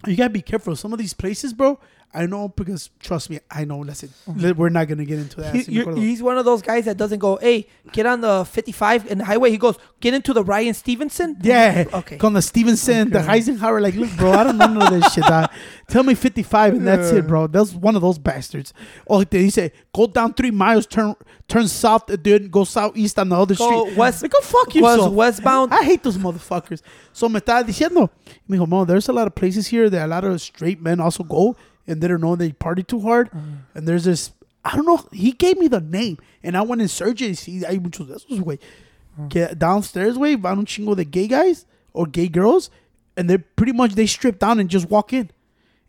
You 0.06 0.14
gotta 0.16 0.30
be 0.30 0.42
careful. 0.42 0.76
Some 0.76 0.92
of 0.92 0.98
these 1.00 1.14
places, 1.14 1.52
bro. 1.52 1.80
I 2.14 2.24
know 2.24 2.48
because 2.48 2.88
trust 3.00 3.28
me, 3.28 3.38
I 3.50 3.64
know. 3.66 3.80
Listen, 3.80 4.08
li- 4.34 4.52
we're 4.52 4.70
not 4.70 4.88
gonna 4.88 5.04
get 5.04 5.18
into 5.18 5.42
that. 5.42 5.54
He- 5.54 5.60
Sí 5.62 5.68
me 5.68 5.74
you're- 5.74 5.92
acuerdo. 5.92 5.98
he's 5.98 6.22
one 6.22 6.38
of 6.38 6.44
those 6.46 6.62
guys 6.62 6.86
that 6.86 6.96
doesn't 6.96 7.18
go, 7.18 7.36
hey, 7.36 7.66
get 7.92 8.06
on 8.06 8.22
the 8.22 8.46
55 8.46 9.06
in 9.10 9.18
the 9.18 9.24
highway. 9.26 9.50
He 9.50 9.58
goes, 9.58 9.76
get 10.00 10.14
into 10.14 10.32
the 10.32 10.42
Ryan 10.42 10.72
Stevenson. 10.72 11.36
Yeah, 11.42 11.84
Okay. 11.92 12.16
Con 12.16 12.32
the 12.32 12.40
Stevenson, 12.40 13.10
the 13.10 13.18
Okay. 13.20 13.28
Eisenhower, 13.28 13.80
like, 13.82 13.94
look, 13.94 14.10
bro, 14.16 14.32
I 14.32 14.44
don't 14.44 14.56
know 14.56 14.66
none 14.68 14.82
of 14.94 15.00
this 15.02 15.12
shit. 15.12 15.24
dog. 15.24 15.50
Tell 15.88 16.02
me 16.02 16.14
55 16.14 16.74
and 16.74 16.86
that's 16.86 17.12
Yeah. 17.12 17.18
it, 17.18 17.26
bro. 17.26 17.46
That's 17.46 17.74
one 17.74 17.94
of 17.94 18.00
those 18.02 18.18
bastards. 18.18 18.72
Oh, 19.06 19.22
he 19.30 19.50
said, 19.50 19.72
go 19.94 20.06
down 20.06 20.32
three 20.32 20.50
miles, 20.50 20.86
turn 20.86 21.14
turn 21.46 21.66
south, 21.68 22.06
dude, 22.22 22.50
go 22.50 22.64
southeast 22.64 23.18
on 23.18 23.28
the 23.30 23.36
other 23.36 23.54
Go 23.54 23.84
street. 23.84 23.96
west- 23.98 24.22
Like, 24.22 24.32
go 24.32 24.40
fuck 24.40 24.74
yourself. 24.74 25.12
westbound. 25.12 25.72
I 25.72 25.82
hate 25.82 26.02
those 26.02 26.18
motherfuckers. 26.18 26.80
So 27.12 27.28
me 27.28 27.40
estaba 27.40 27.64
diciendo, 27.66 28.10
me 28.46 28.58
dijo, 28.58 28.86
there's 28.86 29.08
a 29.08 29.12
lot 29.12 29.26
of 29.26 29.34
places 29.34 29.66
here 29.66 29.88
that 29.90 30.04
a 30.04 30.08
lot 30.08 30.24
of 30.24 30.40
straight 30.42 30.80
men 30.82 31.00
also 31.00 31.22
go 31.24 31.56
and 31.88 32.00
they 32.00 32.06
don't 32.06 32.20
know 32.20 32.36
they 32.36 32.52
party 32.52 32.82
too 32.82 33.00
hard. 33.00 33.30
Mm-hmm. 33.30 33.54
And 33.74 33.88
there's 33.88 34.04
this, 34.04 34.32
I 34.64 34.76
don't 34.76 34.86
know, 34.86 35.00
he 35.12 35.32
gave 35.32 35.58
me 35.58 35.66
the 35.66 35.80
name 35.80 36.18
and 36.42 36.56
I 36.56 36.62
went 36.62 36.82
in 36.82 36.88
search 36.88 37.22
and 37.22 37.36
see, 37.36 37.60
hay 37.60 37.78
muchos 37.78 38.06
de 38.06 38.14
esos, 38.14 38.38
güey. 38.40 38.58
Mm. 39.18 39.30
Que 39.30 39.54
downstairs, 39.54 40.16
güey, 40.16 40.40
van 40.40 40.58
un 40.58 40.66
chingo 40.66 40.94
de 40.94 41.04
gay 41.04 41.26
guys 41.26 41.64
or 41.92 42.06
gay 42.06 42.28
girls 42.28 42.70
and 43.16 43.28
they 43.28 43.38
pretty 43.38 43.72
much, 43.72 43.94
they 43.94 44.06
strip 44.06 44.38
down 44.38 44.60
and 44.60 44.68
just 44.68 44.88
walk 44.88 45.12
in. 45.12 45.30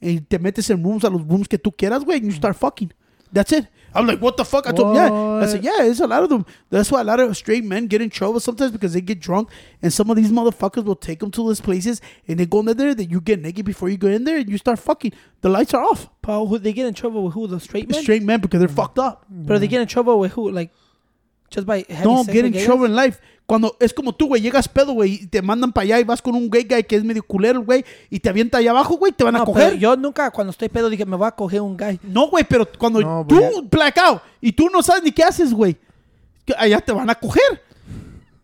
And 0.02 0.28
te 0.30 0.38
metes 0.38 0.70
en 0.70 0.82
rooms, 0.82 1.04
a 1.04 1.10
los 1.10 1.22
rooms 1.22 1.48
que 1.48 1.60
tú 1.60 1.76
quieras, 1.76 2.04
güey, 2.04 2.16
and 2.16 2.26
you 2.26 2.32
mm. 2.32 2.38
start 2.38 2.56
fucking. 2.56 2.92
That's 3.32 3.52
it. 3.52 3.68
I'm 3.94 4.06
like, 4.06 4.20
what 4.22 4.38
the 4.38 4.46
fuck? 4.46 4.68
I 4.68 4.72
told 4.72 4.96
him, 4.96 5.04
yeah. 5.04 5.44
I 5.44 5.46
said, 5.48 5.64
yeah, 5.64 5.84
it's 5.84 6.00
a 6.00 6.08
lot 6.08 6.24
of 6.24 6.30
them. 6.30 6.46
That's 6.70 6.92
why 6.92 7.02
a 7.02 7.04
lot 7.04 7.20
of 7.20 7.36
straight 7.36 7.64
men 7.64 7.88
get 7.88 8.02
in 8.02 8.10
trouble 8.10 8.40
sometimes 8.40 8.72
because 8.72 8.94
they 8.94 9.02
get 9.02 9.20
drunk, 9.20 9.50
and 9.82 9.92
some 9.92 10.10
of 10.10 10.16
these 10.16 10.32
motherfuckers 10.32 10.84
will 10.86 10.96
take 10.96 11.20
them 11.20 11.32
to 11.32 11.44
those 11.44 11.62
places, 11.62 12.02
and 12.28 12.40
they 12.40 12.46
go 12.46 12.60
in 12.60 12.66
there, 12.66 12.94
that 12.94 13.06
you 13.06 13.22
get 13.22 13.42
naked 13.42 13.66
before 13.66 13.90
you 13.90 13.98
go 13.98 14.08
in 14.08 14.24
there, 14.24 14.38
and 14.38 14.50
you 14.50 14.58
start 14.58 14.80
fucking. 14.80 15.14
The 15.42 15.50
lights 15.50 15.74
are 15.74 15.84
off. 15.84 16.10
Paul, 16.22 16.48
who 16.48 16.60
they 16.60 16.74
get 16.74 16.86
in 16.86 16.94
trouble 16.94 17.24
with 17.24 17.34
who? 17.34 17.48
The 17.48 17.60
straight 17.60 17.90
men? 17.90 18.02
Straight 18.02 18.24
men 18.24 18.40
because 18.40 18.60
they're 18.60 18.68
fucked 18.68 19.00
up. 19.00 19.26
But 19.30 19.60
they 19.60 19.68
get 19.68 19.82
in 19.82 19.88
trouble 19.88 20.20
with 20.20 20.34
who? 20.34 20.52
Like, 20.52 20.72
just 21.50 21.66
by 21.66 21.86
having 21.90 22.04
Don't 22.04 22.30
get 22.30 22.46
in 22.46 22.54
trouble 22.54 22.86
in 22.86 22.96
life. 22.96 23.20
Cuando 23.50 23.76
es 23.80 23.96
como 23.96 24.14
tú, 24.14 24.28
güey, 24.28 24.44
llegas 24.44 24.68
pedo, 24.68 24.94
güey, 24.94 25.14
y 25.24 25.26
te 25.26 25.42
mandan 25.42 25.74
para 25.74 25.84
allá 25.86 26.00
y 26.00 26.04
vas 26.04 26.22
con 26.22 26.36
un 26.36 26.52
gay 26.52 26.68
guy 26.70 26.84
que 26.84 26.96
es 26.96 27.04
medio 27.04 27.24
culero, 27.24 27.64
güey, 27.64 27.84
y 28.12 28.20
te 28.20 28.30
avienta 28.30 28.60
allá 28.60 28.70
abajo, 28.70 28.96
güey, 28.96 29.12
te 29.12 29.24
van 29.24 29.36
a 29.38 29.40
No, 29.40 29.46
coger. 29.46 29.70
pero 29.70 29.76
yo 29.78 29.96
nunca, 29.98 30.30
cuando 30.30 30.52
estoy 30.52 30.70
pedo, 30.70 30.88
dije, 30.88 31.04
me 31.04 31.16
voy 31.16 31.26
a 31.28 31.32
coger 31.32 31.60
un 31.62 31.76
guy. 31.76 32.00
No, 32.04 32.28
güey, 32.30 32.44
pero 32.48 32.68
cuando 32.78 33.02
No, 33.02 33.26
tú 33.28 33.40
but 33.40 33.72
blackout 33.72 34.22
y 34.40 34.52
tú 34.52 34.70
no 34.72 34.84
sabes 34.84 35.02
ni 35.02 35.12
qué 35.12 35.24
haces, 35.24 35.52
güey, 35.52 35.76
allá 36.60 36.80
te 36.80 36.92
van 36.92 37.10
a 37.10 37.16
coger. 37.16 37.64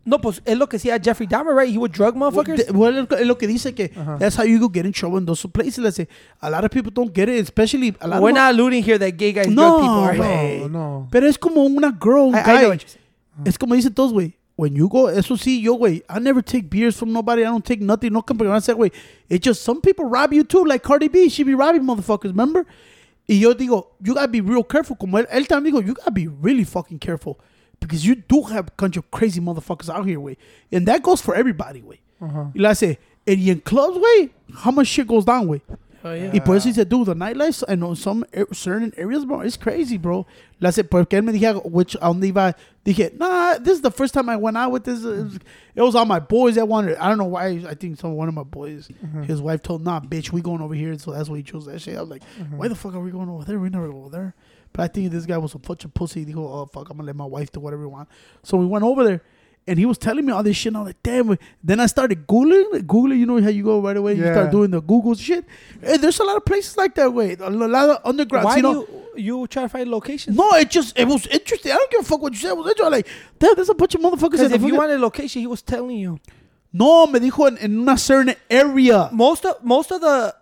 No, 0.03 0.19
pues 0.19 0.41
es 0.43 0.57
lo 0.57 0.67
que 0.67 0.77
hacía 0.77 0.99
Jeffrey 0.99 1.27
Dahmer, 1.27 1.55
right? 1.55 1.71
He 1.71 1.77
would 1.77 1.91
drug 1.91 2.15
motherfuckers. 2.15 2.65
De- 2.65 2.71
Well, 2.71 2.97
es 2.97 3.07
lo- 3.09 3.17
es 3.17 3.27
lo 3.27 3.37
que 3.37 3.45
dice 3.47 3.75
que 3.75 3.91
Ajá. 3.95 4.17
that's 4.19 4.37
how 4.39 4.43
you 4.45 4.59
go 4.59 4.69
get 4.73 4.85
in 4.87 4.91
trouble 4.91 5.19
in 5.19 5.25
those 5.27 5.47
places. 5.47 5.79
Let's 5.79 5.97
say 5.97 6.07
a 6.41 6.49
lot 6.49 6.63
of 6.63 6.71
people 6.71 6.91
don't 6.91 7.11
get 7.15 7.29
it, 7.29 7.43
especially 7.43 7.95
a 7.99 8.07
lot 8.07 8.21
We're 8.21 8.31
of 8.31 8.37
not 8.37 8.49
alluding 8.53 8.83
here 8.83 8.97
that 8.99 9.17
gay 9.17 9.33
guys 9.33 9.47
No, 9.49 9.79
drug 9.79 9.81
people, 9.81 10.25
right? 10.27 10.61
No, 10.61 10.67
no. 10.69 11.07
Pero 11.11 11.27
es 11.27 11.37
como 11.37 11.63
una 11.63 11.91
girl, 11.91 12.33
I, 12.33 12.39
I 12.39 12.41
guy. 12.43 12.57
know 12.59 12.69
what 12.69 12.79
you're 12.79 13.49
es 13.49 13.57
como 13.59 13.75
dicen 13.75 13.93
todos, 13.93 14.11
güey. 14.13 14.33
When 14.57 14.73
you 14.75 14.87
go, 14.87 15.07
eso 15.07 15.35
sí, 15.35 15.61
yo, 15.61 15.77
güey, 15.77 16.01
I 16.09 16.19
never 16.19 16.41
take 16.41 16.69
beers 16.69 16.97
from 16.97 17.11
nobody. 17.11 17.41
I 17.41 17.45
don't 17.45 17.65
take 17.65 17.81
nothing. 17.81 18.13
No 18.13 18.21
company. 18.21 18.49
I 18.49 18.59
said, 18.59 18.77
güey, 18.77 18.91
it's 19.27 19.43
just 19.43 19.63
some 19.63 19.81
people 19.81 20.05
rob 20.05 20.31
you 20.31 20.45
too, 20.45 20.63
like 20.63 20.81
Cardi 20.81 21.09
B. 21.09 21.27
She 21.27 21.43
be 21.43 21.53
robbing 21.53 21.83
motherfuckers, 21.83 22.29
remember? 22.29 22.65
Y 23.27 23.35
yo 23.35 23.53
digo, 23.53 23.87
you 24.01 24.13
gotta 24.13 24.29
be 24.29 24.39
real 24.39 24.63
careful. 24.63 24.95
Como 24.95 25.17
él, 25.17 25.27
él 25.29 25.45
también 25.47 25.73
digo, 25.73 25.85
you 25.85 25.93
gotta 25.93 26.11
be 26.11 26.27
really 26.27 26.63
fucking 26.63 26.99
careful. 26.99 27.37
Because 27.81 28.05
you 28.05 28.15
do 28.15 28.43
have 28.43 28.67
a 28.69 28.71
bunch 28.77 28.95
of 28.95 29.11
crazy 29.11 29.41
motherfuckers 29.41 29.89
out 29.93 30.05
here, 30.05 30.19
güey. 30.19 30.37
And 30.71 30.87
that 30.87 31.03
goes 31.03 31.21
for 31.21 31.35
everybody, 31.35 31.81
güey. 31.81 31.99
Ajá. 32.21 32.51
Y 32.55 32.61
le 32.61 32.69
hace, 32.69 32.97
and 33.27 33.49
en 33.49 33.59
clubs, 33.59 33.97
güey, 33.97 34.29
how 34.53 34.71
much 34.71 34.87
shit 34.87 35.05
goes 35.05 35.25
down, 35.25 35.47
güey. 35.47 35.61
Oh, 36.05 36.13
yeah. 36.13 36.29
Y 36.31 36.39
por 36.39 36.55
eso 36.55 36.69
dice, 36.69 36.85
dude, 36.85 37.07
the 37.07 37.15
nightlife 37.15 37.63
in 37.67 37.95
some 37.95 38.23
a- 38.31 38.53
certain 38.53 38.93
areas, 38.95 39.25
bro, 39.25 39.41
it's 39.41 39.57
crazy, 39.57 39.97
bro. 39.97 40.27
Le 40.59 40.69
hace, 40.69 40.83
porque 40.83 41.13
él 41.13 41.23
me 41.23 41.33
dije, 41.33 41.65
which, 41.65 41.95
a 41.95 41.99
dónde 41.99 42.31
iba, 42.31 42.53
dije, 42.85 43.17
nah, 43.17 43.57
this 43.57 43.77
is 43.77 43.81
the 43.81 43.89
first 43.89 44.13
time 44.13 44.29
I 44.29 44.35
went 44.35 44.55
out 44.55 44.71
with 44.71 44.83
this. 44.83 45.03
It 45.03 45.23
was, 45.23 45.39
it 45.75 45.81
was 45.81 45.95
all 45.95 46.05
my 46.05 46.19
boys 46.19 46.55
that 46.55 46.67
wanted, 46.67 46.97
I 46.97 47.09
don't 47.09 47.17
know 47.17 47.25
why, 47.25 47.47
I 47.67 47.73
think 47.73 47.99
some 47.99 48.13
one 48.13 48.27
of 48.27 48.35
my 48.35 48.43
boys, 48.43 48.87
uh-huh. 49.03 49.23
his 49.23 49.41
wife 49.41 49.63
told, 49.63 49.83
nah, 49.83 49.99
bitch, 49.99 50.31
we 50.31 50.41
going 50.41 50.61
over 50.61 50.75
here, 50.75 50.95
so 50.99 51.09
that's 51.09 51.27
why 51.27 51.37
he 51.37 51.43
chose 51.43 51.65
that 51.65 51.81
shit. 51.81 51.97
I 51.97 52.01
was 52.01 52.09
like, 52.11 52.21
uh-huh. 52.21 52.55
why 52.55 52.67
the 52.67 52.75
fuck 52.75 52.93
are 52.93 52.99
we 52.99 53.09
going 53.09 53.27
over 53.27 53.43
there? 53.43 53.57
We 53.57 53.69
never 53.69 53.89
go 53.89 54.01
over 54.01 54.09
there. 54.09 54.35
But 54.73 54.83
I 54.83 54.87
think 54.89 55.11
this 55.11 55.25
guy 55.25 55.39
was 55.39 55.55
a 55.55 55.57
bunch 55.57 55.85
of 55.85 55.93
pussy. 55.95 56.23
He 56.23 56.33
go, 56.33 56.47
oh, 56.47 56.65
fuck, 56.67 56.89
I'm 56.91 56.97
gonna 56.97 57.07
let 57.07 57.15
my 57.15 57.25
wife 57.25 57.51
do 57.51 57.61
whatever 57.61 57.81
we 57.81 57.87
want. 57.87 58.09
So 58.43 58.57
we 58.57 58.67
went 58.67 58.83
over 58.83 59.03
there. 59.03 59.21
And 59.67 59.79
he 59.79 59.85
was 59.85 59.97
telling 59.97 60.23
me 60.25 60.31
all 60.31 60.43
this 60.43 60.55
shit. 60.57 60.69
And 60.71 60.77
I 60.77 60.79
was 60.81 60.87
like, 60.89 61.01
damn. 61.01 61.37
Then 61.63 61.79
I 61.79 61.87
started 61.87 62.27
Googling. 62.27 62.81
Googling, 62.83 63.17
you 63.17 63.25
know 63.25 63.41
how 63.41 63.49
you 63.49 63.63
go 63.63 63.81
right 63.81 63.97
away? 63.97 64.13
yeah. 64.13 64.27
You 64.27 64.33
start 64.33 64.51
doing 64.51 64.69
the 64.69 64.81
Google 64.81 65.15
shit. 65.15 65.43
And 65.81 66.01
there's 66.01 66.19
a 66.19 66.23
lot 66.23 66.37
of 66.37 66.45
places 66.45 66.77
like 66.77 66.93
that, 66.95 67.11
way. 67.11 67.35
A 67.39 67.49
lot 67.49 67.89
of 67.89 68.03
undergrounds, 68.03 68.43
Why 68.43 68.57
you 68.57 68.61
know. 68.61 68.87
you, 69.15 69.39
you 69.39 69.47
try 69.47 69.63
to 69.63 69.69
find 69.69 69.89
locations? 69.89 70.37
No, 70.37 70.51
it 70.53 70.69
just, 70.69 70.97
it 70.99 71.07
was 71.07 71.25
interesting. 71.27 71.71
I 71.71 71.75
don't 71.77 71.89
give 71.91 72.01
a 72.01 72.03
fuck 72.03 72.21
what 72.21 72.33
you 72.33 72.39
said. 72.39 72.49
It 72.49 72.57
was 72.57 72.67
interesting. 72.67 72.91
Like, 72.91 73.07
damn, 73.39 73.55
there's 73.55 73.69
a 73.69 73.73
bunch 73.73 73.95
of 73.95 74.01
motherfuckers 74.01 74.51
if 74.51 74.61
you 74.61 74.75
wanted 74.75 74.97
a 74.97 74.99
location, 74.99 75.41
he 75.41 75.47
was 75.47 75.63
telling 75.63 75.97
you. 75.97 76.19
No, 76.71 77.07
me 77.07 77.19
dijo 77.19 77.47
en, 77.47 77.57
en 77.57 77.79
una 77.79 77.97
certain 77.97 78.35
area. 78.49 79.09
Most 79.13 79.45
of 79.45 79.63
most 79.63 79.91
of 79.91 80.01
the 80.01 80.35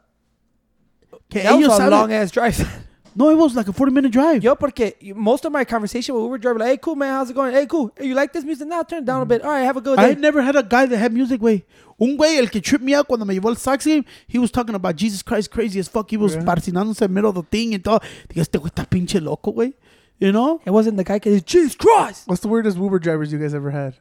Que 1.29 1.43
that 1.43 1.53
was 1.53 1.65
ellos 1.65 1.79
a 1.79 1.89
long 1.89 2.11
ass 2.11 2.31
drive. 2.31 2.57
No, 3.15 3.29
it 3.29 3.35
was 3.35 3.55
like 3.55 3.67
a 3.67 3.73
40 3.73 3.91
minute 3.91 4.11
drive. 4.11 4.43
Yo, 4.43 4.55
porque 4.55 4.95
most 5.15 5.45
of 5.45 5.51
my 5.51 5.63
conversation 5.63 6.15
with 6.15 6.23
Uber 6.23 6.37
driver, 6.37 6.59
like, 6.59 6.69
hey, 6.69 6.77
cool, 6.77 6.95
man, 6.95 7.13
how's 7.13 7.29
it 7.29 7.33
going? 7.33 7.53
Hey, 7.53 7.65
cool. 7.65 7.91
Hey, 7.97 8.07
you 8.07 8.15
like 8.15 8.33
this 8.33 8.43
music? 8.43 8.67
Now 8.67 8.83
turn 8.83 8.99
it 8.99 9.05
down 9.05 9.21
a 9.21 9.25
mm. 9.25 9.29
bit. 9.29 9.43
All 9.43 9.51
right, 9.51 9.63
have 9.63 9.77
a 9.77 9.81
good 9.81 9.97
day. 9.97 10.11
I 10.11 10.13
never 10.15 10.41
had 10.41 10.55
a 10.55 10.63
guy 10.63 10.85
that 10.85 10.97
had 10.97 11.13
music, 11.13 11.41
way. 11.41 11.63
Un 11.99 12.17
güey, 12.17 12.37
el 12.39 12.47
que 12.47 12.59
tripped 12.59 12.83
me 12.83 12.93
out 12.95 13.07
cuando 13.07 13.25
me 13.25 13.35
llevó 13.35 13.49
al 13.49 13.55
Sox 13.55 13.85
game, 13.85 14.03
he 14.27 14.39
was 14.39 14.51
talking 14.51 14.75
about 14.75 14.95
Jesus 14.95 15.21
Christ 15.21 15.51
crazy 15.51 15.79
as 15.79 15.87
fuck. 15.87 16.09
He 16.09 16.17
was 16.17 16.33
Yeah. 16.33 16.43
parcinándose 16.43 17.03
en 17.03 17.13
medio 17.13 17.29
of 17.29 17.35
the 17.35 17.43
thing 17.43 17.73
y 17.73 17.79
todo. 17.79 17.99
Dije, 18.29 18.41
este 18.41 18.57
güey 18.57 18.69
está 18.69 18.85
pinche 18.85 19.21
loco, 19.21 19.51
güey. 19.51 19.73
You 20.19 20.31
know? 20.31 20.61
It 20.65 20.71
wasn't 20.71 20.97
the 20.97 21.03
guy 21.03 21.19
que 21.19 21.31
dice, 21.31 21.43
Jesus 21.45 21.75
Christ. 21.75 22.27
What's 22.27 22.41
the 22.41 22.47
weirdest 22.47 22.77
Uber 22.77 22.99
drivers 22.99 23.31
you 23.31 23.39
guys 23.39 23.53
ever 23.53 23.71
had? 23.71 23.95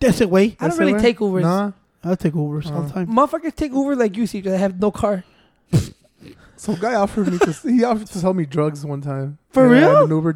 Ese 0.00 0.26
way. 0.26 0.56
I 0.60 0.68
don't 0.68 0.78
really 0.78 0.94
way? 0.94 1.00
take 1.00 1.18
Ubers. 1.18 1.42
Nah. 1.42 1.72
I'll 2.04 2.16
take 2.16 2.34
Ubers 2.34 2.66
all 2.66 2.82
the 2.82 2.88
uh-huh. 2.88 3.04
time. 3.04 3.08
Motherfuckers 3.08 3.54
take 3.54 3.72
Uber 3.72 3.96
like 3.96 4.16
you 4.16 4.26
see, 4.26 4.38
because 4.38 4.52
they 4.52 4.58
have 4.58 4.80
no 4.80 4.90
car. 4.90 5.24
Some 6.58 6.74
guy 6.76 6.94
offered 6.94 7.30
me 7.32 7.38
to 7.38 7.52
he 7.70 7.84
offered 7.84 8.06
to 8.08 8.18
sell 8.18 8.34
me 8.34 8.44
drugs 8.44 8.84
one 8.84 9.00
time. 9.00 9.38
For 9.50 9.72
Yeah, 9.74 9.90
real? 10.02 10.08
Uber. 10.08 10.34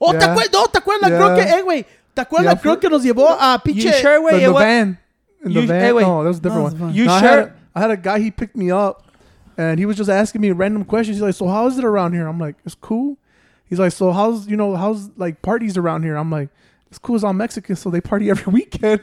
Oh, 0.00 0.12
¿te 0.12 0.18
Yeah. 0.18 0.34
acuerdas? 0.34 0.52
No, 0.52 0.66
¿te 0.66 0.78
acuerdas 0.78 1.10
Yeah. 1.10 1.18
girl 1.18 1.34
que, 1.36 1.42
eh, 1.42 1.62
güey? 1.62 1.84
¿Te 2.14 2.22
acuerdas 2.22 2.44
Yeah, 2.44 2.54
for- 2.72 2.76
que 2.78 2.88
nos 2.88 3.02
llevó 3.04 3.28
a 3.38 3.54
You 3.66 3.72
pinche? 3.74 3.92
sure, 4.00 4.14
The, 4.14 4.20
wait? 4.22 4.38
the 4.40 4.44
it 4.44 4.52
van. 4.52 4.98
In 5.44 5.52
the 5.52 5.60
You- 5.60 5.66
van. 5.66 5.80
hey, 5.80 5.92
wait. 5.92 6.02
no, 6.06 6.22
that 6.22 6.28
was 6.28 6.38
a 6.38 6.40
different 6.40 6.78
No, 6.78 6.84
one. 6.86 6.94
You 6.94 7.04
No, 7.06 7.12
I 7.12 7.20
sure? 7.20 7.28
had, 7.28 7.52
I 7.74 7.80
had 7.80 7.90
a 7.90 7.96
guy. 7.96 8.18
He 8.20 8.30
picked 8.30 8.56
me 8.56 8.70
up, 8.70 9.02
and 9.58 9.78
he 9.78 9.84
was 9.86 9.96
just 9.96 10.08
asking 10.08 10.40
me 10.40 10.52
random 10.52 10.84
questions. 10.84 11.16
He's 11.18 11.22
like, 11.22 11.34
"So 11.34 11.48
how 11.48 11.66
is 11.66 11.76
it 11.78 11.84
around 11.84 12.12
here?" 12.14 12.26
I'm 12.28 12.38
like, 12.38 12.54
"It's 12.64 12.76
cool." 12.76 13.18
He's 13.66 13.78
like, 13.80 13.92
"So 13.92 14.12
how's 14.12 14.46
you 14.46 14.56
know 14.56 14.76
how's 14.76 15.10
like 15.16 15.42
parties 15.42 15.76
around 15.76 16.04
here?" 16.04 16.16
I'm 16.16 16.30
like, 16.30 16.48
"It's 16.88 16.98
cool. 16.98 17.16
It's 17.16 17.24
all 17.24 17.32
Mexican, 17.32 17.74
so 17.76 17.90
they 17.90 18.00
party 18.00 18.30
every 18.30 18.52
weekend." 18.52 19.00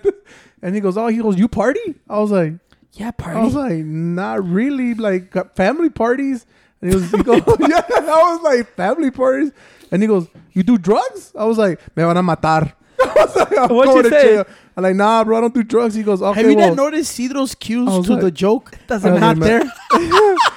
and 0.63 0.73
he 0.73 0.79
goes, 0.81 0.97
"Oh, 0.97 1.07
he 1.07 1.17
goes, 1.21 1.37
you 1.37 1.47
party?" 1.49 1.95
I 2.09 2.19
was 2.19 2.31
like, 2.31 2.53
Yeah, 2.93 3.11
party. 3.11 3.39
I 3.39 3.43
was 3.43 3.55
like, 3.55 3.83
not 3.85 4.43
really. 4.45 4.93
Like 4.93 5.33
family 5.55 5.89
parties. 5.89 6.45
And 6.81 6.89
he 6.91 6.95
was, 6.97 7.11
he 7.11 7.23
goes, 7.23 7.41
yeah. 7.59 7.81
I 7.89 8.33
was 8.33 8.41
like, 8.41 8.75
family 8.75 9.11
parties. 9.11 9.51
And 9.91 10.01
he 10.01 10.07
goes, 10.07 10.27
you 10.53 10.63
do 10.63 10.77
drugs? 10.77 11.31
I 11.37 11.45
was 11.45 11.57
like, 11.57 11.79
me 11.95 12.03
van 12.03 12.17
a 12.17 12.23
matar. 12.23 12.73
I 13.01 13.13
was 13.15 13.35
like, 13.35 13.57
I'm 13.57 13.69
What'd 13.75 13.93
going 13.93 13.97
you 13.97 14.03
to 14.03 14.09
say? 14.09 14.35
jail. 14.35 14.45
I'm 14.77 14.83
like, 14.83 14.95
nah, 14.95 15.23
bro, 15.23 15.37
I 15.37 15.41
don't 15.41 15.53
do 15.53 15.63
drugs. 15.63 15.95
He 15.95 16.03
goes, 16.03 16.21
okay, 16.21 16.41
Have 16.41 16.49
you 16.49 16.55
well. 16.57 16.69
not 16.69 16.77
noticed 16.77 17.11
Cedro's 17.17 17.55
cues 17.55 17.87
I 17.89 17.97
was 17.97 18.07
to 18.07 18.13
like- 18.13 18.21
the 18.21 18.31
joke? 18.31 18.71
That's 18.87 19.03
not 19.03 19.13
I 19.17 19.19
not 19.19 19.37
was 19.37 19.47
like, 19.49 19.61
there. 19.63 19.73
I'm 19.91 20.01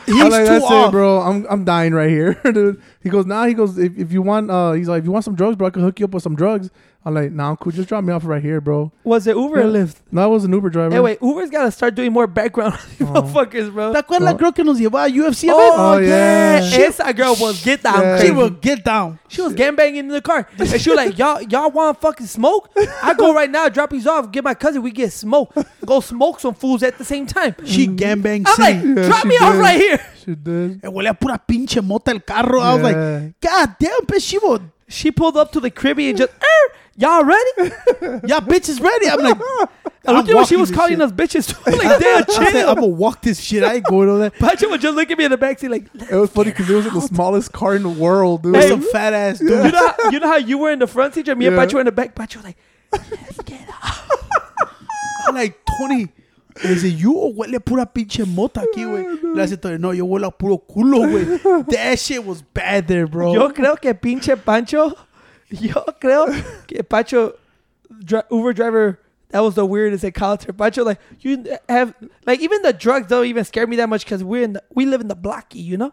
He's 0.06 0.22
like, 0.24 0.44
too 0.44 0.44
that's 0.52 0.64
off. 0.64 0.88
it, 0.88 0.90
bro. 0.92 1.20
I'm 1.20 1.46
I'm 1.50 1.64
dying 1.64 1.92
right 1.94 2.08
here, 2.10 2.34
dude. 2.44 2.80
He 3.02 3.08
goes, 3.10 3.26
nah. 3.26 3.46
He 3.46 3.54
goes, 3.54 3.76
if, 3.78 3.96
if 3.98 4.12
you 4.12 4.22
want, 4.22 4.50
uh, 4.50 4.72
he's 4.72 4.88
like, 4.88 5.00
if 5.00 5.04
you 5.04 5.10
want 5.12 5.24
some 5.24 5.34
drugs, 5.34 5.56
bro, 5.56 5.66
I 5.66 5.70
can 5.70 5.82
hook 5.82 5.98
you 5.98 6.04
up 6.04 6.12
with 6.12 6.22
some 6.22 6.36
drugs. 6.36 6.70
I'm 7.06 7.12
like, 7.12 7.32
nah, 7.32 7.50
I'm 7.50 7.56
cool. 7.56 7.70
Just 7.70 7.88
drop 7.90 8.02
me 8.02 8.12
off 8.14 8.24
right 8.24 8.40
here, 8.42 8.62
bro. 8.62 8.90
Was 9.04 9.26
it 9.26 9.36
Uber 9.36 9.60
or 9.60 9.64
Yeah. 9.64 9.84
Lyft? 9.84 9.96
No, 10.10 10.22
I 10.22 10.26
was 10.26 10.44
an 10.44 10.52
Uber 10.54 10.70
driver. 10.70 10.94
Hey, 10.94 11.00
wait, 11.00 11.18
Uber's 11.20 11.50
got 11.50 11.64
to 11.64 11.70
start 11.70 11.94
doing 11.94 12.10
more 12.12 12.26
background 12.26 12.72
on 12.74 12.80
these 12.98 13.06
Oh. 13.08 13.12
motherfuckers, 13.12 13.70
bro. 13.72 13.92
¿Te 13.92 13.98
acuerdas 14.00 14.20
la 14.22 14.30
Oh. 14.30 14.34
girl 14.38 14.52
que 14.52 14.64
nos 14.64 14.78
llevó 14.80 14.98
a 15.04 15.08
UFC? 15.10 15.48
Oh, 15.52 15.74
Oh, 15.76 15.98
yeah. 15.98 16.60
yeah. 16.64 16.86
Esa 16.86 17.12
girl 17.12 17.36
was 17.38 17.62
get 17.62 17.82
down 17.82 18.00
Yeah. 18.00 18.16
She 18.16 18.20
crazy. 18.28 18.34
will 18.34 18.50
get 18.50 18.84
down. 18.84 19.18
She 19.28 19.42
was 19.42 19.52
gangbanging 19.52 19.96
in 19.96 20.08
the 20.08 20.22
car. 20.22 20.46
And 20.58 20.66
she 20.80 20.88
was 20.90 20.96
like, 20.96 21.18
y'all, 21.18 21.42
y'all 21.42 21.70
want 21.70 22.00
fucking 22.00 22.26
smoke? 22.26 22.70
I 23.02 23.12
go 23.12 23.34
right 23.34 23.50
now, 23.50 23.68
drop 23.68 23.90
these 23.90 24.06
off, 24.06 24.30
get 24.32 24.42
my 24.42 24.54
cousin, 24.54 24.80
we 24.82 24.90
get 24.90 25.12
smoke. 25.12 25.52
Go 25.84 26.00
smoke 26.00 26.40
some 26.40 26.54
fools 26.54 26.82
at 26.82 26.96
the 26.96 27.04
same 27.04 27.26
time. 27.26 27.54
She 27.66 27.86
gangbang 27.86 28.44
I'm 28.46 28.56
like. 28.58 28.76
Yeah, 28.82 29.06
drop 29.06 29.22
she 29.22 29.28
me 29.28 29.36
off 29.36 29.58
right 29.58 29.78
here. 29.78 30.00
She 30.24 30.34
did. 30.34 30.80
Eh, 30.82 30.88
Huele 30.88 31.10
a 31.10 31.14
pura 31.14 31.38
pinche 31.46 31.84
mota 31.84 32.12
el 32.12 32.20
carro. 32.20 32.60
I 32.60 32.72
was 32.74 32.82
like, 32.82 32.96
Yeah. 32.96 33.28
God 33.42 33.76
damn, 33.78 34.00
bitch, 34.06 34.22
she 34.26 34.38
will. 34.38 34.60
She 34.88 35.10
pulled 35.10 35.36
up 35.36 35.52
to 35.52 35.60
the 35.60 35.70
cribby 35.70 36.08
and 36.10 36.18
just, 36.18 36.30
er, 36.32 36.74
y'all 36.96 37.24
ready? 37.24 37.50
Yeah, 38.26 38.40
bitch 38.40 38.68
is 38.68 38.80
ready. 38.80 39.08
I'm 39.08 39.20
like, 39.20 39.38
And 40.04 40.16
look 40.16 40.28
at 40.28 40.34
what 40.34 40.46
she 40.48 40.56
was 40.56 40.70
calling 40.70 40.92
shit. 40.92 41.00
us 41.00 41.12
bitches. 41.12 41.48
too. 41.48 41.70
like, 41.76 41.98
damn, 42.00 42.18
I 42.18 42.50
chill. 42.50 42.68
I'm 42.68 42.74
gonna 42.76 42.86
walk 42.88 43.22
this 43.22 43.40
shit. 43.40 43.62
I 43.64 43.74
ain't 43.76 43.84
going 43.84 44.08
over 44.10 44.18
that. 44.18 44.34
Pacha 44.34 44.68
would 44.68 44.80
just 44.82 44.94
look 44.94 45.10
at 45.10 45.16
me 45.18 45.24
in 45.24 45.30
the 45.30 45.38
backseat 45.38 45.70
like, 45.70 45.86
It 46.10 46.14
was 46.14 46.30
funny 46.30 46.50
because 46.50 46.68
it 46.68 46.74
was 46.74 46.84
like 46.84 46.94
the 46.94 47.00
smallest 47.00 47.52
car 47.52 47.74
in 47.76 47.82
the 47.82 47.88
world, 47.88 48.42
dude. 48.42 48.56
Hey, 48.56 48.68
some 48.68 48.82
fat 48.82 49.12
ass 49.14 49.38
dude. 49.38 49.50
you 49.50 49.72
know, 49.72 49.88
how, 49.98 50.10
you 50.10 50.20
know 50.20 50.28
how 50.28 50.36
you 50.36 50.58
were 50.58 50.70
in 50.70 50.78
the 50.78 50.86
front 50.86 51.14
seat 51.14 51.28
and 51.28 51.38
me 51.38 51.46
and 51.46 51.56
Yeah. 51.56 51.62
Pacha 51.64 51.76
were 51.76 51.80
in 51.80 51.86
the 51.86 51.92
back? 51.92 52.14
Pacha 52.14 52.38
was 52.38 52.44
like, 52.44 52.56
let's 52.92 53.40
get 53.42 53.66
out. 53.82 53.98
I'm 55.26 55.34
like 55.34 55.58
20. 55.78 56.08
Le 56.62 56.74
dice, 56.74 56.84
you 56.84 57.12
huele 57.12 57.56
a 57.56 57.60
pura 57.60 57.84
pinche 57.86 58.24
mota 58.24 58.60
aquí, 58.60 58.84
güey. 58.84 59.18
Le 59.34 59.42
hace 59.42 59.56
todo, 59.56 59.76
no, 59.76 59.92
yo 59.92 60.04
huelo 60.06 60.28
a 60.28 60.30
puro 60.30 60.58
culo, 60.58 61.00
güey. 61.00 61.66
That 61.68 61.98
shit 61.98 62.24
was 62.24 62.42
bad 62.42 62.86
there, 62.86 63.06
bro. 63.06 63.32
Yo 63.34 63.48
creo 63.52 63.80
que 63.80 63.92
pinche 63.94 64.36
Pancho. 64.36 64.94
Yo 65.50 65.84
creo 66.00 66.26
que 66.66 66.82
Pancho, 66.84 67.34
Uber 68.30 68.52
driver, 68.52 69.00
that 69.30 69.40
was 69.40 69.56
the 69.56 69.66
weirdest 69.66 70.04
encounter. 70.04 70.52
Pancho, 70.52 70.84
like 70.84 71.00
you 71.20 71.44
have, 71.68 71.94
like 72.24 72.40
even 72.40 72.62
the 72.62 72.72
drugs 72.72 73.08
don't 73.08 73.26
even 73.26 73.44
scare 73.44 73.66
me 73.66 73.76
that 73.76 73.88
much 73.88 74.04
because 74.04 74.22
we're 74.22 74.44
in 74.44 74.52
the, 74.54 74.62
we 74.74 74.86
live 74.86 75.00
in 75.00 75.08
the 75.08 75.16
blocky, 75.16 75.58
you 75.58 75.76
know. 75.76 75.92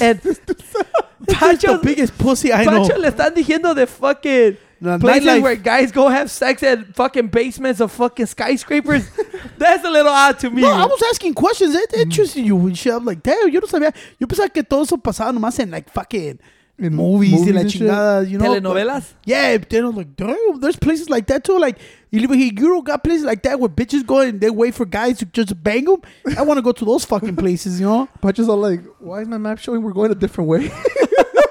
And 0.00 0.20
Pancho, 1.28 1.76
the 1.78 1.80
biggest 1.82 2.16
pussy 2.18 2.52
I 2.52 2.64
Pancho 2.64 2.94
know. 2.94 3.00
le 3.00 3.10
están 3.10 3.34
diciendo 3.34 3.74
de 3.74 3.86
fucking 3.86 4.56
The 4.80 4.98
places 4.98 5.26
nightlife. 5.28 5.42
where 5.42 5.56
guys 5.56 5.90
go 5.90 6.08
have 6.08 6.30
sex 6.30 6.62
at 6.62 6.94
fucking 6.94 7.28
basements 7.28 7.80
of 7.80 7.90
fucking 7.92 8.26
skyscrapers. 8.26 9.08
That's 9.58 9.84
a 9.84 9.90
little 9.90 10.12
odd 10.12 10.38
to 10.40 10.50
me. 10.50 10.62
No, 10.62 10.70
I 10.70 10.86
was 10.86 11.02
asking 11.10 11.34
questions. 11.34 11.74
It 11.74 11.92
interested 11.94 12.44
you 12.44 12.56
and 12.66 12.78
shit. 12.78 12.92
I'm 12.92 13.04
like, 13.04 13.22
damn, 13.22 13.48
yo 13.48 13.58
no 13.60 13.66
sabía. 13.66 13.92
Yo 14.20 14.26
pensaba 14.26 14.52
que 14.52 14.62
todo 14.62 14.82
eso 14.82 14.96
pasaba 14.96 15.32
nomás 15.32 15.58
en 15.58 15.70
like 15.72 15.90
fucking 15.90 16.38
In 16.80 16.94
movies, 16.94 17.44
la 17.50 17.60
and 17.62 17.72
shit. 17.72 17.82
chingada, 17.82 18.30
you 18.30 18.38
know. 18.38 18.44
Telenovelas. 18.44 19.14
Yeah, 19.24 19.56
then 19.58 19.82
I 19.82 19.86
was 19.88 19.96
like, 19.96 20.14
damn, 20.14 20.60
there's 20.60 20.76
places 20.76 21.10
like 21.10 21.26
that 21.26 21.42
too. 21.42 21.58
Like, 21.58 21.76
you 22.12 22.20
live 22.20 22.30
here, 22.38 22.52
Euro 22.56 22.80
got 22.82 23.02
places 23.02 23.24
like 23.24 23.42
that 23.42 23.58
where 23.58 23.68
bitches 23.68 24.06
go 24.06 24.20
and 24.20 24.40
they 24.40 24.48
wait 24.48 24.74
for 24.76 24.86
guys 24.86 25.18
to 25.18 25.24
just 25.26 25.60
bang 25.60 25.86
them. 25.86 26.02
I 26.36 26.42
want 26.42 26.58
to 26.58 26.62
go 26.62 26.70
to 26.70 26.84
those 26.84 27.04
fucking 27.04 27.34
places, 27.34 27.80
you 27.80 27.86
know. 27.86 28.08
Pancho's 28.22 28.48
all 28.48 28.58
like, 28.58 28.80
why 29.00 29.22
is 29.22 29.28
my 29.28 29.38
map 29.38 29.58
showing 29.58 29.82
we're 29.82 29.92
going 29.92 30.12
a 30.12 30.14
different 30.14 30.48
way? 30.48 30.70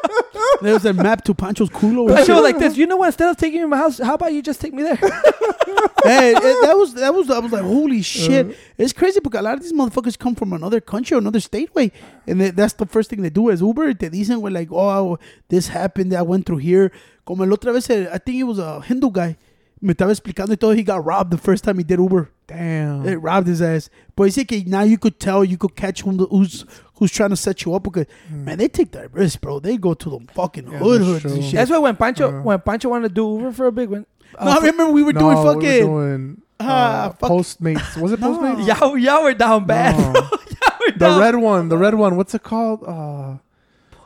There's 0.62 0.86
a 0.86 0.94
map 0.94 1.24
to 1.26 1.34
Pancho's 1.34 1.70
culo. 1.70 2.08
Pancho 2.14 2.34
was 2.36 2.44
like 2.44 2.60
this. 2.60 2.78
You 2.78 2.88
know 2.88 2.98
what? 2.98 3.08
Instead 3.08 3.30
of 3.30 3.38
taking 3.38 3.60
me 3.60 3.64
to 3.64 3.68
my 3.68 3.78
house, 3.78 4.00
how 4.00 4.16
about 4.16 4.34
you 4.34 4.42
just 4.42 4.60
take 4.62 4.74
me 4.74 4.84
there? 4.84 4.96
hey, 6.04 6.34
it- 6.36 6.62
that 6.66 6.74
was 6.78 6.94
that 6.96 7.14
was 7.14 7.30
I 7.30 7.40
was 7.40 7.52
like, 7.52 7.64
holy 7.64 8.02
shit! 8.02 8.58
it's 8.78 8.94
crazy 8.94 9.20
because 9.20 9.40
a 9.40 9.44
lot 9.44 9.56
of 9.56 9.62
these 9.64 9.74
motherfuckers 9.74 10.18
come 10.18 10.36
from 10.36 10.54
another 10.54 10.80
country 10.82 11.16
or 11.16 11.20
another 11.20 11.40
state, 11.40 11.74
way, 11.76 11.92
and 12.26 12.42
they, 12.42 12.50
that's 12.52 12.74
the 12.74 12.86
first 12.86 13.10
thing 13.10 13.22
they 13.22 13.30
do 13.30 13.50
is 13.50 13.62
Uber. 13.62 13.94
Te 13.94 14.10
dicen, 14.10 14.42
we're 14.42 14.50
like, 14.52 14.70
oh, 14.72 15.18
this 15.50 15.68
happened, 15.70 16.14
I 16.14 16.22
went 16.22 16.46
through 16.46 16.58
here. 16.58 16.92
Como 17.26 17.44
el 17.44 17.50
otra 17.52 17.74
vez, 17.74 17.90
eh, 17.90 18.08
I 18.12 18.18
think 18.18 18.40
it 18.40 18.44
was 18.44 18.60
a 18.60 18.82
Hindu 18.82 19.12
guy. 19.12 19.38
Me 19.82 19.94
estaba 19.94 20.12
explicando 20.12 20.50
y 20.52 20.56
todo. 20.56 20.72
He 20.74 20.84
got 20.84 21.06
robbed 21.06 21.30
the 21.32 21.38
first 21.38 21.64
time 21.64 21.78
he 21.78 21.84
did 21.84 22.00
Uber. 22.00 22.30
Damn. 22.48 23.04
They 23.04 23.16
robbed 23.18 23.48
his 23.48 23.62
ass. 23.62 23.90
But 24.16 24.24
he 24.24 24.32
said 24.32 24.48
que 24.48 24.64
now 24.66 24.84
you 24.84 24.98
could 24.98 25.20
tell, 25.20 25.44
you 25.44 25.58
could 25.58 25.76
catch 25.76 26.02
who, 26.02 26.12
who's 26.28 26.66
who's 26.96 27.12
trying 27.12 27.30
to 27.32 27.36
set 27.36 27.66
you 27.66 27.76
up 27.76 27.84
because 27.84 28.06
man, 28.30 28.58
they 28.58 28.68
take 28.70 28.92
that 28.94 29.14
risk, 29.14 29.42
bro. 29.42 29.60
They 29.60 29.78
go 29.78 29.94
to 29.94 30.10
the 30.10 30.20
fucking. 30.34 30.72
Yeah, 30.72 30.78
hood 30.80 31.02
that's 31.02 31.24
hoods 31.24 31.36
and 31.36 31.44
shit. 31.44 31.54
That's 31.56 31.70
why 31.72 31.78
when 31.80 31.96
Pancho 31.98 32.30
Uh-huh. 32.30 32.42
when 32.42 32.60
Pancho 32.62 32.90
wanted 32.90 33.10
to 33.10 33.14
do 33.14 33.34
Uber 33.38 33.52
for 33.52 33.68
a 33.68 33.72
big 33.72 33.90
one. 33.90 34.06
no, 34.42 34.52
I 34.52 34.56
remember 34.58 34.90
we 34.92 35.04
were 35.04 35.14
doing 35.14 35.36
fucking. 35.38 35.62
We 35.62 35.84
were 35.84 36.18
doing 36.18 36.42
Ah, 36.60 37.06
uh, 37.06 37.10
fuck. 37.12 37.30
Postmates. 37.32 38.02
Was 38.02 38.14
it 38.14 38.20
No. 38.20 38.36
Postmates? 38.40 38.66
Y'all, 38.66 38.98
y'all 38.98 39.24
were 39.24 39.34
down 39.36 39.66
bad. 39.66 39.96
No. 39.98 40.14
y'all 40.22 40.80
were 40.80 40.98
The 40.98 41.20
red 41.20 41.36
one. 41.36 41.70
The 41.70 41.78
red 41.78 41.94
one. 41.94 42.16
What's 42.16 42.34
it 42.34 42.42
called? 42.44 42.84
Uh, 42.84 43.38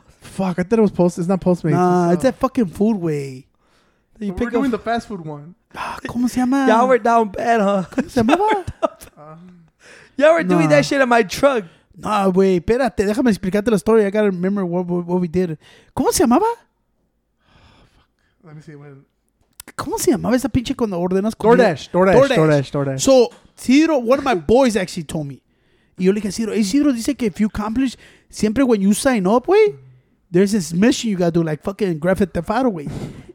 fuck. 0.08 0.58
I 0.58 0.62
thought 0.64 0.78
it 0.78 0.82
was 0.82 0.90
Post. 0.90 1.18
It's 1.18 1.28
not 1.28 1.40
Postmates. 1.40 1.70
Nah, 1.70 2.08
uh, 2.08 2.12
it's 2.12 2.24
that 2.24 2.34
fucking 2.34 2.66
food 2.66 2.96
way. 2.96 3.46
You 4.22 4.32
we're 4.32 4.38
pick 4.38 4.50
doing 4.50 4.66
up. 4.66 4.70
the 4.72 4.78
fast 4.78 5.08
food 5.08 5.26
one. 5.26 5.54
Ah, 5.74 5.98
¿Cómo 6.06 6.28
se 6.28 6.40
llama? 6.40 6.66
Y'all 6.68 6.86
were 6.86 6.98
down 6.98 7.30
bad, 7.30 7.60
huh? 7.60 7.84
¿Cómo 7.90 8.08
se 8.08 8.22
llamaba? 8.22 8.64
Y'all 10.16 10.34
were 10.34 10.44
doing 10.44 10.68
that 10.68 10.84
shit 10.84 11.00
in 11.00 11.08
my 11.08 11.22
truck. 11.22 11.64
No, 11.96 12.32
güey, 12.32 12.58
espérate, 12.58 13.04
déjame 13.04 13.30
explicarte 13.30 13.70
la 13.70 13.76
historia. 13.76 14.06
I 14.06 14.10
gotta 14.10 14.30
remember 14.30 14.64
what, 14.64 14.86
what, 14.86 15.04
what 15.06 15.20
we 15.20 15.28
did. 15.28 15.58
¿Cómo 15.94 16.12
se 16.12 16.24
llamaba? 16.24 16.46
Let 18.44 18.54
me 18.54 18.62
see. 18.62 18.74
When... 18.74 19.04
¿Cómo 19.76 19.98
se 19.98 20.10
llamaba 20.10 20.36
esa 20.36 20.48
pinche 20.48 20.74
cuando 20.74 20.98
ordenas 20.98 21.34
comida? 21.34 21.74
DoorDash. 21.74 21.90
DoorDash. 21.90 22.14
DoorDash. 22.14 22.36
DoorDash. 22.36 22.70
DoorDash. 22.72 23.00
So, 23.00 23.30
Ciro, 23.56 23.98
one 23.98 24.18
of 24.18 24.24
my 24.24 24.34
boys 24.34 24.76
actually 24.76 25.04
told 25.04 25.26
me. 25.26 25.42
Y 25.98 26.04
yo 26.04 26.12
le 26.12 26.20
dije, 26.20 26.32
Ciro, 26.32 26.52
hey, 26.52 26.64
Ciro 26.64 26.92
dice 26.92 27.14
que 27.16 27.26
if 27.26 27.38
you 27.38 27.46
accomplish, 27.46 27.96
siempre 28.28 28.64
when 28.64 28.80
you 28.80 28.94
sign 28.94 29.26
up, 29.26 29.46
güey, 29.46 29.76
there's 30.32 30.52
this 30.52 30.72
mission 30.72 31.10
you 31.10 31.16
gotta 31.16 31.30
do, 31.30 31.42
like 31.42 31.62
fucking 31.62 32.00
Theft 32.00 32.50
Auto, 32.50 32.70
güey. 32.70 32.88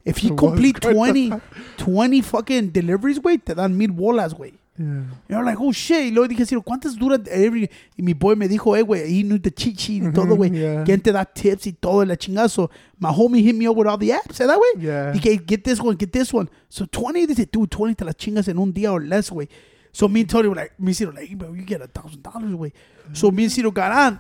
If 0.03 0.23
you 0.23 0.35
complete 0.35 0.81
Grand 0.81 0.97
20, 0.97 1.33
20 1.77 2.21
fucking 2.21 2.69
deliveries, 2.71 3.19
güey, 3.19 3.37
te 3.43 3.53
dan 3.53 3.77
mil 3.77 3.91
bolas, 3.91 4.33
güey. 4.33 4.53
Yeah. 4.79 5.03
Y 5.27 5.33
yo 5.33 5.41
like, 5.41 5.57
oh 5.59 5.71
shit. 5.71 6.05
Y 6.05 6.11
luego 6.11 6.27
dije, 6.27 6.45
¿cuántas 6.63 6.95
duran 6.95 7.23
every? 7.31 7.69
Y 7.97 8.03
mi 8.03 8.13
boy 8.13 8.35
me 8.35 8.47
dijo, 8.47 8.75
eh, 8.75 8.83
güey, 8.83 9.19
he 9.19 9.23
knew 9.23 9.39
the 9.39 9.51
cheat 9.51 9.75
sheet 9.77 10.03
y 10.03 10.11
todo, 10.11 10.35
güey. 10.35 10.51
yeah. 10.51 10.83
¿Quién 10.83 11.01
te 11.01 11.11
da 11.11 11.25
tips 11.25 11.67
y 11.67 11.73
todo, 11.73 12.05
la 12.05 12.15
chingazo? 12.15 12.69
My 12.99 13.09
homie 13.09 13.41
hit 13.41 13.55
me 13.55 13.67
up 13.67 13.75
with 13.75 13.87
all 13.87 13.97
the 13.97 14.11
apps, 14.11 14.39
¿eh, 14.39 14.45
güey? 14.45 14.83
Yeah. 14.83 15.13
Dije, 15.13 15.43
get 15.45 15.63
this 15.63 15.79
one, 15.79 15.95
get 15.97 16.11
this 16.11 16.33
one. 16.33 16.47
So 16.69 16.85
20, 16.85 17.25
dice, 17.27 17.47
dude, 17.51 17.69
20 17.69 17.95
te 17.95 18.05
la 18.05 18.13
chingas 18.13 18.47
en 18.47 18.57
un 18.59 18.71
día 18.71 18.91
or 18.91 19.01
less, 19.01 19.31
güey. 19.31 19.47
So 19.91 20.07
me 20.07 20.21
and 20.21 20.29
Tony 20.29 20.47
were 20.47 20.55
like, 20.55 20.73
me 20.79 20.89
and 20.89 20.95
Ciro, 20.95 21.11
like, 21.11 21.35
bro, 21.35 21.53
you 21.53 21.63
get 21.63 21.81
a 21.81 21.87
thousand 21.87 22.21
dollars, 22.21 22.53
güey. 22.53 22.71
So 23.13 23.31
me 23.31 23.43
and 23.45 23.51
Ciro 23.51 23.71
got 23.71 23.91
on. 23.91 24.19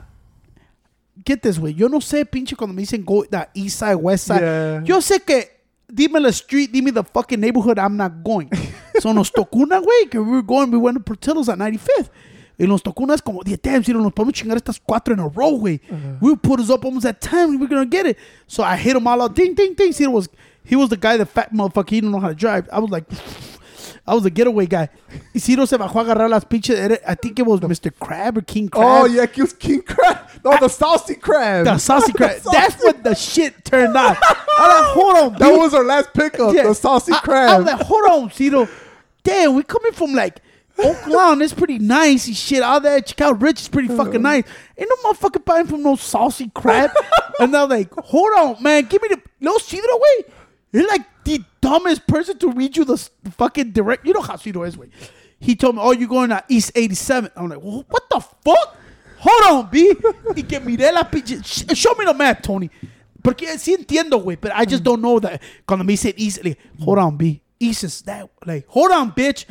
Get 1.25 1.41
this, 1.41 1.57
way. 1.59 1.73
Yo 1.73 1.87
no 1.89 1.99
sé, 1.99 2.25
pinche, 2.25 2.55
cuando 2.55 2.73
me 2.73 2.81
dicen 2.83 3.03
go 3.03 3.23
the 3.29 3.47
east 3.53 3.79
side, 3.79 3.95
west 3.95 4.27
side. 4.27 4.41
Yeah. 4.41 4.83
Yo 4.85 5.01
sé 5.01 5.19
que, 5.25 5.49
dime 5.87 6.19
la 6.19 6.29
street, 6.29 6.71
dime 6.71 6.91
the 6.91 7.03
fucking 7.03 7.39
neighborhood, 7.39 7.79
I'm 7.79 7.97
not 7.97 8.23
going. 8.23 8.49
so 8.99 9.13
nos 9.13 9.31
tocó 9.31 9.59
una, 9.59 9.79
güey, 9.79 10.09
que 10.09 10.19
we 10.19 10.31
were 10.31 10.41
going, 10.43 10.71
we 10.71 10.77
went 10.77 10.97
to 10.97 11.03
Portillo's 11.03 11.49
at 11.49 11.57
95th. 11.57 12.09
Y 12.59 12.65
nos 12.65 12.81
tocó 12.81 13.03
unas 13.03 13.21
como, 13.21 13.41
"Yeah, 13.45 13.57
damn, 13.61 13.83
Ciro, 13.83 13.99
nos 13.99 14.11
podemos 14.13 14.33
chingar 14.33 14.57
estas 14.57 14.79
cuatro 14.79 15.13
in 15.13 15.19
a 15.19 15.27
row, 15.27 15.59
güey. 15.59 15.79
Uh-huh. 15.89 16.17
We 16.21 16.35
put 16.35 16.59
us 16.59 16.69
up 16.71 16.83
almost 16.85 17.05
at 17.05 17.21
10, 17.21 17.51
we 17.51 17.57
were 17.57 17.67
gonna 17.67 17.85
get 17.85 18.05
it. 18.07 18.17
So 18.47 18.63
I 18.63 18.75
hit 18.75 18.95
him 18.95 19.05
all 19.07 19.21
out, 19.21 19.35
ding, 19.35 19.53
ding, 19.53 19.75
ding. 19.75 19.93
Ciro 19.93 20.11
was, 20.11 20.27
he 20.63 20.75
was 20.75 20.89
the 20.89 20.97
guy, 20.97 21.17
the 21.17 21.25
fat 21.25 21.53
motherfucker, 21.53 21.89
he 21.89 22.01
didn't 22.01 22.11
know 22.11 22.19
how 22.19 22.29
to 22.29 22.35
drive. 22.35 22.67
I 22.71 22.79
was 22.79 22.89
like, 22.89 23.05
I 24.07 24.13
was 24.13 24.25
a 24.25 24.29
getaway 24.29 24.65
guy. 24.67 24.89
Y 25.35 25.39
Ciro 25.39 25.65
se 25.65 25.77
bajó 25.77 25.99
a 25.99 26.03
agarrar 26.05 26.29
las 26.29 26.45
pinches, 26.45 26.79
era- 26.79 26.99
I 27.05 27.15
think 27.15 27.37
it 27.39 27.45
was 27.45 27.59
Mr. 27.59 27.91
Crab 27.99 28.37
or 28.37 28.41
King 28.41 28.69
Crab. 28.69 28.85
Oh 28.85 29.05
yeah, 29.05 29.23
it 29.23 29.37
was 29.37 29.51
King 29.53 29.81
Crab. 29.81 30.17
No, 30.45 30.55
the 30.57 30.69
saucy 30.69 31.15
crab. 31.15 31.65
The 31.65 31.77
saucy 31.77 32.13
crab. 32.13 32.39
Saucy- 32.41 32.57
That's 32.57 32.81
what 32.83 33.03
the 33.03 33.13
shit 33.15 33.65
turned 33.65 33.97
on. 33.97 34.15
I'm 34.59 34.69
like, 34.69 34.85
hold 34.93 35.17
on, 35.17 35.33
That 35.33 35.49
dude. 35.49 35.57
was 35.59 35.73
our 35.73 35.83
last 35.83 36.13
pickup. 36.13 36.53
Yeah. 36.55 36.63
The 36.67 36.73
saucy 36.75 37.11
I, 37.11 37.19
crab. 37.19 37.59
I'm 37.59 37.65
like, 37.65 37.81
hold 37.85 38.05
on, 38.09 38.31
Cito. 38.31 38.67
Damn, 39.23 39.55
we 39.55 39.63
coming 39.63 39.91
from 39.91 40.13
like 40.13 40.39
Oak 40.79 41.05
Lawn. 41.07 41.41
It's 41.41 41.53
pretty 41.53 41.79
nice 41.79 42.27
and 42.27 42.35
shit. 42.37 42.63
All 42.63 42.79
that 42.79 43.09
Chicago 43.09 43.35
Ridge 43.37 43.59
is 43.61 43.67
pretty 43.67 43.89
fucking 43.89 44.21
nice. 44.21 44.43
Ain't 44.77 44.89
no 44.89 45.11
motherfucking 45.11 45.43
buying 45.43 45.67
from 45.67 45.83
no 45.83 45.97
saucy 45.97 46.49
crab. 46.55 46.91
and 47.39 47.53
I'm 47.57 47.67
like, 47.69 47.91
hold 47.93 48.31
on, 48.37 48.63
man. 48.63 48.85
Give 48.85 49.01
me 49.01 49.09
the 49.09 49.21
no 49.41 49.57
Cito 49.57 49.83
way. 49.91 50.25
You're 50.71 50.87
like 50.87 51.05
the 51.23 51.43
dumbest 51.61 52.05
person 52.07 52.37
to 52.39 52.51
read 52.51 52.75
you 52.77 52.85
the 52.85 52.93
s- 52.93 53.09
fucking 53.31 53.71
direct. 53.71 54.05
You 54.05 54.13
know 54.13 54.21
how 54.21 54.35
Cito 54.35 54.63
is, 54.63 54.77
way. 54.77 54.89
He 55.39 55.55
told 55.55 55.75
me, 55.75 55.81
oh, 55.83 55.91
you're 55.91 56.07
going 56.09 56.29
to 56.29 56.43
East 56.49 56.71
87. 56.75 57.31
I'm 57.35 57.49
like, 57.49 57.59
what 57.59 58.09
the 58.09 58.19
fuck? 58.19 58.75
Hold 59.19 59.43
on, 59.65 59.69
B. 59.71 59.93
y 60.35 60.41
que 60.43 60.59
miré 60.59 60.91
la 60.93 61.03
pinche. 61.03 61.43
sh- 61.43 61.73
Show 61.75 61.93
me 61.97 62.05
the 62.05 62.13
map, 62.13 62.41
Tony. 62.43 62.69
Porque 63.23 63.47
sí 63.57 63.73
entiendo, 63.75 64.23
güey, 64.23 64.39
but 64.39 64.51
I 64.55 64.65
just 64.65 64.83
don't 64.83 65.01
know 65.01 65.19
that. 65.19 65.41
Cuando 65.67 65.83
me 65.83 65.95
said 65.95 66.13
East, 66.17 66.43
like, 66.43 66.57
hold 66.79 66.97
on, 66.99 67.17
B. 67.17 67.41
East 67.59 67.83
is 67.83 68.01
that, 68.03 68.29
like, 68.45 68.65
hold 68.67 68.91
on, 68.91 69.11
bitch. 69.11 69.45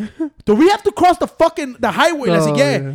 Do 0.44 0.54
we 0.54 0.68
have 0.70 0.82
to 0.84 0.92
cross 0.92 1.18
the 1.18 1.26
fucking, 1.26 1.76
the 1.80 1.90
highway? 1.90 2.30
I 2.30 2.38
said, 2.40 2.52
Oh, 2.52 2.56
yeah. 2.56 2.92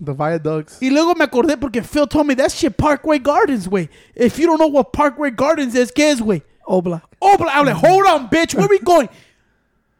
The 0.00 0.14
viaducts. 0.14 0.78
Y 0.80 0.88
luego 0.88 1.14
me 1.14 1.26
acordé 1.26 1.60
porque 1.60 1.84
Phil 1.84 2.06
told 2.06 2.26
me 2.26 2.32
that 2.34 2.50
shit 2.50 2.74
Parkway 2.76 3.18
Gardens, 3.18 3.68
way. 3.68 3.90
If 4.14 4.38
you 4.38 4.46
don't 4.46 4.58
know 4.58 4.66
what 4.68 4.92
Parkway 4.94 5.30
Gardens 5.30 5.74
is, 5.74 5.92
¿qué 5.92 6.10
es, 6.10 6.20
güey? 6.22 6.42
Obla. 6.70 7.02
Oh, 7.20 7.36
but 7.36 7.48
I'm 7.50 7.66
like, 7.66 7.74
hold 7.76 8.06
on, 8.06 8.28
bitch. 8.28 8.54
Where 8.54 8.68
we 8.68 8.78
going? 8.92 9.08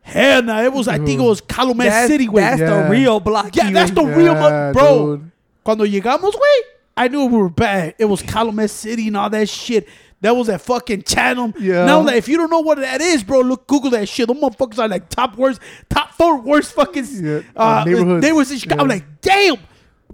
Hell 0.03 0.43
no, 0.43 0.63
it 0.65 0.73
was, 0.73 0.89
I 0.89 0.97
think 0.99 1.21
it 1.21 1.25
was 1.25 1.41
Calumet 1.41 1.87
That's, 1.89 2.09
City, 2.09 2.27
güey. 2.27 2.37
that's 2.37 2.61
Yeah. 2.61 2.83
the 2.85 2.89
real 2.91 3.21
block. 3.21 3.55
Yeah, 3.55 3.71
that's 3.71 3.91
the 3.91 4.03
Yeah, 4.03 4.15
real, 4.17 4.35
mo- 4.35 4.73
bro. 4.73 5.17
dude. 5.17 5.31
Cuando 5.63 5.85
llegamos, 5.85 6.33
güey, 6.33 6.61
I 6.97 7.09
knew 7.09 7.27
we 7.27 7.37
were 7.37 7.49
bad. 7.51 7.95
It 7.99 8.07
was 8.07 8.23
Calumet 8.23 8.71
City 8.71 9.09
and 9.09 9.17
all 9.17 9.29
that 9.31 9.49
shit. 9.49 9.87
That 10.23 10.35
was 10.37 10.49
that 10.49 10.61
fucking 10.63 11.03
channel. 11.03 11.53
Yeah. 11.59 11.85
Now, 11.87 12.01
like, 12.03 12.17
if 12.17 12.29
you 12.29 12.37
don't 12.37 12.51
know 12.51 12.61
what 12.61 12.79
that 12.79 13.01
is, 13.01 13.23
bro, 13.23 13.41
look, 13.41 13.67
Google 13.67 13.91
that 13.91 14.09
shit. 14.09 14.27
Those 14.29 14.37
motherfuckers 14.39 14.79
are 14.79 14.89
like 14.89 15.09
top 15.09 15.37
worst, 15.37 15.61
top 15.89 16.13
four 16.13 16.39
worst 16.41 16.73
fucking 16.75 17.07
Yeah, 17.11 17.41
uh, 17.57 17.61
uh, 17.61 17.85
neighborhoods. 17.85 18.23
They 18.23 18.33
was 18.33 18.51
in 18.51 18.59
Chicago. 18.59 18.83
I'm 18.83 18.89
Yeah. 18.89 18.95
like, 18.97 19.21
damn. 19.21 19.57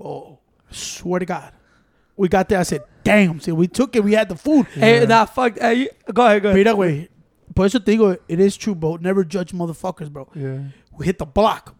Oh, 0.01 0.39
swear 0.71 1.21
to 1.21 1.27
God. 1.27 1.53
We 2.17 2.29
got 2.29 2.49
there. 2.49 2.59
I 2.61 2.63
said, 2.65 2.83
damn. 3.07 3.41
See, 3.41 3.53
we 3.53 3.69
took 3.69 3.97
it. 3.97 4.05
We 4.05 4.13
had 4.15 4.29
the 4.29 4.37
food. 4.37 4.67
Hey, 4.75 5.07
nah, 5.07 5.25
fuck. 5.27 5.59
Hey, 5.59 5.75
you- 5.75 5.91
go 6.13 6.27
ahead, 6.27 6.43
go 6.43 6.49
ahead. 6.51 6.57
Mira, 6.59 6.75
güey. 6.75 7.09
Por 7.55 7.65
eso 7.67 7.79
te 7.79 7.97
digo, 7.97 8.19
it 8.29 8.39
is 8.41 8.57
true, 8.57 8.75
bro. 8.75 8.97
Never 9.01 9.25
judge 9.25 9.53
motherfuckers, 9.53 10.11
bro. 10.11 10.29
Yeah. 10.35 10.59
We 10.99 11.07
hit 11.07 11.19
the 11.19 11.25
block. 11.27 11.75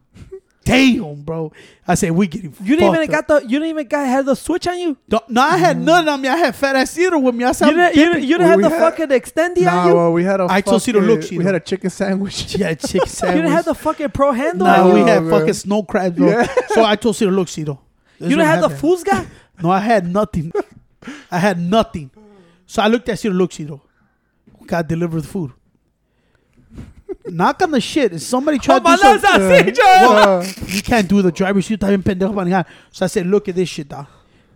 Damn, 0.65 1.21
bro. 1.21 1.53
I 1.87 1.95
said, 1.95 2.11
we 2.11 2.27
getting 2.27 2.53
You 2.61 2.75
didn't 2.75 2.93
even 2.95 3.03
up. 3.15 3.27
got 3.27 3.27
the. 3.41 3.47
You 3.47 3.57
didn't 3.59 3.69
even 3.69 3.87
got 3.87 4.05
had 4.05 4.25
the 4.25 4.35
switch 4.35 4.67
on 4.67 4.77
you. 4.77 4.97
No, 5.09 5.21
no, 5.29 5.41
I 5.41 5.55
had 5.57 5.79
none 5.79 6.09
on 6.09 6.19
me. 6.19 6.27
I 6.27 6.35
had 6.35 6.55
fat 6.55 6.75
ass 6.75 6.91
Ciro 6.91 7.19
with 7.19 7.35
me. 7.35 7.45
I 7.45 7.53
said, 7.53 7.67
You 7.69 7.75
didn't. 7.77 7.95
You 7.95 8.05
didn't, 8.05 8.23
you 8.23 8.37
didn't 8.37 8.47
have 8.47 8.57
we 8.57 8.63
the 8.63 8.69
had- 8.71 8.79
fucking 8.79 9.07
extendy 9.07 9.61
Nah, 9.61 9.79
on 9.83 9.87
you. 9.87 9.95
well, 9.95 10.11
we 10.11 10.23
had 10.25 10.41
a. 10.41 10.47
I 10.49 10.59
told 10.59 10.81
Cito, 10.81 10.99
fucking- 10.99 11.15
look, 11.21 11.31
We 11.31 11.43
had 11.45 11.55
a 11.55 11.61
chicken 11.61 11.89
sandwich. 11.89 12.55
yeah, 12.57 12.73
chicken 12.73 13.01
you 13.05 13.07
sandwich. 13.07 13.37
didn't 13.43 13.51
have 13.51 13.63
the 13.65 13.75
fucking 13.75 14.09
pro 14.09 14.33
handle. 14.33 14.67
Nah, 14.67 14.83
on 14.87 14.93
we 14.93 14.99
had 15.01 15.23
man. 15.23 15.31
fucking 15.39 15.53
snow 15.53 15.83
crabs, 15.83 16.17
bro. 16.17 16.27
Yeah. 16.27 16.47
So 16.69 16.83
I 16.83 16.97
told 16.97 17.15
Ciro, 17.15 17.31
look, 17.31 17.47
Ciro. 17.47 17.79
this 18.19 18.29
You 18.29 18.35
what 18.35 18.43
didn't 18.43 18.47
have 18.47 18.59
the 18.61 18.67
happened. 18.67 18.81
fools 18.81 19.03
guy. 19.05 19.25
No, 19.63 19.69
I 19.71 19.79
had 19.79 20.05
nothing. 20.11 20.51
I 21.31 21.39
had 21.39 21.59
nothing. 21.59 22.11
So 22.65 22.81
I 22.81 22.87
looked 22.87 23.07
at 23.09 23.19
Ciro, 23.19 23.33
look, 23.33 23.51
Ciro. 23.51 23.81
We 24.59 24.67
gotta 24.67 24.87
deliver 24.87 25.21
the 25.21 25.27
food. 25.27 25.51
knock 27.25 27.61
on 27.61 27.71
the 27.71 27.81
shit. 27.81 28.13
If 28.13 28.21
somebody 28.21 28.57
Oh, 28.57 28.61
tried 28.61 28.83
to 28.85 28.91
do 28.91 29.19
something, 29.19 29.75
well, 29.77 30.43
you 30.67 30.81
can't 30.81 31.07
do 31.07 31.21
the 31.21 31.31
driver's 31.31 31.65
seat. 31.65 31.79
Está 31.79 31.89
bien 31.89 32.03
pendejo 32.03 32.33
manejar. 32.33 32.65
So 32.91 33.05
I 33.05 33.07
said, 33.07 33.27
look 33.27 33.47
at 33.47 33.55
this 33.55 33.69
shit, 33.69 33.89
dog. 33.89 34.07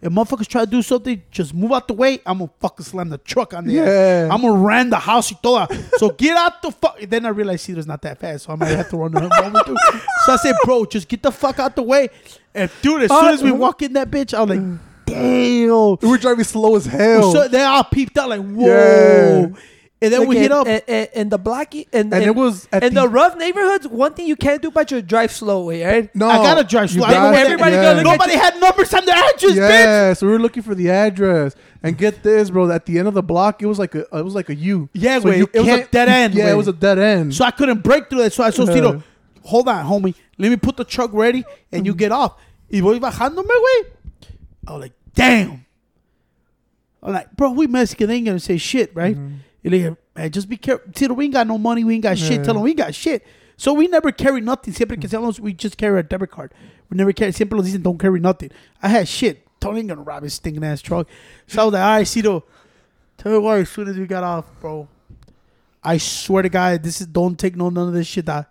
If 0.01 0.11
motherfuckers 0.11 0.47
try 0.47 0.65
to 0.65 0.71
do 0.71 0.81
something, 0.81 1.21
just 1.29 1.53
move 1.53 1.71
out 1.71 1.87
the 1.87 1.93
way. 1.93 2.19
I'm 2.25 2.39
gonna 2.39 2.49
fucking 2.59 2.83
slam 2.85 3.09
the 3.09 3.19
truck 3.19 3.53
on 3.53 3.65
the 3.67 3.73
Yeah. 3.73 4.29
I'm 4.31 4.41
gonna 4.41 4.59
ram 4.59 4.89
the 4.89 4.97
house 4.97 5.31
y 5.31 5.37
toda. 5.43 5.67
So 5.97 6.09
get 6.09 6.35
out 6.35 6.61
the 6.63 6.71
fuck. 6.71 6.99
Then 7.01 7.23
I 7.25 7.29
realized 7.29 7.65
Cedar's 7.65 7.85
not 7.85 8.01
that 8.01 8.19
fast, 8.19 8.45
so 8.45 8.53
I 8.53 8.55
might 8.55 8.69
have 8.69 8.89
to 8.89 8.97
run 8.97 9.11
the 9.11 9.21
over 9.23 9.63
too. 9.63 9.75
So 10.25 10.33
I 10.33 10.37
said, 10.37 10.55
bro, 10.65 10.85
just 10.85 11.07
get 11.07 11.21
the 11.21 11.31
fuck 11.31 11.59
out 11.59 11.75
the 11.75 11.83
way. 11.83 12.09
And 12.55 12.71
dude, 12.81 13.03
as 13.03 13.11
uh, 13.11 13.21
soon 13.21 13.29
as 13.35 13.43
we 13.43 13.51
walk 13.51 13.83
in 13.83 13.93
that 13.93 14.09
bitch, 14.09 14.33
I 14.33 14.41
was 14.41 14.57
like, 14.57 14.79
damn. 15.11 15.97
We 16.01 16.07
were 16.09 16.17
driving 16.17 16.43
slow 16.45 16.75
as 16.75 16.85
hell. 16.85 17.31
So 17.31 17.47
they 17.47 17.61
all 17.61 17.83
peeped 17.83 18.17
out 18.17 18.29
like, 18.29 18.41
whoa. 18.41 18.65
Yeah. 18.67 19.47
And 20.03 20.11
then 20.11 20.21
Like 20.21 20.29
we 20.29 20.37
in, 20.37 20.41
hit 20.41 20.51
up. 20.51 20.65
in, 20.65 20.81
in- 20.87 21.07
in 21.13 21.29
the 21.29 21.37
blocky 21.37 21.87
and, 21.93 22.11
and 22.11 22.23
it 22.23 22.33
was 22.33 22.67
at 22.71 22.83
in 22.83 22.95
the, 22.95 23.01
the 23.01 23.07
rough 23.07 23.37
neighborhoods. 23.37 23.87
One 23.87 24.15
thing 24.15 24.25
you 24.25 24.35
can't 24.35 24.59
do 24.59 24.71
but 24.71 24.89
you 24.89 24.99
drive 25.03 25.31
slow 25.31 25.69
right? 25.69 26.09
no, 26.15 26.27
I 26.27 26.37
gotta 26.37 26.63
drive 26.63 26.89
slow. 26.89 27.05
you 27.07 27.13
I 27.13 27.17
know 27.17 27.31
gotta- 27.31 27.37
everybody 27.37 27.75
yeah. 27.75 27.83
gonna 27.83 27.99
at 27.99 28.03
Nobody 28.03 28.33
had 28.35 28.59
numbers 28.59 28.91
on 28.95 29.05
their 29.05 29.15
address, 29.15 29.51
bitch. 29.51 29.57
Yeah, 29.57 30.13
so 30.13 30.25
we 30.25 30.33
were 30.33 30.39
looking 30.39 30.63
for 30.63 30.73
the 30.73 30.89
address, 30.89 31.53
and 31.83 31.95
get 31.95 32.23
this, 32.23 32.49
bro. 32.49 32.71
At 32.71 32.87
the 32.87 32.97
end 32.97 33.09
of 33.09 33.13
the 33.13 33.21
block, 33.21 33.61
it 33.61 33.67
was 33.67 33.77
like 33.77 33.93
a, 33.93 33.99
it 34.17 34.23
was 34.25 34.33
like 34.33 34.49
a 34.49 34.55
U. 34.55 34.89
Yeah, 34.93 35.19
so 35.19 35.25
güey, 35.29 35.37
you 35.37 35.49
it 35.53 35.59
was 35.59 35.67
a 35.69 35.83
dead 35.85 36.09
end, 36.09 36.33
Yeah, 36.33 36.45
güey. 36.45 36.51
it 36.53 36.57
was 36.57 36.67
a 36.67 36.73
dead 36.73 36.97
end. 36.97 37.35
So 37.35 37.45
I 37.45 37.51
couldn't 37.51 37.83
break 37.83 38.09
through 38.09 38.23
that. 38.23 38.33
So 38.33 38.43
I 38.43 38.49
told 38.49 38.69
Yeah. 38.69 38.75
Tito, 38.75 39.03
hold 39.43 39.67
on, 39.67 39.85
homie. 39.85 40.15
Let 40.39 40.49
me 40.49 40.57
put 40.57 40.77
the 40.77 40.83
truck 40.83 41.11
ready 41.13 41.43
and 41.71 41.85
you 41.85 41.93
get 41.93 42.11
off. 42.11 42.37
Y 42.71 42.79
voy 42.79 42.97
bajándome, 42.97 43.45
güey. 43.45 43.85
I 44.67 44.71
was 44.73 44.81
like, 44.81 44.93
damn. 45.15 45.65
I'm 47.03 47.13
like, 47.13 47.35
bro, 47.35 47.51
we 47.51 47.67
Mexican 47.67 48.07
They 48.07 48.15
ain't 48.15 48.25
gonna 48.25 48.39
say 48.39 48.57
shit, 48.57 48.95
right? 48.95 49.17
Y 49.17 49.69
le 49.69 49.71
dije, 49.71 49.97
man, 50.15 50.31
just 50.31 50.49
be 50.49 50.57
careful. 50.57 50.91
Tito, 50.93 51.13
we 51.13 51.25
ain't 51.25 51.33
got 51.33 51.47
no 51.47 51.57
money. 51.57 51.83
We 51.83 51.95
ain't 51.95 52.03
got 52.03 52.17
shit. 52.17 52.43
Tell 52.43 52.53
them 52.53 52.63
we 52.63 52.71
ain't 52.71 52.77
got 52.77 52.95
shit. 52.95 53.25
So 53.57 53.73
we 53.73 53.87
never 53.87 54.11
carry 54.11 54.41
nothing. 54.41 54.73
Siempre 54.73 54.97
que 54.97 55.07
seamos, 55.07 55.39
we 55.39 55.53
just 55.53 55.77
carry 55.77 55.99
a 55.99 56.03
debit 56.03 56.31
card. 56.31 56.53
We 56.89 56.97
never 56.97 57.13
carry. 57.13 57.31
Siempre 57.31 57.57
nos 57.57 57.67
dicen, 57.67 57.83
don't 57.83 57.99
carry 57.99 58.19
nothing. 58.19 58.49
I 58.81 58.87
had 58.87 59.07
shit. 59.07 59.47
Tony 59.59 59.79
ain't 59.79 59.89
gonna 59.89 60.01
rob 60.01 60.23
his 60.23 60.33
stinking 60.33 60.63
ass 60.63 60.81
truck. 60.81 61.07
So 61.47 61.61
I 61.61 61.65
was 61.65 61.73
like, 61.73 61.83
all 61.83 61.95
right, 61.97 62.07
Cito. 62.07 62.43
Tell 63.17 63.31
me 63.31 63.37
why 63.37 63.59
as 63.59 63.69
soon 63.69 63.87
as 63.87 63.97
we 63.97 64.07
got 64.07 64.23
off, 64.23 64.45
bro. 64.59 64.87
I 65.83 65.97
swear 65.97 66.41
to 66.41 66.49
God, 66.49 66.81
this 66.81 67.01
is 67.01 67.07
don't 67.07 67.37
take 67.37 67.55
no 67.55 67.69
none 67.69 67.87
of 67.87 67.93
this 67.93 68.07
shit. 68.07 68.25
That 68.25 68.49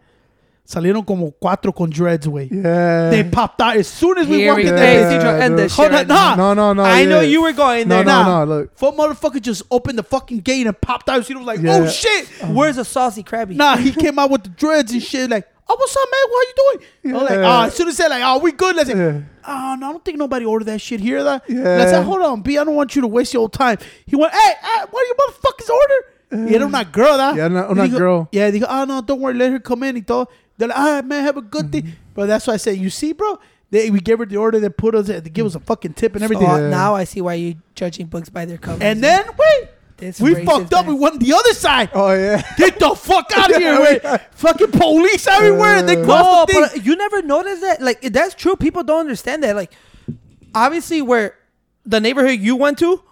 salieron 0.64 1.04
como 1.04 1.32
cuatro 1.32 1.72
con 1.74 1.90
dreads, 1.90 2.26
way. 2.28 2.48
yeah, 2.50 3.10
They 3.10 3.24
popped 3.24 3.60
out 3.60 3.76
as 3.76 3.88
soon 3.88 4.18
as 4.18 4.26
we 4.28 4.36
Here 4.38 4.48
walked 4.52 4.62
we 4.62 4.68
in 4.68 4.74
go. 4.74 4.76
there. 4.76 5.10
Hey, 5.10 5.16
Yeah, 5.16 5.22
Cedro, 5.22 5.40
end 5.40 5.56
dude. 5.56 5.64
this 5.66 5.76
Hold 5.76 5.86
shit. 5.86 5.92
on, 5.92 5.98
right 5.98 6.06
nah. 6.08 6.36
no, 6.36 6.54
no, 6.54 6.72
no. 6.72 6.82
I 6.84 7.04
know 7.06 7.20
you 7.20 7.42
were 7.42 7.52
going 7.52 7.88
No, 7.88 7.96
there. 7.96 8.04
no, 8.04 8.22
Nah. 8.22 8.44
no. 8.44 8.54
Look, 8.56 8.78
Four 8.78 8.92
motherfucker 8.92 9.40
just 9.42 9.62
opened 9.70 9.98
the 9.98 10.02
fucking 10.04 10.40
gate 10.40 10.66
and 10.66 10.80
popped 10.80 11.08
out. 11.08 11.26
He 11.26 11.34
was 11.34 11.44
like, 11.44 11.58
oh, 11.60 11.62
Yeah. 11.62 11.80
oh 11.82 11.88
shit. 11.88 12.28
Um, 12.42 12.54
Where's 12.54 12.76
the 12.76 12.84
saucy 12.84 13.22
crabby? 13.22 13.54
Nah, 13.56 13.76
he 13.76 13.90
came 13.92 14.18
out 14.18 14.30
with 14.30 14.44
the 14.44 14.50
dreads 14.50 14.92
and 14.92 15.02
shit. 15.02 15.28
Like, 15.28 15.48
oh, 15.68 15.74
what's 15.76 15.96
up, 15.96 16.08
man? 16.10 16.30
What 16.30 16.38
are 16.38 16.48
you 16.48 16.54
doing? 16.56 17.14
I 17.14 17.18
was 17.22 17.30
like, 17.30 17.38
Yeah. 17.40 17.58
oh, 17.60 17.66
as 17.66 17.74
soon 17.74 17.88
as 17.88 17.96
said 17.96 18.08
like, 18.08 18.22
oh, 18.24 18.38
we 18.38 18.52
good. 18.52 18.76
Let's 18.76 18.90
say, 18.90 18.96
Yeah. 18.96 19.20
oh 19.48 19.76
no, 19.80 19.88
I 19.88 19.92
don't 19.92 20.04
think 20.04 20.18
nobody 20.18 20.44
ordered 20.44 20.66
that 20.66 20.80
shit 20.80 21.00
here. 21.00 21.24
That. 21.24 21.42
Yeah. 21.48 21.62
Let's 21.62 21.90
say, 21.90 22.00
hold 22.02 22.22
on, 22.22 22.42
B, 22.42 22.56
I 22.58 22.62
don't 22.64 22.76
want 22.76 22.94
you 22.94 23.02
to 23.02 23.08
waste 23.08 23.34
your 23.34 23.40
old 23.42 23.52
time. 23.52 23.78
He 24.06 24.14
went, 24.14 24.32
hey, 24.32 24.52
hey 24.62 24.84
what 24.88 25.02
are 25.02 25.06
you 25.06 25.14
motherfuckers 25.18 25.68
order? 25.70 26.04
Y 26.32 26.54
era 26.54 26.64
una 26.64 26.84
girl, 26.84 27.16
¿da? 27.18 27.34
Yeah, 27.34 27.46
una- 27.46 27.66
Y 27.66 27.72
una 27.72 27.82
dijo- 27.88 27.98
girl. 27.98 28.28
Yeah, 28.30 28.52
dijo, 28.52 28.64
oh 28.68 28.84
no, 28.84 29.00
don't 29.02 29.20
worry, 29.20 29.34
let 29.36 29.50
her 29.50 29.58
come 29.58 29.82
in 29.82 29.96
y 29.96 30.02
todo. 30.02 30.28
They're 30.60 30.68
like, 30.68 30.78
ah, 30.78 31.02
man, 31.04 31.24
have 31.24 31.36
a 31.36 31.42
good 31.42 31.66
Mm-hmm. 31.66 31.86
thing. 31.88 31.96
But 32.14 32.26
that's 32.26 32.46
why 32.46 32.54
I 32.54 32.58
said, 32.58 32.76
you 32.76 32.90
see, 32.90 33.12
bro, 33.12 33.38
they, 33.70 33.90
we 33.90 34.00
gave 34.00 34.18
her 34.18 34.26
the 34.26 34.36
order, 34.36 34.60
they 34.60 34.68
put 34.68 34.94
us, 34.94 35.06
they 35.08 35.20
give 35.20 35.46
us 35.46 35.54
a 35.54 35.60
fucking 35.60 35.94
tip 35.94 36.14
and 36.14 36.22
everything. 36.24 36.46
Oh, 36.48 36.56
Yeah. 36.58 36.68
now 36.68 36.94
I 36.94 37.04
see 37.04 37.20
why 37.20 37.34
you 37.34 37.56
judging 37.74 38.06
books 38.06 38.28
by 38.28 38.44
their 38.44 38.58
covers. 38.58 38.82
And 38.82 39.02
then, 39.02 39.24
wait, 39.38 39.68
This 39.96 40.20
we 40.20 40.34
racist 40.34 40.46
fucked 40.46 40.74
up. 40.74 40.86
man. 40.86 40.94
We 40.96 41.00
went 41.00 41.20
the 41.20 41.32
other 41.32 41.52
side. 41.54 41.90
Oh 41.94 42.12
yeah. 42.12 42.42
Get 42.56 42.78
the 42.78 42.94
fuck 42.94 43.30
out 43.36 43.50
of 43.50 43.56
here, 43.56 43.72
Yeah, 43.74 43.80
wait. 43.82 44.00
yeah. 44.02 44.16
Fucking 44.32 44.72
police 44.72 45.26
everywhere. 45.26 45.82
They 45.82 45.96
Uh, 46.00 46.04
crossed 46.04 46.24
No, 46.24 46.46
the 46.46 46.52
thing. 46.68 46.78
but 46.78 46.86
you 46.86 46.96
never 46.96 47.22
noticed 47.22 47.60
that. 47.62 47.80
Like 47.82 48.00
that's 48.02 48.34
true. 48.34 48.56
People 48.56 48.82
don't 48.82 49.00
understand 49.00 49.42
that. 49.44 49.54
Like 49.56 49.72
obviously, 50.54 51.02
where 51.02 51.34
the 51.86 52.00
neighborhood 52.00 52.40
you 52.40 52.56
went 52.56 52.78
to, 52.78 53.02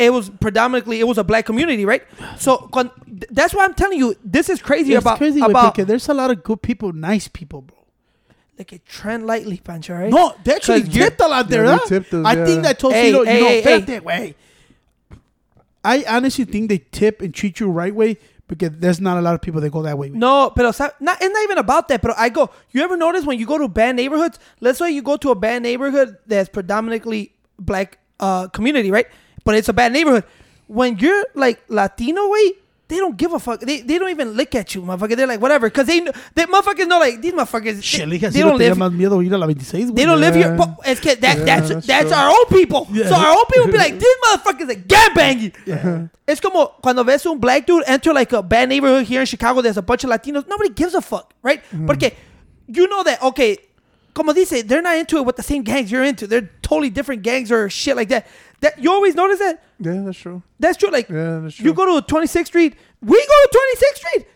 it 0.00 0.10
was 0.12 0.30
predominantly 0.30 1.00
it 1.00 1.06
was 1.06 1.18
a 1.18 1.24
black 1.24 1.44
community, 1.46 1.84
right? 1.84 2.02
So 2.38 2.56
con- 2.72 2.90
that's 3.30 3.52
why 3.54 3.64
I'm 3.64 3.74
telling 3.74 3.98
you 3.98 4.16
this 4.24 4.48
is 4.48 4.60
crazy 4.62 4.94
It's 4.94 5.02
about 5.04 5.18
crazy 5.18 5.40
about 5.40 5.74
because 5.74 5.86
there's 5.86 6.08
a 6.08 6.14
lot 6.14 6.30
of 6.30 6.42
good 6.42 6.62
people, 6.62 6.92
nice 6.92 7.28
people, 7.28 7.60
bro. 7.62 7.76
like 8.58 8.72
a 8.72 8.78
trend 8.80 9.26
lightly, 9.26 9.58
Pancho, 9.58 9.94
right? 9.94 10.10
No, 10.10 10.34
they 10.44 10.54
actually 10.54 10.82
you- 10.82 11.04
tipped 11.04 11.20
a 11.20 11.28
lot 11.28 11.48
there. 11.48 11.64
Yeah, 11.64 11.78
huh? 11.78 11.86
tipped 11.86 12.12
us, 12.14 12.24
I 12.26 12.34
yeah. 12.36 12.44
think 12.46 12.62
that 12.64 12.78
told 12.78 12.92
Hey, 12.94 13.06
you 13.08 13.12
know, 13.12 13.24
hey, 13.24 13.38
you 13.38 13.44
know, 13.44 13.48
hey, 13.48 13.80
espérate, 13.80 14.02
güey. 14.02 14.34
I 15.84 16.04
honestly 16.08 16.44
think 16.44 16.68
they 16.68 16.78
tip 16.78 17.22
and 17.22 17.32
treat 17.34 17.58
you 17.60 17.70
right 17.70 17.94
way 17.94 18.18
because 18.48 18.70
there's 18.78 19.00
not 19.00 19.16
a 19.16 19.22
lot 19.22 19.34
of 19.34 19.40
people 19.40 19.60
that 19.62 19.70
go 19.70 19.82
that 19.82 19.96
way. 19.96 20.10
No, 20.10 20.50
pero 20.50 20.72
sa- 20.72 20.90
not, 21.00 21.16
it's 21.22 21.32
not 21.32 21.42
even 21.44 21.58
about 21.58 21.88
that. 21.88 22.02
But 22.02 22.18
I 22.18 22.28
go. 22.28 22.50
You 22.70 22.82
ever 22.82 22.96
notice 22.96 23.24
when 23.24 23.38
you 23.38 23.46
go 23.46 23.56
to 23.58 23.68
bad 23.68 23.96
neighborhoods? 23.96 24.38
Let's 24.60 24.78
say 24.78 24.90
you 24.90 25.02
go 25.02 25.16
to 25.16 25.30
a 25.30 25.34
bad 25.34 25.62
neighborhood 25.62 26.18
that's 26.26 26.48
predominantly 26.50 27.32
black 27.58 27.98
uh, 28.18 28.48
community, 28.48 28.90
right? 28.90 29.06
But 29.44 29.54
it's 29.54 29.68
a 29.68 29.72
bad 29.72 29.92
neighborhood. 29.92 30.24
When 30.66 30.98
you're 30.98 31.26
like 31.34 31.62
Latino, 31.68 32.28
way 32.28 32.52
they 32.90 32.96
don't 32.96 33.16
give 33.16 33.32
a 33.32 33.38
fuck. 33.38 33.60
They, 33.60 33.82
they 33.82 33.98
don't 33.98 34.10
even 34.10 34.32
look 34.32 34.52
at 34.56 34.74
you, 34.74 34.82
motherfucker. 34.82 35.14
They're 35.14 35.26
like 35.26 35.40
whatever, 35.40 35.70
cause 35.70 35.86
they 35.86 36.00
they 36.34 36.44
motherfuckers 36.46 36.88
know 36.88 36.98
like 36.98 37.22
these 37.22 37.32
motherfuckers. 37.32 37.82
Shit, 37.82 38.10
they, 38.10 38.18
they 38.18 38.40
don't 38.40 38.58
live. 38.58 38.76
más 38.76 38.92
miedo 38.92 39.24
ir 39.24 39.32
a 39.32 39.38
la 39.38 39.46
26. 39.46 39.92
They 39.92 40.04
don't 40.04 40.20
live 40.20 40.34
here. 40.34 40.56
But 40.56 40.74
it's 40.84 41.00
that, 41.00 41.20
Yeah, 41.22 41.44
that's 41.44 41.68
that's 41.68 41.86
that's, 41.86 42.12
our 42.12 42.28
own 42.28 42.46
people. 42.46 42.88
Yeah. 42.90 43.08
So 43.08 43.14
our 43.14 43.30
own 43.30 43.44
people 43.46 43.68
be 43.68 43.78
like, 43.78 43.96
these 43.98 44.16
motherfuckers 44.24 44.70
are 44.70 44.80
gangbanging. 44.80 46.10
It's 46.26 46.40
como 46.40 46.66
cuando 46.82 47.04
ves 47.04 47.24
un 47.26 47.38
black 47.38 47.64
dude 47.64 47.84
enter 47.86 48.12
like 48.12 48.32
a 48.32 48.42
bad 48.42 48.68
neighborhood 48.68 49.06
here 49.06 49.20
in 49.20 49.26
Chicago. 49.26 49.62
There's 49.62 49.78
a 49.78 49.82
bunch 49.82 50.02
of 50.02 50.10
Latinos. 50.10 50.48
Nobody 50.48 50.70
gives 50.70 50.94
a 50.94 51.00
fuck, 51.00 51.32
right? 51.42 51.62
Mm-hmm. 51.66 51.86
Porque 51.86 52.12
you 52.66 52.88
know 52.88 53.04
that 53.04 53.22
okay. 53.22 53.56
Como 54.12 54.32
dice, 54.32 54.64
they're 54.64 54.82
not 54.82 54.98
into 54.98 55.18
it 55.18 55.24
with 55.24 55.36
the 55.36 55.42
same 55.44 55.62
gangs 55.62 55.92
you're 55.92 56.02
into. 56.02 56.26
They're 56.26 56.50
totally 56.62 56.90
different 56.90 57.22
gangs 57.22 57.52
or 57.52 57.70
shit 57.70 57.94
like 57.94 58.08
that. 58.08 58.26
That 58.60 58.78
you 58.78 58.90
always 58.92 59.14
notice 59.14 59.38
that. 59.38 59.62
Yeah, 59.78 60.02
that's 60.04 60.18
true. 60.18 60.42
That's 60.58 60.76
true. 60.76 60.90
Like 60.90 61.08
Yeah, 61.08 61.40
that's 61.42 61.54
true. 61.56 61.64
you 61.66 61.74
go 61.74 62.00
to 62.00 62.06
26th 62.06 62.46
Street, 62.46 62.74
we 63.00 63.16
go 63.16 63.16
to 63.16 63.58
26th 63.58 63.96
Street. 63.96 64.26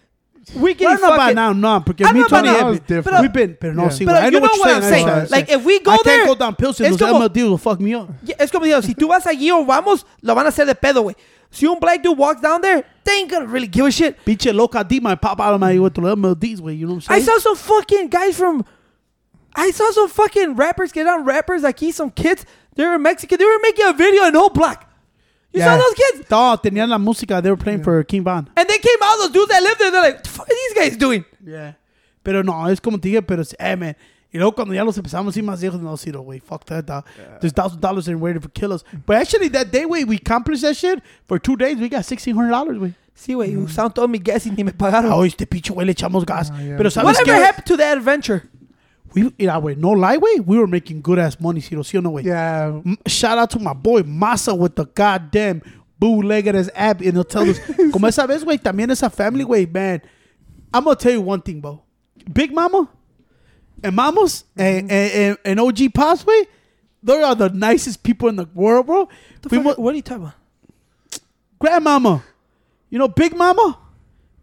We 0.56 0.74
get 0.74 0.86
Well, 0.86 1.00
not 1.00 1.16
by 1.16 1.32
now, 1.32 1.54
no, 1.54 1.80
because 1.80 2.06
I'm 2.06 2.14
me 2.14 2.20
not 2.20 2.30
by 2.30 2.42
Tony 2.42 2.52
now. 2.52 2.58
have 2.66 2.74
It's 2.76 2.84
been- 2.86 2.96
different. 2.98 3.20
We've 3.22 3.32
been, 3.32 3.56
pero 3.58 3.72
no, 3.72 3.82
Yeah. 3.84 3.88
sí, 3.88 4.04
But 4.04 4.14
güey. 4.16 4.20
I 4.20 4.24
you 4.26 4.30
know 4.32 4.38
know 4.40 4.42
what 4.44 4.58
what 4.60 4.66
you're 4.66 4.76
I'm 4.76 4.82
saying. 4.82 4.92
saying. 4.92 5.08
I 5.08 5.10
know 5.14 5.20
what 5.22 5.30
Like 5.30 5.48
you're 5.48 5.58
if 5.58 5.64
we 5.64 5.78
go 5.78 5.90
there. 5.90 5.94
I 5.94 6.02
there, 6.04 6.16
can't 6.16 6.28
go 6.28 6.34
down 6.34 6.54
Pilsen. 6.56 6.86
it's 6.86 6.96
Those 6.98 7.08
como- 7.10 7.18
MLD 7.28 7.42
will 7.44 7.56
fuck 7.58 7.80
me 7.80 7.94
up. 7.94 8.10
Yeah, 8.24 8.36
es 8.38 8.50
como 8.50 8.66
digo, 8.66 8.82
si 8.82 8.94
tú 8.94 9.08
vas 9.08 9.24
allí 9.26 9.50
o 9.50 9.64
vamos, 9.64 10.04
lo 10.22 10.34
van 10.34 10.44
a 10.44 10.50
hacer 10.50 10.66
de 10.66 10.74
pedo, 10.74 11.02
güey. 11.02 11.14
Si 11.50 11.66
un 11.66 11.78
black 11.80 12.02
dude 12.02 12.18
walks 12.18 12.42
down 12.42 12.60
there, 12.60 12.84
they 13.04 13.20
ain't 13.20 13.30
gonna 13.30 13.46
really 13.46 13.66
give 13.68 13.86
a 13.86 13.90
shit. 13.90 14.22
Pinche 14.24 14.52
loca 14.54 14.84
D 14.84 15.00
might 15.00 15.20
pop 15.20 15.40
out 15.40 15.54
of 15.54 15.60
my 15.60 15.78
with 15.78 15.94
the 15.94 16.02
MLDs, 16.02 16.60
güey. 16.60 16.76
You 16.78 16.86
know 16.88 16.94
what 16.94 16.96
I'm 16.96 17.00
saying? 17.02 17.22
I 17.22 17.24
saying? 17.24 17.38
saw 17.40 17.54
some 17.54 17.56
fucking 17.56 18.08
guys 18.08 18.36
from. 18.36 18.64
I 19.56 19.70
saw 19.70 19.88
some 19.92 20.08
fucking 20.08 20.56
rappers 20.56 20.90
get 20.92 21.06
on 21.06 21.24
rappers 21.24 21.62
like 21.62 21.78
he's 21.78 21.94
some 21.94 22.10
kids. 22.10 22.44
They 22.74 22.84
were 22.86 22.98
Mexican. 22.98 23.38
They 23.38 23.44
were 23.44 23.58
making 23.62 23.86
a 23.86 23.92
video 23.92 24.24
in 24.26 24.36
all 24.36 24.50
black. 24.50 24.88
You 25.52 25.60
saw 25.62 25.76
those 25.76 25.94
kids, 25.94 26.28
No, 26.30 26.56
tenían 26.60 26.88
la 26.88 26.98
música. 26.98 27.40
They 27.40 27.48
were 27.50 27.56
playing 27.56 27.82
for 27.84 28.02
King 28.04 28.24
Von. 28.24 28.50
and 28.56 28.68
they 28.68 28.78
came 28.78 28.98
out. 29.02 29.18
Those 29.18 29.30
dudes 29.30 29.48
that 29.50 29.62
lived 29.62 29.78
there, 29.78 29.90
they're 29.92 30.02
like, 30.02 30.14
"What 30.16 30.24
the 30.24 30.30
fuck 30.30 30.48
are 30.48 30.54
these 30.54 30.74
guys 30.74 30.96
doing?" 30.98 31.24
Yeah. 31.46 31.74
Pero 32.24 32.42
no, 32.42 32.66
es 32.68 32.80
como 32.80 32.98
te 32.98 33.08
dije, 33.10 33.22
pero, 33.24 33.42
eh, 33.60 33.76
man. 33.76 33.94
Y 34.32 34.38
luego 34.38 34.52
cuando 34.56 34.74
ya 34.74 34.82
los 34.82 34.96
empezamos 34.98 35.36
a 35.36 35.38
ir 35.38 35.44
más 35.44 35.60
lejos, 35.62 35.80
no, 35.80 35.96
sí, 35.96 36.10
güey, 36.10 36.40
fuck 36.40 36.64
that, 36.64 36.84
dog. 36.84 37.04
There's 37.40 37.52
thousand 37.52 37.80
dollars 37.80 38.08
in 38.08 38.18
waiting 38.20 38.40
for 38.42 38.50
killers. 38.50 38.84
But 39.06 39.18
actually, 39.18 39.48
that 39.50 39.70
day, 39.70 39.84
güey, 39.84 40.04
we 40.04 40.16
accomplished 40.16 40.62
that 40.62 40.74
shit. 40.74 41.00
For 41.28 41.38
two 41.38 41.54
days, 41.56 41.78
we 41.78 41.88
got 41.88 42.02
$1,600, 42.04 42.78
güey. 42.80 42.94
Sí, 43.14 43.34
güey. 43.34 43.54
Usaron 43.56 43.94
todo 43.94 44.08
mi 44.08 44.18
gas 44.18 44.44
y 44.46 44.50
ni 44.50 44.64
me 44.64 44.72
pagaron. 44.72 45.12
Ah, 45.12 45.24
este 45.24 45.46
pinche 45.46 45.72
güey 45.72 45.86
le 45.86 45.92
echamos 45.92 46.26
gas. 46.26 46.50
Ah. 46.52 46.56
Pero 46.76 46.90
¿sabes 46.90 47.16
Whatever 47.16 47.40
qué? 47.40 47.44
happened 47.46 47.66
to 47.66 47.76
that 47.76 47.96
adventure? 47.96 48.42
We, 49.14 49.32
mira, 49.38 49.60
güey, 49.60 49.76
no 49.76 49.92
lie, 49.92 50.16
güey, 50.16 50.40
we 50.40 50.58
were 50.58 50.66
making 50.66 51.00
good 51.00 51.18
ass 51.18 51.38
money, 51.40 51.60
Ciro, 51.60 51.82
¿sí 51.82 51.96
o 51.98 52.00
no, 52.00 52.10
güey? 52.10 52.24
Yeah. 52.24 52.80
Shout 53.06 53.38
out 53.38 53.50
to 53.50 53.58
my 53.58 53.72
boy 53.72 54.02
Masa 54.02 54.56
with 54.56 54.74
the 54.74 54.84
goddamn 54.84 55.62
bootlegged 55.98 56.54
as 56.54 56.70
app 56.74 57.00
and 57.00 57.12
he'll 57.12 57.24
tell 57.24 57.48
us. 57.48 57.58
Como 57.92 58.06
esa 58.08 58.26
vez, 58.26 58.44
güey, 58.44 58.58
también 58.58 58.90
esa 58.90 59.08
family, 59.08 59.44
way, 59.44 59.66
man. 59.66 60.02
I'm 60.72 60.84
gonna 60.84 60.96
tell 60.96 61.12
you 61.12 61.20
one 61.20 61.40
thing, 61.40 61.60
bro. 61.60 61.82
Big 62.32 62.52
Mama 62.52 62.88
and 63.82 63.94
Mamas 63.94 64.44
and, 64.56 64.88
mm-hmm. 64.88 64.92
and, 64.92 65.12
and, 65.12 65.38
and 65.44 65.60
OG 65.60 65.94
Pops, 65.94 66.24
they 67.02 67.22
are 67.22 67.34
the 67.34 67.50
nicest 67.50 68.02
people 68.02 68.28
in 68.28 68.36
the 68.36 68.48
world, 68.54 68.86
bro. 68.86 69.08
The 69.42 69.48
fuck- 69.48 69.62
mo- 69.62 69.74
what 69.74 69.92
are 69.92 69.96
you 69.96 70.02
talking 70.02 70.24
about? 70.24 70.34
grandmama. 71.64 72.22
You 72.90 72.98
know, 72.98 73.08
Big 73.08 73.36
Mama. 73.36 73.78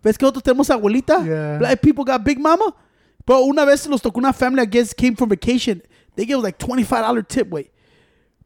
¿Ves 0.03 0.17
que 0.17 0.25
nosotros 0.25 0.43
tenemos 0.43 0.69
abuelita? 0.69 1.23
Yeah. 1.25 1.57
Black 1.59 1.81
people 1.81 2.03
got 2.03 2.23
Big 2.23 2.39
Mama. 2.39 2.73
Bro, 3.25 3.45
una 3.45 3.65
vez 3.65 3.87
nos 3.87 4.01
tocó 4.01 4.17
una 4.17 4.33
family, 4.33 4.61
I 4.61 4.65
guess, 4.65 4.93
came 4.93 5.15
from 5.15 5.29
vacation. 5.29 5.81
They 6.15 6.25
gave 6.25 6.37
us 6.37 6.43
like 6.43 6.57
$25 6.57 7.27
tip, 7.27 7.49
güey. 7.49 7.69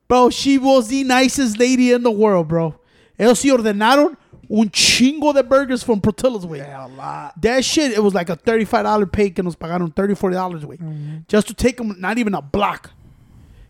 Bro, 0.07 0.29
she 0.29 0.57
was 0.57 0.87
the 0.89 1.03
nicest 1.03 1.57
lady 1.57 1.91
in 1.91 2.03
the 2.03 2.11
world, 2.11 2.47
bro. 2.47 2.79
Ellos 3.17 3.39
sí 3.39 3.51
ordenaron 3.51 4.17
un 4.49 4.69
chingo 4.69 5.33
de 5.33 5.43
burgers 5.43 5.83
from 5.83 5.99
Portillo's, 5.99 6.45
güey. 6.45 6.59
Yeah, 6.59 6.85
a 6.85 6.87
lot. 6.87 7.41
That 7.41 7.65
shit, 7.65 7.91
it 7.91 8.03
was 8.03 8.13
like 8.13 8.29
a 8.29 8.37
$35 8.37 9.11
pay 9.11 9.31
que 9.31 9.43
nos 9.43 9.55
pagaron 9.55 9.93
$30, 9.93 10.15
$40, 10.15 10.65
güey. 10.65 10.77
Mm-hmm. 10.77 11.17
Just 11.27 11.47
to 11.47 11.53
take 11.53 11.77
them 11.77 11.95
not 11.99 12.17
even 12.17 12.35
a 12.35 12.41
block. 12.41 12.91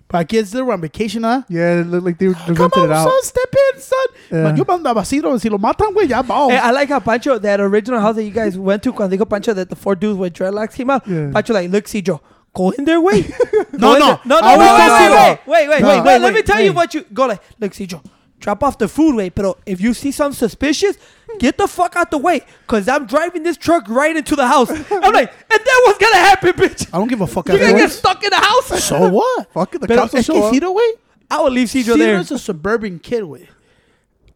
But 0.08 0.20
I 0.20 0.24
guess 0.24 0.52
they 0.52 0.62
were 0.62 0.72
on 0.74 0.82
vacation, 0.82 1.24
huh? 1.24 1.42
Yeah, 1.50 1.80
it 1.82 1.88
like 1.88 2.20
they, 2.20 2.28
they 2.28 2.54
Come 2.54 2.72
on, 2.76 2.86
it 2.86 2.92
out. 2.92 3.10
son, 3.10 3.24
step 3.24 3.54
in, 3.74 3.82
son. 3.82 4.06
Yeah. 4.32 4.44
Man, 4.44 4.56
yo 4.58 4.64
mandaba 4.64 5.04
Ciro, 5.06 5.36
si 5.40 5.50
lo 5.50 5.58
matan, 5.58 5.94
güey, 5.96 6.08
ya 6.08 6.22
vamos. 6.22 6.52
Hey, 6.52 6.60
I 6.60 6.70
like 6.72 6.90
how 6.90 7.00
Pancho, 7.00 7.40
that 7.40 7.60
original 7.60 8.00
house 8.00 8.16
that 8.16 8.24
you 8.24 8.30
guys 8.32 8.56
went 8.58 8.84
to, 8.84 8.94
cuando 8.94 9.18
dijo 9.18 9.28
Pancho 9.28 9.54
that 9.54 9.68
the 9.70 9.76
four 9.76 9.96
dudes 9.96 10.18
with 10.20 10.34
dreadlocks 10.34 10.76
came 10.76 10.92
out. 10.92 11.08
Yeah. 11.08 11.32
Pancho 11.34 11.54
like, 11.54 11.72
look, 11.72 11.88
see, 11.88 12.04
Joe, 12.04 12.22
go 12.54 12.70
in 12.70 12.86
there, 12.86 13.02
wait. 13.02 13.32
Ah, 13.78 13.78
no, 13.78 13.94
no. 13.98 14.20
no, 14.26 14.40
no, 14.40 14.48
I 14.48 14.56
no, 14.56 14.58
was 14.58 14.60
no, 14.60 14.78
gonna 14.78 14.90
say 14.98 15.10
wait, 15.10 15.16
that. 15.16 15.48
wait, 15.48 15.70
wait, 15.70 15.82
No. 15.82 15.88
wait, 15.88 15.96
wait, 15.98 16.06
Wait, 16.06 16.20
Let 16.22 16.34
me 16.34 16.36
wait, 16.40 16.46
tell 16.46 16.62
you 16.62 16.70
wait. 16.70 16.76
what 16.76 16.94
you 16.94 17.02
go 17.14 17.26
like. 17.26 17.42
Look, 17.60 17.72
Cedro, 17.74 18.06
drop 18.40 18.64
off 18.64 18.78
the 18.78 18.88
food, 18.88 19.16
wait. 19.16 19.34
But 19.36 19.58
if 19.66 19.82
you 19.82 19.94
see 19.94 20.12
something 20.12 20.38
suspicious, 20.38 20.98
get 21.40 21.58
the 21.58 21.68
fuck 21.68 21.96
out 21.96 22.12
the 22.12 22.18
way, 22.18 22.42
cause 22.68 22.88
I'm 22.88 23.06
driving 23.06 23.44
this 23.44 23.58
truck 23.58 23.88
right 23.90 24.16
into 24.16 24.36
the 24.36 24.48
house. 24.48 24.70
I'm 24.92 25.14
like, 25.14 25.32
and 25.52 25.60
then 25.66 25.76
what's 25.86 25.98
gonna 26.00 26.16
happen, 26.16 26.52
bitch? 26.54 26.88
I 26.94 26.98
don't 26.98 27.08
give 27.08 27.22
a 27.22 27.28
fuck. 27.28 27.48
You're 27.48 27.60
gonna 27.60 27.74
get 27.78 27.92
stuck 27.92 28.24
in 28.24 28.30
the 28.30 28.36
house. 28.38 28.84
So 28.84 29.10
what? 29.10 29.52
Fuck 29.54 29.76
it, 29.76 29.82
the 29.82 29.88
Pero 29.88 30.02
cops 30.02 30.14
will 30.14 30.20
es 30.20 30.26
que 30.28 30.36
show 30.36 30.44
up. 30.48 30.54
Ciro, 30.54 30.74
güey, 30.74 30.92
I 31.32 31.42
will 31.42 31.52
leave 31.52 31.68
Cedro 31.68 31.84
Ciro 31.94 31.98
there. 31.98 32.20
is 32.20 32.32
a 32.32 32.40
suburban 32.40 33.00
kid, 33.00 33.24
güey. 33.24 33.48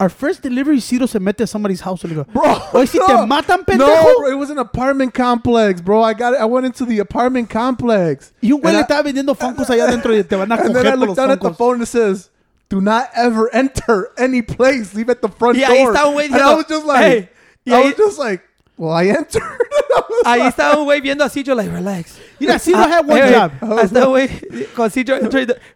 Our 0.01 0.07
first 0.07 0.41
delivery, 0.41 0.80
Ciro 0.80 1.07
se 1.07 1.19
mete 1.19 1.41
a 1.41 1.47
somebody's 1.47 1.81
house. 1.81 2.05
Le 2.05 2.11
digo, 2.11 2.26
Bro, 2.31 2.43
Oye, 2.73 2.85
si 2.88 2.97
te 2.99 3.26
matan, 3.26 3.65
pendejo. 3.65 3.80
No, 3.80 4.15
bro, 4.19 4.31
it 4.31 4.35
was 4.38 4.49
an 4.49 4.57
apartment 4.57 5.13
complex, 5.13 5.81
bro. 5.81 6.01
I 6.01 6.13
got 6.13 6.34
it. 6.35 6.39
I 6.39 6.45
went 6.45 6.65
into 6.65 6.85
the 6.85 6.99
apartment 6.99 7.49
complex. 7.49 8.31
Y 8.41 8.51
un 8.53 8.61
güey 8.61 8.69
And 8.69 8.76
le 8.76 8.80
I- 8.80 8.84
estaba 8.84 9.03
vendiendo 9.03 9.35
Funkos 9.38 9.69
allá 9.69 9.89
adentro 9.89 10.15
y 10.17 10.23
te 10.23 10.38
van 10.38 10.49
a 10.53 10.55
And 10.55 10.73
then 10.73 10.88
I 10.88 10.91
coger 10.91 10.91
por 10.91 10.97
looked 10.99 11.07
los 11.09 11.17
down 11.17 11.31
at 11.31 11.41
the 11.41 11.49
Funkos. 11.49 11.57
phone 11.57 11.73
and 11.73 11.84
it 11.84 11.88
says, 11.88 12.30
"Do 12.70 12.80
not 12.82 13.10
ever 13.16 13.50
enter 13.54 14.10
any 14.18 14.41
place. 14.41 14.94
Leave 14.94 15.10
at 15.10 15.22
the 15.22 15.28
front 15.30 15.58
Y 15.58 15.64
ahí 15.64 15.84
door." 15.84 15.94
está 15.94 16.06
un 16.08 16.14
güey 16.14 16.26
and 16.26 16.36
I 16.36 16.38
diciendo, 16.40 16.58
was 16.58 16.66
just 16.68 16.86
like, 16.86 17.00
"Hey." 17.04 17.30
Y 17.66 17.74
I 17.74 17.82
ahí- 17.82 17.86
was 17.86 17.96
just 17.98 18.20
like, 18.20 18.44
"Well, 18.78 18.91
I 18.94 19.08
entered." 19.10 19.41
I 19.41 20.02
was 20.10 20.24
Ahí 20.26 20.40
like- 20.40 20.54
está 20.56 20.78
un 20.78 20.86
güey 20.86 21.02
viendo 21.02 21.24
a 21.26 21.30
Cedro 21.30 21.56
like, 21.56 21.72
relax. 21.72 22.18
Mira, 22.40 22.58
Ciro 22.60 22.78
Ah, 22.80 22.88
had 22.88 23.08
one 23.08 23.22
job. 23.32 23.52
Está 23.80 24.06
un 24.06 24.12
güey 24.14 24.30
con 24.76 24.90
Cedro. 24.90 25.20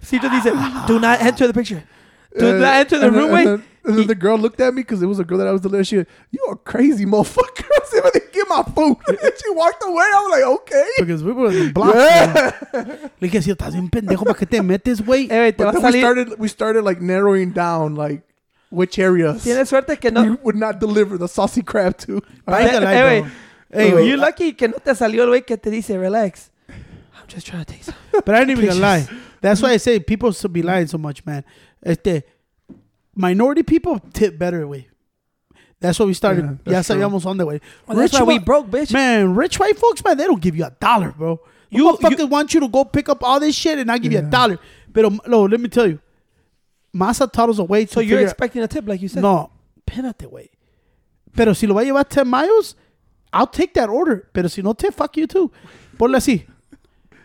Cedro 0.02 0.30
dice, 0.30 0.52
do 0.88 0.99
not 0.99 1.20
enter 1.22 1.48
the 1.48 1.53
picture. 1.53 1.84
Do 2.38 2.49
Uh, 2.49 2.57
not 2.60 2.76
enter 2.76 2.97
the 2.99 3.07
and 3.07 3.15
then- 3.15 3.22
room, 3.23 3.34
and 3.35 3.47
then- 3.47 3.64
And 3.85 3.97
then 3.97 4.07
the 4.07 4.15
girl 4.15 4.38
looked 4.38 4.61
at 4.61 4.73
me 4.73 4.81
because 4.81 5.03
it 5.03 5.07
was 5.07 5.19
a 5.19 5.26
girl 5.26 5.38
that 5.39 5.47
I 5.47 5.51
was 5.51 5.60
delivering. 5.60 5.84
She, 5.84 5.97
you 5.97 6.39
a 6.49 6.55
crazy 6.55 7.05
motherfucker. 7.05 7.65
I 7.76 7.80
said, 7.84 8.01
"But 8.01 8.14
they 8.14 8.22
get 8.31 8.47
my 8.47 8.64
food." 8.64 8.95
and 9.10 9.19
she 9.19 9.49
walked 9.51 9.84
away. 9.85 10.05
I 10.05 10.22
was 10.23 10.31
like, 10.31 10.45
"Okay." 10.61 10.88
Because 10.99 11.22
we 11.22 11.34
were 11.34 11.51
in 11.51 11.65
the 11.68 11.73
block. 11.73 11.93
Yeah. 11.93 12.51
Le 13.19 13.27
dije, 13.27 13.41
Ciro, 13.43 13.57
estás 13.57 13.73
bien 13.73 13.89
pendejo, 13.89 14.23
¿para 14.23 14.35
qué 14.39 14.45
te 14.49 14.61
metes, 14.61 15.01
güey? 15.01 15.26
Eh, 15.30 15.35
güey, 15.38 15.51
te 15.57 15.65
va 15.65 15.73
But 15.73 15.80
a 15.80 15.81
then 15.81 15.84
we 15.84 15.91
salir. 15.91 15.99
started, 16.01 16.39
we 16.39 16.47
started 16.47 16.84
like 16.85 17.01
narrowing 17.01 17.51
down 17.51 17.95
like 17.95 18.23
which 18.69 18.97
areas 18.97 19.43
Tienes 19.43 19.68
suerte 19.68 19.99
que 19.99 20.10
we 20.11 20.27
no. 20.30 20.38
would 20.43 20.55
not 20.55 20.80
deliver 20.80 21.18
the 21.18 21.27
saucy 21.27 21.61
crab 21.61 21.97
to. 21.97 22.22
I 22.47 22.61
ain't 22.64 22.72
gonna 22.72 22.85
lie, 22.85 22.95
Eh, 22.95 23.01
güey. 23.03 23.23
Hey, 23.23 23.31
Hey, 23.89 23.91
güey, 23.91 24.07
you 24.07 24.15
lucky 24.15 24.53
que 24.53 24.69
no 24.69 24.77
te 24.77 24.95
salió 24.95 25.23
el 25.23 25.27
güey 25.30 25.45
que 25.45 25.57
te 25.57 25.69
dice, 25.69 25.97
relax. 25.99 26.51
I'm 26.69 27.27
just 27.27 27.45
trying 27.45 27.65
to 27.65 27.69
take 27.73 27.84
some. 27.84 27.95
But 28.14 28.30
I 28.34 28.39
ain't 28.43 28.49
even 28.49 28.65
gonna 28.65 28.80
lie. 28.80 29.05
That's 29.41 29.61
why 29.61 29.72
I 29.73 29.77
say 29.77 29.99
people 29.99 30.31
should 30.31 30.53
be 30.53 30.61
lying 30.64 30.88
so 30.88 30.97
much, 30.97 31.26
man. 31.26 31.43
Este, 31.85 32.23
minority 33.15 33.64
people 33.64 33.99
tip 34.14 34.38
better, 34.38 34.68
way. 34.68 34.88
That's 35.80 35.99
what 35.99 36.07
we 36.07 36.14
started. 36.14 36.60
Yeah, 36.65 36.73
ya 36.76 36.80
sabíamos 36.81 37.26
on 37.26 37.38
the 37.38 37.45
way. 37.45 37.60
Well, 37.85 37.97
that's 37.97 38.14
why 38.14 38.23
we 38.23 38.39
broke, 38.39 38.68
bitch. 38.68 38.93
Man, 38.93 39.35
rich 39.35 39.60
white 39.60 39.77
folks, 39.77 40.01
man, 40.03 40.18
they 40.18 40.26
don't 40.26 40.41
give 40.41 40.55
you 40.55 40.64
a 40.64 40.72
dollar, 40.72 41.11
bro. 41.11 41.41
You, 41.69 41.97
You- 42.01 42.27
want 42.27 42.53
you 42.53 42.61
to 42.61 42.69
go 42.69 42.85
pick 42.85 43.10
up 43.10 43.22
all 43.23 43.39
this 43.39 43.53
shit 43.55 43.77
and 43.80 43.91
I 43.91 43.97
give 43.97 44.14
you 44.14 44.19
a 44.19 44.22
dollar. 44.22 44.60
But 44.93 45.27
no, 45.27 45.43
let 45.43 45.60
me 45.60 45.68
tell 45.68 45.88
you, 45.88 45.99
Masa 46.95 47.30
taught 47.30 47.49
us 47.49 47.57
a 47.60 47.64
way 47.64 47.85
So 47.88 47.99
you're 47.99 48.22
expecting 48.22 48.61
a 48.61 48.68
tip, 48.68 48.88
like 48.88 49.01
you 49.01 49.10
said. 49.10 49.23
No, 49.23 49.49
espérate, 49.85 50.30
güey. 50.30 50.49
Pero 51.35 51.53
si 51.53 51.65
lo 51.68 51.73
va 51.73 51.81
a 51.81 51.84
llevar 51.84 52.07
10 52.07 52.27
miles, 52.27 52.76
I'll 53.34 53.47
take 53.47 53.73
that 53.73 53.89
order. 53.89 54.30
Pero 54.31 54.47
si 54.47 54.61
no 54.61 54.73
te, 54.73 54.91
fuck 54.91 55.18
you 55.18 55.26
too. 55.27 55.51
Ponle 55.97 56.18
así. 56.18 56.45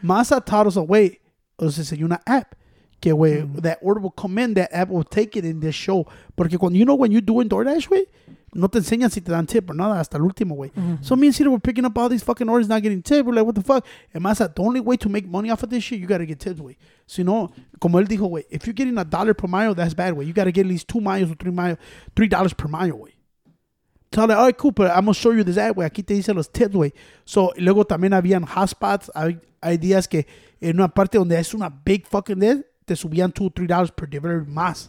Masa 0.03 0.45
taught 0.45 0.67
us 0.67 0.77
a 0.77 0.83
way. 0.83 1.21
Os 1.59 1.79
enseñó 1.79 2.07
una 2.07 2.21
app. 2.27 2.55
Que, 3.01 3.13
güey, 3.13 3.43
mm. 3.43 3.63
that 3.63 3.79
order 3.81 4.01
will 4.01 4.11
come 4.11 4.39
in, 4.39 4.55
that 4.55 4.71
app 4.73 4.89
will 4.89 5.05
take 5.05 5.37
it 5.37 5.45
in 5.45 5.61
this 5.61 5.75
show. 5.75 6.07
Porque 6.37 6.59
cuando, 6.59 6.79
you 6.79 6.85
know, 6.85 6.97
when 6.97 7.13
you're 7.13 7.21
doing 7.21 7.49
DoorDash, 7.49 7.89
güey, 7.89 8.07
no 8.55 8.69
te 8.69 8.79
enseñan 8.79 9.11
si 9.11 9.21
te 9.21 9.31
dan 9.31 9.47
tip 9.47 9.71
or 9.71 9.75
nada 9.75 10.01
hasta 10.01 10.17
el 10.17 10.25
último, 10.25 10.57
güey. 10.57 10.71
Mm-hmm. 10.73 11.03
So 11.03 11.17
me 11.17 11.27
and 11.29 11.35
Cedar 11.35 11.51
were 11.51 11.61
picking 11.61 11.85
up 11.85 11.97
all 11.97 12.09
these 12.09 12.23
fucking 12.23 12.49
orders, 12.49 12.69
not 12.69 12.83
getting 12.83 13.03
tip. 13.03 13.25
We're 13.25 13.35
like, 13.35 13.47
what 13.47 13.55
the 13.55 13.63
fuck? 13.63 13.87
And 14.13 14.25
Masa, 14.25 14.53
the 14.53 14.63
only 14.63 14.81
way 14.81 14.97
to 14.97 15.09
make 15.09 15.27
money 15.27 15.51
off 15.51 15.63
of 15.63 15.71
this 15.71 15.85
shit, 15.85 16.01
you 16.01 16.07
gotta 16.07 16.27
get 16.27 16.41
tips, 16.41 16.61
güey. 16.61 16.77
Si 17.07 17.23
no, 17.23 17.51
como 17.81 17.99
él 17.99 18.09
dijo, 18.09 18.29
güey, 18.29 18.45
if 18.51 18.67
you're 18.67 18.75
getting 18.75 18.99
a 18.99 19.05
dollar 19.05 19.35
per 19.35 19.47
mile, 19.49 19.75
that's 19.75 19.95
bad, 19.95 20.15
güey. 20.15 20.27
You 20.27 20.33
gotta 20.33 20.51
get 20.51 20.67
at 20.67 20.71
least 20.71 20.89
two 20.89 21.01
miles 21.01 21.31
or 21.31 21.35
three 21.35 21.53
miles, 21.53 21.79
three 22.17 22.29
dollars 22.29 22.55
per 22.55 22.69
mile, 22.69 22.97
güey. 22.97 23.13
So 24.13 24.23
I'm 24.23 24.29
like, 24.29 24.39
all 24.39 24.45
right, 24.47 24.57
cool, 24.57 24.73
but 24.73 24.91
I'm 24.91 25.05
gonna 25.05 25.15
show 25.15 25.33
you 25.33 25.45
this 25.45 25.59
ad, 25.59 25.75
güey. 25.75 25.87
Aquí 25.87 26.05
te 26.05 26.15
dice 26.15 26.35
los 26.35 26.49
tips, 26.49 26.75
güey. 26.75 26.93
So, 27.25 27.53
luego 27.59 27.85
también 27.85 28.15
habían 28.15 28.45
hotspots. 28.45 29.11
Hay, 29.15 29.39
hay 29.61 29.77
días 29.77 30.09
que 30.09 30.27
en 30.61 30.77
una 30.77 30.89
parte 30.89 31.19
donde 31.19 31.39
es 31.39 31.53
una 31.55 31.69
big 31.69 32.07
fucking 32.07 32.39
deal, 32.39 32.65
te 32.89 32.95
subían 32.95 33.33
two, 33.35 33.51
three 33.51 33.67
dollars 33.69 33.91
per 33.91 34.07
delivery 34.07 34.45
más. 34.47 34.89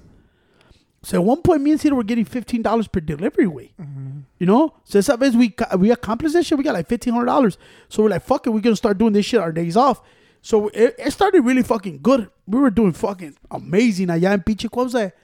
So 1.01 1.17
at 1.17 1.23
one 1.23 1.41
point, 1.41 1.61
me 1.61 1.71
and 1.71 1.79
Cedar 1.79 1.95
were 1.95 2.03
getting 2.03 2.25
fifteen 2.25 2.61
dollars 2.61 2.87
per 2.87 2.99
delivery, 2.99 3.47
way. 3.47 3.71
Mm-hmm. 3.81 4.19
You 4.37 4.45
know, 4.45 4.73
so 4.83 4.99
esa 4.99 5.15
vez 5.17 5.35
we 5.35 5.53
we 5.77 5.91
accomplished 5.91 6.33
that 6.33 6.45
shit. 6.45 6.57
We 6.57 6.63
got 6.63 6.73
like 6.73 6.87
fifteen 6.87 7.13
hundred 7.13 7.27
dollars. 7.27 7.57
So 7.87 8.03
we're 8.03 8.09
like, 8.09 8.23
fuck 8.23 8.45
it, 8.47 8.49
we're 8.49 8.59
gonna 8.59 8.75
start 8.75 8.97
doing 8.97 9.13
this 9.13 9.25
shit 9.25 9.39
our 9.39 9.51
days 9.53 9.77
off. 9.77 10.01
So 10.41 10.67
it, 10.69 10.95
it 10.97 11.11
started 11.11 11.41
really 11.45 11.63
fucking 11.63 11.99
good. 12.01 12.29
We 12.47 12.59
were 12.59 12.69
doing 12.71 12.93
fucking 12.93 13.37
amazing 13.51 14.07
allá 14.07 14.31
en 14.31 14.41
Pinche. 14.41 14.65
What 14.73 14.85
was 14.85 14.93
that? 14.93 15.15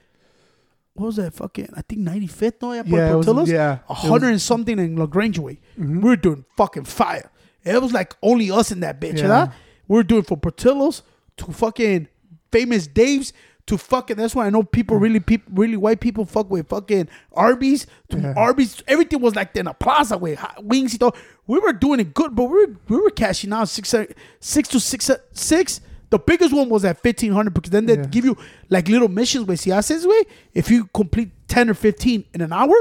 What 0.94 1.06
was 1.06 1.16
that 1.16 1.34
fucking? 1.34 1.68
I 1.76 1.82
think 1.82 2.00
95th, 2.08 2.62
no? 2.62 2.72
Yeah, 2.72 2.80
it 2.80 2.88
was- 3.16 3.26
Portillo's? 3.26 3.50
yeah. 3.50 3.78
A 3.90 3.94
hundred 3.94 4.28
and 4.30 4.40
something 4.40 4.78
in 4.78 4.96
LaGrange 4.98 5.38
way. 5.38 5.60
Mm-hmm. 5.78 6.00
We 6.00 6.08
were 6.08 6.16
doing 6.16 6.44
fucking 6.56 6.84
fire. 6.84 7.30
It 7.64 7.82
was 7.82 7.92
like 7.92 8.14
only 8.22 8.50
us 8.50 8.70
in 8.72 8.80
that 8.80 8.98
bitch, 9.00 9.18
Yeah. 9.18 9.26
yeah. 9.26 9.52
We 9.88 9.96
were 9.96 10.04
doing 10.04 10.22
from 10.22 10.40
Portillo's 10.40 11.02
to 11.38 11.52
fucking 11.52 12.08
famous 12.56 12.86
Dave's 12.86 13.32
to 13.66 13.76
fucking. 13.76 14.16
That's 14.16 14.34
why 14.34 14.46
I 14.46 14.50
know 14.50 14.62
people 14.62 14.96
really, 14.96 15.20
people 15.20 15.52
really 15.54 15.76
white 15.76 16.00
people 16.00 16.24
fuck 16.24 16.48
with 16.50 16.68
fucking 16.68 17.08
Arby's 17.32 17.86
to 18.10 18.18
Yeah. 18.18 18.34
Arby's. 18.36 18.82
Everything 18.86 19.20
was 19.20 19.34
like 19.34 19.56
in 19.56 19.66
a 19.66 19.74
plaza 19.74 20.16
way, 20.16 20.34
hot 20.34 20.64
wings. 20.64 20.92
You 20.92 20.98
know, 21.00 21.12
we 21.46 21.58
were 21.58 21.72
doing 21.72 22.00
it 22.00 22.14
good, 22.14 22.34
but 22.34 22.44
we 22.44 22.56
were 22.66 22.72
we 22.88 22.96
were 23.00 23.10
cashing 23.10 23.52
out 23.52 23.68
six 23.68 23.92
uh, 23.94 24.04
six 24.40 24.68
to 24.68 24.78
six 24.80 25.10
uh, 25.10 25.16
six. 25.32 25.80
The 26.10 26.18
biggest 26.20 26.52
one 26.54 26.68
was 26.68 26.84
at 26.84 27.02
fifteen 27.02 27.32
hundred 27.32 27.54
because 27.54 27.70
then 27.70 27.86
they 27.86 27.96
Yeah. 27.96 28.06
give 28.06 28.24
you 28.24 28.36
like 28.70 28.86
little 28.88 29.08
missions. 29.08 29.46
Way, 29.48 29.56
si 29.56 29.70
haces 29.70 30.06
way, 30.06 30.22
if 30.54 30.70
you 30.70 30.88
complete 30.94 31.30
ten 31.48 31.68
or 31.68 31.74
fifteen 31.74 32.24
in 32.34 32.40
an 32.42 32.52
hour, 32.52 32.74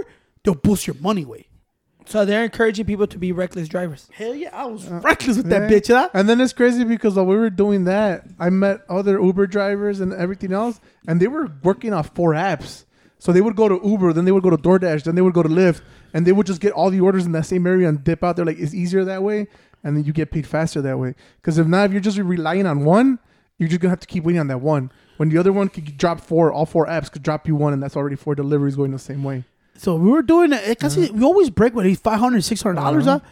they'll 0.44 0.54
boost 0.68 0.86
your 0.86 0.96
money 1.02 1.26
way. 1.26 1.48
So 2.07 2.23
they're 2.23 2.44
encouraging 2.44 2.86
people 2.86 3.07
to 3.07 3.18
be 3.18 3.32
reckless 3.32 3.68
drivers. 3.68 4.10
Hell 4.14 4.36
yeah, 4.36 4.49
I 4.53 4.65
was 4.65 4.88
uh, 4.90 4.99
reckless 5.03 5.38
with 5.38 5.49
that 5.49 5.69
bitch. 5.72 5.88
Huh? 5.88 6.10
And 6.14 6.30
then 6.30 6.40
it's 6.40 6.53
crazy 6.53 6.84
because 6.84 7.15
while 7.15 7.26
we 7.26 7.36
were 7.36 7.49
doing 7.49 7.86
that, 7.86 8.26
I 8.40 8.49
met 8.52 8.82
other 8.88 9.19
Uber 9.19 9.48
drivers 9.48 9.99
and 9.99 10.14
everything 10.14 10.53
else, 10.53 10.80
and 11.07 11.19
they 11.19 11.27
were 11.27 11.52
working 11.64 11.94
off 11.94 12.11
four 12.14 12.34
apps. 12.34 12.86
So 13.18 13.32
they 13.32 13.41
would 13.41 13.56
go 13.56 13.68
to 13.68 13.80
Uber, 13.84 14.14
then 14.14 14.26
they 14.26 14.32
would 14.32 14.44
go 14.44 14.52
to 14.52 14.57
DoorDash, 14.57 15.03
then 15.03 15.15
they 15.15 15.22
would 15.22 15.34
go 15.34 15.41
to 15.41 15.49
Lyft, 15.49 15.82
and 16.14 16.27
they 16.27 16.32
would 16.32 16.45
just 16.45 16.61
get 16.61 16.73
all 16.73 16.91
the 16.91 17.02
orders 17.02 17.26
in 17.26 17.32
that 17.32 17.45
same 17.45 17.65
area 17.65 17.90
and 17.90 18.03
dip 18.03 18.23
out 18.23 18.36
there. 18.36 18.45
Like 18.45 18.60
it's 18.60 18.73
easier 18.73 19.03
that 19.06 19.23
way, 19.23 19.48
and 19.84 19.98
then 19.98 20.03
you 20.03 20.14
get 20.14 20.32
paid 20.32 20.45
faster 20.45 20.82
that 20.82 20.99
way. 20.99 21.15
Because 21.41 21.57
if 21.57 21.65
not, 21.65 21.86
if 21.86 21.91
you're 21.91 22.02
just 22.02 22.18
relying 22.19 22.68
on 22.68 22.86
one, 22.86 23.19
you're 23.57 23.69
just 23.69 23.82
gonna 23.82 23.90
have 23.91 23.99
to 24.02 24.07
keep 24.07 24.26
waiting 24.26 24.40
on 24.40 24.48
that 24.48 24.61
one. 24.61 24.91
When 25.18 25.30
the 25.30 25.38
other 25.38 25.53
one 25.53 25.69
could 25.69 25.98
drop 25.98 26.19
four, 26.19 26.52
all 26.52 26.65
four 26.65 26.86
apps 26.88 27.11
could 27.11 27.23
drop 27.23 27.48
you 27.48 27.56
one, 27.56 27.73
and 27.73 27.82
that's 27.82 27.95
already 27.95 28.15
four 28.15 28.36
deliveries 28.36 28.76
going 28.76 28.91
the 28.91 28.99
same 28.99 29.23
way. 29.23 29.45
So 29.78 29.96
we 29.96 30.10
were 30.10 30.22
doing 30.22 30.54
it. 30.54 30.62
eh, 30.64 30.76
Casi, 30.76 31.12
we 31.12 31.24
always 31.24 31.50
break 31.50 31.74
with 31.76 31.86
these 31.86 32.00
500 32.00 32.44
600 32.44 32.76
dollars, 32.76 33.08
Uh-huh. 33.08 33.20
huh? 33.20 33.30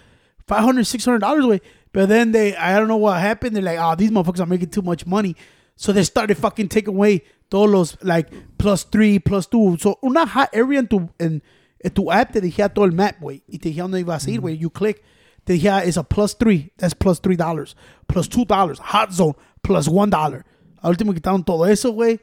500 0.48 0.86
600 0.86 1.20
dollars 1.20 1.46
away. 1.46 1.62
But 1.94 2.10
then 2.10 2.32
they, 2.32 2.56
I 2.56 2.78
don't 2.78 2.88
know 2.88 2.98
what 2.98 3.20
happened. 3.22 3.56
They're 3.56 3.64
like, 3.64 3.78
oh, 3.80 3.96
these 3.96 4.12
motherfuckers 4.12 4.40
are 4.40 4.46
making 4.46 4.70
too 4.70 4.82
much 4.82 5.06
money. 5.06 5.36
So 5.76 5.92
they 5.94 6.04
started 6.04 6.38
fucking 6.38 6.70
taking 6.70 6.94
away 6.96 7.24
todos 7.50 7.96
like, 8.04 8.30
plus 8.58 8.84
three, 8.84 9.20
plus 9.20 9.46
two. 9.46 9.78
So 9.80 9.98
una 10.04 10.26
hot 10.26 10.50
area 10.54 10.80
en 10.80 10.88
tu, 10.88 11.10
en, 11.20 11.42
en 11.84 11.92
tu 11.92 12.12
app 12.12 12.34
te 12.34 12.42
todo 12.42 12.84
el 12.86 12.92
map, 12.92 13.20
güey. 13.22 13.42
Y 13.48 13.58
te 13.60 13.70
dijera 13.70 13.88
dónde 13.88 14.00
ibas 14.04 14.28
a 14.28 14.32
ir, 14.32 14.42
güey. 14.42 14.58
You 14.60 14.70
click. 14.70 15.04
Te 15.46 15.54
dijera, 15.54 15.86
it's 15.86 15.98
a 15.98 16.04
plus 16.04 16.34
three. 16.34 16.72
That's 16.78 16.94
plus 16.94 17.20
three 17.20 17.36
dollars. 17.36 17.76
Plus 18.08 18.28
two 18.28 18.44
dollars. 18.46 18.80
Hot 18.80 19.14
zone. 19.14 19.34
Plus 19.62 19.88
one 19.88 20.10
dollar. 20.10 20.46
Al 20.84 20.92
último 20.92 21.14
quitaron 21.14 21.46
todo 21.46 21.64
eso, 21.66 21.92
güey. 21.94 22.20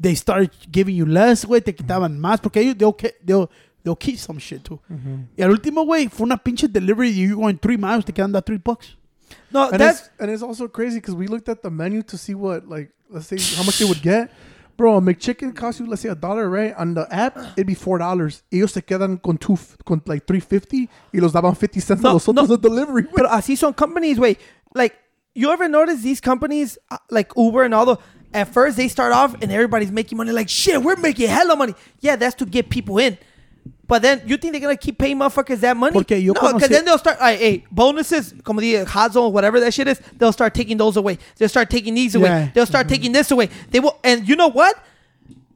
They 0.00 0.14
started 0.14 0.50
giving 0.70 0.94
you 0.96 1.06
less, 1.06 1.44
güey. 1.44 1.60
Te 1.62 1.74
quitaban 1.74 2.18
más. 2.18 2.40
Porque 2.40 2.60
ellos, 2.60 2.76
they'll, 2.78 2.94
they'll, 3.24 3.50
they'll 3.82 3.96
keep 3.96 4.16
some 4.18 4.38
shit, 4.38 4.62
too. 4.64 4.78
Y 5.36 5.42
al 5.42 5.50
último, 5.50 5.84
güey, 5.84 6.08
fue 6.08 6.24
una 6.24 6.36
pinche 6.36 6.68
delivery. 6.72 7.10
You 7.10 7.36
going 7.36 7.58
three 7.58 7.76
miles, 7.76 8.04
te 8.04 8.12
quedan 8.12 8.32
da 8.32 8.40
three 8.40 8.58
bucks. 8.58 8.96
No, 9.50 9.68
And 9.70 9.80
that's 9.80 10.00
it's, 10.06 10.10
and 10.20 10.30
it's 10.30 10.42
also 10.42 10.68
crazy 10.68 10.98
because 11.00 11.14
we 11.14 11.26
looked 11.26 11.48
at 11.48 11.62
the 11.62 11.70
menu 11.70 12.02
to 12.04 12.16
see 12.16 12.34
what 12.34 12.66
like 12.68 12.90
let's 13.10 13.26
say 13.26 13.36
how 13.56 13.62
much 13.64 13.78
they 13.78 13.84
would 13.84 14.00
get. 14.02 14.30
Bro, 14.76 14.96
a 14.96 15.00
McChicken 15.00 15.54
costs 15.56 15.80
you 15.80 15.86
let's 15.86 16.02
say 16.02 16.08
a 16.08 16.14
dollar, 16.14 16.48
right? 16.48 16.72
On 16.76 16.94
the 16.94 17.06
app, 17.12 17.36
it'd 17.56 17.66
be 17.66 17.74
four 17.74 17.98
dollars. 17.98 18.42
Ellos 18.52 18.72
se 18.72 18.80
quedan 18.82 19.20
con 19.20 19.36
two, 19.36 19.58
con 19.84 20.00
like 20.06 20.24
three 20.26 20.40
fifty 20.40 20.88
y 21.12 21.18
los 21.20 21.32
daban 21.32 21.56
fifty 21.56 21.80
cents 21.80 22.00
No, 22.02 22.10
a 22.10 22.12
los 22.14 22.26
otros 22.28 22.48
no. 22.48 22.56
de 22.56 22.68
delivery. 22.68 23.02
güey. 23.02 23.14
Pero 23.16 23.28
así 23.30 23.56
son 23.56 23.72
companies, 23.74 24.18
wait. 24.18 24.38
Like, 24.74 24.94
you 25.34 25.50
ever 25.50 25.68
notice 25.68 26.02
these 26.02 26.20
companies, 26.20 26.78
uh, 26.90 26.98
like 27.10 27.32
Uber 27.36 27.64
and 27.64 27.74
all 27.74 27.84
the, 27.86 27.98
at 28.32 28.52
first 28.52 28.76
they 28.76 28.88
start 28.88 29.12
off 29.12 29.34
and 29.42 29.50
everybody's 29.50 29.92
making 29.92 30.18
money 30.18 30.32
like, 30.32 30.48
shit, 30.48 30.82
we're 30.82 30.96
making 30.96 31.28
hella 31.28 31.56
money. 31.56 31.74
Yeah, 32.00 32.16
that's 32.16 32.34
to 32.36 32.46
get 32.46 32.70
people 32.70 32.98
in. 32.98 33.18
But 33.88 34.02
then 34.02 34.22
you 34.26 34.36
think 34.36 34.52
they're 34.52 34.60
gonna 34.60 34.76
keep 34.76 34.98
paying 34.98 35.18
motherfuckers 35.18 35.60
that 35.60 35.76
money? 35.76 35.94
Porque 35.94 36.10
yo 36.10 36.34
no, 36.34 36.40
conocí- 36.40 36.54
because 36.54 36.68
then 36.68 36.84
they'll 36.84 36.98
start. 36.98 37.16
Ay, 37.20 37.36
hey, 37.36 37.64
bonuses, 37.70 38.34
como 38.44 38.60
the 38.60 38.84
hot 38.84 39.14
zone, 39.14 39.32
whatever 39.32 39.58
that 39.60 39.72
shit 39.72 39.88
is. 39.88 39.98
They'll 40.18 40.32
start 40.32 40.52
taking 40.52 40.76
those 40.76 40.98
away. 40.98 41.18
They'll 41.36 41.48
start 41.48 41.70
taking 41.70 41.94
these 41.94 42.14
away. 42.14 42.28
Yeah. 42.28 42.50
They'll 42.52 42.66
start 42.66 42.86
mm-hmm. 42.86 42.94
taking 42.94 43.12
this 43.12 43.30
away. 43.30 43.48
They 43.70 43.80
will, 43.80 43.98
and 44.04 44.28
you 44.28 44.36
know 44.36 44.48
what? 44.48 44.78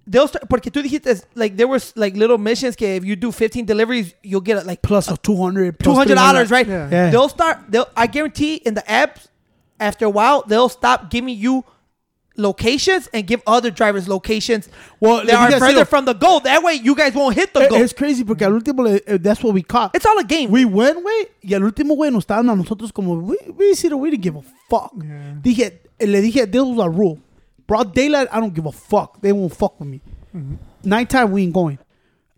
They'll 0.07 0.29
start 0.29 0.49
porque 0.49 0.71
tú 0.73 0.83
dijiste 0.83 1.25
like 1.35 1.57
there 1.57 1.69
was 1.69 1.93
like 1.95 2.17
little 2.17 2.39
missions 2.39 2.75
que 2.75 2.97
if 2.97 3.05
you 3.05 3.17
do 3.17 3.31
15 3.31 3.67
deliveries 3.67 4.15
you'll 4.23 4.41
get 4.41 4.67
like 4.67 4.83
Plus 4.83 5.09
a 5.09 5.17
200 5.17 5.79
two 5.79 5.93
hundred 5.93 6.15
dollars, 6.15 6.51
right? 6.51 6.67
Yeah. 6.67 6.89
Yeah. 6.91 7.11
They'll 7.11 7.29
start. 7.29 7.59
They'll. 7.69 7.89
I 7.95 8.07
guarantee 8.07 8.55
in 8.55 8.73
the 8.73 8.83
apps, 8.83 9.29
after 9.79 10.07
a 10.07 10.11
while, 10.11 10.43
they'll 10.47 10.71
stop 10.71 11.11
giving 11.11 11.37
you 11.37 11.65
locations 12.37 13.09
and 13.13 13.27
give 13.27 13.43
other 13.47 13.71
drivers 13.71 14.09
locations. 14.09 14.69
Well, 15.01 15.25
me 15.25 15.33
are 15.33 15.59
further 15.59 15.85
from 15.85 16.05
the 16.05 16.15
goal. 16.15 16.41
That 16.41 16.63
way, 16.63 16.75
you 16.75 16.95
guys 16.95 17.15
won't 17.15 17.35
hit 17.35 17.53
the 17.53 17.61
Eh, 17.61 17.69
goal. 17.69 17.81
it's 17.83 17.93
crazy 17.93 18.25
porque 18.25 18.43
al 18.43 18.53
último, 18.53 18.87
eh, 18.87 19.19
that's 19.21 19.43
what 19.43 19.55
we 19.55 19.63
caught. 19.63 19.95
It's 19.95 20.07
all 20.07 20.19
a 20.19 20.25
game. 20.25 20.51
We 20.51 20.65
went, 20.65 21.03
güey, 21.05 21.29
y 21.43 21.55
al 21.55 21.63
último, 21.63 21.95
güey, 21.97 22.11
nos 22.11 22.25
estaban 22.25 22.49
a 22.51 22.57
nosotros 22.57 22.93
como, 22.93 23.15
we, 23.21 23.37
we 23.57 23.75
see 23.75 23.89
the 23.89 23.97
we 23.97 24.11
didn't 24.11 24.23
give 24.23 24.37
a 24.37 24.43
fuck. 24.71 24.93
Yeah. 24.97 25.35
Dije, 25.43 25.81
eh, 26.01 26.07
le 26.07 26.21
dije, 26.23 26.51
this 26.51 26.63
was 26.63 26.79
a 26.79 26.89
rule. 26.89 27.19
Broad 27.67 27.95
daylight, 27.95 28.29
I 28.33 28.41
don't 28.41 28.55
give 28.55 28.67
a 28.67 28.73
fuck. 28.73 29.21
They 29.21 29.33
won't 29.33 29.55
fuck 29.55 29.79
with 29.79 29.89
me. 29.89 30.01
Nighttime, 30.85 31.31
we 31.33 31.43
ain't 31.45 31.53
going. 31.53 31.79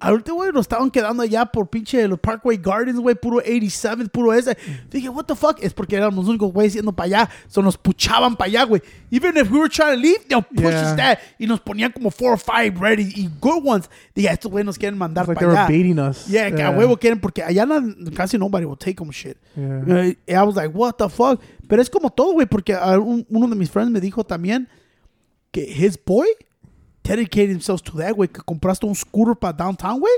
Al 0.05 0.15
último, 0.15 0.37
güey, 0.37 0.53
nos 0.53 0.63
estaban 0.63 0.91
quedando 0.91 1.23
allá 1.23 1.47
por 1.47 1.69
pinche 1.69 2.07
los 2.07 2.19
Parkway 2.19 2.59
Gardens, 2.59 2.99
güey, 3.01 3.15
puro 3.15 3.39
87, 3.39 4.07
puro 4.11 4.33
ese. 4.35 4.57
Dije, 4.91 5.09
what 5.09 5.25
the 5.25 5.35
fuck? 5.35 5.57
Es 5.63 5.73
porque 5.73 5.97
éramos 5.97 6.17
los 6.17 6.29
únicos 6.29 6.53
güeyes 6.53 6.75
yendo 6.75 6.93
para 6.93 7.07
allá. 7.07 7.31
So 7.49 7.63
nos 7.63 7.79
puchaban 7.79 8.37
para 8.37 8.49
allá, 8.49 8.65
güey. 8.65 8.83
Even 9.11 9.37
if 9.39 9.51
we 9.51 9.59
were 9.59 9.69
trying 9.71 9.95
to 9.97 10.01
leave, 10.01 10.19
they'll 10.29 10.43
push 10.43 10.73
Yeah. 10.75 10.91
us 10.91 10.97
that. 10.97 11.19
Y 11.39 11.47
nos 11.47 11.61
ponían 11.61 11.91
como 11.93 12.11
four 12.11 12.33
or 12.33 12.39
five 12.39 12.79
ready 12.79 13.11
y 13.17 13.31
good 13.41 13.63
ones. 13.65 13.89
Dije, 14.15 14.29
estos 14.31 14.51
güeyes 14.51 14.67
nos 14.67 14.77
quieren 14.79 14.99
mandar 14.99 15.25
It's 15.25 15.29
like 15.29 15.39
they 15.41 15.47
para 15.47 15.53
were 15.53 15.59
allá. 15.61 15.69
baiting 15.69 15.99
us. 15.99 16.27
Yeah, 16.29 16.51
que 16.55 16.63
a 16.63 16.71
huevo 16.71 16.99
quieren 16.99 17.19
porque 17.21 17.43
allá 17.43 17.67
casi 18.15 18.37
nobody 18.37 18.67
will 18.67 18.77
take 18.77 18.97
them 18.97 19.11
shit. 19.11 19.39
Yeah. 19.57 19.83
Uh, 19.87 20.15
I 20.29 20.43
was 20.45 20.57
like, 20.57 20.75
what 20.75 20.97
the 20.99 21.09
fuck? 21.09 21.41
Pero 21.67 21.81
es 21.81 21.89
como 21.89 22.11
todo, 22.11 22.35
güey, 22.35 22.47
porque 22.47 22.75
uh, 22.75 22.99
un- 23.01 23.25
uno 23.31 23.49
de 23.49 23.57
mis 23.57 23.71
friends 23.71 23.91
me 23.91 24.01
dijo 24.01 24.23
también 24.23 24.69
que 25.51 25.63
his 25.63 25.97
boy 26.05 26.27
dedicated 27.05 27.51
themselves 27.55 27.83
to 27.83 27.97
that, 27.99 28.15
güey, 28.15 28.29
que 28.29 28.43
compraste 28.43 28.85
un 28.87 28.95
scooter 28.95 29.35
para 29.37 29.53
downtown, 29.53 30.01
güey, 30.01 30.11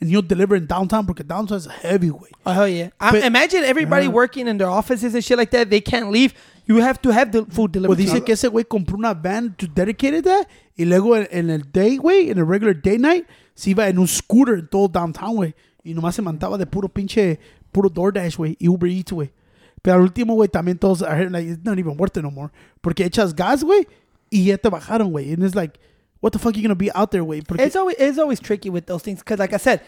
and 0.00 0.10
you'll 0.10 0.22
deliver 0.26 0.54
in 0.56 0.66
downtown 0.66 1.04
porque 1.06 1.24
downtown 1.26 1.58
is 1.58 1.66
heavy, 1.66 2.10
güey. 2.10 2.30
Oh 2.44 2.52
hell 2.52 2.68
yeah! 2.68 2.90
But- 3.00 3.24
imagine 3.24 3.64
everybody 3.64 4.06
working 4.06 4.46
in 4.46 4.58
their 4.58 4.68
offices 4.68 5.14
and 5.14 5.24
shit 5.24 5.36
like 5.38 5.50
that. 5.50 5.70
They 5.70 5.80
can't 5.80 6.10
leave. 6.10 6.34
You 6.66 6.76
have 6.82 7.00
to 7.02 7.10
have 7.10 7.30
the 7.32 7.44
food 7.46 7.72
delivered. 7.72 7.96
Pues 7.96 8.08
to 8.08 8.14
dice 8.14 8.24
que 8.24 8.34
ese 8.34 8.48
güey 8.48 8.64
compró 8.64 8.96
una 8.96 9.14
van 9.14 9.54
to 9.56 9.66
dedicate 9.66 10.22
that 10.22 10.46
y 10.76 10.84
luego 10.84 11.16
en, 11.16 11.26
en 11.30 11.50
el 11.50 11.62
day, 11.72 11.96
güey, 11.96 12.30
en 12.30 12.38
el 12.38 12.46
regular 12.46 12.74
day 12.74 12.98
night, 12.98 13.24
se 13.54 13.70
iba 13.70 13.88
en 13.88 13.98
un 13.98 14.06
scooter 14.06 14.58
en 14.58 14.66
todo 14.68 14.88
downtown, 14.88 15.36
güey, 15.36 15.54
y 15.82 15.94
nomás 15.94 16.14
se 16.16 16.22
mandaba 16.22 16.58
de 16.58 16.66
puro 16.66 16.88
pinche, 16.88 17.38
puro 17.72 17.88
DoorDash, 17.88 18.36
güey, 18.36 18.56
y 18.58 18.68
Uber 18.68 18.90
Eats, 18.90 19.12
güey. 19.12 19.32
Pero 19.80 19.96
al 19.96 20.02
último, 20.02 20.34
güey, 20.34 20.48
también 20.48 20.76
todos, 20.78 21.00
I 21.00 21.04
heard, 21.14 21.30
like, 21.30 21.48
it's 21.48 21.64
not 21.64 21.78
even 21.78 21.96
worth 21.96 22.16
it 22.16 22.22
no 22.22 22.30
more. 22.30 22.50
Porque 22.80 23.04
echas 23.04 23.34
gas, 23.34 23.62
güey, 23.62 23.86
y 24.28 24.46
ya 24.46 24.58
te 24.58 24.68
bajaron, 24.68 25.12
güey. 25.12 25.32
And 25.32 25.44
it's 25.44 25.54
like, 25.54 25.78
what 26.26 26.32
the 26.32 26.40
fuck 26.40 26.54
are 26.54 26.56
you 26.56 26.62
gonna 26.64 26.74
be 26.74 26.90
out 26.90 27.12
there, 27.12 27.22
güey? 27.22 27.46
Porque, 27.46 27.60
It's 27.60 27.76
always 27.76 27.94
it's 28.00 28.18
always 28.18 28.40
tricky 28.40 28.68
with 28.68 28.86
those 28.86 29.00
things 29.00 29.20
because, 29.20 29.38
like 29.38 29.52
I 29.52 29.58
said, 29.58 29.80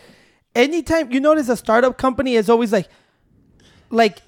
anytime 0.54 1.10
you 1.10 1.18
notice 1.18 1.48
a 1.48 1.56
startup 1.56 1.98
company 1.98 2.36
is 2.36 2.48
always 2.48 2.72
like, 2.72 2.88
like, 3.90 4.22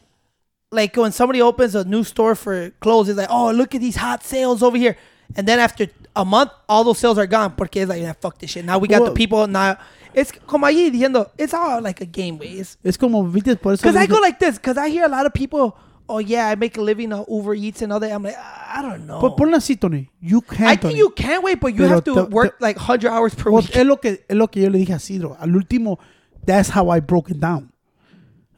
like 0.72 0.96
when 0.96 1.12
somebody 1.12 1.40
opens 1.40 1.76
a 1.76 1.84
new 1.84 2.02
store 2.02 2.34
for 2.34 2.70
clothes, 2.80 3.08
it's 3.08 3.16
like, 3.16 3.30
oh, 3.30 3.52
look 3.52 3.76
at 3.76 3.80
these 3.80 3.94
hot 3.94 4.24
sales 4.24 4.60
over 4.60 4.76
here, 4.76 4.96
and 5.36 5.46
then 5.46 5.60
after 5.60 5.86
a 6.16 6.24
month, 6.24 6.50
all 6.68 6.82
those 6.82 6.98
sales 6.98 7.16
are 7.16 7.28
gone 7.28 7.52
porque 7.52 7.76
it's 7.76 7.88
like, 7.88 8.02
yeah, 8.02 8.12
fuck 8.14 8.36
this 8.38 8.50
shit. 8.50 8.64
Now 8.64 8.78
we 8.78 8.88
got 8.88 9.04
the 9.04 9.12
people 9.12 9.46
now. 9.46 9.78
It's 10.12 10.32
como 10.32 10.66
allí 10.66 10.90
diciendo, 10.90 11.30
it's 11.38 11.54
all 11.54 11.80
like 11.80 12.00
a 12.00 12.06
game, 12.06 12.38
way. 12.38 12.58
es 12.58 12.96
como, 12.96 13.22
por 13.22 13.72
eso. 13.72 13.82
Because 13.82 13.94
I 13.94 14.06
go 14.06 14.18
like 14.18 14.40
this, 14.40 14.56
because 14.56 14.76
I 14.76 14.88
hear 14.88 15.04
a 15.04 15.08
lot 15.08 15.26
of 15.26 15.32
people, 15.32 15.78
oh 16.10 16.18
yeah, 16.18 16.48
I 16.48 16.54
make 16.56 16.76
a 16.76 16.80
living 16.82 17.12
on 17.12 17.24
Uber 17.28 17.54
Eats 17.54 17.82
and 17.82 17.92
all 17.92 18.00
that. 18.00 18.10
I'm 18.12 18.22
like, 18.22 18.36
I 18.36 18.82
don't 18.82 19.06
know. 19.06 19.20
Pues 19.20 19.32
ponle 19.36 19.54
así, 19.56 19.80
Tony. 19.80 20.10
You 20.20 20.40
can, 20.42 20.66
I 20.66 20.76
Tony. 20.76 20.94
think 20.94 20.98
you 20.98 21.10
can 21.10 21.42
wait, 21.42 21.60
but 21.60 21.68
you 21.68 21.78
Pero 21.82 21.88
have 21.88 22.04
to 22.04 22.14
te- 22.14 22.22
work 22.34 22.58
te- 22.58 22.64
like 22.64 22.76
100 22.76 23.08
hours 23.10 23.34
per 23.34 23.50
Pues 23.50 23.68
week. 23.68 23.76
es 23.76 23.86
lo 23.86 23.96
que 23.96 24.18
es 24.28 24.36
lo 24.36 24.48
que 24.48 24.62
yo 24.62 24.68
le 24.68 24.78
dije 24.78 24.90
a 24.94 24.98
Sidro. 24.98 25.36
Al 25.40 25.48
último, 25.54 25.98
that's 26.44 26.68
how 26.70 26.90
I 26.90 27.00
broke 27.00 27.30
it 27.30 27.40
down. 27.40 27.72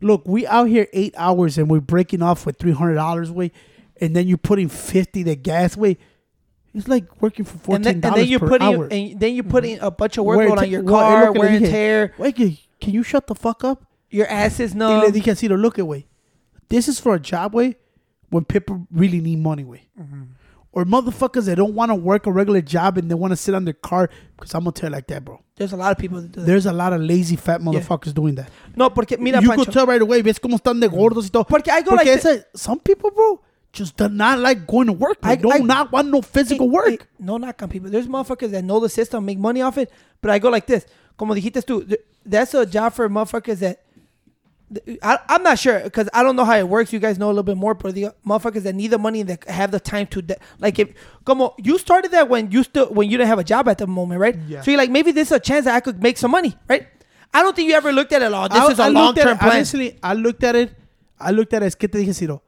Look, 0.01 0.23
we 0.27 0.47
out 0.49 0.69
here 0.69 0.89
eight 0.93 1.15
hours 1.17 1.59
and 1.59 1.71
we're 1.71 1.81
breaking 1.81 2.23
off 2.23 2.45
with 2.47 2.59
three 2.59 2.73
hundred 2.73 2.95
dollars, 2.97 3.31
way, 3.31 3.53
and 4.01 4.17
then 4.17 4.27
you're 4.27 4.37
putting 4.39 4.69
fifty 4.69 5.23
the 5.23 5.37
gas 5.37 5.77
way. 5.77 5.97
It's 6.75 6.89
like 6.89 7.05
working 7.23 7.45
for 7.45 7.59
fourteen 7.59 8.01
dollars 8.01 8.17
then 8.21 8.29
you're 8.29 8.41
per 8.41 8.49
putting 8.49 8.67
hour. 8.77 8.89
and 8.91 9.21
then 9.21 9.35
you're 9.35 9.45
putting 9.45 9.79
a 9.81 9.91
bunch 9.91 10.17
of 10.19 10.25
Wear 10.25 10.39
workload 10.49 10.59
on 10.59 10.71
your 10.71 10.83
car, 10.83 11.31
que 11.33 11.39
wear 11.41 11.51
and 11.51 11.67
tear. 11.67 12.15
Wait, 12.19 12.35
can- 12.35 12.57
you 12.95 13.03
shut 13.05 13.27
the 13.29 13.35
fuck 13.37 13.63
up? 13.63 13.85
Your 14.11 14.27
asses 14.27 14.73
Y 14.75 14.79
no. 14.79 15.01
le 15.03 15.13
dije 15.13 15.29
a 15.31 15.37
Sidro, 15.37 15.57
look 15.61 15.79
eh, 15.79 15.83
at 15.83 15.87
way, 15.87 16.07
this 16.73 16.89
is 16.89 16.99
for 16.99 17.15
a 17.15 17.21
job 17.21 17.55
way 17.55 17.77
when 18.31 18.45
people 18.45 18.87
really 18.91 19.21
need 19.21 19.39
money 19.39 19.65
way. 19.65 19.83
Mm-hmm. 20.01 20.23
Or 20.75 20.85
motherfuckers 20.87 21.45
that 21.47 21.57
don't 21.57 21.75
want 21.75 21.91
to 21.91 21.95
work 21.95 22.25
a 22.27 22.33
regular 22.33 22.63
job 22.63 22.97
and 22.97 23.11
they 23.11 23.15
want 23.15 23.33
to 23.33 23.37
sit 23.37 23.55
on 23.55 23.67
their 23.67 23.75
car 23.75 24.09
because 24.37 24.55
I'm 24.55 24.63
gonna 24.65 24.73
tell 24.73 24.89
you 24.89 24.95
like 24.97 25.07
that, 25.09 25.23
bro. 25.23 25.39
There's 25.57 25.75
a 25.75 25.77
lot 25.77 25.93
of 25.93 25.99
people 25.99 26.23
that 26.23 26.33
do 26.33 26.41
that. 26.41 26.47
There's 26.47 26.65
a 26.65 26.73
lot 26.73 26.95
of 26.95 27.03
lazy 27.03 27.37
fat 27.37 27.61
motherfuckers 27.61 28.15
doing 28.15 28.37
that. 28.37 28.49
No, 28.75 28.89
porque 28.89 29.19
mira, 29.21 29.43
you 29.43 29.49
Pancho. 29.51 29.65
could 29.67 29.75
tell 29.75 29.87
right 29.87 30.01
away, 30.01 30.23
ves 30.23 30.39
cómo 30.39 30.57
están 30.59 30.81
de 30.81 30.89
gordos 30.89 31.27
y 31.27 31.29
todo. 31.31 31.45
Porque 31.45 31.69
I 31.71 31.83
go 31.83 31.91
Porque 31.91 32.07
like 32.07 32.25
ese- 32.25 32.45
some 32.57 32.81
people, 32.81 33.11
bro, 33.11 33.43
just 33.75 33.99
do 33.99 34.09
not 34.09 34.39
like 34.39 34.67
going 34.67 34.87
to 34.87 34.95
work. 34.95 35.21
They 35.21 35.33
I- 35.33 35.37
do 35.37 35.53
I- 35.53 35.59
not 35.59 35.93
want 35.93 36.09
no 36.09 36.23
physical 36.23 36.67
Hey, 36.69 36.73
work. 36.73 36.89
hey, 36.89 36.99
no 37.19 37.37
knock 37.37 37.63
on 37.63 37.69
people. 37.69 37.91
There's 37.91 38.09
motherfuckers 38.09 38.51
that 38.53 38.65
know 38.65 38.81
the 38.81 38.89
system, 38.89 39.27
make 39.27 39.39
money 39.39 39.61
off 39.61 39.77
it. 39.77 39.91
But 40.23 40.31
I 40.31 40.39
go 40.39 40.49
like 40.49 40.67
this. 40.67 40.87
Como 41.19 41.35
dijiste 41.35 41.63
tú, 41.67 41.87
th- 41.87 42.01
that's 42.25 42.55
a 42.55 42.65
job 42.65 42.95
for 42.95 43.11
motherfuckers 43.11 43.59
that. 43.59 43.81
I, 45.03 45.19
I'm 45.29 45.43
not 45.43 45.59
sure 45.59 45.81
because 45.81 46.09
I 46.15 46.23
don't 46.23 46.37
know 46.37 46.45
how 46.45 46.57
it 46.57 46.69
works. 46.69 46.93
You 46.93 46.99
guys 46.99 47.19
know 47.19 47.27
a 47.27 47.35
little 47.35 47.43
bit 47.43 47.57
more, 47.57 47.75
but 47.75 47.95
the 47.95 48.15
motherfuckers 48.27 48.63
that 48.63 48.75
need 48.75 48.89
the 48.89 48.99
money 48.99 49.23
that 49.23 49.45
have 49.49 49.71
the 49.71 49.81
time 49.81 50.07
to, 50.09 50.23
de- 50.23 50.37
like, 50.59 50.79
if 50.79 50.89
como 51.25 51.55
you 51.59 51.79
started 51.79 52.11
that 52.13 52.29
when 52.29 52.51
you 52.51 52.63
still 52.63 52.87
when 52.87 53.11
you 53.11 53.17
didn't 53.19 53.29
have 53.29 53.39
a 53.39 53.45
job 53.45 53.69
at 53.69 53.79
the 53.79 53.87
moment, 53.87 54.21
right? 54.21 54.37
Yeah. 54.49 54.63
So 54.63 54.71
you're 54.71 54.79
like, 54.79 54.91
maybe 54.91 55.13
this 55.13 55.29
is 55.29 55.33
a 55.33 55.41
chance 55.41 55.65
that 55.67 55.75
I 55.75 55.81
could 55.81 56.03
make 56.03 56.17
some 56.19 56.31
money, 56.31 56.55
right? 56.69 56.87
I 57.35 57.43
don't 57.43 57.55
think 57.57 57.69
you 57.69 57.75
ever 57.75 57.93
looked 57.93 58.13
at 58.13 58.23
it. 58.23 58.33
all. 58.33 58.49
this 58.49 58.59
I- 58.59 58.71
is 58.73 58.79
a 58.79 58.91
long 58.91 59.15
term 59.15 59.39
plan. 59.39 59.53
Honestly, 59.53 59.99
I 60.03 60.15
looked 60.15 60.45
at 60.45 60.55
it. 60.57 60.73
I 61.21 61.31
looked 61.31 61.53
at 61.55 61.63
it. 61.63 61.67
Es 61.67 61.75
que 61.75 61.89
te 61.89 61.99
dije, 61.99 62.15
Ciro, 62.15 62.43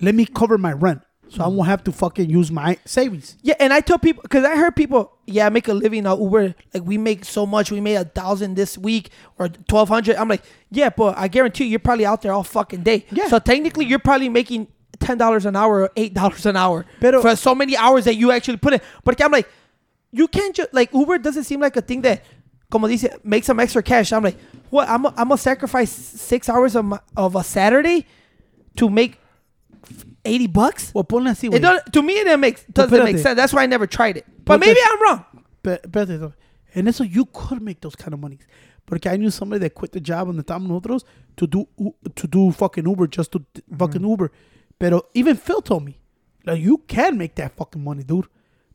let 0.00 0.14
me 0.14 0.26
cover 0.26 0.58
my 0.58 0.72
rent, 0.72 1.02
so 1.30 1.44
I 1.44 1.46
won't 1.46 1.68
have 1.68 1.84
to 1.84 1.92
fucking 1.92 2.28
use 2.28 2.50
my 2.50 2.76
savings. 2.84 3.36
Yeah, 3.42 3.54
and 3.60 3.72
I 3.72 3.80
tell 3.80 3.98
people 3.98 4.22
because 4.22 4.44
I 4.44 4.56
heard 4.56 4.74
people, 4.74 5.12
yeah, 5.26 5.46
I 5.46 5.48
make 5.48 5.68
a 5.68 5.74
living 5.74 6.04
on 6.04 6.20
Uber. 6.20 6.54
Like 6.74 6.82
we 6.84 6.98
make 6.98 7.24
so 7.24 7.46
much, 7.46 7.70
we 7.70 7.80
made 7.80 7.94
a 7.94 8.04
thousand 8.04 8.56
this 8.56 8.76
week 8.76 9.10
or 9.38 9.48
twelve 9.48 9.88
hundred. 9.88 10.16
I'm 10.16 10.28
like, 10.28 10.42
yeah, 10.70 10.90
but 10.90 11.16
I 11.16 11.28
guarantee 11.28 11.64
you, 11.64 11.70
you're 11.70 11.78
probably 11.78 12.04
out 12.04 12.22
there 12.22 12.32
all 12.32 12.42
fucking 12.42 12.82
day. 12.82 13.06
Yeah. 13.12 13.28
So 13.28 13.38
technically, 13.38 13.84
you're 13.84 14.00
probably 14.00 14.28
making 14.28 14.66
ten 14.98 15.18
dollars 15.18 15.46
an 15.46 15.54
hour 15.54 15.82
or 15.82 15.90
eight 15.96 16.14
dollars 16.14 16.46
an 16.46 16.56
hour 16.56 16.84
Pero- 17.00 17.22
for 17.22 17.36
so 17.36 17.54
many 17.54 17.76
hours 17.76 18.06
that 18.06 18.16
you 18.16 18.32
actually 18.32 18.58
put 18.58 18.72
in. 18.72 18.80
But 19.04 19.22
I'm 19.22 19.30
like, 19.30 19.48
you 20.10 20.26
can't 20.26 20.54
just 20.54 20.74
like 20.74 20.92
Uber 20.92 21.18
doesn't 21.18 21.44
seem 21.44 21.60
like 21.60 21.76
a 21.76 21.80
thing 21.80 22.02
that, 22.02 22.24
como 22.70 22.88
dice, 22.88 23.06
make 23.22 23.44
some 23.44 23.60
extra 23.60 23.84
cash. 23.84 24.12
I'm 24.12 24.24
like, 24.24 24.36
what? 24.70 24.88
I'm 24.88 25.06
i 25.06 25.10
I'm 25.10 25.28
gonna 25.28 25.38
sacrifice 25.38 25.92
six 25.92 26.48
hours 26.48 26.74
of 26.74 26.86
my, 26.86 26.98
of 27.16 27.36
a 27.36 27.44
Saturday 27.44 28.06
to 28.76 28.90
make 28.90 29.20
eighty 30.24 30.46
bucks. 30.46 30.92
Well, 30.94 31.04
ponle 31.04 31.30
así, 31.30 31.44
It 31.48 31.52
güey. 31.52 31.60
don't, 31.62 31.92
to 31.92 32.02
me, 32.02 32.14
it 32.14 32.24
didn't 32.24 32.40
make, 32.40 32.64
doesn't 32.72 32.90
make 33.04 33.16
espérate. 33.16 33.22
sense. 33.22 33.36
That's 33.36 33.52
why 33.52 33.62
I 33.62 33.66
never 33.66 33.86
tried 33.86 34.16
it. 34.18 34.26
But 34.44 34.60
Porque- 34.60 34.66
maybe 34.66 34.80
I'm 34.84 35.02
wrong. 35.02 35.24
Pe- 35.62 35.78
espérate, 35.78 36.20
no. 36.20 36.32
en 36.74 36.88
eso 36.88 37.04
you 37.04 37.24
could 37.26 37.60
make 37.62 37.80
those 37.80 37.96
kind 37.96 38.14
of 38.14 38.20
monies. 38.20 38.46
Porque 38.86 39.06
I 39.06 39.16
knew 39.16 39.30
somebody 39.30 39.60
that 39.60 39.74
quit 39.74 39.92
the 39.92 40.00
job 40.00 40.28
on 40.28 40.36
the 40.36 40.42
time 40.42 40.66
nosotros 40.66 41.04
to 41.36 41.46
do 41.46 41.66
U- 41.78 41.94
to 42.14 42.26
do 42.26 42.50
fucking 42.50 42.86
Uber 42.88 43.06
just 43.06 43.32
to 43.32 43.38
d- 43.38 43.44
mm-hmm. 43.62 43.76
fucking 43.76 44.02
Uber. 44.02 44.30
Pero 44.78 45.02
even 45.14 45.36
Phil 45.36 45.60
told 45.62 45.84
me, 45.84 46.00
like 46.44 46.60
you 46.60 46.78
can 46.88 47.16
make 47.18 47.34
that 47.36 47.56
fucking 47.56 47.82
money, 47.84 48.02
dude. 48.02 48.26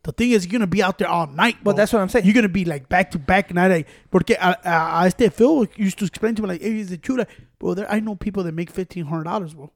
The 0.03 0.11
thing 0.11 0.31
is, 0.31 0.45
you're 0.45 0.51
gonna 0.51 0.67
be 0.67 0.83
out 0.83 0.99
there 0.99 1.07
all 1.09 1.25
night. 1.25 1.55
But 1.63 1.71
bro. 1.71 1.77
that's 1.77 1.91
what 1.91 2.01
I'm 2.01 2.09
saying. 2.09 2.25
You're 2.25 2.35
gonna 2.35 2.47
be 2.47 2.63
like 2.63 2.87
back 2.87 3.09
to 3.11 3.19
back 3.19 3.51
night. 3.53 3.69
Like, 3.71 3.87
porque 4.11 4.31
a, 4.39 4.57
a, 4.63 5.01
a 5.01 5.05
este 5.07 5.33
Phil 5.33 5.65
used 5.77 5.97
to 5.97 6.05
explain 6.05 6.35
to 6.35 6.43
me 6.43 6.47
like, 6.49 6.61
"Hey, 6.61 6.79
is 6.79 6.91
it 6.91 7.01
true 7.01 7.17
that, 7.17 7.27
bro? 7.59 7.73
There, 7.73 7.91
I 7.91 7.99
know 7.99 8.15
people 8.15 8.43
that 8.43 8.53
make 8.53 8.69
fifteen 8.69 9.05
hundred 9.05 9.23
dollars, 9.23 9.53
bro. 9.55 9.71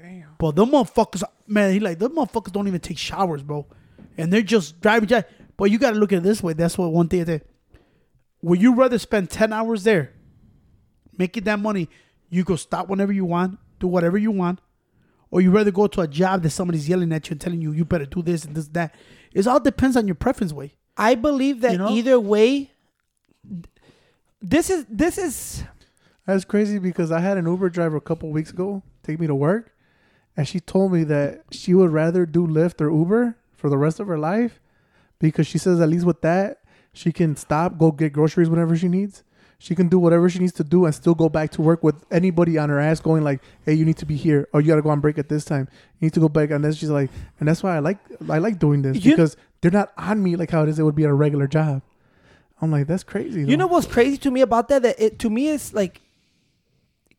Damn. 0.00 0.34
But 0.38 0.56
them 0.56 0.70
motherfuckers, 0.70 1.22
man, 1.46 1.72
he 1.72 1.80
like, 1.80 1.98
them 1.98 2.16
motherfuckers 2.16 2.52
don't 2.52 2.68
even 2.68 2.80
take 2.80 2.98
showers, 2.98 3.42
bro. 3.42 3.66
And 4.18 4.32
they're 4.32 4.42
just 4.42 4.80
driving. 4.80 5.08
Jack. 5.08 5.28
But 5.56 5.70
you 5.70 5.78
got 5.78 5.92
to 5.92 5.96
look 5.96 6.12
at 6.12 6.18
it 6.18 6.22
this 6.22 6.42
way. 6.42 6.52
That's 6.52 6.76
what 6.76 6.92
one 6.92 7.08
thing 7.08 7.24
that, 7.24 7.46
would 8.42 8.60
you 8.60 8.74
rather 8.74 8.98
spend 8.98 9.30
10 9.30 9.52
hours 9.52 9.84
there 9.84 10.12
making 11.16 11.44
that 11.44 11.58
money? 11.58 11.88
You 12.28 12.44
go 12.44 12.56
stop 12.56 12.88
whenever 12.88 13.12
you 13.12 13.24
want, 13.24 13.58
do 13.78 13.86
whatever 13.86 14.18
you 14.18 14.30
want. 14.30 14.60
Or 15.30 15.40
you 15.40 15.50
rather 15.50 15.70
go 15.70 15.86
to 15.86 16.02
a 16.02 16.08
job 16.08 16.42
that 16.42 16.50
somebody's 16.50 16.88
yelling 16.88 17.12
at 17.12 17.28
you 17.28 17.34
and 17.34 17.40
telling 17.40 17.60
you, 17.60 17.72
you 17.72 17.84
better 17.84 18.06
do 18.06 18.22
this 18.22 18.44
and 18.44 18.54
this, 18.54 18.68
that. 18.68 18.94
It 19.32 19.46
all 19.46 19.60
depends 19.60 19.96
on 19.96 20.06
your 20.06 20.14
preference, 20.14 20.52
way. 20.52 20.74
I 20.96 21.14
believe 21.14 21.60
that 21.60 21.72
You 21.72 21.78
know? 21.78 21.90
either 21.90 22.18
way, 22.18 22.70
this 24.40 24.70
is 24.70 24.86
this 24.88 25.18
is 25.18 25.64
That's 26.26 26.44
crazy 26.44 26.78
because 26.78 27.10
I 27.10 27.20
had 27.20 27.36
an 27.36 27.46
Uber 27.46 27.68
driver 27.70 27.96
a 27.96 28.00
couple 28.00 28.30
weeks 28.30 28.50
ago 28.50 28.82
take 29.02 29.20
me 29.20 29.26
to 29.26 29.34
work, 29.34 29.72
and 30.36 30.46
she 30.46 30.60
told 30.60 30.92
me 30.92 31.04
that 31.04 31.42
she 31.50 31.74
would 31.74 31.90
rather 31.90 32.26
do 32.26 32.46
Lyft 32.46 32.80
or 32.80 32.90
Uber 32.90 33.36
for 33.54 33.70
the 33.70 33.78
rest 33.78 34.00
of 34.00 34.06
her 34.06 34.18
life 34.18 34.60
because 35.18 35.46
she 35.46 35.58
says 35.58 35.80
at 35.80 35.88
least 35.88 36.04
with 36.06 36.20
that 36.22 36.58
she 36.92 37.12
can 37.12 37.36
stop, 37.36 37.78
go 37.78 37.90
get 37.92 38.12
groceries 38.12 38.48
whenever 38.48 38.74
she 38.76 38.88
needs. 38.88 39.22
she 39.58 39.74
can 39.74 39.88
do 39.88 39.98
whatever 39.98 40.28
she 40.28 40.38
needs 40.38 40.52
to 40.52 40.62
do 40.64 40.84
and 40.84 40.94
still 40.94 41.14
go 41.14 41.28
back 41.30 41.50
to 41.50 41.62
work 41.62 41.82
with 41.82 42.04
anybody 42.10 42.58
on 42.58 42.68
her 42.68 42.78
ass 42.78 43.00
going 43.00 43.24
like, 43.24 43.40
"Hey, 43.64 43.72
you 43.72 43.86
need 43.86 43.96
to 43.96 44.04
be 44.06 44.14
here, 44.16 44.46
or 44.52 44.60
you 44.60 44.66
gotta 44.68 44.82
go 44.82 44.90
on 44.90 45.00
break 45.00 45.16
at 45.18 45.28
this 45.30 45.44
time. 45.46 45.66
You 45.98 46.06
need 46.06 46.12
to 46.14 46.20
go 46.20 46.28
back." 46.28 46.50
And 46.50 46.62
then 46.62 46.72
she's 46.74 46.90
like, 46.90 47.10
and 47.40 47.48
that's 47.48 47.62
why 47.62 47.74
I 47.76 47.78
like 47.80 47.96
I 48.28 48.36
like 48.38 48.58
doing 48.58 48.82
this 48.82 49.02
You- 49.02 49.12
because 49.12 49.34
they're 49.62 49.70
not 49.70 49.92
on 49.96 50.22
me 50.22 50.36
like 50.36 50.50
how 50.50 50.62
it 50.62 50.68
is. 50.68 50.78
It 50.78 50.82
would 50.82 50.94
be 50.94 51.04
at 51.04 51.10
a 51.10 51.14
regular 51.14 51.46
job. 51.46 51.80
I'm 52.60 52.70
like, 52.70 52.86
that's 52.86 53.02
crazy. 53.02 53.44
You 53.46 53.56
know 53.56 53.66
what's 53.66 53.86
crazy 53.86 54.18
to 54.18 54.30
me 54.30 54.42
about 54.42 54.68
that? 54.68 54.82
That 54.82 54.96
it 55.02 55.18
to 55.20 55.30
me 55.30 55.48
is 55.48 55.72
like, 55.72 56.02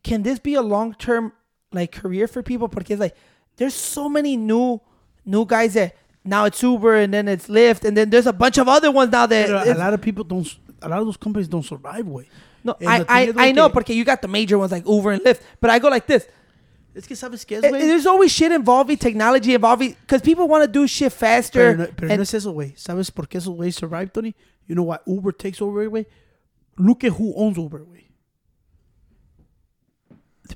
can 0.04 0.22
this 0.22 0.38
be 0.38 0.54
a 0.54 0.62
long 0.62 0.94
term 0.94 1.32
like 1.72 1.92
career 1.92 2.26
for 2.28 2.42
people? 2.42 2.68
Because 2.68 2.98
like, 2.98 3.16
there's 3.56 3.74
so 3.74 4.08
many 4.08 4.36
new 4.36 4.80
new 5.24 5.44
guys 5.44 5.74
that 5.74 5.94
now 6.24 6.44
it's 6.46 6.62
Uber 6.62 6.96
and 6.96 7.12
then 7.12 7.28
it's 7.28 7.48
Lyft 7.48 7.84
and 7.84 7.96
then 7.96 8.10
there's 8.10 8.26
a 8.26 8.32
bunch 8.32 8.58
of 8.58 8.68
other 8.68 8.90
ones 8.90 9.12
now 9.12 9.26
that 9.26 9.48
a 9.50 9.74
lot 9.78 9.94
of 9.94 10.00
people 10.00 10.24
don't. 10.24 10.46
a 10.82 10.88
lot 10.88 11.00
of 11.00 11.06
those 11.06 11.16
companies 11.16 11.48
don't 11.48 11.64
survive, 11.64 12.06
way. 12.06 12.28
no, 12.64 12.76
and 12.80 12.88
I 12.88 13.04
I, 13.08 13.48
I 13.48 13.52
know 13.52 13.68
que- 13.68 13.80
because 13.80 13.96
you 13.96 14.04
got 14.04 14.22
the 14.22 14.28
major 14.28 14.58
ones 14.58 14.72
like 14.72 14.86
Uber 14.86 15.12
and 15.12 15.22
Lyft, 15.22 15.40
but 15.60 15.70
I 15.70 15.78
go 15.78 15.88
like 15.88 16.06
this. 16.06 16.26
Es 16.94 17.06
que 17.06 17.14
sabes 17.14 17.44
qué 17.46 17.58
es, 17.58 17.62
güey. 17.62 17.80
There's 17.80 18.06
always 18.06 18.32
shit 18.32 18.50
involving 18.50 18.96
technology 18.96 19.54
involving 19.54 19.96
because 20.00 20.20
people 20.20 20.48
want 20.48 20.64
to 20.64 20.68
do 20.68 20.86
shit 20.86 21.12
faster. 21.12 21.74
Pero, 21.74 21.76
no, 21.76 21.86
pero 21.96 22.08
and- 22.10 22.18
no 22.18 22.22
es 22.22 22.34
eso, 22.34 22.52
güey. 22.52 22.74
¿Sabes 22.76 23.10
por 23.12 23.26
qué 23.28 23.38
esos 23.38 23.74
survive, 23.74 24.12
Tony? 24.12 24.34
You 24.66 24.74
know 24.74 24.82
why 24.84 24.98
Uber 25.06 25.32
takes 25.32 25.62
over, 25.62 25.88
güey? 25.88 26.06
Look 26.76 27.04
at 27.04 27.12
who 27.12 27.34
owns 27.36 27.56
Uber, 27.56 27.80
güey. 27.80 28.07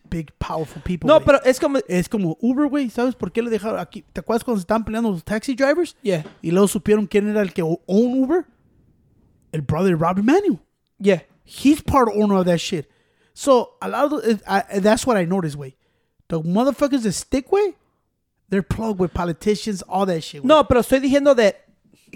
Big, 0.08 0.32
powerful 0.38 0.82
people. 0.82 1.08
no, 1.08 1.14
güey. 1.14 1.26
pero 1.26 1.42
es 1.44 1.58
como 1.60 1.78
Es 1.88 2.08
como 2.08 2.36
Uber, 2.40 2.68
güey. 2.68 2.90
¿Sabes 2.90 3.14
por 3.14 3.32
qué 3.32 3.42
le 3.42 3.50
dejaron 3.50 3.78
aquí? 3.80 4.04
¿Te 4.12 4.20
acuerdas 4.20 4.44
cuando 4.44 4.58
se 4.60 4.62
estaban 4.62 4.84
peleando 4.84 5.10
los 5.10 5.24
taxi 5.24 5.54
drivers? 5.54 5.96
yeah 6.02 6.24
Y 6.42 6.50
luego 6.50 6.68
supieron 6.68 7.06
quién 7.06 7.28
era 7.28 7.42
el 7.42 7.52
que 7.52 7.62
own 7.62 7.78
Uber? 7.86 8.44
El 9.52 9.62
brother 9.62 9.96
Rahm 9.96 10.18
Emanuel. 10.18 10.60
yeah 10.98 11.22
He's 11.44 11.82
part 11.82 12.08
owner 12.14 12.36
of 12.36 12.46
that 12.46 12.58
shit. 12.60 12.88
So, 13.34 13.76
a 13.80 13.88
lot 13.88 14.12
of 14.12 14.22
the, 14.22 14.40
I, 14.46 14.80
that's 14.80 15.06
what 15.06 15.16
I 15.16 15.24
noticed, 15.24 15.56
way. 15.56 15.74
The 16.28 16.40
motherfuckers 16.40 17.02
that 17.02 17.12
stick, 17.12 17.50
way, 17.50 17.74
they're 18.48 18.62
plugged 18.62 19.00
with 19.00 19.12
politicians, 19.12 19.82
all 19.82 20.06
that 20.06 20.22
shit. 20.22 20.42
güey. 20.42 20.46
No, 20.46 20.64
pero 20.64 20.80
estoy 20.80 21.00
diciendo 21.00 21.34
that 21.36 21.56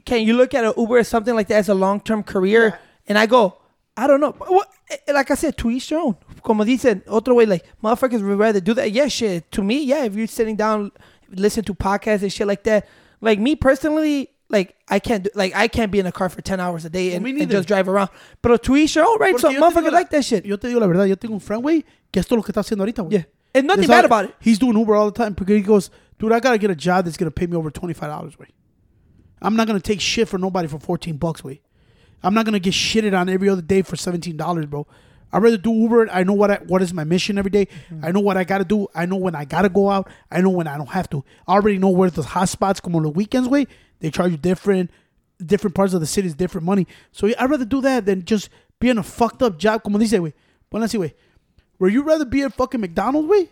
can 0.04 0.22
you 0.22 0.34
look 0.34 0.54
at 0.54 0.76
Uber 0.76 0.98
as 0.98 1.08
something 1.08 1.34
like 1.34 1.48
that 1.48 1.58
as 1.58 1.68
a 1.68 1.74
long 1.74 2.00
term 2.00 2.22
career? 2.22 2.78
And 3.08 3.18
I 3.18 3.26
go, 3.26 3.56
I 3.96 4.06
don't 4.06 4.20
know. 4.20 4.32
What, 4.32 4.68
eh, 4.90 5.12
like 5.12 5.30
I 5.30 5.34
said, 5.34 5.56
to 5.58 5.70
each 5.70 5.88
their 5.88 5.98
own. 5.98 6.16
Como 6.42 6.64
dicen, 6.64 7.02
otro 7.08 7.34
way, 7.34 7.46
like 7.46 7.64
motherfuckers 7.82 8.26
would 8.26 8.38
rather 8.38 8.60
do 8.60 8.74
that. 8.74 8.92
Yeah, 8.92 9.08
shit. 9.08 9.50
To 9.52 9.62
me, 9.62 9.82
yeah, 9.84 10.04
if 10.04 10.14
you're 10.14 10.26
sitting 10.26 10.56
down, 10.56 10.92
listen 11.30 11.64
to 11.64 11.74
podcasts 11.74 12.22
and 12.22 12.32
shit 12.32 12.46
like 12.46 12.62
that. 12.64 12.86
Like 13.22 13.38
me 13.38 13.56
personally, 13.56 14.28
like 14.50 14.76
I 14.88 14.98
can't 14.98 15.24
do, 15.24 15.30
like 15.34 15.54
I 15.56 15.66
can't 15.68 15.90
be 15.90 15.98
in 15.98 16.06
a 16.06 16.12
car 16.12 16.28
for 16.28 16.42
ten 16.42 16.60
hours 16.60 16.84
a 16.84 16.90
day 16.90 17.14
and, 17.14 17.26
and 17.26 17.50
just 17.50 17.66
drive 17.66 17.88
around. 17.88 18.10
But 18.42 18.62
to 18.64 18.76
each 18.76 18.94
their 18.94 19.04
own, 19.06 19.18
right? 19.18 19.32
Porque 19.32 19.40
So 19.40 19.48
yo 19.50 19.54
te 19.54 19.60
digo 19.60 19.70
motherfuckers 19.70 19.92
la- 19.92 19.98
like 19.98 20.10
that 20.10 20.24
shit. 20.24 20.44
Yo 20.44 20.56
te 20.56 20.68
digo 20.68 20.78
la 20.80 20.86
verdad, 20.86 21.04
yo 21.04 21.14
tengo 21.16 21.34
un 21.34 21.40
friend, 21.40 21.62
güey, 21.64 21.82
que 22.12 22.20
esto 22.20 22.34
es 22.34 22.36
lo 22.36 22.42
que 22.42 22.52
está 22.52 22.60
haciendo 22.60 22.82
ahorita, 22.84 23.02
güey. 23.02 23.12
yeah, 23.12 23.24
and 23.54 23.66
nothing 23.66 23.88
bad 23.88 24.04
about 24.04 24.26
it. 24.26 24.34
He's 24.40 24.58
doing 24.58 24.76
Uber 24.76 24.94
all 24.94 25.10
the 25.10 25.16
time 25.16 25.32
because 25.32 25.56
he 25.56 25.62
goes, 25.62 25.90
dude, 26.18 26.32
I 26.32 26.38
gotta 26.40 26.58
get 26.58 26.70
a 26.70 26.76
job 26.76 27.06
that's 27.06 27.16
gonna 27.16 27.30
pay 27.30 27.46
me 27.46 27.56
over 27.56 27.70
twenty 27.70 27.94
five 27.94 28.10
dollars, 28.10 28.38
way. 28.38 28.48
I'm 29.40 29.56
not 29.56 29.66
gonna 29.66 29.80
take 29.80 30.00
shit 30.00 30.28
for 30.28 30.38
nobody 30.38 30.68
for 30.68 30.78
fourteen 30.78 31.16
bucks, 31.16 31.42
way. 31.42 31.62
I'm 32.26 32.34
not 32.34 32.44
gonna 32.44 32.58
get 32.58 32.74
shitted 32.74 33.18
on 33.18 33.28
every 33.28 33.48
other 33.48 33.62
day 33.62 33.82
for 33.82 33.96
seventeen 33.96 34.36
dollars, 34.36 34.66
bro. 34.66 34.86
I'd 35.32 35.42
rather 35.42 35.56
do 35.56 35.72
Uber. 35.72 36.08
I 36.10 36.22
know 36.24 36.32
what 36.32 36.50
I, 36.50 36.56
what 36.66 36.82
is 36.82 36.92
my 36.94 37.04
mission 37.04 37.36
every 37.38 37.50
day. 37.50 37.66
Mm-hmm. 37.90 38.04
I 38.04 38.10
know 38.10 38.20
what 38.20 38.36
I 38.36 38.44
gotta 38.44 38.64
do. 38.64 38.86
I 38.94 39.06
know 39.06 39.16
when 39.16 39.34
I 39.34 39.44
gotta 39.44 39.68
go 39.68 39.90
out. 39.90 40.08
I 40.30 40.40
know 40.40 40.50
when 40.50 40.66
I 40.66 40.76
don't 40.76 40.88
have 40.90 41.10
to. 41.10 41.24
I 41.46 41.54
already 41.54 41.78
know 41.78 41.88
where 41.90 42.10
the 42.10 42.22
hot 42.22 42.48
spots, 42.48 42.80
come 42.80 42.94
on 42.96 43.02
the 43.02 43.10
weekends, 43.10 43.48
way. 43.48 43.66
They 44.00 44.10
charge 44.10 44.30
you 44.32 44.36
different, 44.38 44.90
different 45.44 45.74
parts 45.74 45.94
of 45.94 46.00
the 46.00 46.06
city 46.06 46.26
is 46.28 46.34
different 46.34 46.64
money. 46.64 46.86
So 47.12 47.28
I'd 47.38 47.50
rather 47.50 47.64
do 47.64 47.80
that 47.82 48.06
than 48.06 48.24
just 48.24 48.48
be 48.80 48.88
in 48.88 48.98
a 48.98 49.02
fucked 49.02 49.42
up 49.42 49.58
job, 49.58 49.82
como 49.82 49.98
dice, 49.98 50.18
way. 50.20 50.34
Bueno, 50.70 50.86
así, 50.86 50.98
way. 50.98 51.14
Where 51.78 51.90
you 51.90 52.02
rather 52.02 52.24
be 52.24 52.42
at 52.42 52.54
fucking 52.54 52.80
McDonald's, 52.80 53.28
way? 53.28 53.48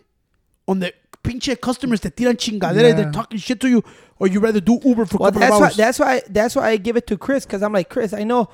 on 0.67 0.79
the 0.79 0.93
pinche 1.23 1.59
customers 1.61 1.99
that 2.01 2.15
tiran 2.15 2.33
chingadera, 2.35 2.89
Yeah. 2.89 2.93
they're 2.93 3.11
talking 3.11 3.37
shit 3.39 3.59
to 3.61 3.67
you, 3.67 3.83
or 4.19 4.27
you 4.27 4.39
rather 4.39 4.59
do 4.59 4.79
Uber 4.83 5.05
for 5.05 5.17
Well, 5.17 5.31
couple 5.31 5.41
that's 5.41 5.55
of 5.55 5.61
why 5.61 5.69
that's 5.71 5.99
why 5.99 6.21
that's 6.29 6.55
why 6.55 6.69
I 6.69 6.77
give 6.77 6.97
it 6.97 7.07
to 7.07 7.17
Chris 7.17 7.45
because 7.45 7.61
I'm 7.61 7.73
like 7.73 7.89
Chris. 7.89 8.13
I 8.13 8.23
know, 8.23 8.49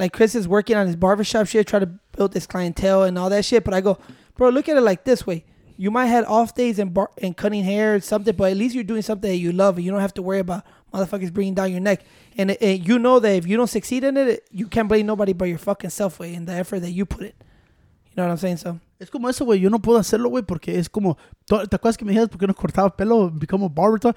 like 0.00 0.12
Chris 0.14 0.34
is 0.34 0.48
working 0.48 0.76
on 0.76 0.86
his 0.86 0.96
barbershop 0.96 1.46
shit, 1.46 1.66
try 1.66 1.78
to 1.78 1.86
build 2.16 2.32
this 2.32 2.46
clientele 2.46 3.04
and 3.04 3.18
all 3.18 3.28
that 3.28 3.44
shit. 3.44 3.62
But 3.64 3.74
I 3.74 3.82
go, 3.82 3.98
bro, 4.34 4.48
look 4.48 4.66
at 4.68 4.76
it 4.76 4.80
like 4.80 5.04
this 5.04 5.26
way. 5.26 5.44
You 5.76 5.90
might 5.90 6.06
have 6.06 6.24
off 6.26 6.54
days 6.54 6.78
and 6.78 6.92
bar- 6.92 7.10
and 7.22 7.36
cutting 7.36 7.64
hair 7.64 7.94
or 7.96 8.00
something, 8.00 8.34
but 8.34 8.50
at 8.50 8.56
least 8.56 8.74
you're 8.74 8.82
doing 8.84 9.02
something 9.02 9.30
that 9.30 9.36
you 9.36 9.52
love 9.52 9.76
and 9.76 9.84
you 9.84 9.90
don't 9.90 10.00
have 10.00 10.14
to 10.14 10.22
worry 10.22 10.38
about 10.38 10.64
motherfuckers 10.92 11.32
bringing 11.32 11.54
down 11.54 11.70
your 11.70 11.80
neck. 11.80 12.02
And, 12.36 12.50
and 12.50 12.86
you 12.86 12.98
know 12.98 13.20
that 13.20 13.30
if 13.36 13.46
you 13.46 13.56
don't 13.58 13.66
succeed 13.68 14.02
in 14.04 14.16
it, 14.16 14.42
you 14.50 14.66
can't 14.68 14.88
blame 14.88 15.06
nobody 15.06 15.34
but 15.34 15.48
your 15.48 15.58
fucking 15.58 15.90
self 15.90 16.18
way 16.18 16.34
and 16.34 16.46
the 16.46 16.52
effort 16.54 16.80
that 16.80 16.92
you 16.92 17.04
put 17.06 17.20
in. 17.20 17.26
You 17.26 18.16
know 18.16 18.24
what 18.24 18.30
I'm 18.32 18.38
saying? 18.38 18.56
So 18.56 18.80
es 18.98 19.10
como 19.10 19.28
eso, 19.28 19.44
güey. 19.44 19.60
Yo 19.60 19.68
no 19.68 19.78
puedo 19.78 19.98
hacerlo, 19.98 20.30
güey, 20.30 20.42
porque 20.46 20.76
es 20.78 20.88
como. 20.88 21.16
¿Te 21.46 21.56
acuerdas 21.76 21.96
que 21.96 22.04
me 22.04 22.12
dijiste 22.12 22.28
por 22.30 22.38
qué 22.40 22.46
no 22.46 22.54
cortaba 22.54 22.96
pelo? 22.96 23.30
Become 23.30 23.64
a 23.64 23.68
barber. 23.68 24.00
todo? 24.00 24.14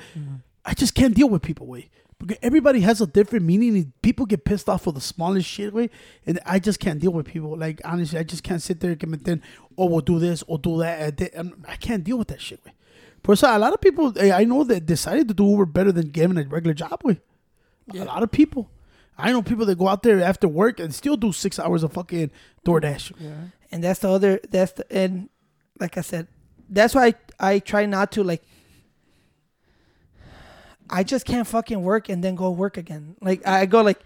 I 0.66 0.74
just 0.78 0.96
can't 0.96 1.14
deal 1.14 1.30
with 1.30 1.42
people, 1.42 1.68
güey. 1.68 1.90
Because 2.26 2.40
everybody 2.42 2.80
has 2.82 3.02
a 3.02 3.08
different 3.08 3.46
meaning. 3.46 3.92
People 4.02 4.26
get 4.26 4.46
pissed 4.46 4.70
off 4.70 4.84
for 4.84 4.94
the 4.94 5.02
smallest 5.02 5.48
shit, 5.48 5.74
güey. 5.74 5.90
And 6.26 6.40
I 6.46 6.60
just 6.60 6.80
can't 6.80 7.00
deal 7.00 7.12
with 7.12 7.26
people. 7.26 7.58
Like, 7.58 7.82
honestly, 7.84 8.18
I 8.20 8.24
just 8.24 8.44
can't 8.44 8.62
sit 8.62 8.80
there 8.80 8.96
and 9.00 9.14
then, 9.26 9.42
oh, 9.78 9.86
we'll 9.88 10.00
do 10.02 10.20
this 10.20 10.44
or 10.48 10.58
do 10.58 10.78
that. 10.80 11.20
and 11.20 11.30
I'm- 11.36 11.78
can't 11.80 12.04
deal 12.04 12.18
with 12.18 12.30
that 12.30 12.42
shit, 12.42 12.64
güey. 12.64 12.72
Por 13.24 13.34
eso, 13.34 13.48
a 13.48 13.58
lot 13.60 13.74
of 13.74 13.82
people, 13.82 14.14
eh, 14.18 14.32
I 14.32 14.44
know 14.44 14.64
that 14.66 14.86
decided 14.86 15.28
to 15.30 15.34
do 15.34 15.46
Uber 15.46 15.66
better 15.66 15.92
than 15.92 16.10
getting 16.10 16.38
a 16.38 16.44
regular 16.44 16.74
job, 16.74 17.02
güey. 17.04 17.20
A 17.94 18.06
lot 18.06 18.24
of 18.24 18.32
people. 18.32 18.70
I 19.18 19.32
know 19.32 19.42
people 19.42 19.66
that 19.68 19.78
go 19.78 19.88
out 19.88 20.04
there 20.04 20.22
after 20.22 20.48
work 20.48 20.80
and 20.80 20.94
still 20.96 21.16
do 21.18 21.32
six 21.32 21.60
hours 21.60 21.84
of 21.84 21.94
fucking 21.94 22.32
DoorDash. 22.66 23.12
Yeah. 23.20 23.32
and 23.72 23.84
that's 23.84 24.00
the 24.00 24.10
other 24.10 24.40
that's 24.50 24.72
the 24.74 24.86
and 24.92 25.30
like 25.80 25.98
I 25.98 26.02
said, 26.02 26.28
that's 26.70 26.96
why 26.96 27.08
I, 27.08 27.14
I 27.40 27.60
try 27.60 27.86
not 27.86 28.12
to 28.14 28.24
like 28.24 28.44
I 30.90 31.04
just 31.04 31.26
can't 31.26 31.48
fucking 31.48 31.82
work 31.82 32.10
and 32.10 32.24
then 32.24 32.36
go 32.36 32.52
work 32.52 32.78
again. 32.78 33.16
Like 33.22 33.46
I 33.48 33.66
go 33.66 33.82
like 33.82 34.00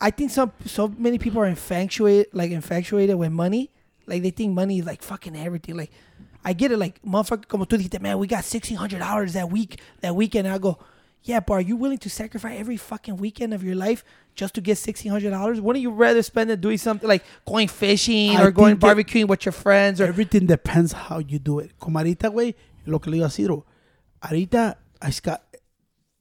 I 0.00 0.10
think 0.10 0.30
some 0.30 0.52
so 0.66 0.88
many 0.88 1.18
people 1.18 1.40
are 1.40 1.46
infatuated 1.46 2.28
like 2.32 2.50
infatuated 2.50 3.16
with 3.16 3.32
money. 3.32 3.70
Like 4.06 4.22
they 4.22 4.30
think 4.30 4.54
money 4.54 4.78
is 4.78 4.86
like 4.86 5.02
fucking 5.02 5.36
everything. 5.36 5.76
Like 5.76 5.90
I 6.44 6.52
get 6.52 6.72
it 6.72 6.78
like 6.78 7.00
motherfucker 7.02 7.46
como 7.48 7.64
tú 7.64 7.76
dijiste, 7.76 8.00
man, 8.00 8.18
we 8.18 8.26
got 8.26 8.44
sixteen 8.44 8.76
hundred 8.76 9.00
dollars 9.00 9.34
that 9.34 9.50
week 9.50 9.80
that 10.00 10.14
weekend. 10.14 10.48
I 10.48 10.58
go, 10.58 10.78
yeah, 11.22 11.40
but 11.40 11.54
are 11.54 11.60
you 11.60 11.76
willing 11.76 11.98
to 11.98 12.08
sacrifice 12.08 12.58
every 12.58 12.76
fucking 12.78 13.18
weekend 13.18 13.52
of 13.52 13.62
your 13.62 13.74
life 13.74 14.04
just 14.34 14.54
to 14.54 14.60
get 14.60 14.78
sixteen 14.78 15.12
hundred 15.12 15.30
dollars? 15.30 15.60
Wouldn't 15.60 15.82
you 15.82 15.90
rather 15.90 16.22
spend 16.22 16.50
it 16.50 16.60
doing 16.60 16.78
something 16.78 17.08
like 17.08 17.22
going 17.46 17.68
fishing 17.68 18.36
I 18.36 18.44
or 18.44 18.50
going 18.50 18.78
barbecuing 18.78 19.28
with 19.28 19.44
your 19.44 19.52
friends 19.52 20.00
or 20.00 20.06
Everything 20.06 20.46
depends 20.46 20.92
how 20.92 21.18
you 21.18 21.38
do 21.38 21.58
it. 21.58 21.78
Como 21.78 21.98
ahorita, 21.98 22.30
güey, 22.32 22.54
lo 22.86 22.98
que 22.98 23.10
le 23.10 23.18
digo 23.18 23.26
a 23.26 23.30
Ciro. 23.30 23.66
Ahorita, 24.22 24.76
I 25.02 25.12
got, 25.22 25.42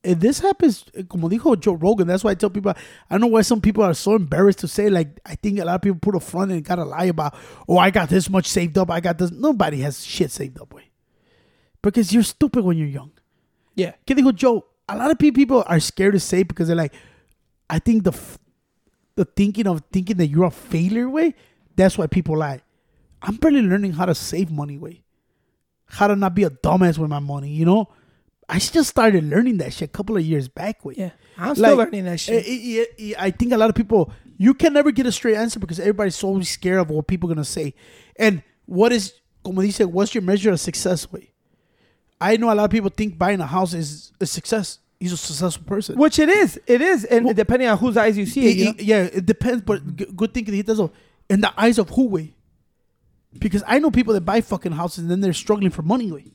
if 0.03 0.19
this 0.19 0.39
happens, 0.39 0.85
eh, 0.95 1.03
como 1.09 1.27
dijo 1.29 1.59
Joe 1.59 1.73
Rogan, 1.73 2.07
that's 2.07 2.23
why 2.23 2.31
I 2.31 2.35
tell 2.35 2.49
people, 2.49 2.71
I 2.71 2.75
don't 3.13 3.21
know 3.21 3.27
why 3.27 3.41
some 3.41 3.59
people 3.61 3.83
are 3.83 3.93
so 3.93 4.15
embarrassed 4.15 4.59
to 4.59 4.67
say, 4.67 4.89
like, 4.89 5.19
I 5.25 5.35
think 5.35 5.59
a 5.59 5.65
lot 5.65 5.75
of 5.75 5.81
people 5.81 5.99
put 5.99 6.15
a 6.15 6.19
front 6.19 6.51
and 6.51 6.63
gotta 6.63 6.85
lie 6.85 7.05
about, 7.05 7.35
oh, 7.67 7.77
I 7.77 7.89
got 7.91 8.09
this 8.09 8.29
much 8.29 8.47
saved 8.47 8.77
up, 8.77 8.89
I 8.89 8.99
got 9.01 9.17
this. 9.17 9.31
Nobody 9.31 9.81
has 9.81 10.05
shit 10.05 10.31
saved 10.31 10.59
up, 10.59 10.73
way. 10.73 10.89
Because 11.81 12.13
you're 12.13 12.23
stupid 12.23 12.63
when 12.63 12.77
you're 12.77 12.87
young. 12.87 13.11
yeah. 13.75 13.93
¿Qué 14.05 14.15
dijo 14.15 14.33
Joe? 14.35 14.65
A 14.87 14.95
lot 14.97 15.11
of 15.11 15.19
pe- 15.19 15.31
people 15.31 15.63
are 15.67 15.79
scared 15.79 16.13
to 16.13 16.19
say 16.19 16.43
because 16.43 16.67
they're 16.67 16.75
like, 16.75 16.93
I 17.69 17.79
think 17.79 18.03
the 18.03 18.11
f- 18.11 18.39
the 19.15 19.25
thinking 19.25 19.67
of 19.67 19.83
thinking 19.91 20.17
that 20.17 20.27
you're 20.27 20.45
a 20.45 20.51
failure 20.51 21.09
way, 21.09 21.35
that's 21.75 21.97
why 21.97 22.07
people 22.07 22.37
lie. 22.37 22.61
I'm 23.21 23.35
barely 23.35 23.61
learning 23.61 23.93
how 23.93 24.05
to 24.05 24.15
save 24.15 24.49
money 24.49 24.77
way. 24.77 25.03
How 25.85 26.07
to 26.07 26.15
not 26.15 26.33
be 26.35 26.43
a 26.43 26.49
dumbass 26.49 26.97
with 26.97 27.09
my 27.09 27.19
money, 27.19 27.49
you 27.49 27.65
know? 27.65 27.89
I 28.49 28.57
just 28.59 28.89
started 28.89 29.23
learning 29.23 29.57
that 29.59 29.73
shit 29.73 29.89
a 29.89 29.91
couple 29.91 30.17
of 30.17 30.25
years 30.25 30.47
back 30.47 30.83
way. 30.83 30.95
Yeah. 30.97 31.11
I'm 31.37 31.55
still 31.55 31.75
Like, 31.77 31.85
learning 31.87 32.05
that 32.05 32.19
shit. 32.19 32.43
eh, 32.45 32.81
eh, 32.81 32.85
eh, 33.11 33.13
I 33.17 33.31
think 33.31 33.53
a 33.53 33.57
lot 33.57 33.69
of 33.69 33.75
people 33.75 34.11
you 34.37 34.53
can 34.53 34.73
never 34.73 34.91
get 34.91 35.05
a 35.05 35.11
straight 35.11 35.35
answer 35.35 35.59
because 35.59 35.79
everybody's 35.79 36.15
so 36.15 36.39
scared 36.41 36.79
of 36.79 36.89
what 36.89 37.05
people 37.07 37.29
are 37.29 37.35
gonna 37.35 37.45
say. 37.45 37.73
And 38.17 38.41
what 38.65 38.91
is 38.91 39.13
como 39.43 39.61
dice, 39.61 39.79
what's 39.85 40.13
your 40.15 40.23
measure 40.23 40.51
of 40.51 40.59
success 40.59 41.11
way? 41.11 41.31
I 42.19 42.35
know 42.37 42.51
a 42.51 42.55
lot 42.55 42.65
of 42.65 42.71
people 42.71 42.89
think 42.89 43.17
buying 43.17 43.39
a 43.39 43.45
house 43.45 43.73
is 43.73 44.11
a 44.19 44.25
success. 44.25 44.79
He's 44.99 45.13
a 45.13 45.17
successful 45.17 45.63
person. 45.65 45.97
Which 45.97 46.19
it 46.19 46.27
is. 46.27 46.59
It 46.67 46.81
is. 46.81 47.05
And 47.05 47.25
Well- 47.25 47.33
depending 47.33 47.69
on 47.69 47.77
whose 47.77 47.95
eyes 47.95 48.17
you 48.17 48.25
see 48.25 48.47
it, 48.47 48.57
you 48.57 48.65
know? 48.65 48.71
It- 48.71 48.79
it- 48.81 48.85
yeah, 48.85 49.03
it 49.03 49.25
depends, 49.25 49.61
but 49.61 49.95
g- 49.95 50.07
good 50.15 50.33
thing 50.33 50.43
that 50.45 50.53
he 50.53 50.61
does. 50.63 50.81
In 51.29 51.39
the 51.41 51.53
eyes 51.57 51.77
of 51.77 51.89
who 51.91 52.05
way? 52.07 52.33
Because 53.37 53.63
I 53.67 53.79
know 53.79 53.91
people 53.91 54.13
that 54.15 54.21
buy 54.21 54.41
fucking 54.41 54.71
houses 54.73 54.99
and 55.03 55.11
then 55.11 55.21
they're 55.21 55.33
struggling 55.33 55.69
for 55.69 55.83
money 55.83 56.11
way. 56.11 56.25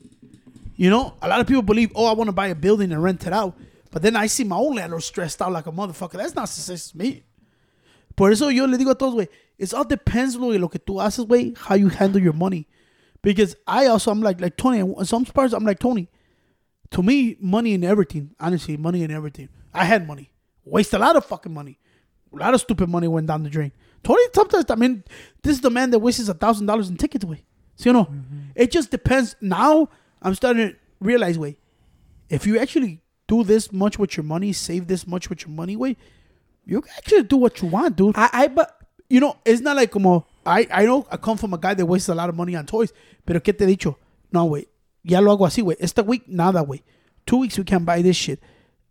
You 0.75 0.89
know, 0.89 1.13
a 1.21 1.27
lot 1.27 1.39
of 1.39 1.47
people 1.47 1.61
believe, 1.61 1.91
oh, 1.95 2.05
I 2.05 2.13
want 2.13 2.27
to 2.27 2.33
buy 2.33 2.47
a 2.47 2.55
building 2.55 2.91
and 2.91 3.01
rent 3.01 3.25
it 3.25 3.33
out, 3.33 3.57
but 3.91 4.01
then 4.01 4.15
I 4.15 4.27
see 4.27 4.43
my 4.43 4.57
own 4.57 4.75
landlord 4.75 5.03
stressed 5.03 5.41
out 5.41 5.51
like 5.51 5.67
a 5.67 5.71
motherfucker. 5.71 6.13
That's 6.13 6.35
not 6.35 6.49
success 6.49 6.91
to 6.91 6.97
me. 6.97 7.23
Por 8.15 8.31
eso 8.31 8.49
yo 8.49 8.65
le 8.65 8.77
digo 8.77 8.91
a 8.91 8.95
todos, 8.95 9.15
güey, 9.15 9.27
it 9.57 9.73
all 9.73 9.85
depends, 9.85 10.35
güey, 10.35 10.59
lo 10.59 10.67
que 10.67 10.79
tú 10.79 10.95
haces, 10.95 11.25
güey, 11.25 11.57
how 11.57 11.75
you 11.75 11.89
handle 11.89 12.21
your 12.21 12.33
money. 12.33 12.67
Because 13.21 13.55
I 13.65 13.87
also, 13.87 14.11
I'm 14.11 14.21
like, 14.21 14.39
like 14.39 14.57
Tony, 14.57 14.79
in 14.79 15.05
some 15.05 15.25
parts, 15.25 15.53
I'm 15.53 15.63
like, 15.65 15.79
Tony, 15.79 16.09
to 16.91 17.01
me, 17.01 17.37
money 17.39 17.73
and 17.73 17.83
everything, 17.83 18.35
honestly, 18.39 18.77
money 18.77 19.03
and 19.03 19.11
everything. 19.11 19.49
I 19.73 19.85
had 19.85 20.07
money. 20.07 20.31
Waste 20.63 20.93
a 20.93 20.99
lot 20.99 21.15
of 21.15 21.25
fucking 21.25 21.53
money. 21.53 21.79
A 22.33 22.37
lot 22.37 22.53
of 22.53 22.61
stupid 22.61 22.89
money 22.89 23.07
went 23.07 23.27
down 23.27 23.43
the 23.43 23.49
drain. 23.49 23.71
Tony 24.03 24.21
sometimes, 24.33 24.65
I 24.69 24.75
mean, 24.75 25.03
this 25.41 25.55
is 25.55 25.61
the 25.61 25.69
man 25.69 25.89
that 25.91 25.99
wastes 25.99 26.27
a 26.27 26.33
thousand 26.33 26.67
dollars 26.67 26.89
in 26.89 26.97
tickets, 26.97 27.25
way. 27.25 27.43
So 27.75 27.89
you 27.89 27.93
know, 27.93 28.09
it 28.55 28.71
just 28.71 28.91
depends. 28.91 29.35
Now 29.41 29.89
I'm 30.25 30.33
starting 30.33 30.69
to 30.69 30.75
realize, 30.99 31.37
way, 31.37 31.57
if 32.29 32.47
you 32.47 32.57
actually 32.59 33.01
do 33.27 33.43
this 33.43 33.71
much 33.71 33.99
with 33.99 34.17
your 34.17 34.23
money, 34.23 34.53
save 34.53 34.87
this 34.87 35.05
much 35.05 35.29
with 35.29 35.43
your 35.43 35.51
money, 35.51 35.75
way, 35.75 35.97
you 36.65 36.81
can 36.81 36.91
actually 36.97 37.23
do 37.23 37.37
what 37.37 37.61
you 37.61 37.67
want, 37.67 37.95
dude. 37.95 38.17
I, 38.17 38.29
I 38.33 38.47
but 38.47 38.75
you 39.07 39.19
know, 39.19 39.37
it's 39.45 39.61
not 39.61 39.75
like 39.75 39.91
como 39.91 40.25
I, 40.43 40.67
I 40.71 40.85
know 40.85 41.05
I 41.11 41.17
come 41.17 41.37
from 41.37 41.53
a 41.53 41.59
guy 41.59 41.75
that 41.75 41.85
wastes 41.85 42.09
a 42.09 42.15
lot 42.15 42.29
of 42.29 42.35
money 42.35 42.55
on 42.55 42.65
toys, 42.65 42.91
pero 43.23 43.39
¿qué 43.39 43.55
te 43.55 43.65
he 43.65 43.75
dicho? 43.75 43.97
No, 44.31 44.47
güey, 44.47 44.65
ya 45.03 45.19
lo 45.21 45.31
hago 45.31 45.45
así, 45.45 45.61
güey. 45.61 45.75
Esta 45.79 46.01
week, 46.01 46.23
nada, 46.27 46.65
güey. 46.65 46.81
Two 47.25 47.37
weeks 47.37 47.57
we 47.59 47.63
can 47.63 47.85
buy 47.85 48.01
this 48.01 48.15
shit. 48.15 48.39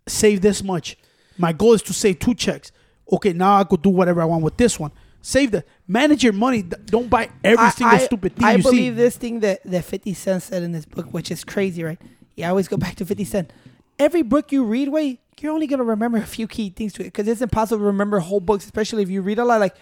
Save 0.06 0.40
this 0.40 0.62
much. 0.62 0.96
My 1.36 1.52
goal 1.52 1.74
is 1.74 1.82
to 1.82 1.92
save 1.92 2.20
two 2.20 2.34
checks. 2.34 2.70
Okay, 3.10 3.32
now 3.32 3.56
I 3.56 3.64
could 3.64 3.82
do 3.82 3.90
whatever 3.90 4.22
I 4.22 4.24
want 4.24 4.44
with 4.44 4.56
this 4.56 4.78
one. 4.78 4.92
Save 5.26 5.52
the 5.52 5.64
manage 5.88 6.22
your 6.22 6.34
money. 6.34 6.60
Don't 6.60 7.08
buy 7.08 7.30
every 7.42 7.64
I, 7.64 7.70
single 7.70 7.96
I- 7.96 8.04
stupid 8.04 8.36
thing 8.36 8.44
I 8.44 8.56
you 8.56 8.62
believe 8.62 8.94
this 8.94 9.16
thing 9.16 9.40
that, 9.40 9.60
that 9.64 9.82
50 9.82 10.12
Cent 10.12 10.42
said 10.42 10.62
in 10.62 10.72
this 10.72 10.84
book, 10.84 11.06
which 11.14 11.30
is 11.30 11.44
crazy, 11.44 11.82
right? 11.82 11.98
Yeah, 12.36 12.48
I 12.48 12.50
always 12.50 12.68
go 12.68 12.76
back 12.84 12.96
to 12.96 13.06
50 13.06 13.24
Cent. 13.24 13.50
Every 13.98 14.20
book 14.20 14.52
you 14.52 14.64
read, 14.64 14.90
wait, 14.90 15.20
you're 15.40 15.50
only 15.50 15.66
going 15.66 15.78
to 15.78 15.84
remember 15.84 16.18
a 16.18 16.26
few 16.26 16.46
key 16.46 16.68
things 16.68 16.92
to 16.94 17.00
it 17.00 17.06
because 17.06 17.26
it's 17.26 17.40
impossible 17.40 17.78
to 17.78 17.86
remember 17.86 18.18
whole 18.20 18.38
books, 18.38 18.66
especially 18.66 19.02
if 19.02 19.08
you 19.08 19.22
read 19.22 19.38
a 19.38 19.46
lot. 19.46 19.60
Like, 19.60 19.76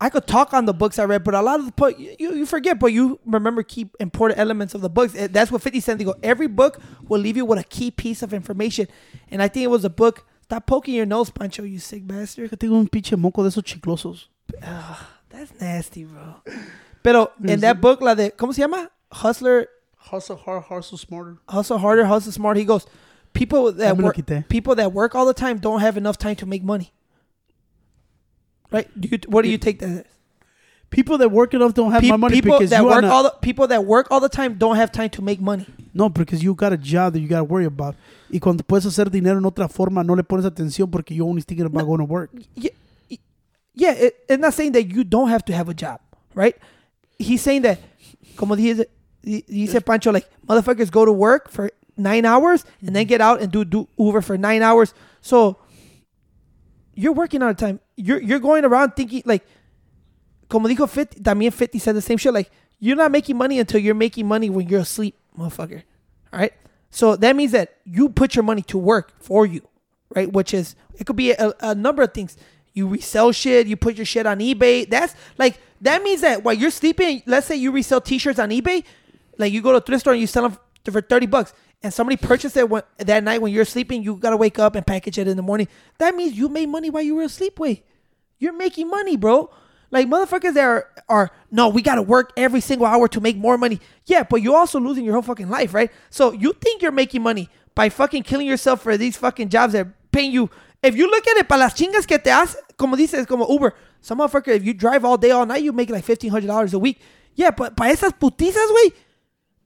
I 0.00 0.08
could 0.08 0.26
talk 0.26 0.54
on 0.54 0.64
the 0.64 0.72
books 0.72 0.98
I 0.98 1.04
read, 1.04 1.24
but 1.24 1.34
a 1.34 1.42
lot 1.42 1.60
of 1.60 1.66
the 1.66 1.72
book 1.72 1.98
you, 1.98 2.16
you 2.18 2.46
forget, 2.46 2.78
but 2.78 2.86
you 2.86 3.20
remember 3.26 3.62
key 3.62 3.90
important 4.00 4.38
elements 4.40 4.74
of 4.74 4.80
the 4.80 4.88
books. 4.88 5.12
That's 5.12 5.52
what 5.52 5.60
50 5.60 5.80
Cent 5.80 5.98
they 5.98 6.06
go. 6.06 6.14
Every 6.22 6.46
book 6.46 6.80
will 7.06 7.20
leave 7.20 7.36
you 7.36 7.44
with 7.44 7.58
a 7.58 7.64
key 7.64 7.90
piece 7.90 8.22
of 8.22 8.32
information. 8.32 8.88
And 9.30 9.42
I 9.42 9.48
think 9.48 9.64
it 9.64 9.68
was 9.68 9.84
a 9.84 9.90
book. 9.90 10.24
Stop 10.44 10.66
poking 10.66 10.94
your 10.94 11.06
nose, 11.06 11.28
Pancho, 11.30 11.64
you 11.64 11.78
sick 11.78 12.06
bastard. 12.06 12.48
Que 12.48 12.56
tengo 12.56 12.76
un 12.76 12.88
pinche 12.88 13.14
moco 13.18 13.42
de 13.42 13.50
esos 13.50 13.62
chiclosos. 13.62 14.28
That's 14.60 15.52
nasty, 15.60 16.04
bro. 16.04 16.36
Pero 17.02 17.32
in 17.42 17.60
that 17.60 17.80
book, 17.80 18.00
la 18.00 18.14
de, 18.14 18.30
¿cómo 18.30 18.54
se 18.54 18.60
llama? 18.62 18.88
Hustler, 19.10 19.68
Hustle 20.10 20.36
hard, 20.36 20.64
hustle 20.64 20.98
smarter. 20.98 21.38
hustle 21.48 21.78
harder, 21.78 22.04
hustle 22.04 22.30
smart. 22.32 22.56
He 22.56 22.64
goes, 22.64 22.86
people 23.32 23.72
that 23.72 23.96
work, 23.96 24.16
people 24.48 24.74
that 24.74 24.92
work 24.92 25.14
all 25.14 25.24
the 25.26 25.34
time 25.34 25.58
don't 25.58 25.80
have 25.80 25.96
enough 25.96 26.18
time 26.18 26.36
to 26.36 26.46
make 26.46 26.62
money. 26.62 26.92
Right? 28.70 28.88
Do 29.00 29.08
you, 29.08 29.18
what 29.28 29.42
do 29.42 29.48
you 29.50 29.58
take 29.58 29.78
that? 29.80 30.06
People 30.90 31.18
that 31.18 31.30
work 31.30 31.54
enough 31.54 31.74
don't 31.74 31.90
have 31.92 32.02
Pe- 32.02 32.08
my 32.10 32.16
money 32.16 32.34
people 32.34 32.52
because 32.58 32.70
that 32.70 32.78
you 32.80 32.84
work 32.84 32.94
wanna- 32.94 33.08
all 33.08 33.22
the 33.24 33.30
people 33.40 33.66
that 33.68 33.84
work 33.84 34.08
all 34.10 34.20
the 34.20 34.28
time 34.28 34.54
don't 34.54 34.76
have 34.76 34.92
time 34.92 35.10
to 35.10 35.22
make 35.22 35.40
money. 35.40 35.66
No, 35.92 36.08
because 36.08 36.42
you 36.42 36.54
got 36.54 36.72
a 36.72 36.76
job 36.76 37.12
that 37.14 37.20
you 37.20 37.26
got 37.28 37.38
to 37.38 37.44
worry 37.44 37.64
about. 37.64 37.96
Y 38.32 38.38
cuando 38.40 38.62
puedes 38.62 38.84
hacer 38.86 39.10
dinero 39.10 39.38
en 39.38 39.44
otra 39.44 39.68
forma, 39.68 40.04
no 40.04 40.14
le 40.14 40.22
pones 40.22 40.44
atención 40.44 40.90
porque 40.90 41.10
you're 41.14 41.28
only 41.28 41.42
thinking 41.42 41.66
about 41.66 41.86
going 41.86 41.98
to 41.98 42.04
work. 42.04 42.30
Yeah, 42.56 42.70
yeah. 43.74 43.92
It, 43.92 44.24
it's 44.28 44.40
not 44.40 44.54
saying 44.54 44.72
that 44.72 44.84
you 44.84 45.04
don't 45.04 45.28
have 45.28 45.44
to 45.46 45.52
have 45.54 45.68
a 45.68 45.74
job, 45.74 46.00
right? 46.34 46.56
He's 47.18 47.42
saying 47.42 47.62
that, 47.62 47.78
como 48.36 48.56
dice, 48.56 48.84
dice 49.24 49.80
Pancho, 49.82 50.12
like 50.12 50.28
motherfuckers 50.46 50.90
go 50.90 51.04
to 51.04 51.12
work 51.12 51.50
for 51.50 51.70
nine 51.96 52.24
hours 52.24 52.64
and 52.80 52.94
then 52.94 53.06
get 53.06 53.20
out 53.20 53.40
and 53.40 53.52
do 53.52 53.64
do 53.64 53.88
Uber 53.98 54.20
for 54.20 54.36
nine 54.36 54.62
hours. 54.62 54.94
So 55.20 55.58
you're 56.94 57.12
working 57.12 57.42
all 57.42 57.48
the 57.48 57.54
time. 57.54 57.80
You're 57.96 58.20
you're 58.20 58.40
going 58.40 58.64
around 58.64 58.94
thinking 58.96 59.22
like, 59.24 59.44
como 60.48 60.68
dijo 60.68 60.88
50, 60.88 61.20
también 61.20 61.52
50 61.52 61.78
said 61.78 61.94
the 61.94 62.02
same 62.02 62.18
shit. 62.18 62.34
Like 62.34 62.50
you're 62.78 62.96
not 62.96 63.10
making 63.10 63.36
money 63.36 63.58
until 63.58 63.80
you're 63.80 63.94
making 63.94 64.26
money 64.26 64.50
when 64.50 64.68
you're 64.68 64.80
asleep, 64.80 65.16
motherfucker. 65.38 65.82
All 66.32 66.40
right. 66.40 66.52
So 66.90 67.16
that 67.16 67.34
means 67.34 67.52
that 67.52 67.76
you 67.84 68.08
put 68.08 68.36
your 68.36 68.44
money 68.44 68.62
to 68.62 68.78
work 68.78 69.12
for 69.20 69.46
you, 69.46 69.62
right? 70.14 70.32
Which 70.32 70.54
is 70.54 70.76
it 70.96 71.06
could 71.06 71.16
be 71.16 71.32
a, 71.32 71.52
a 71.60 71.74
number 71.74 72.02
of 72.02 72.12
things. 72.12 72.36
You 72.74 72.88
resell 72.88 73.32
shit. 73.32 73.66
You 73.66 73.76
put 73.76 73.96
your 73.96 74.04
shit 74.04 74.26
on 74.26 74.40
eBay. 74.40 74.88
That's 74.88 75.14
like 75.38 75.58
that 75.80 76.02
means 76.02 76.20
that 76.20 76.44
while 76.44 76.54
you're 76.54 76.70
sleeping, 76.70 77.22
let's 77.24 77.46
say 77.46 77.56
you 77.56 77.70
resell 77.70 78.00
T-shirts 78.00 78.38
on 78.38 78.50
eBay, 78.50 78.84
like 79.38 79.52
you 79.52 79.62
go 79.62 79.72
to 79.72 79.78
a 79.78 79.80
thrift 79.80 80.00
store 80.00 80.12
and 80.12 80.20
you 80.20 80.26
sell 80.26 80.48
them 80.48 80.58
for 80.90 81.00
thirty 81.00 81.26
bucks, 81.26 81.54
and 81.82 81.94
somebody 81.94 82.16
purchased 82.16 82.56
it 82.56 82.68
when, 82.68 82.82
that 82.98 83.22
night 83.22 83.40
when 83.40 83.52
you're 83.52 83.64
sleeping. 83.64 84.02
You 84.02 84.16
gotta 84.16 84.36
wake 84.36 84.58
up 84.58 84.74
and 84.74 84.86
package 84.86 85.18
it 85.18 85.28
in 85.28 85.36
the 85.36 85.42
morning. 85.42 85.68
That 85.98 86.14
means 86.14 86.34
you 86.34 86.48
made 86.48 86.68
money 86.68 86.90
while 86.90 87.02
you 87.02 87.14
were 87.14 87.22
asleep. 87.22 87.58
Wait, 87.58 87.86
you're 88.38 88.52
making 88.52 88.88
money, 88.88 89.16
bro. 89.16 89.50
Like 89.90 90.08
motherfuckers 90.08 90.54
that 90.54 90.64
are, 90.64 90.88
are 91.08 91.30
no, 91.52 91.68
we 91.68 91.80
gotta 91.80 92.02
work 92.02 92.32
every 92.36 92.60
single 92.60 92.86
hour 92.86 93.06
to 93.06 93.20
make 93.20 93.36
more 93.36 93.56
money. 93.56 93.78
Yeah, 94.06 94.24
but 94.24 94.42
you're 94.42 94.56
also 94.56 94.80
losing 94.80 95.04
your 95.04 95.14
whole 95.14 95.22
fucking 95.22 95.48
life, 95.48 95.72
right? 95.72 95.92
So 96.10 96.32
you 96.32 96.52
think 96.54 96.82
you're 96.82 96.90
making 96.90 97.22
money 97.22 97.48
by 97.76 97.88
fucking 97.88 98.24
killing 98.24 98.48
yourself 98.48 98.82
for 98.82 98.96
these 98.96 99.16
fucking 99.16 99.50
jobs 99.50 99.74
that 99.74 99.86
are 99.86 99.94
paying 100.10 100.32
you. 100.32 100.50
If 100.82 100.96
you 100.96 101.08
look 101.10 101.26
at 101.28 101.36
it, 101.36 101.48
para 101.48 101.60
las 101.60 101.74
chingas 101.74 102.06
que 102.06 102.18
te 102.18 102.30
hace, 102.30 102.56
como 102.76 102.96
dices, 102.96 103.26
como 103.26 103.46
Uber, 103.48 103.74
some 104.00 104.18
motherfucker, 104.18 104.48
if 104.48 104.64
you 104.64 104.74
drive 104.74 105.04
all 105.04 105.16
day, 105.16 105.30
all 105.30 105.46
night, 105.46 105.62
you 105.62 105.72
make 105.72 105.90
like 105.90 106.04
fifteen 106.04 106.30
hundred 106.30 106.48
dollars 106.48 106.74
a 106.74 106.78
week. 106.78 107.00
Yeah, 107.34 107.50
but 107.50 107.76
para 107.76 107.92
esas 107.92 108.12
putizas, 108.12 108.54
way, 108.74 108.92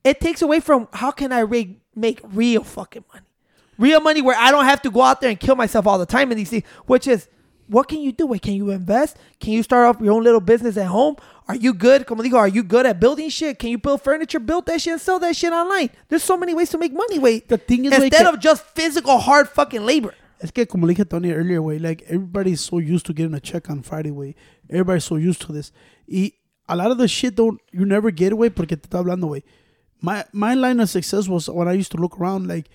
it 0.05 0.21
takes 0.21 0.43
away 0.43 0.61
from 0.61 0.89
how 0.93 1.11
can 1.11 1.33
I 1.33 1.41
re- 1.41 1.79
make 1.95 2.21
real 2.25 2.65
fucking 2.65 3.05
money, 3.13 3.27
real 3.79 4.01
money 4.01 4.23
where 4.23 4.37
I 4.37 4.51
don't 4.51 4.65
have 4.65 4.81
to 4.83 4.91
go 4.91 5.03
out 5.03 5.21
there 5.21 5.31
and 5.31 5.39
kill 5.39 5.57
myself 5.57 5.87
all 5.87 5.99
the 5.99 6.07
time 6.07 6.31
in 6.33 6.39
these 6.39 6.51
things. 6.51 6.65
Which 6.87 7.07
is, 7.07 7.29
what 7.67 7.89
can 7.89 8.01
you 8.01 8.13
do? 8.13 8.27
Wait, 8.27 8.41
can 8.41 8.55
you 8.55 8.71
invest? 8.71 9.19
Can 9.41 9.53
you 9.53 9.63
start 9.63 9.87
off 9.87 10.01
your 10.03 10.15
own 10.15 10.25
little 10.25 10.41
business 10.41 10.77
at 10.79 10.87
home? 10.87 11.17
Are 11.47 11.57
you 11.57 11.75
good? 11.75 12.07
Como 12.07 12.23
digo, 12.23 12.35
are 12.37 12.49
you 12.49 12.63
good 12.63 12.87
at 12.87 13.01
building 13.01 13.29
shit? 13.29 13.59
Can 13.59 13.71
you 13.71 13.79
build 13.79 14.03
furniture, 14.03 14.39
build 14.39 14.67
that 14.67 14.81
shit, 14.81 14.93
and 14.93 15.01
sell 15.01 15.19
that 15.19 15.37
shit 15.37 15.53
online? 15.53 15.91
There's 16.09 16.23
so 16.23 16.37
many 16.37 16.55
ways 16.55 16.71
to 16.71 16.79
make 16.79 16.93
money. 16.93 17.19
Wait, 17.19 17.49
The 17.49 17.59
thing 17.59 17.85
is, 17.85 17.93
instead 17.93 18.27
of 18.27 18.41
just 18.41 18.65
physical 18.75 19.19
hard 19.19 19.49
fucking 19.49 19.85
labor. 19.85 20.15
Es 20.41 20.53
que 20.53 20.67
como 20.67 20.87
le 20.87 20.95
dije 20.95 21.03
a 21.03 21.05
Tony 21.05 21.33
earlier, 21.33 21.61
way, 21.61 21.79
like 21.79 22.03
everybody's 22.07 22.61
so 22.61 22.79
used 22.79 23.07
to 23.07 23.13
getting 23.13 23.35
a 23.35 23.41
check 23.41 23.69
on 23.69 23.83
Friday, 23.83 24.11
way. 24.11 24.35
Everybody's 24.71 25.05
so 25.05 25.17
used 25.17 25.41
to 25.43 25.53
this. 25.53 25.73
Y 26.07 26.33
a 26.69 26.77
lot 26.77 26.91
of 26.91 26.99
the 26.99 27.09
shit 27.09 27.35
don't 27.35 27.61
you 27.73 27.85
never 27.85 28.11
get 28.11 28.33
away 28.33 28.51
porque 28.51 28.71
te 28.71 28.89
está 28.89 29.03
hablando, 29.03 29.29
way. 29.29 29.43
My 30.01 30.25
my 30.33 30.55
line 30.55 30.79
of 30.81 30.89
success 30.89 31.29
was 31.29 31.49
when 31.49 31.67
I 31.67 31.73
used 31.73 31.91
to 31.93 31.97
look 31.97 32.21
around 32.21 32.47
like 32.47 32.69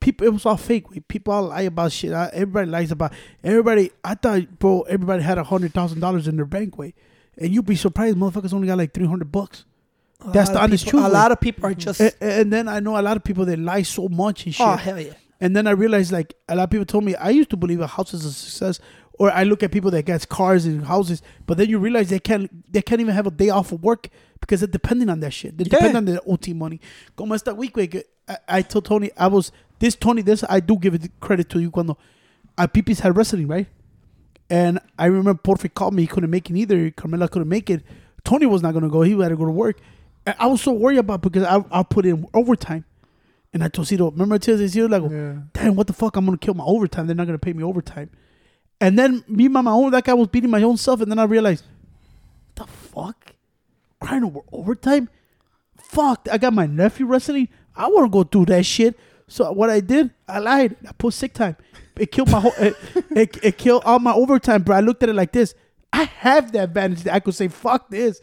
people 0.00 0.26
it 0.26 0.32
was 0.32 0.44
all 0.44 0.56
fake 0.58 0.90
way. 0.90 1.00
People 1.00 1.32
all 1.32 1.44
lie 1.44 1.62
about 1.62 1.92
shit. 1.92 2.12
I, 2.12 2.28
everybody 2.34 2.70
lies 2.70 2.90
about 2.90 3.12
everybody 3.42 3.90
I 4.04 4.14
thought 4.14 4.58
bro 4.58 4.82
everybody 4.82 5.22
had 5.22 5.38
a 5.38 5.44
hundred 5.44 5.72
thousand 5.72 6.00
dollars 6.00 6.28
in 6.28 6.36
their 6.36 6.44
bank 6.44 6.76
way. 6.76 6.94
And 7.38 7.54
you'd 7.54 7.64
be 7.64 7.76
surprised 7.76 8.18
motherfuckers 8.18 8.52
only 8.52 8.66
got 8.66 8.76
like 8.76 8.92
three 8.92 9.06
hundred 9.06 9.32
bucks. 9.32 9.64
That's 10.26 10.50
the 10.50 10.62
honest 10.62 10.84
people- 10.84 11.00
truth. 11.00 11.04
A 11.04 11.08
way. 11.08 11.14
lot 11.14 11.32
of 11.32 11.40
people 11.40 11.66
are 11.66 11.74
just. 11.74 12.00
and, 12.00 12.14
and 12.20 12.52
then 12.52 12.68
I 12.68 12.80
know 12.80 12.98
a 12.98 13.02
lot 13.02 13.16
of 13.16 13.24
people 13.24 13.44
that 13.46 13.58
lie 13.58 13.82
so 13.82 14.08
much 14.08 14.46
and 14.46 14.54
oh, 14.54 14.58
shit. 14.58 14.66
oh 14.66 14.76
hell 14.76 15.00
yeah. 15.00 15.14
And 15.42 15.56
then 15.56 15.66
I 15.66 15.72
realized, 15.72 16.12
like, 16.12 16.34
a 16.48 16.54
lot 16.54 16.64
of 16.64 16.70
people 16.70 16.86
told 16.86 17.02
me 17.04 17.16
I 17.16 17.30
used 17.30 17.50
to 17.50 17.56
believe 17.56 17.80
a 17.80 17.86
house 17.88 18.14
is 18.14 18.24
a 18.24 18.32
success, 18.32 18.78
or 19.18 19.30
I 19.32 19.42
look 19.42 19.62
at 19.64 19.72
people 19.72 19.90
that 19.90 20.04
gets 20.04 20.24
cars 20.24 20.64
and 20.66 20.86
houses, 20.86 21.20
but 21.46 21.58
then 21.58 21.68
you 21.68 21.78
realize 21.80 22.08
they 22.10 22.20
can't 22.20 22.48
they 22.72 22.80
can't 22.80 23.00
even 23.00 23.12
have 23.14 23.26
a 23.26 23.30
day 23.32 23.50
off 23.50 23.72
of 23.72 23.82
work 23.82 24.08
because 24.40 24.60
they're 24.60 24.68
depending 24.68 25.08
on 25.10 25.18
that 25.20 25.32
shit. 25.32 25.58
They 25.58 25.64
Yeah. 25.64 25.78
depend 25.78 25.96
on 25.96 26.04
the 26.04 26.22
OT 26.26 26.52
money. 26.54 26.80
Como 27.16 27.34
esta 27.34 27.52
week, 27.54 27.74
güey, 27.74 28.04
I, 28.28 28.36
I 28.48 28.62
told 28.62 28.84
Tony 28.84 29.10
I 29.18 29.26
was 29.26 29.50
this 29.80 29.96
Tony 29.96 30.22
this 30.22 30.44
I 30.48 30.60
do 30.60 30.76
give 30.76 30.94
it 30.94 31.10
credit 31.20 31.48
to 31.50 31.58
you 31.60 31.70
cuando 31.72 31.98
uh, 32.56 32.68
Pipis 32.68 33.00
had 33.00 33.16
wrestling 33.16 33.48
right, 33.48 33.66
and 34.48 34.78
I 34.98 35.06
remember 35.06 35.34
Porfi 35.34 35.72
called 35.74 35.94
me 35.94 36.02
he 36.02 36.08
couldn't 36.08 36.30
make 36.30 36.48
it 36.50 36.56
either. 36.56 36.90
Carmela 36.92 37.28
couldn't 37.28 37.48
make 37.48 37.68
it. 37.68 37.82
Tony 38.24 38.46
was 38.46 38.62
not 38.62 38.74
gonna 38.74 38.88
go. 38.88 39.02
He 39.02 39.18
had 39.20 39.28
to 39.30 39.36
go 39.36 39.44
to 39.44 39.50
work. 39.50 39.80
I 40.38 40.46
was 40.46 40.62
so 40.62 40.72
worried 40.72 40.98
about 40.98 41.20
because 41.20 41.42
I 41.44 41.64
I 41.70 41.82
put 41.82 42.06
in 42.06 42.26
overtime. 42.32 42.84
And 43.54 43.62
I 43.62 43.68
told 43.68 43.86
Cito, 43.88 44.10
remember 44.10 44.36
I 44.36 44.38
told 44.38 44.58
Cito, 44.70 44.88
like, 44.88 45.02
Yeah. 45.10 45.34
damn, 45.52 45.74
what 45.76 45.86
the 45.86 45.92
fuck? 45.92 46.16
I'm 46.16 46.24
gonna 46.24 46.38
kill 46.38 46.54
my 46.54 46.64
overtime. 46.64 47.06
They're 47.06 47.16
not 47.16 47.26
gonna 47.26 47.38
pay 47.38 47.52
me 47.52 47.62
overtime. 47.62 48.10
And 48.80 48.98
then 48.98 49.24
me 49.28 49.48
by 49.48 49.60
my 49.60 49.70
own, 49.70 49.90
that 49.92 50.04
guy 50.04 50.14
was 50.14 50.28
beating 50.28 50.50
my 50.50 50.62
own 50.62 50.76
self. 50.76 51.00
And 51.00 51.10
then 51.10 51.18
I 51.18 51.24
realized, 51.24 51.64
what 52.56 52.66
the 52.66 52.72
fuck, 52.72 53.34
crying 54.00 54.24
over 54.24 54.40
overtime. 54.52 55.08
Fuck, 55.76 56.28
I 56.32 56.38
got 56.38 56.52
my 56.54 56.66
nephew 56.66 57.06
wrestling. 57.06 57.48
I 57.76 57.86
want 57.88 58.06
to 58.06 58.10
go 58.10 58.24
do 58.24 58.44
that 58.46 58.64
shit. 58.64 58.98
So 59.28 59.50
what 59.52 59.70
I 59.70 59.80
did, 59.80 60.10
I 60.26 60.38
lied. 60.38 60.76
I 60.88 60.92
put 60.92 61.14
sick 61.14 61.32
time. 61.34 61.56
It 61.96 62.10
killed 62.10 62.30
my 62.30 62.40
whole. 62.40 62.52
it, 62.58 62.76
it, 63.10 63.38
it 63.44 63.58
killed 63.58 63.82
all 63.84 63.98
my 63.98 64.12
overtime. 64.12 64.62
But 64.62 64.76
I 64.76 64.80
looked 64.80 65.02
at 65.02 65.08
it 65.10 65.14
like 65.14 65.32
this. 65.32 65.54
I 65.92 66.04
have 66.04 66.52
the 66.52 66.62
advantage 66.62 67.02
that 67.02 67.14
I 67.14 67.20
could 67.20 67.34
say, 67.34 67.48
fuck 67.48 67.90
this. 67.90 68.20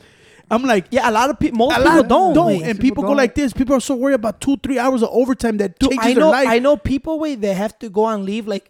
I'm 0.52 0.64
like, 0.64 0.88
Yeah, 0.92 1.10
a 1.10 1.12
lot 1.12 1.30
of 1.30 1.40
people. 1.40 1.58
Most 1.60 1.78
a 1.78 1.84
people 1.84 2.04
don't. 2.04 2.34
don't, 2.34 2.64
and 2.64 2.80
People 2.80 2.82
people, 2.82 3.04
go 3.04 3.10
don't. 3.10 3.18
like 3.18 3.36
this. 3.36 3.54
People 3.54 3.76
are 3.76 3.80
so 3.82 3.96
worried 3.96 4.16
about 4.16 4.42
two, 4.42 4.58
three 4.58 4.80
hours 4.80 5.04
of 5.04 5.10
overtime 5.12 5.58
that 5.58 5.78
Dude, 5.80 5.92
changes 5.92 6.06
I 6.06 6.14
their 6.16 6.26
life. 6.26 6.48
I 6.48 6.60
know 6.60 6.76
people 6.78 7.20
wait 7.20 7.42
they 7.42 7.54
have 7.54 7.78
to 7.80 7.90
go 7.90 8.06
on 8.06 8.26
leave 8.26 8.48
like, 8.48 8.70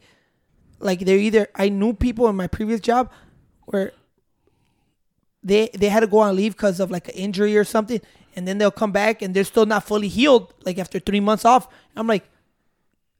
like 0.79 0.99
they're 1.01 1.17
either. 1.17 1.47
I 1.55 1.69
knew 1.69 1.93
people 1.93 2.27
in 2.27 2.35
my 2.35 2.47
previous 2.47 2.79
job 2.81 3.09
where 3.65 3.93
they 5.43 5.69
they 5.77 5.89
had 5.89 6.01
to 6.01 6.07
go 6.07 6.19
on 6.19 6.35
leave 6.35 6.55
because 6.55 6.79
of 6.79 6.91
like 6.91 7.07
an 7.07 7.15
injury 7.15 7.57
or 7.57 7.63
something, 7.63 8.01
and 8.35 8.47
then 8.47 8.57
they'll 8.57 8.71
come 8.71 8.91
back 8.91 9.21
and 9.21 9.33
they're 9.33 9.43
still 9.45 9.65
not 9.65 9.83
fully 9.85 10.07
healed. 10.09 10.53
Like 10.65 10.77
after 10.79 10.99
three 10.99 11.19
months 11.21 11.45
off, 11.45 11.67
I'm 11.95 12.07
like, 12.07 12.29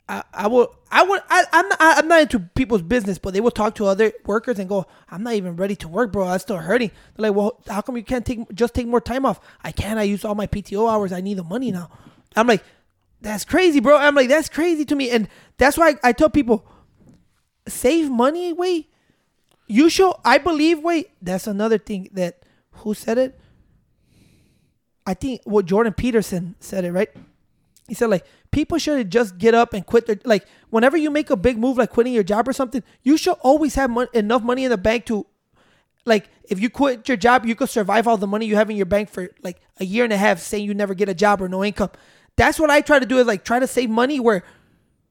I, 0.09 0.23
I 0.33 0.47
will 0.47 0.75
I 0.91 1.03
would 1.03 1.21
I, 1.29 1.45
I'm 1.53 1.69
not 1.69 1.77
I'm 1.79 2.07
not 2.07 2.21
into 2.21 2.39
people's 2.39 2.81
business, 2.81 3.19
but 3.19 3.33
they 3.33 3.41
will 3.41 3.51
talk 3.51 3.75
to 3.75 3.85
other 3.85 4.11
workers 4.25 4.57
and 4.57 4.67
go, 4.67 4.87
I'm 5.07 5.21
not 5.21 5.35
even 5.35 5.55
ready 5.55 5.75
to 5.77 5.87
work, 5.87 6.11
bro. 6.11 6.27
I'm 6.27 6.39
still 6.39 6.57
hurting. 6.57 6.89
They're 7.15 7.29
like, 7.29 7.37
well, 7.37 7.61
how 7.67 7.81
come 7.81 7.95
you 7.95 8.03
can't 8.03 8.25
take 8.25 8.51
just 8.55 8.73
take 8.73 8.87
more 8.87 8.99
time 8.99 9.23
off? 9.23 9.39
I 9.63 9.71
can't. 9.71 9.99
I 9.99 10.03
used 10.03 10.25
all 10.25 10.33
my 10.33 10.47
PTO 10.47 10.91
hours. 10.91 11.13
I 11.13 11.21
need 11.21 11.37
the 11.37 11.43
money 11.43 11.71
now. 11.71 11.91
I'm 12.35 12.47
like, 12.47 12.63
that's 13.21 13.45
crazy, 13.45 13.79
bro. 13.79 13.97
I'm 13.97 14.15
like, 14.15 14.29
that's 14.29 14.49
crazy 14.49 14.83
to 14.85 14.95
me, 14.95 15.11
and 15.11 15.29
that's 15.57 15.77
why 15.77 15.89
I, 15.89 16.09
I 16.09 16.11
tell 16.11 16.29
people, 16.29 16.65
save 17.67 18.09
money. 18.09 18.51
Wait, 18.51 18.89
you 19.67 19.91
should. 19.91 20.13
I 20.25 20.39
believe. 20.39 20.79
Wait, 20.79 21.11
that's 21.21 21.45
another 21.45 21.77
thing 21.77 22.09
that 22.13 22.41
who 22.71 22.95
said 22.95 23.19
it. 23.19 23.39
I 25.05 25.13
think 25.13 25.41
what 25.43 25.65
Jordan 25.65 25.93
Peterson 25.93 26.55
said 26.59 26.83
it 26.83 26.91
right. 26.91 27.09
He 27.87 27.95
said 27.95 28.09
like 28.09 28.25
people 28.51 28.77
should 28.77 29.11
just 29.11 29.37
get 29.37 29.53
up 29.53 29.73
and 29.73 29.85
quit 29.85 30.05
their 30.05 30.19
like 30.25 30.45
whenever 30.69 30.97
you 30.97 31.09
make 31.09 31.29
a 31.29 31.35
big 31.35 31.57
move 31.57 31.77
like 31.77 31.89
quitting 31.89 32.13
your 32.13 32.23
job 32.23 32.47
or 32.47 32.53
something, 32.53 32.83
you 33.03 33.17
should 33.17 33.37
always 33.41 33.75
have 33.75 33.89
mon- 33.89 34.07
enough 34.13 34.41
money 34.41 34.63
in 34.63 34.69
the 34.71 34.77
bank 34.77 35.05
to 35.05 35.25
like 36.05 36.29
if 36.43 36.59
you 36.59 36.69
quit 36.69 37.07
your 37.07 37.17
job, 37.17 37.45
you 37.45 37.55
could 37.55 37.69
survive 37.69 38.07
all 38.07 38.17
the 38.17 38.27
money 38.27 38.45
you 38.45 38.55
have 38.55 38.69
in 38.69 38.75
your 38.75 38.85
bank 38.85 39.09
for 39.09 39.29
like 39.43 39.61
a 39.79 39.85
year 39.85 40.03
and 40.03 40.13
a 40.13 40.17
half, 40.17 40.39
saying 40.39 40.65
you 40.65 40.73
never 40.73 40.93
get 40.93 41.09
a 41.09 41.13
job 41.13 41.41
or 41.41 41.47
no 41.47 41.63
income. 41.63 41.91
That's 42.35 42.59
what 42.59 42.69
I 42.69 42.81
try 42.81 42.99
to 42.99 43.05
do 43.05 43.19
is 43.19 43.27
like 43.27 43.43
try 43.43 43.59
to 43.59 43.67
save 43.67 43.89
money 43.89 44.19
where, 44.19 44.43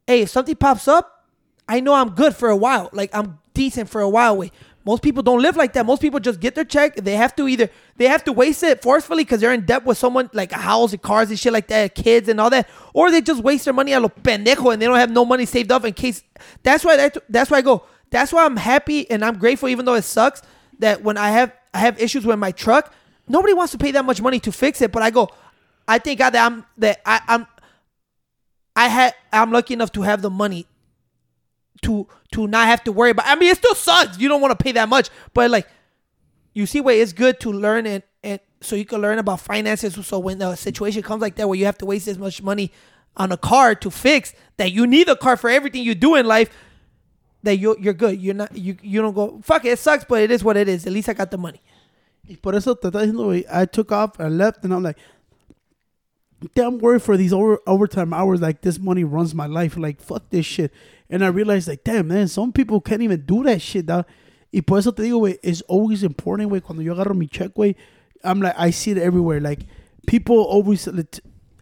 hey, 0.07 0.23
if 0.23 0.31
something 0.31 0.57
pops 0.57 0.89
up, 0.89 1.27
I 1.69 1.81
know 1.81 1.95
I'm 1.95 2.11
good 2.11 2.35
for 2.35 2.49
a 2.49 2.57
while. 2.57 2.91
Like 2.93 3.15
I'm 3.15 3.39
decent 3.55 3.89
for 3.89 4.01
a 4.01 4.09
while. 4.09 4.37
Wait, 4.37 4.53
most 4.89 5.03
people 5.03 5.23
don't 5.23 5.43
live 5.43 5.55
like 5.55 5.75
that. 5.75 5.85
Most 5.85 6.01
people 6.01 6.19
just 6.19 6.41
get 6.41 6.55
their 6.55 6.65
check. 6.65 6.97
They 6.97 7.15
have 7.15 7.37
to 7.37 7.47
either 7.47 7.69
they 7.99 8.07
have 8.07 8.25
to 8.25 8.33
waste 8.33 8.63
it 8.63 8.81
forcefully 8.81 9.23
because 9.23 9.43
they're 9.43 9.53
in 9.53 9.67
debt 9.67 9.85
with 9.85 9.99
someone 9.99 10.31
like 10.33 10.51
a 10.51 10.57
house 10.57 10.95
and 10.95 11.03
cars 11.03 11.29
and 11.29 11.39
shit 11.39 11.53
like 11.53 11.67
that, 11.67 11.95
kids 11.95 12.27
and 12.27 12.41
all 12.41 12.49
that, 12.49 12.67
or 12.95 13.11
they 13.11 13.21
just 13.21 13.43
waste 13.43 13.67
their 13.67 13.75
money 13.75 13.93
a 13.93 14.01
lo 14.01 14.09
pendejo 14.09 14.73
and 14.73 14.81
they 14.81 14.87
don't 14.87 14.97
have 14.97 15.11
no 15.11 15.27
money 15.27 15.45
saved 15.45 15.71
up 15.71 15.85
in 15.85 15.93
case. 15.93 16.23
That's 16.63 16.87
why 16.87 16.97
that, 16.97 17.19
that's 17.29 17.51
why 17.51 17.59
I 17.59 17.61
go. 17.61 17.85
That's 18.09 18.33
why 18.33 18.47
I'm 18.47 18.57
happy 18.57 19.11
and 19.11 19.23
I'm 19.23 19.39
grateful, 19.39 19.69
even 19.69 19.85
though 19.85 19.93
it 19.93 20.05
sucks 20.05 20.41
that 20.79 21.03
when 21.03 21.19
I 21.19 21.33
have 21.33 21.53
I 21.75 21.81
have 21.81 22.01
issues 22.01 22.25
with 22.25 22.39
my 22.39 22.53
truck, 22.53 22.91
nobody 23.29 23.53
wants 23.53 23.73
to 23.73 23.79
pay 23.79 23.91
that 23.91 24.07
much 24.07 24.23
money 24.23 24.41
to 24.41 24.51
fix 24.51 24.81
it. 24.81 24.91
But 24.91 25.03
I 25.03 25.11
go, 25.11 25.29
I 25.87 25.99
thank 25.99 26.19
God 26.19 26.31
that 26.31 26.47
I'm 26.51 26.65
that 26.79 27.03
I, 27.05 27.21
I'm 27.29 27.47
I 28.75 28.89
had 28.89 29.15
I'm 29.35 29.53
lucky 29.53 29.75
enough 29.75 29.93
to 29.93 30.03
have 30.03 30.23
the 30.23 30.31
money 30.31 30.67
to 31.83 32.07
to 32.33 32.47
not 32.47 32.67
have 32.67 32.85
to 32.85 32.93
worry 32.93 33.11
about. 33.11 33.27
I 33.27 33.37
mean, 33.37 33.51
it 33.51 33.57
still 33.59 33.75
sucks. 33.75 34.19
You 34.19 34.29
don't 34.29 34.41
want 34.41 34.59
to 34.59 34.63
pay 34.63 34.73
that 34.73 34.89
much, 34.89 35.11
but 35.35 35.51
like 35.51 35.69
you 36.55 36.67
see, 36.67 36.81
where 36.81 37.01
it's 37.01 37.13
good 37.13 37.41
to 37.41 37.53
learn 37.53 37.87
and 37.87 38.03
and 38.23 38.41
so 38.61 38.77
you 38.77 38.85
can 38.85 39.01
learn 39.01 39.19
about 39.19 39.41
finances. 39.41 39.95
So 40.07 40.19
when 40.19 40.43
a 40.43 40.57
situation 40.57 41.03
comes 41.03 41.23
like 41.23 41.37
that 41.37 41.49
where 41.49 41.59
you 41.59 41.67
have 41.67 41.79
to 41.79 41.87
waste 41.87 42.09
as 42.09 42.19
much 42.19 42.43
money 42.43 42.73
on 43.17 43.33
a 43.33 43.37
car 43.37 43.75
to 43.77 43.91
fix 43.91 44.33
that 44.57 44.73
you 44.73 44.87
need 44.87 45.09
a 45.09 45.17
car 45.17 45.37
for 45.37 45.51
everything 45.51 45.83
you 45.83 45.95
do 45.95 46.15
in 46.15 46.27
life, 46.27 46.51
that 47.43 47.57
you 47.59 47.77
you're 47.79 47.95
good. 47.95 48.21
You're 48.21 48.35
not 48.35 48.57
you 48.57 48.77
you 48.83 49.01
don't 49.01 49.15
go 49.15 49.41
fuck 49.43 49.65
it. 49.65 49.71
It 49.71 49.79
sucks, 49.79 50.05
but 50.05 50.21
it 50.23 50.31
is 50.31 50.43
what 50.43 50.57
it 50.57 50.69
is. 50.69 50.87
At 50.87 50.93
least 50.93 51.09
I 51.09 51.15
got 51.15 51.31
the 51.31 51.39
money. 51.39 51.61
Por 52.43 52.55
eso 52.55 52.75
te 52.75 52.91
diciendo, 52.91 53.45
I 53.51 53.65
took 53.65 53.91
off, 53.91 54.21
I 54.21 54.29
left, 54.29 54.65
and 54.65 54.75
I'm 54.75 54.83
like, 54.83 54.99
damn 56.55 56.79
worried 56.79 57.03
for 57.03 57.17
these 57.17 57.33
over, 57.33 57.59
overtime 57.67 58.13
hours. 58.13 58.41
Like, 58.41 58.61
this 58.61 58.79
money 58.79 59.05
runs 59.05 59.35
my 59.35 59.47
life. 59.47 59.77
Like, 59.77 60.01
fuck 60.01 60.29
this 60.31 60.45
shit. 60.45 60.73
And 61.11 61.25
I 61.25 61.29
realized, 61.29 61.69
like, 61.69 61.85
damn, 61.85 62.09
man, 62.09 62.29
some 62.29 62.53
people 62.53 62.81
can't 62.81 63.03
even 63.03 63.25
do 63.25 63.43
that 63.45 63.63
shit, 63.63 63.87
dog. 63.87 64.07
Y 64.53 64.61
por 64.61 64.79
eso 64.79 64.93
te 64.93 65.03
digo, 65.03 65.39
it's 65.43 65.63
always 65.63 66.03
important, 66.03 66.51
güey, 66.51 66.63
cuando 66.63 66.83
yo 66.83 66.95
agarro 66.95 67.15
mi 67.15 67.27
check, 67.27 67.55
güey, 67.55 67.75
I'm 68.25 68.41
like, 68.41 68.55
I 68.57 68.71
see 68.71 68.91
it 68.91 68.99
everywhere. 68.99 69.41
Like, 69.41 69.67
people 70.07 70.39
always, 70.43 70.89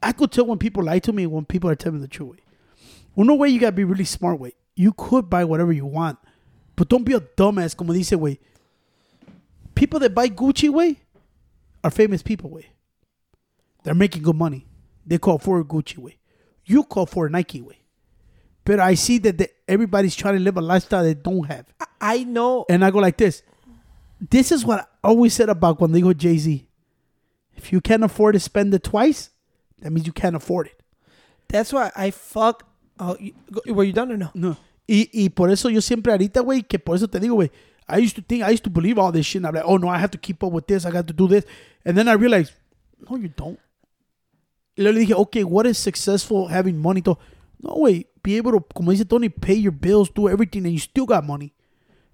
I 0.02 0.12
could 0.12 0.32
tell 0.32 0.46
when 0.46 0.58
people 0.58 0.84
lie 0.84 1.00
to 1.00 1.12
me 1.12 1.26
when 1.26 1.44
people 1.44 1.68
are 1.70 1.74
telling 1.74 2.00
the 2.00 2.08
truth, 2.08 2.36
güey. 2.36 2.40
Uno, 3.18 3.34
way 3.34 3.48
you 3.48 3.58
gotta 3.58 3.72
be 3.72 3.84
really 3.84 4.04
smart, 4.04 4.38
way. 4.38 4.52
You 4.74 4.92
could 4.92 5.30
buy 5.30 5.44
whatever 5.44 5.72
you 5.72 5.86
want, 5.86 6.18
but 6.76 6.88
don't 6.88 7.04
be 7.04 7.14
a 7.14 7.20
dumbass, 7.20 7.76
como 7.76 7.92
dice, 7.92 8.12
way. 8.12 8.38
People 9.74 10.00
that 10.00 10.14
buy 10.14 10.28
Gucci, 10.28 10.68
way, 10.70 11.00
are 11.82 11.90
famous 11.90 12.22
people, 12.22 12.50
way. 12.50 12.68
They're 13.84 13.94
making 13.94 14.22
good 14.22 14.36
money. 14.36 14.66
They 15.06 15.18
call 15.18 15.38
for 15.38 15.62
Gucci, 15.64 15.98
way. 15.98 16.18
You 16.64 16.82
call 16.82 17.06
for 17.06 17.28
Nike, 17.28 17.62
way. 17.62 17.80
But 18.66 18.80
I 18.80 18.94
see 18.94 19.18
that 19.18 19.38
the, 19.38 19.48
everybody's 19.68 20.16
trying 20.16 20.34
to 20.34 20.40
live 20.40 20.56
a 20.56 20.60
lifestyle 20.60 21.04
they 21.04 21.14
don't 21.14 21.44
have. 21.46 21.66
I, 21.80 21.86
I 22.00 22.24
know. 22.24 22.66
And 22.68 22.84
I 22.84 22.90
go 22.90 22.98
like 22.98 23.16
this. 23.16 23.42
This 24.20 24.50
is 24.50 24.64
what 24.64 24.80
I 25.02 25.08
always 25.08 25.34
said 25.34 25.48
about 25.48 25.78
cuando 25.78 25.98
digo 25.98 26.14
Jay 26.16 26.36
Z. 26.36 26.66
If 27.56 27.72
you 27.72 27.80
can't 27.80 28.02
afford 28.02 28.34
to 28.34 28.40
spend 28.40 28.74
it 28.74 28.82
twice, 28.82 29.30
that 29.80 29.92
means 29.92 30.06
you 30.06 30.12
can't 30.12 30.34
afford 30.34 30.66
it. 30.66 30.82
That's 31.48 31.72
why 31.72 31.92
I 31.94 32.10
fuck. 32.10 32.66
Oh, 32.98 33.16
you, 33.20 33.34
go- 33.52 33.72
were 33.72 33.84
you 33.84 33.92
done 33.92 34.10
or 34.10 34.16
no? 34.16 34.30
No. 34.34 34.56
Y, 34.88 35.08
y 35.14 35.28
por 35.28 35.48
eso 35.50 35.68
yo 35.68 35.80
siempre 35.80 36.12
ahorita, 36.12 36.42
güey, 36.42 36.68
que 36.68 36.78
por 36.78 36.96
eso 36.96 37.06
te 37.06 37.20
digo, 37.20 37.36
güey, 37.36 37.50
I 37.88 37.98
used 37.98 38.16
to 38.16 38.22
think, 38.22 38.42
I 38.42 38.50
used 38.50 38.64
to 38.64 38.70
believe 38.70 38.98
all 38.98 39.12
this 39.12 39.26
shit. 39.26 39.36
And 39.40 39.46
I'm 39.46 39.54
like, 39.54 39.64
oh 39.64 39.76
no, 39.76 39.88
I 39.88 39.98
have 39.98 40.10
to 40.10 40.18
keep 40.18 40.42
up 40.42 40.52
with 40.52 40.66
this. 40.66 40.84
I 40.84 40.90
got 40.90 41.06
to 41.06 41.12
do 41.12 41.28
this. 41.28 41.44
And 41.84 41.96
then 41.96 42.08
I 42.08 42.14
realized, 42.14 42.52
no, 43.08 43.16
you 43.16 43.28
don't. 43.28 43.60
Y 44.76 44.82
le 44.82 44.92
dije, 44.92 45.12
okay, 45.12 45.44
what 45.44 45.66
is 45.66 45.78
successful 45.78 46.48
having 46.48 46.76
money? 46.78 47.00
To, 47.02 47.16
no, 47.62 47.74
güey, 47.76 48.06
be 48.26 48.36
able 48.36 48.50
to, 48.50 48.60
como 48.74 48.90
dice 48.90 49.04
Tony, 49.04 49.28
pay 49.28 49.54
your 49.54 49.70
bills, 49.70 50.10
do 50.10 50.28
everything, 50.28 50.64
and 50.64 50.72
you 50.72 50.80
still 50.80 51.06
got 51.06 51.24
money. 51.24 51.54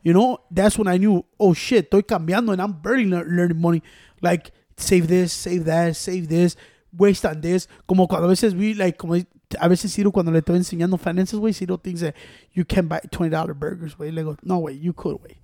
You 0.03 0.13
know, 0.13 0.41
that's 0.51 0.77
when 0.77 0.87
I 0.87 0.99
knew, 0.99 1.25
oh 1.41 1.55
shit, 1.55 1.91
estoy 1.91 2.03
cambiando 2.03 2.53
and 2.53 2.61
I'm 2.61 2.73
barely 2.73 3.07
learning 3.07 3.59
money. 3.59 3.83
Like, 4.21 4.51
save 4.77 5.09
this, 5.09 5.33
save 5.33 5.65
that, 5.65 5.97
save 5.97 6.29
this, 6.29 6.55
waste 6.95 7.25
on 7.25 7.41
this. 7.41 7.67
Como 7.89 8.07
cuando 8.07 8.27
a 8.27 8.31
veces 8.31 8.55
we, 8.55 8.75
like, 8.75 8.99
como 8.99 9.15
a 9.15 9.69
veces 9.69 9.91
Ciro 9.93 10.13
cuando 10.13 10.31
le 10.31 10.43
estoy 10.43 10.57
enseñando 10.57 11.01
finances, 11.01 11.39
güey, 11.39 11.55
Ciro 11.55 11.79
thinks 11.79 12.03
that 12.03 12.15
you 12.53 12.67
can 12.67 12.89
buy 12.89 13.01
$20 13.11 13.59
burgers, 13.59 13.95
güey. 13.95 14.13
Le 14.13 14.23
go, 14.23 14.37
no, 14.43 14.59
way, 14.59 14.75
you 14.75 14.93
could, 14.93 15.19
way. 15.23 15.41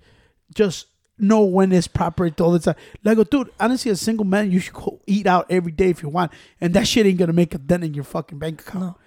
Just 0.54 0.88
know 1.18 1.44
when 1.44 1.72
it's 1.72 1.88
proper 1.88 2.30
all 2.40 2.52
the 2.52 2.58
time. 2.58 2.76
Like, 3.02 3.16
go, 3.16 3.24
dude, 3.24 3.50
honestly, 3.58 3.90
as 3.90 4.02
a 4.02 4.04
single 4.04 4.26
man, 4.26 4.50
you 4.50 4.58
should 4.58 4.74
go 4.74 5.00
eat 5.06 5.26
out 5.26 5.46
every 5.48 5.72
day 5.72 5.88
if 5.88 6.02
you 6.02 6.10
want. 6.10 6.30
And 6.60 6.74
that 6.74 6.86
shit 6.86 7.06
ain't 7.06 7.16
gonna 7.16 7.32
make 7.32 7.54
a 7.54 7.58
dent 7.58 7.84
in 7.84 7.94
your 7.94 8.04
fucking 8.04 8.38
bank 8.38 8.60
account. 8.60 8.84
No. 8.84 8.98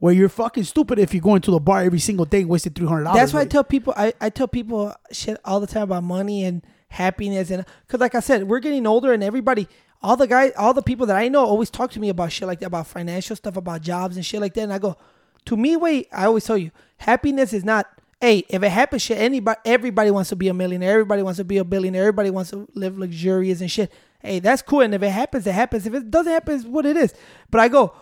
Where 0.00 0.14
you're 0.14 0.28
fucking 0.28 0.64
stupid 0.64 0.98
if 0.98 1.12
you're 1.12 1.20
going 1.22 1.42
to 1.42 1.50
the 1.50 1.58
bar 1.58 1.82
every 1.82 1.98
single 1.98 2.24
day 2.24 2.40
and 2.42 2.48
wasting 2.48 2.72
$300. 2.72 3.12
That's 3.14 3.32
why 3.32 3.40
I 3.40 3.44
tell 3.46 3.64
people 3.64 3.94
I, 3.96 4.12
I 4.20 4.30
tell 4.30 4.46
people 4.46 4.94
shit 5.10 5.38
all 5.44 5.58
the 5.58 5.66
time 5.66 5.82
about 5.82 6.04
money 6.04 6.44
and 6.44 6.62
happiness 6.90 7.50
and 7.50 7.64
because 7.86 8.00
like 8.00 8.14
I 8.14 8.20
said 8.20 8.48
we're 8.48 8.60
getting 8.60 8.86
older 8.86 9.12
and 9.12 9.22
everybody 9.22 9.68
all 10.02 10.16
the 10.16 10.26
guys 10.26 10.52
all 10.56 10.72
the 10.72 10.82
people 10.82 11.06
that 11.06 11.16
I 11.16 11.28
know 11.28 11.44
always 11.44 11.70
talk 11.70 11.90
to 11.92 12.00
me 12.00 12.08
about 12.08 12.32
shit 12.32 12.48
like 12.48 12.60
that 12.60 12.66
about 12.66 12.86
financial 12.86 13.36
stuff 13.36 13.56
about 13.56 13.82
jobs 13.82 14.16
and 14.16 14.24
shit 14.24 14.40
like 14.40 14.54
that. 14.54 14.62
And 14.62 14.72
I 14.72 14.78
go 14.78 14.96
to 15.46 15.56
me 15.56 15.76
wait 15.76 16.08
I 16.12 16.26
always 16.26 16.44
tell 16.44 16.56
you 16.56 16.70
happiness 16.98 17.52
is 17.52 17.64
not 17.64 17.86
hey 18.20 18.44
if 18.48 18.62
it 18.62 18.70
happens 18.70 19.02
shit 19.02 19.18
anybody 19.18 19.58
everybody 19.64 20.10
wants 20.10 20.30
to 20.30 20.36
be 20.36 20.48
a 20.48 20.54
millionaire. 20.54 20.92
Everybody 20.92 21.22
wants 21.22 21.38
to 21.38 21.44
be 21.44 21.58
a 21.58 21.64
billionaire. 21.64 22.02
Everybody 22.02 22.30
wants 22.30 22.50
to 22.50 22.68
live 22.74 22.96
luxurious 22.98 23.60
and 23.60 23.70
shit. 23.70 23.92
Hey 24.20 24.38
that's 24.38 24.62
cool. 24.62 24.80
And 24.80 24.94
if 24.94 25.02
it 25.02 25.10
happens 25.10 25.46
it 25.46 25.52
happens. 25.52 25.86
If 25.86 25.94
it 25.94 26.10
doesn't 26.10 26.32
happen 26.32 26.54
it's 26.54 26.64
what 26.64 26.86
it 26.86 26.96
is. 26.96 27.12
But 27.50 27.60
I 27.60 27.68
go 27.68 27.94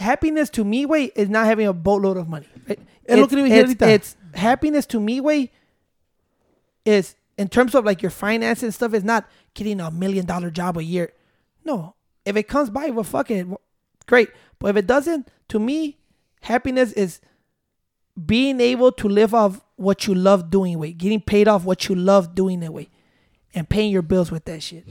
happiness 0.00 0.50
to 0.50 0.64
me 0.64 0.86
way 0.86 1.04
is 1.14 1.28
not 1.28 1.46
having 1.46 1.66
a 1.66 1.72
boatload 1.72 2.16
of 2.16 2.28
money? 2.28 2.48
Eh, 2.68 2.74
es 3.06 3.16
lo 3.18 3.24
It's- 3.24 3.28
que 3.28 3.36
le 3.36 3.48
dije 3.48 3.56
it's- 3.56 3.74
ahorita. 3.74 3.88
it's 3.88 4.16
happiness 4.34 4.86
to 4.86 5.00
me 5.00 5.20
way 5.20 5.50
is 6.84 7.14
in 7.36 7.48
terms 7.48 7.74
of 7.74 7.84
like 7.84 8.02
your 8.02 8.10
finances 8.10 8.62
and 8.64 8.74
stuff 8.74 8.94
is 8.94 9.04
not 9.04 9.26
getting 9.54 9.80
a 9.80 9.90
million 9.90 10.26
dollar 10.26 10.50
job 10.50 10.76
a 10.78 10.84
year. 10.84 11.12
No, 11.64 11.94
if 12.24 12.36
it 12.36 12.48
comes 12.48 12.70
by, 12.70 12.90
well, 12.90 13.04
fuck 13.04 13.30
it, 13.30 13.46
great. 14.06 14.28
But 14.58 14.68
if 14.70 14.76
it 14.76 14.86
doesn't, 14.86 15.28
to 15.48 15.58
me, 15.58 15.98
happiness 16.42 16.92
is 16.92 17.20
being 18.26 18.60
able 18.60 18.92
to 18.92 19.08
live 19.08 19.34
off 19.34 19.60
what 19.76 20.06
you 20.06 20.14
love 20.14 20.50
doing, 20.50 20.78
way 20.78 20.92
getting 20.92 21.20
paid 21.20 21.48
off 21.48 21.64
what 21.64 21.88
you 21.88 21.94
love 21.94 22.34
doing 22.34 22.60
that 22.60 22.72
way, 22.72 22.88
and 23.54 23.68
paying 23.68 23.90
your 23.90 24.02
bills 24.02 24.30
with 24.30 24.44
that 24.46 24.62
shit. 24.62 24.86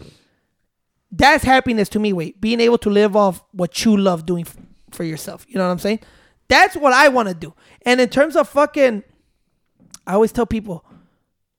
That's 1.12 1.44
happiness 1.44 1.90
to 1.90 2.00
me, 2.00 2.14
way 2.14 2.34
being 2.40 2.60
able 2.60 2.78
to 2.80 2.90
live 2.90 3.16
off 3.16 3.44
what 3.52 3.84
you 3.86 3.96
love 3.98 4.26
doing 4.26 4.46
for 4.92 5.03
yourself. 5.03 5.45
You 5.48 5.56
know 5.56 5.66
what 5.66 5.72
I'm 5.72 5.80
saying? 5.80 6.00
That's 6.48 6.76
what 6.76 6.93
I 6.93 7.09
want 7.09 7.30
to 7.30 7.34
do. 7.35 7.53
And 7.85 8.01
in 8.01 8.09
terms 8.09 8.35
of 8.35 8.50
fucking, 8.50 9.03
I 10.08 10.14
always 10.14 10.32
tell 10.32 10.45
people, 10.45 10.84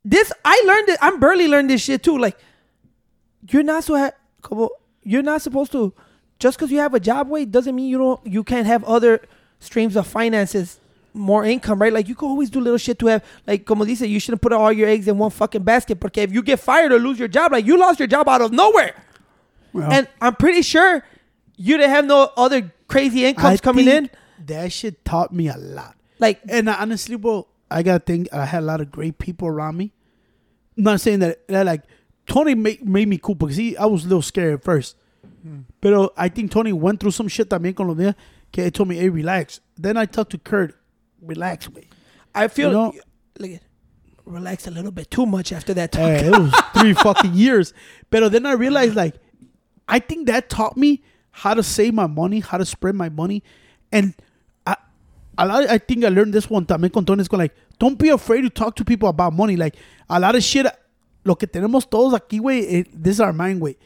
this 0.05 0.33
I 0.45 0.63
learned 0.67 0.89
it. 0.89 0.99
I'm 1.01 1.21
barely 1.21 1.47
learned 1.49 1.71
this 1.71 1.83
shit 1.83 2.03
too. 2.03 2.19
Like, 2.19 2.39
you're 3.49 3.63
not 3.63 3.85
so 3.85 3.97
ha- 3.97 4.69
you're 5.03 5.23
not 5.23 5.43
supposed 5.43 5.73
to 5.73 5.93
just 6.39 6.59
because 6.59 6.73
you 6.73 6.79
have 6.79 6.95
a 6.95 7.01
job 7.01 7.29
way 7.29 7.45
doesn't 7.45 7.75
mean 7.75 7.89
you 7.89 7.99
don't 7.99 8.27
you 8.27 8.43
can't 8.43 8.67
have 8.67 8.83
other 8.85 9.21
streams 9.61 9.95
of 9.95 10.07
finances, 10.07 10.81
more 11.13 11.45
income, 11.45 11.81
right? 11.81 11.93
Like 11.93 12.09
you 12.09 12.15
can 12.15 12.29
always 12.29 12.51
do 12.51 12.61
little 12.61 12.79
shit 12.79 12.99
to 13.01 13.07
have 13.07 13.25
like 13.47 13.67
como 13.67 13.85
dice, 13.85 14.01
you 14.01 14.19
shouldn't 14.19 14.43
put 14.43 14.53
all 14.53 14.73
your 14.73 14.89
eggs 14.89 15.07
in 15.07 15.19
one 15.19 15.31
fucking 15.31 15.63
basket. 15.63 16.01
Porque 16.01 16.19
if 16.19 16.33
you 16.33 16.43
get 16.43 16.59
fired 16.61 16.93
or 16.93 16.99
lose 16.99 17.19
your 17.19 17.29
job, 17.29 17.53
like 17.53 17.67
you 17.67 17.79
lost 17.79 17.99
your 17.99 18.09
job 18.09 18.29
out 18.29 18.41
of 18.41 18.53
nowhere, 18.53 18.95
Well, 19.73 19.91
and 19.91 20.09
I'm 20.21 20.35
pretty 20.35 20.63
sure 20.63 21.05
you 21.57 21.77
didn't 21.77 21.91
have 21.91 22.07
no 22.07 22.31
other 22.37 22.73
crazy 22.91 23.25
incomes 23.25 23.61
I 23.61 23.63
coming 23.63 23.89
in. 23.89 24.11
That 24.47 24.73
shit 24.73 25.05
taught 25.05 25.33
me 25.33 25.49
a 25.49 25.57
lot. 25.57 25.97
Like 26.19 26.41
And 26.49 26.69
honestly, 26.69 27.17
bro, 27.17 27.47
I 27.71 27.83
gotta 27.83 28.01
think 28.01 28.33
I 28.33 28.45
had 28.45 28.63
a 28.63 28.67
lot 28.67 28.81
of 28.81 28.91
great 28.91 29.19
people 29.19 29.49
around 29.49 29.77
me. 29.77 29.93
I'm 30.77 30.85
not 30.85 31.01
saying 31.01 31.21
that, 31.21 31.47
that 31.49 31.67
like 31.67 31.83
Tony 32.27 32.55
made, 32.55 32.87
made 32.87 33.09
me 33.09 33.19
cool 33.19 33.35
because 33.35 33.57
he 33.57 33.77
I 33.77 33.87
was 33.87 34.05
a 34.05 34.09
little 34.09 34.23
scared 34.23 34.55
at 34.55 34.65
first. 34.65 34.97
Hmm. 35.43 35.61
But 35.81 36.13
I 36.17 36.29
think 36.29 36.51
Tony 36.51 36.73
went 36.73 37.01
through 37.01 37.13
some 37.13 37.29
shit 37.29 37.49
también 37.49 37.75
con 37.75 37.89
lo 37.89 37.95
de 37.95 38.15
que 38.53 38.65
he 38.65 38.71
told 38.71 38.89
me, 38.89 38.97
hey, 38.97 39.09
relax. 39.09 39.61
Then 39.77 39.97
I 39.97 40.05
talked 40.05 40.33
to 40.33 40.39
Kurt, 40.39 40.75
relax, 41.23 41.69
way. 41.69 41.89
I 42.35 42.49
feel 42.49 42.69
You 42.69 42.77
know- 42.77 42.95
look 43.39 43.61
relax 44.27 44.67
a 44.67 44.71
little 44.71 44.93
bit 44.93 45.11
too 45.11 45.27
much 45.27 45.53
after 45.53 45.75
that 45.75 45.97
eh, 45.97 45.99
talk. 45.99 46.21
Hey, 46.23 46.27
it 46.29 46.39
was 46.39 46.55
three 46.75 46.93
fucking 47.05 47.35
years. 47.35 47.73
But 48.11 48.31
then 48.33 48.47
I 48.47 48.53
realized, 48.53 48.95
like, 48.95 49.17
I 49.89 49.99
think 49.99 50.27
that 50.29 50.49
taught 50.49 50.77
me 50.77 51.03
how 51.31 51.55
to 51.55 51.63
save 51.63 51.95
my 51.95 52.07
money, 52.07 52.41
how 52.41 52.59
to 52.59 52.65
spread 52.65 52.95
my 52.95 53.09
money, 53.09 53.43
and 53.93 54.15
I, 54.67 54.77
a 55.39 55.47
lot. 55.47 55.69
I 55.69 55.79
think 55.79 56.05
I 56.05 56.09
learned 56.09 56.33
this 56.33 56.51
one 56.51 56.67
también 56.67 56.93
con 56.93 57.05
Tony. 57.05 57.25
Con 57.25 57.39
like, 57.39 57.55
don't 57.79 57.99
be 57.99 58.09
afraid 58.09 58.43
to 58.43 58.51
talk 58.51 58.77
to 58.77 58.85
people 58.85 59.09
about 59.09 59.33
money. 59.33 59.57
Like 59.57 59.77
a 60.09 60.21
lot 60.21 60.35
of 60.35 60.43
shit. 60.43 60.67
Lo 61.25 61.35
que 61.35 61.47
tenemos 61.47 61.89
todos 61.89 62.19
aquí, 62.19 62.41
güey. 62.41 62.65
Eh, 62.67 62.85
this 62.95 63.17
is 63.17 63.21
our 63.21 63.33
mind, 63.33 63.61
güey. 63.61 63.77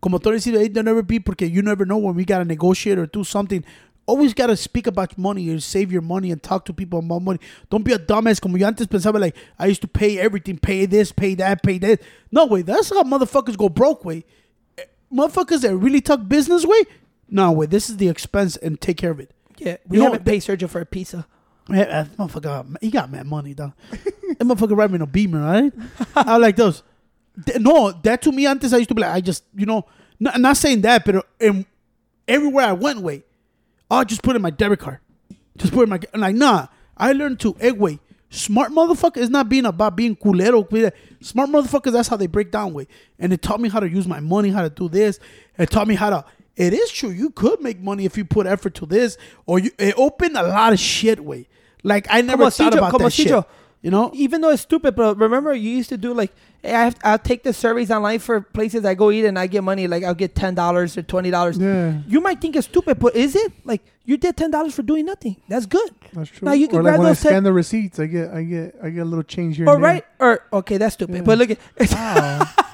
Como 0.00 0.18
Tony 0.18 0.36
dice, 0.36 0.46
hey, 0.46 0.68
don't 0.68 0.88
ever 0.88 1.02
be 1.02 1.18
porque 1.18 1.50
you 1.50 1.62
never 1.62 1.86
know 1.86 1.98
when 1.98 2.14
we 2.14 2.24
gotta 2.24 2.44
negotiate 2.44 2.98
or 2.98 3.06
do 3.06 3.24
something. 3.24 3.64
Always 4.06 4.34
gotta 4.34 4.56
speak 4.56 4.86
about 4.86 5.16
money 5.16 5.48
and 5.48 5.62
save 5.62 5.90
your 5.90 6.02
money 6.02 6.30
and 6.30 6.42
talk 6.42 6.66
to 6.66 6.74
people 6.74 6.98
about 6.98 7.22
money. 7.22 7.38
Don't 7.70 7.82
be 7.82 7.92
a 7.92 7.98
dumbass. 7.98 8.40
Como 8.40 8.56
yo 8.58 8.66
antes 8.66 8.86
pensaba, 8.86 9.18
like, 9.18 9.36
I 9.58 9.66
used 9.66 9.80
to 9.80 9.88
pay 9.88 10.18
everything, 10.18 10.58
pay 10.58 10.84
this, 10.84 11.10
pay 11.10 11.34
that, 11.36 11.62
pay 11.62 11.78
that. 11.78 12.02
No, 12.30 12.44
way. 12.44 12.60
That's 12.62 12.90
how 12.90 13.02
motherfuckers 13.02 13.56
go 13.56 13.70
broke, 13.70 14.04
way. 14.04 14.24
Motherfuckers 15.14 15.60
that 15.60 15.76
really 15.76 16.00
talk 16.00 16.26
business, 16.26 16.64
way. 16.64 16.82
No, 17.28 17.52
way. 17.52 17.66
This 17.66 17.88
is 17.88 17.96
the 17.98 18.08
expense 18.08 18.56
and 18.56 18.80
take 18.80 18.96
care 18.96 19.10
of 19.10 19.20
it. 19.20 19.30
Yeah, 19.58 19.76
we 19.86 19.96
You 19.96 20.02
know, 20.02 20.10
haven't 20.10 20.24
paid 20.24 20.42
Sergio 20.42 20.68
for 20.68 20.80
a 20.80 20.86
pizza. 20.86 21.26
Man, 21.68 21.88
uh, 21.88 22.02
that 22.02 22.16
motherfucker, 22.16 22.76
he 22.80 22.90
got 22.90 23.10
mad 23.10 23.26
money, 23.26 23.54
dog. 23.54 23.72
that 23.90 24.40
motherfucker 24.40 24.76
ride 24.76 24.90
me 24.90 24.96
in 24.96 25.02
a 25.02 25.06
beamer, 25.06 25.40
right? 25.40 25.72
I 26.16 26.36
like 26.36 26.56
those. 26.56 26.82
No, 27.58 27.92
that 28.02 28.22
to 28.22 28.32
me 28.32 28.46
antes 28.46 28.72
I 28.72 28.78
used 28.78 28.88
to 28.88 28.94
be 28.94 29.02
like, 29.02 29.12
I 29.12 29.20
just, 29.20 29.44
you 29.54 29.66
know, 29.66 29.86
not, 30.20 30.38
not 30.40 30.56
saying 30.56 30.82
that, 30.82 31.04
but 31.04 31.26
in, 31.40 31.64
everywhere 32.28 32.66
I 32.66 32.72
went, 32.72 33.00
way, 33.00 33.24
oh, 33.90 34.04
just 34.04 34.22
put 34.22 34.36
in 34.36 34.42
my 34.42 34.50
debit 34.50 34.80
card. 34.80 34.98
Just 35.56 35.72
put 35.72 35.84
in 35.84 35.88
my, 35.88 36.00
I'm 36.12 36.20
like, 36.20 36.34
nah. 36.34 36.66
I 36.96 37.12
learned 37.12 37.40
to, 37.40 37.56
wait, 37.60 38.00
smart 38.34 38.72
motherfucker 38.72 39.18
is 39.18 39.30
not 39.30 39.48
being 39.48 39.64
about 39.64 39.96
being 39.96 40.16
culero. 40.16 40.92
Smart 41.20 41.50
motherfuckers, 41.50 41.92
that's 41.92 42.08
how 42.08 42.16
they 42.16 42.26
break 42.26 42.50
down, 42.50 42.74
way. 42.74 42.86
And 43.18 43.32
it 43.32 43.42
taught 43.42 43.60
me 43.60 43.68
how 43.68 43.80
to 43.80 43.88
use 43.88 44.06
my 44.06 44.20
money, 44.20 44.50
how 44.50 44.62
to 44.62 44.70
do 44.70 44.88
this. 44.88 45.20
It 45.58 45.70
taught 45.70 45.88
me 45.88 45.94
how 45.94 46.10
to, 46.10 46.24
it 46.56 46.72
is 46.72 46.90
true, 46.90 47.10
you 47.10 47.30
could 47.30 47.60
make 47.60 47.80
money 47.80 48.04
if 48.04 48.16
you 48.16 48.24
put 48.24 48.46
effort 48.46 48.74
to 48.74 48.86
this, 48.86 49.16
or 49.46 49.58
you, 49.58 49.70
it 49.78 49.94
opened 49.96 50.36
a 50.36 50.42
lot 50.42 50.72
of 50.72 50.78
shit, 50.78 51.20
way. 51.24 51.48
Like, 51.82 52.06
I 52.10 52.20
never 52.20 52.50
thought 52.50 52.72
Cijo- 52.72 52.78
about 52.78 52.98
that 52.98 53.12
shit. 53.12 53.28
Cijo. 53.28 53.46
You 53.82 53.90
know? 53.90 54.10
Even 54.14 54.40
though 54.40 54.48
it's 54.48 54.62
stupid, 54.62 54.96
but 54.96 55.18
remember 55.18 55.52
you 55.52 55.70
used 55.70 55.90
to 55.90 55.98
do 55.98 56.14
like, 56.14 56.32
hey, 56.62 56.72
I 56.72 56.84
have, 56.84 56.96
I'll 57.04 57.18
take 57.18 57.42
the 57.42 57.52
surveys 57.52 57.90
online 57.90 58.18
for 58.18 58.40
places 58.40 58.82
I 58.86 58.94
go 58.94 59.10
eat 59.10 59.26
and 59.26 59.38
I 59.38 59.46
get 59.46 59.62
money. 59.62 59.86
Like 59.86 60.04
I'll 60.04 60.14
get 60.14 60.34
ten 60.34 60.54
dollars 60.54 60.96
or 60.96 61.02
twenty 61.02 61.30
dollars. 61.30 61.58
Yeah. 61.58 61.98
You 62.06 62.22
might 62.22 62.40
think 62.40 62.56
it's 62.56 62.66
stupid, 62.66 62.98
but 62.98 63.14
is 63.14 63.36
it? 63.36 63.52
Like 63.62 63.82
you 64.04 64.16
did 64.16 64.36
ten 64.36 64.50
dollars 64.50 64.74
for 64.74 64.82
doing 64.82 65.04
nothing. 65.06 65.36
That's 65.48 65.66
good. 65.66 65.90
That's 66.12 66.30
true. 66.30 66.46
Now 66.46 66.52
you 66.52 66.68
can 66.68 66.78
or 66.78 66.82
like 66.82 66.92
grab 66.92 66.98
when 66.98 67.06
I 67.06 67.10
those 67.10 67.22
ten- 67.22 67.30
scan 67.32 67.44
the 67.44 67.52
receipts, 67.52 67.98
I 67.98 68.06
get 68.06 68.30
I 68.30 68.42
get 68.42 68.74
I 68.82 68.90
get 68.90 69.00
a 69.00 69.04
little 69.04 69.22
change 69.24 69.56
here. 69.56 69.66
There. 69.66 69.78
right? 69.78 70.04
Or 70.18 70.40
okay, 70.52 70.76
that's 70.76 70.94
stupid. 70.94 71.16
Yeah. 71.16 71.22
But 71.22 71.38
look 71.38 71.50
at 71.50 71.58
Wow. 71.92 72.48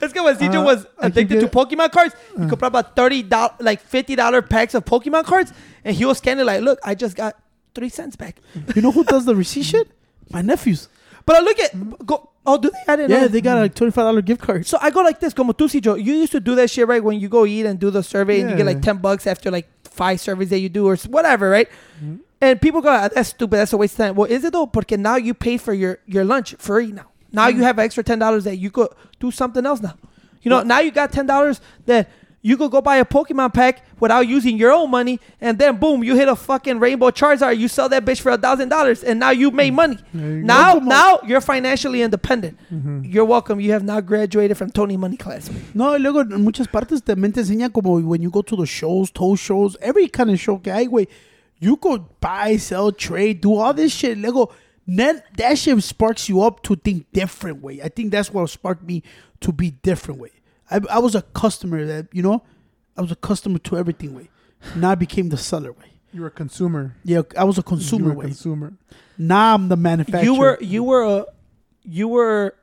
it's 0.00 0.12
because 0.12 0.38
CJ 0.38 0.54
Uh, 0.56 0.62
was 0.62 0.86
addicted 0.98 1.40
to 1.40 1.46
Uh. 1.46 1.50
Pokemon 1.50 1.90
cards. 1.92 2.14
He 2.38 2.46
could 2.46 2.62
about 2.62 2.94
thirty 2.96 3.22
dollars, 3.22 3.56
like 3.60 3.80
fifty 3.80 4.14
dollar 4.16 4.42
packs 4.42 4.74
of 4.74 4.84
Pokemon 4.84 5.24
cards, 5.24 5.52
and 5.84 5.96
he 5.96 6.04
was 6.04 6.18
scanning 6.18 6.42
it 6.42 6.46
like, 6.46 6.60
look, 6.62 6.78
I 6.84 6.94
just 6.94 7.16
got 7.16 7.36
three 7.74 7.88
cents 7.88 8.16
back. 8.16 8.36
You 8.74 8.82
know 8.82 8.92
who 8.92 9.04
does 9.04 9.24
the 9.24 9.34
receipt 9.34 9.64
shit? 9.64 9.88
My 10.30 10.42
nephews. 10.42 10.88
But 11.26 11.36
I 11.36 11.40
look 11.40 11.58
at 11.58 12.06
go. 12.06 12.26
Oh, 12.46 12.56
do 12.56 12.70
they? 12.70 12.92
I 12.92 12.96
didn't 12.96 13.10
know. 13.10 13.20
Yeah, 13.20 13.28
they 13.28 13.40
got 13.42 13.62
a 13.62 13.68
twenty-five 13.68 14.04
dollar 14.04 14.22
gift 14.22 14.40
card. 14.40 14.66
So 14.66 14.78
I 14.80 14.90
go 14.90 15.00
like 15.02 15.20
this, 15.20 15.34
como 15.34 15.52
tú, 15.52 15.68
Joe. 15.80 15.94
You 15.94 16.14
used 16.14 16.32
to 16.32 16.40
do 16.40 16.54
that 16.56 16.70
shit, 16.70 16.88
right? 16.88 17.04
When 17.04 17.20
you 17.20 17.28
go 17.28 17.44
eat 17.44 17.66
and 17.66 17.78
do 17.78 17.90
the 17.90 18.02
survey, 18.02 18.40
and 18.40 18.50
you 18.50 18.56
get 18.56 18.64
like 18.66 18.80
ten 18.80 18.96
bucks 18.98 19.26
after 19.26 19.50
like 19.50 19.68
five 19.90 20.20
surveys 20.20 20.50
that 20.50 20.60
you 20.60 20.68
do, 20.68 20.86
or 20.86 20.96
whatever, 21.08 21.50
right? 21.50 21.68
Mm-hmm. 22.02 22.16
And 22.40 22.60
people 22.60 22.80
go, 22.80 22.88
"Ah, 22.90 23.08
"That's 23.08 23.30
stupid. 23.30 23.56
That's 23.56 23.72
a 23.72 23.76
waste 23.76 23.94
of 23.94 23.98
time." 24.06 24.14
Well, 24.14 24.30
is 24.30 24.44
it 24.44 24.52
though? 24.52 24.66
Porque 24.66 24.92
now 24.92 25.16
you 25.16 25.34
pay 25.34 25.56
for 25.58 25.74
your 25.74 25.98
your 26.06 26.24
lunch 26.24 26.54
free 26.58 26.92
now. 26.92 27.06
Now 27.32 27.48
Mm-hmm. 27.48 27.58
you 27.58 27.64
have 27.64 27.78
extra 27.78 28.02
ten 28.02 28.18
dollars 28.18 28.44
that 28.44 28.56
you 28.56 28.70
could 28.70 28.88
do 29.18 29.30
something 29.30 29.64
else 29.66 29.80
now. 29.82 29.94
You 30.42 30.48
know, 30.50 30.62
now 30.62 30.80
you 30.80 30.90
got 30.90 31.12
ten 31.12 31.26
dollars 31.26 31.60
that 31.86 32.08
you 32.42 32.56
could 32.56 32.70
go 32.70 32.80
buy 32.80 32.96
a 32.96 33.04
Pokemon 33.04 33.52
pack 33.52 33.82
without 34.00 34.26
using 34.26 34.56
your 34.56 34.72
own 34.72 34.90
money, 34.90 35.20
and 35.40 35.58
then 35.58 35.76
boom, 35.76 36.02
you 36.02 36.16
hit 36.16 36.28
a 36.28 36.36
fucking 36.36 36.78
Rainbow 36.78 37.10
Charizard. 37.10 37.58
You 37.58 37.68
sell 37.68 37.88
that 37.90 38.04
bitch 38.04 38.20
for 38.20 38.30
a 38.30 38.38
thousand 38.38 38.70
dollars, 38.70 39.04
and 39.04 39.20
now 39.20 39.30
you 39.30 39.50
made 39.50 39.72
money. 39.74 39.98
You. 40.14 40.20
Now, 40.20 40.74
now 40.74 41.20
you're 41.26 41.42
financially 41.42 42.00
independent. 42.02 42.58
Mm-hmm. 42.72 43.04
You're 43.04 43.26
welcome. 43.26 43.60
You 43.60 43.72
have 43.72 43.84
now 43.84 44.00
graduated 44.00 44.56
from 44.56 44.70
Tony 44.70 44.96
Money 44.96 45.18
class. 45.18 45.50
No, 45.74 45.90
y 45.92 45.98
luego 45.98 46.20
en 46.20 46.42
muchas 46.42 46.66
partes 46.66 47.02
también 47.02 47.34
te 47.34 47.40
enseña 47.40 47.70
como 47.72 48.00
when 48.00 48.22
you 48.22 48.30
go 48.30 48.42
to 48.42 48.56
the 48.56 48.66
shows, 48.66 49.10
tow 49.10 49.36
shows, 49.36 49.76
every 49.82 50.08
kind 50.08 50.30
of 50.30 50.38
show 50.40 50.58
que 50.58 50.72
hay, 50.72 50.86
güey. 50.86 51.08
You 51.58 51.76
could 51.76 52.02
buy, 52.20 52.56
sell, 52.56 52.90
trade, 52.90 53.42
do 53.42 53.56
all 53.56 53.74
this 53.74 53.92
shit. 53.92 54.16
Luego, 54.16 54.50
that, 54.86 55.24
that 55.36 55.58
shit 55.58 55.82
sparks 55.82 56.26
you 56.26 56.40
up 56.40 56.62
to 56.62 56.74
think 56.74 57.06
different 57.12 57.62
way. 57.62 57.82
I 57.84 57.90
think 57.90 58.10
that's 58.10 58.32
what 58.32 58.48
sparked 58.48 58.82
me 58.82 59.02
to 59.40 59.52
be 59.52 59.72
different 59.72 60.20
way. 60.20 60.30
I, 60.70 60.80
I 60.90 60.98
was 60.98 61.14
a 61.14 61.22
customer 61.22 61.84
that, 61.86 62.06
you 62.12 62.22
know, 62.22 62.42
I 62.96 63.00
was 63.02 63.10
a 63.10 63.16
customer 63.16 63.58
to 63.58 63.76
everything 63.76 64.14
way. 64.14 64.28
Now 64.76 64.90
I 64.90 64.94
became 64.94 65.28
the 65.30 65.36
seller 65.36 65.72
way. 65.72 65.86
You're 66.12 66.26
a 66.26 66.30
consumer. 66.30 66.96
Yeah, 67.04 67.22
I 67.38 67.44
was 67.44 67.56
a 67.58 67.62
consumer 67.62 68.06
You're 68.06 68.12
a 68.14 68.16
way. 68.16 68.24
consumer. 68.26 68.72
Now 69.16 69.54
I'm 69.54 69.68
the 69.68 69.76
manufacturer. 69.76 70.22
You 70.24 70.34
were 70.34 70.58
you 70.60 70.82
were 70.84 71.02
a 71.04 71.24
you 71.84 72.08
were 72.08 72.54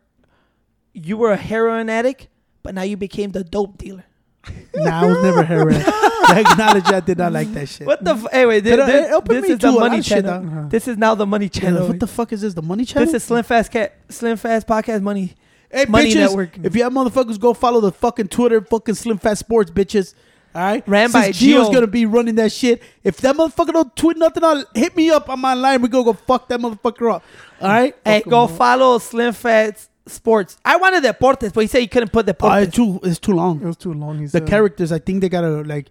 you 0.94 1.16
were 1.18 1.32
a 1.32 1.38
heroin 1.38 1.90
addict, 1.90 2.28
but 2.64 2.76
now 2.76 2.82
you 2.82 2.98
became 2.98 3.32
the 3.32 3.44
dope 3.44 3.78
dealer. 3.78 4.04
Nah, 4.76 5.02
I 5.02 5.06
was 5.08 5.24
never 5.24 5.44
heroin. 5.44 5.76
I 5.86 6.44
acknowledge 6.46 6.86
I 6.86 7.00
did 7.00 7.18
not 7.18 7.32
like 7.32 7.52
that 7.54 7.68
shit. 7.68 7.88
What 7.88 8.04
the? 8.04 8.12
F- 8.12 8.28
anyway, 8.32 8.60
this, 8.60 8.76
this, 8.76 9.22
this 9.28 9.50
is 9.50 9.58
the 9.60 9.72
money 9.72 10.00
of 10.00 10.06
shit, 10.06 10.24
channel. 10.26 10.48
uh-huh. 10.48 10.68
This 10.70 10.88
is 10.88 10.98
now 10.98 11.16
the 11.16 11.26
money 11.26 11.46
Yeah, 11.46 11.62
channel. 11.62 11.88
what 11.88 12.00
the 12.00 12.06
fuck 12.06 12.32
is 12.32 12.42
this? 12.42 12.54
The 12.54 12.62
money 12.62 12.86
channel? 12.86 13.06
this 13.06 13.16
is 13.16 13.24
Slim 13.24 13.44
Fast 13.44 13.72
Cat 13.72 13.96
Slim 14.10 14.38
Fast 14.38 14.68
Podcast 14.68 15.02
Money. 15.02 15.34
Hey, 15.72 15.86
Money 15.86 16.12
bitches, 16.12 16.16
Network. 16.16 16.58
if 16.64 16.76
you 16.76 16.84
have 16.84 16.94
motherfuckers, 16.94 17.40
go 17.40 17.54
follow 17.54 17.82
the 17.82 17.92
fucking 17.92 18.28
Twitter, 18.30 18.62
fucking 18.62 18.96
Slim 18.96 19.18
Fast 19.18 19.40
Sports, 19.42 19.70
bitches. 19.72 20.14
All 20.56 20.62
right, 20.64 20.88
Ran 20.88 21.12
by 21.12 21.24
Since 21.32 21.42
Gio's 21.42 21.68
Gio. 21.70 21.74
gonna 21.74 21.88
be 21.88 22.06
running 22.06 22.36
that 22.36 22.52
shit. 22.52 22.82
If 23.04 23.18
that 23.18 23.36
motherfucker 23.36 23.74
don't 23.74 23.96
tweet 23.96 24.18
nothing, 24.18 24.44
I'll 24.44 24.64
hit 24.74 24.96
me 24.96 25.10
up 25.12 25.30
on 25.30 25.40
my 25.40 25.54
line. 25.54 25.82
We 25.82 25.90
gonna 25.90 26.06
go 26.06 26.14
fuck 26.14 26.48
that 26.50 26.60
motherfucker 26.60 27.14
up. 27.16 27.24
All 27.62 27.68
right. 27.68 27.96
Hey, 28.04 28.20
Fuck 28.20 28.28
'em 28.28 28.30
go 28.32 28.44
up. 28.46 28.52
follow 28.52 28.98
Slim 28.98 29.34
Fast 29.34 29.90
Sports. 30.08 30.58
I 30.66 30.78
wanted 30.78 31.04
deportes, 31.04 31.54
but 31.54 31.62
he 31.62 31.68
said 31.68 31.82
he 31.82 31.88
couldn't 31.88 32.12
put 32.12 32.26
deportes. 32.26 32.64
it's 32.64 32.76
too. 32.76 33.00
It's 33.04 33.20
too 33.20 33.34
It 33.34 33.36
long. 33.36 33.60
was 33.60 33.78
too 33.78 33.94
long. 33.94 34.18
He 34.20 34.26
The 34.26 34.32
said. 34.32 34.48
characters, 34.48 34.92
I 34.92 35.00
think 35.00 35.22
they 35.22 35.30
gotta 35.30 35.62
like. 35.64 35.88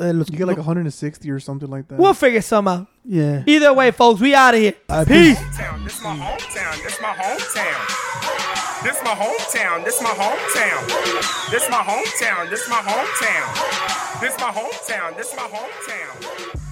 Uh, 0.00 0.12
los- 0.12 0.30
You 0.30 0.38
get 0.38 0.46
like 0.46 0.56
160 0.58 1.28
or 1.30 1.40
something 1.40 1.68
like 1.68 1.86
that. 1.88 1.98
we'll 1.98 2.14
figure 2.14 2.40
some 2.40 2.66
out. 2.68 2.86
yeah. 3.04 3.42
Either 3.46 3.72
way, 3.74 3.90
folks, 3.90 4.20
we 4.20 4.32
out 4.34 4.54
of 4.54 4.60
here. 4.60 4.74
I 4.88 5.04
Peace. 5.04 5.36
hometown. 5.38 5.84
This 5.84 6.02
my 6.02 6.16
hometown. 6.16 6.82
This 6.84 7.00
my 7.02 7.08
hometown. 7.08 8.44
This 8.84 9.02
my 9.02 9.10
hometown. 9.10 9.84
This 9.84 10.00
my 10.00 10.10
hometown. 10.10 11.50
This 11.50 11.68
my 11.68 11.78
hometown. 11.78 12.48
This 12.48 12.68
my 12.68 12.76
hometown. 12.76 14.20
This 14.20 14.38
my 14.38 14.52
hometown. 14.52 15.16
This 15.16 15.34
my 15.34 15.48
hometown. 15.48 16.58